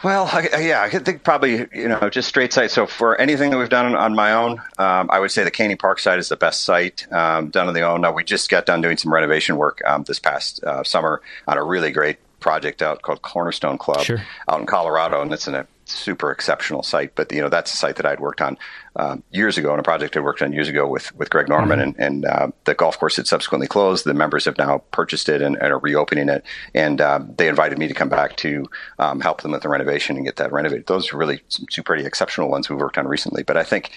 Well, 0.04 0.28
I, 0.32 0.60
yeah, 0.60 0.82
I 0.82 0.90
think 0.90 1.24
probably 1.24 1.66
you 1.72 1.88
know 1.88 2.08
just 2.10 2.28
straight 2.28 2.52
site. 2.52 2.70
So 2.70 2.86
for 2.86 3.20
anything 3.20 3.50
that 3.50 3.58
we've 3.58 3.68
done 3.68 3.94
on 3.94 4.14
my 4.14 4.32
own, 4.32 4.60
um, 4.78 5.10
I 5.10 5.18
would 5.18 5.30
say 5.30 5.44
the 5.44 5.50
Keney 5.50 5.76
Park 5.76 5.98
site 5.98 6.18
is 6.18 6.28
the 6.28 6.36
best 6.36 6.62
site 6.62 7.10
um, 7.12 7.48
done 7.50 7.68
on 7.68 7.74
the 7.74 7.82
own. 7.82 8.00
Now 8.00 8.12
we 8.12 8.24
just 8.24 8.48
got 8.50 8.66
done 8.66 8.80
doing 8.80 8.96
some 8.96 9.12
renovation 9.12 9.56
work 9.56 9.82
um, 9.86 10.04
this 10.04 10.18
past 10.18 10.62
uh, 10.62 10.84
summer 10.84 11.20
on 11.46 11.58
a 11.58 11.64
really 11.64 11.90
great 11.90 12.18
project 12.40 12.82
out 12.82 13.02
called 13.02 13.22
Cornerstone 13.22 13.78
Club 13.78 14.02
sure. 14.02 14.22
out 14.48 14.60
in 14.60 14.66
Colorado, 14.66 15.20
and 15.20 15.32
it's 15.32 15.48
in 15.48 15.54
a 15.54 15.66
super 15.90 16.30
exceptional 16.30 16.82
site. 16.82 17.14
But 17.14 17.32
you 17.32 17.40
know, 17.40 17.48
that's 17.48 17.72
a 17.72 17.76
site 17.76 17.96
that 17.96 18.06
I'd 18.06 18.20
worked 18.20 18.40
on 18.40 18.58
um, 18.96 19.22
years 19.30 19.58
ago, 19.58 19.72
on 19.72 19.78
a 19.78 19.82
project 19.82 20.16
I 20.16 20.20
worked 20.20 20.42
on 20.42 20.52
years 20.52 20.68
ago 20.68 20.86
with 20.88 21.14
with 21.16 21.30
Greg 21.30 21.48
Norman, 21.48 21.78
mm-hmm. 21.78 22.02
and, 22.02 22.24
and 22.24 22.24
uh, 22.24 22.48
the 22.64 22.74
golf 22.74 22.98
course 22.98 23.16
had 23.16 23.26
subsequently 23.26 23.66
closed. 23.66 24.04
The 24.04 24.14
members 24.14 24.44
have 24.44 24.58
now 24.58 24.78
purchased 24.90 25.28
it 25.28 25.42
and, 25.42 25.56
and 25.56 25.72
are 25.72 25.78
reopening 25.78 26.28
it, 26.28 26.44
and 26.74 27.00
um, 27.00 27.34
they 27.36 27.48
invited 27.48 27.78
me 27.78 27.88
to 27.88 27.94
come 27.94 28.08
back 28.08 28.36
to 28.38 28.66
um, 28.98 29.20
help 29.20 29.42
them 29.42 29.52
with 29.52 29.62
the 29.62 29.68
renovation 29.68 30.16
and 30.16 30.24
get 30.24 30.36
that 30.36 30.52
renovated. 30.52 30.86
Those 30.86 31.12
are 31.12 31.16
really 31.16 31.42
two 31.70 31.82
pretty 31.82 32.04
exceptional 32.04 32.50
ones 32.50 32.68
we've 32.68 32.78
worked 32.78 32.98
on 32.98 33.06
recently. 33.06 33.42
But 33.42 33.56
I 33.56 33.64
think. 33.64 33.90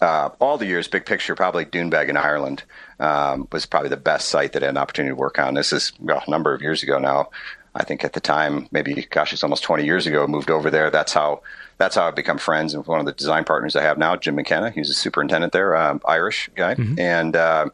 Uh, 0.00 0.30
all 0.40 0.58
the 0.58 0.66
years, 0.66 0.88
big 0.88 1.06
picture, 1.06 1.36
probably 1.36 1.64
Doonbeg 1.64 2.08
in 2.08 2.16
Ireland 2.16 2.64
um, 2.98 3.46
was 3.52 3.66
probably 3.66 3.88
the 3.88 3.96
best 3.96 4.30
site 4.30 4.52
that 4.52 4.62
I 4.64 4.66
had 4.66 4.74
an 4.74 4.78
opportunity 4.78 5.12
to 5.12 5.16
work 5.16 5.38
on. 5.38 5.54
This 5.54 5.72
is 5.72 5.92
well, 6.00 6.20
a 6.26 6.30
number 6.30 6.52
of 6.52 6.60
years 6.60 6.82
ago 6.82 6.98
now. 6.98 7.30
I 7.74 7.84
think 7.84 8.04
at 8.04 8.12
the 8.12 8.20
time, 8.20 8.68
maybe 8.70 9.06
gosh, 9.10 9.32
it's 9.32 9.42
almost 9.42 9.62
20 9.62 9.84
years 9.84 10.06
ago, 10.06 10.26
moved 10.26 10.50
over 10.50 10.70
there. 10.70 10.90
That's 10.90 11.12
how 11.12 11.42
that's 11.78 11.96
how 11.96 12.06
I've 12.06 12.14
become 12.14 12.38
friends 12.38 12.76
with 12.76 12.86
one 12.86 13.00
of 13.00 13.06
the 13.06 13.12
design 13.12 13.44
partners 13.44 13.74
I 13.76 13.82
have 13.82 13.98
now, 13.98 14.14
Jim 14.16 14.34
McKenna. 14.34 14.70
He's 14.70 14.90
a 14.90 14.94
superintendent 14.94 15.52
there, 15.52 15.74
um, 15.76 16.00
Irish 16.06 16.50
guy, 16.54 16.74
mm-hmm. 16.74 16.98
and 16.98 17.34
uh, 17.34 17.70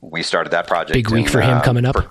we 0.00 0.22
started 0.22 0.50
that 0.50 0.66
project. 0.66 0.94
Big 0.94 1.10
week 1.10 1.28
for 1.28 1.40
him 1.40 1.58
uh, 1.58 1.62
coming 1.62 1.84
up. 1.84 1.96
For, 1.96 2.10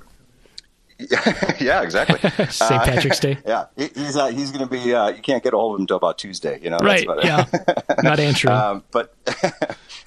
yeah, 1.60 1.82
exactly. 1.82 2.20
St. 2.50 2.84
Patrick's 2.84 3.20
Day. 3.20 3.38
Yeah, 3.46 3.66
he, 3.76 3.88
he's 3.96 4.16
uh, 4.16 4.28
he's 4.28 4.52
going 4.52 4.68
to 4.68 4.70
be. 4.70 4.94
Uh, 4.94 5.10
you 5.10 5.22
can't 5.22 5.44
get 5.44 5.54
a 5.54 5.58
hold 5.58 5.74
of 5.74 5.80
him 5.80 5.84
until 5.84 5.98
about 5.98 6.18
Tuesday. 6.18 6.60
You 6.62 6.70
know, 6.70 6.78
right? 6.78 7.08
yeah, 7.24 7.46
not 8.04 8.20
answering. 8.20 8.54
Um, 8.54 8.84
but 8.92 9.16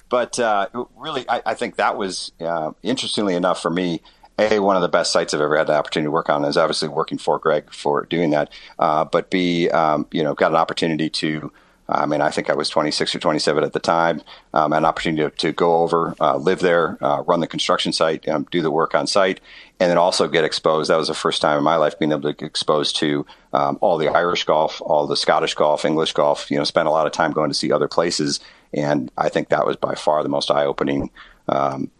but 0.09 0.39
uh, 0.39 0.67
really, 0.95 1.27
I, 1.27 1.41
I, 1.45 1.53
think 1.53 1.75
that 1.77 1.97
was 1.97 2.31
uh, 2.39 2.71
interestingly 2.81 3.35
enough 3.35 3.61
for 3.61 3.69
me. 3.69 4.01
A 4.37 4.59
one 4.59 4.75
of 4.75 4.81
the 4.81 4.89
best 4.89 5.11
sites 5.11 5.33
I've 5.33 5.41
ever 5.41 5.57
had 5.57 5.67
the 5.67 5.75
opportunity 5.75 6.07
to 6.07 6.11
work 6.11 6.29
on 6.29 6.43
is 6.43 6.57
obviously 6.57 6.89
working 6.89 7.17
for 7.17 7.39
Greg 7.39 7.71
for 7.71 8.05
doing 8.05 8.31
that. 8.31 8.51
Uh, 8.77 9.05
but 9.05 9.29
B, 9.29 9.69
um, 9.69 10.07
you 10.11 10.23
know, 10.23 10.33
got 10.33 10.51
an 10.51 10.57
opportunity 10.57 11.09
to 11.09 11.51
I 11.87 12.05
mean, 12.07 12.21
I 12.21 12.31
think 12.31 12.49
I 12.49 12.55
was 12.55 12.67
26 12.69 13.13
or 13.13 13.19
27 13.19 13.63
at 13.63 13.73
the 13.73 13.79
time. 13.79 14.21
Um, 14.53 14.73
an 14.73 14.85
opportunity 14.85 15.23
to, 15.23 15.29
to 15.29 15.51
go 15.51 15.77
over, 15.83 16.15
uh, 16.19 16.37
live 16.37 16.59
there, 16.59 16.97
uh, 17.01 17.21
run 17.27 17.41
the 17.41 17.47
construction 17.47 17.93
site, 17.93 18.27
um, 18.27 18.47
do 18.49 18.61
the 18.61 18.71
work 18.71 18.95
on 18.95 19.05
site, 19.05 19.39
and 19.79 19.91
then 19.91 19.97
also 19.97 20.27
get 20.27 20.43
exposed. 20.43 20.89
That 20.89 20.97
was 20.97 21.09
the 21.09 21.13
first 21.13 21.41
time 21.41 21.57
in 21.59 21.63
my 21.63 21.75
life 21.75 21.99
being 21.99 22.11
able 22.11 22.23
to 22.23 22.33
get 22.33 22.47
exposed 22.47 22.95
to 22.97 23.25
um, 23.53 23.77
all 23.81 23.97
the 23.97 24.07
Irish 24.07 24.45
golf, 24.45 24.81
all 24.81 25.05
the 25.05 25.15
Scottish 25.15 25.53
golf, 25.53 25.85
English 25.85 26.13
golf. 26.13 26.49
You 26.49 26.57
know, 26.57 26.63
spent 26.63 26.87
a 26.87 26.91
lot 26.91 27.05
of 27.05 27.13
time 27.13 27.31
going 27.31 27.51
to 27.51 27.55
see 27.55 27.71
other 27.71 27.87
places, 27.87 28.39
and 28.73 29.11
I 29.17 29.29
think 29.29 29.49
that 29.49 29.67
was 29.67 29.75
by 29.75 29.93
far 29.93 30.23
the 30.23 30.29
most 30.29 30.49
eye-opening. 30.49 31.11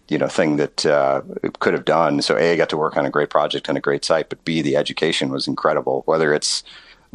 You 0.07 0.19
know, 0.19 0.27
thing 0.27 0.57
that 0.57 0.86
uh, 0.86 1.22
could 1.60 1.73
have 1.73 1.86
done. 1.86 2.22
So, 2.22 2.38
a, 2.38 2.53
I 2.53 2.56
got 2.56 2.69
to 2.69 2.77
work 2.77 2.95
on 2.95 3.06
a 3.06 3.10
great 3.10 3.30
project 3.30 3.69
on 3.69 3.77
a 3.77 3.82
great 3.82 4.06
site, 4.06 4.30
but 4.30 4.44
b, 4.45 4.61
the 4.61 4.76
education 4.76 5.30
was 5.30 5.48
incredible. 5.48 6.03
Whether 6.06 6.34
it's 6.34 6.64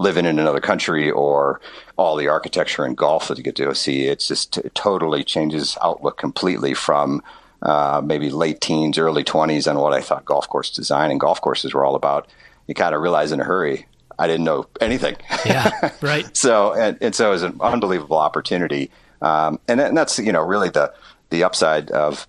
living 0.00 0.24
in 0.24 0.38
another 0.38 0.60
country 0.60 1.10
or 1.10 1.60
all 1.98 2.16
the 2.16 2.26
architecture 2.26 2.84
and 2.84 2.96
golf 2.96 3.28
that 3.28 3.36
you 3.36 3.44
get 3.44 3.54
to 3.56 3.74
see. 3.74 4.06
It's 4.06 4.26
just 4.26 4.56
it 4.56 4.74
totally 4.74 5.22
changes 5.22 5.76
outlook 5.82 6.16
completely 6.16 6.72
from 6.72 7.22
uh, 7.62 8.00
maybe 8.02 8.30
late 8.30 8.62
teens, 8.62 8.96
early 8.96 9.22
20s 9.22 9.70
on 9.70 9.78
what 9.78 9.92
I 9.92 10.00
thought 10.00 10.24
golf 10.24 10.48
course 10.48 10.70
design 10.70 11.10
and 11.10 11.20
golf 11.20 11.42
courses 11.42 11.74
were 11.74 11.84
all 11.84 11.94
about. 11.94 12.28
You 12.66 12.74
kind 12.74 12.94
of 12.94 13.02
realize 13.02 13.30
in 13.30 13.40
a 13.40 13.44
hurry, 13.44 13.86
I 14.18 14.26
didn't 14.26 14.44
know 14.44 14.66
anything. 14.80 15.16
Yeah, 15.44 15.92
right. 16.00 16.34
so, 16.34 16.72
and, 16.72 16.96
and, 17.02 17.14
so 17.14 17.28
it 17.28 17.32
was 17.32 17.42
an 17.42 17.58
unbelievable 17.60 18.16
opportunity. 18.16 18.90
Um, 19.20 19.60
and, 19.68 19.80
and 19.80 19.96
that's, 19.96 20.18
you 20.18 20.32
know, 20.32 20.40
really 20.40 20.70
the, 20.70 20.94
the 21.28 21.44
upside 21.44 21.90
of 21.90 22.26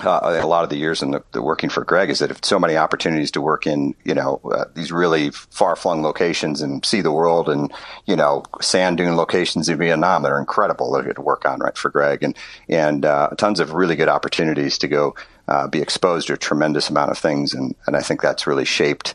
uh, 0.00 0.40
a 0.42 0.46
lot 0.46 0.64
of 0.64 0.70
the 0.70 0.76
years 0.76 1.02
in 1.02 1.10
the, 1.10 1.22
the, 1.32 1.42
working 1.42 1.70
for 1.70 1.84
Greg 1.84 2.10
is 2.10 2.18
that 2.20 2.30
if 2.30 2.44
so 2.44 2.58
many 2.58 2.76
opportunities 2.76 3.30
to 3.32 3.40
work 3.40 3.66
in, 3.66 3.94
you 4.04 4.14
know, 4.14 4.40
uh, 4.44 4.64
these 4.74 4.92
really 4.92 5.30
far 5.30 5.76
flung 5.76 6.02
locations 6.02 6.62
and 6.62 6.84
see 6.84 7.00
the 7.00 7.12
world 7.12 7.48
and, 7.48 7.72
you 8.06 8.16
know, 8.16 8.44
sand 8.60 8.98
dune 8.98 9.16
locations 9.16 9.68
in 9.68 9.78
Vietnam 9.78 10.22
that 10.22 10.32
are 10.32 10.40
incredible 10.40 10.92
that 10.92 11.14
to 11.14 11.22
work 11.22 11.44
on, 11.46 11.60
right, 11.60 11.76
for 11.76 11.90
Greg 11.90 12.22
and, 12.22 12.36
and, 12.68 13.04
uh, 13.04 13.28
tons 13.38 13.60
of 13.60 13.72
really 13.72 13.96
good 13.96 14.08
opportunities 14.08 14.78
to 14.78 14.88
go, 14.88 15.14
uh, 15.48 15.66
be 15.66 15.80
exposed 15.80 16.26
to 16.26 16.34
a 16.34 16.38
tremendous 16.38 16.90
amount 16.90 17.10
of 17.10 17.18
things. 17.18 17.54
And, 17.54 17.74
and 17.86 17.96
I 17.96 18.00
think 18.00 18.20
that's 18.20 18.46
really 18.46 18.64
shaped, 18.64 19.14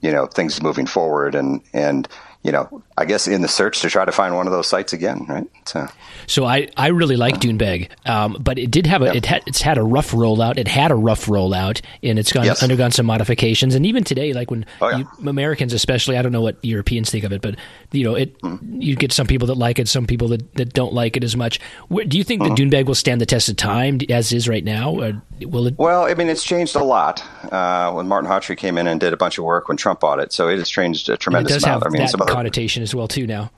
you 0.00 0.12
know, 0.12 0.26
things 0.26 0.62
moving 0.62 0.86
forward 0.86 1.34
and, 1.34 1.60
and, 1.72 2.08
you 2.42 2.52
know, 2.52 2.82
I 3.00 3.06
guess 3.06 3.26
in 3.26 3.40
the 3.40 3.48
search 3.48 3.80
to 3.80 3.88
try 3.88 4.04
to 4.04 4.12
find 4.12 4.34
one 4.34 4.46
of 4.46 4.52
those 4.52 4.66
sites 4.66 4.92
again, 4.92 5.24
right? 5.26 5.46
So, 5.64 5.88
so 6.26 6.44
I, 6.44 6.68
I 6.76 6.88
really 6.88 7.16
like 7.16 7.36
Doonbeg, 7.36 7.88
um, 8.06 8.36
but 8.38 8.58
it 8.58 8.70
did 8.70 8.86
have 8.86 9.00
a 9.00 9.16
it 9.16 9.24
had 9.24 9.42
it's 9.46 9.62
had 9.62 9.78
a 9.78 9.82
rough 9.82 10.10
rollout. 10.10 10.58
It 10.58 10.68
had 10.68 10.90
a 10.90 10.94
rough 10.94 11.24
rollout, 11.24 11.80
and 12.02 12.18
it's 12.18 12.30
gone 12.30 12.44
yes. 12.44 12.62
undergone 12.62 12.90
some 12.90 13.06
modifications. 13.06 13.74
And 13.74 13.86
even 13.86 14.04
today, 14.04 14.34
like 14.34 14.50
when 14.50 14.66
oh, 14.82 14.90
yeah. 14.90 14.98
you, 14.98 15.28
Americans, 15.28 15.72
especially, 15.72 16.18
I 16.18 16.22
don't 16.22 16.30
know 16.30 16.42
what 16.42 16.62
Europeans 16.62 17.10
think 17.10 17.24
of 17.24 17.32
it, 17.32 17.40
but 17.40 17.56
you 17.90 18.04
know, 18.04 18.14
it 18.14 18.38
mm 18.42 18.60
you 18.80 18.96
get 18.96 19.12
some 19.12 19.26
people 19.26 19.46
that 19.48 19.56
like 19.56 19.78
it, 19.78 19.88
some 19.88 20.06
people 20.06 20.28
that, 20.28 20.54
that 20.54 20.72
don't 20.72 20.92
like 20.92 21.16
it 21.16 21.24
as 21.24 21.36
much. 21.36 21.60
Do 21.90 22.16
you 22.18 22.24
think 22.24 22.42
mm-hmm. 22.42 22.54
that 22.54 22.60
Doonbeg 22.60 22.86
will 22.86 22.94
stand 22.94 23.20
the 23.20 23.26
test 23.26 23.48
of 23.48 23.56
time 23.56 23.98
as 24.08 24.32
is 24.32 24.48
right 24.48 24.64
now? 24.64 24.92
Or 24.92 25.22
will 25.42 25.66
it? 25.66 25.78
Well, 25.78 26.04
I 26.04 26.14
mean, 26.14 26.28
it's 26.28 26.44
changed 26.44 26.76
a 26.76 26.82
lot 26.82 27.22
uh, 27.52 27.92
when 27.92 28.08
Martin 28.08 28.30
Hawtree 28.30 28.56
came 28.56 28.78
in 28.78 28.86
and 28.86 29.00
did 29.00 29.12
a 29.12 29.16
bunch 29.16 29.38
of 29.38 29.44
work 29.44 29.68
when 29.68 29.76
Trump 29.76 30.00
bought 30.00 30.18
it. 30.18 30.32
So 30.32 30.48
it 30.48 30.58
has 30.58 30.68
changed 30.68 31.08
a 31.08 31.16
tremendous 31.16 31.62
amount. 31.62 31.86
I 31.86 31.88
mean, 31.90 32.00
that 32.00 32.10
some 32.10 32.20
connotation 32.20 32.82
as 32.90 32.94
well 32.94 33.08
too 33.08 33.26
now. 33.26 33.50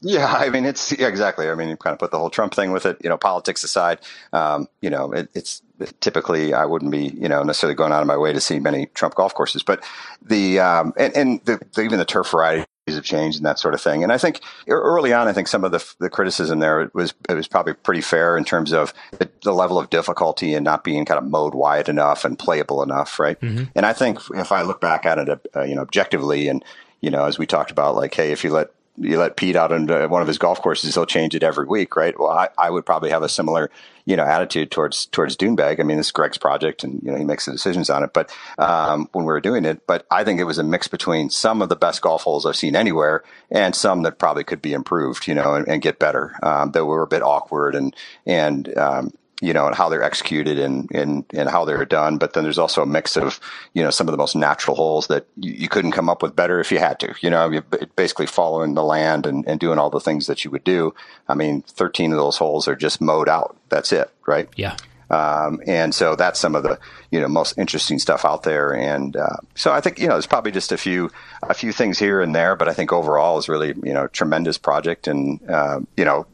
Yeah, 0.00 0.32
I 0.32 0.50
mean 0.50 0.64
it's 0.64 0.96
yeah, 0.96 1.08
exactly. 1.08 1.48
I 1.48 1.54
mean 1.54 1.68
you 1.68 1.76
kind 1.76 1.92
of 1.92 1.98
put 1.98 2.10
the 2.10 2.18
whole 2.18 2.30
Trump 2.30 2.54
thing 2.54 2.72
with 2.72 2.86
it. 2.86 2.98
You 3.02 3.10
know, 3.10 3.18
politics 3.18 3.64
aside, 3.64 3.98
um, 4.32 4.68
you 4.80 4.90
know, 4.90 5.12
it, 5.12 5.28
it's 5.34 5.62
typically 6.00 6.54
I 6.54 6.64
wouldn't 6.66 6.92
be 6.92 7.08
you 7.08 7.28
know 7.28 7.42
necessarily 7.42 7.74
going 7.74 7.92
out 7.92 8.02
of 8.02 8.06
my 8.06 8.16
way 8.16 8.32
to 8.32 8.40
see 8.40 8.60
many 8.60 8.86
Trump 8.86 9.14
golf 9.16 9.34
courses, 9.34 9.62
but 9.62 9.82
the 10.22 10.60
um, 10.60 10.92
and, 10.96 11.16
and 11.16 11.44
the, 11.44 11.60
the, 11.74 11.82
even 11.82 11.98
the 11.98 12.04
turf 12.04 12.30
varieties 12.30 12.66
have 12.86 13.02
changed 13.02 13.38
and 13.38 13.46
that 13.46 13.58
sort 13.58 13.74
of 13.74 13.80
thing. 13.80 14.04
And 14.04 14.12
I 14.12 14.18
think 14.18 14.40
early 14.68 15.12
on, 15.12 15.26
I 15.26 15.32
think 15.32 15.48
some 15.48 15.64
of 15.64 15.72
the, 15.72 15.84
the 15.98 16.08
criticism 16.08 16.60
there 16.60 16.90
was 16.94 17.12
it 17.28 17.34
was 17.34 17.48
probably 17.48 17.74
pretty 17.74 18.00
fair 18.00 18.36
in 18.38 18.44
terms 18.44 18.72
of 18.72 18.94
the, 19.18 19.28
the 19.42 19.52
level 19.52 19.80
of 19.80 19.90
difficulty 19.90 20.54
and 20.54 20.64
not 20.64 20.84
being 20.84 21.04
kind 21.06 21.18
of 21.18 21.28
mowed 21.28 21.54
wide 21.54 21.88
enough 21.88 22.24
and 22.24 22.38
playable 22.38 22.84
enough, 22.84 23.18
right? 23.18 23.38
Mm-hmm. 23.40 23.64
And 23.74 23.84
I 23.84 23.92
think 23.92 24.20
if 24.36 24.52
I 24.52 24.62
look 24.62 24.80
back 24.80 25.04
at 25.04 25.18
it, 25.18 25.48
uh, 25.56 25.62
you 25.62 25.74
know, 25.74 25.82
objectively 25.82 26.46
and 26.46 26.64
you 27.00 27.10
know, 27.10 27.24
as 27.24 27.38
we 27.38 27.46
talked 27.46 27.70
about, 27.70 27.94
like, 27.94 28.14
hey, 28.14 28.32
if 28.32 28.42
you 28.42 28.50
let 28.50 28.70
you 29.00 29.18
let 29.18 29.36
Pete 29.36 29.56
out 29.56 29.72
on 29.72 29.86
one 30.10 30.22
of 30.22 30.28
his 30.28 30.38
golf 30.38 30.60
courses, 30.60 30.94
he'll 30.94 31.06
change 31.06 31.34
it 31.34 31.42
every 31.42 31.66
week, 31.66 31.96
right? 31.96 32.18
Well, 32.18 32.30
I, 32.30 32.48
I 32.58 32.70
would 32.70 32.84
probably 32.84 33.10
have 33.10 33.22
a 33.22 33.28
similar, 33.28 33.70
you 34.04 34.16
know, 34.16 34.24
attitude 34.24 34.70
towards 34.70 35.06
towards 35.06 35.36
Doonbeg. 35.36 35.80
I 35.80 35.82
mean, 35.82 35.96
this 35.96 36.06
is 36.06 36.12
Greg's 36.12 36.38
project, 36.38 36.84
and 36.84 37.00
you 37.02 37.10
know, 37.10 37.16
he 37.16 37.24
makes 37.24 37.46
the 37.46 37.52
decisions 37.52 37.90
on 37.90 38.02
it. 38.02 38.12
But 38.12 38.34
um, 38.58 39.08
when 39.12 39.24
we 39.24 39.32
were 39.32 39.40
doing 39.40 39.64
it, 39.64 39.86
but 39.86 40.06
I 40.10 40.24
think 40.24 40.40
it 40.40 40.44
was 40.44 40.58
a 40.58 40.64
mix 40.64 40.88
between 40.88 41.30
some 41.30 41.62
of 41.62 41.68
the 41.68 41.76
best 41.76 42.02
golf 42.02 42.22
holes 42.22 42.46
I've 42.46 42.56
seen 42.56 42.76
anywhere, 42.76 43.22
and 43.50 43.74
some 43.74 44.02
that 44.02 44.18
probably 44.18 44.44
could 44.44 44.62
be 44.62 44.72
improved, 44.72 45.26
you 45.26 45.34
know, 45.34 45.54
and, 45.54 45.68
and 45.68 45.82
get 45.82 45.98
better. 45.98 46.34
Um, 46.42 46.72
that 46.72 46.84
were 46.84 47.02
a 47.02 47.08
bit 47.08 47.22
awkward 47.22 47.74
and 47.74 47.94
and 48.26 48.76
um, 48.76 49.12
you 49.40 49.52
know, 49.52 49.66
and 49.66 49.76
how 49.76 49.88
they're 49.88 50.02
executed 50.02 50.58
and, 50.58 50.90
and, 50.92 51.24
and 51.32 51.48
how 51.48 51.64
they're 51.64 51.84
done. 51.84 52.18
But 52.18 52.32
then 52.32 52.42
there's 52.42 52.58
also 52.58 52.82
a 52.82 52.86
mix 52.86 53.16
of, 53.16 53.38
you 53.72 53.82
know, 53.82 53.90
some 53.90 54.08
of 54.08 54.12
the 54.12 54.18
most 54.18 54.34
natural 54.34 54.76
holes 54.76 55.06
that 55.06 55.26
you, 55.36 55.52
you 55.52 55.68
couldn't 55.68 55.92
come 55.92 56.08
up 56.08 56.22
with 56.22 56.34
better 56.34 56.58
if 56.60 56.72
you 56.72 56.78
had 56.78 56.98
to, 57.00 57.14
you 57.20 57.30
know, 57.30 57.62
basically 57.94 58.26
following 58.26 58.74
the 58.74 58.82
land 58.82 59.26
and, 59.26 59.46
and 59.46 59.60
doing 59.60 59.78
all 59.78 59.90
the 59.90 60.00
things 60.00 60.26
that 60.26 60.44
you 60.44 60.50
would 60.50 60.64
do. 60.64 60.94
I 61.28 61.34
mean, 61.34 61.62
13 61.62 62.12
of 62.12 62.18
those 62.18 62.36
holes 62.36 62.66
are 62.66 62.76
just 62.76 63.00
mowed 63.00 63.28
out. 63.28 63.56
That's 63.68 63.92
it. 63.92 64.10
Right. 64.26 64.48
Yeah. 64.56 64.76
Um, 65.10 65.60
and 65.66 65.94
so 65.94 66.16
that's 66.16 66.38
some 66.38 66.54
of 66.54 66.62
the 66.62 66.78
you 67.10 67.20
know 67.20 67.28
most 67.28 67.56
interesting 67.56 67.98
stuff 67.98 68.24
out 68.24 68.42
there. 68.42 68.74
And 68.74 69.16
uh, 69.16 69.36
so 69.54 69.72
I 69.72 69.80
think 69.80 69.98
you 69.98 70.06
know 70.06 70.14
there's 70.14 70.26
probably 70.26 70.52
just 70.52 70.70
a 70.70 70.76
few 70.76 71.10
a 71.42 71.54
few 71.54 71.72
things 71.72 71.98
here 71.98 72.20
and 72.20 72.34
there, 72.34 72.56
but 72.56 72.68
I 72.68 72.74
think 72.74 72.92
overall 72.92 73.38
is 73.38 73.48
really 73.48 73.68
you 73.68 73.94
know 73.94 74.06
tremendous 74.08 74.58
project 74.58 75.06
and 75.06 75.40
uh, 75.48 75.80
you 75.96 76.04
know 76.04 76.26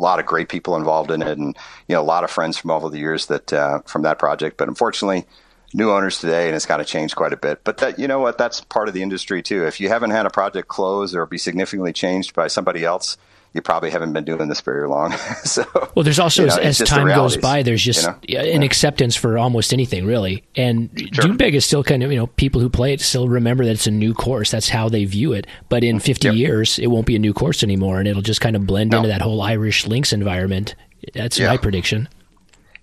a 0.00 0.02
lot 0.02 0.18
of 0.18 0.26
great 0.26 0.48
people 0.48 0.76
involved 0.76 1.10
in 1.10 1.22
it, 1.22 1.38
and 1.38 1.56
you 1.86 1.94
know 1.94 2.00
a 2.00 2.02
lot 2.02 2.24
of 2.24 2.30
friends 2.30 2.56
from 2.56 2.70
over 2.70 2.88
the 2.88 2.98
years 2.98 3.26
that 3.26 3.52
uh, 3.52 3.80
from 3.80 4.02
that 4.02 4.18
project. 4.18 4.56
But 4.56 4.68
unfortunately, 4.68 5.26
new 5.74 5.90
owners 5.90 6.18
today, 6.18 6.46
and 6.46 6.56
it's 6.56 6.66
kind 6.66 6.80
of 6.80 6.86
changed 6.86 7.16
quite 7.16 7.32
a 7.32 7.36
bit. 7.36 7.62
But 7.64 7.78
that 7.78 7.98
you 7.98 8.08
know 8.08 8.18
what, 8.18 8.38
that's 8.38 8.62
part 8.62 8.88
of 8.88 8.94
the 8.94 9.02
industry 9.02 9.42
too. 9.42 9.66
If 9.66 9.78
you 9.78 9.88
haven't 9.88 10.10
had 10.10 10.26
a 10.26 10.30
project 10.30 10.68
close 10.68 11.14
or 11.14 11.26
be 11.26 11.38
significantly 11.38 11.92
changed 11.92 12.34
by 12.34 12.48
somebody 12.48 12.84
else, 12.84 13.18
you 13.52 13.60
probably 13.60 13.90
haven't 13.90 14.12
been 14.12 14.24
doing 14.24 14.48
this 14.48 14.60
very 14.60 14.88
long. 14.88 15.12
so, 15.44 15.64
well, 15.94 16.04
there's 16.04 16.20
also 16.20 16.42
you 16.42 16.48
know, 16.48 16.56
as, 16.56 16.80
as 16.80 16.88
time 16.88 17.08
goes 17.08 17.36
by, 17.36 17.62
there's 17.62 17.82
just 17.82 18.08
you 18.26 18.36
know? 18.36 18.44
an 18.44 18.62
yeah. 18.62 18.66
acceptance 18.66 19.16
for 19.16 19.38
almost 19.38 19.72
anything, 19.72 20.06
really. 20.06 20.44
And 20.54 20.90
sure. 20.96 21.24
Doonbeg 21.24 21.54
is 21.54 21.64
still 21.64 21.82
kind 21.82 22.02
of 22.02 22.12
you 22.12 22.18
know 22.18 22.28
people 22.28 22.60
who 22.60 22.68
play 22.68 22.92
it 22.92 23.00
still 23.00 23.28
remember 23.28 23.64
that 23.64 23.72
it's 23.72 23.86
a 23.86 23.92
new 23.92 24.14
course. 24.14 24.50
That's 24.50 24.68
how 24.68 24.88
they 24.88 25.04
view 25.04 25.32
it. 25.32 25.46
But 25.68 25.82
in 25.82 25.98
50 25.98 26.28
yep. 26.28 26.36
years, 26.36 26.78
it 26.78 26.88
won't 26.88 27.06
be 27.06 27.16
a 27.16 27.18
new 27.18 27.32
course 27.32 27.62
anymore, 27.62 27.98
and 27.98 28.06
it'll 28.06 28.22
just 28.22 28.40
kind 28.40 28.54
of 28.54 28.66
blend 28.66 28.90
no. 28.90 28.98
into 28.98 29.08
that 29.08 29.22
whole 29.22 29.42
Irish 29.42 29.86
links 29.86 30.12
environment. 30.12 30.74
That's 31.14 31.38
yeah. 31.38 31.48
my 31.48 31.56
prediction. 31.56 32.08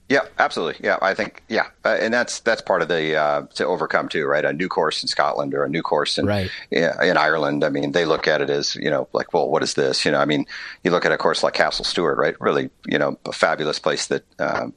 Yeah, 0.10 0.22
absolutely. 0.40 0.86
Yeah, 0.86 0.98
I 1.02 1.14
think 1.14 1.44
yeah, 1.50 1.68
uh, 1.84 1.98
and 2.00 2.14
that's 2.14 2.40
that's 2.40 2.62
part 2.62 2.82
of 2.82 2.88
the 2.88 3.18
uh, 3.18 3.42
to 3.56 3.66
overcome 3.66 4.08
too, 4.08 4.26
right? 4.26 4.46
A 4.46 4.54
new 4.54 4.70
course 4.70 5.02
in 5.04 5.10
Scotland 5.10 5.54
or 5.54 5.66
a 5.66 5.70
new 5.70 5.82
course 5.82 6.18
in 6.18 6.26
right. 6.26 6.50
yeah, 6.72 7.04
in 7.04 7.18
Ireland. 7.18 7.66
I 7.66 7.70
mean, 7.70 7.92
they 7.92 8.06
look 8.06 8.26
at 8.26 8.42
it 8.42 8.50
as 8.50 8.76
you 8.76 8.90
know, 8.90 9.10
like, 9.12 9.34
well, 9.34 9.50
what 9.50 9.64
is 9.64 9.74
this? 9.74 10.06
You 10.06 10.12
know, 10.12 10.20
I 10.20 10.26
mean, 10.26 10.46
you 10.84 10.92
look 10.92 11.06
at 11.06 11.12
a 11.12 11.18
course 11.18 11.44
like 11.44 11.56
Castle 11.56 11.84
Stuart, 11.84 12.18
right? 12.18 12.40
Really, 12.40 12.70
you 12.86 12.98
know, 12.98 13.20
a 13.26 13.34
fabulous 13.34 13.80
place 13.80 14.08
that. 14.08 14.24
Uh, 14.40 14.68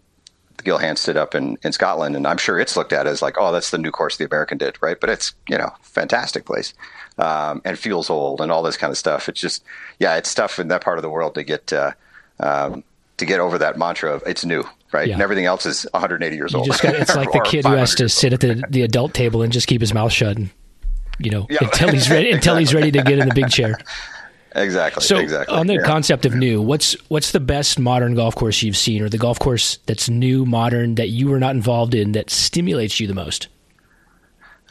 Gil 0.63 0.77
Hanse 0.77 1.01
stood 1.01 1.17
up 1.17 1.35
in, 1.35 1.57
in 1.63 1.73
Scotland, 1.73 2.15
and 2.15 2.27
I'm 2.27 2.37
sure 2.37 2.61
it's 2.61 2.77
looked 2.77 2.93
at 2.93 3.07
as 3.07 3.23
like, 3.23 3.37
oh, 3.39 3.51
that's 3.51 3.71
the 3.71 3.79
new 3.79 3.91
course 3.91 4.19
the 4.19 4.27
American 4.27 4.59
did, 4.59 4.77
right? 4.83 5.01
But 5.01 5.09
it's 5.09 5.33
you 5.49 5.57
know, 5.57 5.73
fantastic 5.81 6.45
place, 6.45 6.75
um, 7.17 7.63
and 7.65 7.79
feels 7.79 8.11
old 8.11 8.43
and 8.43 8.53
all 8.53 8.63
this 8.63 8.77
kind 8.77 8.91
of 8.91 8.99
stuff. 8.99 9.27
It's 9.31 9.41
just, 9.41 9.65
yeah, 9.99 10.17
it's 10.17 10.35
tough 10.35 10.59
in 10.59 10.69
that 10.69 10.83
part 10.83 10.99
of 10.99 11.03
the 11.03 11.09
world 11.09 11.35
to 11.37 11.45
get 11.45 11.73
uh, 11.73 11.93
um, 12.41 12.85
to 13.17 13.25
get 13.25 13.41
over 13.41 13.57
that 13.57 13.79
mantra 13.79 14.13
of 14.13 14.23
it's 14.27 14.45
new, 14.45 14.65
right? 14.93 15.09
Yeah. 15.09 15.15
And 15.15 15.23
everything 15.23 15.47
else 15.47 15.67
is 15.67 15.87
180 15.93 16.37
years 16.37 16.53
you 16.53 16.59
old. 16.59 16.69
Got, 16.69 16.95
it's 16.95 17.17
like 17.17 17.33
the 17.33 17.41
kid 17.41 17.65
who 17.65 17.75
has 17.75 17.95
to 17.97 18.09
sit 18.09 18.33
at 18.33 18.41
the, 18.41 18.63
the 18.69 18.83
adult 18.83 19.15
table 19.15 19.43
and 19.43 19.53
just 19.53 19.67
keep 19.67 19.81
his 19.81 19.95
mouth 19.95 20.13
shut, 20.13 20.37
and, 20.37 20.51
you 21.19 21.31
know, 21.31 21.47
yeah. 21.51 21.59
until 21.63 21.91
he's 21.91 22.11
ready 22.11 22.31
until 22.31 22.57
he's 22.57 22.75
ready 22.75 22.91
to 22.91 23.03
get 23.03 23.19
in 23.19 23.29
the 23.29 23.35
big 23.35 23.51
chair. 23.51 23.79
Exactly. 24.53 25.03
So, 25.03 25.19
exactly. 25.19 25.57
on 25.57 25.69
the 25.69 25.75
yeah. 25.75 25.83
concept 25.83 26.27
of 26.27 26.35
new, 26.35 26.61
what's 26.61 26.95
what's 27.09 27.31
the 27.31 27.39
best 27.39 27.79
modern 27.79 28.17
golf 28.17 28.35
course 28.35 28.63
you've 28.63 28.77
seen, 28.77 29.01
or 29.01 29.09
the 29.09 29.17
golf 29.17 29.39
course 29.39 29.79
that's 29.87 30.09
new, 30.09 30.45
modern 30.45 30.97
that 30.97 31.11
you 31.11 31.29
were 31.29 31.39
not 31.39 31.55
involved 31.55 31.95
in 31.95 32.13
that 32.13 32.31
stimulates 32.31 32.99
you 32.99 33.07
the 33.07 33.15
most? 33.15 33.47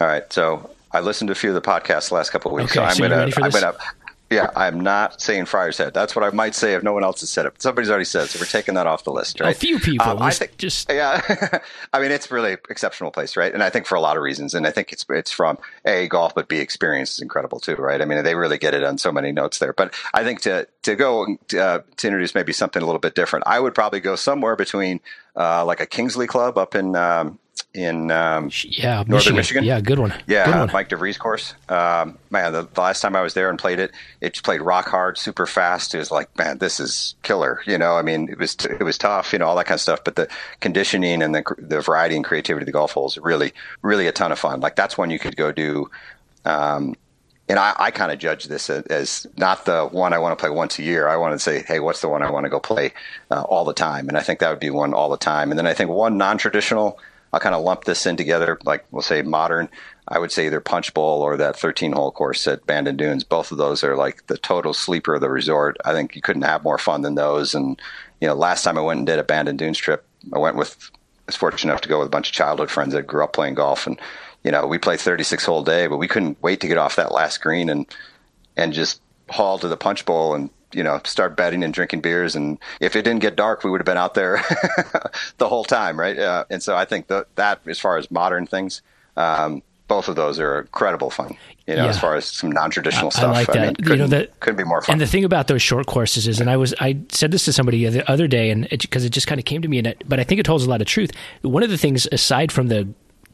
All 0.02 0.08
right. 0.08 0.32
So 0.34 0.70
I 0.92 1.02
listened 1.02 1.28
to 1.28 1.32
a 1.32 1.36
few 1.36 1.56
of 1.56 1.56
the 1.56 1.62
podcasts 1.62 2.10
the 2.10 2.16
last 2.16 2.32
couple 2.32 2.52
of 2.52 2.58
weeks. 2.58 2.76
Okay, 2.76 2.80
so 2.80 2.84
I'm 2.84 2.96
so 2.96 3.08
gonna 3.08 3.32
I'm 3.42 3.52
gonna 3.52 3.78
Yeah, 4.30 4.52
I'm 4.56 4.80
not 4.80 5.22
saying 5.22 5.46
Friar's 5.46 5.78
Head. 5.78 5.94
That's 5.94 6.16
what 6.16 6.24
I 6.24 6.30
might 6.30 6.54
say 6.54 6.76
if 6.76 6.84
no 6.84 6.94
one 6.94 7.04
else 7.04 7.22
has 7.22 7.32
said 7.32 7.48
it. 7.48 7.60
Somebody's 7.62 7.90
already 7.90 8.06
said 8.06 8.26
it, 8.26 8.28
so 8.28 8.40
we're 8.40 8.46
taking 8.46 8.76
that 8.76 8.86
off 8.86 9.04
the 9.04 9.12
list, 9.12 9.40
right? 9.40 9.56
A 9.56 9.58
few 9.60 9.80
people. 9.80 10.08
Um, 10.08 10.22
I 10.22 10.30
think 10.32 10.58
just 10.58 10.90
yeah. 10.90 11.60
I 11.94 12.00
mean, 12.00 12.12
it's 12.12 12.30
really 12.30 12.54
exceptional 12.70 13.10
place, 13.10 13.36
right? 13.36 13.52
And 13.52 13.64
I 13.64 13.72
think 13.72 13.88
for 13.88 13.96
a 13.96 14.02
lot 14.02 14.18
of 14.18 14.24
reasons, 14.24 14.54
and 14.54 14.68
I 14.68 14.72
think 14.72 14.94
it's 14.94 15.06
it's 15.10 15.32
from 15.32 15.58
a 15.86 16.08
golf, 16.08 16.36
but 16.36 16.48
b 16.48 16.58
experience 16.58 17.14
is 17.14 17.20
incredible 17.22 17.60
too, 17.60 17.76
right? 17.76 18.02
I 18.02 18.06
mean, 18.06 18.24
they 18.24 18.36
really 18.36 18.60
get 18.60 18.76
it 18.76 18.84
on 18.84 19.00
so 19.00 19.12
many 19.12 19.32
notes 19.32 19.58
there. 19.58 19.74
But 19.74 19.96
I 20.14 20.24
think 20.24 20.42
to 20.42 20.68
to 20.84 20.96
go 20.96 21.24
uh, 21.58 21.80
to 21.98 22.08
introduce 22.08 22.36
maybe 22.36 22.54
something 22.54 22.84
a 22.84 22.86
little 22.86 23.00
bit 23.00 23.16
different, 23.16 23.48
I 23.48 23.60
would 23.60 23.74
probably 23.74 24.00
go 24.00 24.16
somewhere 24.16 24.56
between 24.56 25.00
uh, 25.36 25.66
like 25.66 25.80
a 25.80 25.88
Kingsley 25.88 26.28
Club 26.28 26.58
up 26.58 26.76
in 26.76 26.96
um, 26.96 27.40
in 27.74 28.12
um, 28.12 28.50
yeah 28.64 29.04
northern 29.08 29.36
Michigan. 29.36 29.36
Michigan. 29.36 29.64
Yeah, 29.64 29.82
good 29.82 30.00
one. 30.00 30.14
Yeah, 30.28 30.46
good 30.46 30.56
one. 30.56 30.70
Mike 30.74 30.90
DeVries 30.90 31.20
course. 31.20 31.54
Um, 31.68 32.18
man, 32.30 32.52
the, 32.54 32.64
the, 32.64 32.82
last 32.82 33.02
time 33.02 33.16
I 33.16 33.22
was 33.22 33.34
there 33.34 33.50
and 33.50 33.60
played 33.60 33.80
it, 33.80 33.92
it 34.22 34.42
played 34.44 34.62
rock 34.62 34.88
hard, 34.88 35.18
super 35.18 35.46
fast. 35.46 35.94
It 35.94 36.00
was 36.00 36.12
like, 36.12 36.36
man, 36.38 36.58
this 36.58 36.80
is 36.80 37.16
killer. 37.24 37.62
You 37.66 37.78
know, 37.78 37.96
I 37.96 38.02
mean, 38.02 38.30
it 38.30 38.38
was 38.38 38.56
it 38.56 38.84
was 38.84 38.98
tough, 38.98 39.34
you 39.34 39.40
know, 39.40 39.46
all 39.46 39.56
that 39.56 39.66
kind 39.66 39.76
of 39.76 39.82
stuff. 39.82 40.04
But 40.04 40.16
the 40.16 40.28
conditioning 40.60 41.22
and 41.22 41.34
the 41.34 41.44
the 41.58 41.82
variety 41.82 42.16
and 42.16 42.26
creativity 42.26 42.64
of 42.64 42.68
the 42.68 42.72
golf 42.72 42.92
holes 42.92 43.18
really 43.18 43.54
really 43.82 44.08
a 44.08 44.12
ton 44.12 44.32
of 44.32 44.40
fun. 44.40 44.60
Like 44.62 44.76
that's 44.76 44.98
one 44.98 45.10
you 45.10 45.20
could 45.20 45.36
go 45.36 45.52
do. 45.52 45.90
Um, 46.46 46.96
and 47.50 47.58
I, 47.58 47.74
I 47.78 47.92
kind 47.92 48.12
of 48.12 48.20
judge 48.20 48.46
this 48.46 48.70
as, 48.70 48.86
as, 48.86 49.28
not 49.36 49.66
the 49.66 49.88
one 49.88 50.14
I 50.14 50.20
want 50.20 50.38
to 50.38 50.42
play 50.42 50.52
once 50.52 50.78
a 50.78 50.84
year. 50.84 51.08
I 51.08 51.18
want 51.18 51.34
to 51.34 51.40
say, 51.40 51.64
hey, 51.68 51.80
what's 51.80 52.00
the 52.00 52.08
one 52.08 52.22
I 52.22 52.30
want 52.30 52.44
to 52.44 52.50
go 52.50 52.60
play 52.60 52.94
uh, 53.32 53.42
all 53.42 53.66
the 53.66 53.74
time? 53.74 54.08
And 54.08 54.16
I 54.16 54.22
think 54.22 54.40
that 54.40 54.52
would 54.52 54.60
be 54.60 54.70
one 54.70 54.94
all 54.94 55.10
the 55.10 55.18
time. 55.18 55.50
And 55.52 55.58
then 55.58 55.66
I 55.66 55.74
think 55.74 55.90
one 55.90 56.16
non-traditional 56.16 57.00
I'll 57.32 57.40
kind 57.40 57.56
of 57.56 57.64
lump 57.64 57.84
this 57.84 58.06
in 58.06 58.18
together, 58.18 58.58
like 58.64 58.86
we'll 58.92 59.02
say 59.02 59.22
modern. 59.22 59.70
I 60.08 60.18
would 60.18 60.32
say 60.32 60.48
either 60.48 60.60
Punch 60.60 60.94
Bowl 60.94 61.22
or 61.22 61.38
that 61.38 61.56
13 61.56 61.92
hole 61.92 62.12
course 62.12 62.48
at 62.48 62.66
Bandon 62.66 62.98
Dunes. 62.98 63.24
Both 63.24 63.52
of 63.52 63.60
those 63.60 63.84
are 63.84 63.96
like 63.96 64.26
the 64.26 64.38
total 64.38 64.74
sleeper 64.74 65.16
of 65.16 65.22
the 65.22 65.30
resort. 65.30 65.78
I 65.86 65.94
think 65.94 66.16
you 66.16 66.22
couldn't 66.22 66.42
have 66.42 66.64
more 66.64 66.80
fun 66.80 67.04
than 67.04 67.16
those. 67.16 67.54
And, 67.54 67.80
you 68.20 68.28
know, 68.28 68.34
last 68.34 68.64
time 68.64 68.78
I 68.78 68.82
went 68.82 68.98
and 68.98 69.08
did 69.08 69.20
a 69.20 69.24
Bandon 69.24 69.58
Dunes 69.58 69.78
trip, 69.78 70.06
I 70.34 70.40
went 70.40 70.56
with, 70.56 70.90
I 70.94 70.98
was 71.28 71.36
fortunate 71.36 71.72
enough 71.72 71.82
to 71.82 71.90
go 71.90 72.00
with 72.00 72.08
a 72.08 72.12
bunch 72.12 72.30
of 72.30 72.34
childhood 72.34 72.72
friends 72.72 72.94
that 72.94 73.06
grew 73.06 73.24
up 73.24 73.34
playing 73.34 73.54
golf. 73.54 73.86
And, 73.86 74.00
you 74.44 74.52
know, 74.52 74.66
we 74.66 74.80
played 74.80 75.00
36 75.00 75.46
hole 75.46 75.64
day, 75.64 75.86
but 75.86 75.98
we 75.98 76.08
couldn't 76.08 76.42
wait 76.42 76.62
to 76.62 76.68
get 76.68 76.80
off 76.80 76.96
that 76.96 77.12
last 77.12 77.40
green 77.42 77.70
and, 77.70 77.86
and 78.58 78.74
just 78.74 79.02
haul 79.30 79.60
to 79.60 79.68
the 79.68 79.78
Punch 79.78 80.06
Bowl 80.06 80.34
and 80.34 80.50
you 80.74 80.84
know, 80.84 81.02
start 81.04 81.36
betting 81.36 81.64
and 81.64 81.74
drinking 81.74 82.02
beers. 82.02 82.36
And 82.36 82.58
if 82.80 82.96
it 82.96 83.04
didn't 83.04 83.22
get 83.22 83.36
dark, 83.36 83.64
we 83.64 83.72
would 83.72 83.82
have 83.82 83.86
been 83.86 83.98
out 83.98 84.14
there 84.14 84.44
the 85.38 85.48
whole 85.48 85.64
time, 85.64 86.00
right? 86.00 86.18
Uh, 86.18 86.46
and 86.50 86.62
so 86.62 86.76
I 86.76 86.86
think 86.86 87.08
that, 87.08 87.34
that 87.36 87.62
as 87.68 87.80
far 87.80 87.98
as 87.98 88.10
modern 88.12 88.46
things, 88.46 88.82
um, 89.18 89.64
both 89.88 90.08
of 90.08 90.16
those 90.16 90.40
are 90.40 90.62
incredible 90.62 91.10
fun. 91.10 91.36
You 91.68 91.76
know, 91.76 91.84
yeah. 91.84 91.90
as 91.90 92.00
far 92.00 92.16
as 92.16 92.26
some 92.26 92.52
non-traditional 92.52 93.08
I, 93.08 93.10
stuff. 93.10 93.24
I 93.24 93.32
like 93.32 93.48
that. 93.48 93.58
I 93.58 93.66
mean, 93.66 93.76
you 93.84 93.96
know 93.98 94.08
that 94.08 94.40
couldn't 94.40 94.58
be 94.58 94.64
more 94.64 94.82
fun. 94.82 94.94
And 94.94 95.02
the 95.02 95.08
thing 95.08 95.24
about 95.24 95.48
those 95.48 95.62
short 95.62 95.88
courses 95.88 96.28
is, 96.28 96.40
and 96.40 96.50
I 96.50 96.58
was 96.58 96.74
I 96.80 97.00
said 97.10 97.32
this 97.32 97.46
to 97.46 97.54
somebody 97.54 97.86
the 97.86 98.10
other 98.10 98.28
day, 98.28 98.50
and 98.50 98.68
because 98.70 99.04
it, 99.04 99.08
it, 99.08 99.10
just 99.12 99.28
kind 99.28 99.38
of 99.38 99.46
came 99.46 99.62
to 99.62 99.68
me, 99.68 99.78
and 99.80 99.88
it, 99.88 100.04
but 100.08 100.20
I 100.20 100.24
think 100.24 100.40
it 100.40 100.48
holds 100.48 100.64
a 100.64 100.70
lot 100.70 100.82
of 100.82 100.88
truth. 100.88 101.12
One 101.42 101.62
of 101.62 101.70
the 101.70 101.78
things, 101.78 102.08
aside 102.12 102.52
from 102.52 102.68
the 102.68 102.88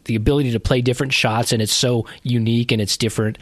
the 0.06 0.16
ability 0.16 0.52
to 0.52 0.60
play 0.60 0.82
different 0.82 1.14
shots, 1.14 1.52
and 1.52 1.62
it's 1.62 1.74
so 1.74 2.08
unique 2.24 2.72
and 2.72 2.82
it's 2.82 2.98
different, 2.98 3.38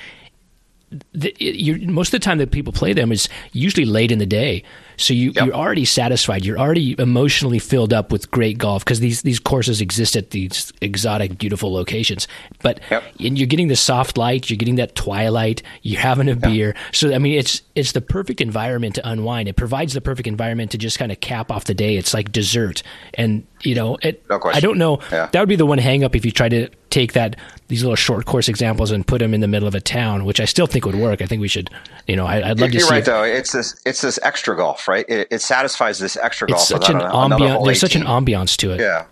the, 1.14 1.86
most 1.86 2.14
of 2.14 2.20
the 2.20 2.24
time 2.24 2.38
that 2.38 2.52
people 2.52 2.74
play 2.74 2.94
them 2.94 3.12
is 3.12 3.30
usually 3.52 3.86
late 3.86 4.12
in 4.12 4.20
the 4.20 4.26
day. 4.26 4.64
So 4.98 5.14
you, 5.14 5.32
yep. 5.32 5.46
you're 5.46 5.56
already 5.56 5.86
satisfied. 5.86 6.46
You're 6.46 6.60
already 6.60 6.96
emotionally 7.00 7.60
filled 7.60 7.94
up 7.94 8.12
with 8.12 8.30
great 8.32 8.58
golf 8.58 8.84
because 8.84 9.00
these, 9.00 9.22
these 9.22 9.40
courses 9.40 9.82
exist 9.82 10.16
at 10.16 10.32
these 10.32 10.72
exotic, 10.82 11.38
beautiful 11.38 11.72
locations. 11.74 12.28
But 12.62 12.80
yep. 12.90 13.04
you're 13.18 13.48
getting 13.48 13.68
the 13.68 13.76
soft 13.76 14.18
light, 14.18 14.50
you're 14.50 14.58
getting 14.58 14.76
that 14.76 14.96
twilight, 14.96 15.64
you're 15.82 16.02
having 16.02 16.28
a 16.28 16.34
yep. 16.34 16.42
beer. 16.42 16.76
So 16.92 17.14
I 17.14 17.18
mean, 17.18 17.38
it's 17.38 17.62
it's 17.76 17.92
the 17.92 18.02
perfect 18.02 18.42
environment 18.42 18.96
to 18.96 19.08
unwind. 19.08 19.48
It 19.50 19.56
provides 19.56 19.94
the 19.94 20.02
perfect 20.02 20.28
environment 20.28 20.72
to 20.72 20.78
just 20.78 21.00
kind 21.00 21.12
of 21.12 21.20
cap 21.20 21.52
off 21.52 21.66
the 21.66 21.74
day. 21.74 21.98
It's 21.98 22.14
like 22.14 22.32
dessert, 22.32 22.84
and 23.16 23.46
you 23.62 23.76
know, 23.76 23.98
it, 24.02 24.28
no 24.30 24.40
I 24.46 24.60
don't 24.60 24.78
know. 24.78 25.00
Yeah. 25.12 25.30
That 25.32 25.40
would 25.40 25.50
be 25.50 25.56
the 25.56 25.66
one 25.66 25.78
hang 25.78 26.04
up 26.04 26.16
if 26.16 26.26
you 26.26 26.32
try 26.32 26.50
to 26.50 26.70
take 26.90 27.14
that 27.14 27.36
these 27.68 27.82
little 27.82 27.96
short 27.96 28.26
course 28.26 28.48
examples 28.48 28.92
and 28.92 29.06
put 29.06 29.20
them 29.20 29.34
in 29.34 29.42
the 29.42 29.48
middle 29.48 29.68
of 29.68 29.74
a 29.74 29.82
town, 29.82 30.26
which 30.26 30.40
I 30.40 30.46
still 30.46 30.68
think 30.68 30.86
would 30.86 30.96
work. 30.96 31.22
I 31.22 31.26
think 31.26 31.42
we 31.42 31.48
should, 31.48 31.70
you 32.08 32.16
know, 32.16 32.26
I, 32.26 32.50
would 32.50 32.60
love 32.60 32.60
you're, 32.60 32.68
to 32.68 32.80
see. 32.80 32.86
You're 32.86 32.92
right, 32.92 33.06
though. 33.06 33.24
It's 33.24 33.52
this 33.52 33.82
it's 33.86 34.02
this 34.02 34.20
extra 34.22 34.56
golf, 34.56 34.83
right? 34.88 35.06
It, 35.08 35.28
it 35.32 35.40
satisfies 35.40 36.00
this 36.00 36.18
extra 36.18 36.48
golf. 36.48 36.62
It's 36.62 36.70
such 36.70 36.90
an 36.90 37.00
ambiance. 37.00 37.66
There's 37.66 37.80
such 37.80 37.96
an 37.96 38.04
ambiance 38.04 38.58
to 38.58 38.72
it. 38.72 38.80
Yeah, 38.80 39.06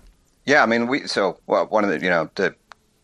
yeah. 0.45 0.63
I 0.63 0.65
mean, 0.65 0.87
we 0.87 1.07
so 1.07 1.37
well, 1.47 1.65
one 1.67 1.83
of 1.83 1.89
the 1.89 1.99
you 1.99 2.09
know 2.09 2.29
the 2.35 2.55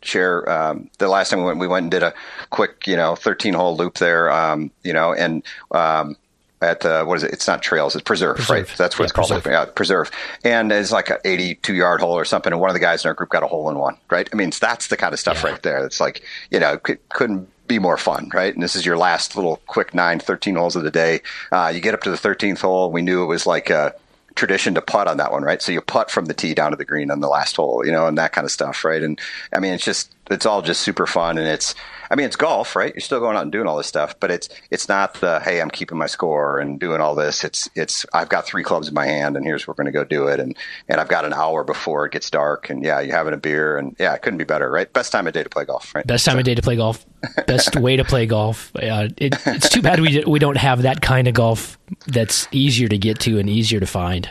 share 0.02 0.49
um, 0.49 0.89
the 0.99 1.07
last 1.07 1.30
time 1.30 1.39
we 1.39 1.45
went, 1.45 1.60
we 1.60 1.68
went 1.68 1.84
and 1.85 1.91
did 1.91 2.03
a 2.03 2.14
quick 2.49 2.88
you 2.88 2.95
know 2.95 3.15
13 3.15 3.53
hole 3.53 3.76
loop 3.76 3.95
there, 3.95 4.31
um, 4.31 4.72
you 4.84 4.94
know, 4.94 5.14
and 5.14 5.44
um, 5.72 6.15
at 6.61 6.85
uh, 6.85 7.06
what 7.06 7.18
is 7.18 7.23
it? 7.23 7.31
It's 7.31 7.48
not 7.48 7.61
trails. 7.61 7.95
It's 7.95 8.03
preserve, 8.03 8.38
preserve. 8.38 8.69
right? 8.69 8.77
That's 8.77 8.98
what 8.98 9.03
yeah, 9.03 9.06
it's 9.06 9.11
called. 9.14 9.30
Preserve. 9.30 9.52
Yeah, 9.52 9.65
preserve. 9.65 10.11
And 10.44 10.72
it's 10.72 10.91
like 10.91 11.10
an 11.10 11.18
82 11.23 11.76
yard 11.76 12.02
hole 12.02 12.14
or 12.14 12.26
something. 12.26 12.52
And 12.52 12.60
one 12.60 12.69
of 12.69 12.73
the 12.73 12.80
guys 12.80 13.06
in 13.06 13.10
our 13.10 13.14
group 13.14 13.30
got 13.30 13.44
a 13.44 13.48
hole 13.48 13.69
in 13.69 13.77
one, 13.77 13.98
right? 14.10 14.27
I 14.31 14.35
mean, 14.35 14.52
that's 14.60 14.88
the 14.88 14.98
kind 14.98 15.14
of 15.14 15.19
stuff 15.19 15.44
yeah. 15.44 15.52
right 15.52 15.64
there. 15.64 15.85
It's 15.85 15.99
like 15.99 16.23
you 16.49 16.60
know, 16.60 16.80
couldn't 17.10 17.49
be 17.68 17.80
more 17.80 17.98
fun, 17.98 18.30
right? 18.34 18.53
And 18.53 18.64
this 18.64 18.76
is 18.76 18.85
your 18.85 18.98
last 18.98 19.35
little 19.35 19.61
quick 19.68 19.94
nine, 19.94 20.19
13 20.19 20.56
holes 20.56 20.76
of 20.76 20.84
the 20.84 20.91
day. 20.91 21.22
Uh, 21.52 21.72
you 21.73 21.80
get 21.80 21.94
up 21.94 22.02
to 22.03 22.10
the 22.10 22.18
13th 22.18 22.61
hole. 22.61 22.91
We 22.91 23.02
knew 23.02 23.23
it 23.23 23.27
was 23.27 23.45
like 23.45 23.69
a 23.69 23.94
tradition 24.35 24.76
to 24.76 24.81
putt 24.81 25.07
on 25.07 25.18
that 25.18 25.31
one, 25.31 25.44
right? 25.44 25.61
So 25.61 25.72
you 25.72 25.81
putt 25.81 26.11
from 26.11 26.26
the 26.26 26.34
tee 26.34 26.53
down 26.53 26.72
to 26.72 26.77
the 26.77 26.85
green 26.85 27.11
on 27.11 27.19
the 27.19 27.27
last 27.27 27.56
hole, 27.56 27.85
you 27.85 27.91
know, 27.91 28.07
and 28.07 28.18
that 28.18 28.34
kind 28.34 28.45
of 28.45 28.52
stuff, 28.52 28.85
right? 28.85 29.02
And 29.02 29.19
I 29.52 29.60
mean, 29.60 29.73
it's 29.73 29.84
just, 29.84 30.14
it's 30.29 30.45
all 30.45 30.61
just 30.61 30.81
super 30.81 31.07
fun 31.07 31.37
and 31.37 31.47
it's, 31.47 31.75
I 32.09 32.15
mean, 32.15 32.25
it's 32.25 32.35
golf, 32.35 32.75
right? 32.75 32.93
You're 32.93 33.01
still 33.01 33.19
going 33.19 33.35
out 33.35 33.43
and 33.43 33.51
doing 33.51 33.67
all 33.67 33.77
this 33.77 33.87
stuff, 33.87 34.19
but 34.19 34.31
it's 34.31 34.49
it's 34.71 34.87
not 34.87 35.15
the 35.15 35.39
hey, 35.41 35.61
I'm 35.61 35.69
keeping 35.69 35.97
my 35.97 36.05
score 36.05 36.59
and 36.59 36.79
doing 36.79 37.01
all 37.01 37.15
this. 37.15 37.43
It's 37.43 37.69
it's 37.75 38.05
I've 38.13 38.29
got 38.29 38.45
three 38.45 38.63
clubs 38.63 38.87
in 38.87 38.93
my 38.93 39.05
hand, 39.05 39.35
and 39.35 39.45
here's 39.45 39.67
where 39.67 39.73
we're 39.73 39.83
going 39.83 39.93
to 39.93 39.97
go 39.97 40.03
do 40.03 40.27
it, 40.27 40.39
and 40.39 40.55
and 40.87 41.01
I've 41.01 41.09
got 41.09 41.25
an 41.25 41.33
hour 41.33 41.63
before 41.63 42.05
it 42.05 42.13
gets 42.13 42.29
dark, 42.29 42.69
and 42.69 42.83
yeah, 42.83 42.99
you're 42.99 43.15
having 43.15 43.33
a 43.33 43.37
beer, 43.37 43.77
and 43.77 43.95
yeah, 43.99 44.13
it 44.13 44.21
couldn't 44.21 44.37
be 44.37 44.45
better, 44.45 44.69
right? 44.69 44.91
Best 44.91 45.11
time 45.11 45.27
of 45.27 45.33
day 45.33 45.43
to 45.43 45.49
play 45.49 45.65
golf, 45.65 45.93
right? 45.93 46.07
Best 46.07 46.25
time 46.25 46.35
so. 46.35 46.39
of 46.39 46.45
day 46.45 46.55
to 46.55 46.61
play 46.61 46.75
golf. 46.75 47.05
Best 47.45 47.75
way 47.75 47.95
to 47.97 48.03
play 48.03 48.25
golf. 48.25 48.71
Uh, 48.87 49.09
it, 49.17 49.35
it's 49.45 49.69
too 49.69 49.81
bad 49.81 49.99
we 49.99 50.23
we 50.25 50.39
don't 50.39 50.55
have 50.55 50.83
that 50.83 51.01
kind 51.01 51.27
of 51.27 51.33
golf 51.33 51.77
that's 52.05 52.47
easier 52.51 52.87
to 52.87 52.97
get 52.97 53.19
to 53.19 53.37
and 53.37 53.49
easier 53.49 53.79
to 53.81 53.85
find. 53.85 54.29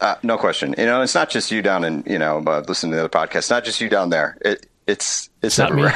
Uh, 0.00 0.16
no 0.22 0.36
question. 0.36 0.74
You 0.76 0.84
know, 0.84 1.00
it's 1.00 1.14
not 1.14 1.30
just 1.30 1.50
you 1.50 1.62
down 1.62 1.82
in 1.82 2.02
you 2.06 2.18
know 2.18 2.42
uh, 2.46 2.62
listening 2.68 2.92
to 2.92 2.96
the 2.96 3.04
other 3.04 3.08
podcast. 3.08 3.36
It's 3.38 3.50
not 3.50 3.64
just 3.64 3.80
you 3.80 3.88
down 3.88 4.10
there. 4.10 4.36
It, 4.42 4.66
it's 4.86 5.30
it's, 5.42 5.58
it's 5.58 5.58
everywhere. 5.58 5.94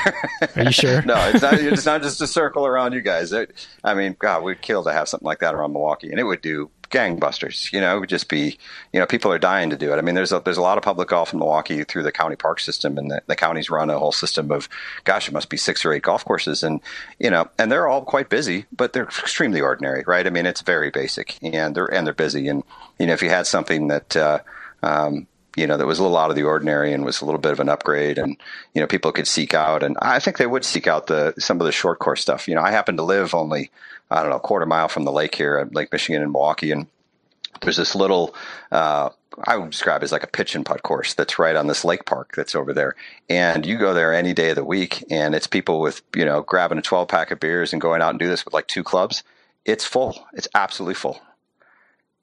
Are 0.57 0.63
you 0.63 0.73
sure? 0.73 1.03
no, 1.07 1.15
it's 1.29 1.43
not. 1.43 1.55
It's 1.55 1.87
not 1.87 2.03
just 2.03 2.21
a 2.21 2.27
circle 2.27 2.67
around 2.67 2.93
you 2.93 3.01
guys. 3.01 3.33
It, 3.33 3.53
I 3.85 3.95
mean, 3.95 4.17
God, 4.19 4.43
we'd 4.43 4.61
kill 4.61 4.85
to 4.85 4.93
have 4.93 5.09
something 5.09 5.27
like 5.27 5.41
that 5.41 5.55
around 5.55 5.73
Milwaukee, 5.73 6.11
and 6.11 6.19
it 6.19 6.25
would 6.25 6.43
do 6.43 6.71
gangbusters. 6.91 7.73
You 7.73 7.81
know, 7.81 7.97
it 7.97 8.01
would 8.01 8.09
just 8.09 8.29
be, 8.29 8.59
you 8.93 9.01
know, 9.01 9.07
people 9.07 9.33
are 9.33 9.39
dying 9.39 9.71
to 9.71 9.77
do 9.77 9.93
it. 9.93 9.97
I 9.97 10.01
mean, 10.03 10.15
there's 10.15 10.33
a, 10.33 10.41
there's 10.41 10.57
a 10.57 10.63
lot 10.63 10.77
of 10.77 10.85
public 10.85 11.09
golf 11.09 11.33
in 11.33 11.39
Milwaukee 11.39 11.85
through 11.85 12.03
the 12.03 12.13
county 12.13 12.37
park 12.37 12.61
system, 12.61 12.99
and 12.99 13.11
the, 13.11 13.23
the 13.27 13.37
counties 13.37 13.71
run 13.71 13.91
a 13.91 13.99
whole 13.99 14.13
system 14.13 14.51
of, 14.51 14.69
gosh, 15.05 15.29
it 15.29 15.33
must 15.33 15.49
be 15.49 15.57
six 15.57 15.85
or 15.85 15.93
eight 15.93 16.03
golf 16.03 16.25
courses, 16.25 16.63
and 16.63 16.81
you 17.19 17.31
know, 17.31 17.49
and 17.59 17.71
they're 17.71 17.89
all 17.89 18.03
quite 18.03 18.29
busy, 18.29 18.67
but 18.73 18.93
they're 18.93 19.05
extremely 19.05 19.61
ordinary, 19.61 20.05
right? 20.07 20.27
I 20.27 20.31
mean, 20.31 20.47
it's 20.47 20.63
very 20.63 20.91
basic, 20.91 21.39
and 21.43 21.75
they're 21.75 21.93
and 21.93 22.07
they're 22.07 22.15
busy, 22.15 22.49
and 22.49 22.65
you 22.99 23.07
know, 23.07 23.13
if 23.13 23.23
you 23.23 23.31
had 23.31 23.47
something 23.47 23.89
that 23.89 24.17
uh, 24.17 24.41
um, 24.83 25.27
you 25.57 25.67
know, 25.67 25.77
that 25.77 25.87
was 25.87 25.99
a 25.99 26.03
little 26.03 26.17
out 26.17 26.31
of 26.31 26.37
the 26.37 26.45
ordinary 26.45 26.93
and 26.93 27.05
was 27.05 27.21
a 27.21 27.25
little 27.25 27.41
bit 27.41 27.53
of 27.53 27.61
an 27.61 27.69
upgrade 27.69 28.19
and, 28.19 28.37
you 28.75 28.81
know, 28.81 28.87
people 28.87 29.13
could 29.13 29.27
seek 29.27 29.55
out. 29.55 29.83
And 29.83 29.97
I 30.01 30.21
think 30.21 30.39
they 30.39 30.47
would 30.47 30.65
seek 30.65 30.87
out 30.87 31.07
the, 31.07 31.35
some 31.39 31.61
of 31.61 31.67
the 31.67 31.73
short 31.73 31.99
course 31.99 32.21
stuff. 32.21 32.47
You 32.47 32.55
know, 32.55 32.63
I 32.63 32.71
happen 32.71 32.97
to 32.97 33.03
live 33.03 33.35
only, 33.35 33.71
I 34.11 34.21
don't 34.21 34.31
know, 34.31 34.37
a 34.37 34.41
quarter 34.41 34.67
mile 34.67 34.89
from 34.89 35.05
the 35.05 35.13
lake 35.13 35.35
here 35.35 35.57
at 35.57 35.75
Lake 35.75 35.91
Michigan 35.93 36.23
in 36.23 36.33
Milwaukee. 36.33 36.71
And 36.71 36.87
there's 37.61 37.77
this 37.77 37.95
little, 37.95 38.35
uh, 38.71 39.11
I 39.45 39.57
would 39.57 39.71
describe 39.71 40.03
as 40.03 40.13
like 40.13 40.23
a 40.23 40.29
pitch 40.29 40.55
and 40.55 40.65
putt 40.65 40.83
course 40.83 41.15
that's 41.15 41.39
right 41.39 41.57
on 41.57 41.67
this 41.67 41.85
lake 41.85 42.05
park 42.05 42.35
that's 42.37 42.55
over 42.55 42.73
there. 42.73 42.95
And 43.29 43.67
you 43.67 43.79
go 43.79 43.95
there 43.95 44.13
any 44.13 44.33
day 44.33 44.51
of 44.51 44.57
the 44.57 44.65
week 44.65 45.05
and 45.11 45.35
it's 45.35 45.47
people 45.47 45.81
with, 45.81 46.03
you 46.15 46.25
know, 46.25 46.43
grabbing 46.43 46.79
a 46.79 46.83
12 46.83 47.09
pack 47.09 47.31
of 47.31 47.41
beers 47.41 47.73
and 47.73 47.81
going 47.81 48.03
out 48.03 48.11
and 48.11 48.19
do 48.19 48.29
this 48.29 48.45
with 48.45 48.55
like 48.55 48.67
two 48.67 48.85
clubs. 48.85 49.23
It's 49.65 49.85
full. 49.85 50.27
It's 50.33 50.49
absolutely 50.55 50.95
full. 50.95 51.21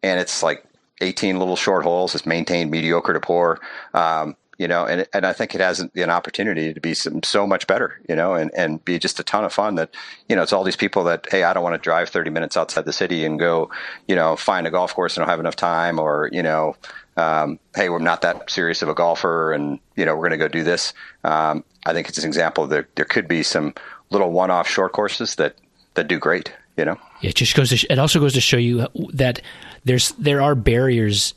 And 0.04 0.20
it's 0.20 0.44
like 0.44 0.64
18 1.02 1.40
little 1.40 1.56
short 1.56 1.84
holes. 1.84 2.16
It's 2.16 2.26
maintained 2.26 2.72
mediocre 2.72 3.14
to 3.14 3.20
poor. 3.20 3.60
Um, 3.94 4.36
you 4.58 4.68
know, 4.68 4.86
and 4.86 5.08
and 5.14 5.26
I 5.26 5.34
think 5.34 5.54
it 5.54 5.62
has 5.62 5.80
an 5.80 6.10
opportunity 6.10 6.74
to 6.74 6.82
be 6.82 6.94
some, 6.96 7.22
so 7.22 7.46
much 7.46 7.68
better, 7.68 8.00
you 8.10 8.16
know, 8.16 8.34
and, 8.34 8.52
and 8.56 8.84
be 8.84 8.98
just 8.98 9.20
a 9.20 9.24
ton 9.24 9.44
of 9.44 9.54
fun 9.54 9.76
that, 9.76 9.94
you 10.28 10.36
know, 10.36 10.42
it's 10.42 10.52
all 10.52 10.64
these 10.64 10.76
people 10.76 11.04
that, 11.06 11.28
hey, 11.30 11.44
I 11.44 11.54
don't 11.54 11.64
want 11.64 11.76
to 11.76 11.80
drive 11.80 12.10
30 12.10 12.32
minutes 12.32 12.58
outside 12.58 12.86
the 12.86 12.94
city 12.94 13.24
and 13.24 13.38
go, 13.38 13.70
you 14.08 14.16
know, 14.16 14.36
find 14.36 14.66
a 14.66 14.72
golf 14.72 14.96
course 14.96 15.16
and 15.16 15.22
don't 15.22 15.30
have 15.30 15.40
enough 15.40 15.56
time 15.56 16.00
or, 16.00 16.30
you 16.34 16.42
know, 16.42 16.76
um, 17.18 17.60
hey, 17.76 17.90
we're 17.90 18.00
not 18.00 18.22
that 18.22 18.50
serious 18.50 18.82
of 18.82 18.90
a 18.90 18.96
golfer 18.96 19.54
and, 19.54 19.80
you 19.96 20.06
know, 20.06 20.16
we're 20.16 20.28
going 20.28 20.40
to 20.40 20.44
go 20.44 20.48
do 20.48 20.64
this. 20.64 20.94
Um, 21.24 21.64
I 21.86 21.94
think 21.94 22.10
it's 22.10 22.18
an 22.18 22.26
example 22.26 22.66
that 22.68 22.96
there 22.96 23.06
could 23.06 23.28
be 23.28 23.44
some 23.44 23.76
little 24.10 24.32
one-off 24.32 24.68
short 24.68 24.92
courses 24.94 25.36
that, 25.36 25.56
that 25.94 26.08
do 26.08 26.18
great, 26.18 26.52
you 26.78 26.86
know? 26.86 26.98
It 27.22 27.36
just 27.36 27.56
goes 27.56 27.70
to, 27.70 27.92
it 27.92 28.00
also 28.00 28.20
goes 28.20 28.34
to 28.34 28.42
show 28.42 28.58
you 28.58 28.88
that 29.14 29.42
there's 29.88 30.12
there 30.14 30.42
are 30.42 30.56
barriers 30.56 31.34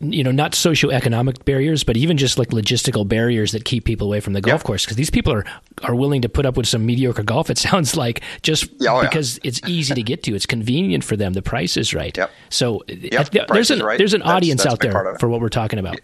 you 0.00 0.22
know 0.22 0.30
not 0.30 0.52
socioeconomic 0.52 1.44
barriers 1.44 1.82
but 1.82 1.96
even 1.96 2.16
just 2.16 2.38
like 2.38 2.50
logistical 2.50 3.06
barriers 3.06 3.50
that 3.50 3.64
keep 3.64 3.84
people 3.84 4.06
away 4.06 4.20
from 4.20 4.32
the 4.32 4.40
golf 4.40 4.62
course 4.62 4.84
because 4.84 4.96
these 4.96 5.10
people 5.10 5.32
are 5.32 5.44
are 5.82 5.94
willing 5.94 6.22
to 6.22 6.28
put 6.28 6.46
up 6.46 6.56
with 6.56 6.66
some 6.68 6.86
mediocre 6.86 7.24
golf 7.24 7.50
it 7.50 7.58
sounds 7.68 7.96
like 7.96 8.20
just 8.42 8.68
Yeah, 8.78 8.92
oh, 8.92 9.00
yeah. 9.02 9.08
because 9.08 9.40
it's 9.42 9.60
easy 9.66 9.94
to 9.94 10.02
get 10.02 10.22
to 10.22 10.34
it's 10.36 10.46
convenient 10.46 11.02
for 11.02 11.16
them 11.16 11.32
the 11.32 11.42
price 11.42 11.76
is 11.76 11.92
right 11.94 12.16
Yep. 12.16 12.30
so 12.48 12.76
uh, 12.88 12.94
Yep, 13.32 13.48
there's 13.48 13.70
an 13.72 13.80
right. 13.82 13.98
there's 13.98 14.14
an 14.14 14.20
That's- 14.20 14.36
audience 14.36 14.62
that's 14.62 14.72
out 14.74 14.80
there 14.80 15.16
for 15.18 15.28
what 15.28 15.40
we're 15.40 15.48
talking 15.48 15.80
about 15.80 15.98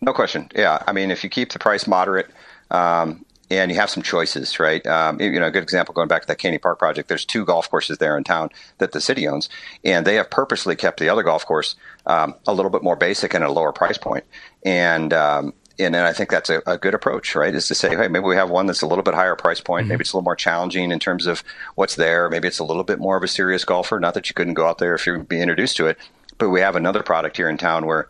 No 0.00 0.12
question. 0.12 0.48
Yeah. 0.56 0.82
I 0.88 0.92
mean, 0.92 1.12
if 1.12 1.22
you 1.22 1.30
keep 1.30 1.52
the 1.52 1.60
price 1.60 1.86
moderate, 1.86 2.26
um, 2.72 3.24
and 3.52 3.70
you 3.70 3.76
have 3.78 3.90
some 3.90 4.02
choices, 4.02 4.58
right? 4.58 4.84
Um, 4.86 5.20
you 5.20 5.38
know, 5.38 5.46
a 5.46 5.50
good 5.50 5.62
example 5.62 5.92
going 5.92 6.08
back 6.08 6.22
to 6.22 6.28
that 6.28 6.38
Keney 6.38 6.58
Park 6.58 6.78
project. 6.78 7.08
There's 7.08 7.26
two 7.26 7.44
golf 7.44 7.70
courses 7.70 7.98
there 7.98 8.16
in 8.16 8.24
town 8.24 8.48
that 8.78 8.92
the 8.92 9.00
city 9.00 9.28
owns, 9.28 9.50
and 9.84 10.06
they 10.06 10.14
have 10.14 10.30
purposely 10.30 10.74
kept 10.74 10.98
the 10.98 11.10
other 11.10 11.22
golf 11.22 11.44
course 11.44 11.76
um, 12.06 12.34
a 12.46 12.54
little 12.54 12.70
bit 12.70 12.82
more 12.82 12.96
basic 12.96 13.34
and 13.34 13.44
at 13.44 13.50
a 13.50 13.52
lower 13.52 13.72
price 13.72 13.98
point. 13.98 14.24
And 14.64 15.12
um, 15.12 15.52
and 15.78 15.94
then 15.94 16.04
I 16.04 16.12
think 16.14 16.30
that's 16.30 16.48
a, 16.48 16.62
a 16.66 16.78
good 16.78 16.94
approach, 16.94 17.34
right? 17.34 17.54
Is 17.54 17.68
to 17.68 17.74
say, 17.74 17.90
hey, 17.90 18.08
maybe 18.08 18.24
we 18.24 18.36
have 18.36 18.48
one 18.48 18.66
that's 18.66 18.82
a 18.82 18.86
little 18.86 19.04
bit 19.04 19.14
higher 19.14 19.36
price 19.36 19.60
point. 19.60 19.86
Maybe 19.86 20.00
it's 20.00 20.12
a 20.12 20.16
little 20.16 20.24
more 20.24 20.36
challenging 20.36 20.90
in 20.90 20.98
terms 20.98 21.26
of 21.26 21.44
what's 21.74 21.96
there. 21.96 22.30
Maybe 22.30 22.48
it's 22.48 22.58
a 22.58 22.64
little 22.64 22.84
bit 22.84 22.98
more 22.98 23.16
of 23.16 23.22
a 23.22 23.28
serious 23.28 23.64
golfer. 23.64 24.00
Not 24.00 24.14
that 24.14 24.28
you 24.30 24.34
couldn't 24.34 24.54
go 24.54 24.66
out 24.66 24.78
there 24.78 24.94
if 24.94 25.06
you'd 25.06 25.28
be 25.28 25.40
introduced 25.40 25.76
to 25.76 25.86
it, 25.86 25.98
but 26.38 26.48
we 26.48 26.60
have 26.60 26.76
another 26.76 27.02
product 27.02 27.36
here 27.36 27.50
in 27.50 27.58
town 27.58 27.84
where 27.86 28.08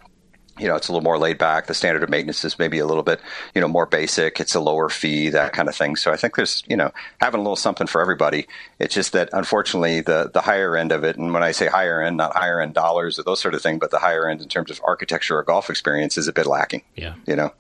you 0.59 0.69
know, 0.69 0.77
it's 0.77 0.89
a 0.89 0.93
little 0.93 1.03
more 1.03 1.19
laid 1.19 1.39
back. 1.39 1.67
The 1.67 1.75
standard 1.75 2.03
of 2.03 2.11
maintenance 2.11 2.45
is 2.45 2.59
maybe 2.59 2.79
a 2.79 2.87
little 2.87 3.03
bit, 3.03 3.21
you 3.55 3.61
know, 3.61 3.69
more 3.69 3.87
basic. 3.87 4.39
It's 4.39 4.55
a 4.55 4.61
lower 4.61 4.89
fee, 4.89 5.31
that 5.31 5.53
kind 5.53 5.69
of 5.69 5.75
thing. 5.75 5.97
So 5.97 6.13
I 6.13 6.17
think 6.17 6.37
there's, 6.37 6.63
you 6.69 6.77
know, 6.77 6.91
having 7.21 7.41
a 7.41 7.43
little 7.43 7.57
something 7.57 7.87
for 7.87 8.01
everybody. 8.03 8.47
It's 8.79 8.95
just 8.95 9.13
that 9.13 9.31
unfortunately 9.33 10.03
the 10.03 10.31
the 10.33 10.43
higher 10.43 10.77
end 10.77 10.93
of 10.93 11.05
it, 11.05 11.17
and 11.17 11.33
when 11.33 11.43
I 11.43 11.53
say 11.53 11.67
higher 11.69 12.03
end, 12.03 12.17
not 12.19 12.37
higher 12.37 12.61
end 12.61 12.75
dollars 12.75 13.19
or 13.19 13.23
those 13.23 13.41
sort 13.41 13.55
of 13.55 13.63
thing, 13.63 13.79
but 13.79 13.91
the 13.91 13.99
higher 13.99 14.29
end 14.29 14.43
in 14.43 14.49
terms 14.49 14.71
of 14.71 14.81
architecture 14.85 15.39
or 15.39 15.43
golf 15.43 15.71
experience 15.71 16.19
is 16.19 16.29
a 16.29 16.33
bit 16.33 16.47
lacking. 16.47 16.83
Yeah. 16.97 17.15
You 17.27 17.37
know, 17.37 17.53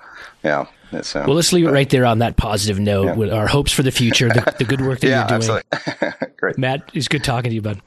yeah. 0.44 0.60
Um, 0.60 0.69
well 1.14 1.35
let's 1.36 1.55
leave 1.55 1.66
it 1.66 1.70
right 1.70 1.89
there 1.89 2.05
on 2.05 2.19
that 2.19 2.36
positive 2.36 2.78
note 2.78 3.05
Yeah. 3.06 3.14
with 3.14 3.32
our 3.32 3.47
hopes 3.47 3.73
for 3.73 3.82
the 3.82 3.90
future 3.90 4.28
the, 4.28 4.55
the 4.59 4.64
good 4.66 4.82
work 4.82 5.01
that 5.01 5.09
yeah, 5.09 5.20
you're 5.20 5.39
doing 5.40 5.62
absolutely. 5.81 6.28
Great. 6.36 6.59
matt 6.59 6.90
it's 6.93 7.09
good 7.09 7.24
talking 7.24 7.48
to 7.48 7.55
you 7.55 7.62
bud 7.62 7.81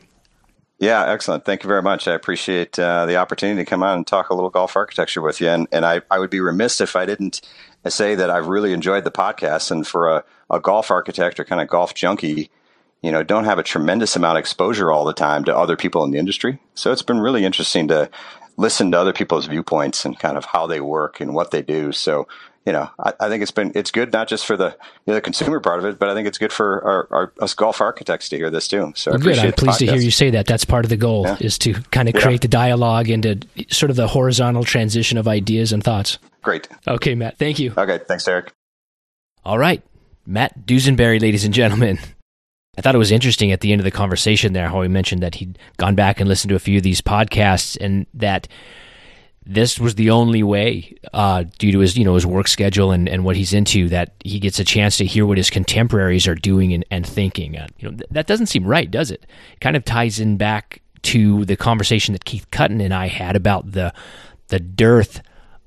Yeah, 0.78 1.10
excellent. 1.10 1.46
Thank 1.46 1.64
you 1.64 1.70
very 1.70 1.82
much. 1.82 2.08
I 2.08 2.14
appreciate 2.14 2.78
uh, 2.78 3.06
the 3.06 3.16
opportunity 3.16 3.64
to 3.64 3.70
come 3.70 3.82
on 3.82 3.98
and 3.98 4.08
talk 4.08 4.30
a 4.30 4.34
little 4.34 4.50
golf 4.50 4.76
architecture 4.76 5.22
with 5.22 5.40
you. 5.40 5.48
And, 5.48 5.68
and 5.72 5.86
I, 5.86 6.02
I 6.12 6.20
would 6.20 6.30
be 6.30 6.42
remiss 6.42 6.82
if 6.82 6.98
I 6.98 7.06
didn't 7.06 7.42
say 7.88 8.16
that 8.16 8.30
I've 8.30 8.48
really 8.48 8.74
enjoyed 8.74 9.06
the 9.06 9.12
podcast. 9.12 9.72
And 9.72 9.88
for 9.88 10.10
a, 10.10 10.24
a 10.50 10.60
golf 10.60 10.92
architect 10.92 11.40
or 11.40 11.46
kind 11.46 11.62
of 11.62 11.70
golf 11.70 11.94
junkie, 11.94 12.50
you 13.02 13.12
know, 13.12 13.24
don't 13.24 13.46
have 13.46 13.60
a 13.60 13.64
tremendous 13.64 14.18
amount 14.18 14.38
of 14.38 14.42
exposure 14.42 14.92
all 14.92 15.06
the 15.06 15.14
time 15.14 15.46
to 15.46 15.56
other 15.56 15.78
people 15.78 16.04
in 16.04 16.12
the 16.12 16.20
industry. 16.20 16.60
So 16.74 16.92
it's 16.92 17.02
been 17.02 17.20
really 17.20 17.46
interesting 17.46 17.88
to 17.88 18.10
listen 18.58 18.92
to 18.92 19.00
other 19.00 19.14
people's 19.14 19.46
viewpoints 19.46 20.04
and 20.04 20.20
kind 20.20 20.38
of 20.38 20.46
how 20.46 20.68
they 20.68 20.82
work 20.82 21.22
and 21.22 21.34
what 21.34 21.52
they 21.52 21.62
do. 21.62 21.92
So, 21.94 22.28
you 22.66 22.74
know, 22.74 22.90
I, 23.00 23.14
I 23.20 23.30
think 23.30 23.42
it's 23.44 23.52
been 23.52 23.72
it's 23.76 23.92
good 23.92 24.12
not 24.12 24.28
just 24.28 24.46
for 24.46 24.58
the 24.58 24.70
you 24.70 24.78
know, 25.08 25.14
the 25.14 25.22
consumer 25.22 25.60
part 25.60 25.80
of 25.80 25.86
it, 25.86 26.00
but 26.00 26.10
I 26.10 26.14
think 26.16 26.28
it's 26.28 26.38
good 26.38 26.52
for 26.52 26.84
our, 26.84 27.08
our 27.12 27.34
us 27.42 27.54
golf 27.54 27.80
architects 27.82 28.30
to 28.30 28.38
hear 28.38 28.50
this 28.50 28.68
too. 28.68 28.92
So 28.96 29.14
I 29.14 29.18
good. 29.18 29.38
I'm 29.38 29.54
pleased 29.54 29.80
to 29.80 29.86
hear 29.86 29.98
you 29.98 30.12
say 30.12 30.30
that. 30.32 30.48
That's 30.48 30.66
part 30.66 30.84
of 30.86 30.90
the 30.90 30.98
goal 30.98 31.24
Yeah. 31.26 31.38
is 31.40 31.58
to 31.60 31.74
kind 31.92 32.10
of 32.10 32.16
create 32.16 32.42
the 32.42 32.48
dialogue 32.48 33.10
into 33.10 33.40
sort 33.70 33.90
of 33.92 33.96
the 33.96 34.08
horizontal 34.08 34.64
transition 34.64 35.18
of 35.18 35.28
ideas 35.28 35.72
and 35.72 35.84
thoughts. 35.84 36.18
Great. 36.42 36.68
Okay, 36.88 37.16
Matt. 37.16 37.38
Thank 37.38 37.60
you. 37.60 37.74
Okay. 37.78 38.00
Thanks, 38.08 38.28
Eric. 38.28 38.52
All 39.44 39.60
right, 39.60 39.84
Matt 40.26 40.66
Dusenberry, 40.66 41.22
ladies 41.22 41.46
and 41.46 41.54
gentlemen. 41.54 42.00
I 42.78 42.82
thought 42.82 42.96
it 42.96 42.98
was 43.00 43.12
interesting 43.12 43.52
at 43.52 43.62
the 43.62 43.72
end 43.72 43.80
of 43.80 43.86
the 43.86 43.92
conversation 43.92 44.54
there 44.54 44.68
how 44.68 44.82
he 44.82 44.90
mentioned 44.90 45.24
that 45.24 45.36
he'd 45.36 45.58
gone 45.78 45.96
back 45.96 46.20
and 46.20 46.28
listened 46.28 46.50
to 46.50 46.56
a 46.56 46.60
few 46.60 46.78
of 46.78 46.84
these 46.84 47.00
podcasts 47.00 47.78
and 47.80 48.06
that 48.14 48.48
this 49.46 49.80
was 49.80 49.96
the 49.96 50.10
only 50.10 50.42
way, 50.42 50.96
uh, 51.14 51.44
due 51.60 51.72
to 51.72 51.80
his 51.80 51.98
you 51.98 52.04
know 52.04 52.16
his 52.16 52.26
work 52.26 52.48
schedule 52.48 52.92
and, 52.92 53.08
and 53.08 53.24
what 53.24 53.36
he's 53.36 53.54
into, 53.54 53.90
that 53.90 54.14
he 54.24 54.40
gets 54.40 54.60
a 54.60 54.64
chance 54.64 54.98
to 54.98 55.06
hear 55.06 55.26
what 55.26 55.38
his 55.38 55.50
contemporaries 55.50 56.28
are 56.28 56.36
doing 56.36 56.74
and, 56.74 56.86
and 56.90 57.06
thinking. 57.06 57.58
Uh, 57.58 57.68
you 57.78 57.90
know 57.90 57.98
th- 57.98 58.10
that 58.12 58.28
doesn't 58.28 58.48
seem 58.48 58.66
right, 58.66 58.90
does 58.90 59.12
it? 59.12 59.26
It 59.54 59.60
kind 59.62 59.76
of 59.76 59.86
ties 59.86 60.20
in 60.20 60.38
back 60.38 60.82
to 61.04 61.46
the 61.46 61.56
conversation 61.56 62.14
that 62.14 62.26
Keith 62.26 62.50
Cutten 62.50 62.84
and 62.84 62.94
I 62.94 63.08
had 63.08 63.36
about 63.36 63.72
the 63.72 63.94
the 64.48 64.60
dearth 64.60 65.22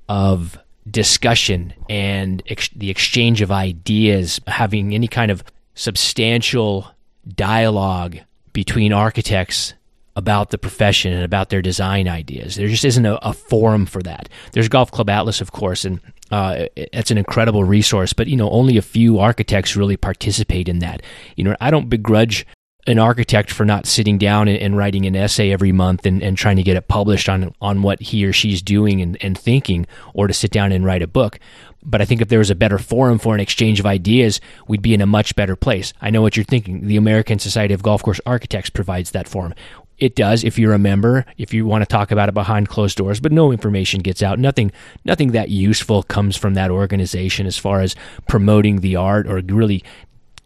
of 0.09 0.59
discussion 0.91 1.75
and 1.89 2.43
ex- 2.49 2.71
the 2.71 2.91
exchange 2.91 3.41
of 3.43 3.53
ideas, 3.53 4.41
having 4.47 4.95
any 4.95 5.09
kind 5.09 5.31
of 5.31 5.45
substantial 5.75 6.89
dialogue 7.37 8.19
between 8.53 8.93
architects 8.93 9.75
about 10.19 10.51
the 10.51 10.59
profession 10.59 11.13
and 11.13 11.23
about 11.23 11.49
their 11.49 11.63
design 11.63 12.09
ideas. 12.09 12.57
There 12.57 12.67
just 12.67 12.85
isn't 12.85 13.07
a, 13.07 13.25
a 13.25 13.33
forum 13.33 13.87
for 13.87 14.03
that. 14.03 14.29
There's 14.51 14.69
Golf 14.69 14.91
Club 14.91 15.09
Atlas, 15.09 15.41
of 15.41 15.53
course, 15.53 15.85
and 15.85 16.01
uh, 16.33 16.67
it's 16.75 17.13
an 17.13 17.19
incredible 17.19 17.63
resource, 17.63 18.13
but 18.13 18.27
you 18.27 18.37
know 18.37 18.51
only 18.51 18.77
a 18.77 18.83
few 18.83 19.21
architects 19.21 19.77
really 19.77 19.97
participate 19.97 20.69
in 20.69 20.81
that. 20.81 21.03
You 21.37 21.45
know, 21.45 21.57
I 21.61 21.71
don't 21.71 21.89
begrudge 21.89 22.45
an 22.89 22.99
architect 22.99 23.53
for 23.53 23.65
not 23.65 23.87
sitting 23.87 24.19
down 24.19 24.49
and, 24.49 24.59
and 24.59 24.77
writing 24.77 25.07
an 25.07 25.15
essay 25.15 25.53
every 25.53 25.71
month 25.73 26.05
and, 26.05 26.21
and 26.21 26.37
trying 26.37 26.57
to 26.57 26.65
get 26.65 26.77
it 26.77 26.89
published 26.89 27.29
on 27.29 27.55
on 27.61 27.83
what 27.83 28.03
he 28.03 28.27
or 28.27 28.33
she's 28.33 28.61
doing 28.61 29.01
and, 29.01 29.17
and 29.23 29.39
thinking, 29.39 29.87
or 30.15 30.27
to 30.27 30.35
sit 30.35 30.51
down 30.51 30.73
and 30.73 30.85
write 30.85 31.03
a 31.03 31.07
book. 31.07 31.39
But 31.85 32.03
I 32.03 32.05
think 32.05 32.21
if 32.21 32.29
there 32.29 32.41
was 32.41 32.51
a 32.51 32.57
better 32.57 32.79
forum 32.79 33.21
for 33.21 33.35
an 33.35 33.41
exchange 33.41 33.79
of 33.79 33.87
ideas, 33.87 34.41
we'd 34.67 34.83
be 34.83 34.95
in 34.95 35.01
a 35.01 35.07
much 35.07 35.37
better 35.37 35.55
place. 35.55 35.93
I 36.01 36.11
know 36.11 36.23
what 36.23 36.37
you're 36.37 36.45
thinking. 36.45 36.89
The 36.89 36.97
American 36.97 37.39
Society 37.39 37.73
of 37.73 37.85
Golf 37.85 38.03
Course 38.03 38.21
Architects 38.27 38.69
provides 38.69 39.13
that 39.13 39.29
forum. 39.29 39.55
It 39.99 40.15
does 40.15 40.45
if 40.45 40.59
you're 40.59 40.73
a 40.73 40.79
member, 40.79 41.27
if 41.37 41.53
you 41.53 41.67
want 41.67 41.83
to 41.83 41.87
talk 41.87 42.11
about 42.11 42.29
it 42.29 42.35
behind 42.35 42.69
closed 42.69 42.97
doors, 42.97 43.21
but 43.21 43.33
no 43.33 43.51
information 43.51 44.01
gets 44.01 44.23
out. 44.23 44.39
Nothing 44.39 44.71
nothing 45.05 45.33
that 45.33 45.49
useful 45.49 46.03
comes 46.05 46.37
from 46.37 46.55
that 46.55 46.71
organization 46.71 47.47
as 47.47 47.59
far 47.59 47.81
as 47.81 47.97
promoting 48.29 48.81
the 48.81 48.97
art 48.97 49.27
or 49.27 49.43
really 49.47 49.83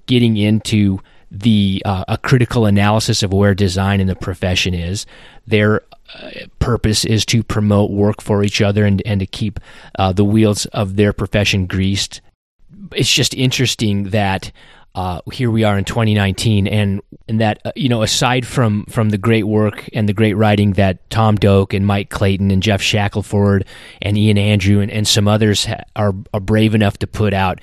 getting 0.07 0.37
into 0.37 1.01
the 1.31 1.83
uh, 1.85 2.05
a 2.09 2.19
critical 2.19 2.67
analysis 2.67 3.23
of 3.23 3.33
where 3.33 3.55
design 3.55 4.01
in 4.01 4.07
the 4.07 4.17
profession 4.17 4.75
is. 4.75 5.07
Their 5.47 5.83
uh, 6.15 6.31
purpose 6.59 7.05
is 7.05 7.25
to 7.27 7.43
promote 7.43 7.91
work 7.91 8.21
for 8.21 8.45
each 8.45 8.61
other 8.61 8.85
and, 8.85 9.03
and 9.07 9.21
to 9.21 9.27
keep 9.27 9.59
uh, 9.99 10.13
the 10.13 10.25
wheels 10.25 10.67
of 10.67 10.97
their 10.97 11.13
profession 11.13 11.67
greased. 11.67 12.21
It's 12.95 13.13
just 13.13 13.33
interesting 13.35 14.11
that 14.11 14.53
uh, 14.95 15.21
here 15.33 15.51
we 15.51 15.65
are 15.65 15.79
in 15.79 15.85
2019, 15.85 16.67
and 16.67 17.01
and 17.29 17.41
that 17.41 17.61
uh, 17.65 17.73
you 17.75 17.89
know 17.89 18.03
aside 18.03 18.47
from 18.47 18.85
from 18.87 19.11
the 19.11 19.19
great 19.19 19.45
work 19.45 19.89
and 19.93 20.09
the 20.09 20.13
great 20.13 20.35
writing 20.35 20.73
that 20.75 21.09
Tom 21.09 21.37
Doak 21.37 21.73
and 21.73 21.87
Mike 21.87 22.11
Clayton 22.11 22.51
and 22.51 22.63
Geoff 22.63 22.83
Shackelford 22.83 23.65
and 24.03 24.19
Ian 24.19 24.37
Andrew 24.37 24.81
and, 24.81 24.91
and 24.91 25.09
some 25.09 25.29
others 25.29 25.65
ha- 25.65 25.85
are 25.97 26.15
are 26.35 26.41
brave 26.41 26.75
enough 26.75 26.99
to 26.99 27.07
put 27.07 27.33
out, 27.33 27.61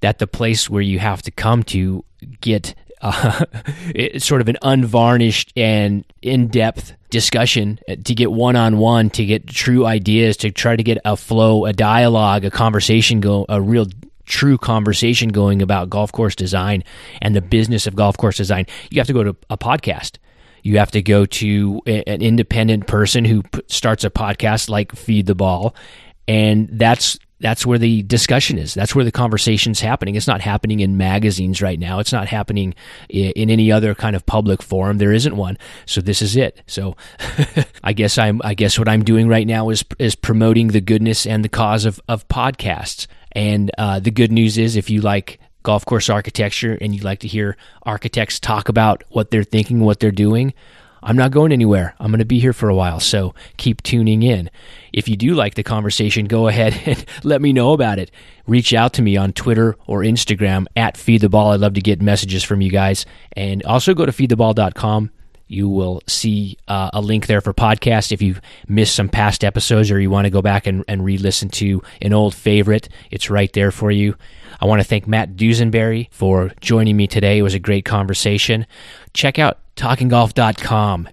that 0.00 0.18
the 0.18 0.26
place 0.26 0.68
where 0.68 0.82
you 0.82 0.98
have 0.98 1.22
to 1.22 1.30
come 1.30 1.62
to 1.64 2.04
get 2.40 2.74
uh, 3.00 3.44
sort 4.18 4.40
of 4.40 4.48
an 4.48 4.56
unvarnished 4.62 5.52
and 5.56 6.04
in-depth 6.20 6.94
discussion 7.10 7.78
uh, 7.88 7.96
to 8.04 8.14
get 8.14 8.32
one-on-one 8.32 9.10
to 9.10 9.24
get 9.24 9.46
true 9.46 9.84
ideas 9.84 10.36
to 10.38 10.50
try 10.50 10.74
to 10.74 10.82
get 10.82 10.98
a 11.04 11.16
flow 11.16 11.66
a 11.66 11.72
dialogue 11.72 12.44
a 12.44 12.50
conversation 12.50 13.20
go 13.20 13.44
a 13.50 13.60
real 13.60 13.86
true 14.24 14.58
conversation 14.58 15.28
going 15.30 15.62
about 15.62 15.90
golf 15.90 16.12
course 16.12 16.34
design 16.34 16.84
and 17.20 17.34
the 17.34 17.42
business 17.42 17.86
of 17.86 17.94
golf 17.94 18.16
course 18.16 18.36
design 18.36 18.66
you 18.90 19.00
have 19.00 19.06
to 19.06 19.12
go 19.12 19.24
to 19.24 19.36
a 19.50 19.58
podcast. 19.58 20.18
You 20.62 20.78
have 20.78 20.92
to 20.92 21.02
go 21.02 21.26
to 21.26 21.80
an 21.86 22.22
independent 22.22 22.86
person 22.86 23.24
who 23.24 23.42
starts 23.66 24.04
a 24.04 24.10
podcast 24.10 24.68
like 24.68 24.92
feed 24.92 25.26
the 25.26 25.34
ball. 25.34 25.74
And 26.28 26.68
that's 26.70 27.18
that's 27.42 27.66
where 27.66 27.78
the 27.78 28.02
discussion 28.02 28.56
is. 28.56 28.72
That's 28.72 28.94
where 28.94 29.04
the 29.04 29.12
conversation's 29.12 29.80
happening. 29.80 30.14
It's 30.14 30.28
not 30.28 30.40
happening 30.40 30.80
in 30.80 30.96
magazines 30.96 31.60
right 31.60 31.78
now. 31.78 31.98
It's 31.98 32.12
not 32.12 32.28
happening 32.28 32.74
in 33.08 33.50
any 33.50 33.70
other 33.70 33.94
kind 33.94 34.16
of 34.16 34.24
public 34.24 34.62
forum. 34.62 34.98
There 34.98 35.12
isn't 35.12 35.36
one. 35.36 35.58
So 35.84 36.00
this 36.00 36.22
is 36.22 36.36
it. 36.36 36.62
So 36.66 36.96
I 37.84 37.92
guess 37.92 38.16
I'm 38.16 38.40
I 38.44 38.54
guess 38.54 38.78
what 38.78 38.88
I'm 38.88 39.04
doing 39.04 39.28
right 39.28 39.46
now 39.46 39.68
is 39.70 39.84
is 39.98 40.14
promoting 40.14 40.68
the 40.68 40.80
goodness 40.80 41.26
and 41.26 41.44
the 41.44 41.48
cause 41.48 41.84
of 41.84 42.00
of 42.08 42.26
podcasts. 42.28 43.06
And 43.32 43.70
uh, 43.76 43.98
the 43.98 44.10
good 44.10 44.30
news 44.30 44.56
is 44.56 44.76
if 44.76 44.88
you 44.88 45.00
like 45.00 45.40
golf 45.62 45.84
course 45.84 46.08
architecture 46.08 46.76
and 46.80 46.94
you 46.94 47.02
like 47.02 47.20
to 47.20 47.28
hear 47.28 47.56
architects 47.84 48.38
talk 48.38 48.68
about 48.68 49.04
what 49.10 49.30
they're 49.30 49.44
thinking, 49.44 49.80
what 49.80 50.00
they're 50.00 50.10
doing, 50.10 50.54
I'm 51.02 51.16
not 51.16 51.32
going 51.32 51.52
anywhere. 51.52 51.94
I'm 51.98 52.10
going 52.10 52.20
to 52.20 52.24
be 52.24 52.38
here 52.38 52.52
for 52.52 52.68
a 52.68 52.74
while, 52.74 53.00
so 53.00 53.34
keep 53.56 53.82
tuning 53.82 54.22
in. 54.22 54.50
If 54.92 55.08
you 55.08 55.16
do 55.16 55.34
like 55.34 55.54
the 55.54 55.62
conversation, 55.62 56.26
go 56.26 56.48
ahead 56.48 56.80
and 56.86 57.04
let 57.24 57.42
me 57.42 57.52
know 57.52 57.72
about 57.72 57.98
it. 57.98 58.10
Reach 58.46 58.72
out 58.72 58.92
to 58.94 59.02
me 59.02 59.16
on 59.16 59.32
Twitter 59.32 59.76
or 59.86 60.00
Instagram 60.00 60.66
at 60.76 60.96
Feed 60.96 61.22
the 61.22 61.28
Ball. 61.28 61.52
I'd 61.52 61.60
love 61.60 61.74
to 61.74 61.80
get 61.80 62.00
messages 62.00 62.44
from 62.44 62.60
you 62.60 62.70
guys. 62.70 63.06
And 63.32 63.64
also 63.64 63.94
go 63.94 64.06
to 64.06 64.12
feedtheball.com. 64.12 65.10
You 65.48 65.68
will 65.68 66.00
see 66.06 66.56
uh, 66.66 66.90
a 66.94 67.00
link 67.02 67.26
there 67.26 67.42
for 67.42 67.52
podcast. 67.52 68.10
If 68.10 68.22
you've 68.22 68.40
missed 68.68 68.94
some 68.94 69.10
past 69.10 69.44
episodes 69.44 69.90
or 69.90 70.00
you 70.00 70.08
want 70.08 70.24
to 70.24 70.30
go 70.30 70.40
back 70.40 70.66
and, 70.66 70.82
and 70.88 71.04
re 71.04 71.18
listen 71.18 71.50
to 71.50 71.82
an 72.00 72.14
old 72.14 72.34
favorite, 72.34 72.88
it's 73.10 73.28
right 73.28 73.52
there 73.52 73.70
for 73.70 73.90
you. 73.90 74.16
I 74.60 74.66
want 74.66 74.80
to 74.80 74.88
thank 74.88 75.06
Matt 75.06 75.36
Dusenberry 75.36 76.08
for 76.10 76.52
joining 76.60 76.96
me 76.96 77.06
today. 77.06 77.38
It 77.38 77.42
was 77.42 77.52
a 77.52 77.58
great 77.58 77.84
conversation. 77.84 78.66
Check 79.12 79.38
out 79.38 79.58
TalkingGolf.com. 79.76 81.08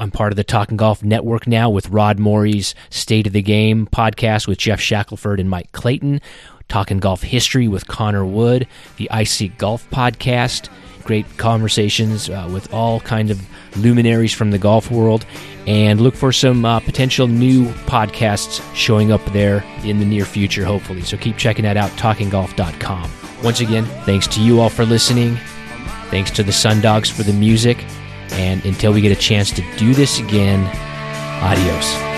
I'm 0.00 0.10
part 0.10 0.32
of 0.32 0.36
the 0.36 0.44
Talking 0.44 0.76
Golf 0.76 1.02
Network 1.02 1.46
now 1.46 1.68
with 1.68 1.88
Rod 1.90 2.18
Morri's 2.18 2.74
State 2.90 3.26
of 3.26 3.32
the 3.32 3.42
Game 3.42 3.86
podcast 3.86 4.46
with 4.46 4.58
Geoff 4.58 4.80
Shackelford 4.80 5.40
and 5.40 5.50
Mike 5.50 5.72
Clayton. 5.72 6.20
Talking 6.68 6.98
Golf 6.98 7.22
History 7.22 7.68
with 7.68 7.86
Connor 7.88 8.24
Wood. 8.24 8.66
The 8.96 9.10
IC 9.12 9.58
Golf 9.58 9.88
podcast. 9.90 10.68
Great 11.02 11.26
conversations 11.36 12.30
uh, 12.30 12.48
with 12.52 12.72
all 12.72 13.00
kind 13.00 13.30
of 13.30 13.40
luminaries 13.76 14.32
from 14.32 14.52
the 14.52 14.58
golf 14.58 14.90
world. 14.90 15.26
And 15.66 16.00
look 16.00 16.14
for 16.14 16.32
some 16.32 16.64
uh, 16.64 16.80
potential 16.80 17.26
new 17.26 17.66
podcasts 17.86 18.62
showing 18.74 19.12
up 19.12 19.24
there 19.32 19.64
in 19.82 19.98
the 19.98 20.06
near 20.06 20.24
future, 20.24 20.64
hopefully. 20.64 21.02
So 21.02 21.16
keep 21.16 21.36
checking 21.36 21.64
that 21.64 21.76
out, 21.76 21.90
talkinggolf.com. 21.92 23.10
Once 23.42 23.60
again, 23.60 23.84
thanks 24.06 24.26
to 24.28 24.40
you 24.40 24.60
all 24.60 24.70
for 24.70 24.84
listening. 24.86 25.36
Thanks 26.10 26.30
to 26.32 26.42
the 26.42 26.52
Sundogs 26.52 27.10
for 27.10 27.22
the 27.22 27.32
music. 27.32 27.84
And 28.34 28.64
until 28.64 28.92
we 28.92 29.00
get 29.00 29.12
a 29.12 29.20
chance 29.20 29.50
to 29.52 29.62
do 29.78 29.94
this 29.94 30.18
again, 30.18 30.60
adios. 31.42 32.13